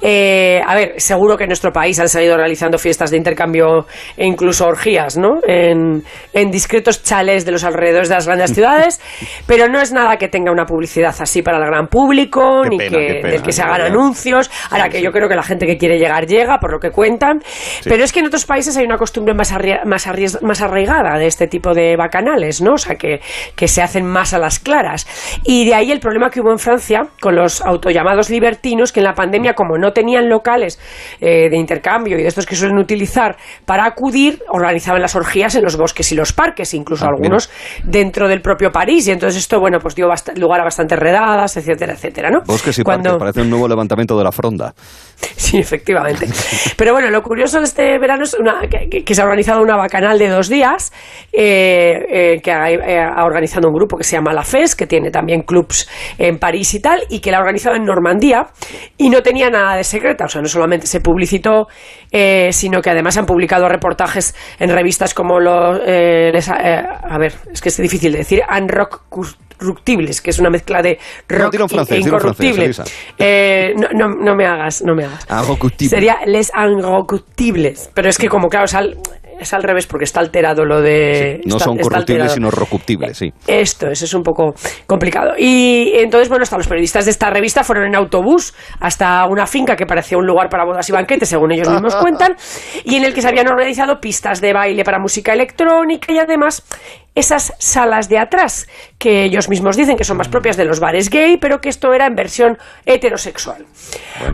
Eh, 0.00 0.37
a 0.66 0.74
ver, 0.74 0.94
seguro 0.98 1.36
que 1.36 1.44
en 1.44 1.48
nuestro 1.48 1.72
país 1.72 1.98
han 2.00 2.08
salido 2.08 2.36
realizando 2.36 2.78
fiestas 2.78 3.10
de 3.10 3.16
intercambio 3.16 3.86
e 4.16 4.26
incluso 4.26 4.66
orgías, 4.66 5.16
¿no? 5.16 5.40
En, 5.46 6.02
en 6.32 6.50
discretos 6.50 7.02
chales 7.02 7.44
de 7.44 7.52
los 7.52 7.64
alrededores 7.64 8.08
de 8.08 8.14
las 8.14 8.26
grandes 8.26 8.52
ciudades, 8.54 9.00
pero 9.46 9.68
no 9.68 9.80
es 9.80 9.92
nada 9.92 10.16
que 10.16 10.28
tenga 10.28 10.50
una 10.52 10.64
publicidad 10.66 11.14
así 11.18 11.42
para 11.42 11.58
el 11.58 11.64
gran 11.66 11.86
público, 11.88 12.62
Qué 12.62 12.68
ni 12.70 12.78
pena, 12.78 12.98
que, 12.98 13.06
qué 13.06 13.14
pena, 13.14 13.28
del 13.30 13.42
que 13.42 13.52
se 13.52 13.62
hagan 13.62 13.78
verdad. 13.78 13.92
anuncios. 13.92 14.50
Ahora 14.70 14.88
que 14.88 15.00
yo 15.02 15.10
creo 15.12 15.28
que 15.28 15.36
la 15.36 15.42
gente 15.42 15.66
que 15.66 15.76
quiere 15.76 15.98
llegar 15.98 16.26
llega, 16.26 16.58
por 16.58 16.72
lo 16.72 16.80
que 16.80 16.90
cuentan, 16.90 17.40
pero 17.84 18.02
es 18.04 18.12
que 18.12 18.20
en 18.20 18.26
otros 18.26 18.44
países 18.44 18.76
hay 18.76 18.84
una 18.84 18.96
costumbre 18.98 19.34
más, 19.34 19.52
más, 19.84 20.06
arries- 20.06 20.40
más 20.42 20.60
arraigada 20.62 21.18
de 21.18 21.26
este 21.26 21.46
tipo 21.46 21.74
de 21.74 21.96
bacanales, 21.96 22.60
¿no? 22.60 22.74
O 22.74 22.78
sea, 22.78 22.96
que, 22.96 23.20
que 23.54 23.68
se 23.68 23.82
hacen 23.82 24.04
más 24.06 24.34
a 24.34 24.38
las 24.38 24.58
claras. 24.58 25.06
Y 25.44 25.66
de 25.66 25.74
ahí 25.74 25.90
el 25.92 26.00
problema 26.00 26.30
que 26.30 26.40
hubo 26.40 26.50
en 26.52 26.58
Francia 26.58 27.06
con 27.20 27.34
los 27.36 27.60
autollamados 27.60 28.30
libertinos, 28.30 28.92
que 28.92 29.00
en 29.00 29.04
la 29.04 29.14
pandemia, 29.14 29.54
como 29.54 29.78
no 29.78 29.92
tenían 29.92 30.17
locales 30.26 30.78
eh, 31.20 31.48
de 31.50 31.56
intercambio 31.56 32.18
y 32.18 32.22
de 32.22 32.28
estos 32.28 32.46
que 32.46 32.56
suelen 32.56 32.78
utilizar 32.78 33.36
para 33.66 33.84
acudir, 33.84 34.42
organizaban 34.48 35.02
las 35.02 35.14
orgías 35.14 35.54
en 35.54 35.62
los 35.64 35.76
bosques 35.76 36.10
y 36.12 36.14
los 36.14 36.32
parques, 36.32 36.72
incluso 36.74 37.04
Ah, 37.04 37.08
mira. 37.10 37.16
algunos 37.16 37.50
dentro 37.84 38.26
del 38.28 38.40
propio 38.40 38.70
París. 38.72 39.06
Y 39.08 39.10
entonces 39.12 39.40
esto, 39.42 39.60
bueno, 39.60 39.78
pues 39.80 39.94
dio 39.94 40.08
lugar 40.36 40.60
a 40.60 40.64
bastantes 40.64 40.98
redadas, 40.98 41.56
etcétera, 41.56 41.92
etcétera, 41.92 42.30
¿no? 42.30 42.40
Bosques 42.46 42.78
y 42.78 42.82
Cuando- 42.82 43.10
parques, 43.10 43.18
parece 43.20 43.40
un 43.42 43.50
nuevo 43.50 43.68
levantamiento 43.68 44.16
de 44.16 44.24
la 44.24 44.32
fronda. 44.32 44.72
Sí, 45.36 45.56
efectivamente. 45.56 46.26
Pero 46.76 46.92
bueno, 46.92 47.10
lo 47.10 47.22
curioso 47.22 47.58
de 47.58 47.64
este 47.64 47.98
verano 47.98 48.24
es 48.24 48.34
una- 48.34 48.60
que, 48.68 49.14
se 49.14 49.20
ha 49.22 49.24
organizado 49.24 49.62
una 49.62 49.76
bacanal 49.76 50.18
de 50.18 50.28
dos 50.28 50.48
días, 50.48 50.92
eh, 51.32 51.94
eh, 52.34 52.40
que 52.42 52.50
ha, 52.52 52.70
eh, 52.70 53.00
ha 53.00 53.24
organizado 53.24 53.68
un 53.68 53.74
grupo 53.74 53.96
que 53.96 54.04
se 54.04 54.16
llama 54.16 54.32
La 54.34 54.42
FES, 54.42 54.74
que 54.74 54.86
tiene 54.86 55.10
también 55.10 55.42
clubs 55.42 55.88
en 56.18 56.38
París 56.38 56.74
y 56.74 56.80
tal, 56.80 57.02
y 57.08 57.20
que 57.20 57.30
la 57.30 57.38
ha 57.38 57.40
organizado 57.40 57.76
en 57.76 57.84
Normandía, 57.84 58.46
y 58.98 59.08
no 59.08 59.22
tenía 59.22 59.48
nada 59.48 59.76
de 59.76 59.84
o 60.18 60.28
sea, 60.28 60.40
no 60.42 60.48
solamente 60.48 60.86
se 60.86 61.00
publicitó, 61.00 61.68
eh, 62.10 62.50
sino 62.52 62.80
que 62.82 62.90
además 62.90 63.16
han 63.16 63.26
publicado 63.26 63.68
reportajes 63.68 64.34
en 64.58 64.70
revistas 64.70 65.14
como 65.14 65.40
los... 65.40 65.80
eh, 65.86 66.30
eh, 66.34 66.82
a 67.10 67.18
ver, 67.18 67.34
es 67.52 67.60
que 67.60 67.68
es 67.68 67.76
difícil 67.76 68.12
de 68.12 68.18
decir, 68.18 68.42
Unrock 68.50 69.02
Corruptibles, 69.08 70.20
que 70.20 70.30
es 70.30 70.38
una 70.38 70.50
mezcla 70.50 70.82
de 70.82 70.98
No, 71.28 71.38
rock 71.38 71.54
en 71.54 71.60
y- 71.66 71.68
francés, 71.68 71.96
e 71.98 72.02
francés, 72.02 72.06
incorruptible. 72.06 72.70
Eh, 73.18 73.74
no, 73.76 73.88
no, 73.92 74.14
no 74.14 74.34
me 74.36 74.46
hagas, 74.46 74.82
no 74.82 74.94
me 74.94 75.04
hagas. 75.04 75.26
Sería 75.88 76.18
les 76.26 76.50
incorruptibles. 76.54 77.90
Pero 77.94 78.08
es 78.08 78.18
que 78.18 78.28
como 78.28 78.48
claro, 78.48 78.66
es 78.66 78.74
al, 78.74 78.96
es 79.38 79.52
al 79.54 79.62
revés 79.62 79.86
porque 79.86 80.04
está 80.04 80.20
alterado 80.20 80.64
lo 80.64 80.80
de... 80.80 81.40
No 81.44 81.56
está- 81.56 81.64
son 81.66 81.78
corruptibles, 81.78 82.32
sino 82.32 82.50
rocuptibles, 82.50 83.16
sí. 83.16 83.32
Esto 83.46 83.88
es, 83.88 84.02
es 84.02 84.14
un 84.14 84.22
poco 84.22 84.54
complicado. 84.86 85.32
Y 85.38 85.92
entonces, 85.94 86.28
bueno, 86.28 86.42
hasta 86.42 86.56
los 86.56 86.66
periodistas 86.66 87.04
de 87.04 87.10
esta 87.10 87.30
revista 87.30 87.64
fueron 87.64 87.86
en 87.86 87.94
autobús 87.94 88.54
hasta 88.80 89.24
una 89.26 89.46
finca 89.46 89.76
que 89.76 89.86
parecía 89.86 90.18
un 90.18 90.26
lugar 90.26 90.48
para 90.48 90.64
bodas 90.64 90.88
y 90.88 90.92
banquetes, 90.92 91.28
según 91.28 91.52
ellos 91.52 91.68
mismos 91.68 91.94
cuentan, 92.00 92.34
y 92.84 92.96
en 92.96 93.04
el 93.04 93.14
que 93.14 93.22
se 93.22 93.28
habían 93.28 93.48
organizado 93.48 94.00
pistas 94.00 94.40
de 94.40 94.52
baile 94.52 94.84
para 94.84 94.98
música 94.98 95.32
electrónica 95.32 96.12
y 96.12 96.18
además 96.18 96.64
esas 97.18 97.52
salas 97.58 98.08
de 98.08 98.18
atrás, 98.18 98.66
que 98.98 99.24
ellos 99.24 99.48
mismos 99.48 99.76
dicen 99.76 99.96
que 99.96 100.04
son 100.04 100.16
más 100.16 100.28
propias 100.28 100.56
de 100.56 100.64
los 100.64 100.80
bares 100.80 101.10
gay, 101.10 101.36
pero 101.36 101.60
que 101.60 101.68
esto 101.68 101.92
era 101.92 102.06
en 102.06 102.14
versión 102.14 102.58
heterosexual. 102.86 103.66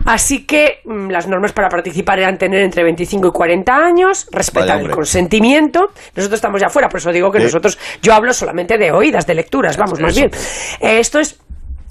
Así 0.05 0.45
que 0.45 0.79
mm, 0.85 1.09
las 1.09 1.27
normas 1.27 1.53
para 1.53 1.69
participar 1.69 2.19
eran 2.19 2.37
tener 2.37 2.61
entre 2.61 2.83
25 2.83 3.27
y 3.27 3.31
40 3.31 3.75
años, 3.75 4.27
respetar 4.31 4.79
el 4.81 4.89
consentimiento. 4.91 5.91
Nosotros 6.15 6.37
estamos 6.37 6.61
ya 6.61 6.69
fuera, 6.69 6.89
por 6.89 6.99
eso 6.99 7.11
digo 7.11 7.31
que 7.31 7.39
Eh. 7.39 7.43
nosotros, 7.43 7.77
yo 8.01 8.13
hablo 8.13 8.33
solamente 8.33 8.77
de 8.77 8.91
oídas, 8.91 9.25
de 9.27 9.35
lecturas, 9.35 9.77
vamos, 9.77 9.99
más 9.99 10.15
bien. 10.15 10.31
Esto 10.79 11.19
es 11.19 11.39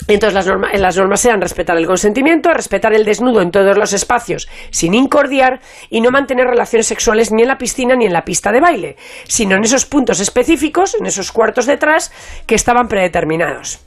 Entonces 0.07 0.35
las, 0.35 0.47
norma- 0.47 0.69
las 0.75 0.97
normas 0.97 1.21
sean 1.21 1.41
respetar 1.41 1.77
el 1.77 1.87
consentimiento, 1.87 2.53
respetar 2.53 2.93
el 2.93 3.05
desnudo 3.05 3.41
en 3.41 3.51
todos 3.51 3.77
los 3.79 3.93
espacios 3.93 4.49
sin 4.71 4.95
incordiar 4.95 5.61
y 5.91 6.01
no 6.01 6.11
mantener 6.11 6.47
relaciones 6.47 6.87
sexuales 6.87 7.33
ni 7.33 7.43
en 7.43 7.49
la 7.49 7.57
piscina 7.59 7.95
ni 7.97 8.05
en 8.07 8.13
la 8.13 8.23
pista 8.23 8.53
de 8.53 8.61
baile, 8.61 8.97
sino 9.27 9.57
en 9.57 9.65
esos 9.65 9.87
puntos 9.87 10.21
específicos, 10.21 10.95
en 10.99 11.07
esos 11.07 11.33
cuartos 11.33 11.67
detrás 11.67 12.13
que 12.47 12.55
estaban 12.55 12.89
predeterminados. 12.89 13.81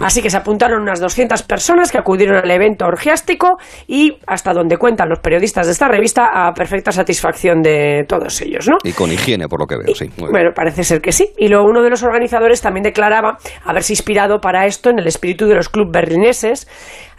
Así 0.00 0.22
que 0.22 0.30
se 0.30 0.36
apuntaron 0.38 0.80
unas 0.80 1.00
200 1.00 1.42
personas 1.42 1.92
que 1.92 1.98
acudieron 1.98 2.36
al 2.36 2.50
evento 2.50 2.86
orgiástico 2.86 3.58
y, 3.86 4.16
hasta 4.26 4.52
donde 4.54 4.78
cuentan 4.78 5.08
los 5.10 5.18
periodistas 5.18 5.66
de 5.66 5.72
esta 5.72 5.88
revista, 5.88 6.30
a 6.32 6.54
perfecta 6.54 6.92
satisfacción 6.92 7.60
de 7.60 8.04
todos 8.08 8.40
ellos, 8.40 8.66
¿no? 8.68 8.78
Y 8.84 8.92
con 8.92 9.12
higiene, 9.12 9.46
por 9.48 9.60
lo 9.60 9.66
que 9.66 9.76
veo, 9.76 9.94
sí. 9.94 10.08
Bueno, 10.16 10.50
parece 10.54 10.84
ser 10.84 11.00
que 11.02 11.12
sí. 11.12 11.28
Y 11.36 11.48
luego 11.48 11.66
uno 11.66 11.82
de 11.82 11.90
los 11.90 12.02
organizadores 12.02 12.62
también 12.62 12.84
declaraba 12.84 13.36
haberse 13.64 13.92
inspirado 13.92 14.40
para 14.40 14.64
esto 14.66 14.88
en 14.90 15.00
el 15.00 15.06
espíritu 15.06 15.46
de 15.46 15.57
los 15.58 15.68
clubes 15.68 15.92
berlineses. 15.92 16.66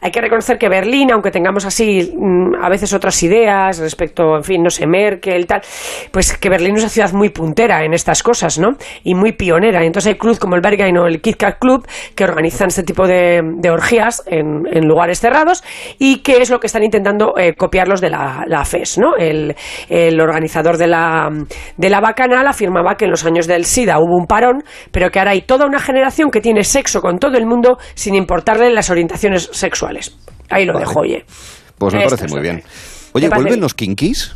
Hay 0.02 0.12
que 0.12 0.22
reconocer 0.22 0.58
que 0.58 0.70
Berlín, 0.70 1.12
aunque 1.12 1.32
tengamos 1.32 1.66
así 1.66 2.14
mm, 2.16 2.56
a 2.62 2.70
veces 2.70 2.94
otras 2.94 3.22
ideas 3.24 3.80
respecto, 3.80 4.36
en 4.36 4.44
fin, 4.44 4.64
no 4.64 4.70
sé, 4.70 4.88
Merkel, 4.88 5.46
tal, 5.46 5.62
pues 6.12 6.38
que 6.38 6.50
Berlín 6.50 6.76
es 6.76 6.84
una 6.84 6.90
ciudad 6.90 7.12
muy 7.14 7.30
puntera 7.30 7.84
en 7.84 7.94
estas 7.94 8.24
cosas, 8.24 8.60
¿no? 8.60 8.78
Y 9.04 9.16
muy 9.16 9.34
pionera. 9.34 9.84
Entonces 9.84 10.14
hay 10.14 10.18
clubes 10.18 10.40
como 10.40 10.56
el 10.56 10.62
Berghain 10.62 10.98
o 10.98 11.08
el 11.08 11.22
Kit 11.22 11.38
Kat 11.38 11.60
Club 11.60 11.88
que 12.16 12.24
organizan 12.24 12.68
este 12.68 12.84
tipo 12.84 13.08
de, 13.08 13.42
de 13.58 13.70
orgías 13.70 14.24
en, 14.28 14.64
en 14.72 14.88
lugares 14.88 15.20
cerrados 15.20 15.64
y 15.98 16.20
que 16.22 16.42
es 16.42 16.50
lo 16.50 16.60
que 16.60 16.68
están 16.68 16.84
intentando 16.84 17.34
eh, 17.38 17.54
copiarlos 17.56 18.02
de 18.02 18.10
la, 18.10 18.44
la 18.48 18.64
FES, 18.64 19.00
¿no? 19.00 19.16
El, 19.18 19.56
el 19.90 20.22
organizador 20.22 20.78
de 20.78 20.88
la, 20.88 21.30
de 21.78 21.90
la 21.90 22.00
bacanal 22.00 22.48
afirmaba 22.48 22.96
que 22.96 23.06
en 23.06 23.12
los 23.12 23.26
años 23.26 23.48
del 23.48 23.66
SIDA 23.66 24.00
hubo 24.00 24.16
un 24.16 24.28
parón, 24.28 24.64
pero 24.92 25.10
que 25.10 25.20
ahora 25.20 25.32
hay 25.32 25.42
toda 25.42 25.66
una 25.66 25.80
generación 25.80 26.32
que 26.32 26.42
tiene 26.42 26.64
sexo 26.64 27.02
con 27.02 27.20
todo 27.20 27.38
el 27.38 27.46
mundo 27.46 27.78
sin 27.96 28.16
importarle 28.16 28.70
las 28.72 28.90
orientaciones 28.90 29.50
sexuales. 29.52 29.89
Ahí 30.50 30.66
lo 30.66 30.74
Vale. 30.74 30.86
dejo, 30.86 31.00
oye. 31.02 31.26
Pues 31.78 31.94
me 31.94 32.04
Esto 32.04 32.16
parece 32.18 32.34
muy 32.34 32.42
bien. 32.42 32.64
Oye, 33.14 33.30
¿vuelven 33.30 33.46
bien. 33.46 33.62
los 33.62 33.74
kinkis? 33.74 34.36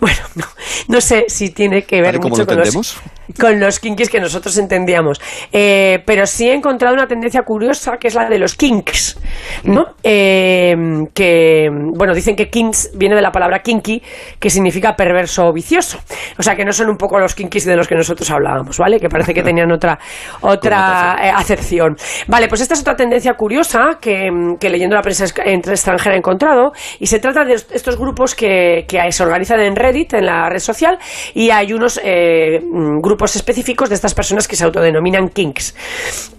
No 0.88 1.00
sé 1.00 1.26
si 1.28 1.50
tiene 1.50 1.84
que 1.84 2.00
ver 2.00 2.14
y 2.16 2.18
como 2.18 2.30
mucho 2.30 2.42
lo 2.42 2.46
con 2.46 2.56
los. 2.58 2.96
Con 3.38 3.60
los 3.60 3.80
kinkies 3.80 4.10
que 4.10 4.20
nosotros 4.20 4.56
entendíamos. 4.58 5.20
Eh, 5.52 6.02
pero 6.06 6.26
sí 6.26 6.48
he 6.48 6.54
encontrado 6.54 6.94
una 6.94 7.06
tendencia 7.06 7.42
curiosa 7.42 7.96
que 7.98 8.08
es 8.08 8.14
la 8.14 8.28
de 8.28 8.38
los 8.38 8.54
kinks, 8.54 9.18
¿no? 9.64 9.94
Eh, 10.02 10.74
que, 11.14 11.68
bueno, 11.96 12.14
dicen 12.14 12.36
que 12.36 12.48
kinks 12.48 12.92
viene 12.94 13.14
de 13.14 13.22
la 13.22 13.30
palabra 13.30 13.60
kinky, 13.60 14.02
que 14.38 14.50
significa 14.50 14.94
perverso 14.94 15.46
o 15.48 15.52
vicioso. 15.52 15.98
O 16.38 16.42
sea, 16.42 16.54
que 16.56 16.64
no 16.64 16.72
son 16.72 16.88
un 16.88 16.96
poco 16.96 17.18
los 17.18 17.34
kinkies 17.34 17.64
de 17.64 17.76
los 17.76 17.88
que 17.88 17.94
nosotros 17.94 18.30
hablábamos, 18.30 18.78
¿vale? 18.78 18.98
Que 18.98 19.08
parece 19.08 19.34
que 19.34 19.42
tenían 19.42 19.70
otra, 19.72 19.98
otra 20.42 21.16
eh, 21.22 21.30
acepción. 21.34 21.96
Vale, 22.28 22.48
pues 22.48 22.60
esta 22.60 22.74
es 22.74 22.80
otra 22.80 22.96
tendencia 22.96 23.34
curiosa 23.34 23.98
que, 24.00 24.28
que 24.60 24.70
leyendo 24.70 24.96
la 24.96 25.02
prensa 25.02 25.24
entre- 25.44 25.72
extranjera 25.72 26.14
he 26.14 26.18
encontrado 26.18 26.72
y 26.98 27.06
se 27.06 27.18
trata 27.18 27.44
de 27.44 27.54
estos 27.54 27.96
grupos 27.96 28.34
que, 28.34 28.84
que 28.86 29.10
se 29.10 29.22
organizan 29.22 29.60
en 29.60 29.76
Reddit, 29.76 30.14
en 30.14 30.26
la 30.26 30.48
red 30.48 30.58
social, 30.58 30.98
y 31.34 31.50
hay 31.50 31.72
unos 31.72 32.00
mm, 32.02 33.00
específicos 33.36 33.88
de 33.88 33.94
estas 33.94 34.14
personas 34.14 34.48
que 34.48 34.56
se 34.56 34.64
autodenominan 34.64 35.28
kinks. 35.28 35.74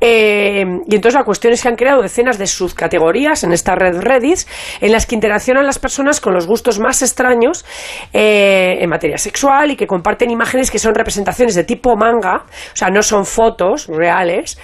Eh, 0.02 0.64
y 0.88 0.96
entonces 0.96 1.14
la 1.14 1.24
cuestión 1.24 1.54
es 1.54 1.62
que 1.62 1.70
han 1.70 1.76
creado 1.76 2.02
decenas 2.02 2.38
de 2.38 2.48
subcategorías 2.48 3.44
en 3.44 3.54
esta 3.54 3.76
red 3.76 4.00
Reddit 4.00 4.40
en 4.82 4.92
las 4.92 5.06
que 5.06 5.16
interaccionan 5.16 5.66
las 5.66 5.80
personas 5.80 6.20
con 6.20 6.34
los 6.34 6.48
gustos 6.48 6.80
más 6.80 7.02
extraños 7.02 7.66
eh, 8.12 8.78
en 8.80 8.90
materia 8.90 9.18
sexual 9.18 9.72
y 9.72 9.76
que 9.76 9.88
comparten 9.88 10.30
imágenes 10.30 10.72
que 10.72 10.80
son 10.80 10.94
representaciones 10.94 11.56
de 11.56 11.64
tipo 11.64 11.96
manga, 11.96 12.44
o 12.46 12.76
sea, 12.76 12.90
no 12.90 13.02
son 13.02 13.26
fotos 13.26 13.88
reales, 13.88 14.58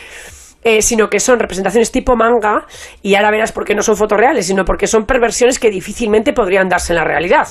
eh, 0.64 0.82
sino 0.82 1.10
que 1.10 1.20
son 1.20 1.40
representaciones 1.40 1.92
tipo 1.92 2.16
manga, 2.16 2.66
y 3.02 3.16
ahora 3.16 3.32
verás 3.32 3.52
por 3.52 3.66
qué 3.66 3.76
no 3.76 3.82
son 3.82 3.96
fotos 3.96 4.18
reales, 4.18 4.46
sino 4.46 4.66
porque 4.66 4.88
son 4.88 5.06
perversiones 5.06 5.60
que 5.60 5.70
difícilmente 5.70 6.34
podrían 6.34 6.68
darse 6.68 6.94
en 6.94 6.98
la 6.98 7.06
realidad. 7.06 7.48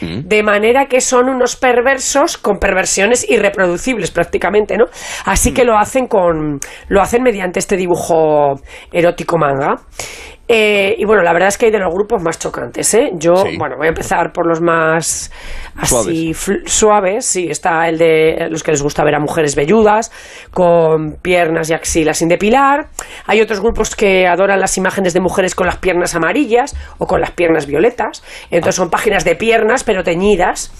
De 0.00 0.42
manera 0.42 0.86
que 0.86 1.00
son 1.00 1.28
unos 1.28 1.56
perversos 1.56 2.36
con 2.36 2.58
perversiones 2.58 3.28
irreproducibles 3.28 4.10
prácticamente, 4.10 4.76
¿no? 4.76 4.86
Así 5.24 5.52
que 5.52 5.64
lo 5.64 5.76
hacen 5.76 6.06
con. 6.06 6.58
lo 6.88 7.00
hacen 7.00 7.22
mediante 7.22 7.58
este 7.58 7.76
dibujo 7.76 8.60
erótico 8.92 9.38
manga. 9.38 9.76
Eh, 10.48 10.96
y 10.98 11.04
bueno, 11.04 11.22
la 11.22 11.32
verdad 11.32 11.48
es 11.48 11.56
que 11.56 11.66
hay 11.66 11.72
de 11.72 11.78
los 11.78 11.94
grupos 11.94 12.20
más 12.20 12.38
chocantes, 12.38 12.92
¿eh? 12.94 13.10
Yo, 13.14 13.36
Sí. 13.36 13.56
bueno, 13.56 13.76
voy 13.76 13.86
a 13.86 13.90
empezar 13.90 14.32
por 14.32 14.46
los 14.46 14.60
más 14.60 15.30
así 15.76 16.34
Suaves. 16.34 16.62
suaves, 16.66 17.24
sí, 17.26 17.48
está 17.48 17.88
el 17.88 17.96
de 17.96 18.48
los 18.50 18.62
que 18.62 18.72
les 18.72 18.82
gusta 18.82 19.04
ver 19.04 19.14
a 19.14 19.20
mujeres 19.20 19.54
velludas, 19.54 20.10
con 20.50 21.12
piernas 21.22 21.70
y 21.70 21.74
axilas 21.74 22.18
sin 22.18 22.28
depilar. 22.28 22.88
Hay 23.26 23.40
otros 23.40 23.60
grupos 23.60 23.94
que 23.94 24.26
adoran 24.26 24.60
las 24.60 24.76
imágenes 24.76 25.14
de 25.14 25.20
mujeres 25.20 25.54
con 25.54 25.66
las 25.66 25.76
piernas 25.76 26.14
amarillas 26.14 26.74
o 26.98 27.06
con 27.06 27.20
las 27.20 27.30
piernas 27.30 27.66
violetas. 27.66 28.22
Entonces 28.50 28.74
son 28.74 28.90
páginas 28.90 29.24
de 29.24 29.36
piernas, 29.36 29.84
pero 29.84 30.02
teñidas. 30.02 30.72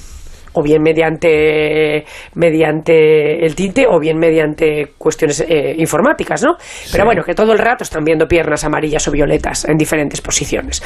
O 0.55 0.63
bien 0.63 0.83
mediante, 0.83 2.05
mediante 2.35 3.45
el 3.45 3.55
tinte 3.55 3.87
o 3.89 3.99
bien 3.99 4.19
mediante 4.19 4.93
cuestiones 4.99 5.41
eh, 5.41 5.75
informáticas, 5.79 6.43
¿no? 6.43 6.57
Pero 6.91 7.05
bueno, 7.05 7.23
que 7.23 7.35
todo 7.35 7.53
el 7.53 7.59
rato 7.59 7.85
están 7.85 8.05
viendo 8.05 8.27
piernas 8.27 8.65
amarillas 8.65 9.07
o 9.09 9.11
violetas 9.11 9.65
en 9.65 9.77
diferentes 9.77 10.21
posiciones. 10.21 10.83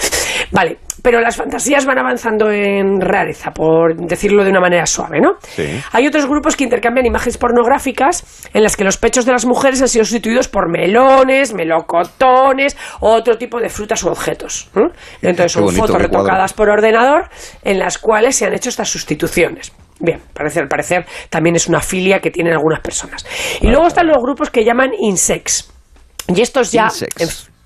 Vale, 0.52 0.78
pero 1.02 1.20
las 1.20 1.36
fantasías 1.36 1.84
van 1.86 1.98
avanzando 1.98 2.50
en 2.50 3.00
rareza, 3.00 3.50
por 3.50 3.96
decirlo 3.96 4.44
de 4.44 4.50
una 4.50 4.60
manera 4.60 4.86
suave, 4.86 5.20
¿no? 5.20 5.36
Hay 5.92 6.06
otros 6.06 6.26
grupos 6.26 6.56
que 6.56 6.64
intercambian 6.64 7.06
imágenes 7.06 7.38
pornográficas 7.38 8.48
en 8.52 8.62
las 8.62 8.76
que 8.76 8.84
los 8.84 8.96
pechos 8.96 9.24
de 9.24 9.32
las 9.32 9.44
mujeres 9.44 9.80
han 9.82 9.88
sido 9.88 10.04
sustituidos 10.04 10.48
por 10.48 10.70
melones, 10.70 11.54
melocotones 11.54 12.76
o 13.00 13.12
otro 13.12 13.36
tipo 13.38 13.60
de 13.60 13.68
frutas 13.68 14.02
u 14.04 14.08
objetos. 14.08 14.68
¿eh? 14.76 14.88
Entonces 15.22 15.52
son 15.52 15.64
bonito, 15.64 15.86
fotos 15.86 16.02
retocadas 16.02 16.52
por 16.52 16.68
ordenador 16.68 17.28
en 17.64 17.78
las 17.78 17.98
cuales 17.98 18.36
se 18.36 18.46
han 18.46 18.54
hecho 18.54 18.68
estas 18.68 18.90
Bien, 19.98 20.20
parece, 20.34 20.60
al 20.60 20.68
parecer 20.68 21.06
también 21.30 21.56
es 21.56 21.68
una 21.68 21.80
filia 21.80 22.20
que 22.20 22.30
tienen 22.30 22.52
algunas 22.52 22.80
personas. 22.80 23.24
Y 23.60 23.68
luego 23.68 23.86
están 23.86 24.06
los 24.06 24.18
grupos 24.18 24.50
que 24.50 24.64
llaman 24.64 24.90
insex. 24.98 25.72
Y 26.28 26.40
estos 26.40 26.72
ya... 26.72 26.88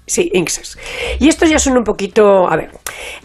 Sí, 0.07 0.29
insex. 0.35 0.77
Y 1.21 1.29
estos 1.29 1.49
ya 1.49 1.59
son 1.61 1.77
un 1.79 1.85
poquito... 1.85 2.49
A 2.51 2.57
ver, 2.57 2.71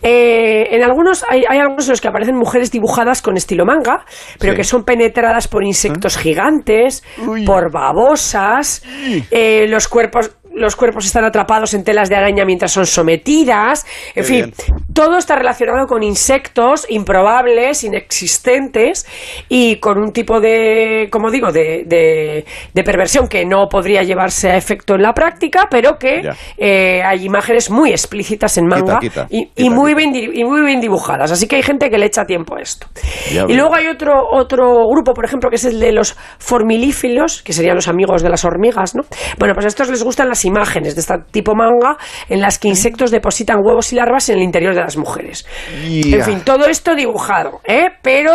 eh, 0.03 0.67
en 0.69 0.83
algunos 0.83 1.25
hay, 1.27 1.43
hay 1.49 1.57
algunos 1.57 1.85
en 1.87 1.91
los 1.93 2.01
que 2.01 2.07
aparecen 2.07 2.35
mujeres 2.35 2.69
dibujadas 2.71 3.23
con 3.23 3.37
estilo 3.37 3.65
manga, 3.65 4.05
pero 4.39 4.53
Sí. 4.53 4.57
que 4.57 4.63
son 4.63 4.83
penetradas 4.83 5.47
por 5.47 5.63
insectos 5.63 6.15
gigantes, 6.15 7.03
por 7.45 7.71
babosas, 7.71 8.83
eh, 9.31 9.65
los 9.67 9.87
cuerpos... 9.87 10.31
Los 10.55 10.75
cuerpos 10.75 11.05
están 11.05 11.25
atrapados 11.25 11.73
en 11.73 11.83
telas 11.83 12.09
de 12.09 12.15
araña 12.15 12.45
mientras 12.45 12.71
son 12.71 12.85
sometidas. 12.85 13.85
En 14.09 14.13
Qué 14.15 14.23
fin, 14.23 14.35
bien. 14.37 14.53
todo 14.93 15.17
está 15.17 15.35
relacionado 15.35 15.85
con 15.87 16.01
insectos 16.03 16.85
improbables, 16.89 17.83
inexistentes 17.83 19.05
y 19.49 19.75
con 19.77 19.97
un 19.97 20.11
tipo 20.11 20.39
de, 20.39 21.09
como 21.11 21.29
digo, 21.29 21.51
de, 21.51 21.83
de- 21.85 22.45
de 22.73 22.83
perversión 22.83 23.27
que 23.27 23.45
no 23.45 23.67
podría 23.69 24.03
llevarse 24.03 24.49
a 24.51 24.57
efecto 24.57 24.95
en 24.95 25.01
la 25.01 25.13
práctica, 25.13 25.67
pero 25.69 25.97
que 25.97 26.29
eh, 26.57 27.01
hay 27.03 27.25
imágenes 27.25 27.69
muy 27.69 27.91
explícitas 27.91 28.57
en 28.57 28.67
manga 28.67 28.99
quita, 28.99 29.27
y, 29.29 29.47
quita, 29.47 29.61
y 29.61 29.69
muy 29.69 29.93
bien, 29.93 30.13
y 30.15 30.43
muy 30.43 30.61
bien 30.61 30.79
dibujadas. 30.79 31.31
Así 31.31 31.47
que 31.47 31.57
hay 31.57 31.63
gente 31.63 31.89
que 31.89 31.97
le 31.97 32.05
echa 32.05 32.25
tiempo 32.25 32.55
a 32.55 32.61
esto. 32.61 32.87
Ya 33.33 33.45
y 33.47 33.53
luego 33.55 33.75
hay 33.75 33.87
otro, 33.87 34.13
otro 34.31 34.87
grupo, 34.89 35.13
por 35.13 35.25
ejemplo, 35.25 35.49
que 35.49 35.57
es 35.57 35.65
el 35.65 35.79
de 35.79 35.91
los 35.91 36.15
formilífilos, 36.39 37.41
que 37.43 37.53
serían 37.53 37.75
los 37.75 37.87
amigos 37.87 38.21
de 38.21 38.29
las 38.29 38.45
hormigas, 38.45 38.95
¿no? 38.95 39.03
Bueno, 39.37 39.53
pues 39.53 39.65
a 39.65 39.67
estos 39.69 39.89
les 39.89 40.03
gustan 40.03 40.29
las 40.29 40.44
imágenes 40.45 40.95
de 40.95 41.01
este 41.01 41.15
tipo 41.31 41.53
manga 41.55 41.97
en 42.29 42.41
las 42.41 42.59
que 42.59 42.67
insectos 42.67 43.11
depositan 43.11 43.57
huevos 43.63 43.91
y 43.91 43.95
larvas 43.95 44.29
en 44.29 44.37
el 44.37 44.43
interior 44.43 44.73
de 44.75 44.81
las 44.81 44.97
mujeres. 44.97 45.45
En 45.83 46.23
fin, 46.23 46.41
todo 46.45 46.65
esto 46.67 46.95
dibujado, 46.95 47.61
¿eh? 47.65 47.87
Pero 48.01 48.31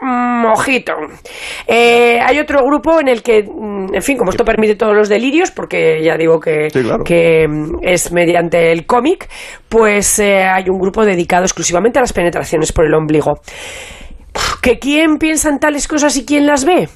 mm, 0.00 0.46
ojito. 0.46 0.94
Eh, 1.66 2.18
hay 2.20 2.38
otro 2.38 2.64
grupo 2.64 3.00
en 3.00 3.08
el 3.08 3.22
que, 3.22 3.42
mm, 3.42 3.94
en 3.94 4.02
fin, 4.02 4.16
como 4.16 4.30
esto 4.30 4.44
permite 4.44 4.74
todos 4.74 4.94
los 4.96 5.08
delirios, 5.08 5.50
porque 5.50 6.02
ya 6.02 6.16
digo 6.16 6.40
que, 6.40 6.70
Sí, 6.70 6.82
claro. 6.82 7.04
que 7.04 7.46
mm, 7.46 7.78
es 7.82 8.10
mediante 8.12 8.72
el 8.72 8.86
cómic, 8.86 9.28
pues 9.68 10.18
eh, 10.18 10.44
hay 10.44 10.64
un 10.68 10.78
grupo 10.78 11.04
dedicado 11.04 11.44
exclusivamente 11.44 11.98
a 11.98 12.02
las 12.02 12.12
penetraciones 12.12 12.72
por 12.72 12.86
el 12.86 12.94
ombligo. 12.94 13.40
¿Que 14.62 14.78
quién 14.78 15.16
piensa 15.18 15.48
en 15.48 15.58
tales 15.58 15.88
cosas 15.88 16.16
y 16.16 16.24
quién 16.24 16.46
las 16.46 16.64
ve? 16.64 16.88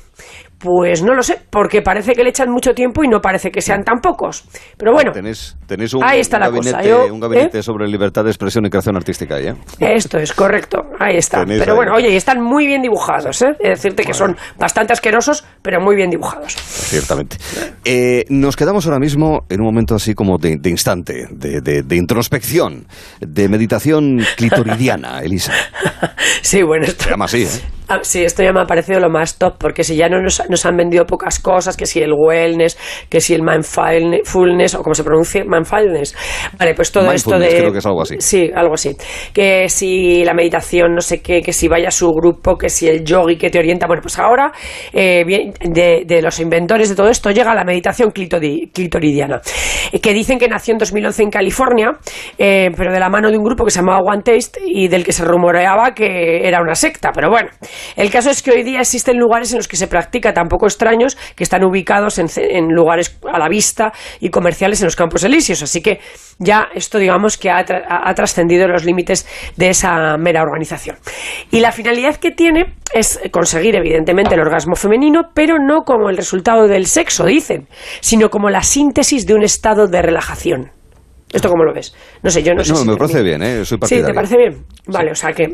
Pues 0.59 1.03
no 1.03 1.15
lo 1.15 1.23
sé, 1.23 1.39
porque 1.51 1.83
parece 1.83 2.15
que 2.15 2.23
le 2.25 2.31
echan 2.31 2.51
mucho 2.51 2.73
tiempo 2.75 3.05
y 3.05 3.09
no 3.09 3.21
parece 3.21 3.51
que 3.51 3.61
sean 3.61 3.83
tan 3.85 3.99
pocos. 4.01 4.45
Pero 4.79 4.93
bueno, 4.93 5.13
Tenéis, 5.13 5.57
tenéis 5.67 5.93
un, 5.93 6.03
Ahí 6.03 6.21
está 6.21 6.39
un 6.39 6.41
la 6.41 6.47
gabinete, 6.49 6.77
cosa. 6.79 6.89
Yo- 6.89 7.13
un 7.15 7.21
gabinete 7.21 7.59
¿eh? 7.59 7.63
sobre 7.63 7.87
libertad 7.87 8.25
de 8.25 8.31
expresión 8.31 8.65
y 8.65 8.71
creación 8.71 8.97
artística 8.97 9.35
ahí, 9.35 9.49
¿eh? 9.49 9.55
Esto 9.81 10.17
es 10.19 10.33
correcto, 10.33 10.79
ahí 10.99 11.17
está. 11.17 11.45
Pero 11.45 11.73
ahí. 11.73 11.77
bueno, 11.77 11.95
oye, 11.95 12.11
y 12.11 12.17
están 12.17 12.41
muy 12.43 12.67
bien 12.67 12.81
dibujados, 12.81 13.43
¿eh? 13.43 13.51
Es 13.61 13.83
decirte 13.83 14.05
que 14.05 14.15
son 14.15 14.37
bastante 14.59 14.93
asquerosos, 14.95 15.45
pero 15.61 15.81
muy 15.81 15.97
bien 15.97 16.09
dibujados. 16.11 16.55
Ciertamente. 16.55 17.37
Eh, 17.85 18.25
nos 18.31 18.57
quedamos 18.57 18.87
ahora 18.87 18.99
mismo 18.99 19.45
en 19.51 19.61
un 19.61 19.67
momento 19.67 19.95
así 19.95 20.15
como 20.15 20.39
de, 20.39 20.57
de 20.59 20.71
instante, 20.71 21.27
de, 21.31 21.61
de- 21.61 21.83
de 21.83 21.97
introspección, 21.97 22.87
de 23.21 23.49
meditación 23.49 24.21
clitoridiana, 24.37 25.21
Elisa. 25.21 25.53
Sí, 26.43 26.63
bueno, 26.63 26.85
esto, 26.85 27.05
Se 27.05 27.11
llama 27.11 27.25
así, 27.27 27.43
¿eh? 27.45 27.49
Ah, 27.89 27.99
sí, 28.03 28.25
esto 28.25 28.43
ya 28.43 28.53
me 28.53 28.61
ha 28.61 28.65
parecido 28.65 28.99
lo 28.99 29.11
más 29.11 29.37
top, 29.39 29.57
porque 29.59 29.85
si 29.85 29.95
ya 29.97 30.09
no 30.09 30.21
nos, 30.23 30.43
nos 30.49 30.65
han 30.65 30.77
vendido 30.77 31.05
pocas 31.05 31.39
cosas, 31.39 31.77
que 31.77 31.85
si 31.87 32.01
el 32.01 32.13
wellness, 32.17 32.79
que 33.11 33.21
si 33.21 33.35
el 33.35 33.43
mindfulness, 33.43 34.75
o 34.75 34.83
como 34.83 34.95
se 34.95 35.05
pronuncia, 35.05 35.45
mindfulness. 35.45 36.15
Vale, 36.59 36.75
pues 36.75 36.91
todo 36.91 37.11
esto 37.13 37.39
de... 37.39 37.49
creo 37.49 37.73
que 37.73 37.79
es 37.79 37.87
algo 37.87 38.03
así. 38.03 38.17
Sí, 38.21 38.51
algo 38.55 38.75
así. 38.75 38.97
Que 39.33 39.69
si 39.69 40.25
la 40.25 40.33
meditación, 40.35 40.95
no 40.95 41.01
sé 41.01 41.21
qué, 41.21 41.43
que 41.43 41.53
si 41.53 41.69
vaya 41.69 41.89
a 41.89 41.91
su 41.91 42.11
grupo, 42.11 42.57
que 42.57 42.69
si 42.69 42.89
el 42.89 43.05
yogi 43.05 43.37
que 43.37 43.51
te 43.51 43.59
orienta. 43.59 43.87
Bueno, 43.87 44.03
pues 44.03 44.19
ahora, 44.19 44.53
eh, 44.93 45.25
de, 45.61 46.05
de 46.07 46.23
los 46.23 46.41
inventores 46.41 46.89
de 46.89 46.95
todo 46.97 47.09
esto, 47.09 47.31
llega 47.31 47.55
la 47.55 47.65
meditación 47.65 48.11
clitori- 48.13 48.71
clitoridiana, 48.73 49.41
que 50.03 50.13
dicen 50.13 50.39
que 50.39 50.49
nació 50.49 50.73
en 50.73 50.79
2011 50.79 51.23
en 51.23 51.31
California, 51.31 51.93
eh, 52.39 52.71
pero 52.77 52.93
de 52.93 53.01
la 53.01 53.09
mano 53.11 53.31
de 53.31 53.37
un 53.39 53.45
grupo 53.45 53.65
que 53.65 53.71
se 53.71 53.81
llamaba 53.81 54.01
One 54.01 54.23
Taste 54.23 54.61
y 54.67 54.89
del 54.89 55.05
que 55.05 55.13
se 55.13 55.25
rumoreaba 55.25 55.93
que 55.95 56.47
era 56.49 56.61
una 56.63 56.75
secta. 56.75 57.11
Pero 57.13 57.29
bueno, 57.31 57.51
el 57.97 58.11
caso 58.11 58.31
es 58.31 58.43
que 58.43 58.51
hoy 58.51 58.63
día 58.63 58.81
existen 58.81 59.19
lugares 59.19 59.53
en 59.53 59.59
los 59.59 59.69
que 59.69 59.77
se 59.77 59.87
practica 59.87 60.33
tan 60.33 60.49
poco 60.49 60.67
extraños 60.67 61.17
que 61.37 61.45
están 61.45 61.65
ubicados 61.65 62.19
en, 62.19 62.69
lugares 62.69 63.19
a 63.33 63.39
la 63.39 63.49
vista 63.49 63.93
y 64.21 64.31
comerciales 64.31 64.81
en 64.81 64.87
los 64.87 64.97
campos 64.97 65.25
elíseos. 65.25 65.63
Así 65.63 65.81
que 65.81 66.01
ya 66.39 66.69
esto, 66.75 66.99
digamos, 66.99 67.37
que 67.37 67.51
ha- 67.51 67.65
ha 67.89 68.15
trascendido 68.15 68.67
los 68.69 68.85
límites 68.85 69.27
de 69.57 69.69
esa 69.71 70.17
mera 70.17 70.43
organización. 70.43 70.97
Y 71.51 71.61
la 71.61 71.73
finalidad 71.73 72.17
que 72.17 72.31
tiene 72.31 72.75
es 72.93 73.21
conseguir, 73.31 73.77
evidentemente, 73.77 74.35
el 74.35 74.41
orgasmo 74.41 74.77
femenino, 74.77 75.31
pero 75.35 75.57
no 75.59 75.83
como 75.83 76.11
el 76.11 76.17
resultado 76.17 76.69
del 76.69 76.87
sexo, 76.87 77.25
dicen, 77.25 77.67
sino 78.01 78.31
como 78.31 78.51
la 78.51 78.63
síntesis 78.63 79.27
de 79.27 79.35
un 79.35 79.43
estado 79.43 79.87
de 79.89 80.03
relajación. 80.03 80.71
¿Esto 81.35 81.49
cómo 81.49 81.65
lo 81.65 81.75
ves? 81.75 81.95
No 82.23 82.31
sé, 82.31 82.43
yo 82.45 82.55
no 82.55 82.63
sé 82.63 82.73
No, 82.73 82.79
si 82.79 82.89
me 82.89 82.97
parece 82.97 83.23
bien, 83.23 83.43
¿eh? 83.43 83.65
Soy 83.65 83.79
Sí. 83.83 84.03
¿te 84.03 84.15
parece 84.15 84.37
bien? 84.37 84.65
Vale, 84.87 85.11
o 85.11 85.15
sea 85.17 85.33
que... 85.33 85.49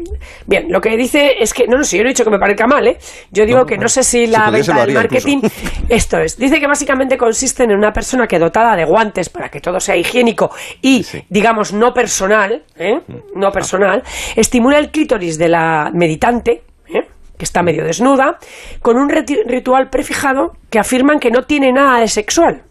Bien, 0.47 0.67
lo 0.68 0.78
que 0.81 0.94
dice 0.97 1.36
es 1.41 1.55
que... 1.55 1.67
No, 1.67 1.78
no 1.78 1.84
sé, 1.84 1.97
yo 1.97 2.02
no 2.02 2.10
he 2.10 2.12
dicho 2.12 2.23
que 2.23 2.31
me 2.31 2.39
parezca 2.39 2.67
mal, 2.67 2.86
¿eh? 2.86 2.99
Yo 3.31 3.47
digo 3.47 3.65
que 3.65 3.78
no 3.78 3.89
sé 3.89 4.02
si 4.02 4.26
la 4.26 4.50
venta 4.50 4.84
del 4.84 4.94
marketing... 4.94 5.41
Esto 5.89 6.18
es. 6.18 6.36
Dice 6.36 6.60
que 6.60 6.67
básicamente 6.67 7.17
consiste 7.17 7.65
en 7.65 7.73
una 7.73 7.92
persona 7.92 8.26
que 8.26 8.39
dotada 8.39 8.76
de 8.76 8.84
guantes 8.84 9.31
para 9.31 9.49
que 9.49 9.60
todo 9.60 9.81
sea 9.81 9.97
higiénico 9.97 10.50
y, 10.83 11.05
digamos, 11.31 11.73
no 11.73 11.94
personal, 11.94 12.62
¿eh? 12.76 13.00
No 13.34 13.50
personal, 13.50 14.02
estimula 14.36 14.78
el 14.78 14.91
clítoris 14.91 15.39
de 15.39 15.49
la 15.49 15.91
meditante, 15.94 16.62
¿eh? 16.89 17.09
que 17.39 17.44
está 17.44 17.62
medio 17.62 17.84
desnuda, 17.84 18.39
con 18.83 18.99
un 18.99 19.09
ritual 19.09 19.89
prefijado 19.89 20.52
que 20.68 20.78
afirman 20.78 21.18
que 21.18 21.31
no 21.31 21.44
tiene 21.44 21.73
nada 21.73 22.00
de 22.00 22.09
sexual. 22.09 22.65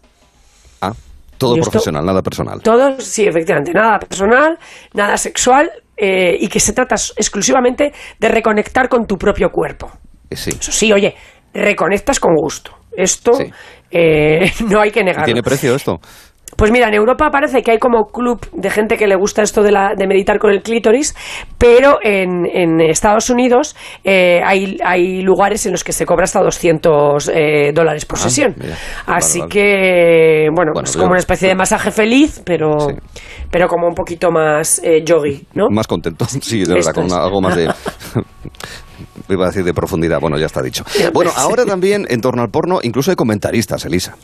Todo 1.39 1.55
esto- 1.55 1.71
profesional, 1.71 2.05
nada 2.05 2.21
personal. 2.21 2.61
Todo, 2.61 2.99
sí, 2.99 3.25
efectivamente, 3.25 3.71
nada 3.73 3.97
personal, 3.97 4.57
nada 4.93 5.17
sexual 5.17 5.71
eh, 5.97 6.35
y 6.39 6.47
que 6.47 6.59
se 6.59 6.73
trata 6.73 6.95
exclusivamente 7.17 7.91
de 8.19 8.27
reconectar 8.29 8.87
con 8.89 9.05
tu 9.07 9.17
propio 9.17 9.49
cuerpo. 9.49 9.89
Eh, 10.29 10.35
Sí. 10.35 10.51
Eso 10.59 10.71
sí, 10.71 10.93
oye, 10.93 11.15
reconectas 11.53 12.19
con 12.19 12.35
gusto. 12.35 12.71
Esto 12.91 13.31
eh, 13.91 14.51
no 14.69 14.81
hay 14.81 14.91
que 14.91 14.99
¿Y 14.99 15.03
negarlo. 15.03 15.25
¿Tiene 15.25 15.41
precio 15.41 15.73
esto? 15.75 15.99
Pues 16.59 16.71
mira, 16.71 16.89
en 16.89 16.93
Europa 16.93 17.29
parece 17.31 17.61
que 17.63 17.71
hay 17.71 17.79
como 17.79 18.07
club 18.07 18.45
de 18.51 18.69
gente 18.69 18.97
que 18.97 19.07
le 19.07 19.15
gusta 19.15 19.41
esto 19.41 19.63
de, 19.63 19.71
la, 19.71 19.93
de 19.97 20.05
meditar 20.07 20.37
con 20.39 20.51
el 20.51 20.61
clítoris, 20.61 21.15
pero 21.57 21.99
en, 22.03 22.45
en 22.45 22.81
Estados 22.81 23.29
Unidos 23.29 23.75
eh, 24.03 24.41
hay, 24.45 24.77
hay 24.83 25.21
lugares 25.21 25.65
en 25.65 25.71
los 25.71 25.83
que 25.83 25.93
se 25.93 26.05
cobra 26.05 26.25
hasta 26.25 26.41
200 26.41 27.31
eh, 27.33 27.71
dólares 27.73 28.05
por 28.05 28.19
Ah, 28.19 28.23
sesión. 28.23 28.55
mira. 28.61 28.75
Así 29.07 29.39
Vale, 29.39 29.49
que, 29.49 30.49
bueno, 30.53 30.71
Bueno, 30.73 30.85
es 30.85 30.91
pero- 30.91 30.99
como 31.03 31.11
una 31.11 31.19
especie 31.19 31.47
de 31.47 31.55
masaje 31.55 31.91
feliz, 31.91 32.41
pero, 32.45 32.75
pero 33.49 33.67
como 33.69 33.87
un 33.87 33.95
poquito 33.95 34.29
más 34.29 34.81
eh, 34.83 35.01
yogi, 35.05 35.45
¿no? 35.53 35.69
Más 35.69 35.87
contento, 35.87 36.25
sí, 36.25 36.65
de 36.65 36.73
verdad, 36.73 36.93
con 36.93 37.05
una- 37.05 37.23
algo 37.23 37.39
más 37.41 37.55
de... 37.55 37.71
Iba 39.29 39.45
a 39.45 39.47
decir 39.47 39.63
de 39.63 39.73
profundidad, 39.73 40.19
bueno, 40.19 40.37
ya 40.37 40.47
está 40.47 40.61
dicho. 40.61 40.83
Bueno, 41.13 41.31
ahora 41.37 41.63
también 41.65 42.05
en 42.09 42.19
torno 42.19 42.41
al 42.41 42.49
porno, 42.49 42.79
incluso 42.83 43.11
hay 43.11 43.15
comentaristas, 43.15 43.85
Elisa. 43.85 44.15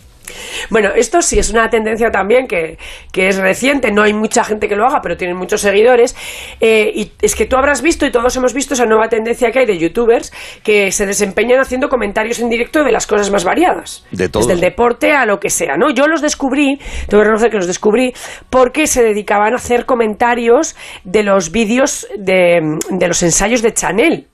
Bueno, 0.69 0.89
esto 0.95 1.21
sí 1.21 1.39
es 1.39 1.49
una 1.49 1.69
tendencia 1.69 2.11
también 2.11 2.47
que, 2.47 2.77
que 3.11 3.27
es 3.27 3.37
reciente, 3.37 3.91
no 3.91 4.03
hay 4.03 4.13
mucha 4.13 4.43
gente 4.43 4.67
que 4.67 4.75
lo 4.75 4.85
haga, 4.85 5.01
pero 5.01 5.17
tienen 5.17 5.37
muchos 5.37 5.61
seguidores. 5.61 6.15
Eh, 6.59 6.91
y 6.93 7.11
es 7.21 7.35
que 7.35 7.45
tú 7.45 7.55
habrás 7.55 7.81
visto 7.81 8.05
y 8.05 8.11
todos 8.11 8.35
hemos 8.35 8.53
visto 8.53 8.73
esa 8.73 8.85
nueva 8.85 9.07
tendencia 9.09 9.51
que 9.51 9.59
hay 9.59 9.65
de 9.65 9.77
youtubers 9.77 10.31
que 10.63 10.91
se 10.91 11.05
desempeñan 11.05 11.59
haciendo 11.59 11.89
comentarios 11.89 12.39
en 12.39 12.49
directo 12.49 12.83
de 12.83 12.91
las 12.91 13.07
cosas 13.07 13.31
más 13.31 13.43
variadas. 13.43 14.05
De 14.11 14.29
todo. 14.29 14.43
Desde 14.43 14.53
el 14.53 14.61
deporte 14.61 15.11
a 15.11 15.25
lo 15.25 15.39
que 15.39 15.49
sea, 15.49 15.77
¿no? 15.77 15.89
Yo 15.89 16.07
los 16.07 16.21
descubrí, 16.21 16.79
tengo 17.07 17.21
que 17.21 17.29
reconocer 17.29 17.51
que 17.51 17.57
los 17.57 17.67
descubrí 17.67 18.13
porque 18.49 18.87
se 18.87 19.03
dedicaban 19.03 19.53
a 19.53 19.57
hacer 19.57 19.85
comentarios 19.85 20.75
de 21.03 21.23
los 21.23 21.51
vídeos 21.51 22.07
de, 22.17 22.77
de 22.89 23.07
los 23.07 23.21
ensayos 23.23 23.61
de 23.61 23.73
Chanel 23.73 24.27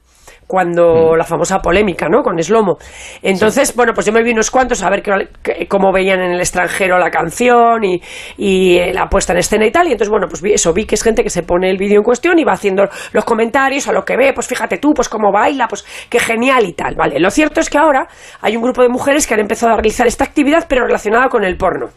cuando 0.52 1.16
la 1.16 1.24
famosa 1.24 1.60
polémica, 1.60 2.10
¿no? 2.10 2.22
Con 2.24 2.38
Slomo. 2.44 2.76
Entonces, 3.22 3.74
bueno, 3.74 3.94
pues 3.94 4.06
yo 4.06 4.12
me 4.12 4.22
vi 4.22 4.32
unos 4.32 4.52
cuantos 4.52 4.84
a 4.84 4.90
ver 4.90 5.02
qué- 5.02 5.30
qué- 5.42 5.66
cómo 5.66 5.94
veían 5.94 6.20
en 6.20 6.32
el 6.34 6.42
extranjero 6.42 6.98
la 7.00 7.10
canción 7.10 7.82
y, 7.86 8.02
y, 8.36 8.78
eh, 8.78 8.94
la 8.94 9.08
puesta 9.08 9.32
en 9.32 9.40
escena 9.40 9.66
y 9.66 9.72
tal. 9.72 9.88
Y 9.88 9.94
entonces, 9.94 10.10
bueno, 10.10 10.28
pues 10.28 10.42
vi 10.42 10.52
eso, 10.52 10.74
vi 10.74 10.86
que 10.86 10.96
es 10.96 11.04
gente 11.04 11.24
que 11.24 11.30
se 11.30 11.44
pone 11.44 11.70
el 11.70 11.78
vídeo 11.78 11.96
en 12.00 12.04
cuestión 12.04 12.38
y 12.38 12.44
va 12.44 12.52
haciendo 12.52 12.84
los 13.14 13.24
comentarios 13.24 13.88
a 13.88 13.94
lo 13.94 14.04
que 14.04 14.18
ve, 14.18 14.34
pues 14.34 14.46
fíjate 14.48 14.78
tú, 14.78 14.92
pues 14.94 15.08
cómo 15.08 15.32
baila, 15.32 15.70
pues 15.70 15.86
qué 16.10 16.20
genial 16.20 16.66
y 16.66 16.74
tal. 16.74 16.96
Vale, 16.96 17.18
lo 17.18 17.32
cierto 17.32 17.62
es 17.62 17.70
que 17.70 17.78
ahora 17.78 18.08
hay 18.42 18.58
un 18.58 18.62
grupo 18.64 18.82
de 18.82 18.90
mujeres 18.90 19.26
que 19.26 19.34
han 19.36 19.40
empezado 19.40 19.72
a 19.72 19.76
realizar 19.76 20.06
esta 20.06 20.26
actividad, 20.26 20.66
pero 20.68 20.86
relacionada 20.86 21.30
con 21.30 21.46
el 21.46 21.56
porno. 21.56 21.88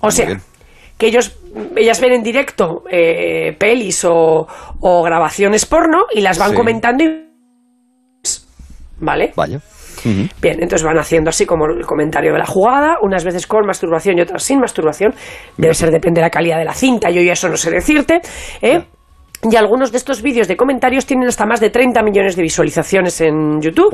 O 0.00 0.10
sea, 0.10 0.26
que 1.02 1.08
ellos, 1.08 1.36
ellas 1.76 2.00
ven 2.00 2.12
en 2.12 2.22
directo 2.22 2.84
eh, 2.88 3.56
pelis 3.58 4.04
o, 4.04 4.46
o 4.80 5.02
grabaciones 5.02 5.66
porno 5.66 6.04
y 6.14 6.20
las 6.20 6.38
van 6.38 6.50
Sí. 6.50 6.56
comentando 6.56 7.02
y... 7.02 7.26
¿Vale? 9.00 9.32
Vaya. 9.34 9.58
Bien, 10.04 10.60
entonces 10.60 10.84
van 10.84 10.98
haciendo 10.98 11.30
así 11.30 11.44
como 11.46 11.66
el 11.66 11.84
comentario 11.86 12.32
de 12.32 12.38
la 12.38 12.46
jugada, 12.46 12.98
unas 13.02 13.24
veces 13.24 13.46
con 13.46 13.66
masturbación 13.66 14.18
y 14.18 14.20
otras 14.22 14.42
sin 14.44 14.58
masturbación. 14.60 15.12
Debe 15.56 15.74
ser, 15.74 15.90
depende 15.90 16.20
de 16.20 16.26
la 16.26 16.30
calidad 16.30 16.58
de 16.58 16.64
la 16.64 16.72
cinta, 16.74 17.10
yo 17.10 17.20
ya 17.20 17.32
eso 17.32 17.48
no 17.48 17.56
sé 17.56 17.70
decirte. 17.70 18.20
¿eh? 18.60 18.84
Y 19.50 19.56
algunos 19.56 19.90
de 19.92 19.98
estos 19.98 20.22
vídeos 20.22 20.46
de 20.48 20.56
comentarios 20.56 21.04
tienen 21.06 21.26
hasta 21.28 21.46
más 21.46 21.58
de 21.60 21.70
30 21.70 22.00
millones 22.02 22.36
de 22.36 22.42
visualizaciones 22.42 23.20
en 23.20 23.60
YouTube. 23.60 23.92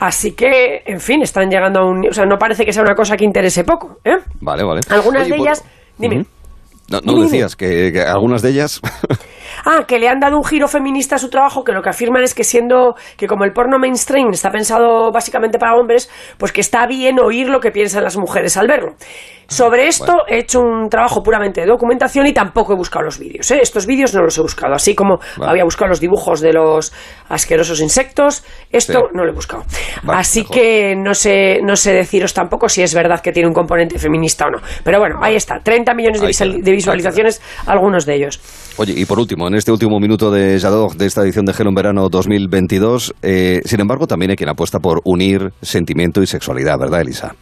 Así 0.00 0.32
que, 0.32 0.82
en 0.86 0.98
fin, 1.00 1.22
están 1.22 1.48
llegando 1.48 1.80
a 1.80 1.86
un... 1.86 2.08
O 2.08 2.12
sea, 2.12 2.26
no 2.26 2.36
parece 2.38 2.64
que 2.64 2.72
sea 2.72 2.82
una 2.82 2.94
cosa 2.96 3.16
que 3.16 3.24
interese 3.24 3.62
poco. 3.64 3.98
¿eh? 4.04 4.16
Vale, 4.40 4.64
vale. 4.64 4.80
Algunas 4.90 5.22
Oye, 5.22 5.30
de 5.32 5.36
por- 5.38 5.46
ellas... 5.46 5.64
Dime. 5.98 6.26
No, 6.88 7.00
no 7.00 7.22
decías 7.22 7.56
que, 7.56 7.92
que 7.92 8.02
algunas 8.02 8.42
de 8.42 8.50
ellas... 8.50 8.80
Ah, 9.64 9.84
que 9.86 9.98
le 9.98 10.08
han 10.08 10.20
dado 10.20 10.36
un 10.36 10.44
giro 10.44 10.68
feminista 10.68 11.16
a 11.16 11.18
su 11.18 11.30
trabajo, 11.30 11.64
que 11.64 11.72
lo 11.72 11.82
que 11.82 11.88
afirman 11.90 12.22
es 12.22 12.34
que 12.34 12.44
siendo 12.44 12.94
que 13.16 13.26
como 13.26 13.44
el 13.44 13.52
porno 13.52 13.78
mainstream 13.78 14.30
está 14.32 14.50
pensado 14.50 15.10
básicamente 15.12 15.58
para 15.58 15.74
hombres, 15.74 16.10
pues 16.38 16.52
que 16.52 16.60
está 16.60 16.86
bien 16.86 17.18
oír 17.20 17.48
lo 17.48 17.60
que 17.60 17.70
piensan 17.70 18.04
las 18.04 18.16
mujeres 18.16 18.56
al 18.56 18.66
verlo. 18.68 18.94
Sobre 19.46 19.88
esto 19.88 20.22
he 20.26 20.38
hecho 20.38 20.60
un 20.60 20.88
trabajo 20.88 21.22
puramente 21.22 21.60
de 21.60 21.66
documentación 21.66 22.26
y 22.26 22.32
tampoco 22.32 22.72
he 22.72 22.76
buscado 22.76 23.04
los 23.04 23.18
vídeos. 23.18 23.50
¿eh? 23.50 23.58
Estos 23.60 23.86
vídeos 23.86 24.14
no 24.14 24.22
los 24.22 24.36
he 24.38 24.40
buscado, 24.40 24.74
así 24.74 24.94
como 24.94 25.18
Vale. 25.36 25.50
había 25.50 25.64
buscado 25.64 25.90
los 25.90 26.00
dibujos 26.00 26.40
de 26.40 26.54
los 26.54 26.92
asquerosos 27.28 27.80
insectos, 27.80 28.42
esto 28.70 28.92
Sí. 29.00 29.06
no 29.12 29.24
lo 29.24 29.30
he 29.32 29.34
buscado. 29.34 29.64
Vale, 30.02 30.20
así 30.20 30.40
mejor. 30.40 30.54
que 30.56 30.94
no 30.96 31.14
sé, 31.14 31.60
no 31.62 31.76
sé 31.76 31.92
deciros 31.92 32.32
tampoco 32.32 32.70
si 32.70 32.82
es 32.82 32.94
verdad 32.94 33.20
que 33.20 33.32
tiene 33.32 33.46
un 33.48 33.54
componente 33.54 33.98
feminista 33.98 34.46
o 34.46 34.50
no. 34.50 34.58
Pero 34.82 34.98
bueno, 34.98 35.18
ahí 35.22 35.36
está, 35.36 35.58
30 35.62 35.92
millones 35.94 36.20
de 36.22 36.72
visualizaciones, 36.72 37.42
algunos 37.66 38.06
de 38.06 38.14
ellos. 38.14 38.40
Oye, 38.78 38.94
y 38.96 39.04
por 39.04 39.18
último, 39.18 39.46
en 39.54 39.58
este 39.58 39.70
último 39.70 40.00
minuto 40.00 40.32
de 40.32 40.58
Jadot, 40.58 40.94
de 40.94 41.06
esta 41.06 41.22
edición 41.22 41.46
de 41.46 41.52
Gelo 41.52 41.68
en 41.68 41.76
Verano 41.76 42.08
2022, 42.08 43.14
eh, 43.22 43.60
sin 43.64 43.78
embargo, 43.78 44.08
también 44.08 44.32
hay 44.32 44.36
quien 44.36 44.48
apuesta 44.48 44.80
por 44.80 45.00
unir 45.04 45.52
sentimiento 45.62 46.24
y 46.24 46.26
sexualidad, 46.26 46.76
¿verdad, 46.76 47.02
Elisa? 47.02 47.36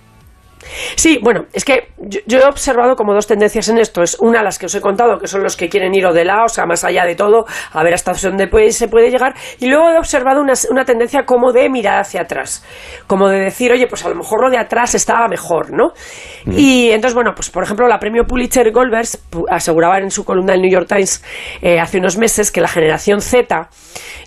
Sí, 0.96 1.18
bueno, 1.22 1.44
es 1.52 1.64
que 1.64 1.88
yo, 1.98 2.20
yo 2.26 2.38
he 2.38 2.44
observado 2.44 2.94
como 2.96 3.14
dos 3.14 3.26
tendencias 3.26 3.68
en 3.68 3.78
esto. 3.78 4.02
Es 4.02 4.16
una, 4.20 4.42
las 4.42 4.58
que 4.58 4.66
os 4.66 4.74
he 4.74 4.80
contado, 4.80 5.18
que 5.18 5.26
son 5.26 5.42
los 5.42 5.56
que 5.56 5.68
quieren 5.68 5.94
ir 5.94 6.06
o 6.06 6.12
de 6.12 6.24
lado, 6.24 6.44
o 6.44 6.48
sea, 6.48 6.66
más 6.66 6.84
allá 6.84 7.04
de 7.04 7.14
todo, 7.14 7.44
a 7.72 7.82
ver 7.82 7.94
hasta 7.94 8.12
dónde 8.12 8.46
puede- 8.48 8.72
se 8.72 8.88
puede 8.88 9.10
llegar. 9.10 9.34
Y 9.60 9.68
luego 9.68 9.90
he 9.90 9.98
observado 9.98 10.40
una, 10.40 10.52
una 10.70 10.84
tendencia 10.84 11.24
como 11.24 11.52
de 11.52 11.68
mirar 11.68 12.00
hacia 12.00 12.22
atrás. 12.22 12.64
Como 13.06 13.28
de 13.28 13.40
decir, 13.40 13.72
oye, 13.72 13.86
pues 13.86 14.04
a 14.04 14.08
lo 14.08 14.14
mejor 14.14 14.42
lo 14.42 14.50
de 14.50 14.58
atrás 14.58 14.94
estaba 14.94 15.28
mejor, 15.28 15.72
¿no? 15.72 15.92
Y 16.46 16.90
entonces, 16.90 17.14
bueno, 17.14 17.32
pues 17.34 17.50
por 17.50 17.62
ejemplo, 17.64 17.86
la 17.88 17.98
premio 17.98 18.24
Pulitzer 18.24 18.70
Goldberg 18.72 19.06
aseguraba 19.50 19.98
en 19.98 20.10
su 20.10 20.24
columna 20.24 20.52
del 20.52 20.62
New 20.62 20.70
York 20.72 20.86
Times 20.88 21.22
eh, 21.60 21.78
hace 21.80 21.98
unos 21.98 22.16
meses 22.18 22.50
que 22.50 22.60
la 22.60 22.68
generación 22.68 23.20
Z 23.20 23.68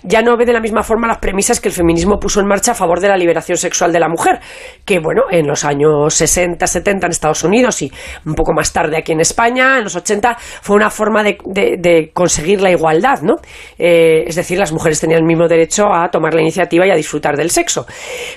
ya 0.02 0.22
no 0.22 0.36
ve 0.36 0.44
de 0.46 0.52
la 0.52 0.60
misma 0.60 0.82
forma 0.82 1.06
las 1.08 1.18
premisas 1.18 1.60
que 1.60 1.68
el 1.68 1.74
feminismo 1.74 2.18
puso 2.18 2.40
en 2.40 2.46
marcha 2.46 2.72
a 2.72 2.74
favor 2.74 3.00
de 3.00 3.08
la 3.08 3.16
liberación 3.16 3.58
sexual 3.58 3.92
de 3.92 4.00
la 4.00 4.08
mujer, 4.08 4.40
que 4.84 4.98
bueno, 4.98 5.22
en 5.30 5.46
los 5.46 5.64
años 5.64 6.14
60, 6.14 6.25
70 6.26 7.06
en 7.06 7.10
Estados 7.10 7.44
Unidos 7.44 7.82
y 7.82 7.92
un 8.24 8.34
poco 8.34 8.52
más 8.52 8.72
tarde 8.72 8.96
aquí 8.96 9.12
en 9.12 9.20
España, 9.20 9.78
en 9.78 9.84
los 9.84 9.96
80, 9.96 10.36
fue 10.38 10.76
una 10.76 10.90
forma 10.90 11.22
de, 11.22 12.10
conseguir 12.12 12.60
la 12.60 12.70
igualdad, 12.70 13.22
¿no? 13.22 13.36
Eh, 13.78 14.24
es 14.26 14.34
decir, 14.36 14.58
las 14.58 14.72
mujeres 14.72 15.00
tenían 15.00 15.20
el 15.20 15.26
mismo 15.26 15.48
derecho 15.48 15.92
a 15.92 16.08
tomar 16.10 16.34
la 16.34 16.40
iniciativa 16.40 16.86
y 16.86 16.90
a 16.90 16.94
disfrutar 16.94 17.36
del 17.36 17.50
sexo. 17.50 17.86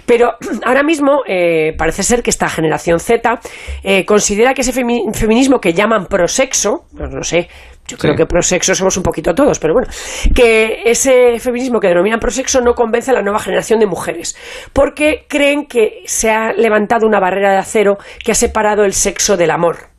Pero 0.06 0.34
ahora 0.66 0.84
mismo 0.84 1.22
eh, 1.28 1.74
parece 1.78 2.04
ser 2.04 2.22
que 2.24 2.30
esta 2.30 2.50
generación 2.50 3.00
Z 3.00 3.40
eh, 3.84 4.06
considera 4.06 4.54
que 4.54 4.62
ese 4.62 4.74
femi- 4.74 5.14
feminismo 5.14 5.60
que 5.60 5.74
llaman 5.74 6.06
prosexo, 6.06 6.86
pues 6.96 7.10
no 7.12 7.24
sé, 7.24 7.48
yo 7.90 7.98
creo 7.98 8.16
que 8.16 8.26
prosexo 8.26 8.76
somos 8.76 8.96
un 8.98 9.04
poquito 9.04 9.34
todos, 9.34 9.60
pero 9.60 9.74
bueno, 9.74 9.88
que 10.36 10.84
ese 10.86 11.40
feminismo 11.40 11.80
que 11.80 11.88
denominan 11.88 12.20
prosexo 12.20 12.62
no 12.62 12.74
convence 12.74 13.10
a 13.12 13.16
la 13.16 13.22
nueva 13.22 13.40
generación 13.40 13.80
de 13.80 13.88
mujeres, 13.88 14.36
porque 14.74 15.26
creen 15.28 15.66
que 15.66 16.04
se 16.06 16.30
ha 16.30 16.54
levantado 16.54 17.08
una 17.08 17.20
barrera 17.20 17.52
de 17.52 17.58
acero 17.58 17.98
que 18.24 18.32
ha 18.32 18.36
separado 18.36 18.84
el 18.84 18.94
sexo 18.94 19.38
del 19.38 19.52
amor. 19.52 19.90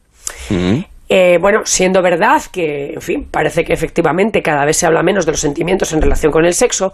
Eh, 1.12 1.38
bueno, 1.40 1.62
siendo 1.64 2.02
verdad 2.02 2.40
que, 2.52 2.92
en 2.94 3.00
fin, 3.00 3.28
parece 3.28 3.64
que 3.64 3.72
efectivamente 3.72 4.42
cada 4.42 4.64
vez 4.64 4.76
se 4.76 4.86
habla 4.86 5.02
menos 5.02 5.26
de 5.26 5.32
los 5.32 5.40
sentimientos 5.40 5.92
en 5.92 6.00
relación 6.00 6.30
con 6.30 6.44
el 6.44 6.54
sexo, 6.54 6.92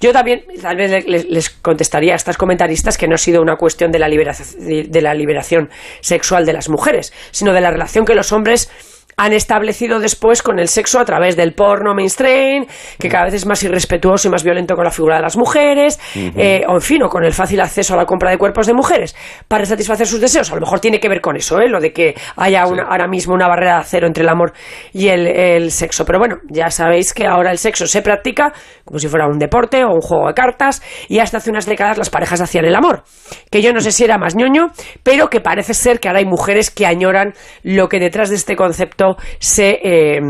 yo 0.00 0.10
también 0.10 0.44
tal 0.62 0.76
vez 0.76 1.06
les, 1.06 1.50
contestaría 1.50 2.14
a 2.14 2.16
estas 2.16 2.38
comentaristas 2.38 2.96
que 2.96 3.06
no 3.06 3.16
ha 3.16 3.18
sido 3.18 3.42
una 3.42 3.56
cuestión 3.56 3.92
de 3.92 3.98
la, 3.98 4.08
liberación, 4.08 4.90
de 4.90 5.02
la 5.02 5.12
liberación 5.12 5.68
sexual 6.00 6.46
de 6.46 6.54
las 6.54 6.70
mujeres, 6.70 7.12
sino 7.30 7.52
de 7.52 7.60
la 7.60 7.70
relación 7.70 8.06
que 8.06 8.14
los 8.14 8.32
hombres 8.32 8.70
han 9.18 9.32
establecido 9.32 9.98
después 9.98 10.42
con 10.42 10.60
el 10.60 10.68
sexo 10.68 11.00
a 11.00 11.04
través 11.04 11.36
del 11.36 11.52
porno 11.52 11.92
mainstream, 11.92 12.66
que 12.98 13.08
cada 13.08 13.24
vez 13.24 13.34
es 13.34 13.46
más 13.46 13.60
irrespetuoso 13.64 14.28
y 14.28 14.30
más 14.30 14.44
violento 14.44 14.76
con 14.76 14.84
la 14.84 14.92
figura 14.92 15.16
de 15.16 15.22
las 15.22 15.36
mujeres, 15.36 15.98
eh, 16.14 16.62
o 16.68 16.74
en 16.74 16.80
fin, 16.80 17.02
o 17.02 17.08
con 17.08 17.24
el 17.24 17.32
fácil 17.32 17.60
acceso 17.60 17.94
a 17.94 17.96
la 17.96 18.06
compra 18.06 18.30
de 18.30 18.38
cuerpos 18.38 18.68
de 18.68 18.74
mujeres 18.74 19.16
para 19.48 19.66
satisfacer 19.66 20.06
sus 20.06 20.20
deseos. 20.20 20.50
A 20.52 20.54
lo 20.54 20.60
mejor 20.60 20.78
tiene 20.78 21.00
que 21.00 21.08
ver 21.08 21.20
con 21.20 21.36
eso, 21.36 21.60
¿eh? 21.60 21.68
lo 21.68 21.80
de 21.80 21.92
que 21.92 22.14
haya 22.36 22.62
ahora 22.62 23.08
mismo 23.08 23.34
una 23.34 23.48
barrera 23.48 23.74
de 23.74 23.80
acero 23.80 24.06
entre 24.06 24.22
el 24.22 24.28
amor 24.28 24.52
y 24.92 25.08
el, 25.08 25.70
sexo. 25.72 26.04
Pero 26.04 26.20
bueno, 26.20 26.36
ya 26.48 26.70
sabéis 26.70 27.12
que 27.12 27.26
ahora 27.26 27.50
el 27.50 27.58
sexo 27.58 27.86
se 27.88 28.02
practica 28.02 28.52
como 28.84 29.00
si 29.00 29.08
fuera 29.08 29.26
un 29.26 29.38
deporte 29.38 29.84
o 29.84 29.92
un 29.92 30.00
juego 30.00 30.28
de 30.28 30.34
cartas, 30.34 30.82
y 31.08 31.18
hasta 31.18 31.38
hace 31.38 31.50
unas 31.50 31.66
décadas 31.66 31.98
las 31.98 32.08
parejas 32.08 32.40
hacían 32.40 32.64
el 32.64 32.74
amor. 32.74 33.02
Que 33.50 33.60
yo 33.60 33.72
no 33.72 33.80
sé 33.80 33.92
si 33.92 34.04
era 34.04 34.16
más 34.16 34.34
ñoño, 34.34 34.68
pero 35.02 35.28
que 35.28 35.40
parece 35.40 35.74
ser 35.74 36.00
que 36.00 36.08
ahora 36.08 36.20
hay 36.20 36.24
mujeres 36.24 36.70
que 36.70 36.86
añoran 36.86 37.34
lo 37.62 37.88
que 37.88 38.00
detrás 38.00 38.30
de 38.30 38.36
este 38.36 38.56
concepto 38.56 39.07
se, 39.38 39.80
eh, 39.82 40.20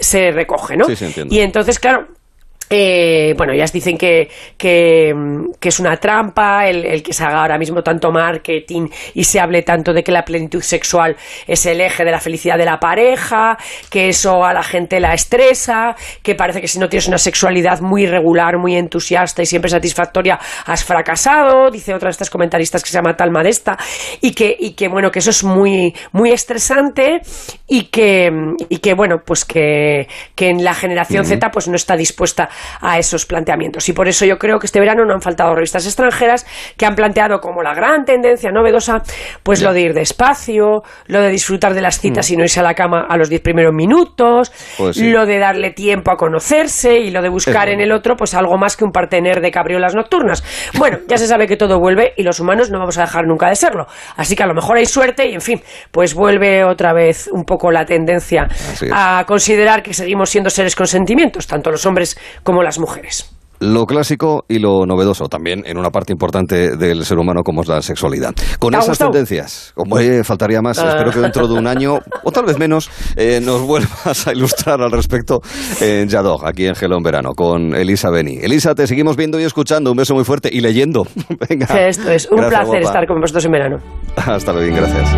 se 0.00 0.30
recoge, 0.30 0.76
¿no? 0.76 0.86
y 1.30 1.40
entonces, 1.40 1.78
claro, 1.78 2.08
eh, 2.70 3.34
bueno, 3.36 3.52
ellas 3.52 3.72
dicen 3.72 3.96
que, 3.96 4.28
que, 4.56 5.14
es 5.62 5.80
una 5.80 5.96
trampa 5.96 6.66
el, 6.66 7.02
que 7.02 7.12
se 7.12 7.24
haga 7.24 7.42
ahora 7.42 7.58
mismo 7.58 7.82
tanto 7.82 8.10
marketing 8.10 8.88
y 9.14 9.24
se 9.24 9.40
hable 9.40 9.62
tanto 9.62 9.92
de 9.92 10.02
que 10.02 10.12
la 10.12 10.22
plenitud 10.22 10.60
sexual 10.60 11.16
es 11.46 11.64
el 11.66 11.80
eje 11.80 12.04
de 12.04 12.10
la 12.10 12.20
felicidad 12.20 12.58
de 12.58 12.64
la 12.64 12.78
pareja, 12.78 13.56
que 13.90 14.08
eso 14.08 14.44
a 14.44 14.52
la 14.52 14.62
gente 14.62 15.00
la 15.00 15.14
estresa, 15.14 15.94
que 16.22 16.34
parece 16.34 16.60
que 16.60 16.68
si 16.68 16.78
no 16.78 16.88
tienes 16.88 17.08
una 17.08 17.18
sexualidad 17.18 17.80
muy 17.80 18.06
regular, 18.06 18.58
muy 18.58 18.76
entusiasta 18.76 19.42
y 19.42 19.46
siempre 19.46 19.70
satisfactoria, 19.70 20.38
has 20.66 20.84
fracasado, 20.84 21.70
dice 21.70 21.94
otra 21.94 22.08
de 22.08 22.12
estas 22.12 22.30
comentaristas 22.30 22.82
que 22.82 22.90
se 22.90 22.94
llama 22.94 23.16
Tal 23.16 23.30
Madesta, 23.30 23.78
y 24.20 24.32
que, 24.32 24.54
y 24.58 24.72
que 24.72 24.88
bueno, 24.88 25.10
que 25.10 25.20
eso 25.20 25.30
es 25.30 25.44
muy, 25.44 25.94
muy 26.12 26.32
estresante 26.32 27.20
y 27.66 27.84
que, 27.84 28.30
y 28.68 28.78
que 28.78 28.94
bueno, 28.94 29.22
pues 29.24 29.44
que, 29.44 30.06
que 30.34 30.50
en 30.50 30.64
la 30.64 30.74
generación 30.74 31.24
Z 31.24 31.50
pues 31.50 31.68
no 31.68 31.76
está 31.76 31.96
dispuesta 31.96 32.48
a 32.80 32.98
esos 32.98 33.26
planteamientos. 33.26 33.88
Y 33.88 33.92
por 33.92 34.08
eso 34.08 34.24
yo 34.24 34.38
creo 34.38 34.58
que 34.58 34.66
este 34.66 34.80
verano 34.80 35.04
no 35.04 35.14
han 35.14 35.20
faltado 35.20 35.54
revistas 35.54 35.86
extranjeras 35.86 36.46
que 36.76 36.86
han 36.86 36.94
planteado 36.94 37.40
como 37.40 37.62
la 37.62 37.74
gran 37.74 38.04
tendencia 38.04 38.50
novedosa, 38.50 39.02
pues 39.42 39.62
lo 39.62 39.72
de 39.72 39.80
ir 39.80 39.94
despacio, 39.94 40.82
lo 41.06 41.20
de 41.20 41.30
disfrutar 41.30 41.74
de 41.74 41.80
las 41.80 42.00
citas 42.00 42.30
mm. 42.30 42.34
y 42.34 42.36
no 42.36 42.42
irse 42.44 42.60
a 42.60 42.62
la 42.62 42.74
cama 42.74 43.06
a 43.08 43.16
los 43.16 43.28
diez 43.28 43.40
primeros 43.40 43.72
minutos, 43.74 44.52
pues 44.76 44.98
lo 44.98 45.26
de 45.26 45.38
darle 45.38 45.70
tiempo 45.70 46.10
a 46.10 46.16
conocerse 46.16 46.98
y 46.98 47.10
lo 47.10 47.22
de 47.22 47.28
buscar 47.28 47.68
en 47.68 47.80
el 47.80 47.92
otro 47.92 48.16
pues 48.16 48.34
algo 48.34 48.56
más 48.56 48.76
que 48.76 48.84
un 48.84 48.92
partener 48.92 49.40
de 49.40 49.50
cabriolas 49.50 49.94
nocturnas. 49.94 50.42
Bueno, 50.74 50.98
ya 51.06 51.18
se 51.18 51.26
sabe 51.26 51.46
que 51.46 51.56
todo 51.56 51.78
vuelve 51.78 52.12
y 52.16 52.22
los 52.22 52.40
humanos 52.40 52.70
no 52.70 52.78
vamos 52.78 52.98
a 52.98 53.02
dejar 53.02 53.26
nunca 53.26 53.48
de 53.48 53.56
serlo. 53.56 53.86
Así 54.16 54.36
que 54.36 54.42
a 54.42 54.46
lo 54.46 54.54
mejor 54.54 54.76
hay 54.76 54.86
suerte 54.86 55.28
y 55.28 55.34
en 55.34 55.40
fin, 55.40 55.62
pues 55.90 56.14
vuelve 56.14 56.64
otra 56.64 56.92
vez 56.92 57.28
un 57.32 57.44
poco 57.44 57.70
la 57.70 57.84
tendencia 57.84 58.48
a 58.92 59.24
considerar 59.26 59.82
que 59.82 59.94
seguimos 59.94 60.30
siendo 60.30 60.50
seres 60.50 60.74
con 60.74 60.86
sentimientos, 60.86 61.46
tanto 61.46 61.70
los 61.70 61.84
hombres 61.86 62.18
como 62.42 62.47
las 62.62 62.78
mujeres 62.78 63.30
lo 63.60 63.86
clásico 63.86 64.44
y 64.48 64.58
lo 64.58 64.86
novedoso 64.86 65.28
también 65.28 65.62
en 65.66 65.78
una 65.78 65.90
parte 65.90 66.12
importante 66.12 66.76
del 66.76 67.04
ser 67.04 67.18
humano 67.18 67.42
como 67.42 67.62
es 67.62 67.68
la 67.68 67.82
sexualidad. 67.82 68.32
Con 68.58 68.74
esas 68.74 68.98
tendencias, 68.98 69.72
como 69.74 69.96
faltaría 70.22 70.62
más, 70.62 70.78
ah. 70.78 70.90
espero 70.90 71.10
que 71.10 71.20
dentro 71.20 71.48
de 71.48 71.54
un 71.54 71.66
año 71.66 71.98
o 72.22 72.30
tal 72.30 72.44
vez 72.44 72.58
menos 72.58 72.90
eh, 73.16 73.40
nos 73.42 73.62
vuelvas 73.62 74.26
a 74.26 74.32
ilustrar 74.32 74.80
al 74.80 74.90
respecto 74.90 75.40
en 75.80 76.08
Yadog, 76.08 76.46
aquí 76.46 76.66
en 76.66 76.74
Gelo 76.74 76.96
en 76.96 77.02
Verano, 77.02 77.30
con 77.34 77.74
Elisa 77.74 78.10
Beni. 78.10 78.38
Elisa, 78.40 78.74
te 78.74 78.86
seguimos 78.86 79.16
viendo 79.16 79.40
y 79.40 79.44
escuchando. 79.44 79.90
Un 79.90 79.96
beso 79.96 80.14
muy 80.14 80.24
fuerte 80.24 80.48
y 80.52 80.60
leyendo. 80.60 81.06
Venga. 81.48 81.66
Esto 81.88 82.10
es 82.10 82.28
un 82.30 82.46
placer 82.48 82.82
estar 82.82 83.06
con 83.06 83.20
vosotros 83.20 83.44
en 83.44 83.52
verano. 83.52 83.78
Hasta 84.16 84.52
luego, 84.52 84.76
gracias 84.76 85.16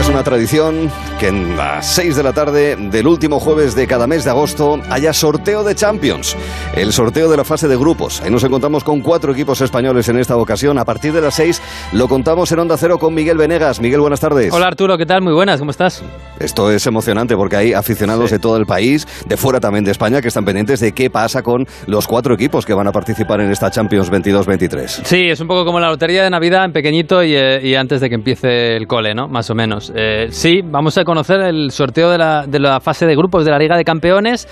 es 0.00 0.08
una 0.08 0.24
tradición 0.24 0.90
que 1.18 1.28
en 1.28 1.58
las 1.58 1.86
6 1.94 2.16
de 2.16 2.22
la 2.22 2.32
tarde 2.32 2.74
del 2.74 3.06
último 3.06 3.38
jueves 3.38 3.74
de 3.74 3.86
cada 3.86 4.06
mes 4.06 4.24
de 4.24 4.30
agosto 4.30 4.80
haya 4.88 5.12
sorteo 5.12 5.62
de 5.62 5.74
Champions, 5.74 6.36
el 6.74 6.94
sorteo 6.94 7.30
de 7.30 7.36
la 7.36 7.44
fase 7.44 7.68
de 7.68 7.76
grupos. 7.76 8.22
Ahí 8.22 8.30
nos 8.30 8.42
encontramos 8.42 8.82
con 8.82 9.02
cuatro 9.02 9.32
equipos 9.32 9.60
españoles 9.60 10.08
en 10.08 10.18
esta 10.18 10.38
ocasión. 10.38 10.78
A 10.78 10.86
partir 10.86 11.12
de 11.12 11.20
las 11.20 11.34
6 11.34 11.60
lo 11.92 12.08
contamos 12.08 12.50
en 12.50 12.60
Onda 12.60 12.78
Cero 12.78 12.98
con 12.98 13.12
Miguel 13.12 13.36
Venegas. 13.36 13.80
Miguel, 13.80 14.00
buenas 14.00 14.20
tardes. 14.20 14.50
Hola 14.54 14.68
Arturo, 14.68 14.96
¿qué 14.96 15.04
tal? 15.04 15.20
Muy 15.20 15.34
buenas, 15.34 15.58
¿cómo 15.58 15.70
estás? 15.70 16.02
Esto 16.38 16.70
es 16.70 16.86
emocionante 16.86 17.36
porque 17.36 17.56
hay 17.56 17.72
aficionados 17.74 18.30
de 18.30 18.38
todo 18.38 18.56
el 18.56 18.64
país, 18.64 19.06
de 19.26 19.36
fuera 19.36 19.60
también 19.60 19.84
de 19.84 19.90
España, 19.90 20.22
que 20.22 20.28
están 20.28 20.46
pendientes 20.46 20.80
de 20.80 20.92
qué 20.92 21.10
pasa 21.10 21.42
con 21.42 21.66
los 21.86 22.06
cuatro 22.06 22.34
equipos 22.34 22.64
que 22.64 22.72
van 22.72 22.86
a 22.86 22.92
participar 22.92 23.42
en 23.42 23.50
esta 23.50 23.70
Champions 23.70 24.10
22-23. 24.10 24.86
Sí, 25.04 25.28
es 25.28 25.40
un 25.40 25.48
poco 25.48 25.66
como 25.66 25.78
la 25.78 25.90
lotería 25.90 26.24
de 26.24 26.30
Navidad 26.30 26.64
en 26.64 26.72
pequeñito 26.72 27.22
y, 27.22 27.34
eh, 27.34 27.76
antes 27.76 28.00
de 28.00 28.08
que 28.08 28.14
empiece 28.14 28.76
el 28.76 28.86
cole, 28.86 29.14
¿no? 29.14 29.28
Más 29.28 29.50
o 29.50 29.54
menos. 29.54 29.89
Eh, 29.94 30.28
sí, 30.30 30.60
vamos 30.64 30.96
a 30.98 31.04
conocer 31.04 31.40
el 31.40 31.70
sorteo 31.70 32.10
de 32.10 32.18
la, 32.18 32.80
fase 32.80 33.06
de 33.06 33.16
grupos 33.16 33.44
de 33.44 33.50
la 33.50 33.58
Liga 33.58 33.76
de 33.76 33.84
Campeones, 33.84 34.46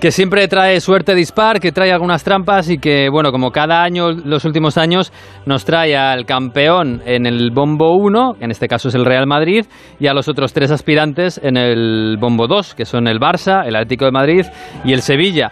que 0.00 0.10
siempre 0.10 0.46
trae 0.48 0.80
suerte 0.80 1.14
dispar, 1.14 1.60
que 1.60 1.72
trae 1.72 1.92
algunas 1.92 2.22
trampas 2.24 2.68
y 2.68 2.78
que, 2.78 3.08
bueno, 3.10 3.32
como 3.32 3.50
cada 3.50 3.82
año, 3.82 4.10
los 4.10 4.44
últimos 4.44 4.76
años, 4.76 5.12
nos 5.46 5.64
trae 5.64 5.96
al 5.96 6.26
campeón 6.26 7.02
en 7.06 7.26
el 7.26 7.50
bombo 7.52 7.96
1, 7.96 8.36
en 8.40 8.50
este 8.50 8.68
caso 8.68 8.88
es 8.88 8.94
el 8.94 9.04
Real 9.04 9.26
Madrid, 9.26 9.64
y 9.98 10.06
a 10.06 10.14
los 10.14 10.28
otros 10.28 10.52
tres 10.52 10.70
aspirantes 10.70 11.40
en 11.42 11.56
el 11.56 12.16
bombo 12.20 12.46
2, 12.46 12.74
que 12.74 12.84
son 12.84 13.06
el 13.06 13.18
Barça, 13.18 13.66
el 13.66 13.76
Atlético 13.76 14.04
de 14.04 14.12
Madrid 14.12 14.46
y 14.84 14.92
el 14.92 15.02
Sevilla. 15.02 15.50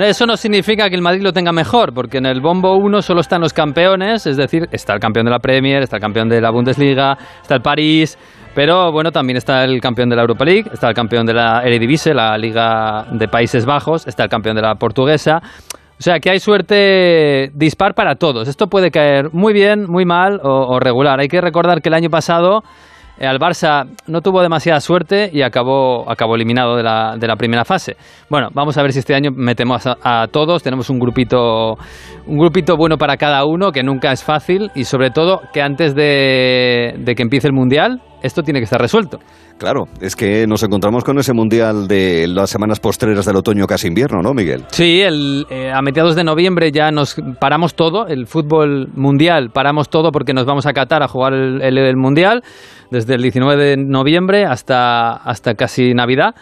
Eso 0.00 0.26
no 0.26 0.38
significa 0.38 0.88
que 0.88 0.96
el 0.96 1.02
Madrid 1.02 1.22
lo 1.22 1.32
tenga 1.32 1.52
mejor, 1.52 1.92
porque 1.92 2.18
en 2.18 2.24
el 2.24 2.40
bombo 2.40 2.76
1 2.76 3.02
solo 3.02 3.20
están 3.20 3.42
los 3.42 3.52
campeones, 3.52 4.26
es 4.26 4.38
decir, 4.38 4.66
está 4.72 4.94
el 4.94 5.00
campeón 5.00 5.26
de 5.26 5.32
la 5.32 5.38
Premier, 5.38 5.82
está 5.82 5.96
el 5.96 6.02
campeón 6.02 6.28
de 6.30 6.40
la 6.40 6.50
Bundesliga, 6.50 7.18
está 7.42 7.56
el 7.56 7.60
París, 7.60 8.16
pero 8.54 8.92
bueno, 8.92 9.10
también 9.10 9.36
está 9.36 9.64
el 9.64 9.80
campeón 9.80 10.10
de 10.10 10.16
la 10.16 10.22
Europa 10.22 10.44
League, 10.44 10.70
está 10.72 10.88
el 10.88 10.94
campeón 10.94 11.24
de 11.24 11.34
la 11.34 11.62
Eredivisie, 11.64 12.12
la 12.12 12.36
Liga 12.36 13.06
de 13.10 13.26
Países 13.28 13.64
Bajos, 13.64 14.06
está 14.06 14.24
el 14.24 14.28
campeón 14.28 14.56
de 14.56 14.62
la 14.62 14.74
Portuguesa. 14.74 15.40
O 15.98 16.02
sea 16.02 16.18
que 16.18 16.30
hay 16.30 16.40
suerte 16.40 17.50
dispar 17.54 17.94
para 17.94 18.16
todos. 18.16 18.48
Esto 18.48 18.66
puede 18.66 18.90
caer 18.90 19.32
muy 19.32 19.52
bien, 19.52 19.84
muy 19.88 20.04
mal 20.04 20.40
o, 20.42 20.80
regular. 20.80 21.20
Hay 21.20 21.28
que 21.28 21.40
recordar 21.40 21.80
que 21.80 21.88
el 21.90 21.94
año 21.94 22.10
pasado 22.10 22.62
eh, 23.18 23.26
al 23.26 23.38
Barça 23.38 23.86
no 24.08 24.20
tuvo 24.20 24.42
demasiada 24.42 24.80
suerte 24.80 25.30
y 25.32 25.42
acabó, 25.42 26.10
acabó 26.10 26.34
eliminado 26.34 26.76
de 26.76 26.82
la, 26.82 27.16
de 27.16 27.26
la 27.28 27.36
primera 27.36 27.64
fase. 27.64 27.96
Bueno, 28.28 28.48
vamos 28.52 28.76
a 28.76 28.82
ver 28.82 28.92
si 28.92 28.98
este 28.98 29.14
año 29.14 29.30
metemos 29.30 29.86
a, 29.86 30.26
todos. 30.26 30.62
Tenemos 30.62 30.90
un 30.90 30.98
grupito, 30.98 31.76
un 32.26 32.36
grupito 32.36 32.76
bueno 32.76 32.98
para 32.98 33.16
cada 33.16 33.44
uno, 33.44 33.70
que 33.70 33.84
nunca 33.84 34.10
es 34.10 34.24
fácil 34.24 34.72
y 34.74 34.84
sobre 34.84 35.10
todo 35.10 35.40
que 35.52 35.62
antes 35.62 35.94
de, 35.94 36.96
de 36.98 37.14
que 37.14 37.22
empiece 37.22 37.46
el 37.46 37.54
Mundial, 37.54 38.02
esto 38.22 38.42
tiene 38.42 38.60
que 38.60 38.64
estar 38.64 38.80
resuelto. 38.80 39.18
Claro, 39.58 39.84
es 40.00 40.16
que 40.16 40.46
nos 40.46 40.62
encontramos 40.62 41.04
con 41.04 41.18
ese 41.18 41.32
mundial 41.32 41.86
de 41.86 42.26
las 42.28 42.50
semanas 42.50 42.80
postreras 42.80 43.26
del 43.26 43.36
otoño 43.36 43.66
casi 43.66 43.88
invierno, 43.88 44.20
¿no, 44.22 44.32
Miguel? 44.34 44.64
Sí, 44.68 45.00
el, 45.00 45.46
eh, 45.50 45.70
a 45.72 45.80
mediados 45.82 46.16
de 46.16 46.24
noviembre 46.24 46.70
ya 46.72 46.90
nos 46.90 47.16
paramos 47.40 47.74
todo, 47.74 48.06
el 48.06 48.26
fútbol 48.26 48.88
mundial 48.94 49.50
paramos 49.52 49.88
todo 49.88 50.10
porque 50.10 50.32
nos 50.32 50.46
vamos 50.46 50.66
a 50.66 50.72
Qatar 50.72 51.02
a 51.02 51.08
jugar 51.08 51.34
el, 51.34 51.78
el 51.78 51.96
mundial 51.96 52.42
desde 52.90 53.14
el 53.14 53.22
19 53.22 53.62
de 53.62 53.76
noviembre 53.76 54.44
hasta, 54.44 55.14
hasta 55.14 55.54
casi 55.54 55.94
Navidad. 55.94 56.34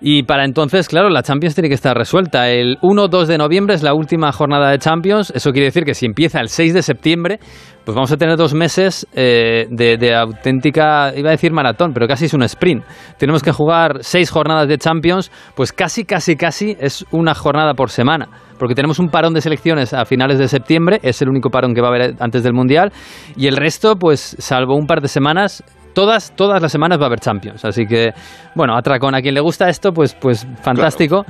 Y 0.00 0.22
para 0.22 0.44
entonces, 0.44 0.88
claro, 0.88 1.10
la 1.10 1.22
Champions 1.22 1.54
tiene 1.54 1.68
que 1.68 1.74
estar 1.74 1.96
resuelta. 1.96 2.48
El 2.48 2.78
1-2 2.80 3.26
de 3.26 3.38
noviembre 3.38 3.74
es 3.74 3.82
la 3.82 3.94
última 3.94 4.30
jornada 4.32 4.70
de 4.70 4.78
Champions. 4.78 5.32
Eso 5.34 5.50
quiere 5.50 5.66
decir 5.66 5.84
que 5.84 5.94
si 5.94 6.06
empieza 6.06 6.40
el 6.40 6.48
6 6.48 6.74
de 6.74 6.82
septiembre, 6.82 7.40
pues 7.88 7.94
vamos 7.94 8.12
a 8.12 8.18
tener 8.18 8.36
dos 8.36 8.52
meses 8.52 9.06
eh, 9.14 9.66
de, 9.70 10.14
auténtica, 10.14 11.10
iba 11.16 11.30
a 11.30 11.32
decir 11.32 11.52
maratón, 11.52 11.94
pero 11.94 12.06
casi 12.06 12.26
es 12.26 12.34
un 12.34 12.42
sprint. 12.42 12.84
Tenemos 13.16 13.42
que 13.42 13.50
jugar 13.50 14.00
seis 14.02 14.30
jornadas 14.30 14.68
de 14.68 14.76
Champions, 14.76 15.32
pues 15.54 15.72
casi, 15.72 16.04
casi, 16.04 16.36
casi 16.36 16.76
es 16.78 17.06
una 17.12 17.34
jornada 17.34 17.72
por 17.72 17.88
semana. 17.88 18.28
Porque 18.58 18.74
tenemos 18.74 18.98
un 18.98 19.08
parón 19.08 19.32
de 19.32 19.40
selecciones 19.40 19.94
a 19.94 20.04
finales 20.04 20.38
de 20.38 20.48
septiembre, 20.48 21.00
es 21.02 21.22
el 21.22 21.30
único 21.30 21.48
parón 21.48 21.74
que 21.74 21.80
va 21.80 21.88
a 21.88 21.90
haber 21.90 22.14
antes 22.20 22.42
del 22.42 22.52
Mundial, 22.52 22.92
y 23.36 23.46
el 23.46 23.56
resto, 23.56 23.96
pues 23.96 24.36
salvo 24.38 24.76
un 24.76 24.86
par 24.86 25.00
de 25.00 25.08
semanas, 25.08 25.64
todas, 26.06 26.62
las 26.62 26.70
semanas 26.70 27.00
va 27.00 27.04
a 27.04 27.06
haber 27.06 27.18
Champions. 27.18 27.64
Así 27.64 27.86
que, 27.86 28.14
bueno, 28.54 28.76
atracón, 28.76 29.16
a 29.16 29.20
quien 29.20 29.34
le 29.34 29.40
gusta 29.40 29.68
esto, 29.68 29.92
pues, 29.92 30.14
pues 30.14 30.46
fantástico. 30.62 31.26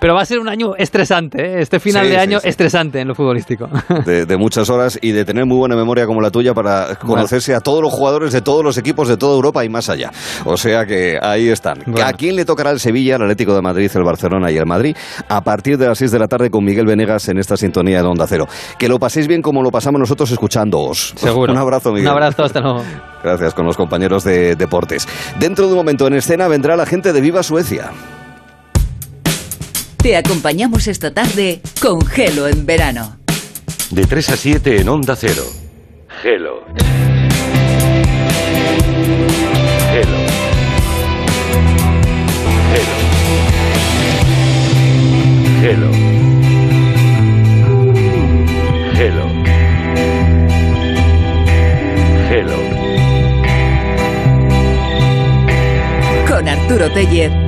Pero 0.00 0.14
va 0.14 0.22
a 0.22 0.24
ser 0.24 0.38
un 0.38 0.48
año 0.48 0.74
estresante, 0.76 1.42
¿eh? 1.42 1.60
este 1.60 1.80
final 1.80 2.04
Sí, 2.06 2.10
de 2.12 2.18
año 2.18 2.40
sí. 2.40 2.48
estresante 2.48 3.00
en 3.00 3.08
lo 3.08 3.14
futbolístico. 3.14 3.68
de, 4.06 4.26
de 4.26 4.36
muchas 4.36 4.70
horas 4.70 4.98
y 5.02 5.12
de 5.12 5.24
tener 5.24 5.46
muy 5.46 5.56
buena 5.58 5.76
memoria 5.76 6.06
como 6.06 6.20
la 6.20 6.30
tuya 6.30 6.54
para 6.54 6.94
conocerse 6.96 7.54
a 7.54 7.60
todos 7.60 7.82
los 7.82 7.92
jugadores 7.92 8.32
de 8.32 8.40
todos 8.40 8.64
los 8.64 8.78
equipos 8.78 9.08
de 9.08 9.16
toda 9.16 9.34
Europa 9.34 9.64
y 9.64 9.68
más 9.68 9.88
allá. 9.88 10.10
O 10.44 10.56
sea 10.56 10.86
que 10.86 11.18
ahí 11.20 11.48
están. 11.48 11.78
¿A 12.02 12.12
quién 12.12 12.36
le 12.36 12.44
tocará 12.44 12.70
el 12.70 12.80
Sevilla, 12.80 13.16
el 13.16 13.22
Atlético 13.22 13.54
de 13.54 13.62
Madrid, 13.62 13.90
el 13.94 14.04
Barcelona 14.04 14.50
y 14.50 14.56
el 14.56 14.66
Madrid? 14.66 14.96
A 15.28 15.42
partir 15.42 15.78
de 15.78 15.86
las 15.86 15.98
6 15.98 16.10
de 16.12 16.18
la 16.18 16.28
tarde 16.28 16.50
con 16.50 16.64
Miguel 16.64 16.86
Venegas 16.86 17.28
en 17.28 17.38
esta 17.38 17.56
sintonía 17.56 18.02
de 18.02 18.08
Onda 18.08 18.26
Cero. 18.28 18.46
Que 18.78 18.88
lo 18.88 18.98
paséis 18.98 19.26
bien 19.26 19.42
como 19.42 19.62
lo 19.62 19.70
pasamos 19.70 19.98
nosotros 19.98 20.30
escuchándoos. 20.30 21.14
Seguro. 21.16 21.52
Un 21.52 21.58
abrazo, 21.58 21.90
Miguel. 21.90 22.06
Un 22.08 22.12
abrazo, 22.12 22.44
hasta 22.44 22.60
luego. 22.60 22.82
Gracias 23.22 23.54
con 23.54 23.66
los 23.66 23.76
compañeros 23.76 24.24
de 24.24 24.54
Deportes. 24.56 25.06
Dentro 25.38 25.66
de 25.66 25.72
un 25.72 25.78
momento 25.78 26.06
en 26.06 26.14
escena 26.14 26.46
vendrá 26.48 26.76
la 26.76 26.86
gente 26.86 27.12
de 27.12 27.20
Viva 27.20 27.42
Suecia. 27.42 27.90
Te 29.98 30.16
acompañamos 30.16 30.86
esta 30.86 31.12
tarde 31.12 31.60
con 31.82 32.00
Gelo 32.06 32.46
en 32.46 32.64
verano. 32.64 33.18
De 33.90 34.06
3 34.06 34.30
a 34.30 34.36
7 34.36 34.80
en 34.80 34.88
Onda 34.88 35.16
Cero. 35.16 35.42
Gelo. 36.22 36.62
Gelo. 39.90 40.18
Gelo. 45.60 45.90
Gelo. 48.94 49.26
Gelo. 52.28 52.56
Con 56.28 56.48
Arturo 56.48 56.90
Tellez. 56.92 57.47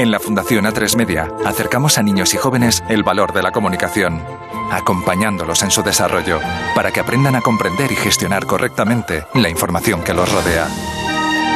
En 0.00 0.10
la 0.10 0.18
Fundación 0.18 0.64
A3 0.64 0.96
Media 0.96 1.28
acercamos 1.44 1.98
a 1.98 2.02
niños 2.02 2.32
y 2.32 2.38
jóvenes 2.38 2.82
el 2.88 3.02
valor 3.02 3.34
de 3.34 3.42
la 3.42 3.52
comunicación, 3.52 4.22
acompañándolos 4.70 5.62
en 5.62 5.70
su 5.70 5.82
desarrollo 5.82 6.40
para 6.74 6.90
que 6.90 7.00
aprendan 7.00 7.36
a 7.36 7.42
comprender 7.42 7.92
y 7.92 7.96
gestionar 7.96 8.46
correctamente 8.46 9.26
la 9.34 9.50
información 9.50 10.02
que 10.02 10.14
los 10.14 10.32
rodea. 10.32 10.68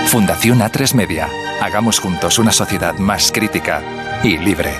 Fundación 0.09 0.59
A3 0.59 0.95
Media. 0.95 1.31
Hagamos 1.63 2.01
juntos 2.01 2.39
una 2.39 2.53
sociedad 2.53 2.99
más 2.99 3.33
crítica 3.33 3.83
y 4.23 4.37
libre. 4.37 4.75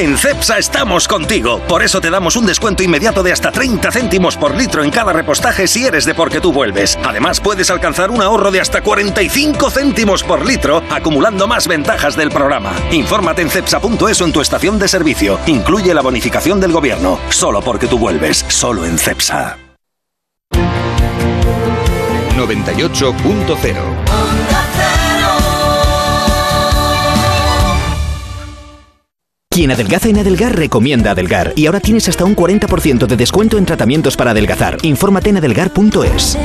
En 0.00 0.16
CEPSA 0.16 0.58
estamos 0.58 1.06
contigo. 1.06 1.60
Por 1.68 1.82
eso 1.82 2.00
te 2.00 2.08
damos 2.08 2.34
un 2.34 2.46
descuento 2.46 2.82
inmediato 2.82 3.22
de 3.22 3.32
hasta 3.32 3.52
30 3.52 3.90
céntimos 3.92 4.34
por 4.34 4.56
litro 4.56 4.82
en 4.82 4.90
cada 4.90 5.12
repostaje 5.12 5.68
si 5.68 5.84
eres 5.84 6.06
de 6.06 6.14
porque 6.14 6.40
tú 6.40 6.54
vuelves. 6.54 6.98
Además, 7.04 7.38
puedes 7.38 7.68
alcanzar 7.70 8.10
un 8.10 8.22
ahorro 8.22 8.50
de 8.50 8.62
hasta 8.62 8.80
45 8.80 9.70
céntimos 9.70 10.22
por 10.22 10.46
litro, 10.46 10.82
acumulando 10.88 11.46
más 11.46 11.68
ventajas 11.68 12.16
del 12.16 12.30
programa. 12.30 12.72
Infórmate 12.92 13.42
en 13.42 13.50
cepsa.es 13.50 14.22
o 14.22 14.24
en 14.24 14.32
tu 14.32 14.40
estación 14.40 14.78
de 14.78 14.88
servicio. 14.88 15.38
Incluye 15.46 15.92
la 15.92 16.00
bonificación 16.00 16.60
del 16.60 16.72
gobierno. 16.72 17.18
Solo 17.28 17.60
porque 17.60 17.86
tú 17.86 17.98
vuelves. 17.98 18.42
Solo 18.48 18.86
en 18.86 18.96
CEPSA. 18.98 19.58
98.0 22.38 24.09
Quien 29.52 29.72
adelgaza 29.72 30.08
en 30.08 30.16
Adelgar 30.16 30.56
recomienda 30.56 31.10
Adelgar 31.10 31.52
y 31.56 31.66
ahora 31.66 31.80
tienes 31.80 32.08
hasta 32.08 32.24
un 32.24 32.36
40% 32.36 33.08
de 33.08 33.16
descuento 33.16 33.58
en 33.58 33.66
tratamientos 33.66 34.16
para 34.16 34.30
adelgazar. 34.30 34.78
Infórmate 34.82 35.30
en 35.30 35.38
adelgar.es. 35.38 36.38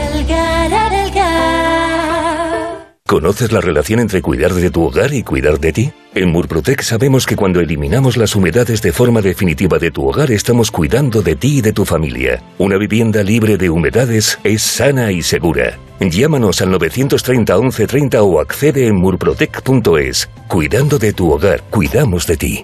¿Conoces 3.08 3.52
la 3.52 3.62
relación 3.62 4.00
entre 4.00 4.24
cuidar 4.24 4.56
de 4.56 4.72
tu 4.72 4.82
hogar 4.82 5.14
y 5.14 5.22
cuidar 5.22 5.60
de 5.60 5.72
ti? 5.72 5.92
En 6.16 6.32
Murprotec 6.32 6.82
sabemos 6.82 7.28
que 7.28 7.36
cuando 7.36 7.60
eliminamos 7.60 8.18
las 8.18 8.36
humedades 8.36 8.82
de 8.82 8.92
forma 8.92 9.22
definitiva 9.22 9.78
de 9.78 9.92
tu 9.92 10.10
hogar 10.10 10.32
estamos 10.32 10.72
cuidando 10.72 11.22
de 11.22 11.36
ti 11.36 11.60
y 11.60 11.62
de 11.62 11.74
tu 11.74 11.86
familia. 11.86 12.42
Una 12.58 12.78
vivienda 12.78 13.22
libre 13.22 13.58
de 13.58 13.70
humedades 13.70 14.40
es 14.44 14.64
sana 14.64 15.12
y 15.12 15.22
segura. 15.22 15.78
Llámanos 16.00 16.60
al 16.62 16.72
930 16.72 17.56
1130 17.56 18.24
o 18.24 18.40
accede 18.40 18.88
en 18.88 18.96
murprotec.es. 18.96 20.28
Cuidando 20.48 20.98
de 20.98 21.14
tu 21.14 21.32
hogar, 21.32 21.62
cuidamos 21.70 22.26
de 22.26 22.38
ti. 22.38 22.64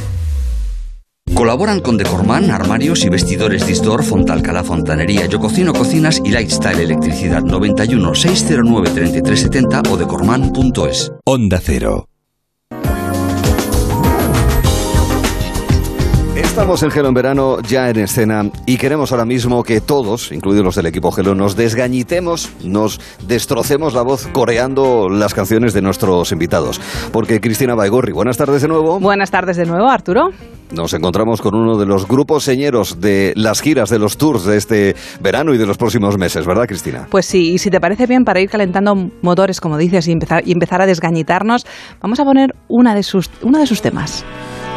Colaboran 1.32 1.80
con 1.80 1.96
Decorman, 1.96 2.50
armarios 2.50 3.04
y 3.04 3.08
vestidores 3.08 3.66
Distor, 3.66 4.04
Fontalcala 4.04 4.62
Fontanería, 4.62 5.26
Yo 5.26 5.40
Cocino 5.40 5.72
Cocinas 5.72 6.20
y 6.24 6.30
Lifestyle 6.30 6.80
Electricidad 6.80 7.42
91 7.42 8.14
609 8.14 8.90
3370 8.90 9.82
o 9.90 9.96
decorman.es. 9.96 11.12
Onda 11.24 11.60
Cero. 11.62 12.06
Estamos 16.54 16.84
en 16.84 16.92
Gelo 16.92 17.08
en 17.08 17.14
verano, 17.14 17.56
ya 17.62 17.90
en 17.90 17.98
escena, 17.98 18.48
y 18.64 18.76
queremos 18.76 19.10
ahora 19.10 19.24
mismo 19.24 19.64
que 19.64 19.80
todos, 19.80 20.30
incluidos 20.30 20.64
los 20.64 20.76
del 20.76 20.86
equipo 20.86 21.10
Gelo, 21.10 21.34
nos 21.34 21.56
desgañitemos, 21.56 22.48
nos 22.62 23.00
destrocemos 23.26 23.92
la 23.92 24.02
voz 24.02 24.28
coreando 24.28 25.08
las 25.08 25.34
canciones 25.34 25.74
de 25.74 25.82
nuestros 25.82 26.30
invitados. 26.30 26.80
Porque 27.12 27.40
Cristina 27.40 27.74
Baigorri, 27.74 28.12
buenas 28.12 28.36
tardes 28.36 28.62
de 28.62 28.68
nuevo. 28.68 29.00
Buenas 29.00 29.32
tardes 29.32 29.56
de 29.56 29.66
nuevo, 29.66 29.88
Arturo. 29.88 30.28
Nos 30.70 30.94
encontramos 30.94 31.42
con 31.42 31.56
uno 31.56 31.76
de 31.76 31.86
los 31.86 32.06
grupos 32.06 32.44
señeros 32.44 33.00
de 33.00 33.32
las 33.34 33.60
giras, 33.60 33.90
de 33.90 33.98
los 33.98 34.16
tours 34.16 34.44
de 34.44 34.56
este 34.56 34.94
verano 35.20 35.54
y 35.54 35.58
de 35.58 35.66
los 35.66 35.76
próximos 35.76 36.16
meses, 36.18 36.46
¿verdad, 36.46 36.66
Cristina? 36.68 37.08
Pues 37.10 37.26
sí, 37.26 37.54
y 37.54 37.58
si 37.58 37.68
te 37.68 37.80
parece 37.80 38.06
bien, 38.06 38.22
para 38.22 38.40
ir 38.40 38.48
calentando 38.48 38.94
motores, 39.22 39.60
como 39.60 39.76
dices, 39.76 40.06
y 40.06 40.12
empezar, 40.12 40.46
y 40.46 40.52
empezar 40.52 40.80
a 40.80 40.86
desgañitarnos, 40.86 41.66
vamos 42.00 42.20
a 42.20 42.24
poner 42.24 42.54
una 42.68 42.94
de 42.94 43.02
sus, 43.02 43.28
uno 43.42 43.58
de 43.58 43.66
sus 43.66 43.82
temas. 43.82 44.24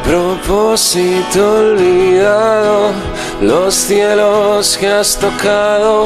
Propósito 0.07 1.57
olvidado, 1.57 2.91
los 3.41 3.73
cielos 3.75 4.77
que 4.77 4.87
has 4.87 5.19
tocado, 5.19 6.05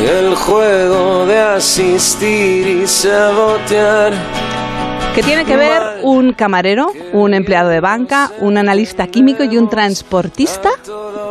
el 0.00 0.34
juego 0.34 1.24
de 1.26 1.38
asistir 1.38 2.66
y 2.66 2.86
sabotear. 2.88 4.12
¿Qué 5.14 5.22
tiene 5.22 5.44
que 5.44 5.56
ver 5.56 6.00
un 6.02 6.32
camarero, 6.32 6.90
un 7.12 7.32
empleado 7.32 7.68
de 7.68 7.78
banca, 7.78 8.32
un 8.40 8.58
analista 8.58 9.06
químico 9.06 9.44
y 9.44 9.56
un 9.56 9.70
transportista? 9.70 10.70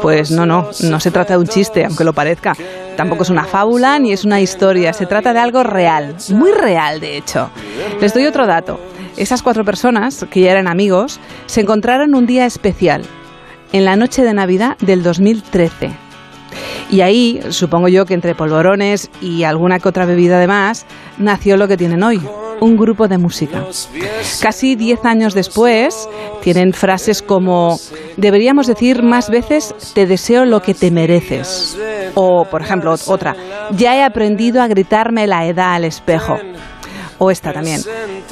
Pues 0.02 0.32
no, 0.32 0.46
no, 0.46 0.70
no 0.84 1.00
se 1.02 1.12
trata 1.12 1.34
de 1.34 1.40
un 1.40 1.48
chiste, 1.48 1.84
aunque 1.84 2.06
lo 2.06 2.14
parezca. 2.14 2.56
Tampoco 2.96 3.24
es 3.24 3.30
una 3.30 3.44
fábula 3.44 4.00
ni 4.00 4.14
es 4.14 4.24
una 4.24 4.40
historia, 4.40 4.94
se 4.94 5.08
trata 5.08 5.34
de 5.34 5.40
algo 5.40 5.62
real, 5.64 6.16
muy 6.30 6.54
real 6.54 7.02
de 7.02 7.18
hecho. 7.18 7.50
Les 8.00 8.14
doy 8.14 8.26
otro 8.28 8.48
dato. 8.48 8.80
Esas 9.18 9.42
cuatro 9.44 9.66
personas, 9.66 10.26
que 10.30 10.42
ya 10.42 10.52
eran 10.52 10.68
amigos, 10.68 11.20
se 11.46 11.62
encontraron 11.62 12.16
un 12.16 12.26
día 12.26 12.46
especial, 12.46 13.04
en 13.72 13.86
la 13.86 13.96
noche 13.96 14.24
de 14.24 14.34
Navidad 14.34 14.78
del 14.80 15.04
2013. 15.04 15.92
Y 16.90 17.02
ahí, 17.02 17.40
supongo 17.50 17.88
yo 17.88 18.06
que 18.06 18.14
entre 18.14 18.36
polvorones 18.36 19.10
y 19.22 19.44
alguna 19.44 19.80
que 19.80 19.88
otra 19.88 20.06
bebida 20.06 20.38
además, 20.38 20.86
nació 21.18 21.56
lo 21.56 21.68
que 21.68 21.78
tienen 21.78 22.04
hoy, 22.04 22.22
un 22.60 22.76
grupo 22.76 23.08
de 23.08 23.18
música. 23.18 23.64
Casi 24.42 24.76
diez 24.76 25.04
años 25.06 25.34
después, 25.34 26.10
tienen 26.42 26.74
frases 26.74 27.22
como, 27.22 27.78
deberíamos 28.18 28.68
decir 28.68 29.04
más 29.04 29.30
veces, 29.30 29.74
te 29.94 30.06
deseo 30.06 30.46
lo 30.46 30.62
que 30.62 30.74
te 30.74 30.92
mereces. 30.92 31.78
O, 32.14 32.46
por 32.46 32.62
ejemplo, 32.62 32.94
otra, 33.08 33.36
ya 33.72 33.96
he 33.96 34.04
aprendido 34.04 34.62
a 34.62 34.68
gritarme 34.68 35.28
la 35.28 35.46
edad 35.46 35.76
al 35.76 35.86
espejo. 35.86 36.38
O 37.24 37.30
esta 37.30 37.54
también, 37.54 37.82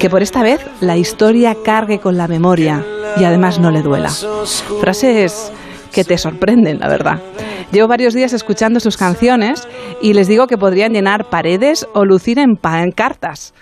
que 0.00 0.10
por 0.10 0.20
esta 0.20 0.42
vez 0.42 0.60
la 0.80 0.96
historia 0.96 1.56
cargue 1.64 2.00
con 2.00 2.16
la 2.16 2.26
memoria 2.26 2.84
y 3.16 3.22
además 3.22 3.60
no 3.60 3.70
le 3.70 3.82
duela. 3.82 4.10
Frases 4.80 5.52
que 5.92 6.02
te 6.02 6.18
sorprenden, 6.18 6.80
la 6.80 6.88
verdad. 6.88 7.20
Llevo 7.70 7.86
varios 7.86 8.14
días 8.14 8.32
escuchando 8.32 8.80
sus 8.80 8.96
canciones 8.96 9.68
y 10.02 10.14
les 10.14 10.26
digo 10.26 10.48
que 10.48 10.58
podrían 10.58 10.92
llenar 10.92 11.30
paredes 11.30 11.86
o 11.94 12.04
lucir 12.04 12.40
en 12.40 12.56
pancartas. 12.56 13.54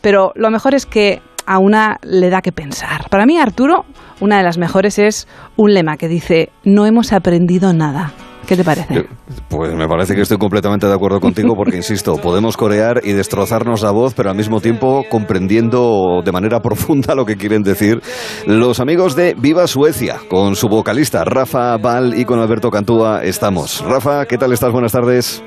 Pero 0.00 0.32
lo 0.34 0.50
mejor 0.50 0.74
es 0.74 0.84
que 0.84 1.22
a 1.46 1.60
una 1.60 1.98
le 2.02 2.28
da 2.28 2.42
que 2.42 2.50
pensar. 2.50 3.08
Para 3.08 3.24
mí, 3.24 3.38
Arturo, 3.38 3.84
una 4.18 4.38
de 4.38 4.42
las 4.42 4.58
mejores 4.58 4.98
es 4.98 5.28
un 5.56 5.74
lema 5.74 5.96
que 5.96 6.08
dice, 6.08 6.48
no 6.64 6.86
hemos 6.86 7.12
aprendido 7.12 7.72
nada. 7.72 8.14
¿Qué 8.46 8.56
te 8.56 8.64
parece? 8.64 9.06
Pues 9.48 9.74
me 9.74 9.86
parece 9.86 10.14
que 10.14 10.22
estoy 10.22 10.38
completamente 10.38 10.86
de 10.86 10.94
acuerdo 10.94 11.20
contigo 11.20 11.54
porque, 11.56 11.76
insisto, 11.76 12.16
podemos 12.22 12.56
corear 12.56 13.00
y 13.04 13.12
destrozarnos 13.12 13.82
la 13.82 13.90
voz, 13.90 14.14
pero 14.14 14.30
al 14.30 14.36
mismo 14.36 14.60
tiempo 14.60 15.04
comprendiendo 15.08 16.22
de 16.24 16.32
manera 16.32 16.60
profunda 16.62 17.14
lo 17.14 17.24
que 17.24 17.36
quieren 17.36 17.62
decir 17.62 18.00
los 18.46 18.80
amigos 18.80 19.14
de 19.16 19.34
Viva 19.36 19.66
Suecia, 19.66 20.16
con 20.28 20.56
su 20.56 20.68
vocalista 20.68 21.24
Rafa 21.24 21.76
Val 21.76 22.14
y 22.18 22.24
con 22.24 22.40
Alberto 22.40 22.70
Cantúa 22.70 23.22
estamos. 23.22 23.84
Rafa, 23.86 24.26
¿qué 24.26 24.38
tal 24.38 24.52
estás? 24.52 24.72
Buenas 24.72 24.92
tardes. 24.92 25.42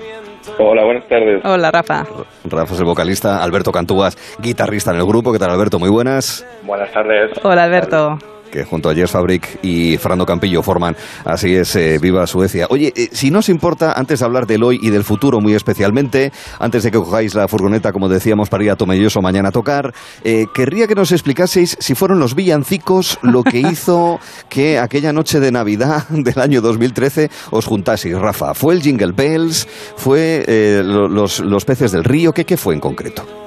Hola, 0.59 0.83
buenas 0.85 1.07
tardes. 1.07 1.41
Hola, 1.43 1.71
Rafa. 1.71 2.05
Rafa 2.45 2.73
es 2.73 2.79
el 2.79 2.85
vocalista, 2.85 3.43
Alberto 3.43 3.71
Cantúas, 3.71 4.15
guitarrista 4.39 4.91
en 4.91 4.97
el 4.97 5.05
grupo. 5.05 5.31
¿Qué 5.33 5.39
tal, 5.39 5.49
Alberto? 5.49 5.79
Muy 5.79 5.89
buenas. 5.89 6.45
Buenas 6.63 6.91
tardes. 6.91 7.31
Hola, 7.43 7.63
Alberto 7.63 8.19
que 8.51 8.63
junto 8.63 8.89
a 8.89 8.95
Jess 8.95 9.11
Fabric 9.11 9.59
y 9.61 9.97
Fernando 9.97 10.25
Campillo 10.25 10.61
forman 10.61 10.95
Así 11.23 11.55
es, 11.55 11.75
eh, 11.75 11.97
Viva 12.01 12.27
Suecia. 12.27 12.67
Oye, 12.69 12.93
eh, 12.95 13.09
si 13.11 13.31
no 13.31 13.39
os 13.39 13.49
importa, 13.49 13.93
antes 13.93 14.19
de 14.19 14.25
hablar 14.25 14.45
del 14.45 14.63
hoy 14.63 14.79
y 14.81 14.89
del 14.89 15.03
futuro 15.03 15.39
muy 15.39 15.53
especialmente, 15.53 16.31
antes 16.59 16.83
de 16.83 16.91
que 16.91 16.97
cojáis 16.97 17.35
la 17.35 17.47
furgoneta, 17.47 17.91
como 17.91 18.09
decíamos, 18.09 18.49
para 18.49 18.63
ir 18.63 18.71
a 18.71 18.75
Tomelloso 18.75 19.21
mañana 19.21 19.49
a 19.49 19.51
tocar, 19.51 19.93
eh, 20.23 20.45
querría 20.53 20.87
que 20.87 20.95
nos 20.95 21.11
explicaseis 21.11 21.77
si 21.79 21.95
fueron 21.95 22.19
los 22.19 22.35
villancicos 22.35 23.19
lo 23.21 23.43
que 23.43 23.59
hizo 23.71 24.19
que 24.49 24.79
aquella 24.79 25.13
noche 25.13 25.39
de 25.39 25.51
Navidad 25.51 26.07
del 26.09 26.39
año 26.39 26.61
2013 26.61 27.29
os 27.51 27.65
juntaseis, 27.65 28.17
Rafa. 28.17 28.53
¿Fue 28.53 28.73
el 28.73 28.81
Jingle 28.81 29.13
Bells? 29.13 29.67
¿Fue 29.95 30.45
los, 30.83 31.39
los 31.39 31.65
peces 31.65 31.91
del 31.91 32.03
río? 32.03 32.33
¿Qué, 32.33 32.45
¿Qué 32.45 32.57
fue 32.57 32.73
en 32.73 32.79
concreto? 32.79 33.44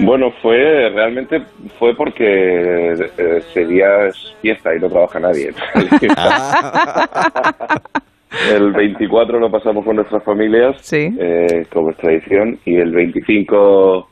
Bueno, 0.00 0.30
fue 0.42 0.90
realmente 0.90 1.42
fue 1.78 1.94
porque 1.94 2.24
eh, 2.24 3.10
ese 3.38 3.66
día 3.66 4.06
es 4.06 4.34
fiesta 4.40 4.74
y 4.74 4.80
no 4.80 4.88
trabaja 4.88 5.18
nadie. 5.18 5.50
el 8.52 8.72
24 8.72 9.40
lo 9.40 9.50
pasamos 9.50 9.84
con 9.84 9.96
nuestras 9.96 10.22
familias, 10.22 10.92
eh, 10.92 11.66
como 11.72 11.90
es 11.90 11.96
tradición, 11.96 12.58
y 12.64 12.76
el 12.76 12.92
25, 12.92 14.08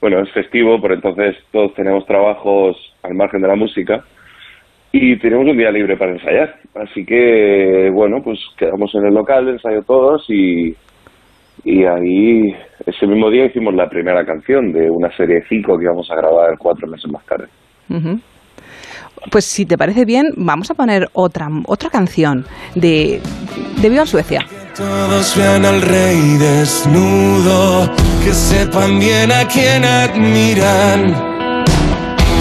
bueno, 0.00 0.20
es 0.20 0.30
festivo, 0.32 0.80
por 0.80 0.92
entonces 0.92 1.36
todos 1.50 1.72
tenemos 1.74 2.04
trabajos 2.06 2.76
al 3.02 3.14
margen 3.14 3.40
de 3.40 3.48
la 3.48 3.56
música 3.56 4.04
y 4.92 5.18
tenemos 5.18 5.48
un 5.48 5.56
día 5.56 5.70
libre 5.70 5.96
para 5.96 6.12
ensayar. 6.12 6.56
Así 6.74 7.06
que, 7.06 7.90
bueno, 7.92 8.22
pues 8.22 8.38
quedamos 8.58 8.94
en 8.94 9.06
el 9.06 9.14
local, 9.14 9.48
ensayo 9.48 9.82
todos 9.82 10.26
y 10.28 10.76
y 11.64 11.84
ahí 11.84 12.54
ese 12.86 13.06
mismo 13.06 13.30
día 13.30 13.46
hicimos 13.46 13.74
la 13.74 13.88
primera 13.88 14.24
canción 14.24 14.72
de 14.72 14.90
una 14.90 15.14
serie 15.16 15.36
de 15.36 15.44
cinco 15.48 15.78
que 15.78 15.84
íbamos 15.84 16.10
a 16.10 16.16
grabar 16.16 16.58
cuatro 16.58 16.88
meses 16.88 17.10
más 17.10 17.24
tarde. 17.26 17.46
Pues 19.30 19.44
si 19.44 19.66
te 19.66 19.78
parece 19.78 20.04
bien, 20.04 20.26
vamos 20.36 20.70
a 20.70 20.74
poner 20.74 21.08
otra 21.12 21.48
otra 21.66 21.90
canción 21.90 22.44
de, 22.74 23.20
de 23.80 23.88
Viva 23.88 24.06
Suecia. 24.06 24.40
Todos 24.76 25.36
vean 25.36 25.64
al 25.64 25.82
rey 25.82 26.38
desnudo, 26.38 27.90
que 28.24 28.32
sepan 28.32 28.98
bien 28.98 29.30
a 29.30 29.46
quién 29.46 29.84
admiran. 29.84 31.14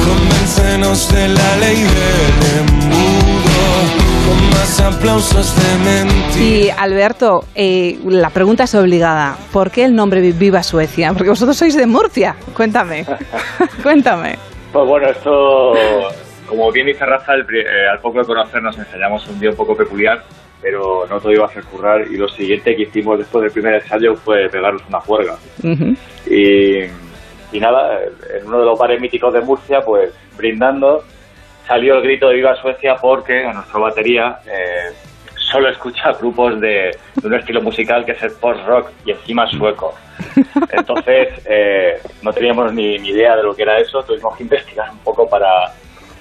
Convéncenos 0.05 1.13
de 1.13 1.27
la 1.27 1.55
ley 1.57 1.83
del 1.83 3.00
aplausos 4.79 5.55
de 5.55 6.41
Y 6.41 6.69
Alberto, 6.69 7.45
eh, 7.55 7.99
la 8.05 8.29
pregunta 8.29 8.63
es 8.63 8.75
obligada. 8.75 9.35
¿Por 9.51 9.71
qué 9.71 9.83
el 9.83 9.95
nombre 9.95 10.21
Viva 10.31 10.63
Suecia? 10.63 11.13
Porque 11.13 11.29
vosotros 11.29 11.57
sois 11.57 11.75
de 11.75 11.85
Murcia. 11.85 12.35
Cuéntame. 12.55 13.05
Cuéntame. 13.83 14.37
Pues 14.71 14.87
bueno, 14.87 15.09
esto, 15.09 15.73
como 16.47 16.71
bien 16.71 16.87
dice 16.87 17.05
Rafa, 17.05 17.33
eh, 17.35 17.87
al 17.91 17.99
poco 17.99 18.19
de 18.19 18.25
conocernos 18.25 18.77
ensayamos 18.77 19.27
un 19.27 19.39
día 19.39 19.49
un 19.49 19.55
poco 19.55 19.75
peculiar, 19.75 20.23
pero 20.61 21.05
no 21.09 21.19
todo 21.19 21.31
iba 21.31 21.45
a 21.45 21.47
hacer 21.47 21.63
currar. 21.63 22.07
Y 22.07 22.17
lo 22.17 22.29
siguiente 22.29 22.75
que 22.75 22.83
hicimos 22.83 23.17
después 23.17 23.43
del 23.43 23.51
primer 23.51 23.75
ensayo 23.75 24.15
fue 24.15 24.47
pegarnos 24.49 24.83
una 24.87 25.01
juerga. 25.01 25.35
y, 26.29 26.83
y 27.51 27.59
nada, 27.59 27.99
en 28.39 28.47
uno 28.47 28.59
de 28.59 28.65
los 28.65 28.79
bares 28.79 29.01
míticos 29.01 29.33
de 29.33 29.41
Murcia, 29.41 29.81
pues 29.81 30.13
brindando 30.37 31.03
salió 31.71 31.95
el 31.95 32.01
grito 32.01 32.27
de 32.27 32.35
Viva 32.35 32.53
Suecia 32.57 32.97
porque 32.97 33.45
a 33.45 33.53
nuestra 33.53 33.79
batería 33.79 34.39
eh, 34.45 34.91
solo 35.35 35.69
escucha 35.69 36.11
grupos 36.11 36.59
de, 36.59 36.91
un 37.23 37.33
estilo 37.33 37.61
musical 37.61 38.03
que 38.03 38.11
es 38.11 38.21
el 38.23 38.33
post-rock 38.33 38.89
y 39.05 39.11
encima 39.11 39.47
sueco. 39.47 39.95
Entonces 40.69 41.29
eh, 41.45 42.01
no 42.23 42.33
teníamos 42.33 42.73
ni, 42.73 42.95
idea 42.95 43.37
de 43.37 43.43
lo 43.43 43.55
que 43.55 43.61
era 43.61 43.79
eso, 43.79 44.03
tuvimos 44.03 44.35
que 44.35 44.43
investigar 44.43 44.91
un 44.91 44.97
poco 44.97 45.29
para, 45.29 45.71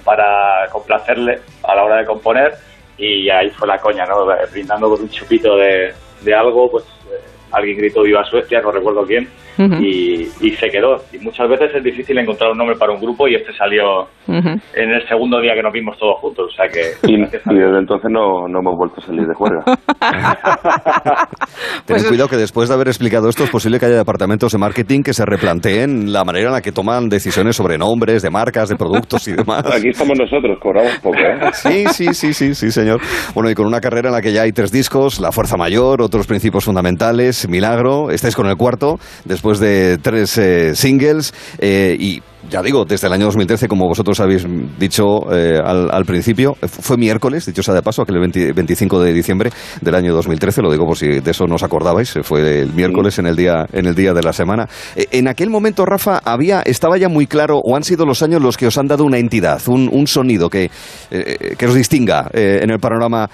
para 0.05 0.69
complacerle 0.71 1.41
a 1.63 1.75
la 1.75 1.83
hora 1.83 1.97
de 1.97 2.05
componer 2.05 2.53
y 2.97 3.29
ahí 3.29 3.49
fue 3.49 3.67
la 3.67 3.77
coña, 3.77 4.05
¿no? 4.05 4.25
Brindando 4.53 4.89
con 4.89 5.01
un 5.01 5.09
chupito 5.09 5.57
de, 5.57 5.93
de 6.21 6.33
algo, 6.33 6.71
pues 6.71 6.85
eh, 7.11 7.19
alguien 7.51 7.75
gritó 7.77 8.03
Viva 8.03 8.23
Suecia, 8.23 8.61
no 8.61 8.71
recuerdo 8.71 9.05
quién, 9.05 9.27
y, 9.57 10.27
y 10.41 10.51
se 10.51 10.69
quedó. 10.69 10.97
Y 11.11 11.19
muchas 11.19 11.49
veces 11.49 11.71
es 11.75 11.83
difícil 11.83 12.17
encontrar 12.17 12.51
un 12.51 12.57
nombre 12.57 12.77
para 12.77 12.93
un 12.93 13.01
grupo 13.01 13.27
y 13.27 13.35
este 13.35 13.53
salió 13.53 14.07
en 14.27 14.89
el 14.89 15.07
segundo 15.07 15.39
día 15.39 15.53
que 15.53 15.63
nos 15.63 15.73
vimos 15.73 15.97
todos 15.97 16.19
juntos. 16.19 16.51
O 16.51 16.55
sea 16.55 16.67
que. 16.67 16.81
Y, 17.11 17.15
y 17.15 17.59
desde 17.59 17.79
entonces 17.79 18.09
no, 18.09 18.47
no 18.47 18.59
hemos 18.59 18.77
vuelto 18.77 19.01
a 19.01 19.05
salir 19.05 19.27
de 19.27 19.33
juerga. 19.33 19.63
Ten 21.85 22.03
cuidado 22.03 22.29
que 22.29 22.37
después 22.37 22.69
de 22.69 22.75
haber 22.75 22.87
explicado 22.87 23.29
esto 23.29 23.43
es 23.43 23.49
posible 23.49 23.79
que 23.79 23.85
haya 23.87 23.97
departamentos 23.97 24.51
de 24.51 24.57
marketing 24.57 25.01
que 25.01 25.13
se 25.13 25.25
replanteen 25.25 26.11
la 26.11 26.23
manera 26.23 26.47
en 26.47 26.53
la 26.53 26.61
que 26.61 26.71
toman 26.71 27.09
decisiones 27.09 27.55
sobre 27.55 27.77
nombres, 27.77 28.21
de 28.21 28.29
marcas, 28.29 28.69
de 28.69 28.75
productos 28.75 29.27
y 29.27 29.33
demás. 29.33 29.65
Aquí 29.65 29.89
estamos 29.89 30.17
nosotros, 30.17 30.57
cobramos 30.61 30.97
poco, 30.99 31.17
¿eh? 31.17 31.49
Sí, 31.53 31.85
sí, 31.91 32.13
sí, 32.13 32.33
sí, 32.33 32.55
sí, 32.55 32.71
señor. 32.71 33.01
Bueno, 33.33 33.49
y 33.49 33.55
con 33.55 33.65
una 33.65 33.81
carrera 33.81 34.09
en 34.09 34.15
la 34.15 34.21
que 34.21 34.31
ya 34.31 34.43
hay 34.43 34.51
tres 34.51 34.71
discos, 34.71 35.19
La 35.19 35.31
Fuerza 35.31 35.57
Mayor, 35.57 36.01
otros 36.01 36.27
principios 36.27 36.65
fundamentales, 36.65 37.47
Milagro, 37.49 38.09
estáis 38.11 38.35
con 38.35 38.47
el 38.47 38.55
cuarto, 38.55 38.97
después 39.25 39.50
de 39.59 39.97
tres 39.97 40.37
eh, 40.37 40.75
singles, 40.75 41.33
eh, 41.59 41.95
y 41.99 42.21
ya 42.49 42.61
digo, 42.61 42.85
desde 42.85 43.07
el 43.07 43.13
año 43.13 43.25
2013, 43.25 43.67
como 43.67 43.87
vosotros 43.87 44.19
habéis 44.19 44.45
dicho 44.79 45.31
eh, 45.31 45.59
al, 45.63 45.91
al, 45.91 46.05
principio, 46.05 46.55
fue 46.61 46.97
miércoles, 46.97 47.45
dicho 47.45 47.61
sea 47.61 47.73
de 47.73 47.81
paso, 47.81 48.01
aquel 48.01 48.19
20, 48.19 48.53
25 48.53 49.01
de 49.01 49.13
diciembre 49.13 49.51
del 49.81 49.95
año 49.95 50.13
2013, 50.13 50.61
lo 50.61 50.71
digo 50.71 50.85
por 50.85 50.97
si 50.97 51.19
de 51.19 51.31
eso 51.31 51.45
no 51.45 51.55
os 51.55 51.63
acordabais, 51.63 52.13
fue 52.23 52.61
el 52.61 52.73
miércoles 52.73 53.19
en 53.19 53.27
el 53.27 53.35
día, 53.35 53.65
en 53.71 53.85
el 53.85 53.95
día 53.95 54.13
de 54.13 54.23
la 54.23 54.33
semana. 54.33 54.67
Eh, 54.95 55.07
en 55.11 55.27
aquel 55.27 55.49
momento, 55.49 55.85
Rafa, 55.85 56.19
había, 56.23 56.61
estaba 56.61 56.97
ya 56.97 57.09
muy 57.09 57.27
claro, 57.27 57.59
o 57.63 57.75
han 57.75 57.83
sido 57.83 58.05
los 58.05 58.23
años 58.23 58.41
los 58.41 58.57
que 58.57 58.67
os 58.67 58.77
han 58.77 58.87
dado 58.87 59.05
una 59.05 59.17
entidad, 59.17 59.61
un, 59.67 59.89
un 59.91 60.07
sonido 60.07 60.49
que, 60.49 60.69
eh, 61.11 61.55
que 61.57 61.65
os 61.65 61.73
distinga 61.73 62.29
en 62.33 62.69
el 62.69 62.79
panorama 62.79 63.29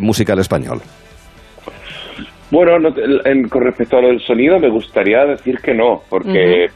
musical 0.00 0.38
español. 0.38 0.80
Bueno, 2.52 2.78
no, 2.78 2.90
en, 3.24 3.48
con 3.48 3.64
respecto 3.64 3.96
a 3.96 4.02
lo 4.02 4.08
del 4.08 4.20
sonido, 4.20 4.58
me 4.58 4.68
gustaría 4.68 5.24
decir 5.24 5.56
que 5.64 5.72
no, 5.72 6.02
porque... 6.10 6.66
Uh 6.66 6.68
-huh. 6.68 6.70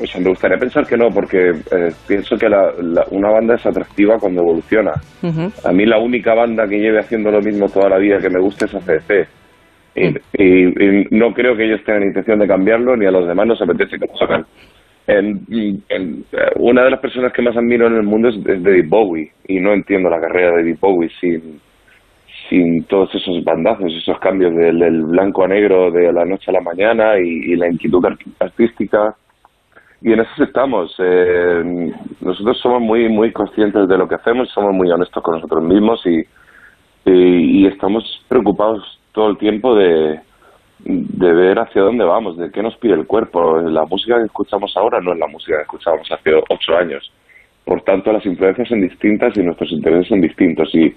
O 0.00 0.06
sea, 0.06 0.22
me 0.22 0.30
gustaría 0.30 0.56
pensar 0.56 0.86
que 0.86 0.96
no, 0.96 1.10
porque 1.10 1.50
eh, 1.50 1.92
pienso 2.08 2.34
que 2.38 2.48
la, 2.48 2.72
la, 2.80 3.04
una 3.10 3.30
banda 3.30 3.56
es 3.56 3.66
atractiva 3.66 4.16
cuando 4.18 4.40
evoluciona. 4.40 4.92
Uh 5.22 5.26
-huh. 5.26 5.68
A 5.68 5.72
mí 5.72 5.84
la 5.84 5.98
única 5.98 6.32
banda 6.34 6.66
que 6.66 6.78
lleve 6.78 6.98
haciendo 6.98 7.30
lo 7.30 7.40
mismo 7.42 7.68
toda 7.68 7.90
la 7.90 7.98
vida 7.98 8.16
que 8.18 8.30
me 8.30 8.40
gusta 8.40 8.64
es 8.64 8.74
ACDC. 8.74 9.28
Y, 9.94 10.06
uh 10.06 10.12
-huh. 10.12 10.20
y, 10.32 10.84
y, 10.84 11.06
no 11.10 11.34
creo 11.34 11.54
que 11.54 11.66
ellos 11.66 11.84
tengan 11.84 12.04
intención 12.04 12.38
de 12.38 12.48
cambiarlo, 12.48 12.96
ni 12.96 13.04
a 13.04 13.10
los 13.10 13.28
demás 13.28 13.46
nos 13.46 13.60
apetece 13.60 13.98
que 13.98 14.06
lo 14.06 14.22
hagan. 14.26 14.46
En, 15.06 15.44
en, 15.90 16.24
una 16.56 16.84
de 16.84 16.90
las 16.90 17.00
personas 17.00 17.32
que 17.34 17.42
más 17.42 17.54
admiro 17.54 17.86
en 17.86 17.96
el 17.96 18.02
mundo 18.02 18.30
es, 18.30 18.36
es 18.36 18.62
David 18.62 18.88
Bowie, 18.88 19.30
y 19.46 19.60
no 19.60 19.74
entiendo 19.74 20.08
la 20.08 20.20
carrera 20.20 20.52
de 20.52 20.56
David 20.62 20.78
Bowie 20.80 21.10
sin, 21.20 21.60
sin 22.48 22.84
todos 22.84 23.14
esos 23.14 23.42
bandazos, 23.44 23.92
esos 23.92 24.18
cambios 24.18 24.54
del, 24.54 25.02
blanco 25.04 25.44
a 25.44 25.48
negro 25.48 25.90
de 25.90 26.12
la 26.12 26.24
noche 26.24 26.50
a 26.50 26.54
la 26.54 26.60
mañana 26.60 27.18
y, 27.18 27.56
la 27.56 27.68
inquietud 27.68 28.04
artística 28.38 29.16
y 30.00 30.12
en 30.12 30.20
eso 30.20 30.44
estamos. 30.44 30.94
Eh, 30.98 31.92
nosotros 32.20 32.58
somos 32.60 32.80
muy 32.80 33.08
muy 33.08 33.32
conscientes 33.32 33.88
de 33.88 33.98
lo 33.98 34.08
que 34.08 34.16
hacemos, 34.16 34.48
somos 34.50 34.72
muy 34.74 34.90
honestos 34.90 35.22
con 35.22 35.36
nosotros 35.36 35.62
mismos 35.62 36.04
y, 36.06 36.18
y, 37.10 37.62
y, 37.62 37.66
estamos 37.66 38.04
preocupados 38.28 38.82
todo 39.12 39.30
el 39.30 39.38
tiempo 39.38 39.74
de, 39.74 40.20
de 40.84 41.32
ver 41.32 41.58
hacia 41.58 41.82
dónde 41.82 42.04
vamos, 42.04 42.36
de 42.36 42.50
qué 42.50 42.62
nos 42.62 42.76
pide 42.76 42.94
el 42.94 43.06
cuerpo. 43.06 43.60
La 43.60 43.84
música 43.84 44.18
que 44.18 44.24
escuchamos 44.24 44.76
ahora 44.76 45.00
no 45.00 45.12
es 45.12 45.18
la 45.18 45.28
música 45.28 45.56
que 45.56 45.62
escuchábamos 45.62 46.10
hace 46.10 46.34
ocho 46.34 46.76
años. 46.76 47.12
Por 47.64 47.82
tanto, 47.82 48.12
las 48.12 48.26
influencias 48.26 48.68
son 48.68 48.80
distintas 48.80 49.36
y 49.36 49.42
nuestros 49.42 49.70
intereses 49.70 50.08
son 50.08 50.20
distintos. 50.20 50.74
Y, 50.74 50.94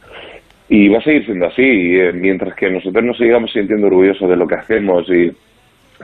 y 0.70 0.88
va 0.90 1.00
a 1.00 1.04
seguir 1.04 1.26
siendo 1.26 1.48
así. 1.48 1.62
Y, 1.62 2.00
eh, 2.00 2.12
mientras 2.14 2.56
que 2.56 2.70
nosotros 2.70 3.04
nos 3.04 3.18
sigamos 3.18 3.52
sintiendo 3.52 3.88
orgullosos 3.88 4.30
de 4.30 4.36
lo 4.36 4.48
que 4.48 4.56
hacemos 4.56 5.08
y 5.10 5.32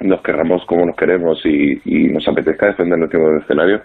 nos 0.01 0.21
querramos 0.21 0.65
como 0.65 0.85
nos 0.85 0.95
queremos 0.95 1.45
y, 1.45 1.79
nos 1.85 2.27
apetezca 2.27 2.67
defender 2.67 2.97
nuestro 2.97 3.37
escenario, 3.37 3.81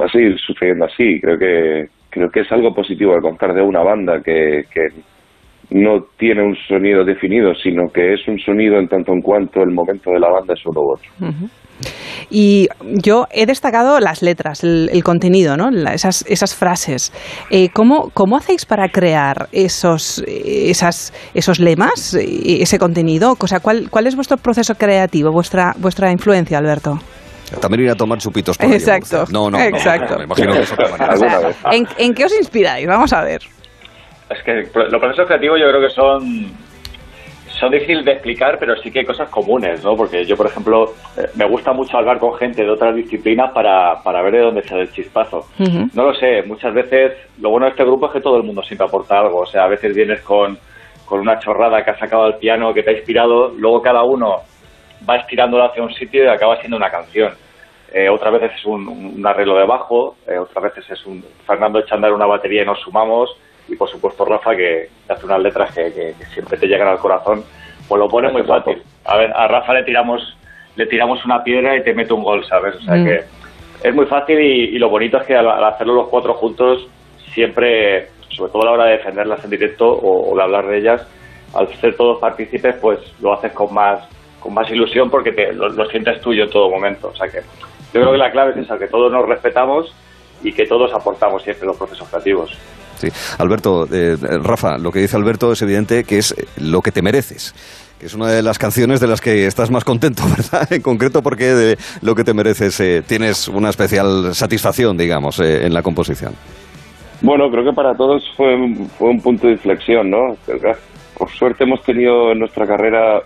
va 0.00 0.06
a 0.06 0.10
seguir 0.10 0.38
sucediendo 0.38 0.84
así. 0.86 1.20
Creo 1.20 1.38
que 1.38 1.88
creo 2.10 2.30
que 2.30 2.40
es 2.40 2.52
algo 2.52 2.74
positivo 2.74 3.14
de 3.14 3.20
contar 3.20 3.52
de 3.54 3.62
una 3.62 3.80
banda 3.80 4.22
que, 4.22 4.64
que 4.72 4.88
no 5.70 6.04
tiene 6.18 6.42
un 6.42 6.56
sonido 6.68 7.04
definido, 7.04 7.54
sino 7.54 7.88
que 7.92 8.14
es 8.14 8.26
un 8.26 8.38
sonido 8.38 8.78
en 8.78 8.88
tanto 8.88 9.12
en 9.12 9.20
cuanto 9.20 9.60
el 9.62 9.70
momento 9.70 10.10
de 10.10 10.20
la 10.20 10.30
banda 10.30 10.54
es 10.54 10.64
uno 10.64 10.80
u 10.80 10.92
otro. 10.92 11.10
Uh 11.20 11.26
-huh. 11.26 11.50
Y 12.30 12.68
yo 12.82 13.26
he 13.30 13.46
destacado 13.46 14.00
las 14.00 14.22
letras, 14.22 14.64
el, 14.64 14.90
el 14.92 15.02
contenido, 15.04 15.56
¿no? 15.56 15.70
esas, 15.90 16.24
esas 16.28 16.54
frases. 16.54 17.12
Eh, 17.50 17.68
¿cómo, 17.72 18.10
¿Cómo 18.12 18.36
hacéis 18.36 18.66
para 18.66 18.88
crear 18.88 19.48
esos, 19.52 20.22
esas, 20.26 21.12
esos 21.34 21.60
lemas, 21.60 22.14
ese 22.14 22.78
contenido? 22.78 23.36
O 23.38 23.46
sea, 23.46 23.60
¿cuál, 23.60 23.88
¿Cuál 23.90 24.06
es 24.06 24.16
vuestro 24.16 24.36
proceso 24.36 24.74
creativo, 24.74 25.30
vuestra, 25.30 25.72
vuestra 25.78 26.10
influencia, 26.10 26.58
Alberto? 26.58 26.98
También 27.62 27.84
ir 27.84 27.90
a 27.90 27.94
tomar 27.94 28.18
chupitos 28.18 28.58
por 28.58 28.70
Exacto. 28.70 29.24
No, 29.32 29.50
no, 29.50 29.58
Exacto. 29.58 30.14
no, 30.14 30.18
me 30.18 30.24
imagino 30.24 30.52
que 30.52 30.60
eso 30.60 30.74
o 30.74 31.16
sea, 31.16 31.72
¿en, 31.72 31.86
¿En 31.96 32.12
qué 32.12 32.26
os 32.26 32.36
inspiráis? 32.36 32.86
Vamos 32.86 33.12
a 33.12 33.22
ver. 33.22 33.40
Es 34.30 34.42
que 34.42 34.52
los 34.74 35.00
procesos 35.00 35.26
creativos 35.26 35.58
yo 35.60 35.68
creo 35.68 35.80
que 35.80 35.94
son 35.94 36.50
son 37.58 37.72
difíciles 37.72 38.04
de 38.04 38.12
explicar, 38.12 38.56
pero 38.58 38.76
sí 38.76 38.90
que 38.90 39.00
hay 39.00 39.04
cosas 39.04 39.28
comunes, 39.30 39.82
¿no? 39.82 39.96
Porque 39.96 40.24
yo, 40.24 40.36
por 40.36 40.46
ejemplo, 40.46 40.92
eh, 41.16 41.26
me 41.34 41.44
gusta 41.46 41.72
mucho 41.72 41.96
hablar 41.98 42.18
con 42.20 42.34
gente 42.34 42.62
de 42.62 42.70
otras 42.70 42.94
disciplinas 42.94 43.50
para, 43.52 44.00
para 44.04 44.22
ver 44.22 44.34
de 44.34 44.42
dónde 44.42 44.62
sale 44.62 44.82
el 44.82 44.92
chispazo. 44.92 45.38
Uh 45.58 45.64
-huh. 45.64 45.90
No 45.94 46.04
lo 46.04 46.14
sé, 46.14 46.42
muchas 46.46 46.72
veces 46.72 47.14
lo 47.40 47.50
bueno 47.50 47.66
de 47.66 47.70
este 47.70 47.82
grupo 47.84 48.06
es 48.06 48.12
que 48.12 48.20
todo 48.20 48.36
el 48.36 48.44
mundo 48.44 48.62
siempre 48.62 48.86
aporta 48.86 49.18
algo. 49.18 49.40
O 49.40 49.46
sea, 49.46 49.64
a 49.64 49.68
veces 49.68 49.92
vienes 49.94 50.20
con, 50.22 50.56
con 51.04 51.20
una 51.20 51.38
chorrada 51.40 51.82
que 51.82 51.90
has 51.90 51.98
sacado 51.98 52.24
al 52.24 52.38
piano, 52.38 52.72
que 52.72 52.82
te 52.82 52.90
ha 52.90 52.96
inspirado, 52.96 53.48
luego 53.56 53.82
cada 53.82 54.04
uno 54.04 54.36
va 55.08 55.16
estirándola 55.16 55.66
hacia 55.66 55.82
un 55.82 55.92
sitio 55.92 56.24
y 56.24 56.28
acaba 56.28 56.56
siendo 56.58 56.76
una 56.76 56.90
canción. 56.90 57.32
Eh, 57.92 58.08
otras 58.08 58.34
veces 58.34 58.52
es 58.56 58.66
un, 58.66 58.86
un 58.86 59.26
arreglo 59.26 59.56
de 59.56 59.66
bajo, 59.66 60.14
eh, 60.28 60.38
otras 60.38 60.62
veces 60.62 60.90
es 60.90 61.06
un 61.06 61.24
Fernando 61.46 61.80
echa 61.80 61.94
a 61.94 61.96
andar 61.96 62.12
una 62.12 62.26
batería 62.26 62.62
y 62.62 62.66
nos 62.66 62.78
sumamos 62.80 63.30
y 63.68 63.76
por 63.76 63.88
supuesto 63.88 64.24
Rafa 64.24 64.56
que 64.56 64.88
hace 65.08 65.26
unas 65.26 65.40
letras 65.40 65.74
que, 65.74 65.92
que, 65.92 66.14
que, 66.18 66.24
siempre 66.26 66.58
te 66.58 66.66
llegan 66.66 66.88
al 66.88 66.98
corazón 66.98 67.44
pues 67.86 67.98
lo 67.98 68.08
pone 68.08 68.30
muy 68.30 68.42
fácil 68.42 68.82
a 69.04 69.16
ver 69.16 69.30
a 69.34 69.46
Rafa 69.46 69.74
le 69.74 69.84
tiramos 69.84 70.36
le 70.76 70.86
tiramos 70.86 71.24
una 71.24 71.42
piedra 71.42 71.76
y 71.76 71.82
te 71.82 71.94
mete 71.94 72.12
un 72.12 72.22
gol 72.22 72.44
sabes 72.46 72.76
o 72.76 72.80
sea 72.80 72.96
mm. 72.96 73.04
que 73.04 73.20
es 73.82 73.94
muy 73.94 74.06
fácil 74.06 74.40
y, 74.40 74.76
y, 74.76 74.78
lo 74.78 74.88
bonito 74.88 75.18
es 75.18 75.26
que 75.26 75.36
al, 75.36 75.48
al, 75.48 75.64
hacerlo 75.64 75.94
los 75.94 76.08
cuatro 76.08 76.34
juntos 76.34 76.88
siempre 77.32 78.08
sobre 78.30 78.52
todo 78.52 78.62
a 78.62 78.66
la 78.66 78.72
hora 78.72 78.84
de 78.86 78.96
defenderlas 78.98 79.44
en 79.44 79.50
directo 79.50 79.86
o, 79.86 80.32
o 80.32 80.36
de 80.36 80.42
hablar 80.42 80.66
de 80.66 80.78
ellas 80.78 81.06
al 81.54 81.68
ser 81.76 81.96
todos 81.96 82.18
partícipes 82.18 82.76
pues 82.80 82.98
lo 83.20 83.32
haces 83.32 83.52
con 83.52 83.72
más 83.72 84.08
con 84.40 84.54
más 84.54 84.70
ilusión 84.70 85.10
porque 85.10 85.32
te, 85.32 85.52
lo, 85.52 85.68
lo 85.68 85.84
sientes 85.86 86.20
tuyo 86.20 86.44
en 86.44 86.50
todo 86.50 86.70
momento 86.70 87.08
o 87.08 87.16
sea 87.16 87.28
que 87.28 87.40
yo 87.92 88.00
creo 88.00 88.12
que 88.12 88.18
la 88.18 88.30
clave 88.30 88.52
es 88.52 88.58
esa 88.58 88.78
que 88.78 88.86
todos 88.86 89.10
nos 89.10 89.26
respetamos 89.26 89.94
y 90.42 90.52
que 90.52 90.66
todos 90.66 90.92
aportamos 90.92 91.42
siempre 91.42 91.66
los 91.66 91.76
procesos 91.76 92.08
creativos. 92.08 92.56
Sí. 92.98 93.08
Alberto, 93.38 93.86
eh, 93.92 94.16
Rafa, 94.42 94.78
lo 94.78 94.90
que 94.90 95.00
dice 95.00 95.16
Alberto 95.16 95.52
es 95.52 95.62
evidente 95.62 96.04
que 96.04 96.18
es 96.18 96.34
lo 96.56 96.80
que 96.80 96.92
te 96.92 97.02
mereces 97.02 97.54
que 97.98 98.06
es 98.06 98.14
una 98.14 98.28
de 98.28 98.42
las 98.42 98.58
canciones 98.58 99.00
de 99.00 99.08
las 99.08 99.20
que 99.20 99.46
estás 99.46 99.70
más 99.70 99.84
contento, 99.84 100.22
¿verdad? 100.36 100.72
En 100.72 100.82
concreto 100.82 101.22
porque 101.22 101.46
de 101.46 101.76
lo 102.00 102.14
que 102.14 102.24
te 102.24 102.32
mereces 102.32 102.78
eh, 102.80 103.02
tienes 103.06 103.48
una 103.48 103.70
especial 103.70 104.34
satisfacción, 104.34 104.96
digamos, 104.96 105.40
eh, 105.40 105.66
en 105.66 105.74
la 105.74 105.82
composición. 105.82 106.32
Bueno, 107.20 107.50
creo 107.50 107.64
que 107.64 107.72
para 107.72 107.96
todos 107.96 108.22
fue, 108.36 108.54
fue 108.96 109.10
un 109.10 109.20
punto 109.20 109.48
de 109.48 109.54
inflexión, 109.54 110.10
¿no? 110.10 110.36
Por 111.16 111.28
suerte 111.30 111.64
hemos 111.64 111.82
tenido 111.82 112.30
en 112.30 112.38
nuestra 112.38 112.64
carrera 112.64 113.20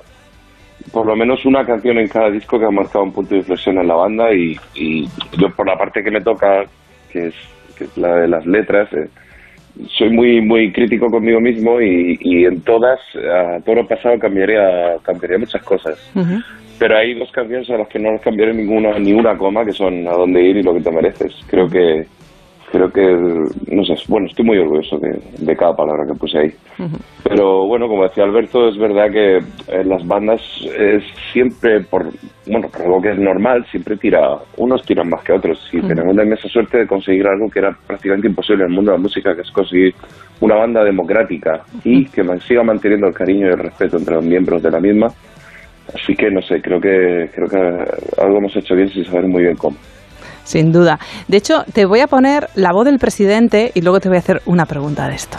por 0.90 1.06
lo 1.06 1.14
menos 1.14 1.44
una 1.44 1.64
canción 1.64 1.98
en 1.98 2.08
cada 2.08 2.30
disco 2.30 2.58
que 2.58 2.64
ha 2.64 2.70
marcado 2.70 3.04
un 3.04 3.12
punto 3.12 3.34
de 3.34 3.40
inflexión 3.40 3.78
en 3.78 3.86
la 3.86 3.94
banda 3.94 4.32
y, 4.34 4.56
y 4.74 5.06
yo 5.38 5.48
por 5.54 5.68
la 5.68 5.76
parte 5.76 6.02
que 6.02 6.10
me 6.10 6.20
toca 6.20 6.64
que 7.10 7.28
es, 7.28 7.34
que 7.76 7.84
es 7.84 7.96
la 7.98 8.16
de 8.16 8.28
las 8.28 8.46
letras. 8.46 8.90
Eh, 8.94 9.08
soy 9.96 10.10
muy 10.10 10.40
muy 10.40 10.72
crítico 10.72 11.06
conmigo 11.10 11.40
mismo 11.40 11.80
y, 11.80 12.18
y 12.20 12.44
en 12.44 12.60
todas, 12.62 13.00
a 13.16 13.60
todo 13.64 13.76
lo 13.76 13.88
pasado 13.88 14.18
cambiaría, 14.18 14.96
cambiaría 15.02 15.38
muchas 15.38 15.62
cosas. 15.62 15.98
Uh 16.14 16.20
-huh. 16.20 16.44
Pero 16.78 16.96
hay 16.96 17.14
dos 17.14 17.30
canciones 17.30 17.70
a 17.70 17.76
las 17.76 17.88
que 17.88 17.98
no 17.98 18.12
les 18.12 18.20
cambiaré 18.20 18.52
ninguna, 18.52 18.98
ni 18.98 19.12
una 19.12 19.36
coma, 19.36 19.64
que 19.64 19.72
son 19.72 20.06
A 20.08 20.12
dónde 20.12 20.42
ir 20.42 20.56
y 20.56 20.62
Lo 20.62 20.74
que 20.74 20.80
te 20.80 20.90
mereces. 20.90 21.32
Creo 21.48 21.68
que 21.68 22.06
creo 22.72 22.90
que, 22.90 23.04
no 23.70 23.84
sé, 23.84 23.94
bueno, 24.08 24.26
estoy 24.26 24.46
muy 24.46 24.58
orgulloso 24.58 24.98
de, 24.98 25.20
de 25.38 25.56
cada 25.56 25.76
palabra 25.76 26.06
que 26.06 26.18
puse 26.18 26.38
ahí. 26.38 26.48
Uh 26.78 26.84
-huh. 26.84 27.00
Pero 27.22 27.66
bueno, 27.66 27.86
como 27.86 28.04
decía 28.04 28.24
Alberto, 28.24 28.68
es 28.68 28.78
verdad 28.78 29.10
que 29.12 29.36
en 29.68 29.88
las 29.88 30.04
bandas 30.06 30.40
es 30.78 31.04
siempre, 31.32 31.80
por 31.82 32.06
bueno, 32.46 32.68
por 32.68 32.82
algo 32.82 33.02
que 33.02 33.10
es 33.10 33.18
normal, 33.18 33.64
siempre 33.70 33.96
tira, 33.98 34.38
unos 34.56 34.82
tiran 34.84 35.10
más 35.10 35.22
que 35.22 35.34
otros. 35.34 35.58
Y 35.70 35.78
uh 35.78 35.82
-huh. 35.82 35.88
tenemos 35.88 36.16
la 36.16 36.24
inmensa 36.24 36.48
suerte 36.48 36.78
de 36.78 36.86
conseguir 36.86 37.26
algo 37.26 37.50
que 37.50 37.58
era 37.58 37.76
prácticamente 37.86 38.28
imposible 38.28 38.64
en 38.64 38.70
el 38.70 38.76
mundo 38.76 38.92
de 38.92 38.96
la 38.96 39.02
música, 39.02 39.34
que 39.34 39.42
es 39.42 39.50
conseguir 39.50 39.94
una 40.40 40.56
banda 40.56 40.82
democrática 40.82 41.60
y 41.84 42.06
que 42.06 42.24
siga 42.40 42.62
manteniendo 42.62 43.06
el 43.06 43.14
cariño 43.14 43.48
y 43.48 43.50
el 43.50 43.58
respeto 43.58 43.98
entre 43.98 44.14
los 44.14 44.24
miembros 44.24 44.62
de 44.62 44.70
la 44.70 44.80
misma. 44.80 45.08
Así 45.94 46.14
que 46.14 46.30
no 46.30 46.40
sé, 46.40 46.62
creo 46.62 46.80
que 46.80 47.28
creo 47.34 47.48
que 47.48 47.58
algo 48.22 48.38
hemos 48.38 48.56
hecho 48.56 48.74
bien 48.74 48.88
sin 48.88 49.04
saber 49.04 49.26
muy 49.26 49.42
bien 49.42 49.56
cómo. 49.56 49.76
Sin 50.44 50.72
duda. 50.72 50.98
De 51.28 51.36
hecho, 51.36 51.64
te 51.72 51.84
voy 51.84 52.00
a 52.00 52.06
poner 52.06 52.48
la 52.54 52.72
voz 52.72 52.84
del 52.84 52.98
presidente 52.98 53.70
y 53.74 53.82
luego 53.82 54.00
te 54.00 54.08
voy 54.08 54.16
a 54.16 54.20
hacer 54.20 54.42
una 54.46 54.66
pregunta 54.66 55.08
de 55.08 55.14
esto. 55.14 55.38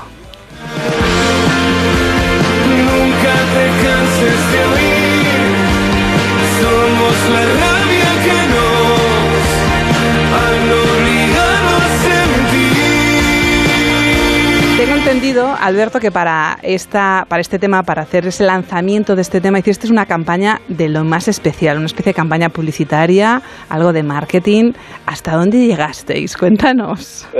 Entendido, 15.23 15.55
Alberto, 15.57 16.01
que 16.01 16.11
para 16.11 16.57
esta, 16.63 17.25
para 17.29 17.39
este 17.39 17.57
tema, 17.57 17.83
para 17.83 18.01
hacer 18.01 18.27
ese 18.27 18.43
lanzamiento 18.43 19.15
de 19.15 19.21
este 19.21 19.39
tema, 19.39 19.59
hiciste 19.59 19.89
una 19.89 20.05
campaña 20.05 20.59
de 20.67 20.89
lo 20.89 21.05
más 21.05 21.29
especial, 21.29 21.77
una 21.77 21.85
especie 21.85 22.09
de 22.09 22.13
campaña 22.13 22.49
publicitaria, 22.49 23.41
algo 23.69 23.93
de 23.93 24.03
marketing. 24.03 24.73
¿Hasta 25.05 25.37
dónde 25.37 25.65
llegasteis? 25.65 26.35
Cuéntanos. 26.35 27.25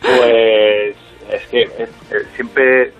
pues 0.00 0.96
es 1.30 1.46
que 1.50 1.62
eh, 1.64 1.88
siempre 2.34 2.92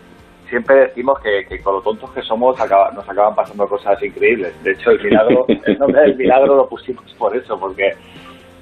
siempre 0.51 0.77
decimos 0.89 1.18
que, 1.20 1.47
que, 1.49 1.62
con 1.62 1.77
lo 1.77 1.81
tontos 1.81 2.10
que 2.10 2.20
somos 2.23 2.60
acaba, 2.60 2.91
nos 2.91 3.09
acaban 3.09 3.35
pasando 3.35 3.67
cosas 3.67 4.02
increíbles. 4.02 4.52
De 4.62 4.73
hecho, 4.73 4.91
el 4.91 5.02
milagro, 5.02 5.47
el 5.65 5.78
nombre 5.78 6.02
del 6.02 6.17
milagro 6.17 6.55
lo 6.55 6.68
pusimos 6.68 7.15
por 7.15 7.35
eso, 7.35 7.59
porque 7.59 7.93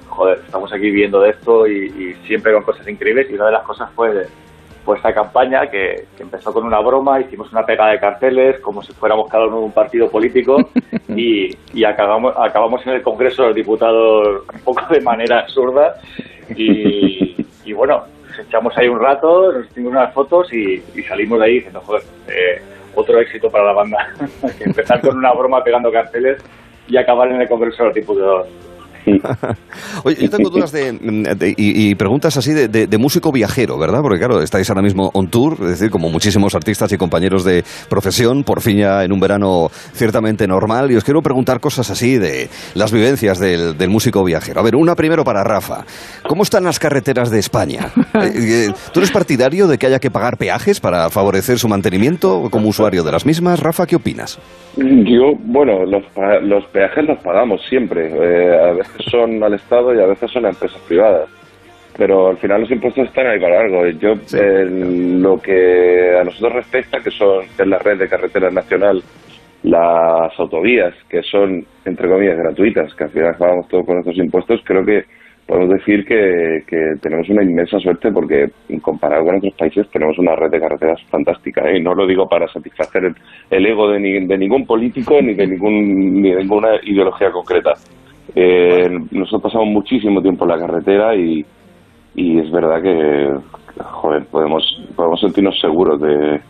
joder, 0.07 0.39
estamos 0.45 0.71
aquí 0.71 0.83
viviendo 0.83 1.19
de 1.19 1.31
esto 1.31 1.67
y, 1.67 2.13
siempre 2.25 2.53
con 2.53 2.63
cosas 2.63 2.87
increíbles 2.87 3.29
y 3.29 3.33
una 3.33 3.47
de 3.47 3.51
las 3.51 3.63
cosas 3.63 3.89
fue, 3.93 4.27
fue 4.87 4.95
esta 4.95 5.13
campaña 5.13 5.67
que, 5.69 6.05
empezó 6.17 6.53
con 6.53 6.63
una 6.63 6.79
broma, 6.79 7.19
hicimos 7.19 7.51
una 7.51 7.65
pega 7.65 7.89
de 7.89 7.99
carteles 7.99 8.61
como 8.61 8.81
si 8.81 8.93
fuéramos 8.93 9.29
cada 9.29 9.45
uno 9.45 9.57
de 9.59 9.65
un 9.65 9.73
partido 9.73 10.09
político 10.09 10.55
y, 11.09 11.49
y 11.73 11.83
acabamos, 11.83 12.33
acabamos 12.37 12.87
en 12.87 12.93
el 12.93 13.01
Congreso 13.01 13.41
de 13.41 13.47
los 13.49 13.55
Diputados 13.57 14.43
un 14.53 14.61
poco 14.61 14.85
de 14.89 15.01
manera 15.01 15.39
absurda 15.41 15.95
y, 16.55 17.35
y 17.65 17.73
bueno, 17.73 18.05
echamos 18.39 18.77
ahí 18.77 18.87
un 18.87 19.01
rato, 19.01 19.51
nos 19.51 19.69
hicimos 19.69 19.91
unas 19.91 20.13
fotos 20.13 20.53
y, 20.53 20.77
salimos 21.03 21.39
de 21.39 21.45
ahí 21.45 21.53
diciendo, 21.55 21.81
joder, 21.81 22.03
eh, 22.29 22.61
otro 22.95 23.19
éxito 23.19 23.49
para 23.49 23.65
la 23.65 23.73
banda. 23.73 23.97
Empezar 24.61 25.01
con 25.01 25.17
una 25.17 25.33
broma 25.33 25.61
pegando 25.65 25.91
carteles 25.91 26.41
y 26.87 26.95
acabar 26.95 27.29
en 27.29 27.41
el 27.41 27.49
Congreso 27.49 27.83
de 27.83 27.89
los 27.89 27.95
Diputados. 27.95 28.47
Oye, 30.03 30.17
yo 30.21 30.29
tengo 30.29 30.49
dudas 30.49 30.71
de, 30.71 30.97
y, 31.57 31.95
preguntas 31.95 32.37
así 32.37 32.53
de, 32.53 32.97
músico 32.97 33.31
viajero, 33.31 33.77
¿verdad? 33.77 34.01
Porque 34.01 34.19
claro, 34.19 34.41
estáis 34.41 34.69
ahora 34.69 34.81
mismo 34.81 35.11
on 35.13 35.29
tour, 35.29 35.53
es 35.61 35.69
decir, 35.69 35.89
como 35.89 36.09
muchísimos 36.09 36.55
artistas 36.55 36.91
y 36.91 36.97
compañeros 36.97 37.43
de 37.43 37.63
profesión, 37.89 38.43
por 38.43 38.61
fin 38.61 38.77
ya 38.77 39.03
en 39.03 39.11
un 39.11 39.19
verano 39.19 39.69
ciertamente 39.93 40.47
normal, 40.47 40.91
y 40.91 40.95
os 40.95 41.03
quiero 41.03 41.21
preguntar 41.21 41.59
cosas 41.59 41.89
así 41.89 42.17
de 42.17 42.49
las 42.75 42.91
vivencias 42.91 43.39
del, 43.39 43.75
músico 43.87 44.23
viajero. 44.23 44.59
A 44.59 44.63
ver, 44.63 44.75
una 44.75 44.95
primero 44.95 45.23
para 45.23 45.43
Rafa. 45.43 45.85
¿Cómo 46.27 46.43
están 46.43 46.65
las 46.65 46.77
carreteras 46.79 47.31
de 47.31 47.39
España? 47.39 47.91
Eh, 48.17 48.31
eh, 48.67 48.73
¿Tú 48.91 48.99
eres 48.99 49.11
partidario 49.11 49.67
de 49.67 49.77
que 49.77 49.85
haya 49.85 49.99
que 49.99 50.09
pagar 50.09 50.37
peajes 50.37 50.79
para 50.79 51.09
favorecer 51.11 51.59
su 51.59 51.67
mantenimiento 51.67 52.49
como 52.49 52.67
usuario 52.67 53.03
de 53.03 53.11
las 53.11 53.27
mismas? 53.27 53.59
Rafa, 53.59 53.85
¿qué 53.85 53.95
opinas? 53.95 54.39
Yo, 54.75 55.33
bueno, 55.39 55.85
los, 55.85 56.03
los 56.43 56.65
peajes 56.65 57.05
los 57.05 57.19
pagamos 57.23 57.61
siempre. 57.67 58.07
Eh, 58.07 58.55
a 58.55 58.73
veces 58.73 58.96
son 59.03 59.43
al 59.43 59.53
Estado 59.53 59.93
y 59.93 59.99
a 59.99 60.07
veces 60.07 60.31
son 60.31 60.45
a 60.45 60.49
empresas 60.49 60.81
privadas. 60.87 61.29
Pero 61.97 62.27
al 62.27 62.37
final 62.37 62.61
los 62.61 62.71
impuestos 62.71 63.07
están 63.07 63.27
ahí 63.27 63.39
para 63.39 63.61
algo. 63.61 63.87
Yo, 63.87 64.13
lo 64.31 65.39
que 65.39 66.15
a 66.19 66.23
nosotros 66.23 66.53
respecta, 66.53 66.99
que 66.99 67.09
son 67.11 67.45
que 67.55 67.63
es 67.63 67.67
la 67.67 67.79
red 67.79 67.97
de 67.97 68.07
carreteras 68.07 68.53
nacional, 68.53 69.01
las 69.63 70.39
autovías, 70.39 70.93
que 71.09 71.23
son, 71.23 71.65
entre 71.85 72.07
comillas, 72.07 72.37
gratuitas, 72.37 72.93
que 72.93 73.03
al 73.05 73.09
final 73.09 73.35
pagamos 73.37 73.67
todo 73.67 73.83
con 73.83 73.95
nuestros 73.95 74.17
impuestos, 74.17 74.61
creo 74.63 74.85
que 74.85 75.05
podemos 75.47 75.69
decir 75.69 76.05
que, 76.05 76.61
tenemos 77.01 77.27
una 77.29 77.43
inmensa 77.43 77.79
suerte 77.79 78.11
porque, 78.11 78.49
comparado 78.81 79.25
con 79.25 79.37
otros 79.37 79.53
países, 79.53 79.89
tenemos 79.91 80.19
una 80.19 80.35
red 80.35 80.51
de 80.51 80.59
carreteras 80.59 81.01
fantástica. 81.09 81.61
¿eh? 81.69 81.77
Y 81.77 81.81
no 81.81 81.95
lo 81.95 82.05
digo 82.05 82.27
para 82.27 82.47
satisfacer 82.49 83.13
el, 83.49 83.65
ego 83.65 83.89
de, 83.89 83.99
de, 83.99 84.37
ningún 84.37 84.65
político 84.65 85.21
ni 85.21 85.33
de, 85.33 85.47
ningún, 85.47 86.21
ni 86.21 86.31
de 86.31 86.43
ninguna 86.43 86.75
ideología 86.83 87.31
concreta. 87.31 87.73
Eh, 88.35 88.89
nosotros 89.11 89.43
pasamos 89.43 89.67
muchísimo 89.67 90.21
tiempo 90.21 90.45
en 90.45 90.49
la 90.49 90.59
carretera 90.59 91.15
y, 91.15 91.45
es 92.15 92.51
verdad 92.51 92.81
que, 92.81 93.33
joder, 93.83 94.25
podemos, 94.25 94.63
podemos 94.95 95.19
sentirnos 95.19 95.59
seguros 95.59 96.01
de, 96.01 96.41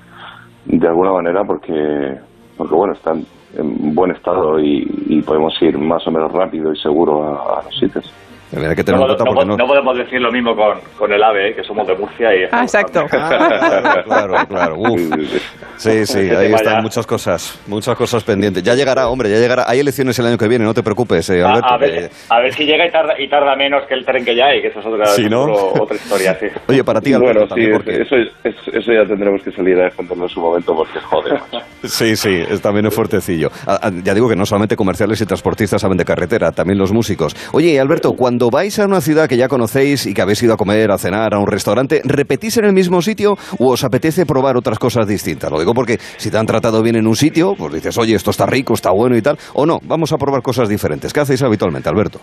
de 0.65 0.87
alguna 0.87 1.11
manera 1.11 1.43
porque, 1.43 2.17
porque 2.57 2.75
bueno, 2.75 2.93
están 2.93 3.25
en 3.57 3.93
buen 3.93 4.11
estado 4.11 4.59
y, 4.59 5.21
podemos 5.25 5.53
ir 5.61 5.77
más 5.77 6.05
o 6.07 6.11
menos 6.11 6.31
rápido 6.31 6.71
y 6.71 6.77
seguro 6.77 7.23
a 7.53 7.63
los 7.63 7.77
sitios 7.77 8.13
no, 8.51 9.67
podemos 9.67 9.97
decir 9.97 10.21
lo 10.21 10.31
mismo 10.31 10.55
con, 10.55 10.79
con 10.97 11.11
el 11.11 11.21
AVE, 11.21 11.55
que 11.55 11.63
somos 11.63 11.85
de 11.85 11.95
Murcia 11.95 12.33
y... 12.33 12.43
Ah, 12.51 12.63
exacto. 12.63 13.05
Ah, 13.11 14.01
claro, 14.05 14.35
claro. 14.47 14.75
Sí, 15.77 16.07
sí, 16.07 16.17
ahí 16.31 16.51
están 16.51 16.81
muchas 16.81 17.05
cosas, 17.05 17.61
muchas 17.67 17.95
cosas 17.95 18.23
pendientes. 18.23 18.63
Ya 18.63 18.73
llegará, 18.73 19.09
hombre, 19.09 19.29
ya 19.29 19.37
llegará. 19.37 19.65
Hay 19.67 19.79
elecciones 19.79 20.17
el 20.17 20.25
año 20.25 20.37
que 20.37 20.47
viene, 20.47 20.65
no 20.65 20.73
te 20.73 20.81
preocupes, 20.81 21.29
eh, 21.29 21.43
Alberto. 21.43 21.67
A, 21.69 21.77
ver, 21.77 22.09
a, 22.29 22.39
ver, 22.39 22.53
si 22.53 22.65
llega 22.65 22.87
y 22.87 22.91
tarda, 22.91 23.13
y 23.19 23.29
tarda 23.29 23.55
menos 23.55 23.83
que 23.87 23.93
el 23.93 24.03
tren 24.03 24.25
que 24.25 24.35
ya 24.35 24.45
hay, 24.47 24.61
que 24.61 24.69
eso 24.69 24.79
es 24.79 24.85
otra, 24.87 25.05
otra 25.79 25.95
historia, 25.95 26.35
sí. 26.39 26.47
Oye, 26.67 26.83
para 26.83 26.99
ti, 26.99 27.13
Alberto, 27.13 27.45
bueno, 27.55 27.79
sí, 27.83 27.91
eso, 27.91 28.15
eso, 28.73 28.91
ya 28.91 29.05
tendremos 29.07 29.43
que 29.43 29.51
salir 29.51 29.79
a 29.79 29.83
defenderlo 29.85 30.23
en 30.23 30.29
su 30.29 30.39
momento 30.39 30.75
porque 30.75 30.99
joder. 30.99 31.39
sí, 31.83 32.15
sí, 32.15 32.43
es, 32.49 32.59
también 32.59 32.87
es 32.87 32.95
fuertecillo. 32.95 33.49
Ah, 33.67 33.79
ah, 33.83 33.91
ya 34.03 34.15
digo 34.15 34.27
que 34.27 34.35
no 34.35 34.47
solamente 34.47 34.75
comerciales 34.75 35.21
y 35.21 35.25
transportistas 35.27 35.79
saben 35.79 35.97
de 35.97 36.05
carretera, 36.05 36.51
también 36.51 36.79
los 36.79 36.91
músicos. 36.91 37.35
Oye, 37.53 37.79
Alberto, 37.79 38.13
cuando 38.13 38.36
cuando 38.37 38.51
vais 38.51 38.77
a 38.77 38.85
una 38.85 39.01
ciudad 39.01 39.27
que 39.27 39.35
ya 39.35 39.47
conocéis 39.47 40.05
y 40.05 40.13
que 40.13 40.21
habéis 40.21 40.43
ido 40.43 40.53
a 40.53 40.57
comer, 40.57 40.91
a 40.91 40.99
cenar, 40.99 41.33
a 41.33 41.39
un 41.39 41.47
restaurante, 41.47 42.03
¿repetís 42.03 42.55
en 42.57 42.65
el 42.65 42.73
mismo 42.73 43.01
sitio 43.01 43.35
o 43.57 43.71
os 43.71 43.83
apetece 43.83 44.27
probar 44.27 44.55
otras 44.57 44.77
cosas 44.77 45.07
distintas? 45.07 45.49
Lo 45.49 45.57
digo 45.57 45.73
porque 45.73 45.97
si 46.17 46.29
te 46.29 46.37
han 46.37 46.45
tratado 46.45 46.83
bien 46.83 46.97
en 46.97 47.07
un 47.07 47.15
sitio, 47.15 47.55
pues 47.57 47.73
dices, 47.73 47.97
oye, 47.97 48.13
esto 48.13 48.29
está 48.29 48.45
rico, 48.45 48.75
está 48.75 48.91
bueno 48.91 49.17
y 49.17 49.23
tal, 49.23 49.39
o 49.55 49.65
no, 49.65 49.79
vamos 49.81 50.13
a 50.13 50.17
probar 50.17 50.43
cosas 50.43 50.69
diferentes. 50.69 51.13
¿Qué 51.13 51.19
hacéis 51.19 51.41
habitualmente, 51.41 51.89
Alberto? 51.89 52.19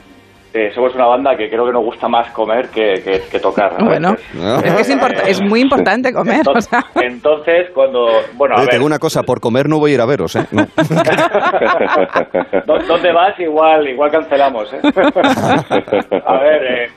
Eh, 0.57 0.71
somos 0.73 0.95
una 0.95 1.07
banda 1.07 1.37
que 1.37 1.51
creo 1.51 1.67
que 1.67 1.73
nos 1.73 1.83
gusta 1.83 2.07
más 2.07 2.31
comer 2.31 2.69
que, 2.69 3.41
tocar. 3.43 3.75
Bueno, 3.85 4.15
es, 4.63 4.89
es, 5.27 5.43
muy 5.43 5.61
importante 5.61 6.13
comer. 6.13 6.43
Entonces, 6.95 7.71
cuando... 7.75 8.07
Bueno, 8.35 8.55
a 8.57 8.65
Tengo 8.67 8.87
una 8.87 9.01
cosa, 9.01 9.25
por 9.25 9.41
comer 9.41 9.69
no 9.69 9.81
voy 9.81 9.91
a 9.91 9.95
ir 9.95 10.01
a 10.01 10.07
veros, 10.07 10.37
¿eh? 10.37 10.47
¿Dónde 12.65 13.13
vas? 13.13 13.41
Igual, 13.41 13.89
igual 13.89 14.13
cancelamos, 14.13 14.73
¿eh? 14.75 14.81
a 16.25 16.39
ver, 16.39 16.65
eh, 16.65 16.89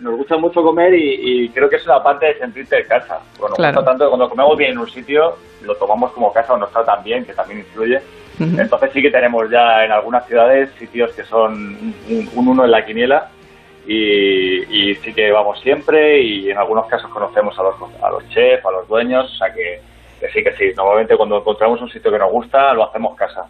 nos 0.00 0.16
gusta 0.16 0.36
mucho 0.36 0.60
comer 0.64 0.92
y, 0.94 1.48
creo 1.50 1.68
que 1.68 1.76
es 1.76 1.86
una 1.86 2.02
parte 2.02 2.26
de 2.26 2.38
sentirte 2.38 2.78
de 2.78 2.84
casa. 2.84 3.20
Bueno, 3.38 3.54
tanto 3.84 4.08
cuando 4.08 4.28
comemos 4.28 4.58
bien 4.58 4.72
en 4.72 4.78
un 4.78 4.90
sitio, 4.90 5.36
lo 5.62 5.76
tomamos 5.76 6.10
como 6.10 6.32
casa 6.32 6.54
o 6.54 6.56
no 6.56 6.66
está 6.66 6.84
tan 6.84 7.04
bien, 7.04 7.24
que 7.24 7.32
también 7.32 7.60
influye. 7.60 8.00
Entonces 8.40 8.90
sí 8.92 9.00
que 9.00 9.10
tenemos 9.10 9.48
ya 9.50 9.84
en 9.84 9.92
algunas 9.92 10.26
ciudades 10.26 10.70
sitios 10.78 11.12
que 11.12 11.24
son 11.24 11.94
un, 12.08 12.48
uno 12.48 12.64
en 12.64 12.70
la 12.70 12.84
quiniela 12.84 13.28
y, 13.86 14.94
sí 14.96 15.12
que 15.12 15.30
vamos 15.30 15.60
siempre 15.60 16.20
y 16.20 16.50
en 16.50 16.58
algunos 16.58 16.86
casos 16.86 17.10
conocemos 17.10 17.58
a 17.58 17.62
los, 17.62 17.74
a 18.02 18.10
los 18.10 18.28
chefs, 18.30 18.64
a 18.64 18.70
los 18.70 18.88
dueños, 18.88 19.32
o 19.32 19.36
sea 19.36 19.52
que, 19.52 19.80
que 20.20 20.28
sí, 20.30 20.42
que 20.42 20.52
sí. 20.56 20.72
Normalmente 20.76 21.16
cuando 21.16 21.38
encontramos 21.38 21.80
un 21.80 21.90
sitio 21.90 22.10
que 22.10 22.18
nos 22.18 22.30
gusta 22.30 22.72
lo 22.74 22.84
hacemos 22.84 23.14
casa. 23.16 23.46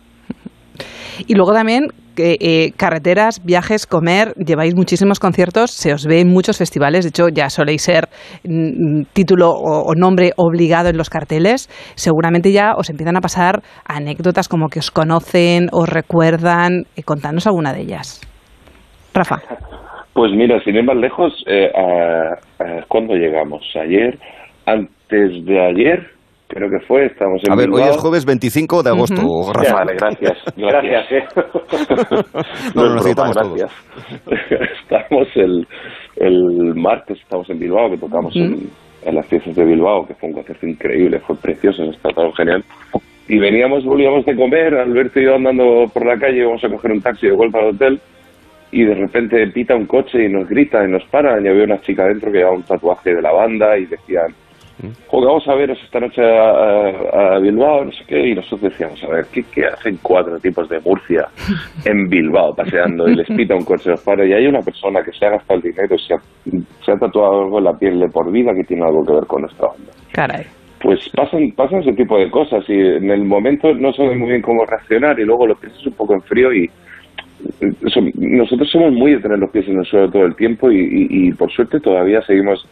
Y 1.26 1.34
luego 1.34 1.52
también 1.52 1.88
eh, 2.16 2.70
carreteras, 2.76 3.44
viajes, 3.44 3.86
comer, 3.86 4.34
lleváis 4.34 4.76
muchísimos 4.76 5.18
conciertos, 5.18 5.72
se 5.72 5.92
os 5.92 6.06
ve 6.06 6.20
en 6.20 6.28
muchos 6.28 6.58
festivales, 6.58 7.04
de 7.04 7.08
hecho 7.08 7.28
ya 7.28 7.50
soléis 7.50 7.82
ser 7.82 8.04
mm, 8.44 9.02
título 9.12 9.50
o, 9.50 9.92
nombre 9.96 10.30
obligado 10.36 10.88
en 10.90 10.96
los 10.96 11.10
carteles, 11.10 11.68
seguramente 11.96 12.52
ya 12.52 12.74
os 12.76 12.88
empiezan 12.88 13.16
a 13.16 13.20
pasar 13.20 13.62
anécdotas 13.84 14.48
como 14.48 14.68
que 14.68 14.78
os 14.78 14.92
conocen, 14.92 15.68
os 15.72 15.88
recuerdan, 15.88 16.84
eh, 16.96 17.02
contanos 17.02 17.48
alguna 17.48 17.72
de 17.72 17.80
ellas. 17.80 18.20
Rafa. 19.12 19.38
Pues 20.12 20.30
mira, 20.32 20.62
sin 20.62 20.76
ir 20.76 20.84
más 20.84 20.96
lejos, 20.96 21.32
eh, 21.48 21.68
¿cuándo 22.86 23.14
llegamos? 23.14 23.64
Ayer, 23.74 24.16
antes 24.66 25.44
de 25.44 25.60
ayer, 25.60 26.13
creo 26.54 26.70
que 26.70 26.78
fue, 26.86 27.06
estamos 27.06 27.42
en 27.44 27.52
A 27.52 27.56
ver, 27.56 27.68
hoy 27.70 27.82
es 27.82 27.96
jueves 27.96 28.24
25 28.24 28.82
de 28.84 28.90
agosto, 28.90 29.52
Rafa. 29.52 29.74
Vale, 29.74 29.94
gracias. 29.98 30.38
Gracias, 30.56 31.12
¿eh? 31.12 31.24
no, 32.74 32.84
no, 32.84 32.94
necesitamos 32.94 33.36
gracias. 33.36 33.72
estamos 34.82 35.28
el, 35.34 35.66
el 36.16 36.74
martes, 36.76 37.18
estamos 37.20 37.50
en 37.50 37.58
Bilbao, 37.58 37.90
que 37.90 37.98
tocamos 37.98 38.34
en, 38.36 38.70
las 39.12 39.26
fiestas 39.26 39.56
de 39.56 39.64
Bilbao, 39.64 40.06
que 40.06 40.14
fue 40.14 40.28
un 40.28 40.36
concierto 40.36 40.66
increíble, 40.66 41.18
fue 41.18 41.36
precioso, 41.36 41.82
está 41.84 42.10
todo 42.10 42.32
genial. 42.32 42.64
Y 43.28 43.38
veníamos, 43.38 43.84
volvíamos 43.84 44.24
de 44.24 44.36
comer, 44.36 44.74
Alberto 44.74 45.18
y 45.18 45.24
yo 45.24 45.34
andando 45.34 45.86
por 45.92 46.06
la 46.06 46.16
calle, 46.16 46.44
vamos 46.44 46.62
a 46.64 46.68
coger 46.68 46.92
un 46.92 47.00
taxi 47.00 47.26
de 47.26 47.34
vuelta 47.34 47.58
al 47.58 47.74
hotel, 47.74 48.00
y 48.70 48.84
de 48.84 48.94
repente 48.94 49.46
pita 49.48 49.74
un 49.74 49.86
coche 49.86 50.24
y 50.24 50.28
nos 50.28 50.48
grita 50.48 50.84
y 50.84 50.90
nos 50.90 51.04
para, 51.06 51.40
y 51.40 51.48
había 51.48 51.64
una 51.64 51.80
chica 51.80 52.06
dentro 52.06 52.30
que 52.30 52.38
llevaba 52.38 52.56
un 52.56 52.62
tatuaje 52.62 53.14
de 53.14 53.22
la 53.22 53.32
banda 53.32 53.76
y 53.76 53.86
decían 53.86 54.34
vamos 55.26 55.46
a 55.48 55.54
veros 55.54 55.78
esta 55.82 56.00
noche 56.00 56.22
a, 56.22 57.38
Bilbao, 57.38 57.84
no 57.84 57.92
sé 57.92 58.04
qué, 58.06 58.28
y 58.28 58.34
nosotros 58.34 58.72
decíamos, 58.72 59.02
a 59.04 59.08
ver, 59.08 59.26
¿qué, 59.32 59.66
hacen 59.66 59.98
cuatro 60.02 60.38
tipos 60.38 60.68
de 60.68 60.80
Murcia 60.80 61.28
en 61.84 62.08
Bilbao 62.08 62.54
paseando 62.54 63.08
y 63.08 63.16
les 63.16 63.28
pita 63.28 63.54
un 63.54 63.64
coche 63.64 63.90
de 63.90 63.96
paro 64.04 64.26
y 64.26 64.32
hay 64.32 64.46
una 64.46 64.60
persona 64.60 65.02
que 65.02 65.12
se 65.12 65.26
ha 65.26 65.30
gastado 65.30 65.60
el 65.60 65.62
dinero 65.62 65.94
y 65.94 65.98
se 66.84 66.92
ha, 66.92 66.96
tatuado 66.96 67.44
algo 67.44 67.58
en 67.58 67.64
la 67.64 67.72
piel 67.72 68.00
de 68.00 68.08
por 68.08 68.30
vida 68.30 68.52
que 68.54 68.64
tiene 68.64 68.84
algo 68.84 69.04
que 69.04 69.14
ver 69.14 69.26
con 69.26 69.42
nuestra 69.42 69.68
banda? 69.68 69.92
Caray. 70.12 70.44
Pues 70.80 71.08
pasan, 71.10 71.50
pasan 71.52 71.80
ese 71.80 71.92
tipo 71.92 72.18
de 72.18 72.30
cosas 72.30 72.62
y 72.68 72.74
en 72.74 73.10
el 73.10 73.24
momento 73.24 73.72
no 73.72 73.92
sabes 73.92 74.18
muy 74.18 74.28
bien 74.28 74.42
cómo 74.42 74.66
reaccionar 74.66 75.18
y 75.18 75.24
luego 75.24 75.46
lo 75.46 75.54
piensas 75.54 75.86
un 75.86 75.94
poco 75.94 76.14
en 76.14 76.20
frío 76.22 76.52
y 76.52 76.68
nosotros 78.16 78.70
somos 78.70 78.92
muy 78.92 79.12
de 79.12 79.20
tener 79.20 79.38
los 79.38 79.50
pies 79.50 79.66
en 79.68 79.78
el 79.78 79.84
suelo 79.86 80.10
todo 80.10 80.24
el 80.24 80.36
tiempo 80.36 80.70
y 80.70 81.32
por 81.32 81.50
suerte 81.50 81.80
todavía 81.80 82.20
seguimos 82.22 82.66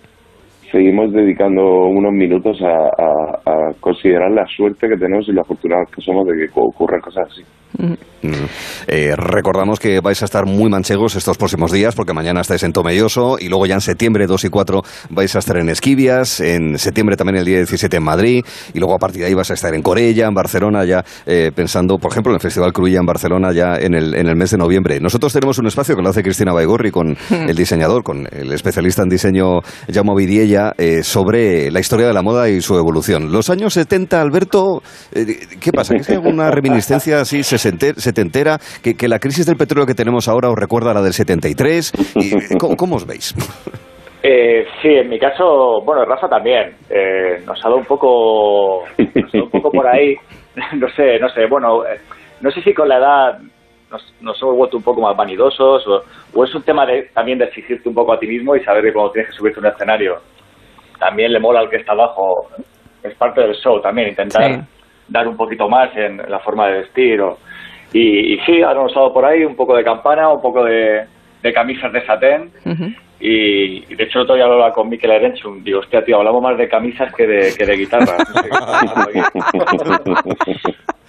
seguimos 0.72 1.12
dedicando 1.12 1.84
unos 1.86 2.12
minutos 2.12 2.58
a, 2.62 3.70
considerar 3.80 4.30
la 4.30 4.46
suerte 4.46 4.88
que 4.88 4.96
tenemos 4.96 5.28
y 5.28 5.32
lo 5.32 5.42
afortunados 5.42 5.90
que 5.90 6.00
somos 6.00 6.26
de 6.26 6.34
que 6.34 6.50
ocurran 6.54 7.00
cosas 7.00 7.28
así. 7.30 7.42
Mm. 7.78 8.11
Eh, 8.86 9.14
recordamos 9.16 9.80
que 9.80 10.00
vais 10.00 10.20
a 10.22 10.24
estar 10.24 10.46
muy 10.46 10.70
manchegos 10.70 11.16
estos 11.16 11.36
próximos 11.36 11.72
días 11.72 11.94
porque 11.94 12.12
mañana 12.12 12.40
estáis 12.40 12.62
en 12.62 12.72
Tomelloso 12.72 13.36
y 13.38 13.48
luego 13.48 13.66
ya 13.66 13.74
en 13.74 13.80
septiembre 13.80 14.26
2 14.26 14.44
y 14.44 14.48
4 14.48 14.82
vais 15.10 15.34
a 15.34 15.38
estar 15.38 15.56
en 15.56 15.68
Esquivias, 15.68 16.40
en 16.40 16.78
septiembre 16.78 17.16
también 17.16 17.36
el 17.38 17.44
día 17.44 17.56
17 17.58 17.96
en 17.96 18.02
Madrid 18.02 18.44
y 18.72 18.78
luego 18.78 18.94
a 18.94 18.98
partir 18.98 19.22
de 19.22 19.28
ahí 19.28 19.34
vas 19.34 19.50
a 19.50 19.54
estar 19.54 19.74
en 19.74 19.82
Corella, 19.82 20.26
en 20.26 20.34
Barcelona 20.34 20.84
ya 20.84 21.04
eh, 21.26 21.50
pensando, 21.54 21.98
por 21.98 22.12
ejemplo, 22.12 22.32
en 22.32 22.36
el 22.36 22.40
Festival 22.40 22.72
Cruilla 22.72 23.00
en 23.00 23.06
Barcelona 23.06 23.52
ya 23.52 23.76
en 23.76 23.94
el, 23.94 24.14
en 24.14 24.28
el 24.28 24.36
mes 24.36 24.50
de 24.50 24.58
noviembre. 24.58 25.00
Nosotros 25.00 25.32
tenemos 25.32 25.58
un 25.58 25.66
espacio 25.66 25.96
que 25.96 26.02
lo 26.02 26.10
hace 26.10 26.22
Cristina 26.22 26.52
Baigorri 26.52 26.90
con 26.90 27.16
el 27.30 27.56
diseñador, 27.56 28.02
con 28.02 28.28
el 28.30 28.52
especialista 28.52 29.02
en 29.02 29.08
diseño 29.08 29.60
Jaume 29.92 30.14
Vidiella 30.16 30.72
eh, 30.78 31.02
sobre 31.02 31.70
la 31.70 31.80
historia 31.80 32.06
de 32.06 32.14
la 32.14 32.22
moda 32.22 32.48
y 32.48 32.60
su 32.60 32.76
evolución. 32.76 33.32
Los 33.32 33.50
años 33.50 33.74
70, 33.74 34.20
Alberto, 34.20 34.82
¿qué 35.12 35.72
pasa? 35.72 35.94
¿Es 35.94 36.06
que 36.06 36.12
hay 36.12 36.18
alguna 36.18 36.50
reminiscencia 36.50 37.20
así 37.20 37.42
se 37.42 37.58
se 38.12 38.14
te 38.14 38.20
entera 38.20 38.58
que, 38.82 38.94
que, 38.94 39.08
la 39.08 39.18
crisis 39.18 39.46
del 39.46 39.56
petróleo 39.56 39.86
que 39.86 39.94
tenemos 39.94 40.28
ahora 40.28 40.50
os 40.50 40.58
recuerda 40.58 40.90
a 40.90 40.94
la 40.94 41.02
del 41.02 41.12
73. 41.12 41.92
Y, 42.16 42.56
¿cómo, 42.58 42.76
¿Cómo 42.76 42.96
os 42.96 43.06
veis? 43.06 43.34
Eh, 44.22 44.66
sí, 44.80 44.88
en 44.88 45.08
mi 45.08 45.18
caso, 45.18 45.80
bueno, 45.84 46.04
Rafa 46.04 46.28
también. 46.28 46.74
Eh, 46.90 47.42
nos 47.46 47.58
ha 47.64 47.68
dado 47.68 47.78
un 47.78 47.86
poco, 47.86 48.82
un 48.82 49.50
poco 49.50 49.70
por 49.70 49.86
ahí. 49.86 50.14
no 50.78 50.88
sé, 50.90 51.18
no 51.18 51.28
sé. 51.30 51.46
Bueno, 51.46 51.84
eh, 51.86 51.98
no 52.40 52.50
sé 52.50 52.62
si 52.62 52.74
con 52.74 52.88
la 52.88 52.98
edad 52.98 53.38
nos, 53.90 54.14
nos 54.20 54.40
hemos 54.42 54.56
vuelto 54.56 54.76
un 54.76 54.82
poco 54.82 55.00
más 55.00 55.16
vanidosos 55.16 55.86
o, 55.86 56.02
o, 56.34 56.44
es 56.44 56.54
un 56.54 56.62
tema 56.62 56.86
de, 56.86 57.10
también 57.14 57.38
de 57.38 57.46
exigirte 57.46 57.88
un 57.88 57.94
poco 57.94 58.12
a 58.12 58.18
ti 58.18 58.26
mismo 58.26 58.54
y 58.56 58.64
saber 58.64 58.84
que 58.84 58.92
cuando 58.92 59.12
tienes 59.12 59.30
que 59.30 59.36
subirte 59.36 59.60
a 59.60 59.62
un 59.62 59.68
escenario 59.68 60.16
también 60.98 61.32
le 61.32 61.40
mola 61.40 61.60
al 61.60 61.70
que 61.70 61.76
está 61.76 61.92
abajo. 61.92 62.48
Es 63.02 63.14
parte 63.16 63.40
del 63.40 63.54
show 63.56 63.80
también, 63.80 64.10
intentar 64.10 64.64
dar 65.08 65.28
un 65.28 65.36
poquito 65.36 65.68
más 65.68 65.94
en 65.96 66.18
la 66.18 66.38
forma 66.38 66.68
de 66.68 66.78
vestir 66.78 67.20
o, 67.20 67.38
y, 67.92 68.38
sí, 68.46 68.62
ahora 68.62 68.80
hemos 68.80 68.92
estado 68.92 69.12
por 69.12 69.24
ahí, 69.24 69.44
un 69.44 69.56
poco 69.56 69.76
de 69.76 69.84
campana, 69.84 70.28
un 70.30 70.40
poco 70.40 70.64
de, 70.64 71.06
camisas 71.54 71.92
de 71.92 72.06
satén. 72.06 72.50
y, 73.20 73.94
de 73.94 74.04
hecho, 74.04 74.20
el 74.20 74.24
otro 74.24 74.34
día 74.34 74.44
hablaba 74.44 74.72
con 74.72 74.88
Mikel 74.88 75.10
Erenchun. 75.10 75.62
Digo, 75.62 75.80
hostia, 75.80 76.04
tío, 76.04 76.16
hablamos 76.18 76.42
más 76.42 76.56
de 76.56 76.68
camisas 76.68 77.12
que 77.14 77.26
de, 77.26 77.54
que 77.56 77.66
de 77.66 77.76
guitarra. 77.76 78.16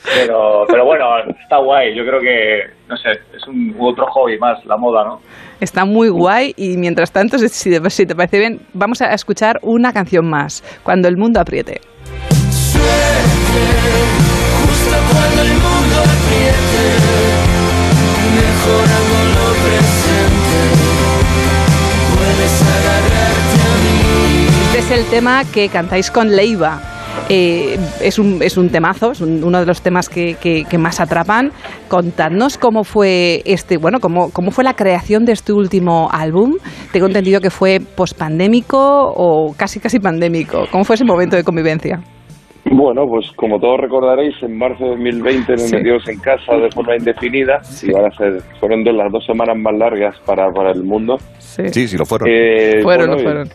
pero, 0.04 0.66
pero 0.68 0.86
bueno, 0.86 1.06
está 1.42 1.58
guay. 1.58 1.96
Yo 1.96 2.06
creo 2.06 2.20
que, 2.20 2.64
no 2.88 2.98
sé, 2.98 3.12
es 3.36 3.48
un 3.48 3.76
otro 3.80 4.06
hobby 4.08 4.38
más, 4.38 4.64
la 4.66 4.78
moda, 4.78 5.06
¿no? 5.06 5.22
Está 5.60 5.86
muy 5.86 6.10
guay 6.10 6.54
y 6.58 6.76
mientras 6.76 7.12
tanto, 7.14 7.38
si, 7.38 7.48
si 7.48 8.06
te 8.06 8.16
parece 8.16 8.40
bien, 8.40 8.60
vamos 8.74 9.02
a 9.02 9.14
escuchar 9.14 9.60
una 9.62 9.94
canción 9.94 10.30
más, 10.30 10.62
Cuando 10.84 11.08
el 11.08 11.16
mundo 11.16 11.40
apriete. 11.40 11.80
justo 14.66 14.98
cuando 15.12 15.42
el 15.42 15.48
mundo 15.54 15.63
este 24.76 24.96
es 24.96 25.00
el 25.00 25.06
tema 25.06 25.44
que 25.46 25.70
cantáis 25.70 26.10
con 26.10 26.36
Leiva. 26.36 26.82
Eh, 27.30 27.78
es, 28.02 28.20
un, 28.20 28.42
es 28.42 28.58
un 28.58 28.70
temazo, 28.70 29.12
es 29.12 29.22
uno 29.22 29.60
de 29.60 29.66
los 29.66 29.82
temas 29.82 30.10
que, 30.10 30.36
que, 30.40 30.78
más 30.78 31.00
atrapan. 31.00 31.52
Contadnos 31.88 32.58
cómo 32.58 32.84
fue 32.84 33.44
este, 33.46 33.78
bueno, 33.78 34.00
cómo, 34.00 34.32
cómo 34.32 34.52
fue 34.52 34.64
la 34.64 34.74
creación 34.74 35.26
de 35.26 35.34
este 35.34 35.54
último 35.54 36.10
álbum. 36.12 36.56
Tengo 36.92 37.08
entendido 37.08 37.40
que 37.40 37.50
fue 37.50 37.80
pospandémico 37.80 39.14
o 39.16 39.54
casi 39.56 39.80
casi 39.80 40.00
pandémico. 40.00 40.66
¿Cómo 40.72 40.84
fue 40.84 40.96
ese 40.96 41.06
momento 41.06 41.36
de 41.36 41.44
convivencia? 41.44 42.02
Bueno, 42.74 43.08
pues 43.08 43.32
como 43.36 43.60
todos 43.60 43.80
recordaréis, 43.80 44.34
en 44.42 44.58
marzo 44.58 44.84
de 44.84 44.90
2020 44.92 45.52
nos 45.54 45.72
metimos 45.72 46.10
en 46.10 46.20
casa 46.20 46.58
de 46.58 46.72
forma 46.72 46.96
indefinida 46.96 47.62
y 47.84 47.92
van 47.92 48.06
a 48.06 48.12
ser, 48.18 48.42
fueron 48.60 48.84
de 48.84 48.94
las 48.94 49.12
dos 49.12 49.24
semanas 49.26 49.56
más 49.58 49.76
largas 49.78 50.20
para, 50.26 50.52
para 50.52 50.72
el 50.72 50.84
mundo. 50.84 51.18
Sí, 51.38 51.88
sí, 51.88 51.98
lo 51.98 52.06
fueron. 52.06 52.28
Eh, 52.32 52.80
fueron, 52.82 53.12
lo 53.12 53.20
fueron. 53.20 53.48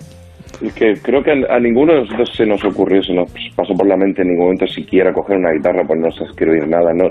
Y 0.61 0.71
que 0.71 0.95
creo 1.03 1.23
que 1.25 1.33
a, 1.33 1.59
ninguno 1.59 1.95
de 1.95 2.01
nosotros 2.03 2.31
se 2.37 2.47
nos 2.47 2.65
ocurrió, 2.65 3.03
se 3.03 3.13
nos 3.13 3.29
pasó 3.57 3.75
por 3.75 3.89
la 3.89 3.97
mente 3.97 4.23
en 4.23 4.29
ningún 4.29 4.45
momento 4.47 4.69
siquiera 4.69 5.13
coger 5.13 5.37
una 5.37 5.51
guitarra, 5.51 5.83
pues 5.85 5.99
no 5.99 6.07
a 6.07 6.31
escribir 6.31 6.69
nada, 6.69 6.93
no, 6.95 7.11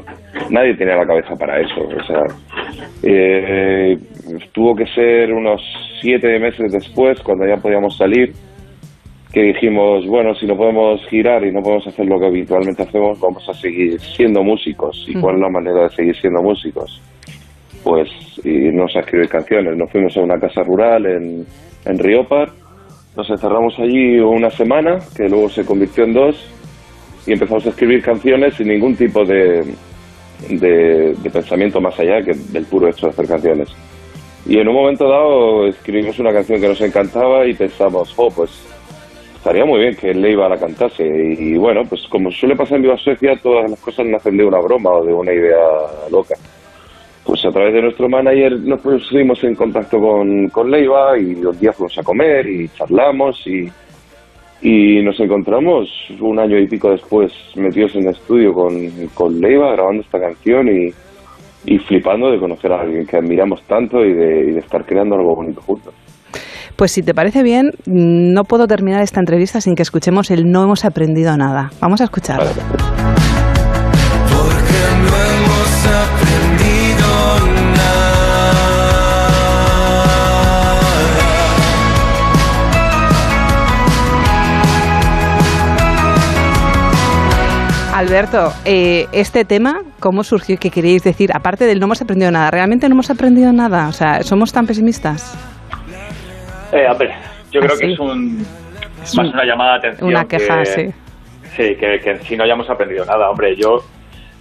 nadie 0.49 0.75
tenía 0.75 0.95
la 0.95 1.05
cabeza 1.05 1.35
para 1.35 1.59
eso, 1.59 1.81
o 1.81 2.03
sea, 2.03 2.23
eh, 3.03 3.97
tuvo 4.53 4.75
que 4.75 4.85
ser 4.87 5.33
unos 5.33 5.61
siete 6.01 6.39
meses 6.39 6.71
después, 6.71 7.19
cuando 7.21 7.45
ya 7.45 7.57
podíamos 7.57 7.97
salir, 7.97 8.33
que 9.37 9.43
dijimos, 9.43 10.03
bueno, 10.07 10.33
si 10.33 10.47
no 10.47 10.57
podemos 10.57 10.99
girar 11.09 11.45
y 11.45 11.51
no 11.51 11.61
podemos 11.61 11.85
hacer 11.85 12.07
lo 12.07 12.19
que 12.19 12.25
habitualmente 12.25 12.81
hacemos, 12.81 13.19
vamos 13.19 13.47
a 13.47 13.53
seguir 13.53 13.99
siendo 13.99 14.41
músicos. 14.41 15.05
¿Y 15.07 15.13
cuál 15.13 15.35
es 15.35 15.41
la 15.41 15.49
manera 15.49 15.83
de 15.83 15.89
seguir 15.89 16.15
siendo 16.19 16.41
músicos? 16.41 16.99
Pues 17.83 18.09
irnos 18.43 18.95
a 18.95 19.01
escribir 19.01 19.29
canciones. 19.29 19.77
Nos 19.77 19.91
fuimos 19.91 20.17
a 20.17 20.21
una 20.21 20.39
casa 20.39 20.63
rural 20.63 21.05
en, 21.05 21.45
en 21.85 21.99
Riopar, 21.99 22.49
nos 23.15 23.29
encerramos 23.29 23.77
allí 23.77 24.17
una 24.17 24.49
semana, 24.49 24.97
que 25.15 25.29
luego 25.29 25.49
se 25.49 25.63
convirtió 25.63 26.05
en 26.05 26.13
dos, 26.13 26.35
y 27.27 27.33
empezamos 27.33 27.63
a 27.67 27.69
escribir 27.69 28.01
canciones 28.01 28.55
sin 28.55 28.69
ningún 28.69 28.95
tipo 28.95 29.23
de, 29.23 29.61
de, 30.49 31.13
de 31.13 31.29
pensamiento 31.29 31.79
más 31.79 31.99
allá 31.99 32.23
que 32.23 32.33
del 32.51 32.65
puro 32.65 32.87
hecho 32.87 33.05
de 33.05 33.11
hacer 33.11 33.27
canciones. 33.27 33.69
Y 34.47 34.57
en 34.57 34.67
un 34.67 34.73
momento 34.73 35.07
dado 35.07 35.67
escribimos 35.67 36.17
una 36.17 36.33
canción 36.33 36.59
que 36.59 36.69
nos 36.69 36.81
encantaba 36.81 37.45
y 37.45 37.53
pensamos, 37.53 38.15
oh, 38.17 38.29
pues 38.35 38.73
estaría 39.37 39.65
muy 39.65 39.79
bien 39.79 39.95
que 39.95 40.13
Leiva 40.13 40.49
la 40.49 40.57
cantase. 40.57 41.05
Y, 41.05 41.55
bueno, 41.57 41.83
pues 41.87 42.01
como 42.09 42.31
suele 42.31 42.55
pasar 42.55 42.77
en 42.77 42.83
Viva 42.83 42.97
Suecia, 42.97 43.39
todas 43.41 43.69
las 43.69 43.79
cosas 43.79 44.05
nacen 44.05 44.37
de 44.37 44.45
una 44.45 44.59
broma 44.59 44.91
o 44.91 45.05
de 45.05 45.13
una 45.13 45.33
idea 45.33 45.57
loca. 46.11 46.35
Pues 47.23 47.45
a 47.45 47.51
través 47.51 47.73
de 47.73 47.81
nuestro 47.81 48.09
manager 48.09 48.59
nos 48.59 48.79
pusimos 48.79 49.43
en 49.43 49.55
contacto 49.55 49.99
con, 49.99 50.49
con 50.49 50.71
Leiva 50.71 51.17
y 51.17 51.35
los 51.35 51.59
días 51.59 51.75
fuimos 51.75 51.97
a 51.97 52.03
comer 52.03 52.47
y 52.47 52.69
charlamos 52.69 53.45
y, 53.45 53.69
y 54.61 55.03
nos 55.03 55.19
encontramos 55.19 55.89
un 56.21 56.39
año 56.39 56.57
y 56.57 56.67
pico 56.67 56.89
después 56.89 57.33
metidos 57.55 57.95
en 57.95 58.03
el 58.03 58.15
estudio 58.15 58.53
con, 58.53 58.73
con 59.13 59.41
Leiva 59.41 59.73
grabando 59.73 60.03
esta 60.03 60.21
canción 60.21 60.69
y, 60.69 60.93
y 61.65 61.77
flipando 61.79 62.31
de 62.31 62.39
conocer 62.39 62.71
a 62.71 62.79
alguien 62.79 63.05
que 63.05 63.17
admiramos 63.17 63.61
tanto 63.63 64.05
y 64.05 64.13
de, 64.13 64.39
y 64.45 64.51
de 64.51 64.59
estar 64.59 64.85
creando 64.85 65.15
algo 65.15 65.35
bonito 65.35 65.61
juntos. 65.61 65.93
Pues 66.77 66.91
si 66.91 67.01
te 67.01 67.15
parece 67.15 67.41
bien, 67.41 67.71
no 67.87 68.43
puedo 68.43 68.67
terminar 68.67 69.01
esta 69.01 69.19
entrevista 69.19 69.59
sin 69.61 69.73
que 69.73 69.81
escuchemos 69.81 70.29
el 70.29 70.51
No 70.51 70.63
hemos 70.63 70.85
aprendido 70.85 71.35
nada. 71.35 71.71
Vamos 71.81 72.01
a 72.01 72.03
escuchar. 72.03 72.37
Porque 72.37 72.53
no 75.01 75.17
hemos 75.17 75.87
aprendido 75.87 77.07
nada. 77.75 78.37
Alberto, 87.95 88.53
eh, 88.65 89.07
este 89.13 89.45
tema, 89.45 89.81
¿cómo 89.99 90.23
surgió? 90.23 90.57
¿Qué 90.59 90.69
queréis 90.69 91.01
decir? 91.03 91.31
Aparte 91.33 91.65
del 91.65 91.79
no 91.79 91.87
hemos 91.87 92.03
aprendido 92.03 92.29
nada, 92.29 92.51
¿realmente 92.51 92.87
no 92.87 92.93
hemos 92.93 93.09
aprendido 93.09 93.51
nada? 93.51 93.87
O 93.87 93.93
sea, 93.93 94.21
¿somos 94.21 94.53
tan 94.53 94.67
pesimistas? 94.67 95.35
Eh, 96.71 96.87
a 96.87 96.93
ver, 96.93 97.13
yo 97.51 97.61
creo 97.61 97.77
que 97.77 97.93
es 97.93 97.99
un 97.99 98.45
más 99.15 99.33
una 99.33 99.45
llamada 99.45 99.73
de 99.73 99.77
atención. 99.77 100.09
Una 100.09 100.27
queja, 100.27 100.65
sí. 100.65 100.93
Sí, 101.55 101.75
que, 101.75 101.99
que 101.99 102.11
en 102.11 102.21
sí 102.23 102.35
no 102.35 102.43
hayamos 102.43 102.69
aprendido 102.69 103.05
nada. 103.05 103.29
Hombre, 103.29 103.55
yo, 103.55 103.83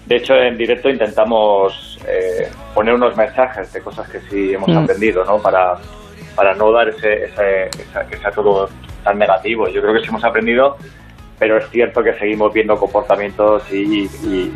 de 0.07 0.17
hecho, 0.17 0.37
en 0.37 0.57
directo 0.57 0.89
intentamos 0.91 1.99
eh, 2.07 2.49
poner 2.75 2.95
unos 2.95 3.17
mensajes 3.17 3.73
de 3.73 3.81
cosas 3.81 4.09
que 4.09 4.21
sí 4.23 4.55
hemos 4.55 4.69
mm. 4.69 4.79
aprendido, 4.79 5.25
¿no? 5.25 5.39
Para, 5.39 5.77
para 6.35 6.55
no 6.55 6.73
dar 6.73 6.89
ese, 6.89 7.25
ese, 7.25 7.71
que 8.11 8.17
sea 8.19 8.31
todo 8.31 8.69
tan 9.05 9.19
negativo. 9.19 9.69
Yo 9.69 9.81
creo 9.81 9.95
que 9.95 10.01
sí 10.01 10.09
hemos 10.09 10.25
aprendido, 10.25 10.77
pero 11.39 11.57
es 11.59 11.69
cierto 11.71 12.03
que 12.03 12.13
seguimos 12.15 12.53
viendo 12.53 12.77
comportamientos 12.77 13.63
y, 13.73 14.11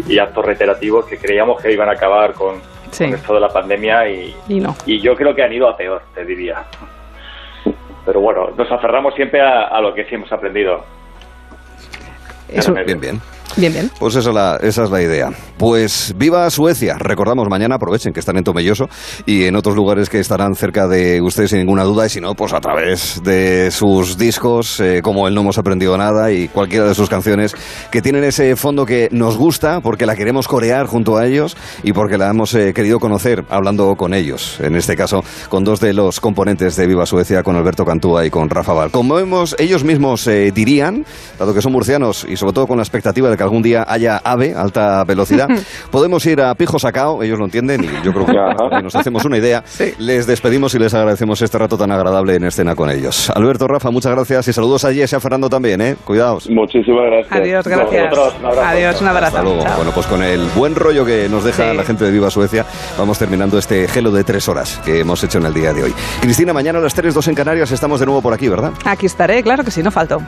y, 0.07 0.19
actos 0.19 0.45
reiterativos 0.45 1.07
que 1.07 1.17
creíamos 1.17 1.63
que 1.63 1.73
iban 1.73 1.89
a 1.89 1.93
acabar 1.93 2.35
con, 2.35 2.61
con 2.97 3.15
esto 3.15 3.35
de 3.35 3.41
la 3.41 3.49
pandemia 3.49 4.09
y, 4.09 4.35
no. 4.49 4.77
y 4.85 5.01
yo 5.01 5.15
creo 5.15 5.35
que 5.35 5.43
han 5.43 5.53
ido 5.53 5.69
a 5.69 5.77
peor, 5.77 6.03
te 6.15 6.25
diría 6.25 6.65
pero 8.11 8.23
bueno, 8.23 8.51
nos 8.57 8.73
aferramos 8.73 9.15
siempre 9.15 9.41
a, 9.41 9.81
lo 9.81 9.95
que 9.95 10.05
sí 10.07 10.17
hemos 10.17 10.33
aprendido. 10.33 10.85
Eso, 12.49 12.75
bien, 12.75 12.99
bien. 12.99 13.21
Bien, 13.57 13.73
bien. 13.73 13.91
Pues 13.99 14.15
esa 14.15 14.31
es, 14.31 14.35
la, 14.35 14.59
esa 14.63 14.85
es 14.85 14.91
la 14.91 15.03
idea. 15.03 15.31
Pues 15.59 16.15
viva 16.17 16.49
Suecia. 16.51 16.97
Recordamos 16.99 17.49
mañana, 17.49 17.77
aprovechen 17.77 18.13
que 18.13 18.21
están 18.21 18.37
en 18.37 18.45
Tomelloso 18.45 18.89
y 19.27 19.45
en 19.45 19.57
otros 19.57 19.77
lugares 19.77 20.09
que 20.09 20.21
estarán 20.21 20.55
cerca 20.55 20.87
de 20.87 21.21
ustedes 21.21 21.51
sin 21.51 21.59
ninguna 21.59 21.85
duda. 21.85 22.07
Y 22.07 22.09
si 22.09 22.21
no, 22.21 22.35
pues 22.35 22.53
a 22.53 22.61
través 22.61 23.23
de 23.23 23.71
sus 23.71 24.17
discos, 24.17 24.81
eh, 24.81 25.01
como 25.03 25.29
el 25.29 25.35
No 25.35 25.41
Hemos 25.43 25.59
Aprendido 25.59 25.97
Nada 25.97 26.33
y 26.33 26.49
cualquiera 26.49 26.87
de 26.87 26.95
sus 26.95 27.09
canciones 27.09 27.55
que 27.91 28.03
tienen 28.03 28.25
ese 28.25 28.57
fondo 28.57 28.87
que 28.87 29.09
nos 29.11 29.37
gusta 29.37 29.81
porque 29.81 30.07
la 30.07 30.17
queremos 30.17 30.49
corear 30.49 30.87
junto 30.87 31.17
a 31.17 31.27
ellos 31.27 31.57
y 31.83 31.93
porque 31.93 32.19
la 32.19 32.31
hemos 32.31 32.55
eh, 32.55 32.73
querido 32.73 32.99
conocer 32.99 33.45
hablando 33.49 33.95
con 33.97 34.15
ellos. 34.15 34.59
En 34.61 34.77
este 34.77 34.97
caso, 34.97 35.23
con 35.49 35.65
dos 35.65 35.81
de 35.81 35.93
los 35.93 36.21
componentes 36.21 36.77
de 36.77 36.87
Viva 36.87 37.07
Suecia, 37.07 37.43
con 37.43 37.57
Alberto 37.57 37.85
Cantúa 37.85 38.25
y 38.25 38.31
con 38.31 38.49
Rafa 38.49 38.73
Val. 38.73 38.91
Como 38.91 39.19
hemos, 39.19 39.57
ellos 39.59 39.85
mismos 39.85 40.27
eh, 40.27 40.53
dirían, 40.53 41.05
dado 41.39 41.55
que 41.55 41.63
son 41.63 41.73
murcianos 41.73 42.27
y 42.29 42.37
sobre 42.37 42.53
todo 42.53 42.67
con 42.67 42.77
la 42.77 42.83
expectativa 42.83 43.29
de 43.31 43.37
que 43.41 43.45
algún 43.45 43.63
día 43.63 43.87
haya 43.89 44.19
AVE, 44.23 44.55
alta 44.55 45.03
velocidad, 45.05 45.49
podemos 45.91 46.27
ir 46.27 46.43
a 46.43 46.55
Pijo 46.55 46.79
Sacao, 46.79 47.23
ellos 47.23 47.39
lo 47.39 47.47
entienden 47.47 47.83
y 47.85 48.05
yo 48.05 48.13
creo 48.13 48.27
que 48.27 48.35
nos 48.83 48.95
hacemos 48.95 49.25
una 49.25 49.39
idea. 49.39 49.65
Les 49.99 50.27
despedimos 50.27 50.75
y 50.75 50.79
les 50.79 50.93
agradecemos 50.93 51.41
este 51.41 51.57
rato 51.57 51.79
tan 51.79 51.91
agradable 51.91 52.35
en 52.35 52.45
escena 52.45 52.75
con 52.75 52.91
ellos. 52.91 53.31
Alberto, 53.35 53.67
Rafa, 53.67 53.91
muchas 53.91 54.13
gracias 54.15 54.49
y 54.49 54.53
saludos 54.53 54.85
a 54.85 54.93
Jess 54.93 55.15
y 55.15 55.17
a 55.17 55.21
Fernando 55.21 55.49
también, 55.49 55.81
¿eh? 55.81 55.97
Cuidaos. 56.05 56.51
Muchísimas 56.51 57.07
gracias. 57.07 57.33
Adiós, 57.41 57.67
gracias. 57.67 58.13
Adiós, 58.63 59.01
un 59.01 59.09
abrazo. 59.09 59.27
Hasta 59.39 59.43
luego. 59.43 59.63
Chao. 59.63 59.77
Bueno, 59.77 59.93
pues 59.95 60.07
con 60.07 60.23
el 60.23 60.47
buen 60.55 60.75
rollo 60.75 61.07
que 61.07 61.27
nos 61.31 61.43
deja 61.43 61.71
Sí. 61.71 61.77
la 61.77 61.85
gente 61.85 62.05
de 62.05 62.11
Viva 62.11 62.29
Suecia, 62.31 62.67
vamos 62.99 63.19
terminando 63.19 63.57
este 63.59 63.89
gelo 63.89 64.11
de 64.11 64.23
tres 64.23 64.49
horas 64.49 64.81
que 64.85 65.01
hemos 65.01 65.25
hecho 65.25 65.39
en 65.39 65.47
el 65.47 65.55
día 65.55 65.73
de 65.73 65.85
hoy. 65.85 65.95
Cristina, 66.21 66.53
mañana 66.53 66.79
a 66.79 66.83
las 66.83 66.95
3, 66.95 67.15
2 67.15 67.29
en 67.29 67.35
Canarias 67.35 67.71
estamos 67.73 68.01
de 68.01 68.07
nuevo 68.07 68.21
por 68.21 68.35
aquí, 68.35 68.49
¿verdad? 68.49 68.73
Aquí 68.85 69.07
estaré, 69.07 69.43
claro 69.43 69.65
que 69.65 69.71
sí, 69.71 69.83
no 69.83 69.91
falto. 69.91 70.21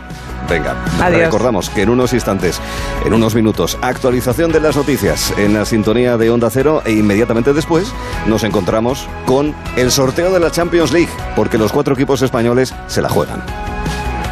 Venga, 0.48 0.74
Adiós. 1.00 1.22
recordamos 1.22 1.70
que 1.70 1.82
en 1.82 1.90
unos 1.90 2.12
instantes, 2.12 2.60
en 3.04 3.14
unos 3.14 3.34
minutos, 3.34 3.78
actualización 3.82 4.52
de 4.52 4.60
las 4.60 4.76
noticias 4.76 5.32
en 5.36 5.54
la 5.54 5.64
sintonía 5.64 6.16
de 6.16 6.30
Onda 6.30 6.50
Cero 6.50 6.82
e 6.84 6.92
inmediatamente 6.92 7.52
después 7.52 7.92
nos 8.26 8.44
encontramos 8.44 9.08
con 9.26 9.54
el 9.76 9.90
sorteo 9.90 10.32
de 10.32 10.40
la 10.40 10.50
Champions 10.50 10.92
League, 10.92 11.12
porque 11.36 11.58
los 11.58 11.72
cuatro 11.72 11.94
equipos 11.94 12.22
españoles 12.22 12.74
se 12.86 13.02
la 13.02 13.08
juegan. 13.08 13.42